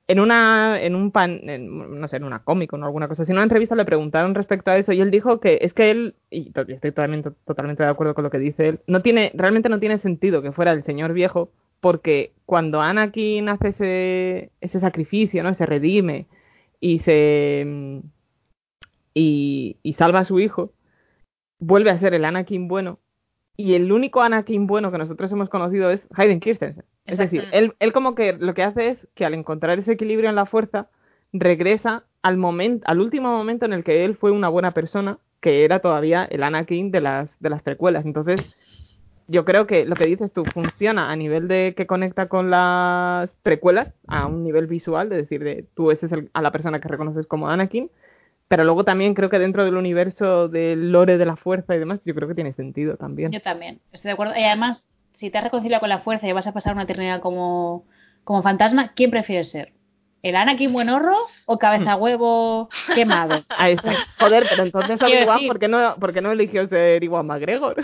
En 0.07 0.19
una, 0.19 0.81
en 0.81 0.95
un 0.95 1.11
pan, 1.11 1.39
en, 1.49 1.99
no 2.01 2.07
sé, 2.09 2.17
en 2.17 2.25
una 2.25 2.43
cómic 2.43 2.73
o 2.73 2.75
alguna 2.75 3.07
cosa 3.07 3.23
así, 3.23 3.31
en 3.31 3.37
una 3.37 3.43
entrevista 3.43 3.75
le 3.75 3.85
preguntaron 3.85 4.35
respecto 4.35 4.69
a 4.69 4.77
eso 4.77 4.91
y 4.91 4.99
él 4.99 5.11
dijo 5.11 5.39
que 5.39 5.59
es 5.61 5.73
que 5.73 5.91
él, 5.91 6.15
y 6.29 6.51
to- 6.51 6.65
y 6.67 6.73
estoy 6.73 6.91
totalmente, 6.91 7.31
totalmente 7.45 7.83
de 7.83 7.89
acuerdo 7.89 8.13
con 8.13 8.25
lo 8.25 8.29
que 8.29 8.37
dice 8.39 8.67
él, 8.67 8.79
no 8.87 9.01
tiene, 9.01 9.31
realmente 9.33 9.69
no 9.69 9.79
tiene 9.79 9.99
sentido 9.99 10.41
que 10.41 10.51
fuera 10.51 10.73
el 10.73 10.83
señor 10.83 11.13
viejo, 11.13 11.51
porque 11.79 12.33
cuando 12.45 12.81
Anakin 12.81 13.47
hace 13.49 13.69
ese, 13.69 14.51
ese 14.61 14.79
sacrificio, 14.81 15.41
¿no? 15.43 15.53
Se 15.55 15.65
redime 15.65 16.27
y 16.81 16.99
se 16.99 18.01
y, 19.13 19.77
y 19.83 19.93
salva 19.93 20.19
a 20.19 20.25
su 20.25 20.39
hijo, 20.39 20.73
vuelve 21.59 21.91
a 21.91 21.99
ser 21.99 22.13
el 22.13 22.25
Anakin 22.25 22.67
bueno. 22.67 22.99
Y 23.57 23.75
el 23.75 23.91
único 23.91 24.21
Anakin 24.21 24.67
bueno 24.67 24.91
que 24.91 24.97
nosotros 24.97 25.31
hemos 25.31 25.49
conocido 25.49 25.91
es 25.91 26.07
Hayden 26.15 26.39
Christensen. 26.39 26.85
Es 27.05 27.17
decir, 27.17 27.47
él, 27.51 27.73
él 27.79 27.93
como 27.93 28.15
que 28.15 28.33
lo 28.33 28.53
que 28.53 28.63
hace 28.63 28.89
es 28.89 29.07
que 29.13 29.25
al 29.25 29.33
encontrar 29.33 29.77
ese 29.79 29.91
equilibrio 29.93 30.29
en 30.29 30.35
la 30.35 30.45
fuerza, 30.45 30.87
regresa 31.33 32.03
al 32.21 32.37
momento, 32.37 32.85
al 32.87 33.01
último 33.01 33.35
momento 33.35 33.65
en 33.65 33.73
el 33.73 33.83
que 33.83 34.05
él 34.05 34.15
fue 34.15 34.31
una 34.31 34.47
buena 34.49 34.71
persona, 34.71 35.17
que 35.41 35.65
era 35.65 35.79
todavía 35.79 36.23
el 36.23 36.43
Anakin 36.43 36.91
de 36.91 37.01
las, 37.01 37.29
de 37.41 37.49
las 37.49 37.61
precuelas. 37.61 38.05
Entonces, 38.05 38.39
yo 39.27 39.43
creo 39.43 39.67
que 39.67 39.85
lo 39.85 39.95
que 39.95 40.05
dices 40.05 40.31
tú 40.31 40.45
funciona 40.45 41.11
a 41.11 41.15
nivel 41.15 41.47
de 41.49 41.73
que 41.75 41.85
conecta 41.87 42.27
con 42.27 42.49
las 42.49 43.29
precuelas, 43.41 43.89
a 44.07 44.25
un 44.27 44.43
nivel 44.43 44.67
visual, 44.67 45.09
de 45.09 45.17
decir, 45.17 45.43
de 45.43 45.65
tú 45.75 45.91
ese 45.91 46.05
es 46.05 46.11
el- 46.13 46.29
a 46.33 46.41
la 46.41 46.51
persona 46.51 46.79
que 46.79 46.87
reconoces 46.87 47.27
como 47.27 47.49
Anakin, 47.49 47.89
pero 48.47 48.63
luego 48.63 48.85
también 48.85 49.13
creo 49.13 49.29
que 49.29 49.39
dentro 49.39 49.65
del 49.65 49.75
universo 49.75 50.47
del 50.47 50.91
lore 50.91 51.17
de 51.17 51.25
la 51.25 51.35
fuerza 51.35 51.75
y 51.75 51.79
demás, 51.79 51.99
yo 52.05 52.13
creo 52.15 52.27
que 52.27 52.35
tiene 52.35 52.53
sentido 52.53 52.95
también. 52.95 53.31
Yo 53.31 53.41
también, 53.41 53.79
estoy 53.91 54.09
de 54.09 54.13
acuerdo. 54.13 54.33
Y 54.37 54.43
además, 54.43 54.85
si 55.23 55.29
te 55.29 55.37
has 55.37 55.45
reconciliado 55.45 55.79
con 55.79 55.87
la 55.87 55.99
fuerza 55.99 56.27
y 56.27 56.33
vas 56.33 56.47
a 56.47 56.51
pasar 56.51 56.73
una 56.73 56.83
eternidad 56.83 57.21
como, 57.21 57.85
como 58.25 58.43
fantasma, 58.43 58.91
¿quién 58.93 59.09
prefieres 59.09 59.49
ser? 59.49 59.71
¿El 60.21 60.35
Anakin 60.35 60.73
buenorro 60.73 61.15
o 61.45 61.57
cabeza 61.57 61.95
huevo 61.95 62.67
quemado? 62.93 63.41
Ahí 63.57 63.75
está. 63.75 64.05
Joder, 64.19 64.45
pero 64.49 64.63
entonces 64.63 65.01
Obi-Wan, 65.01 65.47
¿por 65.47 65.59
qué 65.59 65.69
no, 65.69 65.95
por 65.95 66.11
qué 66.11 66.19
no 66.19 66.33
eligió 66.33 66.67
ser 66.67 67.01
Iwan 67.05 67.25
McGregor? 67.25 67.81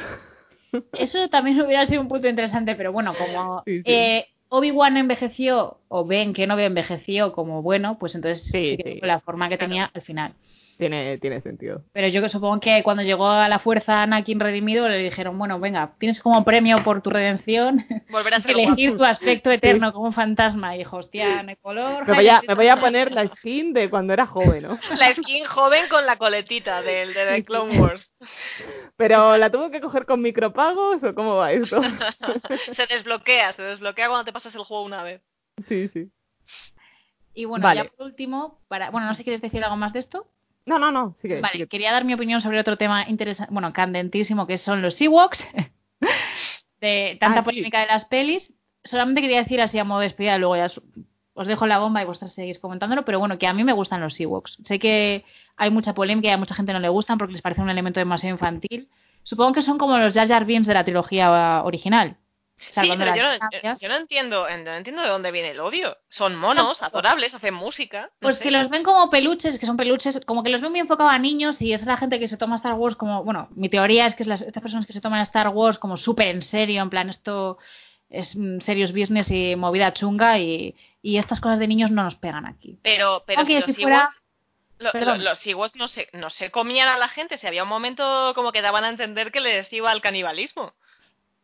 Eso 0.99 1.29
también 1.29 1.61
hubiera 1.61 1.85
sido 1.85 2.01
un 2.01 2.09
punto 2.09 2.27
interesante, 2.27 2.75
pero 2.75 2.91
bueno, 2.91 3.15
como 3.17 3.63
Sí, 3.65 3.77
sí. 3.77 3.83
eh, 3.85 4.25
Obi-Wan 4.49 4.97
envejeció, 4.97 5.79
o 5.87 6.05
Ben 6.05 6.33
que 6.33 6.45
no 6.45 6.59
envejeció 6.59 7.31
como 7.31 7.61
bueno, 7.61 7.97
pues 7.99 8.15
entonces 8.15 8.43
Sí, 8.51 8.71
sí, 8.71 8.77
que 8.77 8.99
la 9.01 9.21
forma 9.21 9.47
que 9.47 9.57
Claro. 9.57 9.69
tenía 9.69 9.91
al 9.93 10.01
final. 10.01 10.33
Tiene, 10.79 11.17
tiene 11.19 11.41
sentido. 11.41 11.83
Pero 11.91 12.07
yo 12.07 12.21
que 12.21 12.29
supongo 12.29 12.59
que 12.59 12.81
cuando 12.83 13.03
llegó 13.03 13.27
a 13.29 13.47
la 13.49 13.59
fuerza 13.59 14.01
Anakin 14.01 14.39
redimido 14.39 14.87
le 14.87 14.97
dijeron, 14.97 15.37
bueno, 15.37 15.59
venga, 15.59 15.91
tienes 15.99 16.21
como 16.21 16.43
premio 16.45 16.83
por 16.83 17.01
tu 17.03 17.09
redención 17.11 17.83
Volver 18.09 18.33
a 18.33 18.39
ser 18.41 18.51
elegir 18.51 18.91
guapo. 18.91 19.03
tu 19.03 19.03
aspecto 19.05 19.51
eterno 19.51 19.91
como 19.93 20.05
un 20.07 20.13
fantasma. 20.13 20.73
Y 20.75 20.79
dijo, 20.79 20.97
hostia, 20.97 21.43
no 21.43 21.49
hay 21.49 21.57
color. 21.57 22.07
Me 22.07 22.15
voy, 22.15 22.27
a, 22.29 22.37
Hayden 22.37 22.47
me 22.47 22.55
voy 22.55 22.67
a 22.69 22.75
Christensen". 22.75 22.79
poner 22.79 23.11
la 23.11 23.27
skin 23.35 23.73
de 23.73 23.89
cuando 23.89 24.13
era 24.13 24.25
joven, 24.25 24.63
¿no? 24.63 24.79
La 24.97 25.13
skin 25.13 25.45
joven 25.45 25.87
con 25.89 26.05
la 26.05 26.15
coletita 26.15 26.81
del 26.81 27.13
de 27.13 27.43
Clone 27.43 27.79
Wars. 27.79 28.11
Pero 28.95 29.37
¿la 29.37 29.51
tuvo 29.51 29.69
que 29.71 29.81
coger 29.81 30.05
con 30.05 30.21
micropagos 30.21 31.03
o 31.03 31.13
cómo 31.13 31.35
va 31.35 31.51
esto? 31.51 31.81
se 32.73 32.87
desbloquea, 32.87 33.51
se 33.53 33.63
desbloquea 33.63 34.07
cuando 34.07 34.25
te 34.25 34.33
pasas 34.33 34.55
el 34.55 34.63
juego 34.63 34.83
una 34.83 35.03
vez. 35.03 35.21
Sí, 35.67 35.89
sí. 35.89 36.09
Y 37.33 37.45
bueno, 37.45 37.63
Vale. 37.63 37.83
ya 37.83 37.89
por 37.89 38.05
último, 38.05 38.59
para, 38.67 38.89
bueno, 38.89 39.07
no 39.07 39.13
sé 39.13 39.19
si 39.19 39.23
quieres 39.25 39.41
decir 39.41 39.63
algo 39.63 39.77
más 39.77 39.93
de 39.93 39.99
esto. 39.99 40.25
No, 40.65 40.77
no, 40.79 40.91
no, 40.91 41.15
sigue. 41.21 41.41
Vale, 41.41 41.53
sigue. 41.53 41.67
quería 41.67 41.91
dar 41.91 42.05
mi 42.05 42.13
opinión 42.13 42.41
sobre 42.41 42.59
otro 42.59 42.77
tema 42.77 43.07
interesante, 43.09 43.51
bueno, 43.53 43.73
candentísimo, 43.73 44.45
que 44.47 44.57
son 44.57 44.81
los 44.81 44.99
Ewoks. 45.01 45.43
de 46.81 47.17
tanta 47.19 47.39
Ah, 47.39 47.43
sí. 47.43 47.45
polémica 47.45 47.79
de 47.81 47.87
las 47.87 48.05
pelis. 48.05 48.53
Solamente 48.83 49.21
quería 49.21 49.39
decir 49.39 49.61
así 49.61 49.77
a 49.77 49.83
modo 49.83 49.99
de 49.99 50.05
despedida, 50.05 50.37
luego 50.37 50.55
ya 50.55 50.65
os- 50.65 50.81
dejo 51.47 51.67
la 51.67 51.79
bomba 51.79 52.01
y 52.01 52.05
vosotras 52.05 52.33
seguís 52.33 52.59
comentándolo, 52.59 53.03
pero 53.05 53.19
bueno, 53.19 53.37
que 53.37 53.47
a 53.47 53.53
mí 53.53 53.63
me 53.63 53.73
gustan 53.73 54.01
los 54.01 54.19
Ewoks. 54.19 54.57
Sé 54.63 54.77
que 54.79 55.23
hay 55.57 55.69
mucha 55.71 55.93
polémica 55.93 56.27
y 56.29 56.31
a 56.31 56.37
mucha 56.37 56.55
gente 56.55 56.73
no 56.73 56.79
le 56.79 56.89
gustan 56.89 57.17
porque 57.17 57.33
les 57.33 57.41
parece 57.41 57.61
un 57.61 57.69
elemento 57.69 57.99
demasiado 57.99 58.33
infantil. 58.35 58.89
Supongo 59.23 59.53
que 59.53 59.61
son 59.61 59.77
como 59.77 59.97
los 59.97 60.13
Jar 60.13 60.27
Jar 60.27 60.45
Binks 60.45 60.67
de 60.67 60.73
la 60.73 60.83
trilogía 60.83 61.61
original. 61.63 62.17
Sí, 62.71 62.91
pero 62.97 63.15
yo 63.15 63.23
no, 63.23 63.33
yo, 63.51 63.75
yo 63.79 63.89
no 63.89 63.95
entiendo, 63.95 64.47
no 64.49 64.71
entiendo 64.73 65.01
de 65.01 65.07
dónde 65.09 65.31
viene 65.31 65.51
el 65.51 65.59
odio. 65.59 65.97
Son 66.09 66.35
monos, 66.35 66.79
Tampoco. 66.79 66.99
adorables, 66.99 67.33
hacen 67.33 67.53
música. 67.53 68.03
no 68.03 68.09
Pues 68.19 68.37
sé. 68.37 68.43
que 68.43 68.51
los 68.51 68.69
ven 68.69 68.83
como 68.83 69.09
peluches, 69.09 69.57
que 69.59 69.65
son 69.65 69.77
peluches, 69.77 70.19
como 70.25 70.43
que 70.43 70.49
los 70.49 70.61
ven 70.61 70.71
muy 70.71 70.79
enfocados 70.79 71.13
a 71.13 71.19
niños 71.19 71.61
y 71.61 71.73
es 71.73 71.85
la 71.85 71.97
gente 71.97 72.19
que 72.19 72.27
se 72.27 72.37
toma 72.37 72.55
Star 72.57 72.73
Wars 72.73 72.95
como, 72.95 73.23
bueno, 73.23 73.47
mi 73.51 73.69
teoría 73.69 74.05
es 74.05 74.15
que 74.15 74.23
es 74.23 74.27
las, 74.27 74.41
estas 74.41 74.61
personas 74.61 74.85
que 74.85 74.93
se 74.93 75.01
toman 75.01 75.21
Star 75.21 75.47
Wars 75.49 75.77
como 75.79 75.97
súper 75.97 76.27
en 76.27 76.41
serio, 76.41 76.81
en 76.81 76.89
plan 76.89 77.09
esto 77.09 77.57
es 78.09 78.35
mm, 78.35 78.59
serious 78.61 78.91
business 78.91 79.29
y 79.31 79.55
movida 79.55 79.93
chunga 79.93 80.37
y, 80.39 80.75
y 81.01 81.17
estas 81.17 81.39
cosas 81.39 81.59
de 81.59 81.67
niños 81.67 81.91
no 81.91 82.03
nos 82.03 82.15
pegan 82.15 82.45
aquí. 82.45 82.79
Pero, 82.83 83.23
pero 83.25 83.39
Aunque 83.39 83.53
si 83.55 83.59
los 83.67 83.75
si 83.75 83.81
fuera- 83.83 84.09
Ewoks- 84.09 84.19
lo- 84.79 84.91
Perdón. 84.91 85.17
lo- 85.23 85.29
los 85.31 85.45
Ewoks 85.45 85.75
no 85.75 85.87
se, 85.87 86.07
no 86.13 86.29
se 86.29 86.51
comían 86.51 86.87
a 86.87 86.97
la 86.97 87.07
gente, 87.09 87.37
si 87.37 87.45
había 87.47 87.63
un 87.63 87.69
momento 87.69 88.31
como 88.33 88.51
que 88.51 88.61
daban 88.61 88.83
a 88.85 88.89
entender 88.89 89.31
que 89.31 89.41
les 89.41 89.71
iba 89.73 89.91
al 89.91 90.01
canibalismo. 90.01 90.73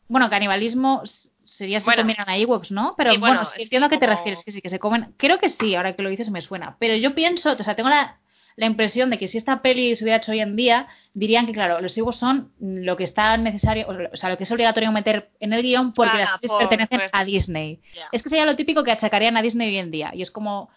Bueno, 0.08 0.30
canibalismo, 0.30 1.04
sería 1.46 1.80
si 1.80 1.86
Bueno. 1.86 2.04
comieran 2.04 2.30
a 2.30 2.38
Ewoks, 2.38 2.72
¿no? 2.72 2.94
Pero 2.98 3.12
Sí, 3.12 3.18
bueno, 3.18 3.38
bueno, 3.42 3.50
entiendo 3.58 3.88
a 3.88 3.90
qué 3.90 3.98
te 3.98 4.06
como- 4.06 4.18
refieres, 4.18 4.44
que 4.44 4.52
sí, 4.52 4.62
que 4.62 4.70
se 4.70 4.80
comen. 4.80 5.14
Creo 5.18 5.40
que 5.40 5.50
sí, 5.50 5.76
ahora 5.76 5.94
que 5.96 6.02
lo 6.04 6.10
dices 6.10 6.30
me 6.30 6.42
suena. 6.42 6.76
Pero 6.80 6.96
yo 6.96 7.16
pienso, 7.16 7.52
o 7.54 7.64
sea, 7.64 7.76
tengo 7.76 7.90
la, 7.90 8.18
la 8.56 8.66
impresión 8.68 9.10
de 9.10 9.18
que 9.18 9.28
si 9.28 9.38
esta 9.38 9.62
peli 9.62 9.96
se 9.96 10.04
hubiera 10.04 10.18
hecho 10.18 10.32
hoy 10.32 10.40
en 10.40 10.56
día, 10.56 10.88
dirían 11.14 11.46
que, 11.46 11.52
claro, 11.52 11.82
los 11.82 11.98
Ewoks 11.98 12.18
son 12.18 12.52
lo 12.60 12.96
que 12.98 13.04
está 13.04 13.36
necesario, 13.38 13.88
o 14.12 14.16
sea, 14.16 14.30
lo 14.30 14.38
que 14.38 14.44
es 14.44 14.52
obligatorio 14.52 14.92
meter 14.92 15.30
en 15.40 15.54
el 15.54 15.62
guion 15.62 15.94
porque 15.94 16.12
Ah, 16.16 16.20
las 16.20 16.40
pelis 16.40 16.50
por- 16.50 16.60
pertenecen 16.60 17.02
a 17.12 17.24
Disney. 17.26 17.82
Es 18.12 18.24
que 18.24 18.30
sería 18.30 18.46
lo 18.46 18.56
típico 18.56 18.84
que 18.84 18.92
achacarían 18.92 19.38
a 19.38 19.42
Disney 19.42 19.70
hoy 19.70 19.78
en 19.78 19.92
día. 19.92 20.12
Y 20.14 20.22
es 20.22 20.32
como 20.32 20.70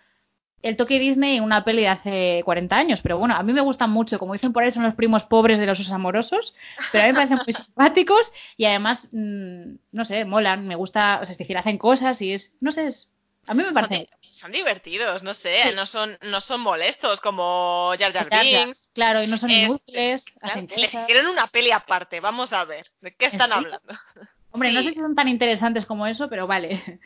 el 0.62 0.77
toque 0.77 0.99
Disney 0.99 1.37
en 1.37 1.45
una 1.45 1.65
peli 1.65 1.83
de 1.83 1.89
hace 1.89 2.43
40 2.45 2.77
años. 2.77 3.01
Pero 3.03 3.19
bueno, 3.19 3.35
a 3.37 3.43
mí 3.43 3.53
me 3.53 3.61
gustan 3.61 3.91
mucho. 3.91 4.19
Como 4.19 4.33
dicen 4.33 4.53
por 4.53 4.62
ahí, 4.62 4.73
son 4.73 4.83
los 4.83 4.95
primos 4.95 5.23
pobres 5.25 5.59
de 5.59 5.67
los 5.67 5.78
osos 5.81 5.93
amorosos. 5.93 6.55
Pero 6.93 7.05
a 7.05 7.07
mí 7.07 7.12
me 7.12 7.17
parecen 7.19 7.39
muy 7.47 7.55
simpáticos 7.65 8.33
y 8.57 8.65
además, 8.65 9.07
mm, 9.12 9.75
no 9.93 10.05
sé, 10.05 10.25
molan. 10.25 10.67
Me 10.67 10.75
gusta, 10.75 11.19
o 11.23 11.25
sea, 11.25 11.33
es 11.33 11.39
decir, 11.39 11.57
hacen 11.59 11.78
cosas 11.78 12.20
y 12.23 12.33
es, 12.33 12.53
no 12.61 12.73
sé, 12.73 12.89
es- 12.89 13.09
a 13.47 13.55
mí 13.55 13.62
me 13.62 13.73
Son, 13.73 13.75
parece. 13.75 14.01
di- 14.01 14.09
son 14.20 14.53
divertidos, 14.53 15.23
no 15.23 15.33
sé, 15.33 15.62
Sí. 15.70 15.75
no 15.75 15.87
son 15.87 16.19
no 16.20 16.39
son 16.41 16.61
molestos 16.61 17.19
como 17.20 17.93
Jar 17.99 18.12
Jar 18.12 18.28
Binks. 18.28 18.91
Claro, 18.93 19.23
y 19.23 19.27
no 19.27 19.39
son 19.39 19.51
Este, 19.51 19.65
inútiles, 19.65 20.25
Claro, 20.39 20.67
les 20.77 20.93
hicieron 20.93 21.27
una 21.28 21.47
peli 21.47 21.70
aparte, 21.73 22.20
vamos 22.20 22.53
a 22.53 22.65
ver, 22.67 22.87
¿de 23.01 23.15
qué 23.15 23.25
están 23.27 23.49
¿Sí? 23.51 23.57
hablando? 23.57 23.89
Hombre, 24.51 24.73
no 24.73 24.83
sé 24.83 24.91
si 24.91 24.97
son 24.97 25.15
tan 25.15 25.28
interesantes 25.28 25.87
como 25.87 26.07
eso, 26.07 26.28
pero 26.28 26.47
vale. 26.47 27.01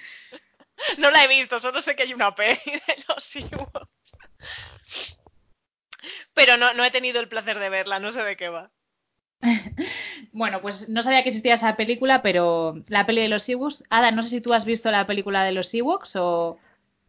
No 0.98 1.10
la 1.10 1.24
he 1.24 1.28
visto, 1.28 1.60
solo 1.60 1.80
sé 1.80 1.94
que 1.96 2.02
hay 2.04 2.14
una 2.14 2.34
peli 2.34 2.58
de 2.66 3.04
los 3.08 3.36
Ewoks. 3.36 3.88
Pero 6.34 6.56
no, 6.56 6.72
no 6.74 6.84
he 6.84 6.90
tenido 6.90 7.20
el 7.20 7.28
placer 7.28 7.58
de 7.58 7.68
verla, 7.68 7.98
no 8.00 8.12
sé 8.12 8.22
de 8.22 8.36
qué 8.36 8.48
va. 8.48 8.70
Bueno, 10.34 10.62
pues 10.62 10.88
no 10.88 11.02
sabía 11.02 11.22
que 11.22 11.28
existía 11.28 11.54
esa 11.56 11.76
película, 11.76 12.22
pero 12.22 12.76
la 12.88 13.04
peli 13.04 13.20
de 13.20 13.28
los 13.28 13.46
Ewoks. 13.48 13.84
Ada, 13.90 14.12
no 14.12 14.22
sé 14.22 14.30
si 14.30 14.40
tú 14.40 14.54
has 14.54 14.64
visto 14.64 14.90
la 14.90 15.06
película 15.06 15.44
de 15.44 15.52
los 15.52 15.72
Ewoks 15.74 16.16
o... 16.16 16.58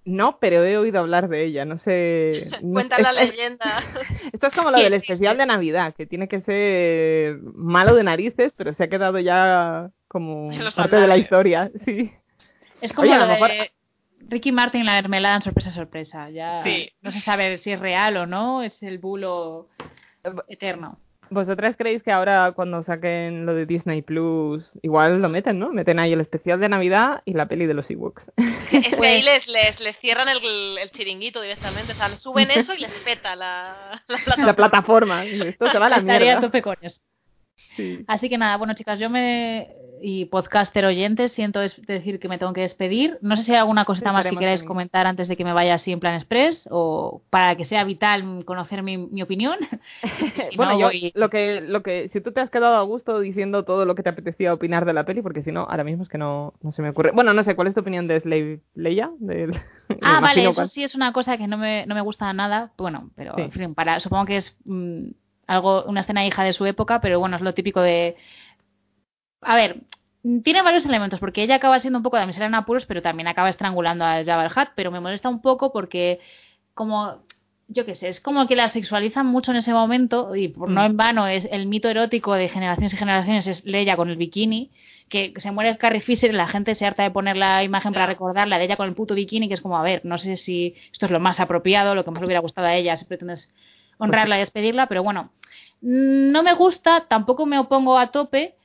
No, 0.03 0.40
pero 0.40 0.66
he 0.66 0.77
oído 0.77 1.00
hablar 1.00 1.30
de 1.30 1.45
ella, 1.45 1.64
no 1.64 1.80
sé. 1.80 2.50
no- 2.61 2.74
Cuenta 2.74 3.00
la 3.00 3.11
es- 3.11 3.30
leyenda. 3.30 3.82
Esto 4.34 4.48
es 4.48 4.53
como 4.53 4.72
lo 4.72 4.77
del 4.80 4.93
especial 4.93 5.38
de 5.38 5.45
Navidad, 5.45 5.93
que 5.95 6.06
tiene 6.06 6.27
que 6.27 6.42
ser 6.42 7.38
malo 7.56 7.95
de 7.95 8.03
narices, 8.03 8.52
pero 8.58 8.74
se 8.74 8.84
ha 8.84 8.90
quedado 8.90 9.19
ya 9.19 9.90
como 10.10 10.50
parte 10.76 10.98
de 10.98 11.08
la 11.08 11.16
historia, 11.18 11.72
sí. 11.85 12.11
Es 12.84 12.94
como 12.94 13.08
Oye, 13.10 13.18
lo 13.20 13.26
lo 13.26 13.32
mejor- 13.34 13.50
de 13.50 13.72
Ricky 14.30 14.52
Martin 14.52 14.86
la 14.86 14.94
mermelada 14.94 15.36
en 15.36 15.42
sorpresa 15.42 15.72
sorpresa. 15.72 16.30
Ya 16.30 16.64
Sí. 16.64 16.90
no 17.02 17.12
se 17.12 17.20
sabe 17.22 17.58
si 17.58 17.72
es 17.72 17.80
real 17.80 18.16
o 18.18 18.26
no, 18.26 18.62
es 18.64 18.82
el 18.84 18.98
bulo 19.00 19.68
eterno. 20.48 20.98
¿Vosotras 21.30 21.76
creéis 21.78 22.03
que 22.03 22.12
ahora 22.12 22.52
cuando 22.52 22.84
saquen 22.84 23.45
lo 23.45 23.56
de 23.56 23.66
Disney 23.66 24.02
Plus, 24.03 24.70
igual 24.84 25.20
lo 25.22 25.30
meten, 25.30 25.58
¿no? 25.58 25.72
Meten 25.74 25.98
ahí 26.00 26.14
el 26.14 26.22
especial 26.22 26.60
de 26.60 26.70
Navidad 26.70 27.22
y 27.26 27.34
la 27.34 27.48
peli 27.48 27.66
de 27.66 27.74
los 27.74 27.90
Ewoks. 27.90 28.24
Es 28.38 28.70
que 28.70 28.78
ahí 28.88 28.94
Pues- 28.98 29.26
les, 29.26 29.48
les, 29.48 29.80
les 29.80 29.98
cierran 29.98 30.30
el, 30.30 30.78
el 30.78 30.92
chiringuito 30.92 31.42
directamente, 31.42 31.94
o 31.94 31.95
sea, 31.95 32.16
suben 32.18 32.52
eso 32.52 32.74
y 32.76 32.80
les 32.80 32.92
peta 33.03 33.36
la, 33.36 34.03
la 34.08 34.18
plataforma. 34.18 34.45
la 34.45 34.53
plataforma. 34.56 35.26
Esto 35.26 35.72
se 35.72 35.80
va 35.80 35.88
a 35.88 35.90
la 35.90 35.98
Estaría 35.98 36.16
a 36.18 36.20
mierda. 36.36 36.42
tope 36.42 36.62
con 36.62 36.76
eso. 36.82 37.02
Sí. 37.76 38.03
Así 38.08 38.30
que 38.30 38.38
nada, 38.38 38.58
bueno 38.58 38.76
chicas, 38.76 39.00
yo 39.00 39.10
me 39.10 39.68
y 40.06 40.25
podcaster 40.25 40.83
oyentes 40.83 41.32
siento 41.32 41.61
decir 41.61 42.19
que 42.19 42.27
me 42.27 42.38
tengo 42.38 42.51
que 42.51 42.59
despedir. 42.59 43.17
No 43.22 43.38
sé 43.38 43.43
si 43.43 43.51
hay 43.53 43.59
alguna 43.59 43.85
cosita 43.85 44.11
más 44.11 44.27
que 44.27 44.35
queráis 44.35 44.59
también. 44.59 44.67
comentar 44.67 45.07
antes 45.07 45.30
de 45.30 45.38
que 45.38 45.45
me 45.45 45.53
vaya 45.53 45.75
así 45.75 45.93
en 45.93 46.01
plan 46.01 46.15
express 46.15 46.67
o 46.69 47.22
para 47.30 47.56
que 47.56 47.64
sea 47.64 47.85
vital 47.85 48.43
conocer 48.43 48.83
mi, 48.83 48.98
mi 48.98 49.22
opinión. 49.22 49.57
Si 50.51 50.57
bueno, 50.57 50.73
no, 50.73 50.80
yo 50.80 50.85
voy- 50.88 51.11
lo 51.15 51.30
que, 51.30 51.61
lo 51.61 51.83
que, 51.83 52.09
si 52.09 52.19
tú 52.19 52.33
te 52.33 52.41
has 52.41 52.49
quedado 52.49 52.75
a 52.75 52.82
gusto 52.82 53.19
diciendo 53.22 53.64
todo 53.64 53.85
lo 53.85 53.95
que 53.95 54.03
te 54.03 54.09
apetecía 54.09 54.53
opinar 54.53 54.83
de 54.85 54.91
la 54.93 55.06
peli, 55.06 55.22
porque 55.22 55.41
si 55.41 55.51
no, 55.53 55.61
ahora 55.61 55.85
mismo 55.85 56.03
es 56.03 56.09
que 56.09 56.17
no, 56.17 56.53
no 56.61 56.73
se 56.73 56.82
me 56.82 56.90
ocurre. 56.90 57.11
Bueno, 57.11 57.33
no 57.33 57.43
sé, 57.45 57.56
¿cuál 57.56 57.69
es 57.69 57.73
tu 57.73 57.80
opinión 57.80 58.07
de 58.07 58.19
Slave 58.19 58.59
Leia? 58.75 59.09
Del- 59.19 59.57
Ah, 60.01 60.19
vale, 60.22 60.41
eso 60.43 60.53
cuál- 60.53 60.67
sí 60.69 60.83
es 60.83 60.95
una 60.95 61.14
cosa 61.14 61.38
que 61.38 61.48
no 61.48 61.57
me, 61.57 61.85
no 61.85 61.95
me 61.95 62.01
gusta 62.01 62.33
nada. 62.33 62.72
Bueno, 62.77 63.09
pero 63.15 63.35
Sí. 63.35 63.41
en 63.43 63.51
fin, 63.51 63.73
para, 63.75 63.99
supongo 64.01 64.25
que 64.25 64.38
es 64.38 64.57
mm, 64.65 65.11
algo, 65.48 65.83
una 65.85 66.01
escena 66.01 66.25
hija 66.25 66.43
de 66.43 66.51
su 66.51 66.65
época, 66.65 66.99
pero 66.99 67.19
bueno, 67.22 67.38
es 67.38 67.41
lo 67.41 67.53
típico 67.53 67.80
de. 67.82 68.15
A 69.46 69.56
ver, 69.56 69.78
tiene 70.44 70.62
varios 70.62 70.86
elementos, 70.86 71.20
porque 71.20 71.44
ella 71.44 71.56
acaba 71.56 71.80
siendo 71.80 72.00
un 72.00 72.04
poco 72.04 72.18
de 72.18 72.22
damisela 72.22 72.46
en 72.46 72.56
apuros, 72.56 72.86
pero 72.86 73.02
también 73.02 73.28
acaba 73.28 73.50
estrangulando 73.50 74.06
a 74.06 74.24
Jabba 74.24 74.46
el 74.46 74.52
Hutt, 74.52 74.70
pero 74.76 74.92
me 74.92 75.00
molesta 75.00 75.30
un 75.30 75.42
poco 75.42 75.72
porque, 75.72 76.20
como. 76.74 77.24
Yo 77.70 77.86
qué 77.86 77.96
sé, 77.96 78.10
es 78.10 78.20
como 78.20 78.46
que 78.46 78.58
la 78.58 78.68
sexualizan 78.68 79.26
mucho 79.26 79.52
en 79.52 79.58
ese 79.58 79.74
momento, 79.74 80.36
y 80.36 80.50
por 80.50 80.70
no 80.70 80.82
Mm. 80.82 80.86
en 80.86 80.98
vano 80.98 81.28
es 81.28 81.48
el 81.50 81.66
mito 81.66 81.88
erótico 81.90 82.34
de 82.34 82.50
generaciones 82.50 82.94
y 82.94 82.98
generaciones, 82.98 83.48
es 83.48 83.64
Leia 83.64 83.96
con 83.96 84.10
el 84.10 84.18
bikini, 84.18 84.70
que 85.08 85.34
se 85.38 85.50
muere 85.52 85.78
Carrie 85.78 86.02
Fisher 86.02 86.30
y 86.32 86.34
la 86.34 86.48
gente 86.48 86.76
se 86.76 86.86
harta 86.86 87.04
de 87.04 87.10
poner 87.12 87.38
la 87.38 87.64
imagen 87.64 87.94
para 87.94 88.06
recordarla 88.06 88.58
de 88.58 88.66
ella 88.66 88.76
con 88.76 88.90
el 88.90 88.94
puto 88.94 89.16
bikini, 89.16 89.48
que 89.48 89.54
es 89.54 89.62
como, 89.62 89.78
a 89.78 89.82
ver, 89.82 90.02
no 90.04 90.18
sé 90.18 90.36
si 90.36 90.76
esto 90.92 91.06
es 91.06 91.12
lo 91.12 91.22
más 91.22 91.40
apropiado, 91.40 91.96
lo 91.96 92.04
que 92.04 92.12
más 92.12 92.20
le 92.20 92.26
hubiera 92.26 92.42
gustado 92.42 92.68
a 92.68 92.76
ella, 92.76 92.98
si 92.98 93.06
pretendes 93.06 93.50
honrarla 93.98 94.36
y 94.36 94.40
despedirla, 94.42 94.88
pero 94.88 95.02
bueno, 95.02 95.32
no 95.82 96.44
me 96.44 96.54
gusta, 96.54 97.06
tampoco 97.08 97.46
me 97.46 97.58
opongo 97.60 97.98
a 97.98 98.08
tope, 98.08 98.56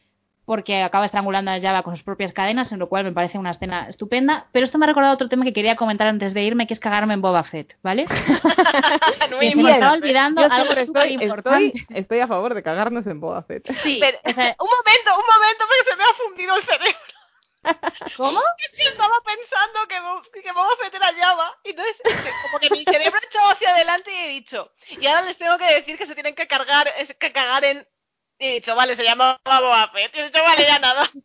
porque 0.48 0.82
acaba 0.82 1.04
estrangulando 1.04 1.50
a 1.50 1.60
Java 1.60 1.82
con 1.82 1.94
sus 1.94 2.02
propias 2.02 2.32
cadenas, 2.32 2.72
en 2.72 2.78
lo 2.78 2.88
cual 2.88 3.04
me 3.04 3.12
parece 3.12 3.36
una 3.36 3.50
escena 3.50 3.86
estupenda, 3.86 4.46
pero 4.50 4.64
esto 4.64 4.78
me 4.78 4.86
ha 4.86 4.88
recordado 4.88 5.12
otro 5.12 5.28
tema 5.28 5.44
que 5.44 5.52
quería 5.52 5.76
comentar 5.76 6.06
antes 6.08 6.32
de 6.32 6.42
irme, 6.42 6.66
que 6.66 6.72
es 6.72 6.80
cagarme 6.80 7.12
en 7.12 7.20
Boba 7.20 7.44
Fett, 7.44 7.76
¿vale? 7.82 8.06
Que 9.40 9.50
se 9.50 9.56
me 9.62 9.72
estaba 9.72 9.92
olvidando 9.92 10.40
Yo 10.42 10.52
algo 10.52 10.74
súper 10.86 11.10
importante. 11.10 11.66
estoy, 11.78 11.96
estoy 11.96 12.20
a 12.20 12.26
favor 12.26 12.54
de 12.54 12.62
cagarnos 12.62 13.06
en 13.06 13.20
Boba 13.20 13.42
Fett. 13.42 13.70
Sí, 13.82 13.98
Pero- 14.00 14.18
o 14.24 14.32
sea, 14.32 14.56
Un 14.58 14.68
momento, 14.68 15.10
un 15.20 15.26
momento, 15.34 15.64
porque 15.68 15.90
se 15.90 15.96
me 15.96 16.04
ha 16.04 16.14
fundido 16.14 16.56
el 16.56 16.62
cerebro. 16.62 16.98
¿Cómo? 18.16 18.40
que 18.56 18.76
sí 18.76 18.88
estaba 18.88 19.14
pensando 19.24 19.78
que, 19.86 20.00
Bo- 20.00 20.22
que 20.42 20.52
Boba 20.52 20.70
Fett 20.80 20.94
era 20.94 21.12
Java. 21.14 21.54
Y 21.64 21.70
entonces, 21.70 21.96
este, 22.04 22.30
como 22.42 22.58
que 22.58 22.70
mi 22.70 22.84
cerebro 22.84 23.18
ha 23.22 23.26
echado 23.26 23.50
hacia 23.50 23.70
adelante 23.70 24.10
y 24.10 24.16
he 24.16 24.28
dicho, 24.28 24.70
y 24.88 25.06
ahora 25.06 25.22
les 25.22 25.36
tengo 25.36 25.58
que 25.58 25.74
decir 25.74 25.98
que 25.98 26.06
se 26.06 26.14
tienen 26.14 26.34
que 26.34 26.46
cargar, 26.46 26.88
que 27.20 27.32
cagar 27.32 27.64
en... 27.64 27.86
Y 28.38 28.46
he 28.46 28.52
dicho, 28.54 28.74
vale, 28.76 28.94
se 28.96 29.02
llama 29.04 29.38
Boba 29.44 29.88
Fett. 29.88 30.14
Y 30.14 30.20
he 30.20 30.24
dicho, 30.26 30.38
vale, 30.42 30.64
ya 30.66 30.78
nada. 30.78 31.10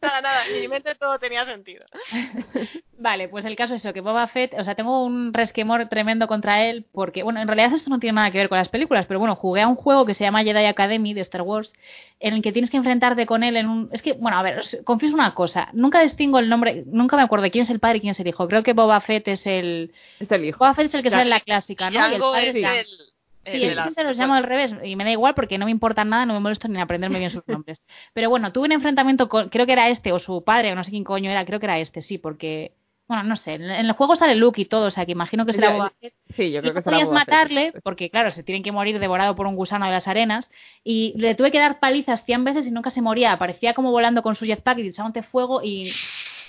Nada, 0.00 0.20
nada, 0.22 0.46
en 0.46 0.62
mi 0.62 0.68
mente 0.68 0.94
todo 0.94 1.18
tenía 1.18 1.44
sentido. 1.44 1.84
Vale, 2.96 3.28
pues 3.28 3.44
el 3.44 3.54
caso 3.54 3.74
es 3.74 3.84
eso, 3.84 3.92
que 3.92 4.00
Boba 4.00 4.26
Fett, 4.28 4.54
o 4.54 4.64
sea, 4.64 4.74
tengo 4.76 5.04
un 5.04 5.34
resquemor 5.34 5.88
tremendo 5.88 6.26
contra 6.26 6.64
él, 6.64 6.86
porque, 6.92 7.22
bueno, 7.22 7.40
en 7.40 7.48
realidad 7.48 7.72
esto 7.74 7.90
no 7.90 7.98
tiene 7.98 8.14
nada 8.14 8.30
que 8.30 8.38
ver 8.38 8.48
con 8.48 8.56
las 8.58 8.68
películas, 8.68 9.06
pero 9.06 9.20
bueno, 9.20 9.34
jugué 9.36 9.60
a 9.60 9.68
un 9.68 9.74
juego 9.74 10.06
que 10.06 10.14
se 10.14 10.24
llama 10.24 10.42
Jedi 10.42 10.64
Academy 10.64 11.12
de 11.12 11.20
Star 11.20 11.42
Wars, 11.42 11.72
en 12.18 12.34
el 12.34 12.42
que 12.42 12.52
tienes 12.52 12.70
que 12.70 12.76
enfrentarte 12.78 13.26
con 13.26 13.42
él 13.42 13.56
en 13.56 13.68
un... 13.68 13.88
Es 13.92 14.00
que, 14.00 14.14
bueno, 14.14 14.38
a 14.38 14.42
ver, 14.42 14.60
os 14.60 14.78
confieso 14.84 15.14
una 15.14 15.34
cosa, 15.34 15.68
nunca 15.74 16.00
distingo 16.00 16.38
el 16.38 16.48
nombre, 16.48 16.84
nunca 16.86 17.16
me 17.16 17.22
acuerdo 17.22 17.42
de 17.42 17.50
quién 17.50 17.64
es 17.64 17.70
el 17.70 17.80
padre 17.80 17.98
y 17.98 18.00
quién 18.00 18.12
es 18.12 18.20
el 18.20 18.28
hijo, 18.28 18.48
creo 18.48 18.62
que 18.62 18.72
Boba 18.72 19.00
Fett 19.00 19.28
es 19.28 19.46
el... 19.46 19.92
Es 20.18 20.30
el 20.30 20.44
hijo. 20.44 20.58
Boba 20.60 20.74
Fett 20.74 20.86
es 20.86 20.94
el 20.94 21.02
que 21.02 21.10
Ya. 21.10 21.16
sale 21.18 21.22
en 21.24 21.30
la 21.30 21.40
clásica, 21.40 21.90
¿no? 21.90 22.00
Y 22.10 22.14
el 22.14 22.20
padre 22.20 22.48
es 22.50 22.54
el... 22.56 23.12
Sí, 23.52 23.58
de 23.58 23.74
la- 23.74 23.82
que 23.82 23.88
siempre 23.88 24.04
los 24.04 24.18
llamo 24.18 24.34
al 24.34 24.44
revés 24.44 24.74
y 24.84 24.96
me 24.96 25.04
da 25.04 25.10
igual 25.10 25.34
porque 25.34 25.58
no 25.58 25.64
me 25.66 25.70
importa 25.70 26.04
nada, 26.04 26.26
no 26.26 26.34
me 26.34 26.40
molesto 26.40 26.68
ni 26.68 26.74
en 26.76 26.80
aprenderme 26.82 27.18
bien 27.18 27.30
sus 27.30 27.46
nombres. 27.48 27.80
Pero 28.14 28.30
bueno, 28.30 28.52
tuve 28.52 28.66
un 28.66 28.72
enfrentamiento 28.72 29.28
con, 29.28 29.48
creo 29.48 29.66
que 29.66 29.72
era 29.72 29.88
este 29.88 30.12
o 30.12 30.18
su 30.18 30.42
padre 30.44 30.72
o 30.72 30.74
no 30.74 30.84
sé 30.84 30.90
quién 30.90 31.04
coño 31.04 31.30
era, 31.30 31.44
creo 31.44 31.60
que 31.60 31.66
era 31.66 31.78
este, 31.78 32.02
sí, 32.02 32.18
porque, 32.18 32.72
bueno, 33.06 33.22
no 33.22 33.36
sé, 33.36 33.54
en 33.54 33.62
el 33.70 33.92
juego 33.92 34.16
sale 34.16 34.34
Luke 34.34 34.60
y 34.60 34.66
todo, 34.66 34.86
o 34.86 34.90
sea 34.90 35.06
que 35.06 35.12
imagino 35.12 35.46
que 35.46 35.52
será. 35.54 35.92
Sí, 36.36 36.52
yo 36.52 36.58
Y 36.58 36.62
creo 36.62 36.74
que 36.74 36.82
podías 36.82 37.08
Boba 37.08 37.20
Fett. 37.20 37.28
matarle 37.28 37.72
porque, 37.82 38.10
claro, 38.10 38.30
se 38.30 38.42
tienen 38.42 38.62
que 38.62 38.70
morir 38.72 38.98
devorado 38.98 39.34
por 39.34 39.46
un 39.46 39.56
gusano 39.56 39.86
de 39.86 39.92
las 39.92 40.06
arenas 40.08 40.50
y 40.84 41.14
le 41.16 41.34
tuve 41.34 41.50
que 41.50 41.58
dar 41.58 41.80
palizas 41.80 42.24
100 42.26 42.44
veces 42.44 42.66
y 42.66 42.70
nunca 42.70 42.90
se 42.90 43.00
moría. 43.00 43.32
Aparecía 43.32 43.72
como 43.72 43.90
volando 43.92 44.22
con 44.22 44.34
su 44.36 44.44
jetpack 44.44 44.78
y 44.78 44.88
echándote 44.88 45.22
fuego 45.22 45.62
y 45.62 45.90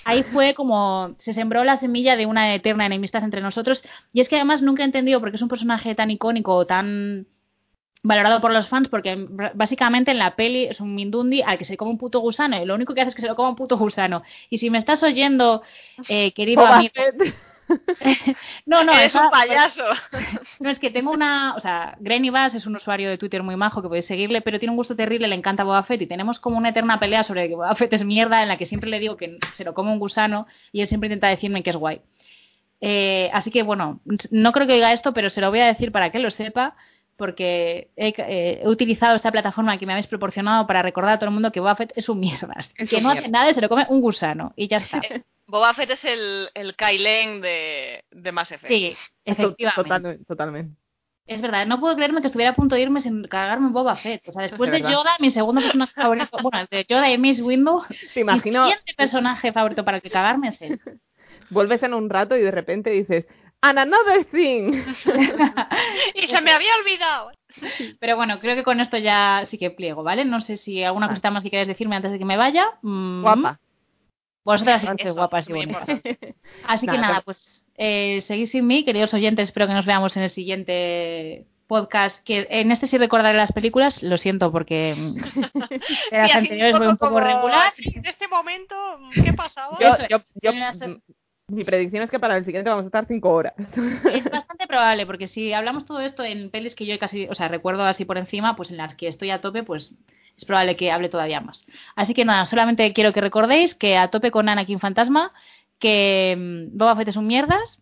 ahí 0.04 0.22
fue 0.22 0.54
como 0.54 1.14
se 1.18 1.34
sembró 1.34 1.64
la 1.64 1.78
semilla 1.78 2.16
de 2.16 2.26
una 2.26 2.54
eterna 2.54 2.86
enemistad 2.86 3.24
entre 3.24 3.40
nosotros. 3.40 3.82
Y 4.12 4.20
es 4.20 4.28
que 4.28 4.36
además 4.36 4.62
nunca 4.62 4.82
he 4.82 4.86
entendido 4.86 5.20
por 5.20 5.30
qué 5.30 5.36
es 5.36 5.42
un 5.42 5.48
personaje 5.48 5.94
tan 5.94 6.10
icónico 6.10 6.54
o 6.54 6.66
tan 6.66 7.26
valorado 8.02 8.40
por 8.40 8.52
los 8.52 8.68
fans 8.68 8.88
porque 8.88 9.26
básicamente 9.54 10.10
en 10.10 10.18
la 10.18 10.34
peli 10.34 10.64
es 10.64 10.80
un 10.80 10.94
Mindundi 10.94 11.42
al 11.42 11.58
que 11.58 11.64
se 11.64 11.76
come 11.76 11.90
un 11.90 11.98
puto 11.98 12.20
gusano 12.20 12.60
y 12.60 12.64
lo 12.64 12.74
único 12.74 12.94
que 12.94 13.02
hace 13.02 13.10
es 13.10 13.14
que 13.14 13.20
se 13.20 13.28
lo 13.28 13.36
coma 13.36 13.50
un 13.50 13.56
puto 13.56 13.76
gusano 13.76 14.22
y 14.48 14.56
si 14.56 14.70
me 14.70 14.78
estás 14.78 15.02
oyendo 15.02 15.62
eh, 16.08 16.32
querido 16.32 16.62
Boba 16.62 16.76
amigo 16.76 16.94
Fett. 16.94 17.34
No 18.66 18.84
no 18.84 18.92
esa- 18.98 19.24
un 19.24 19.30
payaso. 19.30 19.84
no, 20.60 20.70
es 20.70 20.78
que 20.78 20.90
tengo 20.90 21.10
una. 21.10 21.54
O 21.56 21.60
sea, 21.60 21.96
Granny 22.00 22.30
Bass 22.30 22.54
es 22.54 22.66
un 22.66 22.76
usuario 22.76 23.08
de 23.10 23.18
Twitter 23.18 23.42
muy 23.42 23.56
majo 23.56 23.82
que 23.82 23.88
podéis 23.88 24.06
seguirle, 24.06 24.40
pero 24.40 24.58
tiene 24.58 24.70
un 24.70 24.76
gusto 24.76 24.96
terrible, 24.96 25.28
le 25.28 25.34
encanta 25.36 25.64
Boba 25.64 25.82
Fett 25.82 26.02
y 26.02 26.06
tenemos 26.06 26.38
como 26.40 26.58
una 26.58 26.70
eterna 26.70 26.98
pelea 26.98 27.22
sobre 27.22 27.48
que 27.48 27.54
Boba 27.54 27.74
Fett 27.74 27.92
es 27.92 28.04
mierda, 28.04 28.42
en 28.42 28.48
la 28.48 28.56
que 28.56 28.66
siempre 28.66 28.90
le 28.90 28.98
digo 28.98 29.16
que 29.16 29.38
se 29.54 29.64
lo 29.64 29.74
come 29.74 29.92
un 29.92 29.98
gusano 29.98 30.46
y 30.72 30.80
él 30.80 30.88
siempre 30.88 31.08
intenta 31.08 31.28
decirme 31.28 31.62
que 31.62 31.70
es 31.70 31.76
guay. 31.76 32.00
Eh, 32.80 33.30
así 33.32 33.50
que 33.50 33.62
bueno, 33.62 34.00
no 34.30 34.52
creo 34.52 34.66
que 34.66 34.72
oiga 34.74 34.92
esto, 34.92 35.12
pero 35.12 35.28
se 35.30 35.40
lo 35.40 35.50
voy 35.50 35.60
a 35.60 35.66
decir 35.66 35.92
para 35.92 36.10
que 36.10 36.18
lo 36.18 36.30
sepa, 36.30 36.76
porque 37.16 37.90
he, 37.96 38.14
eh, 38.16 38.62
he 38.64 38.68
utilizado 38.68 39.14
esta 39.14 39.30
plataforma 39.30 39.76
que 39.76 39.84
me 39.84 39.92
habéis 39.92 40.06
proporcionado 40.06 40.66
para 40.66 40.80
recordar 40.80 41.12
a 41.12 41.18
todo 41.18 41.26
el 41.28 41.34
mundo 41.34 41.52
que 41.52 41.60
Boba 41.60 41.76
Fett 41.76 41.92
es 41.94 42.08
un 42.08 42.20
mierdas, 42.20 42.72
Es 42.76 42.88
que 42.88 42.96
un 42.96 43.02
no 43.02 43.10
hace 43.10 43.28
nada 43.28 43.50
y 43.50 43.54
se 43.54 43.60
lo 43.60 43.68
come 43.68 43.84
un 43.90 44.00
gusano 44.00 44.54
y 44.56 44.68
ya 44.68 44.78
está. 44.78 45.00
Boba 45.50 45.74
Fett 45.74 45.90
es 45.90 46.04
el, 46.04 46.48
el 46.54 46.74
Kylen 46.76 47.40
de, 47.40 48.04
de 48.10 48.32
Mass 48.32 48.52
Effect. 48.52 48.72
Sí, 48.72 48.96
efectivamente. 49.24 49.82
total- 49.82 50.18
totalmente. 50.26 50.74
Es 51.26 51.40
verdad, 51.42 51.64
no 51.66 51.78
puedo 51.78 51.94
creerme 51.94 52.20
que 52.22 52.26
estuviera 52.26 52.50
a 52.52 52.54
punto 52.54 52.74
de 52.74 52.80
irme 52.80 53.00
sin 53.00 53.22
cagarme 53.24 53.68
en 53.68 53.72
Boba 53.72 53.94
Fett. 53.96 54.28
O 54.28 54.32
sea, 54.32 54.42
después 54.42 54.70
De 54.70 54.78
de 54.78 54.82
verdad. 54.82 54.98
Yoda, 54.98 55.10
mi 55.20 55.30
segundo 55.30 55.60
personaje 55.60 55.92
favorito, 55.94 56.38
bueno, 56.42 56.66
de 56.70 56.84
Yoda 56.88 57.08
y 57.10 57.18
Miss 57.18 57.40
Window, 57.40 57.82
Te 58.14 58.20
imagino, 58.20 58.64
mi 58.64 58.70
siguiente 58.70 58.94
personaje 58.96 59.52
favorito 59.52 59.84
para 59.84 59.98
el 59.98 60.02
que 60.02 60.10
cagarme 60.10 60.48
es 60.48 60.60
él. 60.62 60.80
vuelves 61.50 61.82
en 61.84 61.94
un 61.94 62.10
rato 62.10 62.36
y 62.36 62.40
de 62.42 62.50
repente 62.50 62.90
dices, 62.90 63.26
and 63.60 63.78
another 63.78 64.24
thing. 64.24 64.82
Y 66.14 66.26
se 66.26 66.40
me 66.40 66.50
había 66.52 66.74
olvidado. 66.76 67.30
Pero 68.00 68.16
bueno, 68.16 68.38
creo 68.40 68.56
que 68.56 68.62
con 68.64 68.80
esto 68.80 68.96
ya 68.96 69.42
sí 69.46 69.58
que 69.58 69.70
pliego, 69.70 70.02
¿vale? 70.02 70.24
No 70.24 70.40
sé 70.40 70.56
si 70.56 70.82
alguna 70.82 71.06
Vale. 71.06 71.14
cosita 71.14 71.30
más 71.30 71.42
que 71.42 71.50
queráis 71.50 71.68
decirme 71.68 71.96
antes 71.96 72.10
de 72.12 72.18
que 72.18 72.24
me 72.24 72.36
vaya. 72.36 72.66
Mm, 72.82 73.22
Guapa. 73.22 73.60
Vosotras 74.44 74.80
sí 74.80 74.88
que 74.96 75.10
guapas 75.10 75.48
y 75.48 75.52
bonitas. 75.52 75.88
Así 76.66 76.86
que 76.86 76.96
Nada, 76.98 77.20
pues 77.20 77.64
eh, 77.76 78.22
seguid 78.22 78.46
sin 78.48 78.66
mí, 78.66 78.84
queridos 78.84 79.12
oyentes. 79.14 79.44
Espero 79.48 79.66
que 79.66 79.74
nos 79.74 79.86
veamos 79.86 80.16
en 80.16 80.22
el 80.24 80.30
siguiente 80.30 81.46
podcast. 81.66 82.22
Que 82.24 82.46
en 82.50 82.72
este 82.72 82.86
sí 82.86 82.98
recordaré 82.98 83.36
las 83.36 83.52
películas. 83.52 84.02
Lo 84.02 84.16
siento 84.18 84.50
porque 84.50 84.94
mm, 84.96 85.14
Sí, 85.34 85.80
las 86.10 86.30
así 86.30 86.38
anteriores 86.38 86.78
voy 86.78 86.88
un 86.88 86.96
poco 86.96 87.20
regular. 87.20 87.72
en 87.78 88.06
este 88.06 88.28
momento, 88.28 88.74
¿qué 89.12 89.32
pasaba? 89.32 89.78
Yo, 89.78 89.90
yo, 90.08 90.18
yo- 90.42 90.52
mi 91.50 91.64
predicción 91.64 92.02
es 92.02 92.10
que 92.10 92.18
para 92.18 92.36
el 92.36 92.44
siguiente 92.44 92.70
vamos 92.70 92.84
a 92.84 92.86
estar 92.88 93.06
cinco 93.06 93.30
horas. 93.30 93.54
Es 94.12 94.24
bastante 94.30 94.66
probable, 94.66 95.06
porque 95.06 95.28
si 95.28 95.52
hablamos 95.52 95.84
todo 95.84 96.00
esto 96.00 96.22
en 96.24 96.50
pelis 96.50 96.74
que 96.74 96.86
yo 96.86 96.98
casi, 96.98 97.26
o 97.28 97.34
sea, 97.34 97.48
recuerdo 97.48 97.82
así 97.84 98.04
por 98.04 98.18
encima, 98.18 98.56
pues 98.56 98.70
en 98.70 98.76
las 98.76 98.94
que 98.94 99.08
estoy 99.08 99.30
a 99.30 99.40
tope, 99.40 99.62
pues 99.62 99.92
es 100.36 100.44
probable 100.44 100.76
que 100.76 100.90
hable 100.90 101.08
todavía 101.08 101.40
más. 101.40 101.64
Así 101.96 102.14
que 102.14 102.24
nada, 102.24 102.46
solamente 102.46 102.92
quiero 102.92 103.12
que 103.12 103.20
recordéis 103.20 103.74
que 103.74 103.96
a 103.96 104.08
tope 104.08 104.30
con 104.30 104.48
Anakin 104.48 104.78
Fantasma, 104.80 105.32
que 105.78 106.36
mm, 106.38 106.76
Boba 106.78 106.96
Fett 106.96 107.08
es 107.08 107.16
un 107.16 107.26
mierdas 107.26 107.78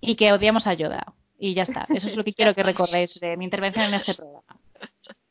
y 0.00 0.16
que 0.16 0.32
odiamos 0.32 0.66
a 0.66 0.74
Yoda. 0.74 1.04
Y 1.38 1.54
ya 1.54 1.62
está. 1.62 1.86
Eso 1.88 2.08
es 2.08 2.16
lo 2.16 2.24
que 2.24 2.34
quiero 2.34 2.54
que 2.54 2.62
recordéis 2.62 3.18
de 3.18 3.36
mi 3.36 3.44
intervención 3.44 3.86
en 3.86 3.94
este 3.94 4.14
programa. 4.14 4.44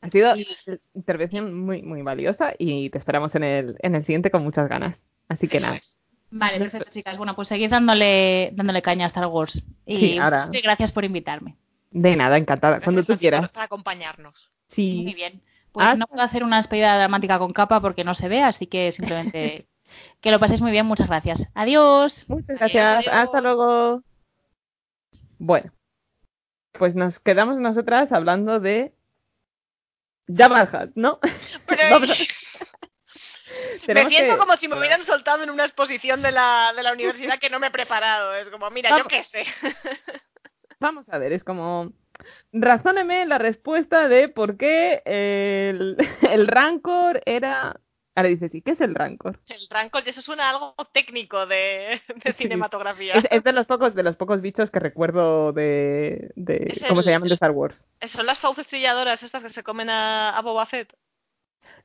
Ha 0.00 0.08
sido 0.10 0.34
Y- 0.36 0.46
intervención 0.94 1.54
muy, 1.54 1.82
muy 1.82 2.02
valiosa 2.02 2.52
y 2.58 2.90
te 2.90 2.98
esperamos 2.98 3.34
en 3.34 3.44
el, 3.44 3.76
en 3.80 3.94
el 3.94 4.04
siguiente 4.04 4.30
con 4.30 4.42
muchas 4.42 4.68
ganas. 4.68 4.96
Así 5.28 5.46
que 5.46 5.60
nada. 5.60 5.78
Vale, 6.30 6.58
perfecto, 6.58 6.90
chicas. 6.92 7.16
Bueno, 7.16 7.34
pues 7.34 7.48
seguid 7.48 7.70
dándole, 7.70 8.50
dándole 8.54 8.82
caña 8.82 9.04
a 9.04 9.08
Star 9.08 9.26
Wars. 9.26 9.64
Y 9.86 9.98
Sí, 9.98 10.18
ahora- 10.18 10.48
gracias 10.62 10.92
por 10.92 11.04
invitarme. 11.04 11.56
De 11.90 12.14
nada, 12.14 12.36
encantada. 12.38 12.80
Cuando 12.80 13.02
tú 13.02 13.08
Gracias 13.08 13.16
a 13.16 13.18
ti 13.18 13.20
quieras. 13.20 13.40
por- 13.42 13.50
por 13.52 13.62
acompañarnos. 13.62 14.50
Muy 14.76 15.06
Sí. 15.08 15.14
bien. 15.14 15.42
Pues 15.72 15.86
Hasta- 15.86 15.98
no 15.98 16.06
puedo 16.06 16.22
hacer 16.22 16.44
una 16.44 16.56
despedida 16.58 16.96
dramática 16.96 17.38
con 17.38 17.52
capa 17.52 17.80
porque 17.80 18.04
no 18.04 18.14
se 18.14 18.28
ve, 18.28 18.42
así 18.42 18.66
que 18.66 18.92
simplemente 18.92 19.66
que 20.20 20.30
lo 20.30 20.38
paséis 20.38 20.60
muy 20.60 20.70
bien. 20.70 20.86
Muchas 20.86 21.08
gracias. 21.08 21.48
Adiós. 21.54 22.24
Muchas 22.28 22.58
gracias. 22.58 22.98
adiós. 23.06 23.12
Hasta 23.14 23.40
luego. 23.40 24.02
Bueno. 25.38 25.72
Pues 26.78 26.94
nos 26.94 27.18
quedamos 27.20 27.58
nosotras 27.58 28.12
hablando 28.12 28.60
de 28.60 28.92
Jabba 30.28 30.62
Hutt, 30.62 30.92
¿no? 30.94 31.18
Pero 31.66 31.82
me 33.88 34.08
siento 34.08 34.34
que- 34.34 34.38
como 34.38 34.56
si 34.56 34.68
me 34.68 34.78
hubieran 34.78 35.04
soltado 35.04 35.42
en 35.42 35.50
una 35.50 35.64
exposición 35.64 36.22
de 36.22 36.32
la, 36.32 36.72
de 36.76 36.82
la 36.82 36.92
universidad 36.92 37.38
que 37.38 37.50
no 37.50 37.58
me 37.60 37.68
he 37.68 37.70
preparado. 37.70 38.34
Es 38.34 38.48
como, 38.50 38.68
mira, 38.70 38.96
yo 38.96 39.04
qué 39.06 39.24
sé. 39.24 39.44
Vamos 40.80 41.08
a 41.10 41.18
ver, 41.18 41.32
es 41.32 41.44
como... 41.44 41.92
Razóneme 42.52 43.24
la 43.26 43.38
respuesta 43.38 44.08
de 44.08 44.28
por 44.28 44.56
qué 44.56 45.02
el, 45.04 45.96
el 46.30 46.46
Rancor 46.46 47.20
era... 47.26 47.76
Ahora 48.16 48.28
dices, 48.28 48.52
¿y 48.54 48.60
qué 48.60 48.72
es 48.72 48.80
el 48.80 48.94
Rancor? 48.94 49.38
El 49.46 49.66
Rancor, 49.70 50.02
eso 50.06 50.20
suena 50.20 50.46
a 50.46 50.50
algo 50.50 50.74
técnico 50.92 51.46
de, 51.46 52.02
de 52.16 52.32
Sí. 52.32 52.42
cinematografía. 52.42 53.14
Es, 53.14 53.24
es 53.30 53.44
de 53.44 53.52
los 53.52 53.66
pocos 53.66 53.94
de 53.94 54.02
los 54.02 54.16
pocos 54.16 54.40
bichos 54.42 54.70
que 54.70 54.80
recuerdo 54.80 55.52
de, 55.52 56.30
de 56.34 56.76
¿cómo 56.88 57.00
el- 57.00 57.04
se 57.04 57.10
llaman 57.12 57.28
de 57.28 57.34
Star 57.34 57.52
Wars? 57.52 57.82
Son 58.08 58.26
las 58.26 58.38
fauces 58.38 58.66
trilladoras 58.66 59.22
estas 59.22 59.42
que 59.44 59.48
se 59.50 59.62
comen 59.62 59.88
a, 59.90 60.36
a 60.36 60.42
Boba 60.42 60.66
Fett. 60.66 60.92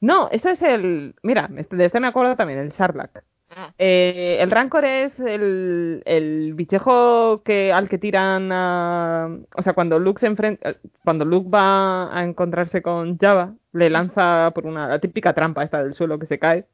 No, 0.02 0.30
eso 0.32 0.50
es 0.50 0.62
el, 0.62 1.16
mira, 1.24 1.48
de 1.50 1.86
este 1.86 2.00
me 2.00 2.08
acuerdo 2.08 2.36
también, 2.36 2.60
el 2.60 2.72
Sarlacc. 2.74 3.24
Ah, 3.50 3.74
Eh, 3.78 4.38
el 4.42 4.52
Rancor 4.52 4.84
es 4.86 5.18
el, 5.20 6.02
el 6.06 6.54
bichejo 6.56 7.42
que 7.44 7.72
al 7.72 7.88
que 7.88 7.98
tiran 7.98 8.52
a... 8.52 9.30
O 9.56 9.62
sea, 9.62 9.74
cuando 9.74 9.98
Luke 10.00 10.20
se 10.20 10.28
enfrenta... 10.28 10.76
Cuando 11.04 11.24
Luke 11.26 11.50
va 11.50 12.18
a 12.18 12.24
encontrarse 12.24 12.82
con 12.82 13.18
Java, 13.18 13.54
le 13.72 13.90
lanza 13.90 14.52
por 14.54 14.66
una... 14.66 14.88
La 14.90 15.00
típica 15.00 15.34
trampa 15.34 15.64
esta 15.64 15.82
del 15.84 15.94
suelo 15.94 16.20
que 16.20 16.28
se 16.28 16.40
cae. 16.40 16.66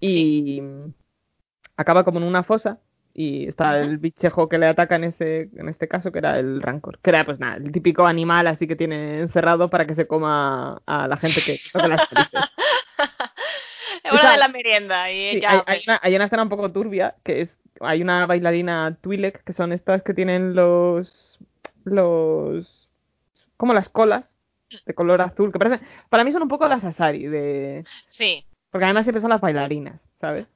Y 0.00 0.62
acaba 1.76 2.04
como 2.04 2.18
en 2.18 2.24
una 2.24 2.42
fosa. 2.42 2.78
Y 3.18 3.48
está 3.48 3.80
el 3.80 3.96
bichejo 3.96 4.48
que 4.48 4.58
le 4.58 4.66
ataca 4.66 4.96
en 4.96 5.04
ese 5.04 5.48
en 5.56 5.70
este 5.70 5.88
caso, 5.88 6.12
que 6.12 6.18
era 6.18 6.38
el 6.38 6.60
Rancor. 6.60 6.98
Que 7.00 7.10
era, 7.10 7.24
pues 7.24 7.38
nada, 7.40 7.56
el 7.56 7.72
típico 7.72 8.04
animal 8.06 8.46
así 8.46 8.66
que 8.66 8.76
tiene 8.76 9.20
encerrado 9.20 9.70
para 9.70 9.86
que 9.86 9.94
se 9.94 10.06
coma 10.06 10.82
a 10.84 11.08
la 11.08 11.16
gente 11.16 11.40
que 11.40 11.58
las. 11.72 12.06
Es 14.06 14.12
hora 14.12 14.20
Esa- 14.22 14.32
de 14.32 14.38
la 14.38 14.48
merienda 14.48 15.10
y 15.12 15.32
Sí, 15.32 15.40
ya. 15.40 15.50
hay, 15.50 15.60
hay 15.66 15.80
una, 15.86 16.00
hay 16.02 16.16
una 16.16 16.24
escena 16.24 16.42
un 16.42 16.48
poco 16.48 16.72
turbia, 16.72 17.14
que 17.24 17.42
es, 17.42 17.50
hay 17.80 18.02
una 18.02 18.26
bailarina 18.26 18.96
Twi'lek, 19.00 19.44
que 19.44 19.52
son 19.52 19.72
estas 19.72 20.02
que 20.02 20.14
tienen 20.14 20.54
los, 20.54 21.38
los, 21.84 22.88
como 23.56 23.74
las 23.74 23.88
colas 23.88 24.24
de 24.84 24.94
color 24.94 25.20
azul, 25.22 25.52
que 25.52 25.58
parecen, 25.58 25.86
para 26.08 26.24
mí 26.24 26.32
son 26.32 26.42
un 26.42 26.48
poco 26.48 26.66
las 26.68 26.82
Asari, 26.84 27.26
de, 27.26 27.84
Sí. 28.10 28.44
porque 28.70 28.84
además 28.84 29.04
siempre 29.04 29.20
son 29.20 29.30
las 29.30 29.40
bailarinas, 29.40 30.00
¿sabes? 30.20 30.46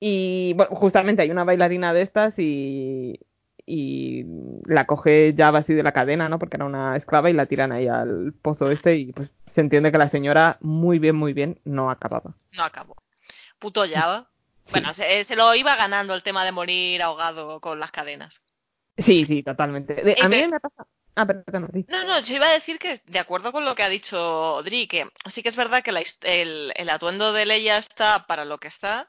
Y, 0.00 0.54
bueno, 0.54 0.74
justamente 0.76 1.22
hay 1.22 1.30
una 1.30 1.44
bailarina 1.44 1.92
de 1.92 2.02
estas 2.02 2.34
y, 2.38 3.20
y 3.66 4.24
la 4.66 4.86
coge 4.86 5.34
Java 5.36 5.58
así 5.60 5.74
de 5.74 5.82
la 5.82 5.92
cadena, 5.92 6.28
¿no? 6.28 6.38
Porque 6.38 6.56
era 6.56 6.64
una 6.64 6.96
esclava 6.96 7.28
y 7.30 7.34
la 7.34 7.46
tiran 7.46 7.70
ahí 7.72 7.86
al 7.86 8.32
pozo 8.40 8.70
este 8.70 8.96
y 8.96 9.12
pues 9.12 9.30
se 9.54 9.60
entiende 9.60 9.92
que 9.92 9.98
la 9.98 10.10
señora 10.10 10.58
muy 10.60 10.98
bien, 10.98 11.16
muy 11.16 11.32
bien 11.32 11.60
no 11.64 11.90
acababa. 11.90 12.34
No 12.52 12.64
acabó. 12.64 12.96
Puto 13.58 13.84
Java. 13.88 14.28
Bueno, 14.70 14.94
se, 14.94 15.24
se 15.24 15.36
lo 15.36 15.54
iba 15.54 15.74
ganando 15.76 16.14
el 16.14 16.22
tema 16.22 16.44
de 16.44 16.52
morir 16.52 17.02
ahogado 17.02 17.60
con 17.60 17.80
las 17.80 17.90
cadenas. 17.90 18.40
Sí, 18.96 19.24
sí, 19.24 19.42
totalmente. 19.42 19.94
De- 19.94 20.16
a 20.20 20.28
mí 20.28 20.46
me 20.46 20.60
pasa. 20.60 20.86
Ah, 21.16 21.26
perdón. 21.26 21.68
No, 21.88 22.04
no, 22.04 22.20
yo 22.20 22.34
iba 22.36 22.46
a 22.48 22.52
decir 22.52 22.78
que 22.78 23.02
de 23.06 23.18
acuerdo 23.18 23.50
con 23.50 23.64
lo 23.64 23.74
que 23.74 23.82
ha 23.82 23.88
dicho 23.88 24.62
Dri, 24.62 24.86
que 24.86 25.08
sí 25.32 25.42
que 25.42 25.48
es 25.48 25.56
verdad 25.56 25.82
que 25.82 25.90
la 25.92 26.02
el, 26.22 26.72
el 26.76 26.90
atuendo 26.90 27.32
de 27.32 27.46
Leia 27.46 27.78
está 27.78 28.26
para 28.26 28.44
lo 28.44 28.58
que 28.58 28.68
está, 28.68 29.08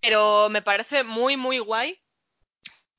pero 0.00 0.48
me 0.50 0.62
parece 0.62 1.04
muy, 1.04 1.36
muy 1.36 1.58
guay 1.58 1.98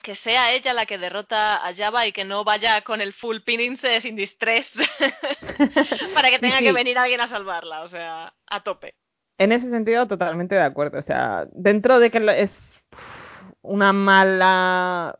que 0.05 0.13
sea 0.13 0.53
ella 0.53 0.71
la 0.73 0.85
que 0.85 0.99
derrota 0.99 1.65
a 1.65 1.73
Java 1.73 2.05
y 2.05 2.11
que 2.11 2.25
no 2.25 2.43
vaya 2.43 2.81
con 2.83 3.01
el 3.01 3.11
full 3.11 3.39
pinnince 3.43 4.01
sin 4.01 4.15
distress 4.15 4.71
para 6.13 6.29
que 6.29 6.37
tenga 6.37 6.59
Sí, 6.59 6.63
que 6.65 6.71
venir 6.73 6.99
alguien 6.99 7.21
a 7.21 7.27
salvarla, 7.27 7.81
o 7.81 7.87
sea, 7.87 8.31
a 8.45 8.63
tope. 8.63 8.93
En 9.39 9.51
ese 9.51 9.67
sentido, 9.71 10.07
totalmente 10.07 10.53
de 10.53 10.61
acuerdo. 10.61 10.99
O 10.99 11.01
sea, 11.01 11.47
dentro 11.53 11.97
de 11.97 12.11
que 12.11 12.19
es 12.43 12.51
una 13.63 13.93
mala. 13.93 15.17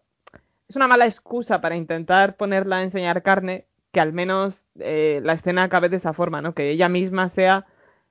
Es 0.69 0.75
una 0.75 0.87
mala 0.87 1.07
excusa 1.07 1.61
para 1.61 1.75
intentar 1.75 2.37
ponerla 2.37 2.77
a 2.77 2.83
enseñar 2.83 3.23
carne, 3.23 3.65
que 3.91 3.99
al 3.99 4.13
menos 4.13 4.63
eh, 4.79 5.19
la 5.23 5.33
escena 5.33 5.63
acabe 5.63 5.89
de 5.89 5.97
esa 5.97 6.13
forma, 6.13 6.43
¿no? 6.43 6.53
Que 6.53 6.69
ella 6.69 6.89
misma 6.89 7.29
sea 7.31 7.65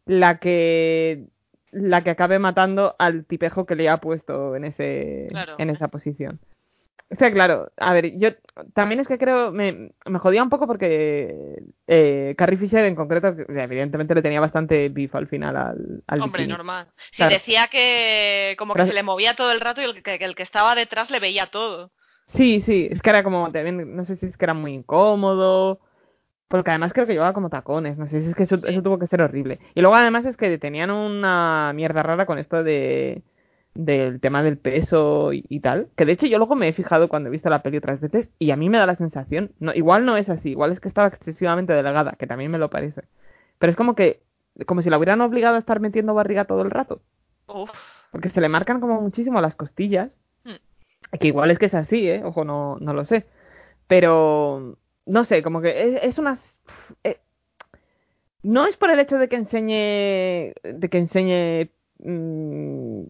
la 0.06 0.38
que 0.38 1.26
la 1.70 2.02
que 2.02 2.10
acabe 2.10 2.40
matando 2.40 2.96
al 2.98 3.26
tipejo 3.26 3.64
que 3.64 3.76
le 3.76 3.88
ha 3.88 3.98
puesto 3.98 4.56
en 4.56 4.64
ese 4.64 5.28
Claro. 5.30 5.54
en 5.58 5.70
esa 5.70 5.86
posición. 5.88 6.40
O 7.10 7.16
sea, 7.16 7.30
claro, 7.32 7.70
a 7.76 7.92
ver, 7.92 8.16
yo 8.18 8.30
también 8.72 9.00
es 9.00 9.06
que 9.06 9.18
creo, 9.18 9.52
me, 9.52 9.92
me 10.06 10.18
jodía 10.18 10.42
un 10.42 10.48
poco 10.48 10.66
porque 10.66 11.62
eh, 11.86 12.34
Carrie 12.36 12.56
Fisher 12.58 12.84
en 12.86 12.96
concreto, 12.96 13.28
evidentemente 13.48 14.14
le 14.14 14.22
tenía 14.22 14.40
bastante 14.40 14.88
beef 14.88 15.14
al 15.14 15.28
final 15.28 15.56
al, 15.56 16.02
al 16.06 16.20
Hombre, 16.22 16.42
bikini. 16.42 16.56
normal. 16.56 16.88
Si 17.12 17.18
Claro. 17.18 17.34
decía 17.34 17.68
que 17.70 18.56
como 18.58 18.72
que 18.74 18.78
Pero- 18.78 18.88
se 18.88 18.94
le 18.94 19.02
movía 19.02 19.34
todo 19.36 19.52
el 19.52 19.60
rato 19.60 19.80
y 19.80 19.84
el 19.84 20.02
que, 20.02 20.18
que 20.18 20.24
el 20.24 20.34
que 20.34 20.42
estaba 20.42 20.74
detrás 20.74 21.10
le 21.10 21.20
veía 21.20 21.46
todo. 21.46 21.90
Sí, 22.34 22.62
sí, 22.62 22.88
es 22.90 23.00
que 23.02 23.10
era 23.10 23.22
como, 23.22 23.52
también, 23.52 23.94
no 23.94 24.04
sé 24.06 24.16
si 24.16 24.26
es 24.26 24.36
que 24.36 24.46
era 24.46 24.54
muy 24.54 24.72
incómodo, 24.72 25.80
porque 26.48 26.70
además 26.70 26.92
creo 26.94 27.06
que 27.06 27.12
llevaba 27.12 27.34
como 27.34 27.50
tacones, 27.50 27.98
no 27.98 28.06
sé 28.08 28.22
si 28.22 28.28
es 28.30 28.34
que 28.34 28.44
eso, 28.44 28.56
Sí. 28.56 28.62
eso 28.66 28.82
tuvo 28.82 28.98
que 28.98 29.06
ser 29.06 29.20
horrible. 29.22 29.60
Y 29.74 29.82
luego 29.82 29.94
además 29.94 30.24
es 30.24 30.36
que 30.36 30.56
tenían 30.58 30.90
una 30.90 31.72
mierda 31.74 32.02
rara 32.02 32.26
con 32.26 32.38
esto 32.38 32.64
de 32.64 33.22
del 33.74 34.20
tema 34.20 34.42
del 34.42 34.58
peso 34.58 35.32
y, 35.32 35.44
y 35.48 35.60
tal, 35.60 35.88
que 35.96 36.04
de 36.04 36.12
hecho 36.12 36.26
yo 36.26 36.38
luego 36.38 36.54
me 36.54 36.68
he 36.68 36.72
fijado 36.72 37.08
cuando 37.08 37.28
he 37.28 37.32
visto 37.32 37.50
la 37.50 37.62
peli 37.62 37.78
otras 37.78 38.00
veces 38.00 38.28
y 38.38 38.50
a 38.52 38.56
mí 38.56 38.68
me 38.68 38.78
da 38.78 38.86
la 38.86 38.96
sensación, 38.96 39.52
no, 39.58 39.74
igual 39.74 40.06
no 40.06 40.16
es 40.16 40.28
así, 40.28 40.50
igual 40.50 40.72
es 40.72 40.80
que 40.80 40.88
estaba 40.88 41.08
excesivamente 41.08 41.72
delgada, 41.72 42.12
que 42.18 42.26
también 42.26 42.50
me 42.50 42.58
lo 42.58 42.70
parece, 42.70 43.02
pero 43.58 43.70
es 43.70 43.76
como 43.76 43.94
que, 43.94 44.20
como 44.66 44.82
si 44.82 44.90
la 44.90 44.98
hubieran 44.98 45.20
obligado 45.20 45.56
a 45.56 45.58
estar 45.58 45.80
metiendo 45.80 46.14
barriga 46.14 46.44
todo 46.44 46.62
el 46.62 46.70
rato. 46.70 47.00
Uf. 47.46 47.70
Porque 48.10 48.30
se 48.30 48.40
le 48.40 48.48
marcan 48.48 48.80
como 48.80 49.00
muchísimo 49.00 49.40
las 49.40 49.56
costillas. 49.56 50.10
Hmm. 50.44 51.18
Que 51.18 51.26
igual 51.28 51.50
es 51.50 51.58
que 51.58 51.66
es 51.66 51.74
así, 51.74 52.08
¿eh? 52.08 52.22
Ojo, 52.24 52.44
no, 52.44 52.76
no 52.80 52.94
lo 52.94 53.04
sé. 53.04 53.26
Pero, 53.88 54.78
no 55.06 55.24
sé, 55.24 55.42
como 55.42 55.60
que 55.60 55.96
es, 55.96 56.02
es 56.02 56.18
una... 56.18 56.38
eh, 57.02 57.18
no 58.42 58.66
es 58.66 58.76
por 58.76 58.90
el 58.90 59.00
hecho 59.00 59.18
de 59.18 59.28
que 59.28 59.36
enseñe... 59.36 60.54
De 60.62 60.88
que 60.88 60.98
enseñe... 60.98 61.70
mm, 61.98 63.06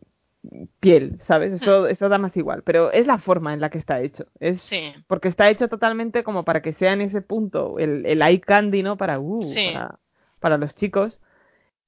piel, 0.81 1.20
¿sabes? 1.26 1.52
Eso, 1.55 1.86
eso 1.86 2.08
da 2.08 2.18
más 2.18 2.36
igual, 2.36 2.62
pero 2.64 2.90
es 2.92 3.06
la 3.06 3.18
forma 3.18 3.55
en 3.55 3.60
la 3.60 3.70
que 3.70 3.78
está 3.78 4.00
hecho. 4.00 4.26
Es 4.40 4.62
Sí. 4.62 4.92
porque 5.06 5.28
está 5.28 5.48
hecho 5.50 5.68
totalmente 5.68 6.23
como 6.24 6.44
para 6.44 6.62
que 6.62 6.73
sea 6.74 6.92
en 6.92 7.00
ese 7.00 7.23
punto 7.23 7.78
el, 7.78 8.05
el 8.06 8.23
eye 8.23 8.40
candy, 8.40 8.82
¿no? 8.82 8.97
Para, 8.97 9.18
uh, 9.20 9.42
Sí. 9.42 9.70
para, 9.73 9.98
para 10.40 10.58
los 10.58 10.74
chicos. 10.74 11.18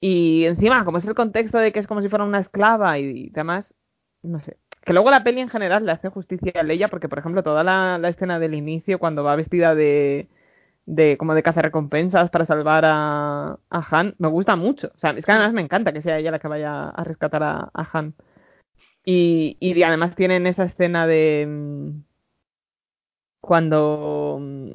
Y 0.00 0.44
encima, 0.44 0.84
como 0.84 0.98
es 0.98 1.04
el 1.04 1.14
contexto 1.14 1.58
de 1.58 1.72
que 1.72 1.80
es 1.80 1.86
como 1.86 2.02
si 2.02 2.08
fuera 2.08 2.24
una 2.24 2.40
esclava 2.40 2.98
y, 2.98 3.04
y 3.26 3.30
demás, 3.30 3.66
no 4.22 4.40
sé. 4.40 4.58
Que 4.84 4.92
luego 4.92 5.10
la 5.10 5.24
peli 5.24 5.40
en 5.40 5.48
general 5.48 5.84
le 5.84 5.92
hace 5.92 6.08
justicia 6.10 6.52
a 6.54 6.62
Leia, 6.62 6.88
porque 6.88 7.08
por 7.08 7.18
ejemplo 7.18 7.42
toda 7.42 7.64
la, 7.64 7.98
la 7.98 8.08
escena 8.08 8.38
del 8.38 8.54
inicio, 8.54 8.98
cuando 9.00 9.24
va 9.24 9.34
vestida 9.34 9.74
de, 9.74 10.28
de 10.84 11.16
como 11.18 11.34
de 11.34 11.42
cazarrecompensas 11.42 12.30
para 12.30 12.46
salvar 12.46 12.84
a, 12.86 13.58
a 13.68 13.86
Han, 13.90 14.14
me 14.18 14.28
gusta 14.28 14.54
mucho. 14.54 14.92
O 14.94 14.98
sea, 14.98 15.10
es 15.10 15.24
que 15.26 15.32
además 15.32 15.52
me 15.54 15.62
encanta 15.62 15.92
que 15.92 16.02
sea 16.02 16.18
ella 16.18 16.30
la 16.30 16.38
que 16.38 16.46
vaya 16.48 16.88
a 16.90 17.02
rescatar 17.04 17.42
a, 17.42 17.70
a 17.74 17.88
Han. 17.98 18.14
Y, 19.08 19.56
y 19.60 19.80
además 19.84 20.16
tienen 20.16 20.48
esa 20.48 20.64
escena 20.64 21.06
de 21.06 21.46
mm, 21.48 22.02
cuando, 23.40 24.38
mm, 24.40 24.70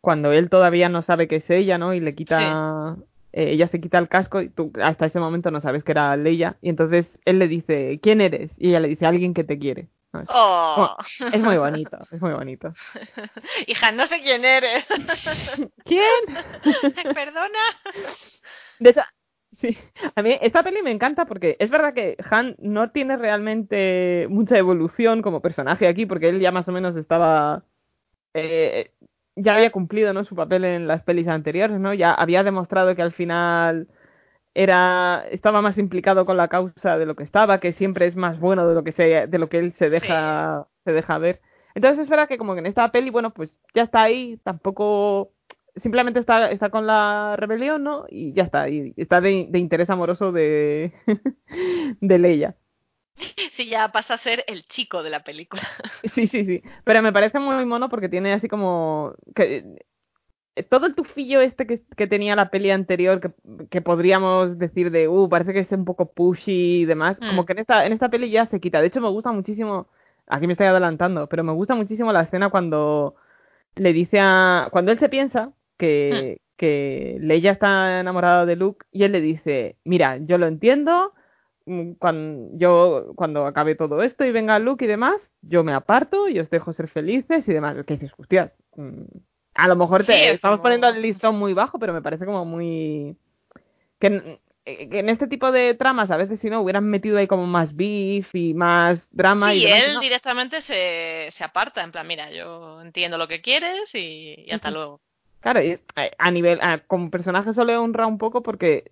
cuando 0.00 0.30
él 0.32 0.48
todavía 0.50 0.88
no 0.88 1.02
sabe 1.02 1.26
que 1.26 1.36
es 1.36 1.50
ella, 1.50 1.78
¿no? 1.78 1.92
Y 1.92 1.98
le 1.98 2.14
quita, 2.14 2.96
eh, 3.32 3.50
ella 3.50 3.66
se 3.66 3.80
quita 3.80 3.98
el 3.98 4.08
casco 4.08 4.40
y 4.40 4.50
tú 4.50 4.72
hasta 4.80 5.06
ese 5.06 5.18
momento 5.18 5.50
no 5.50 5.60
sabes 5.60 5.82
que 5.82 5.90
era 5.92 6.16
Leia. 6.16 6.56
Y 6.62 6.68
entonces 6.68 7.06
él 7.24 7.40
le 7.40 7.48
dice, 7.48 7.98
¿quién 8.00 8.20
eres? 8.20 8.52
Y 8.56 8.68
ella 8.68 8.78
le 8.80 8.88
dice, 8.88 9.04
alguien 9.04 9.34
que 9.34 9.42
te 9.42 9.58
quiere. 9.58 9.88
¿no? 10.12 10.20
Es, 10.20 10.28
Oh. 10.32 10.96
es 11.32 11.40
muy 11.40 11.56
bonito, 11.58 11.98
es 12.12 12.20
muy 12.20 12.32
bonito. 12.32 12.72
Hija, 13.66 13.90
no 13.90 14.06
sé 14.06 14.20
quién 14.22 14.44
eres. 14.44 14.86
¿Quién? 15.84 16.04
Perdona. 17.14 17.58
De 18.78 18.90
hecho, 18.90 19.00
sí, 19.62 19.78
a 20.16 20.22
mí 20.22 20.38
esta 20.42 20.62
peli 20.64 20.82
me 20.82 20.90
encanta 20.92 21.26
porque 21.26 21.56
es 21.60 21.70
verdad 21.70 21.94
que 21.94 22.16
Han 22.30 22.56
no 22.60 22.90
tiene 22.92 23.16
realmente 23.16 24.26
mucha 24.30 24.58
evolución 24.58 25.22
como 25.22 25.42
personaje 25.42 25.88
aquí, 25.88 26.06
porque 26.06 26.28
él 26.30 26.40
ya 26.40 26.52
más 26.52 26.68
o 26.68 26.72
menos 26.72 26.96
estaba. 26.96 27.64
eh, 28.34 28.92
ya 29.36 29.54
había 29.56 29.72
cumplido 29.72 30.12
¿no? 30.14 30.24
su 30.24 30.36
papel 30.36 30.64
en 30.64 30.88
las 30.88 31.02
pelis 31.04 31.28
anteriores, 31.28 31.80
¿no? 31.80 31.94
Ya 31.94 32.12
había 32.14 32.44
demostrado 32.44 32.96
que 32.96 33.02
al 33.02 33.12
final 33.14 33.88
era 34.54 35.24
estaba 35.30 35.62
más 35.62 35.78
implicado 35.78 36.26
con 36.26 36.36
la 36.36 36.48
causa 36.48 36.98
de 36.98 37.06
lo 37.06 37.16
que 37.16 37.24
estaba, 37.24 37.60
que 37.60 37.72
siempre 37.74 38.06
es 38.06 38.16
más 38.16 38.38
bueno 38.40 38.66
de 38.68 38.74
lo 38.74 38.84
que 38.84 38.92
se, 38.92 39.26
de 39.26 39.38
lo 39.38 39.48
que 39.48 39.58
él 39.58 39.74
se 39.78 39.90
deja, 39.90 40.68
se 40.84 40.92
deja 40.92 41.18
ver. 41.18 41.40
Entonces 41.74 42.04
es 42.04 42.08
verdad 42.10 42.28
que 42.28 42.38
como 42.38 42.54
que 42.54 42.60
en 42.60 42.66
esta 42.66 42.90
peli, 42.92 43.10
bueno, 43.10 43.32
pues 43.32 43.54
ya 43.74 43.82
está 43.84 44.02
ahí, 44.02 44.38
tampoco 44.44 45.32
simplemente 45.76 46.20
está, 46.20 46.50
está 46.50 46.70
con 46.70 46.86
la 46.86 47.34
rebelión, 47.36 47.82
¿no? 47.82 48.04
Y 48.08 48.32
ya 48.34 48.44
está, 48.44 48.68
y 48.68 48.92
está 48.96 49.20
de, 49.20 49.46
de 49.50 49.58
interés 49.58 49.88
amoroso 49.90 50.32
de, 50.32 50.92
de 52.00 52.18
Leia. 52.18 52.56
Sí, 53.56 53.68
ya 53.68 53.92
pasa 53.92 54.14
a 54.14 54.18
ser 54.18 54.44
el 54.48 54.64
chico 54.66 55.02
de 55.02 55.10
la 55.10 55.22
película. 55.24 55.62
Sí, 56.14 56.26
sí, 56.28 56.44
sí. 56.44 56.62
Pero 56.84 57.00
me 57.02 57.12
parece 57.12 57.38
muy 57.38 57.64
mono 57.64 57.88
porque 57.88 58.08
tiene 58.08 58.32
así 58.32 58.48
como. 58.48 59.14
Que, 59.34 59.64
eh, 60.56 60.62
todo 60.64 60.86
el 60.86 60.94
tufillo 60.94 61.40
este 61.40 61.66
que, 61.66 61.82
que 61.96 62.06
tenía 62.06 62.36
la 62.36 62.50
peli 62.50 62.70
anterior, 62.70 63.20
que, 63.20 63.30
que 63.70 63.80
podríamos 63.80 64.58
decir 64.58 64.90
de, 64.90 65.08
uh, 65.08 65.28
parece 65.28 65.52
que 65.54 65.60
es 65.60 65.72
un 65.72 65.84
poco 65.84 66.12
pushy 66.12 66.82
y 66.82 66.84
demás, 66.84 67.16
Mm. 67.20 67.26
como 67.28 67.46
que 67.46 67.52
en 67.52 67.58
esta, 67.60 67.86
en 67.86 67.92
esta 67.92 68.08
peli 68.10 68.30
ya 68.30 68.46
se 68.46 68.60
quita. 68.60 68.80
De 68.80 68.88
hecho, 68.88 69.00
me 69.00 69.08
gusta 69.08 69.32
muchísimo. 69.32 69.88
Aquí 70.26 70.46
me 70.46 70.52
estoy 70.54 70.66
adelantando, 70.66 71.28
pero 71.28 71.44
me 71.44 71.52
gusta 71.52 71.74
muchísimo 71.74 72.12
la 72.12 72.22
escena 72.22 72.50
cuando 72.50 73.14
le 73.76 73.92
dice 73.92 74.18
a. 74.20 74.68
Cuando 74.72 74.92
él 74.92 74.98
se 74.98 75.08
piensa 75.08 75.52
que, 75.82 76.38
que 76.56 77.16
Leia 77.20 77.50
está 77.52 77.98
enamorada 78.00 78.46
de 78.46 78.54
Luke 78.56 78.86
y 78.92 79.02
él 79.02 79.12
le 79.12 79.20
dice: 79.20 79.76
Mira, 79.84 80.18
yo 80.18 80.38
lo 80.38 80.46
entiendo 80.46 81.12
cuando 81.98 82.48
yo 82.58 83.12
cuando 83.14 83.46
acabe 83.46 83.74
todo 83.74 84.02
esto 84.02 84.24
y 84.24 84.32
venga 84.32 84.58
Luke 84.58 84.84
y 84.84 84.88
demás, 84.88 85.16
yo 85.42 85.64
me 85.64 85.72
aparto 85.72 86.28
y 86.28 86.38
os 86.38 86.50
dejo 86.50 86.72
ser 86.72 86.88
felices 86.88 87.46
y 87.48 87.52
demás. 87.52 87.76
¿Qué 87.86 87.94
dices? 87.94 88.12
Hostia, 88.16 88.52
mm, 88.76 89.02
a 89.54 89.68
lo 89.68 89.76
mejor 89.76 90.04
te 90.04 90.12
Sí, 90.12 90.20
es 90.20 90.34
estamos 90.36 90.58
como- 90.58 90.62
poniendo 90.64 90.88
el 90.88 91.02
listón 91.02 91.36
muy 91.38 91.52
bajo, 91.52 91.78
pero 91.78 91.92
me 91.92 92.02
parece 92.02 92.24
como 92.26 92.44
muy 92.44 93.16
que 93.98 94.06
en, 94.08 94.40
eh, 94.64 94.88
que 94.88 94.98
en 95.00 95.08
este 95.08 95.26
tipo 95.26 95.50
de 95.52 95.74
tramas 95.74 96.10
a 96.10 96.16
veces 96.16 96.40
si 96.40 96.48
no 96.50 96.60
hubieran 96.60 96.84
metido 96.88 97.18
ahí 97.18 97.26
como 97.26 97.46
más 97.46 97.74
beef 97.74 98.32
y 98.34 98.54
más 98.54 99.00
drama 99.10 99.54
y 99.54 99.62
demás, 99.62 99.82
él 99.84 99.94
¿no? 99.94 100.00
directamente 100.00 100.60
se, 100.60 101.28
se 101.30 101.44
aparta, 101.44 101.82
en 101.82 101.90
plan, 101.92 102.06
mira, 102.06 102.30
yo 102.30 102.80
entiendo 102.82 103.18
lo 103.18 103.26
que 103.28 103.40
quieres 103.40 103.92
y, 103.94 104.34
y 104.46 104.50
hasta 104.52 104.70
luego. 104.70 105.00
Claro, 105.42 105.60
y 105.62 105.78
a- 106.18 106.30
nivel, 106.30 106.60
a- 106.62 106.78
como 106.86 107.10
personaje 107.10 107.52
solo 107.52 107.72
le 107.72 107.76
honra 107.78 108.06
un 108.06 108.18
poco 108.18 108.42
porque 108.42 108.90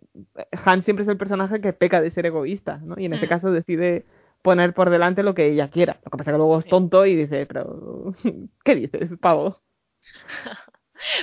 Han 0.65 0.83
siempre 0.83 1.05
es 1.05 1.09
el 1.09 1.17
personaje 1.17 1.61
que 1.61 1.73
peca 1.73 2.01
de 2.01 2.11
ser 2.11 2.27
egoísta, 2.27 2.79
¿no? 2.83 2.97
Y 2.99 3.07
en 3.07 3.13
este 3.15 3.27
Mm. 3.27 3.29
caso 3.31 3.53
decide 3.53 4.05
poner 4.43 4.75
por 4.75 4.91
delante 4.91 5.23
lo 5.23 5.35
que 5.35 5.47
ella 5.49 5.71
quiera. 5.71 5.99
Lo 6.05 6.11
que 6.11 6.19
pasa 6.19 6.33
que 6.33 6.39
luego 6.39 6.59
es 6.59 6.67
tonto 6.67 7.07
y 7.07 7.15
dice, 7.17 7.47
pero 7.47 8.13
¿qué 8.65 8.75
dices, 8.75 9.11
pavo? 9.21 9.57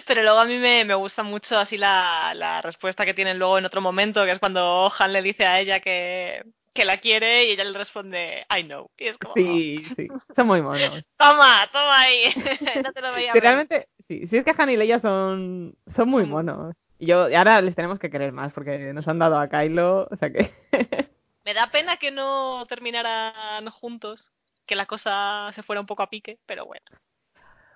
Pero 0.07 0.23
luego 0.23 0.39
a 0.39 0.45
mí 0.45 0.57
me, 0.57 0.85
me 0.85 0.95
gusta 0.95 1.23
mucho 1.23 1.57
así 1.57 1.77
la, 1.77 2.33
la 2.35 2.61
respuesta 2.61 3.05
que 3.05 3.13
tienen 3.13 3.37
luego 3.37 3.57
en 3.57 3.65
otro 3.65 3.81
momento, 3.81 4.25
que 4.25 4.31
es 4.31 4.39
cuando 4.39 4.91
Han 4.99 5.13
le 5.13 5.21
dice 5.21 5.45
a 5.45 5.59
ella 5.59 5.79
que, 5.79 6.43
que 6.73 6.85
la 6.85 6.97
quiere 6.99 7.45
y 7.45 7.51
ella 7.51 7.63
le 7.63 7.77
responde, 7.77 8.45
I 8.49 8.63
know. 8.63 8.89
Y 8.97 9.07
es 9.07 9.17
como, 9.17 9.35
Sí, 9.35 9.83
sí, 9.95 10.07
son 10.35 10.47
muy 10.47 10.61
monos. 10.61 11.03
toma, 11.17 11.67
toma 11.71 11.99
ahí. 12.01 12.33
no 12.83 12.91
te 12.91 13.01
lo 13.01 13.13
veía 13.13 13.33
realmente, 13.35 13.87
sí, 14.07 14.27
sí 14.27 14.37
es 14.37 14.45
que 14.45 14.53
Han 14.57 14.69
y 14.69 14.77
Leia 14.77 14.99
son, 14.99 15.75
son 15.95 16.09
muy 16.09 16.25
monos. 16.25 16.75
Y 16.99 17.07
yo, 17.07 17.29
y 17.29 17.35
ahora 17.35 17.61
les 17.61 17.75
tenemos 17.75 17.99
que 17.99 18.09
querer 18.09 18.31
más 18.31 18.53
porque 18.53 18.91
nos 18.93 19.07
han 19.07 19.19
dado 19.19 19.37
a 19.37 19.47
Kylo, 19.49 20.07
o 20.09 20.15
sea 20.17 20.31
que... 20.31 20.51
Me 21.45 21.53
da 21.53 21.67
pena 21.71 21.97
que 21.97 22.11
no 22.11 22.65
terminaran 22.67 23.69
juntos, 23.69 24.31
que 24.65 24.75
la 24.75 24.85
cosa 24.85 25.51
se 25.55 25.63
fuera 25.63 25.79
un 25.79 25.87
poco 25.87 26.03
a 26.03 26.09
pique, 26.09 26.39
pero 26.45 26.65
bueno. 26.65 26.83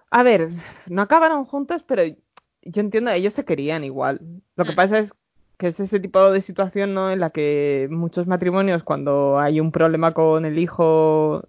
A 0.10 0.24
ver, 0.24 0.50
no 0.88 1.02
acabaron 1.02 1.46
juntos, 1.46 1.82
pero 1.88 2.04
yo 2.04 2.82
entiendo, 2.82 3.12
ellos 3.12 3.34
se 3.34 3.46
querían 3.46 3.84
igual. 3.86 4.20
Lo 4.58 4.66
que 4.66 4.74
Mm. 4.74 4.76
pasa 4.76 5.00
es 5.00 5.12
que 5.58 5.68
es 5.68 5.80
ese 5.80 6.00
tipo 6.02 6.32
de 6.32 6.42
situación, 6.42 6.94
¿no? 6.94 7.12
En 7.12 7.20
la 7.22 7.30
que 7.30 7.88
muchos 7.90 8.28
matrimonios, 8.28 8.84
cuando 8.84 9.40
hay 9.40 9.60
un 9.62 9.72
problema 9.72 10.14
con 10.14 10.44
el 10.44 10.60
hijo, 10.60 11.48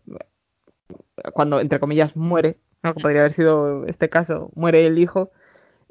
cuando, 1.32 1.58
entre 1.60 1.80
comillas, 1.80 2.14
muere, 2.14 2.56
¿no? 2.82 2.94
Que 2.94 3.00
podría 3.00 3.20
haber 3.20 3.34
sido 3.34 3.86
este 3.86 4.08
caso, 4.08 4.50
muere 4.54 4.86
el 4.86 4.98
hijo, 4.98 5.30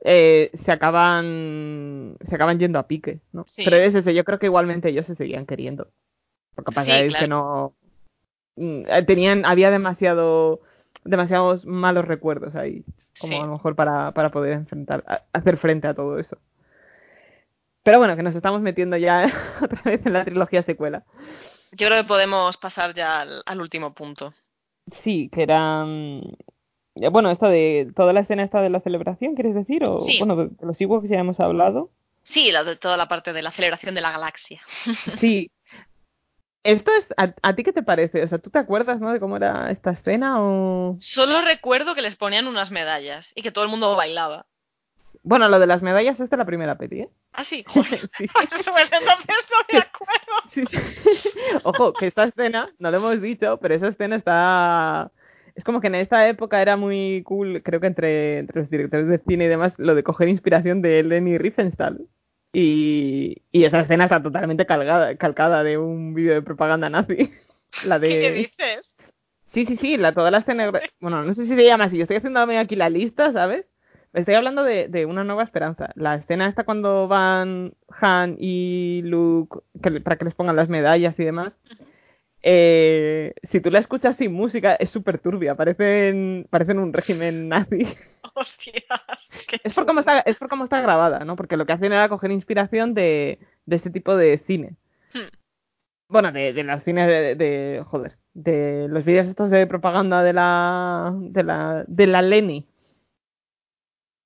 eh, 0.03 0.49
se 0.65 0.71
acaban 0.71 2.17
se 2.27 2.35
acaban 2.35 2.59
yendo 2.59 2.79
a 2.79 2.87
pique, 2.87 3.19
¿no? 3.33 3.45
Sí. 3.47 3.63
Pero 3.63 3.77
es 3.77 3.93
ese, 3.95 4.13
yo 4.13 4.23
creo 4.23 4.39
que 4.39 4.47
igualmente 4.47 4.89
ellos 4.89 5.05
se 5.05 5.15
seguían 5.15 5.45
queriendo. 5.45 5.87
Lo 6.57 6.63
que 6.63 6.71
pasa 6.71 6.97
Sí, 6.97 7.05
es 7.05 7.15
que 7.15 7.27
no 7.27 7.73
mm, 8.57 8.81
eh, 8.87 9.03
tenían, 9.05 9.45
había 9.45 9.71
demasiado 9.71 10.61
demasiados 11.03 11.65
malos 11.65 12.05
recuerdos 12.05 12.55
ahí, 12.55 12.83
como 13.19 13.33
Sí. 13.33 13.39
a 13.39 13.45
lo 13.45 13.51
mejor 13.53 13.75
para, 13.75 14.11
para 14.11 14.29
poder 14.31 14.53
enfrentar, 14.53 15.03
a- 15.07 15.21
hacer 15.33 15.57
frente 15.57 15.87
a 15.87 15.93
todo 15.93 16.19
eso. 16.19 16.37
Pero 17.83 17.97
bueno, 17.97 18.15
que 18.15 18.23
nos 18.23 18.35
estamos 18.35 18.61
metiendo 18.61 18.97
ya 18.97 19.25
otra 19.61 19.81
vez 19.83 20.05
en 20.05 20.13
la 20.13 20.23
trilogía 20.25 20.61
secuela. 20.63 21.03
Yo 21.71 21.87
creo 21.87 22.01
que 22.01 22.07
podemos 22.07 22.57
pasar 22.57 22.93
ya 22.93 23.21
al, 23.21 23.41
al 23.45 23.61
último 23.61 23.93
punto. 23.93 24.33
Sí, 25.03 25.29
que 25.31 25.43
era. 25.43 25.85
Eh, 26.95 27.09
Bueno, 27.09 27.31
esto 27.31 27.47
de 27.47 27.91
toda 27.95 28.13
la 28.13 28.21
escena 28.21 28.43
esta 28.43 28.61
de 28.61 28.69
la 28.69 28.79
celebración, 28.81 29.35
¿quieres 29.35 29.55
decir? 29.55 29.83
O 29.87 29.99
Sí. 29.99 30.17
bueno, 30.19 30.35
de 30.35 30.47
de 30.49 30.65
los 30.65 30.79
Ewoks 30.79 31.09
ya 31.09 31.19
hemos 31.19 31.39
hablado. 31.39 31.89
Sí, 32.23 32.51
la 32.51 32.63
de 32.63 32.75
toda 32.75 32.97
la 32.97 33.07
parte 33.07 33.33
de 33.33 33.41
la 33.41 33.51
celebración 33.51 33.95
de 33.95 34.01
la 34.01 34.11
galaxia. 34.11 34.61
Sí. 35.19 35.49
Esto 36.63 36.91
es, 36.95 37.07
¿a, 37.17 37.33
a 37.41 37.55
ti 37.55 37.63
qué 37.63 37.73
te 37.73 37.81
parece? 37.81 38.21
O 38.21 38.27
sea, 38.27 38.37
¿tú 38.37 38.51
te 38.51 38.59
acuerdas, 38.59 38.99
no, 38.99 39.11
de 39.11 39.19
cómo 39.19 39.35
era 39.35 39.71
esta 39.71 39.89
escena 39.91 40.43
o...? 40.43 40.95
Solo 40.99 41.41
recuerdo 41.41 41.95
que 41.95 42.03
les 42.03 42.15
ponían 42.15 42.45
unas 42.45 42.69
medallas 42.69 43.31
y 43.33 43.41
que 43.41 43.51
todo 43.51 43.63
el 43.63 43.71
mundo 43.71 43.95
bailaba. 43.95 44.45
Bueno, 45.23 45.49
lo 45.49 45.57
de 45.57 45.65
las 45.65 45.81
medallas 45.81 46.19
es 46.19 46.29
de 46.29 46.37
la 46.37 46.45
primera 46.45 46.77
peli, 46.77 47.01
¿eh? 47.01 47.09
Ah, 47.33 47.43
sí, 47.43 47.63
joder. 47.67 48.07
Sí. 48.17 48.27
Pues 48.35 48.91
entonces 48.91 49.47
no 49.49 49.63
me 49.73 49.79
acuerdo. 49.79 50.51
Sí, 50.53 50.63
sí. 50.69 50.77
Ojo, 51.63 51.93
que 51.93 52.05
esta 52.07 52.25
escena, 52.25 52.69
no 52.77 52.91
lo 52.91 52.97
hemos 52.97 53.21
dicho, 53.23 53.57
pero 53.59 53.73
esa 53.73 53.87
escena 53.87 54.17
está... 54.17 55.09
Es 55.55 55.63
como 55.63 55.81
que 55.81 55.87
en 55.87 55.95
esta 55.95 56.27
época 56.27 56.61
era 56.61 56.77
muy 56.77 57.23
cool, 57.25 57.61
creo 57.63 57.79
que 57.79 57.87
entre, 57.87 58.39
entre 58.39 58.61
los 58.61 58.69
directores 58.69 59.07
de 59.07 59.19
cine 59.27 59.45
y 59.45 59.47
demás, 59.47 59.73
lo 59.77 59.95
de 59.95 60.03
coger 60.03 60.27
inspiración 60.29 60.81
de 60.81 61.03
Leni 61.03 61.37
Riefenstahl. 61.37 62.07
Y, 62.53 63.43
y 63.51 63.63
esa 63.63 63.81
escena 63.81 64.05
está 64.05 64.21
totalmente 64.21 64.65
calcada, 64.65 65.15
calcada 65.15 65.63
de 65.63 65.77
un 65.77 66.13
vídeo 66.13 66.33
de 66.33 66.41
propaganda 66.41 66.89
nazi. 66.89 67.31
La 67.85 67.99
de... 67.99 68.09
¿Qué 68.09 68.31
dices? 68.31 68.95
Sí, 69.53 69.65
sí, 69.65 69.77
sí, 69.77 69.97
la, 69.97 70.13
toda 70.13 70.31
la 70.31 70.39
escena. 70.39 70.71
Bueno, 70.99 71.23
no 71.23 71.33
sé 71.33 71.43
si 71.43 71.55
se 71.55 71.65
llama 71.65 71.85
así. 71.85 71.97
Yo 71.97 72.03
estoy 72.03 72.17
haciendo 72.17 72.39
aquí 72.39 72.75
la 72.75 72.89
lista, 72.89 73.33
¿sabes? 73.33 73.65
Estoy 74.13 74.35
hablando 74.35 74.63
de, 74.63 74.87
de 74.87 75.05
Una 75.05 75.23
Nueva 75.23 75.43
Esperanza. 75.43 75.91
La 75.95 76.15
escena 76.15 76.47
esta 76.47 76.63
cuando 76.63 77.07
van 77.07 77.73
Han 77.89 78.35
y 78.39 79.01
Luke 79.03 79.59
que 79.81 80.01
para 80.01 80.17
que 80.17 80.25
les 80.25 80.35
pongan 80.35 80.55
las 80.55 80.69
medallas 80.69 81.17
y 81.19 81.23
demás. 81.23 81.53
Eh, 82.43 83.33
si 83.51 83.61
tú 83.61 83.69
la 83.71 83.79
escuchas 83.79 84.17
sin 84.17 84.33
música, 84.33 84.75
es 84.75 84.89
súper 84.89 85.19
turbia. 85.19 85.55
Parecen, 85.55 86.47
parecen 86.49 86.79
un 86.79 86.93
régimen 86.93 87.49
nazi. 87.49 87.83
Hostias. 88.35 88.85
Es 89.63 89.73
por, 89.73 89.85
cómo 89.85 89.99
está, 90.01 90.19
es 90.21 90.37
por 90.37 90.49
cómo 90.49 90.63
está 90.65 90.81
grabada, 90.81 91.25
¿no? 91.25 91.35
Porque 91.35 91.57
lo 91.57 91.65
que 91.65 91.73
hacen 91.73 91.91
era 91.93 92.09
coger 92.09 92.31
inspiración 92.31 92.93
de, 92.93 93.39
de 93.65 93.75
este 93.75 93.89
tipo 93.91 94.15
de 94.15 94.39
cine. 94.47 94.75
Hmm. 95.13 95.27
bueno, 96.09 96.31
de, 96.31 96.53
de 96.53 96.63
los 96.63 96.83
cines 96.83 97.07
de, 97.07 97.35
de- 97.35 97.83
joder, 97.85 98.17
de 98.33 98.87
los 98.89 99.05
vídeos 99.05 99.27
estos 99.27 99.49
de 99.51 99.67
propaganda 99.67 100.23
de 100.23 100.33
la, 100.33 101.13
de 101.19 101.43
la, 101.43 101.85
de 101.87 102.07
la 102.07 102.21
Leni. 102.21 102.67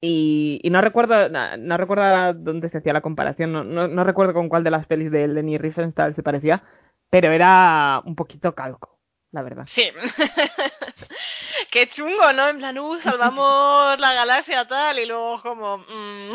Y, 0.02 0.60
y 0.64 0.70
no 0.70 0.82
recuerdo, 0.82 1.30
no, 1.30 1.78
recuerdo 1.78 2.34
dónde 2.36 2.70
se 2.70 2.78
hacía 2.78 2.94
la 2.94 3.02
comparación, 3.02 3.52
no, 3.52 3.64
no, 3.64 3.88
no 3.88 4.04
recuerdo 4.04 4.34
con 4.34 4.50
cuál 4.50 4.64
de 4.64 4.70
las 4.72 4.86
pelis 4.86 5.10
de 5.12 5.28
Leni 5.28 5.58
Riefenstahl 5.58 6.16
se 6.16 6.22
parecía, 6.22 6.64
pero 7.10 7.32
era 7.32 8.02
un 8.06 8.16
poquito 8.16 8.54
calco, 8.56 9.00
la 9.32 9.42
verdad. 9.44 9.66
Sí. 9.68 9.84
Qué 11.72 11.88
chungo, 11.90 12.32
¿no? 12.34 12.48
En 12.50 12.58
plan, 12.58 12.78
uh, 12.80 13.00
salvamos 13.02 14.00
la 14.00 14.14
galaxia 14.14 14.68
tal 14.68 15.00
y 15.00 15.06
luego 15.06 15.42
como... 15.42 15.78
mm. 15.80 16.34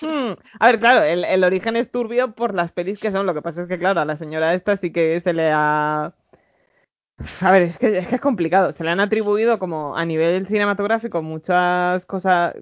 Hmm, 0.00 0.36
A 0.60 0.66
ver, 0.66 0.78
claro, 0.80 1.02
el, 1.02 1.24
el 1.24 1.44
origen 1.44 1.76
es 1.76 1.90
turbio 1.90 2.32
por 2.34 2.54
las 2.54 2.72
pelis 2.72 2.98
que 2.98 3.12
son. 3.12 3.26
Lo 3.26 3.34
que 3.34 3.42
pasa 3.42 3.62
es 3.62 3.68
que, 3.68 3.78
claro, 3.78 4.00
a 4.00 4.04
la 4.04 4.16
señora 4.16 4.54
esta 4.54 4.76
sí 4.76 4.92
que 4.92 5.20
se 5.22 5.32
le 5.32 5.50
ha. 5.52 6.12
A 7.40 7.50
ver, 7.50 7.62
es 7.62 7.78
que, 7.78 7.98
es 7.98 8.06
que 8.08 8.16
es 8.16 8.20
complicado. 8.20 8.72
Se 8.72 8.84
le 8.84 8.90
han 8.90 9.00
atribuido 9.00 9.58
como 9.58 9.96
a 9.96 10.04
nivel 10.04 10.46
cinematográfico 10.46 11.22
muchas 11.22 12.04
cosas. 12.06 12.54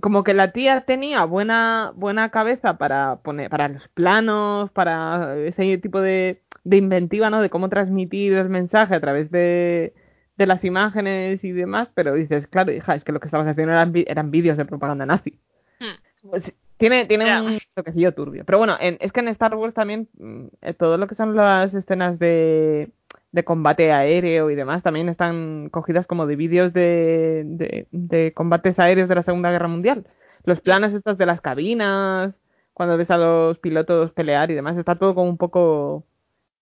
Como 0.00 0.24
que 0.24 0.32
la 0.34 0.52
tía 0.52 0.84
tenía 0.86 1.24
buena, 1.26 1.92
buena 1.94 2.30
cabeza 2.30 2.78
para 2.78 3.16
poner, 3.22 3.50
para 3.50 3.68
los 3.68 3.88
planos, 3.88 4.70
para 4.72 5.36
ese 5.36 5.76
tipo 5.78 6.00
de, 6.00 6.42
de 6.64 6.76
inventiva, 6.76 7.30
¿no? 7.30 7.42
De 7.42 7.50
cómo 7.50 7.68
transmitir 7.68 8.32
el 8.34 8.48
mensaje 8.48 8.94
a 8.94 9.00
través 9.00 9.30
de, 9.30 9.94
de 10.36 10.46
las 10.46 10.64
imágenes 10.64 11.42
y 11.44 11.52
demás, 11.52 11.90
pero 11.94 12.14
dices, 12.14 12.46
claro, 12.48 12.72
hija, 12.72 12.94
es 12.94 13.04
que 13.04 13.12
lo 13.12 13.20
que 13.20 13.26
estabas 13.26 13.48
haciendo 13.48 13.72
eran, 13.72 13.92
eran 14.06 14.30
vídeos 14.30 14.56
de 14.56 14.64
propaganda 14.64 15.06
nazi. 15.06 15.38
Hmm. 15.80 16.30
Pues, 16.30 16.52
tiene 16.78 17.06
tiene 17.06 17.40
un 17.40 17.58
toquecillo 17.74 18.12
turbio. 18.12 18.44
Pero 18.44 18.58
bueno, 18.58 18.76
en- 18.80 18.96
es 19.00 19.12
que 19.12 19.20
en 19.20 19.28
Star 19.28 19.54
Wars 19.54 19.74
también 19.74 20.08
mm, 20.18 20.44
eh, 20.62 20.74
todo 20.74 20.96
lo 20.96 21.06
que 21.06 21.14
son 21.14 21.34
las 21.36 21.72
escenas 21.74 22.18
de, 22.18 22.90
de 23.32 23.44
combate 23.44 23.92
aéreo 23.92 24.50
y 24.50 24.54
demás 24.56 24.82
también 24.82 25.08
están 25.08 25.68
cogidas 25.70 26.06
como 26.06 26.26
de 26.26 26.36
vídeos 26.36 26.72
de, 26.72 27.42
de, 27.46 27.86
de 27.92 28.32
combates 28.34 28.78
aéreos 28.78 29.08
de 29.08 29.14
la 29.14 29.22
Segunda 29.22 29.50
Guerra 29.52 29.68
Mundial. 29.68 30.06
Los 30.44 30.60
planos 30.60 30.92
estos 30.92 31.18
de 31.18 31.26
las 31.26 31.40
cabinas, 31.40 32.34
cuando 32.74 32.96
ves 32.96 33.10
a 33.10 33.16
los 33.18 33.58
pilotos 33.58 34.10
pelear 34.12 34.50
y 34.50 34.54
demás, 34.54 34.76
está 34.76 34.96
todo 34.96 35.14
como 35.14 35.28
un 35.30 35.36
poco 35.38 36.04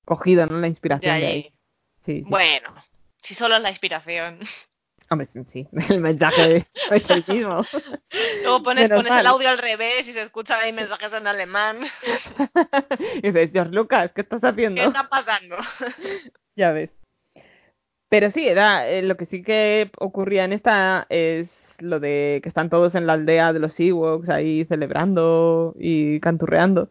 cogido, 0.04 0.46
¿no? 0.46 0.58
La 0.58 0.68
inspiración 0.68 1.14
de 1.14 1.20
ya. 1.20 1.26
ahí. 1.28 1.42
Sí, 2.04 2.22
sí. 2.22 2.24
Bueno, 2.26 2.74
si 3.22 3.34
solo 3.34 3.56
es 3.56 3.62
la 3.62 3.70
inspiración. 3.70 4.40
Hombre, 5.12 5.28
sí, 5.32 5.40
sí, 5.52 5.68
el 5.92 6.00
mensaje 6.00 6.66
es 6.90 7.10
el 7.10 7.24
mismo. 7.26 7.64
Luego 8.42 8.62
pones, 8.62 8.84
Menos 8.84 8.98
pones 8.98 9.10
mal. 9.10 9.20
el 9.20 9.26
audio 9.26 9.48
al 9.50 9.58
revés 9.58 10.06
y 10.06 10.12
se 10.12 10.22
escuchan 10.22 10.60
ahí 10.60 10.72
mensajes 10.72 11.12
en 11.12 11.26
alemán. 11.26 11.80
y 13.16 13.22
dices, 13.22 13.50
George 13.52 13.72
Lucas, 13.72 14.12
¿qué 14.14 14.20
estás 14.20 14.42
haciendo? 14.44 14.80
¿Qué 14.80 14.86
está 14.86 15.08
pasando? 15.08 15.56
Ya 16.56 16.72
ves. 16.72 16.90
Pero 18.08 18.30
sí, 18.30 18.46
era 18.46 18.88
eh, 18.88 19.02
lo 19.02 19.16
que 19.16 19.26
sí 19.26 19.42
que 19.42 19.90
ocurría 19.98 20.44
en 20.44 20.52
esta 20.52 21.06
es 21.10 21.48
lo 21.78 21.98
de 22.00 22.40
que 22.42 22.48
están 22.48 22.68
todos 22.68 22.94
en 22.94 23.06
la 23.06 23.14
aldea 23.14 23.52
de 23.52 23.58
los 23.60 23.78
Ewoks 23.78 24.28
ahí 24.28 24.64
celebrando 24.66 25.74
y 25.78 26.20
canturreando. 26.20 26.88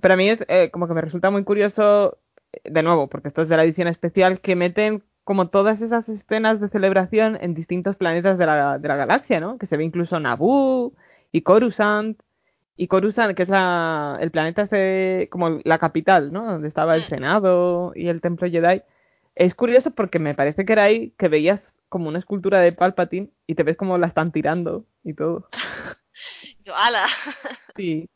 Pero 0.00 0.14
a 0.14 0.16
mí 0.16 0.28
es 0.30 0.38
eh, 0.48 0.70
como 0.70 0.88
que 0.88 0.94
me 0.94 1.00
resulta 1.00 1.30
muy 1.30 1.44
curioso, 1.44 2.16
de 2.64 2.82
nuevo, 2.82 3.08
porque 3.08 3.28
esto 3.28 3.42
es 3.42 3.48
de 3.48 3.56
la 3.56 3.64
edición 3.64 3.88
especial, 3.88 4.40
que 4.40 4.56
meten 4.56 5.02
como 5.24 5.48
todas 5.48 5.80
esas 5.80 6.08
escenas 6.08 6.60
de 6.60 6.68
celebración 6.68 7.38
en 7.40 7.54
distintos 7.54 7.96
planetas 7.96 8.38
de 8.38 8.46
la, 8.46 8.78
de 8.78 8.88
la 8.88 8.96
galaxia, 8.96 9.40
¿no? 9.40 9.58
Que 9.58 9.66
se 9.66 9.76
ve 9.76 9.84
incluso 9.84 10.18
Naboo 10.20 10.92
y 11.30 11.42
Coruscant. 11.42 12.20
Y 12.76 12.88
Coruscant, 12.88 13.36
que 13.36 13.44
es 13.44 13.48
la, 13.48 14.18
el 14.20 14.30
planeta 14.30 14.62
ese, 14.62 15.28
como 15.30 15.60
la 15.64 15.78
capital, 15.78 16.32
¿no? 16.32 16.44
Donde 16.46 16.68
estaba 16.68 16.96
el 16.96 17.04
Mm. 17.04 17.08
Senado 17.08 17.92
y 17.94 18.08
el 18.08 18.20
Templo 18.20 18.48
Jedi. 18.48 18.82
Es 19.34 19.54
curioso 19.54 19.92
porque 19.92 20.18
me 20.18 20.34
parece 20.34 20.64
que 20.64 20.72
era 20.72 20.84
ahí 20.84 21.12
que 21.18 21.28
veías 21.28 21.60
como 21.88 22.08
una 22.08 22.18
escultura 22.18 22.60
de 22.60 22.72
Palpatine 22.72 23.30
y 23.46 23.54
te 23.54 23.62
ves 23.62 23.76
como 23.76 23.98
la 23.98 24.06
están 24.08 24.32
tirando 24.32 24.86
y 25.04 25.14
todo. 25.14 25.48
Yo, 26.64 26.74
ala. 26.74 27.06
Sí. 27.76 28.08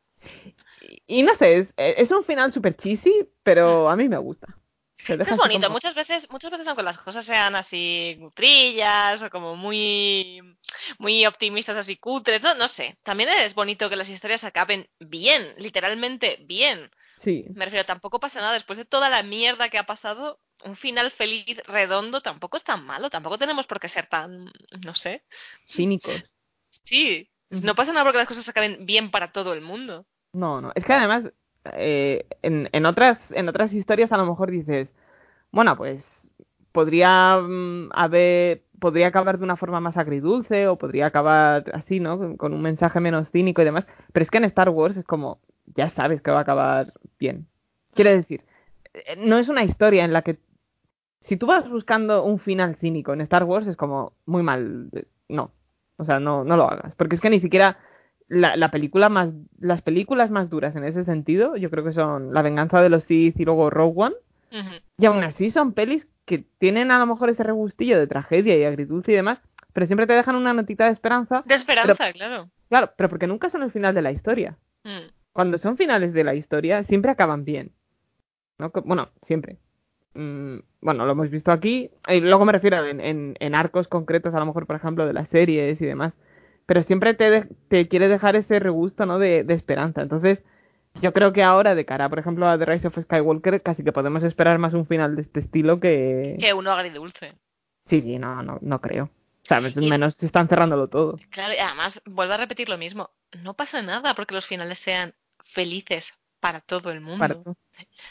Y, 1.07 1.23
no 1.23 1.35
sé, 1.37 1.59
es, 1.59 1.69
es 1.77 2.11
un 2.11 2.25
final 2.25 2.53
super 2.53 2.77
cheesy, 2.77 3.29
pero 3.43 3.89
a 3.89 3.97
mí 3.97 4.09
me 4.09 4.19
gusta. 4.19 4.47
Es 4.99 5.37
bonito, 5.37 5.63
como- 5.63 5.75
muchas 5.75 5.95
veces, 5.95 6.29
muchas 6.31 6.51
veces 6.51 6.67
aunque 6.67 6.83
las 6.83 6.99
cosas 6.99 7.25
sean 7.25 7.55
así 7.55 8.17
cutrillas 8.19 9.23
o 9.23 9.31
como 9.31 9.55
muy, 9.55 10.41
muy 10.99 11.27
optimistas, 11.27 11.77
así 11.77 11.97
cutres, 11.97 12.43
no, 12.43 12.55
no 12.55 12.67
sé. 12.69 12.97
También 13.03 13.29
es 13.31 13.55
bonito 13.55 13.89
que 13.89 13.97
las 13.97 14.09
historias 14.09 14.43
acaben 14.45 14.89
bien, 14.99 15.55
literalmente 15.59 16.39
bien. 16.45 16.91
Sí, 17.23 17.47
Me 17.55 17.65
refiero, 17.65 17.87
tampoco 17.87 18.21
pasa 18.21 18.41
nada 18.41 18.53
después 18.53 18.79
de 18.79 18.85
toda 18.85 19.09
la 19.09 19.23
mierda 19.23 19.69
que 19.69 19.79
ha 19.79 19.87
pasado. 19.87 20.41
Un 20.65 20.77
final 20.77 21.11
feliz, 21.11 21.59
redondo, 21.67 22.21
tampoco 22.23 22.57
es 22.57 22.65
tan 22.65 22.85
malo. 22.85 23.11
Tampoco 23.11 23.39
tenemos 23.39 23.67
por 23.67 23.79
qué 23.79 23.89
ser 23.89 24.09
tan, 24.09 24.51
no 24.85 24.95
sé. 24.95 25.23
cínicos. 25.71 26.23
Sí, 26.85 27.29
no 27.51 27.75
pasa 27.75 27.93
nada 27.93 28.05
porque 28.05 28.19
las 28.19 28.29
cosas 28.29 28.49
acaben 28.49 28.87
bien 28.87 29.11
para 29.11 29.33
todo 29.33 29.53
el 29.53 29.61
mundo. 29.61 30.07
No, 30.37 30.61
no. 30.61 30.71
Es 30.75 30.85
que 30.85 30.93
además, 30.93 31.33
eh, 31.73 32.27
en, 32.43 32.69
en 32.73 32.87
otras, 32.87 33.19
en 33.31 33.49
otras 33.49 33.73
historias 33.73 34.13
a 34.13 34.19
lo 34.19 34.27
mejor 34.27 34.51
dices, 34.51 34.93
bueno, 35.51 35.77
pues 35.79 36.05
podría 36.73 37.39
mm, 37.39 37.89
haber, 37.93 38.63
podría 38.79 39.07
acabar 39.07 39.39
de 39.39 39.45
una 39.45 39.57
forma 39.57 39.81
más 39.81 39.97
agridulce 39.97 40.69
o 40.69 40.77
podría 40.77 41.07
acabar 41.07 41.65
así, 41.73 42.01
¿no? 42.01 42.19
Con, 42.19 42.37
con 42.37 42.53
un 42.53 42.61
mensaje 42.61 43.01
menos 43.01 43.31
cínico 43.31 43.63
y 43.63 43.65
demás. 43.65 43.87
Pero 44.13 44.25
es 44.25 44.31
que 44.31 44.37
en 44.37 44.45
Star 44.45 44.69
Wars 44.69 44.99
es 44.99 45.07
como, 45.07 45.41
ya 45.75 45.89
sabes 45.91 46.21
que 46.21 46.31
va 46.31 46.39
a 46.39 46.43
acabar 46.43 46.93
bien. 47.19 47.47
Quiere 47.95 48.15
decir, 48.15 48.43
eh, 48.93 49.17
no 49.17 49.39
es 49.39 49.49
una 49.49 49.65
historia 49.65 50.05
en 50.05 50.13
la 50.13 50.21
que 50.21 50.39
si 51.23 51.39
tú 51.39 51.47
vas 51.47 51.67
buscando 51.71 52.25
un 52.25 52.39
final 52.41 52.77
cínico 52.77 53.15
en 53.15 53.23
Star 53.23 53.45
Wars 53.45 53.67
es 53.67 53.77
como 53.77 54.13
muy 54.27 54.43
mal, 54.43 54.91
eh, 54.93 55.07
no. 55.31 55.51
O 55.97 56.05
sea, 56.05 56.21
no, 56.21 56.45
no 56.45 56.59
lo 56.59 56.71
hagas. 56.71 56.95
Porque 56.97 57.17
es 57.17 57.23
que 57.23 57.31
ni 57.31 57.41
siquiera 57.41 57.79
la, 58.29 58.57
la 58.57 58.71
película 58.71 59.09
más, 59.09 59.33
las 59.61 59.83
películas 59.83 60.31
más 60.31 60.51
duras 60.51 60.75
en 60.77 60.85
ese 60.85 61.05
sentido, 61.05 61.57
yo 61.57 61.71
creo 61.71 61.85
que 61.85 61.93
son 61.93 62.35
La 62.35 62.43
venganza 62.43 62.81
de 62.83 62.89
los 62.89 63.05
Sith 63.05 63.39
y 63.39 63.45
luego 63.45 63.71
Rogue 63.71 63.95
One. 63.97 64.17
Y 64.97 65.05
aún 65.05 65.23
así 65.23 65.51
son 65.51 65.73
pelis 65.73 66.07
que 66.25 66.45
tienen 66.59 66.91
a 66.91 66.99
lo 66.99 67.07
mejor 67.07 67.29
ese 67.29 67.43
regustillo 67.43 67.99
de 67.99 68.07
tragedia 68.07 68.57
y 68.57 68.65
agridulce 68.65 69.13
y 69.13 69.15
demás, 69.15 69.39
pero 69.75 69.87
siempre 69.87 70.07
te 70.07 70.15
dejan 70.15 70.35
una 70.35 70.55
notita 70.55 70.87
de 70.87 70.93
esperanza. 70.93 71.43
De 71.47 71.55
esperanza, 71.55 72.13
claro. 72.13 72.49
Claro, 72.69 72.93
pero 72.97 73.09
porque 73.09 73.27
nunca 73.27 73.51
son 73.51 73.63
el 73.63 73.71
final 73.71 73.95
de 73.95 74.03
la 74.03 74.13
historia. 74.13 74.57
Mm. 74.85 75.11
Cuando 75.33 75.59
son 75.59 75.77
finales 75.77 76.15
de 76.15 76.25
la 76.25 76.35
historia, 76.35 76.83
siempre 76.85 77.11
acaban 77.11 77.45
bien. 77.45 77.73
¿No? 78.59 78.73
Bueno, 78.85 79.11
siempre. 79.23 79.59
Mm, 80.15 80.61
bueno, 80.81 81.05
lo 81.05 81.13
hemos 81.13 81.29
visto 81.29 81.53
aquí. 81.53 81.91
Y 82.09 82.21
luego 82.21 82.47
me 82.47 82.53
refiero 82.53 82.85
en, 82.87 83.01
en, 83.01 83.37
en 83.39 83.55
arcos 83.55 83.87
concretos, 83.87 84.35
a 84.35 84.41
lo 84.41 84.47
mejor, 84.47 84.67
por 84.67 84.77
ejemplo, 84.77 85.07
de 85.07 85.13
las 85.13 85.29
series 85.29 85.79
y 85.81 85.85
demás. 85.85 86.15
Pero 86.67 86.83
siempre 86.83 87.15
te, 87.15 87.31
de- 87.31 87.49
te 87.69 87.89
quiere 87.89 88.09
dejar 88.09 88.37
ese 88.37 88.59
regusto, 88.59 89.07
¿no? 89.07 89.19
De, 89.19 89.45
de 89.45 89.55
esperanza. 89.55 90.03
Entonces, 90.03 90.41
yo 91.01 91.13
creo 91.13 91.33
que 91.33 91.43
ahora, 91.43 91.75
de 91.75 91.85
cara, 91.85 92.09
por 92.09 92.19
ejemplo, 92.19 92.49
a 92.49 92.59
The 92.59 92.65
Rise 92.67 92.89
of 92.89 92.99
Skywalker, 92.99 93.63
casi 93.63 93.85
que 93.85 93.93
podemos 93.93 94.23
esperar 94.25 94.59
más 94.59 94.75
un 94.75 94.87
final 94.87 95.15
de 95.17 95.23
este 95.23 95.41
estilo 95.41 95.79
que... 95.79 96.37
Que 96.41 96.53
uno 96.55 96.73
agridulce. 96.73 97.35
Sí, 97.89 98.01
sí, 98.03 98.19
no, 98.19 98.43
no, 98.43 98.59
no 98.63 98.81
creo. 98.81 99.11
¿Sabes? 99.43 99.77
Y- 99.77 99.89
Menos 99.89 100.17
se 100.17 100.27
están 100.27 100.49
cerrándolo 100.49 100.89
todo. 100.89 101.19
Claro, 101.31 101.55
y 101.55 101.59
además, 101.59 102.01
vuelvo 102.05 102.33
a 102.35 102.39
repetir 102.39 102.69
lo 102.69 102.79
mismo. 102.79 103.11
No 103.43 103.55
pasa 103.55 103.81
nada 103.83 104.15
porque 104.15 104.35
los 104.35 104.47
finales 104.47 104.79
sean 104.79 105.15
felices 105.45 106.13
para 106.41 106.61
todo 106.61 106.91
el 106.91 107.01
mundo. 107.01 107.19
Para 107.19 107.35
todo, 107.35 107.57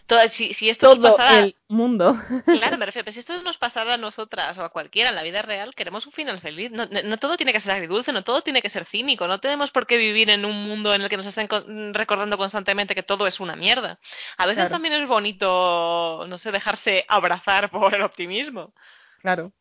Todo- 0.08 0.20
si, 0.30 0.54
si 0.54 0.70
esto 0.70 0.88
nos 0.90 0.96
todo 1.02 1.18
pasara, 1.18 1.40
el 1.46 1.56
mundo. 1.68 2.16
claro, 2.46 2.78
me 2.78 2.86
refiero, 2.86 3.06
pero 3.06 3.12
si 3.14 3.20
esto 3.20 3.42
nos 3.42 3.58
pasara 3.58 3.96
a 3.96 3.98
nosotras 3.98 4.58
o 4.58 4.64
a 4.64 4.70
cualquiera 4.70 5.10
en 5.10 5.16
la 5.16 5.24
vida 5.24 5.42
real, 5.42 5.74
queremos 5.74 6.06
un 6.06 6.12
final 6.14 6.40
feliz. 6.40 6.72
No, 6.72 6.86
no, 6.86 7.02
no 7.04 7.18
todo 7.18 7.38
tiene 7.38 7.54
que 7.54 7.60
ser 7.60 7.72
agridulce, 7.72 8.12
no 8.12 8.24
todo 8.24 8.42
tiene 8.42 8.62
que 8.62 8.70
ser 8.70 8.86
cínico, 8.86 9.28
no 9.28 9.40
tenemos 9.40 9.72
por 9.72 9.88
qué 9.88 9.98
vivir 9.98 10.30
en 10.30 10.46
un 10.46 10.68
mundo 10.68 10.94
en 10.94 11.02
el 11.02 11.10
que 11.10 11.18
nos 11.18 11.26
estén 11.26 11.48
recordando 11.94 12.38
constantemente 12.38 12.94
que 12.96 13.04
todo 13.04 13.26
es 13.28 13.40
una 13.40 13.56
mierda. 13.56 13.98
A 14.38 14.46
veces 14.46 14.58
Claro. 14.58 14.70
también 14.72 14.94
es 14.96 15.08
bonito, 15.08 16.26
no 16.28 16.38
sé, 16.38 16.52
dejarse 16.52 17.06
abrazar 17.08 17.70
por 17.72 17.94
el 17.96 18.02
optimismo. 18.04 18.74
Claro. 19.22 19.52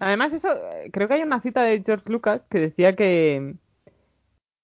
Además, 0.00 0.32
eso, 0.32 0.48
eh, 0.52 0.90
creo 0.92 1.08
que 1.08 1.14
hay 1.14 1.22
una 1.22 1.40
cita 1.40 1.62
de 1.62 1.82
George 1.84 2.08
Lucas 2.08 2.42
que 2.50 2.58
decía 2.60 2.94
que, 2.94 3.54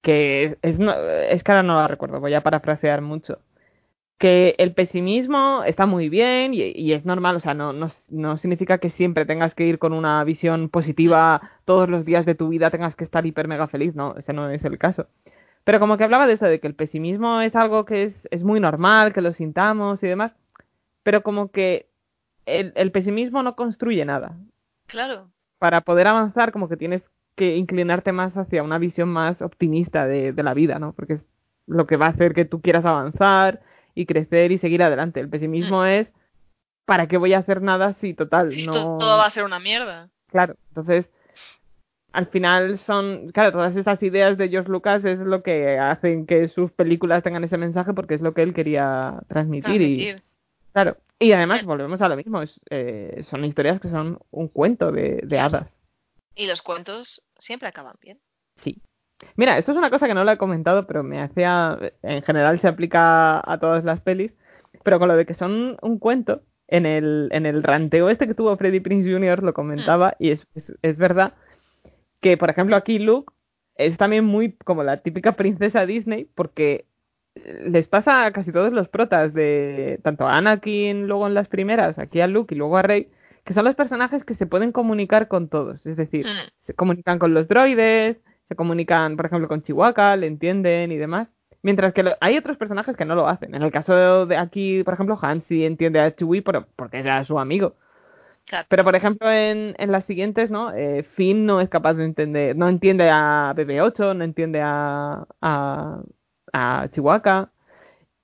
que 0.04 0.58
es, 0.62 0.78
no- 0.78 0.94
es 0.94 1.42
que 1.42 1.52
ahora 1.52 1.64
no 1.64 1.76
la 1.80 1.88
recuerdo, 1.88 2.20
voy 2.20 2.34
a 2.34 2.42
parafrasear 2.44 3.00
mucho, 3.02 3.40
que 4.18 4.54
el 4.58 4.74
pesimismo 4.74 5.64
está 5.66 5.86
muy 5.86 6.08
bien 6.08 6.54
y, 6.54 6.60
y 6.62 6.92
es 6.92 7.04
normal, 7.04 7.36
o 7.36 7.40
sea, 7.40 7.54
no, 7.54 7.72
no, 7.72 7.90
no 8.10 8.38
significa 8.38 8.78
que 8.78 8.90
siempre 8.90 9.26
tengas 9.26 9.54
que 9.54 9.66
ir 9.66 9.78
con 9.80 9.92
una 9.92 10.22
visión 10.24 10.68
positiva 10.68 11.40
todos 11.64 11.88
los 11.88 12.04
días 12.04 12.24
de 12.26 12.36
tu 12.36 12.48
vida, 12.48 12.70
tengas 12.70 12.96
que 12.96 13.04
estar 13.04 13.26
hiper 13.26 13.48
mega 13.48 13.66
feliz, 13.68 13.94
no, 13.96 14.14
ese 14.16 14.32
no 14.32 14.48
es 14.50 14.64
el 14.64 14.78
caso. 14.78 15.08
Pero 15.64 15.80
como 15.80 15.96
que 15.98 16.04
hablaba 16.04 16.26
de 16.26 16.34
eso, 16.34 16.44
de 16.46 16.60
que 16.60 16.68
el 16.68 16.74
pesimismo 16.76 17.40
es 17.40 17.56
algo 17.56 17.84
que 17.86 18.04
es, 18.04 18.14
es 18.30 18.44
muy 18.44 18.60
normal, 18.60 19.12
que 19.14 19.22
lo 19.22 19.32
sintamos 19.32 20.02
y 20.02 20.06
demás, 20.06 20.32
pero 21.02 21.22
como 21.22 21.50
que 21.50 21.86
el, 22.46 22.72
el 22.76 22.92
pesimismo 22.92 23.42
no 23.42 23.56
construye 23.56 24.04
nada 24.04 24.36
Claro. 24.86 25.30
para 25.58 25.80
poder 25.80 26.06
avanzar 26.06 26.52
como 26.52 26.68
que 26.68 26.76
tienes 26.76 27.02
que 27.36 27.56
inclinarte 27.56 28.12
más 28.12 28.36
hacia 28.36 28.62
una 28.62 28.78
visión 28.78 29.08
más 29.08 29.42
optimista 29.42 30.06
de, 30.06 30.32
de 30.32 30.42
la 30.42 30.54
vida, 30.54 30.78
¿no? 30.78 30.92
Porque 30.92 31.14
es 31.14 31.20
lo 31.66 31.86
que 31.86 31.96
va 31.96 32.06
a 32.06 32.10
hacer 32.10 32.34
que 32.34 32.44
tú 32.44 32.60
quieras 32.60 32.84
avanzar 32.84 33.60
y 33.94 34.06
crecer 34.06 34.52
y 34.52 34.58
seguir 34.58 34.82
adelante. 34.82 35.20
El 35.20 35.28
pesimismo 35.28 35.84
es 35.84 36.12
¿para 36.84 37.06
qué 37.08 37.16
voy 37.16 37.32
a 37.32 37.38
hacer 37.38 37.62
nada 37.62 37.94
si 38.00 38.12
total 38.14 38.52
Sí, 38.52 38.66
no... 38.66 38.72
to- 38.72 38.98
Todo 38.98 39.18
va 39.18 39.26
a 39.26 39.30
ser 39.30 39.44
una 39.44 39.58
mierda. 39.58 40.10
Claro, 40.30 40.54
entonces 40.68 41.06
al 42.12 42.26
final 42.26 42.78
son, 42.80 43.30
claro, 43.32 43.50
todas 43.50 43.74
esas 43.74 44.00
ideas 44.02 44.38
de 44.38 44.48
George 44.48 44.70
Lucas 44.70 45.04
es 45.04 45.18
lo 45.18 45.42
que 45.42 45.78
hacen 45.78 46.26
que 46.26 46.48
sus 46.48 46.70
películas 46.70 47.22
tengan 47.24 47.42
ese 47.42 47.58
mensaje 47.58 47.92
porque 47.92 48.14
es 48.14 48.20
lo 48.20 48.34
que 48.34 48.42
él 48.42 48.54
quería 48.54 49.18
transmitir, 49.28 49.80
y 49.82 50.16
claro, 50.72 50.96
y 51.18 51.32
además 51.32 51.64
volvemos 51.64 52.00
a 52.02 52.08
lo 52.08 52.16
mismo, 52.16 52.42
es, 52.42 52.60
eh, 52.70 53.24
son 53.30 53.44
historias 53.44 53.80
que 53.80 53.88
son 53.88 54.18
un 54.30 54.46
cuento 54.48 54.92
de, 54.92 55.22
de 55.24 55.38
hadas. 55.40 55.68
Y 56.34 56.46
los 56.46 56.62
cuentos 56.62 57.22
siempre 57.38 57.68
acaban 57.68 57.96
bien. 58.00 58.20
Sí. 58.62 58.80
Mira, 59.36 59.58
esto 59.58 59.72
es 59.72 59.78
una 59.78 59.90
cosa 59.90 60.06
que 60.06 60.14
no 60.14 60.24
lo 60.24 60.32
he 60.32 60.38
comentado, 60.38 60.86
pero 60.86 61.02
me 61.02 61.20
hacía, 61.20 61.78
en 62.02 62.22
general 62.22 62.60
se 62.60 62.68
aplica 62.68 63.38
a 63.40 63.58
todas 63.58 63.84
las 63.84 64.00
pelis, 64.00 64.32
pero 64.82 64.98
con 64.98 65.08
lo 65.08 65.16
de 65.16 65.26
que 65.26 65.34
son 65.34 65.76
un 65.80 65.98
cuento, 65.98 66.42
en 66.66 66.86
el, 66.86 67.28
en 67.32 67.46
el 67.46 67.62
ranteo 67.62 68.08
este 68.08 68.26
que 68.26 68.34
tuvo 68.34 68.56
Freddie 68.56 68.80
Prince 68.80 69.10
Jr. 69.10 69.42
lo 69.42 69.54
comentaba, 69.54 70.14
y 70.18 70.30
es, 70.30 70.46
es, 70.54 70.64
es 70.82 70.96
verdad 70.96 71.34
que, 72.20 72.36
por 72.36 72.50
ejemplo, 72.50 72.76
aquí 72.76 72.98
Luke 72.98 73.32
es 73.76 73.96
también 73.96 74.24
muy 74.24 74.52
como 74.64 74.82
la 74.82 75.02
típica 75.02 75.32
princesa 75.36 75.86
Disney, 75.86 76.28
porque 76.34 76.86
eh, 77.34 77.68
les 77.68 77.86
pasa 77.88 78.24
a 78.24 78.32
casi 78.32 78.52
todos 78.52 78.72
los 78.72 78.88
protas 78.88 79.34
de 79.34 80.00
tanto 80.02 80.26
a 80.26 80.36
Anakin 80.36 81.06
luego 81.06 81.26
en 81.26 81.34
las 81.34 81.48
primeras, 81.48 81.98
aquí 81.98 82.20
a 82.20 82.26
Luke 82.26 82.54
y 82.54 82.58
luego 82.58 82.76
a 82.76 82.82
Rey, 82.82 83.08
que 83.44 83.52
son 83.54 83.64
los 83.64 83.74
personajes 83.74 84.24
que 84.24 84.34
se 84.34 84.46
pueden 84.46 84.72
comunicar 84.72 85.28
con 85.28 85.48
todos, 85.48 85.84
es 85.86 85.96
decir, 85.96 86.26
Mm. 86.26 86.50
se 86.66 86.74
comunican 86.74 87.18
con 87.18 87.34
los 87.34 87.46
droides, 87.48 88.16
se 88.48 88.56
comunican, 88.56 89.16
por 89.16 89.26
ejemplo, 89.26 89.48
con 89.48 89.62
Chihuahua, 89.62 90.16
le 90.16 90.26
entienden 90.26 90.92
y 90.92 90.96
demás. 90.96 91.28
Mientras 91.62 91.94
que 91.94 92.02
lo- 92.02 92.16
hay 92.20 92.36
otros 92.36 92.58
personajes 92.58 92.94
que 92.96 93.06
no 93.06 93.14
lo 93.14 93.26
hacen. 93.26 93.54
En 93.54 93.62
el 93.62 93.70
caso 93.72 94.26
de 94.26 94.36
aquí, 94.36 94.82
por 94.84 94.94
ejemplo, 94.94 95.18
Han 95.22 95.42
sí 95.48 95.64
entiende 95.64 95.98
a 96.00 96.14
Chewie 96.14 96.42
por- 96.42 96.66
porque 96.76 96.98
era 96.98 97.24
su 97.24 97.38
amigo. 97.38 97.74
Claro. 98.46 98.66
Pero, 98.68 98.84
por 98.84 98.94
ejemplo, 98.94 99.30
en, 99.30 99.74
en 99.78 99.90
las 99.90 100.04
siguientes, 100.04 100.50
¿no? 100.50 100.70
Eh, 100.74 101.02
Finn 101.14 101.46
no 101.46 101.62
es 101.62 101.70
capaz 101.70 101.94
de 101.94 102.04
entender, 102.04 102.54
no 102.54 102.68
entiende 102.68 103.08
a 103.10 103.54
BB-8, 103.56 104.14
no 104.14 104.24
entiende 104.24 104.60
a, 104.62 105.24
a, 105.40 106.00
a 106.52 106.88
Chihuahua. 106.92 107.50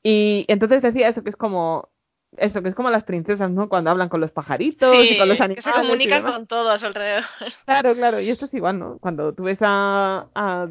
Y 0.02 0.44
entonces 0.49 0.82
decía 0.82 1.08
eso, 1.08 1.23
que 1.23 1.31
es 1.31 1.36
como, 1.36 1.89
eso, 2.36 2.62
que 2.62 2.68
es 2.68 2.75
como 2.75 2.91
las 2.91 3.05
princesas, 3.05 3.50
¿no? 3.50 3.68
Cuando 3.68 3.91
hablan 3.91 4.09
con 4.09 4.20
los 4.20 4.31
pajaritos 4.33 4.94
y 5.05 5.18
con 5.18 5.28
los 5.28 5.36
que 5.36 5.42
animales. 5.44 5.65
se 5.65 5.70
y 5.70 5.73
comunican 5.73 6.23
con 6.23 6.47
todo 6.47 6.70
a 6.70 6.78
su 6.78 6.86
alrededor. 6.86 7.25
Claro, 7.67 7.94
claro, 7.94 8.20
y 8.20 8.31
esto 8.31 8.47
es 8.47 8.55
igual, 8.55 8.78
¿no? 8.78 8.99
Cuando 9.00 9.33
tú 9.34 9.44
ves 9.44 9.59
a, 9.62 10.28
a, 10.34 10.68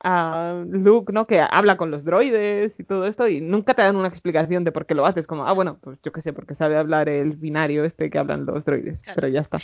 a 0.00 0.64
Luke, 0.68 1.12
¿no? 1.12 1.26
Que 1.26 1.40
habla 1.40 1.76
con 1.76 1.90
los 1.90 2.04
droides 2.04 2.78
y 2.78 2.84
todo 2.84 3.06
esto, 3.06 3.26
y 3.28 3.40
nunca 3.40 3.74
te 3.74 3.82
dan 3.82 3.96
una 3.96 4.08
explicación 4.08 4.64
de 4.64 4.72
por 4.72 4.86
qué 4.86 4.94
lo 4.94 5.06
haces, 5.06 5.26
como, 5.26 5.46
ah, 5.46 5.52
bueno, 5.52 5.78
pues 5.82 5.98
yo 6.04 6.12
qué 6.12 6.22
sé, 6.22 6.32
porque 6.32 6.54
sabe 6.54 6.76
hablar 6.76 7.08
el 7.08 7.32
binario 7.36 7.84
este 7.84 8.10
que 8.10 8.18
hablan 8.18 8.46
los 8.46 8.64
droides, 8.64 9.00
Claro. 9.02 9.14
pero 9.16 9.28
ya 9.28 9.40
está. 9.40 9.58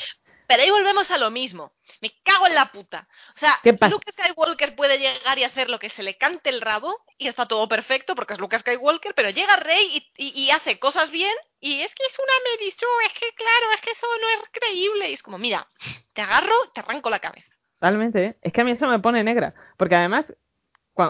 Pero 0.46 0.62
ahí 0.62 0.70
volvemos 0.70 1.10
a 1.10 1.18
lo 1.18 1.30
mismo. 1.30 1.72
Me 2.00 2.10
cago 2.22 2.46
en 2.46 2.54
la 2.54 2.70
puta. 2.72 3.08
O 3.34 3.38
sea. 3.38 3.54
Luke 3.90 4.10
Skywalker 4.12 4.76
puede 4.76 4.98
llegar 4.98 5.38
y 5.38 5.44
hacer 5.44 5.70
lo 5.70 5.78
que 5.78 5.90
se 5.90 6.02
le 6.02 6.16
cante 6.18 6.50
el 6.50 6.60
rabo 6.60 6.96
y 7.18 7.28
está 7.28 7.46
todo 7.46 7.66
perfecto 7.68 8.14
porque 8.14 8.34
es 8.34 8.40
Luke 8.40 8.58
Skywalker, 8.58 9.14
pero 9.14 9.30
llega 9.30 9.56
Rey 9.56 9.86
y, 10.16 10.22
y- 10.28 10.42
y 10.44 10.50
hace 10.50 10.78
cosas 10.78 11.10
bien 11.10 11.34
y 11.60 11.80
es 11.80 11.94
que 11.94 12.02
es 12.04 12.18
una 12.18 12.50
medición, 12.52 12.90
es 13.06 13.12
que 13.14 13.34
claro, 13.34 13.66
es 13.74 13.80
que 13.80 13.90
eso 13.92 14.06
no 14.20 14.28
es 14.28 14.48
creíble. 14.52 15.10
Y 15.10 15.14
es 15.14 15.22
como, 15.22 15.38
mira, 15.38 15.66
te 16.12 16.22
agarro, 16.22 16.54
te 16.74 16.80
arranco 16.80 17.08
la 17.10 17.20
cabeza. 17.20 17.48
Totalmente, 17.80 18.24
¿eh? 18.24 18.36
Es 18.42 18.52
que 18.52 18.60
a 18.60 18.64
mí 18.64 18.72
eso 18.72 18.86
me 18.86 18.98
pone 18.98 19.22
negra, 19.24 19.54
porque 19.76 19.94
además, 19.94 20.26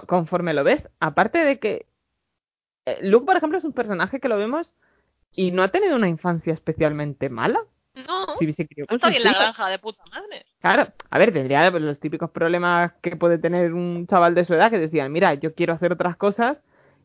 conforme 0.07 0.55
lo 0.55 0.65
ves, 0.65 0.89
aparte 1.01 1.39
de 1.45 1.59
que 1.59 1.87
eh, 2.87 2.99
Luke, 3.03 3.27
por 3.27 3.37
ejemplo, 3.37 3.59
es 3.59 3.65
un 3.65 3.73
personaje 3.73 4.21
que 4.21 4.29
lo 4.29 4.37
vemos 4.37 4.73
y 5.33 5.51
no 5.51 5.63
ha 5.63 5.69
tenido 5.69 5.97
una 5.97 6.09
infancia 6.09 6.53
especialmente 6.53 7.29
mala. 7.29 7.61
No, 7.95 8.27
Sí, 8.39 8.47
bien 8.47 9.23
la 9.23 9.33
granja 9.35 9.69
de 9.69 9.79
puta 9.79 10.03
madre. 10.11 10.45
Claro, 10.61 10.89
a 11.11 11.19
ver, 11.19 11.33
tendría 11.33 11.71
los 11.71 12.01
típicos 12.01 12.31
problemas 12.31 12.93
que 13.03 13.17
puede 13.17 13.39
tener 13.39 13.73
un 13.75 14.07
chaval 14.07 14.35
de 14.35 14.45
su 14.47 14.55
edad 14.55 14.71
que 14.71 14.79
decían, 14.79 15.13
mira, 15.13 15.35
yo 15.35 15.55
quiero 15.55 15.75
hacer 15.75 15.93
otras 15.93 16.17
cosas 16.17 16.57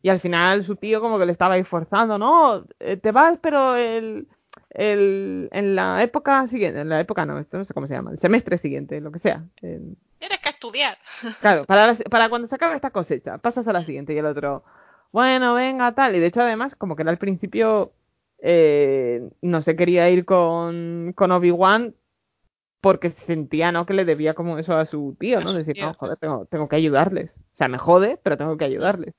y 0.02 0.08
al 0.08 0.20
final 0.20 0.64
su 0.64 0.76
tío 0.76 1.00
como 1.00 1.18
que 1.18 1.26
le 1.26 1.32
estaba 1.32 1.54
ahí 1.54 1.64
forzando, 1.64 2.16
no, 2.16 2.64
eh, 2.80 2.96
te 2.96 3.12
vas 3.12 3.38
pero 3.42 3.76
el, 3.76 4.26
el, 4.70 5.48
en 5.52 5.74
la 5.76 6.02
época 6.02 6.48
siguiente, 6.48 6.80
en 6.80 6.88
la 6.88 7.00
época 7.00 7.26
no, 7.26 7.38
esto 7.38 7.58
no 7.58 7.64
sé 7.64 7.74
cómo 7.74 7.86
se 7.86 7.94
llama, 7.94 8.12
el 8.12 8.18
semestre 8.18 8.56
siguiente, 8.58 9.00
lo 9.00 9.12
que 9.12 9.18
sea. 9.18 9.44
el- 9.60 9.96
Tienes 10.18 10.40
que 10.40 10.48
estudiar. 10.50 10.96
claro, 11.40 11.64
para, 11.66 11.88
la- 11.88 11.96
para 12.10 12.28
cuando 12.30 12.48
se 12.48 12.54
acabe 12.54 12.76
esta 12.76 12.90
cosecha, 12.90 13.36
pasas 13.38 13.68
a 13.68 13.72
la 13.74 13.84
siguiente 13.84 14.14
y 14.14 14.18
el 14.18 14.26
otro, 14.26 14.64
bueno, 15.12 15.52
venga, 15.54 15.92
tal, 15.92 16.16
y 16.16 16.20
de 16.20 16.26
hecho 16.26 16.40
además 16.40 16.74
como 16.76 16.96
que 16.96 17.02
él 17.02 17.08
al 17.08 17.18
principio 17.18 17.92
eh, 18.42 19.28
no 19.42 19.62
se 19.62 19.76
quería 19.76 20.10
ir 20.10 20.24
con, 20.24 21.12
con 21.16 21.32
Obi-Wan 21.32 21.94
porque 22.80 23.10
sentía, 23.26 23.72
¿no? 23.72 23.86
Que 23.86 23.94
le 23.94 24.04
debía 24.04 24.34
como 24.34 24.58
eso 24.58 24.76
a 24.76 24.86
su 24.86 25.16
tío, 25.18 25.40
¿no? 25.40 25.52
Decir, 25.52 25.76
no, 25.78 25.92
joder, 25.94 26.16
tengo, 26.16 26.46
tengo 26.46 26.68
que 26.68 26.76
ayudarles. 26.76 27.30
O 27.54 27.56
sea, 27.56 27.68
me 27.68 27.78
jode, 27.78 28.18
pero 28.22 28.38
tengo 28.38 28.56
que 28.56 28.64
ayudarles. 28.64 29.14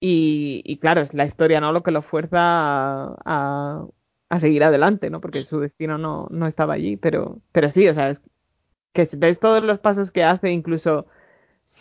Y, 0.00 0.62
y 0.64 0.78
claro, 0.78 1.02
es 1.02 1.14
la 1.14 1.24
historia, 1.24 1.60
¿no? 1.60 1.72
Lo 1.72 1.82
que 1.82 1.92
lo 1.92 2.02
fuerza 2.02 2.38
a, 2.40 3.16
a, 3.24 3.86
a 4.28 4.40
seguir 4.40 4.64
adelante, 4.64 5.08
¿no? 5.08 5.20
Porque 5.20 5.44
su 5.44 5.60
destino 5.60 5.98
no, 5.98 6.26
no 6.30 6.46
estaba 6.46 6.74
allí, 6.74 6.96
pero, 6.96 7.38
pero 7.52 7.70
sí, 7.70 7.86
o 7.88 7.94
sea, 7.94 8.10
es 8.10 8.20
que 8.92 9.08
ves 9.16 9.38
todos 9.40 9.62
los 9.62 9.80
pasos 9.80 10.10
que 10.10 10.24
hace, 10.24 10.50
incluso 10.50 11.06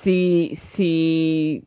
si, 0.03 0.59
si, 0.75 1.65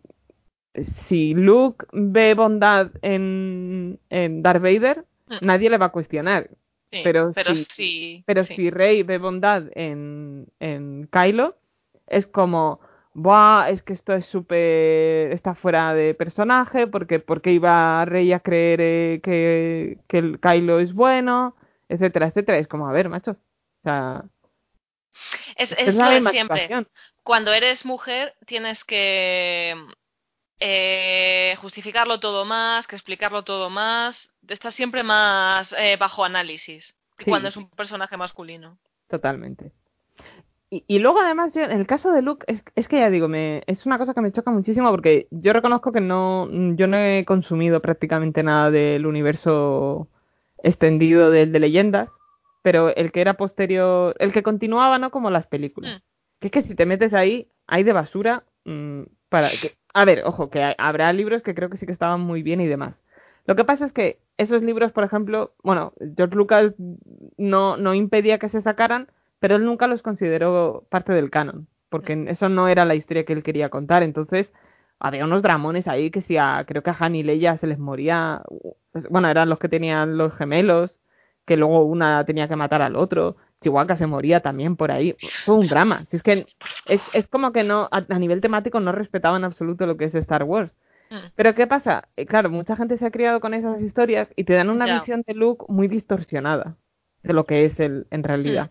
si 1.09 1.35
Luke 1.35 1.87
ve 1.93 2.35
bondad 2.35 2.91
en, 3.03 3.99
en 4.11 4.43
Darth 4.43 4.63
Vader, 4.63 5.05
Mm. 5.29 5.39
nadie 5.41 5.71
le 5.71 5.79
va 5.79 5.87
a 5.87 5.93
cuestionar. 5.93 6.49
Sí, 6.93 7.01
Pero 7.03 7.33
pero 7.35 7.53
sí. 7.57 8.23
Pero 8.27 8.45
sí. 8.45 8.55
si 8.55 8.71
Rey 8.71 9.03
ve 9.03 9.19
bondad 9.19 9.65
en, 9.75 10.47
en 10.61 11.09
Kylo, 11.11 11.57
es 12.07 12.29
como, 12.29 12.79
Buah, 13.13 13.71
es 13.71 13.83
que 13.83 13.93
esto 13.95 14.13
es 14.13 14.25
súper. 14.27 15.33
está 15.33 15.57
fuera 15.57 15.95
de 15.95 16.15
personaje, 16.15 16.87
porque, 16.87 17.19
porque 17.19 17.51
iba 17.51 18.05
Rey 18.05 18.33
a 18.33 18.39
creer 18.39 18.81
eh, 18.81 19.21
que, 19.21 19.99
que 20.07 20.19
el 20.19 20.39
Kylo 20.39 20.79
es 20.79 20.93
bueno, 20.95 21.57
etcétera, 21.89 22.29
etcétera. 22.29 22.59
Es 22.59 22.69
como, 22.69 22.89
a 22.89 22.93
ver, 22.93 23.09
macho. 23.09 23.33
O 23.33 23.83
sea, 23.83 24.25
Es, 25.57 25.73
es 25.73 25.89
es 25.89 25.95
la 25.97 26.31
siempre. 26.31 26.69
Cuando 27.25 27.53
eres 27.53 27.85
mujer 27.85 28.35
tienes 28.47 28.85
que 28.85 29.75
eh, 30.61 31.55
justificarlo 31.61 32.21
todo 32.21 32.45
más, 32.45 32.87
que 32.87 32.97
explicarlo 32.97 33.43
todo 33.45 33.71
más. 33.71 34.31
Estás 34.49 34.75
siempre 34.75 35.03
más 35.03 35.75
eh, 35.79 35.97
bajo 35.99 36.25
análisis 36.25 36.97
que 37.17 37.25
Sí. 37.25 37.31
cuando 37.31 37.49
es 37.49 37.57
un 37.57 37.71
personaje 37.71 38.17
masculino. 38.17 38.79
Totalmente. 39.09 39.73
Y, 40.69 40.85
y 40.89 40.99
luego 40.99 41.21
además 41.21 41.53
yo, 41.55 41.63
en 41.63 41.71
el 41.71 41.87
caso 41.87 42.11
de 42.13 42.23
Luke, 42.23 42.45
es, 42.49 42.61
es 42.75 42.89
que 42.89 42.99
ya 42.99 43.09
digo, 43.09 43.29
me, 43.29 43.63
es 43.67 43.87
una 43.87 43.99
cosa 43.99 44.15
que 44.15 44.21
me 44.21 44.33
choca 44.33 44.51
muchísimo 44.51 44.91
porque 44.91 45.29
yo 45.31 45.53
reconozco 45.53 45.93
que 45.93 46.01
no, 46.01 46.49
yo 46.75 46.87
no 46.89 46.97
he 46.97 47.25
consumido 47.25 47.81
prácticamente 47.81 48.43
nada 48.43 48.71
del 48.71 49.07
universo 49.07 50.09
extendido 50.63 51.31
del 51.31 51.53
de 51.53 51.61
leyendas, 51.61 52.09
pero 52.63 52.95
el 52.95 53.13
que 53.13 53.21
era 53.21 53.35
posterior, 53.35 54.17
el 54.19 54.33
que 54.33 54.43
continuaba, 54.43 54.99
¿no? 54.99 55.11
Como 55.11 55.31
las 55.31 55.47
películas. 55.47 56.01
Mm. 56.01 56.03
Que 56.41 56.47
es 56.49 56.53
que 56.53 56.63
si 56.65 56.75
te 56.75 56.85
metes 56.87 57.15
ahí, 57.15 57.49
hay 57.69 57.85
de 57.85 57.93
basura 57.93 58.43
mm, 58.65 59.03
para 59.29 59.49
que... 59.51 59.77
A 59.95 60.05
ver, 60.05 60.23
ojo, 60.25 60.51
que 60.51 60.63
hay- 60.63 60.75
habrá 60.79 61.13
libros 61.13 61.43
que 61.43 61.55
creo 61.55 61.71
que 61.71 61.79
sí 61.79 61.87
que 61.87 61.93
estaban 61.93 62.21
muy 62.21 62.43
bien 62.43 62.61
y 62.61 62.67
demás. 62.67 62.95
Lo 63.47 63.57
que 63.57 63.65
pasa 63.65 63.87
es 63.87 63.93
que 63.93 64.19
esos 64.39 64.63
libros, 64.63 64.93
por 64.93 65.05
ejemplo, 65.05 65.55
bueno, 65.63 65.93
George 66.17 66.37
Lucas 66.37 66.75
no, 67.39 67.77
no 67.77 67.95
impedía 67.95 68.39
que 68.39 68.49
se 68.49 68.63
sacaran, 68.63 69.09
pero 69.41 69.57
él 69.57 69.65
nunca 69.65 69.87
los 69.87 70.03
consideró 70.03 70.87
parte 70.91 71.13
del 71.13 71.31
canon, 71.31 71.67
porque 71.89 72.27
eso 72.29 72.49
no 72.49 72.69
era 72.69 72.85
la 72.85 72.95
historia 72.95 73.25
que 73.25 73.33
él 73.33 73.43
quería 73.43 73.69
contar. 73.71 74.03
Entonces, 74.03 74.51
había 74.99 75.25
unos 75.25 75.43
dramones 75.43 75.87
ahí 75.89 76.11
que 76.11 76.23
si 76.23 76.37
a, 76.37 76.65
creo 76.67 76.83
que 76.83 76.91
a 76.91 76.97
Han 76.99 77.15
y 77.17 77.23
Leia 77.23 77.57
se 77.59 77.67
les 77.67 77.79
moría, 77.79 78.43
bueno, 79.11 79.29
eran 79.29 79.49
los 79.49 79.59
que 79.59 79.69
tenían 79.69 80.17
los 80.19 80.35
gemelos, 80.35 80.97
que 81.47 81.57
luego 81.57 81.85
una 81.85 82.25
tenía 82.25 82.49
que 82.49 82.57
matar 82.57 82.83
al 82.83 82.97
otro, 82.97 83.37
Chihuahua 83.63 83.97
se 83.97 84.07
moría 84.07 84.41
también 84.41 84.77
por 84.77 84.91
ahí, 84.91 85.17
fue 85.45 85.55
un 85.55 85.67
drama. 85.67 86.05
Si 86.11 86.17
es 86.19 86.23
que 86.23 86.47
es, 86.87 87.01
es 87.13 87.27
como 87.29 87.53
que 87.53 87.65
no, 87.65 87.89
a, 87.91 88.05
a 88.09 88.19
nivel 88.19 88.41
temático 88.41 88.81
no 88.81 88.93
respetaban 88.93 89.41
en 89.41 89.45
absoluto 89.47 89.87
lo 89.87 89.97
que 89.97 90.05
es 90.07 90.15
Star 90.15 90.45
Wars. 90.45 90.71
Mm. 91.11 91.17
Pero 91.35 91.55
¿qué 91.55 91.67
pasa? 91.67 92.09
Eh, 92.17 92.27
claro, 92.27 92.51
mucha 92.51 92.77
gente 92.77 92.99
se 92.99 93.07
ha 93.07 93.11
criado 93.11 93.41
con 93.41 93.55
esas 93.55 93.81
historias 93.81 94.29
y 94.37 94.45
te 94.45 94.55
dan 94.55 94.71
una 94.71 94.99
visión 95.01 95.23
de 95.27 95.35
Luke 95.35 95.65
muy 95.69 95.89
distorsionada 95.89 96.77
de 97.23 97.33
lo 97.33 97.45
que 97.47 97.65
es 97.65 97.79
él 97.81 98.07
en 98.11 98.23
realidad. 98.25 98.71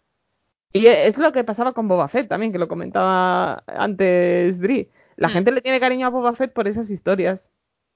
Y 0.73 0.87
e- 0.87 1.07
es 1.07 1.17
lo 1.17 1.31
que 1.31 1.43
pasaba 1.43 1.71
con 1.73 1.87
Boba 1.87 2.07
Fett 2.09 2.27
también, 2.27 2.51
que 2.51 2.59
lo 2.59 2.67
comentaba 2.67 3.63
antes 3.67 4.59
Dri. 4.59 4.89
La 5.15 5.29
Mm. 5.29 5.31
gente 5.31 5.51
le 5.51 5.61
tiene 5.61 5.79
cariño 5.79 6.07
a 6.07 6.09
Boba 6.09 6.35
Fett 6.35 6.51
por 6.53 6.67
esas 6.67 6.89
historias. 6.89 7.39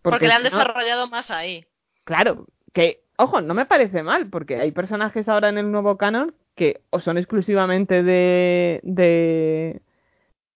Porque, 0.02 0.28
le 0.28 0.34
han 0.34 0.44
no- 0.44 0.50
desarrollado 0.50 1.08
más 1.08 1.30
ahí. 1.30 1.66
Claro, 2.06 2.48
que, 2.74 3.04
ojo, 3.18 3.42
no 3.42 3.54
me 3.54 3.66
parece 3.66 4.02
mal, 4.02 4.28
porque 4.30 4.56
hay 4.56 4.72
personajes 4.72 5.28
ahora 5.28 5.50
en 5.50 5.58
el 5.58 5.70
nuevo 5.72 5.98
canon 5.98 6.34
que 6.60 6.82
o 6.90 7.00
son 7.00 7.18
exclusivamente 7.18 8.04
de, 8.04 8.82
de 8.84 9.82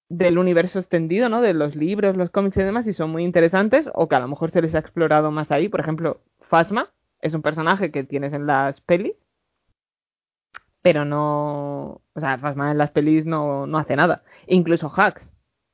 del 0.09 0.37
universo 0.37 0.79
extendido, 0.79 1.29
¿no? 1.29 1.41
De 1.41 1.53
los 1.53 1.75
libros, 1.75 2.17
los 2.17 2.29
cómics 2.29 2.57
y 2.57 2.63
demás, 2.63 2.85
y 2.87 2.93
son 2.93 3.09
muy 3.11 3.23
interesantes, 3.23 3.87
o 3.93 4.07
que 4.09 4.15
a 4.15 4.19
lo 4.19 4.27
mejor 4.27 4.51
se 4.51 4.61
les 4.61 4.75
ha 4.75 4.79
explorado 4.79 5.31
más 5.31 5.49
ahí. 5.51 5.69
Por 5.69 5.79
ejemplo, 5.79 6.21
Phasma, 6.49 6.89
es 7.21 7.33
un 7.33 7.41
personaje 7.41 7.91
que 7.91 8.03
tienes 8.03 8.33
en 8.33 8.45
las 8.47 8.81
pelis, 8.81 9.15
pero 10.81 11.05
no, 11.05 12.01
o 12.13 12.19
sea, 12.19 12.37
Phasma 12.37 12.71
en 12.71 12.77
las 12.77 12.91
pelis 12.91 13.25
no, 13.25 13.65
no 13.65 13.77
hace 13.77 13.95
nada. 13.95 14.23
Incluso 14.47 14.91
Hacks. 14.95 15.25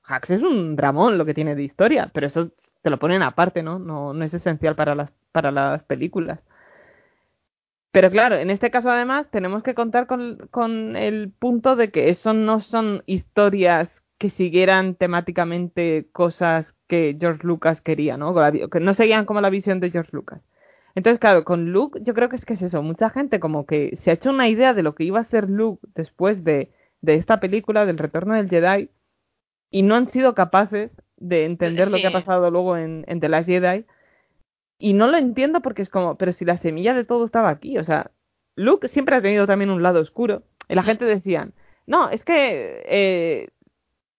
Hacks 0.04 0.30
es 0.30 0.42
un 0.44 0.76
dramón 0.76 1.18
lo 1.18 1.26
que 1.26 1.34
tiene 1.34 1.56
de 1.56 1.64
historia, 1.64 2.12
pero 2.14 2.28
eso 2.28 2.52
te 2.84 2.90
lo 2.92 3.00
ponen 3.00 3.24
aparte, 3.24 3.64
¿no? 3.64 3.80
No, 3.80 4.14
no 4.14 4.24
es 4.26 4.34
esencial 4.34 4.76
para 4.76 4.96
las, 4.96 5.12
para 5.32 5.52
las 5.52 5.84
películas. 5.84 6.40
Pero 7.92 8.12
claro, 8.12 8.36
en 8.36 8.50
este 8.50 8.70
caso 8.70 8.90
además 8.90 9.28
tenemos 9.32 9.64
que 9.64 9.74
contar 9.74 10.06
con, 10.06 10.48
con 10.52 10.96
el 10.96 11.32
punto 11.32 11.76
de 11.76 11.92
que 11.92 12.10
eso 12.10 12.34
no 12.34 12.62
son 12.62 13.04
historias 13.08 13.90
que 14.20 14.30
siguieran 14.32 14.96
temáticamente 14.96 16.08
cosas 16.12 16.72
que 16.88 17.18
George 17.20 17.48
Lucas 17.48 17.82
quería, 17.82 18.18
¿no? 18.18 18.36
Que 18.70 18.80
no 18.80 18.94
seguían 18.94 19.26
como 19.26 19.42
la 19.42 19.50
visión 19.50 19.80
de 19.80 19.92
George 19.92 20.12
Lucas. 20.12 20.42
Entonces, 20.96 21.20
claro, 21.20 21.46
con 21.46 21.72
Luke 21.72 22.00
yo 22.04 22.14
creo 22.14 22.30
que 22.30 22.36
es 22.36 22.46
que 22.46 22.56
es 22.56 22.62
eso, 22.62 22.84
mucha 22.84 23.10
gente 23.10 23.40
como 23.40 23.66
que 23.66 23.98
se 24.04 24.12
ha 24.12 24.16
hecho 24.16 24.32
una 24.32 24.50
idea 24.50 24.74
de 24.74 24.84
lo 24.84 24.96
que 24.96 25.06
iba 25.06 25.20
a 25.20 25.26
ser 25.26 25.50
Luke 25.50 25.82
después 25.96 26.44
de, 26.44 26.72
de 27.02 27.16
esta 27.16 27.40
película, 27.40 27.86
del 27.86 27.98
retorno 27.98 28.34
del 28.34 28.50
Jedi, 28.50 28.90
y 29.72 29.84
no 29.84 29.96
han 29.96 30.12
sido 30.12 30.36
capaces 30.36 30.92
de 31.18 31.46
entender 31.46 31.90
lo 31.92 31.98
que 31.98 32.08
ha 32.08 32.12
pasado 32.12 32.50
luego 32.52 32.76
en, 32.76 33.06
en 33.08 33.20
The 33.20 33.30
Last 33.30 33.48
Jedi. 33.48 33.86
Y 34.80 34.94
no 34.94 35.08
lo 35.08 35.18
entiendo 35.18 35.62
porque 35.62 35.82
es 35.82 35.90
como, 35.90 36.16
pero 36.16 36.32
si 36.32 36.46
la 36.46 36.58
semilla 36.58 36.94
de 36.94 37.04
todo 37.04 37.26
estaba 37.26 37.50
aquí, 37.50 37.78
o 37.78 37.84
sea, 37.84 38.12
Luke 38.56 38.88
siempre 38.88 39.18
ha 39.18 39.22
tenido 39.22 39.46
también 39.46 39.70
un 39.70 39.84
lado 39.84 40.00
oscuro. 40.00 40.44
Y 40.70 40.76
la 40.76 40.84
gente 40.84 41.04
decía, 41.04 41.50
no, 41.86 42.10
es 42.10 42.24
que 42.24 42.84
eh, 42.88 43.50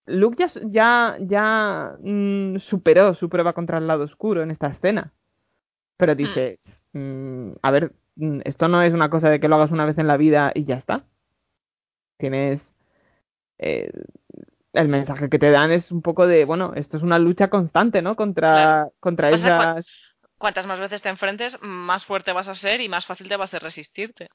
Luke 0.06 0.36
ya, 0.39 0.50
ya, 0.66 1.16
ya 1.20 1.97
mm, 2.02 2.58
superó 2.58 3.14
su 3.14 3.30
prueba 3.30 3.55
contra 3.55 3.78
el 3.78 3.86
lado 3.86 4.05
oscuro 4.05 4.42
en 4.42 4.50
esta 4.50 4.68
escena. 4.68 5.14
Pero 5.97 6.12
mm. 6.12 6.16
dices, 6.16 6.58
mm, 6.92 7.52
a 7.62 7.70
ver, 7.70 7.92
esto 8.44 8.68
no 8.68 8.82
es 8.82 8.92
una 8.92 9.08
cosa 9.08 9.30
de 9.30 9.40
que 9.40 9.48
lo 9.48 9.56
hagas 9.56 9.70
una 9.70 9.86
vez 9.86 9.97
en 9.97 10.06
la 10.08 10.18
vida 10.18 10.52
y 10.55 10.66
ya 10.66 10.76
está. 10.76 11.05
Tienes... 12.18 12.60
Eh, 13.58 13.90
el 14.72 14.89
mensaje 14.89 15.28
que 15.28 15.39
te 15.39 15.50
dan 15.50 15.72
es 15.72 15.90
un 15.90 16.00
poco 16.00 16.26
de, 16.26 16.44
bueno, 16.44 16.72
esto 16.76 16.97
es 16.97 17.02
una 17.02 17.18
lucha 17.18 17.48
constante, 17.50 18.02
¿no? 18.02 18.14
Contra, 18.14 18.89
contra 19.00 19.30
esas... 19.30 19.86
cuantas 20.40 20.66
más 20.66 20.80
veces 20.80 21.02
te 21.02 21.10
enfrentes, 21.10 21.56
más 21.60 22.04
fuerte 22.04 22.32
vas 22.32 22.48
a 22.48 22.54
ser 22.54 22.80
y 22.80 22.88
más 22.88 23.06
fácil 23.06 23.28
te 23.28 23.36
va 23.36 23.44
a 23.44 23.48
ser 23.48 23.62
resistirte. 23.62 24.28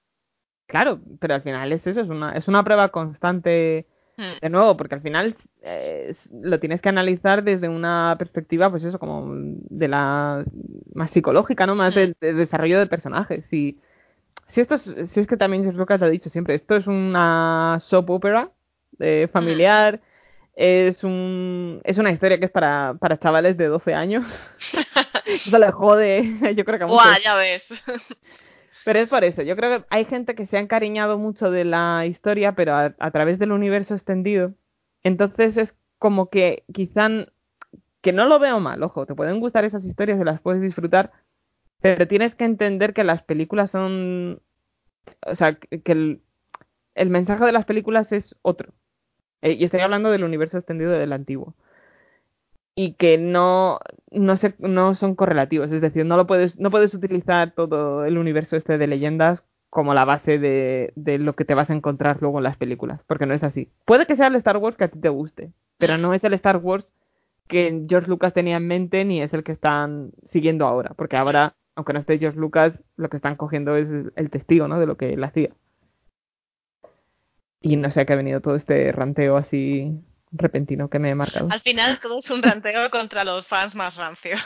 Claro, 0.67 0.99
pero 1.19 1.33
al 1.33 1.41
final 1.41 1.71
es 1.73 1.85
eso, 1.85 2.01
es 2.01 2.09
una, 2.09 2.37
es 2.37 2.47
una 2.47 2.63
prueba 2.63 2.89
constante 2.89 3.87
hmm. 4.15 4.39
de 4.41 4.49
nuevo, 4.49 4.77
porque 4.77 4.95
al 4.95 5.01
final 5.01 5.35
eh, 5.63 6.13
lo 6.31 6.59
tienes 6.59 6.79
que 6.79 6.89
analizar 6.89 7.43
desde 7.43 7.67
una 7.67 8.15
perspectiva, 8.19 8.69
pues 8.69 8.83
eso, 8.83 8.99
como 8.99 9.25
de 9.27 9.87
la 9.87 10.45
más 10.93 11.09
psicológica, 11.11 11.65
¿no? 11.65 11.75
Más 11.75 11.95
hmm. 11.95 11.97
del, 11.97 12.15
desarrollo 12.19 12.77
del 12.77 12.89
personaje. 12.89 13.41
Si, 13.49 13.79
si 14.49 14.61
esto 14.61 14.75
es, 14.75 14.83
si 15.11 15.19
es 15.19 15.27
que 15.27 15.37
también 15.37 15.67
es 15.67 15.73
lo 15.73 15.85
ha 15.89 16.09
dicho 16.09 16.29
siempre, 16.29 16.53
esto 16.53 16.75
es 16.75 16.85
una 16.85 17.81
soap 17.83 18.11
opera 18.11 18.51
eh, 18.99 19.27
familiar. 19.33 20.01
Es, 20.55 21.03
un, 21.03 21.81
es 21.83 21.97
una 21.97 22.11
historia 22.11 22.39
que 22.39 22.45
es 22.45 22.51
para, 22.51 22.95
para 22.99 23.17
chavales 23.17 23.57
de 23.57 23.67
12 23.67 23.93
años. 23.93 24.25
eso 25.25 25.57
le 25.57 25.71
jode, 25.71 26.39
yo 26.55 26.63
creo 26.63 26.77
que 26.77 26.83
a 26.85 26.87
muchos. 26.87 27.23
ya 27.23 27.35
ves. 27.35 27.67
Pero 28.85 28.99
es 28.99 29.09
por 29.09 29.23
eso, 29.23 29.41
yo 29.41 29.55
creo 29.55 29.79
que 29.79 29.85
hay 29.89 30.05
gente 30.05 30.35
que 30.35 30.45
se 30.45 30.57
ha 30.57 30.59
encariñado 30.59 31.17
mucho 31.17 31.49
de 31.49 31.65
la 31.65 32.05
historia, 32.05 32.53
pero 32.53 32.75
a, 32.75 33.11
través 33.11 33.39
del 33.39 33.51
universo 33.51 33.95
extendido. 33.95 34.53
Entonces 35.03 35.57
es 35.57 35.75
como 35.97 36.29
que 36.29 36.63
quizá, 36.71 37.09
que 38.01 38.13
no 38.13 38.25
lo 38.25 38.37
veo 38.37 38.59
mal, 38.59 38.83
ojo, 38.83 39.07
te 39.07 39.15
pueden 39.15 39.39
gustar 39.39 39.65
esas 39.65 39.83
historias, 39.83 40.19
se 40.19 40.25
las 40.25 40.39
puedes 40.39 40.61
disfrutar, 40.61 41.11
pero 41.81 42.07
tienes 42.07 42.35
que 42.35 42.45
entender 42.45 42.93
que 42.93 43.03
las 43.03 43.23
películas 43.23 43.71
son, 43.71 44.41
o 45.25 45.35
sea, 45.35 45.55
que 45.55 45.91
el, 45.91 46.21
el 46.93 47.09
mensaje 47.09 47.43
de 47.43 47.51
las 47.53 47.65
películas 47.65 48.11
es 48.11 48.35
otro. 48.43 48.71
Eh, 49.45 49.53
y 49.59 49.63
estoy 49.63 49.81
hablando 49.81 50.09
del 50.09 50.23
universo 50.23 50.57
extendido 50.57 50.91
del 50.91 51.13
antiguo. 51.13 51.53
Y 52.73 52.93
que 52.95 53.17
no, 53.19 53.79
no, 54.11 54.37
se, 54.37 54.55
no 54.57 54.95
son 54.95 55.15
correlativos, 55.15 55.71
es 55.71 55.81
decir, 55.81 56.05
no, 56.05 56.17
lo 56.17 56.27
puedes, 56.27 56.59
no 56.59 56.71
puedes 56.71 56.93
utilizar 56.95 57.51
todo 57.51 58.05
el 58.05 58.17
universo 58.17 58.57
este 58.57 58.77
de 58.77 58.87
leyendas 58.87 59.43
como 59.69 59.93
la 59.93 60.03
base 60.03 60.39
de, 60.39 60.93
de 60.95 61.19
lo 61.19 61.35
que 61.35 61.45
te 61.45 61.53
vas 61.53 61.69
a 61.69 61.73
encontrar 61.73 62.17
luego 62.21 62.39
en 62.39 62.43
las 62.45 62.57
películas, 62.57 63.01
porque 63.07 63.27
no 63.27 63.35
es 63.35 63.43
así. 63.43 63.69
Puede 63.85 64.07
que 64.07 64.15
sea 64.15 64.27
el 64.27 64.35
Star 64.35 64.57
Wars 64.57 64.77
que 64.77 64.85
a 64.85 64.87
ti 64.89 64.99
te 64.99 65.09
guste, 65.09 65.51
pero 65.77 65.97
no 65.97 66.13
es 66.13 66.23
el 66.23 66.33
Star 66.33 66.57
Wars 66.57 66.85
que 67.47 67.85
George 67.87 68.09
Lucas 68.09 68.33
tenía 68.33 68.57
en 68.57 68.67
mente 68.67 69.05
ni 69.05 69.21
es 69.21 69.33
el 69.33 69.43
que 69.43 69.51
están 69.51 70.11
siguiendo 70.31 70.65
ahora, 70.65 70.93
porque 70.97 71.17
ahora, 71.17 71.55
aunque 71.75 71.93
no 71.93 71.99
esté 71.99 72.17
George 72.17 72.39
Lucas, 72.39 72.73
lo 72.97 73.09
que 73.09 73.17
están 73.17 73.35
cogiendo 73.35 73.75
es 73.75 73.87
el 74.15 74.29
testigo, 74.31 74.67
¿no? 74.67 74.79
De 74.79 74.87
lo 74.87 74.97
que 74.97 75.13
él 75.13 75.23
hacía. 75.23 75.51
Y 77.65 77.77
no 77.77 77.89
sé 77.89 78.01
a 78.01 78.05
qué 78.05 78.13
ha 78.13 78.17
venido 78.17 78.41
todo 78.41 78.55
este 78.55 78.91
ranteo 78.91 79.37
así 79.37 79.91
repentino 80.31 80.87
que 80.87 80.99
me 80.99 81.09
he 81.09 81.15
marcado. 81.15 81.47
Al 81.49 81.61
final 81.61 81.99
todo 81.99 82.19
es 82.19 82.29
un 82.29 82.43
ranteo 82.43 82.91
contra 82.91 83.23
los 83.23 83.47
fans 83.47 83.73
más 83.73 83.95
rancios. 83.95 84.39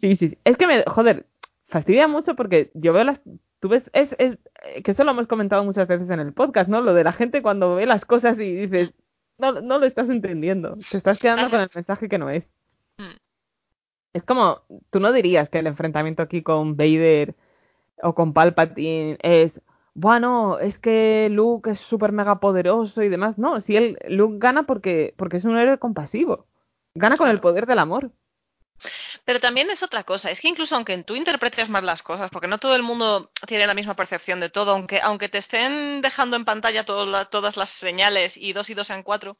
Sí, 0.00 0.16
sí, 0.16 0.38
Es 0.42 0.56
que 0.56 0.66
me, 0.66 0.82
joder, 0.82 1.26
fastidia 1.68 2.08
mucho 2.08 2.34
porque 2.34 2.72
yo 2.74 2.92
veo 2.92 3.04
las... 3.04 3.20
Tú 3.60 3.68
ves, 3.68 3.88
es, 3.92 4.08
es, 4.18 4.38
que 4.82 4.90
esto 4.90 5.04
lo 5.04 5.12
hemos 5.12 5.28
comentado 5.28 5.62
muchas 5.62 5.86
veces 5.86 6.10
en 6.10 6.18
el 6.18 6.32
podcast, 6.32 6.68
¿no? 6.68 6.80
Lo 6.80 6.94
de 6.94 7.04
la 7.04 7.12
gente 7.12 7.42
cuando 7.42 7.76
ve 7.76 7.86
las 7.86 8.04
cosas 8.04 8.36
y 8.40 8.52
dices, 8.52 8.90
no, 9.38 9.52
no 9.60 9.78
lo 9.78 9.86
estás 9.86 10.10
entendiendo, 10.10 10.78
te 10.90 10.96
estás 10.96 11.20
quedando 11.20 11.50
con 11.50 11.60
el 11.60 11.70
mensaje 11.72 12.08
que 12.08 12.18
no 12.18 12.28
es. 12.28 12.44
Mm. 12.98 13.18
Es 14.14 14.24
como, 14.24 14.62
tú 14.90 14.98
no 14.98 15.12
dirías 15.12 15.48
que 15.48 15.60
el 15.60 15.68
enfrentamiento 15.68 16.24
aquí 16.24 16.42
con 16.42 16.76
Vader 16.76 17.36
o 18.02 18.16
con 18.16 18.32
Palpatine 18.32 19.16
es, 19.22 19.52
bueno, 20.00 20.60
es 20.60 20.78
que 20.78 21.28
Luke 21.28 21.72
es 21.72 21.80
súper 21.80 22.12
mega 22.12 22.38
poderoso 22.38 23.02
y 23.02 23.08
demás. 23.08 23.36
No, 23.36 23.60
si 23.60 23.76
él, 23.76 23.98
Luke 24.08 24.36
gana 24.38 24.62
porque, 24.62 25.12
porque 25.16 25.38
es 25.38 25.44
un 25.44 25.58
héroe 25.58 25.78
compasivo. 25.78 26.46
Gana 26.94 27.16
con 27.16 27.28
el 27.28 27.40
poder 27.40 27.66
del 27.66 27.80
amor. 27.80 28.12
Pero 29.24 29.40
también 29.40 29.70
es 29.70 29.82
otra 29.82 30.04
cosa, 30.04 30.30
es 30.30 30.40
que 30.40 30.46
incluso 30.46 30.76
aunque 30.76 30.96
tú 31.02 31.16
interpretes 31.16 31.68
más 31.68 31.82
las 31.82 32.04
cosas, 32.04 32.30
porque 32.30 32.46
no 32.46 32.58
todo 32.58 32.76
el 32.76 32.84
mundo 32.84 33.32
tiene 33.48 33.66
la 33.66 33.74
misma 33.74 33.96
percepción 33.96 34.38
de 34.38 34.50
todo, 34.50 34.70
aunque, 34.70 35.00
aunque 35.02 35.28
te 35.28 35.38
estén 35.38 36.00
dejando 36.00 36.36
en 36.36 36.44
pantalla 36.44 36.84
todas 36.84 37.56
las 37.56 37.68
señales 37.68 38.36
y 38.36 38.52
dos 38.52 38.70
y 38.70 38.74
dos 38.74 38.86
sean 38.86 39.02
cuatro, 39.02 39.36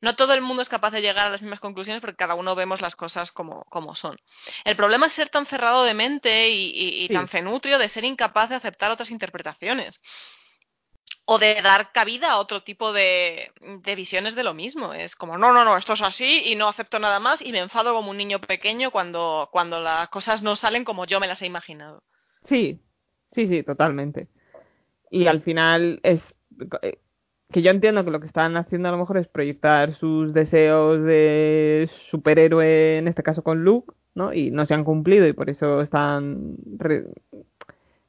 no 0.00 0.16
todo 0.16 0.34
el 0.34 0.42
mundo 0.42 0.62
es 0.62 0.68
capaz 0.68 0.90
de 0.90 1.00
llegar 1.00 1.26
a 1.26 1.30
las 1.30 1.42
mismas 1.42 1.60
conclusiones 1.60 2.00
porque 2.00 2.16
cada 2.16 2.34
uno 2.34 2.54
vemos 2.54 2.80
las 2.80 2.96
cosas 2.96 3.32
como, 3.32 3.64
como 3.64 3.94
son. 3.94 4.18
El 4.64 4.76
problema 4.76 5.06
es 5.06 5.12
ser 5.12 5.28
tan 5.28 5.46
cerrado 5.46 5.84
de 5.84 5.94
mente 5.94 6.48
y, 6.50 7.08
tan 7.08 7.28
fenutrio 7.28 7.78
de 7.78 7.88
ser 7.88 8.04
incapaz 8.04 8.50
de 8.50 8.56
aceptar 8.56 8.90
otras 8.90 9.10
interpretaciones 9.10 10.00
o 11.24 11.38
de 11.38 11.60
dar 11.62 11.92
cabida 11.92 12.32
a 12.32 12.38
otro 12.38 12.62
tipo 12.62 12.92
de, 12.92 13.50
de, 13.60 13.94
visiones 13.94 14.34
de 14.34 14.44
lo 14.44 14.54
mismo. 14.54 14.92
Es 14.92 15.16
como, 15.16 15.38
no, 15.38 15.52
no, 15.52 15.64
no, 15.64 15.76
esto 15.76 15.94
es 15.94 16.02
así 16.02 16.42
y 16.44 16.54
no 16.54 16.68
acepto 16.68 16.98
nada 16.98 17.18
más 17.18 17.42
y 17.42 17.52
me 17.52 17.58
enfado 17.58 17.94
como 17.94 18.10
un 18.10 18.16
niño 18.16 18.40
pequeño 18.40 18.90
cuando, 18.90 19.48
cuando 19.50 19.80
las 19.80 20.08
cosas 20.08 20.42
no 20.42 20.56
salen 20.56 20.84
como 20.84 21.04
yo 21.04 21.18
me 21.18 21.26
las 21.26 21.42
he 21.42 21.46
imaginado. 21.46 22.02
Sí, 22.44 22.80
sí, 23.32 23.48
sí, 23.48 23.62
totalmente. 23.62 24.28
Y 25.10 25.26
al 25.26 25.42
final 25.42 26.00
es 26.02 26.20
que 27.52 27.62
yo 27.62 27.70
entiendo 27.70 28.04
que 28.04 28.10
lo 28.10 28.20
que 28.20 28.26
están 28.26 28.56
haciendo 28.56 28.88
a 28.88 28.92
lo 28.92 28.98
mejor 28.98 29.18
es 29.18 29.28
proyectar 29.28 29.94
sus 29.94 30.34
deseos 30.34 31.02
de 31.04 31.88
superhéroe, 32.10 32.98
en 32.98 33.08
este 33.08 33.22
caso 33.22 33.42
con 33.42 33.64
Luke, 33.64 33.94
¿no? 34.14 34.32
Y 34.32 34.50
no 34.50 34.66
se 34.66 34.74
han 34.74 34.84
cumplido 34.84 35.26
y 35.26 35.32
por 35.32 35.50
eso 35.50 35.80
están... 35.82 36.56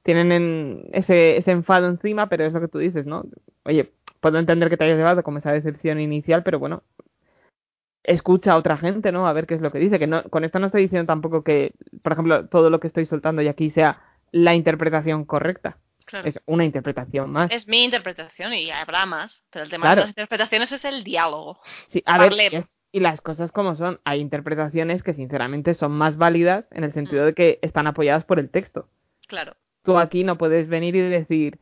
tienen 0.03 0.87
ese, 0.93 1.37
ese 1.37 1.51
enfado 1.51 1.87
encima, 1.87 2.29
pero 2.29 2.45
es 2.45 2.53
lo 2.53 2.61
que 2.61 2.67
tú 2.67 2.79
dices, 2.79 3.05
¿no? 3.05 3.25
Oye, 3.65 3.91
puedo 4.21 4.39
entender 4.39 4.69
que 4.69 4.77
te 4.77 4.85
hayas 4.85 4.97
llevado 4.97 5.23
como 5.23 5.39
esa 5.39 5.51
decepción 5.51 5.99
inicial, 5.99 6.43
pero 6.43 6.59
bueno, 6.59 6.83
escucha 8.07 8.53
a 8.53 8.57
otra 8.57 8.77
gente, 8.77 9.11
¿no? 9.11 9.27
A 9.27 9.33
ver 9.33 9.45
qué 9.47 9.55
es 9.55 9.61
lo 9.61 9.71
que 9.71 9.79
dice. 9.79 9.99
Que 9.99 10.07
no, 10.07 10.23
con 10.23 10.43
esto 10.43 10.59
no 10.59 10.67
estoy 10.67 10.83
diciendo 10.83 11.05
tampoco 11.07 11.43
que, 11.43 11.73
por 12.01 12.13
ejemplo, 12.13 12.47
todo 12.47 12.69
lo 12.69 12.79
que 12.79 12.87
estoy 12.87 13.05
soltando 13.05 13.41
y 13.41 13.47
aquí 13.47 13.69
sea 13.71 14.01
la 14.31 14.55
interpretación 14.55 15.25
correcta. 15.25 15.77
Es 16.23 16.39
una 16.45 16.63
interpretación 16.63 17.31
más. 17.31 17.51
Es 17.51 17.67
mi 17.67 17.83
interpretación 17.83 18.53
y 18.53 18.71
habrá 18.71 19.05
más, 19.05 19.43
pero 19.49 19.65
el 19.65 19.69
tema 19.69 19.89
de 19.89 19.95
las 19.97 20.09
interpretaciones 20.09 20.71
es 20.71 20.85
el 20.85 21.03
diálogo. 21.03 21.59
Sí, 21.89 22.01
a 22.05 22.17
ver, 22.17 22.33
y 22.91 22.99
las 23.01 23.19
cosas 23.19 23.51
como 23.51 23.75
son, 23.75 23.99
hay 24.05 24.21
interpretaciones 24.21 25.03
que 25.03 25.13
sinceramente 25.13 25.73
son 25.75 25.91
más 25.91 26.17
válidas 26.17 26.65
en 26.71 26.85
el 26.85 26.93
sentido 26.93 27.25
de 27.25 27.33
que 27.33 27.59
están 27.61 27.85
apoyadas 27.85 28.23
por 28.23 28.39
el 28.39 28.49
texto. 28.49 28.87
Claro. 29.27 29.55
Tú 29.83 29.97
aquí 29.97 30.23
no 30.23 30.37
puedes 30.37 30.69
venir 30.69 30.95
y 30.95 31.01
decir, 31.01 31.59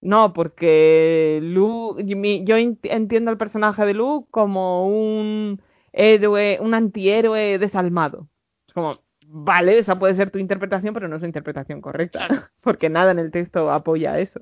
no, 0.00 0.32
porque 0.32 1.38
Lu, 1.42 1.96
yo 2.00 2.56
entiendo 2.56 3.30
al 3.30 3.38
personaje 3.38 3.86
de 3.86 3.94
Luke 3.94 4.28
como 4.30 4.88
un 4.88 5.62
héroe, 5.92 6.58
un 6.60 6.74
antihéroe 6.74 7.58
desalmado. 7.58 8.28
Es 8.66 8.74
como, 8.74 8.98
vale, 9.36 9.78
esa 9.78 9.98
puede 9.98 10.14
ser 10.14 10.30
tu 10.30 10.38
interpretación, 10.38 10.94
pero 10.94 11.08
no 11.08 11.16
es 11.16 11.20
una 11.20 11.28
interpretación 11.28 11.80
correcta, 11.80 12.28
porque 12.62 12.88
nada 12.88 13.10
en 13.10 13.18
el 13.18 13.32
texto 13.32 13.70
apoya 13.70 14.18
eso. 14.20 14.40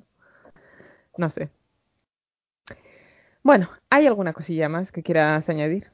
No 1.17 1.31
sé. 1.31 1.49
Bueno, 3.43 3.71
¿hay 3.91 4.07
alguna 4.07 4.35
cosilla 4.35 4.69
más 4.69 4.93
que 4.93 5.03
quieras 5.03 5.49
añadir? 5.49 5.91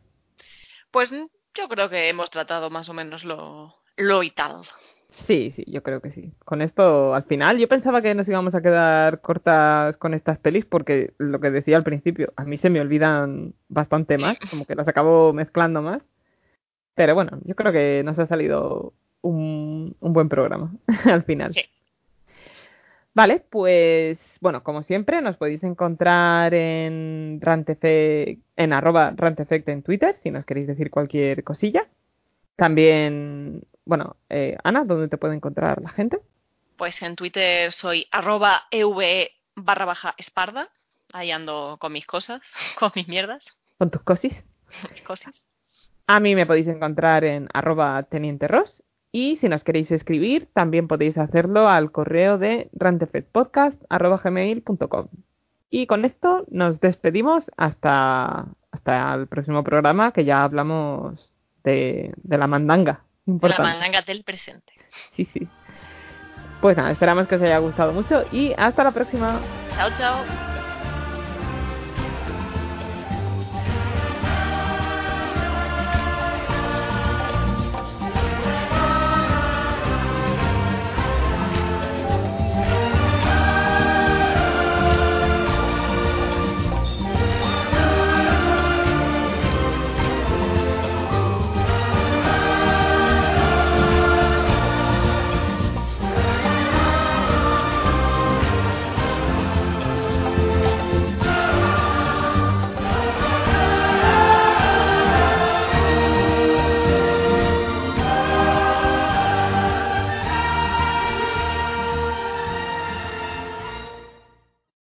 Pues 0.91 1.11
yo 1.11 1.69
creo 1.69 1.89
que 1.89 2.09
hemos 2.09 2.29
tratado 2.31 2.71
más 2.71 2.89
o 2.89 2.95
menos 2.95 3.25
lo, 3.25 3.75
lo 3.97 4.21
vital. 4.21 4.57
Sí, 5.27 5.53
sí, 5.55 5.65
yo 5.67 5.83
creo 5.83 6.01
que 6.01 6.11
sí. 6.11 6.33
Con 6.45 6.61
esto, 6.61 7.15
al 7.15 7.25
final, 7.25 7.59
yo 7.59 7.69
pensaba 7.69 8.03
que 8.03 8.15
nos 8.15 8.29
íbamos 8.29 8.55
a 8.55 8.63
quedar 8.63 9.21
cortas 9.21 9.97
con 9.97 10.13
estas 10.13 10.39
pelis 10.39 10.67
porque 10.67 11.15
lo 11.19 11.41
que 11.41 11.51
decía 11.51 11.77
al 11.77 11.85
principio, 11.85 12.33
a 12.37 12.45
mí 12.45 12.59
se 12.59 12.69
me 12.69 12.81
olvidan 12.81 13.55
bastante 13.69 14.19
más, 14.19 14.39
como 14.51 14.67
que 14.67 14.75
las 14.75 14.89
acabo 14.89 15.33
mezclando 15.33 15.83
más. 15.83 16.03
Pero 16.99 17.15
bueno, 17.15 17.39
yo 17.45 17.55
creo 17.55 17.71
que 17.71 18.03
nos 18.05 18.19
ha 18.19 18.27
salido 18.27 18.93
un, 19.23 19.95
un 20.01 20.13
buen 20.13 20.29
programa 20.29 20.73
al 21.05 21.23
final. 21.23 21.53
Sí. 21.53 21.63
Vale, 23.15 23.45
pues 23.51 24.19
bueno, 24.41 24.65
como 24.65 24.83
siempre, 24.83 25.23
nos 25.23 25.37
podéis 25.37 25.63
encontrar 25.63 26.53
en 26.55 27.39
Rantefect, 27.41 28.43
en 28.57 28.73
arroba 28.73 29.13
Rantefect 29.17 29.69
en 29.69 29.85
Twitter, 29.85 30.17
si 30.25 30.33
nos 30.33 30.45
queréis 30.45 30.67
decir 30.67 30.91
cualquier 30.91 31.45
cosilla. 31.45 31.87
También, 32.57 33.63
bueno, 33.85 34.17
eh, 34.29 34.57
Ana, 34.65 34.85
¿dónde 34.85 35.07
te 35.07 35.19
puede 35.19 35.37
encontrar 35.37 35.81
la 35.81 35.91
gente? 35.91 36.19
Pues 36.77 37.01
en 37.03 37.15
Twitter 37.15 37.71
soy 37.71 38.09
arroba 38.11 38.65
EVE 38.73 39.31
barra 39.55 39.85
baja 39.85 40.15
esparda. 40.19 40.69
Ahí 41.13 41.31
ando 41.31 41.77
con 41.81 41.93
mis 41.93 42.07
cosas, 42.07 42.43
con 42.77 42.91
mis 42.97 43.07
mierdas, 43.07 43.45
Con 43.79 43.93
tus 43.93 44.03
cosis. 44.03 44.35
mis 44.93 45.03
cosas. 45.03 45.48
A 46.09 46.19
mí 46.21 46.35
me 46.35 46.47
podéis 46.47 46.67
encontrar 46.69 47.25
en 47.25 47.49
arroba 47.53 48.03
Teniente 48.05 48.49
Ross. 48.49 48.83
Y 49.13 49.37
si 49.37 49.49
nos 49.49 49.63
queréis 49.63 49.91
escribir, 49.91 50.49
también 50.55 50.89
podéis 50.89 51.19
hacerlo 51.19 51.69
al 51.69 51.93
correo 51.93 52.39
de 52.39 52.71
rantefectpodcast.gmail.com. 52.73 55.09
Y 55.71 55.87
con 55.87 56.07
esto 56.07 56.47
nos 56.51 56.81
despedimos 56.81 57.51
hasta, 57.59 58.47
hasta 58.73 59.15
el 59.15 59.27
próximo 59.27 59.63
programa 59.63 60.13
que 60.13 60.25
ya 60.25 60.45
hablamos 60.45 61.35
de, 61.63 62.15
de 62.17 62.39
la 62.39 62.47
mandanga. 62.47 63.03
La 63.27 63.33
Importante. 63.35 63.63
mandanga 63.63 64.01
del 64.03 64.25
presente. 64.25 64.73
Sí, 65.13 65.27
sí. 65.27 65.47
Pues 66.63 66.75
nada, 66.77 66.91
esperamos 66.91 67.29
que 67.29 67.37
os 67.37 67.43
haya 67.43 67.59
gustado 67.59 67.93
mucho 67.93 68.25
y 68.33 68.55
hasta 68.57 68.83
la 68.83 68.91
próxima. 68.93 69.41
Chao, 69.77 69.91
chao. 69.99 70.58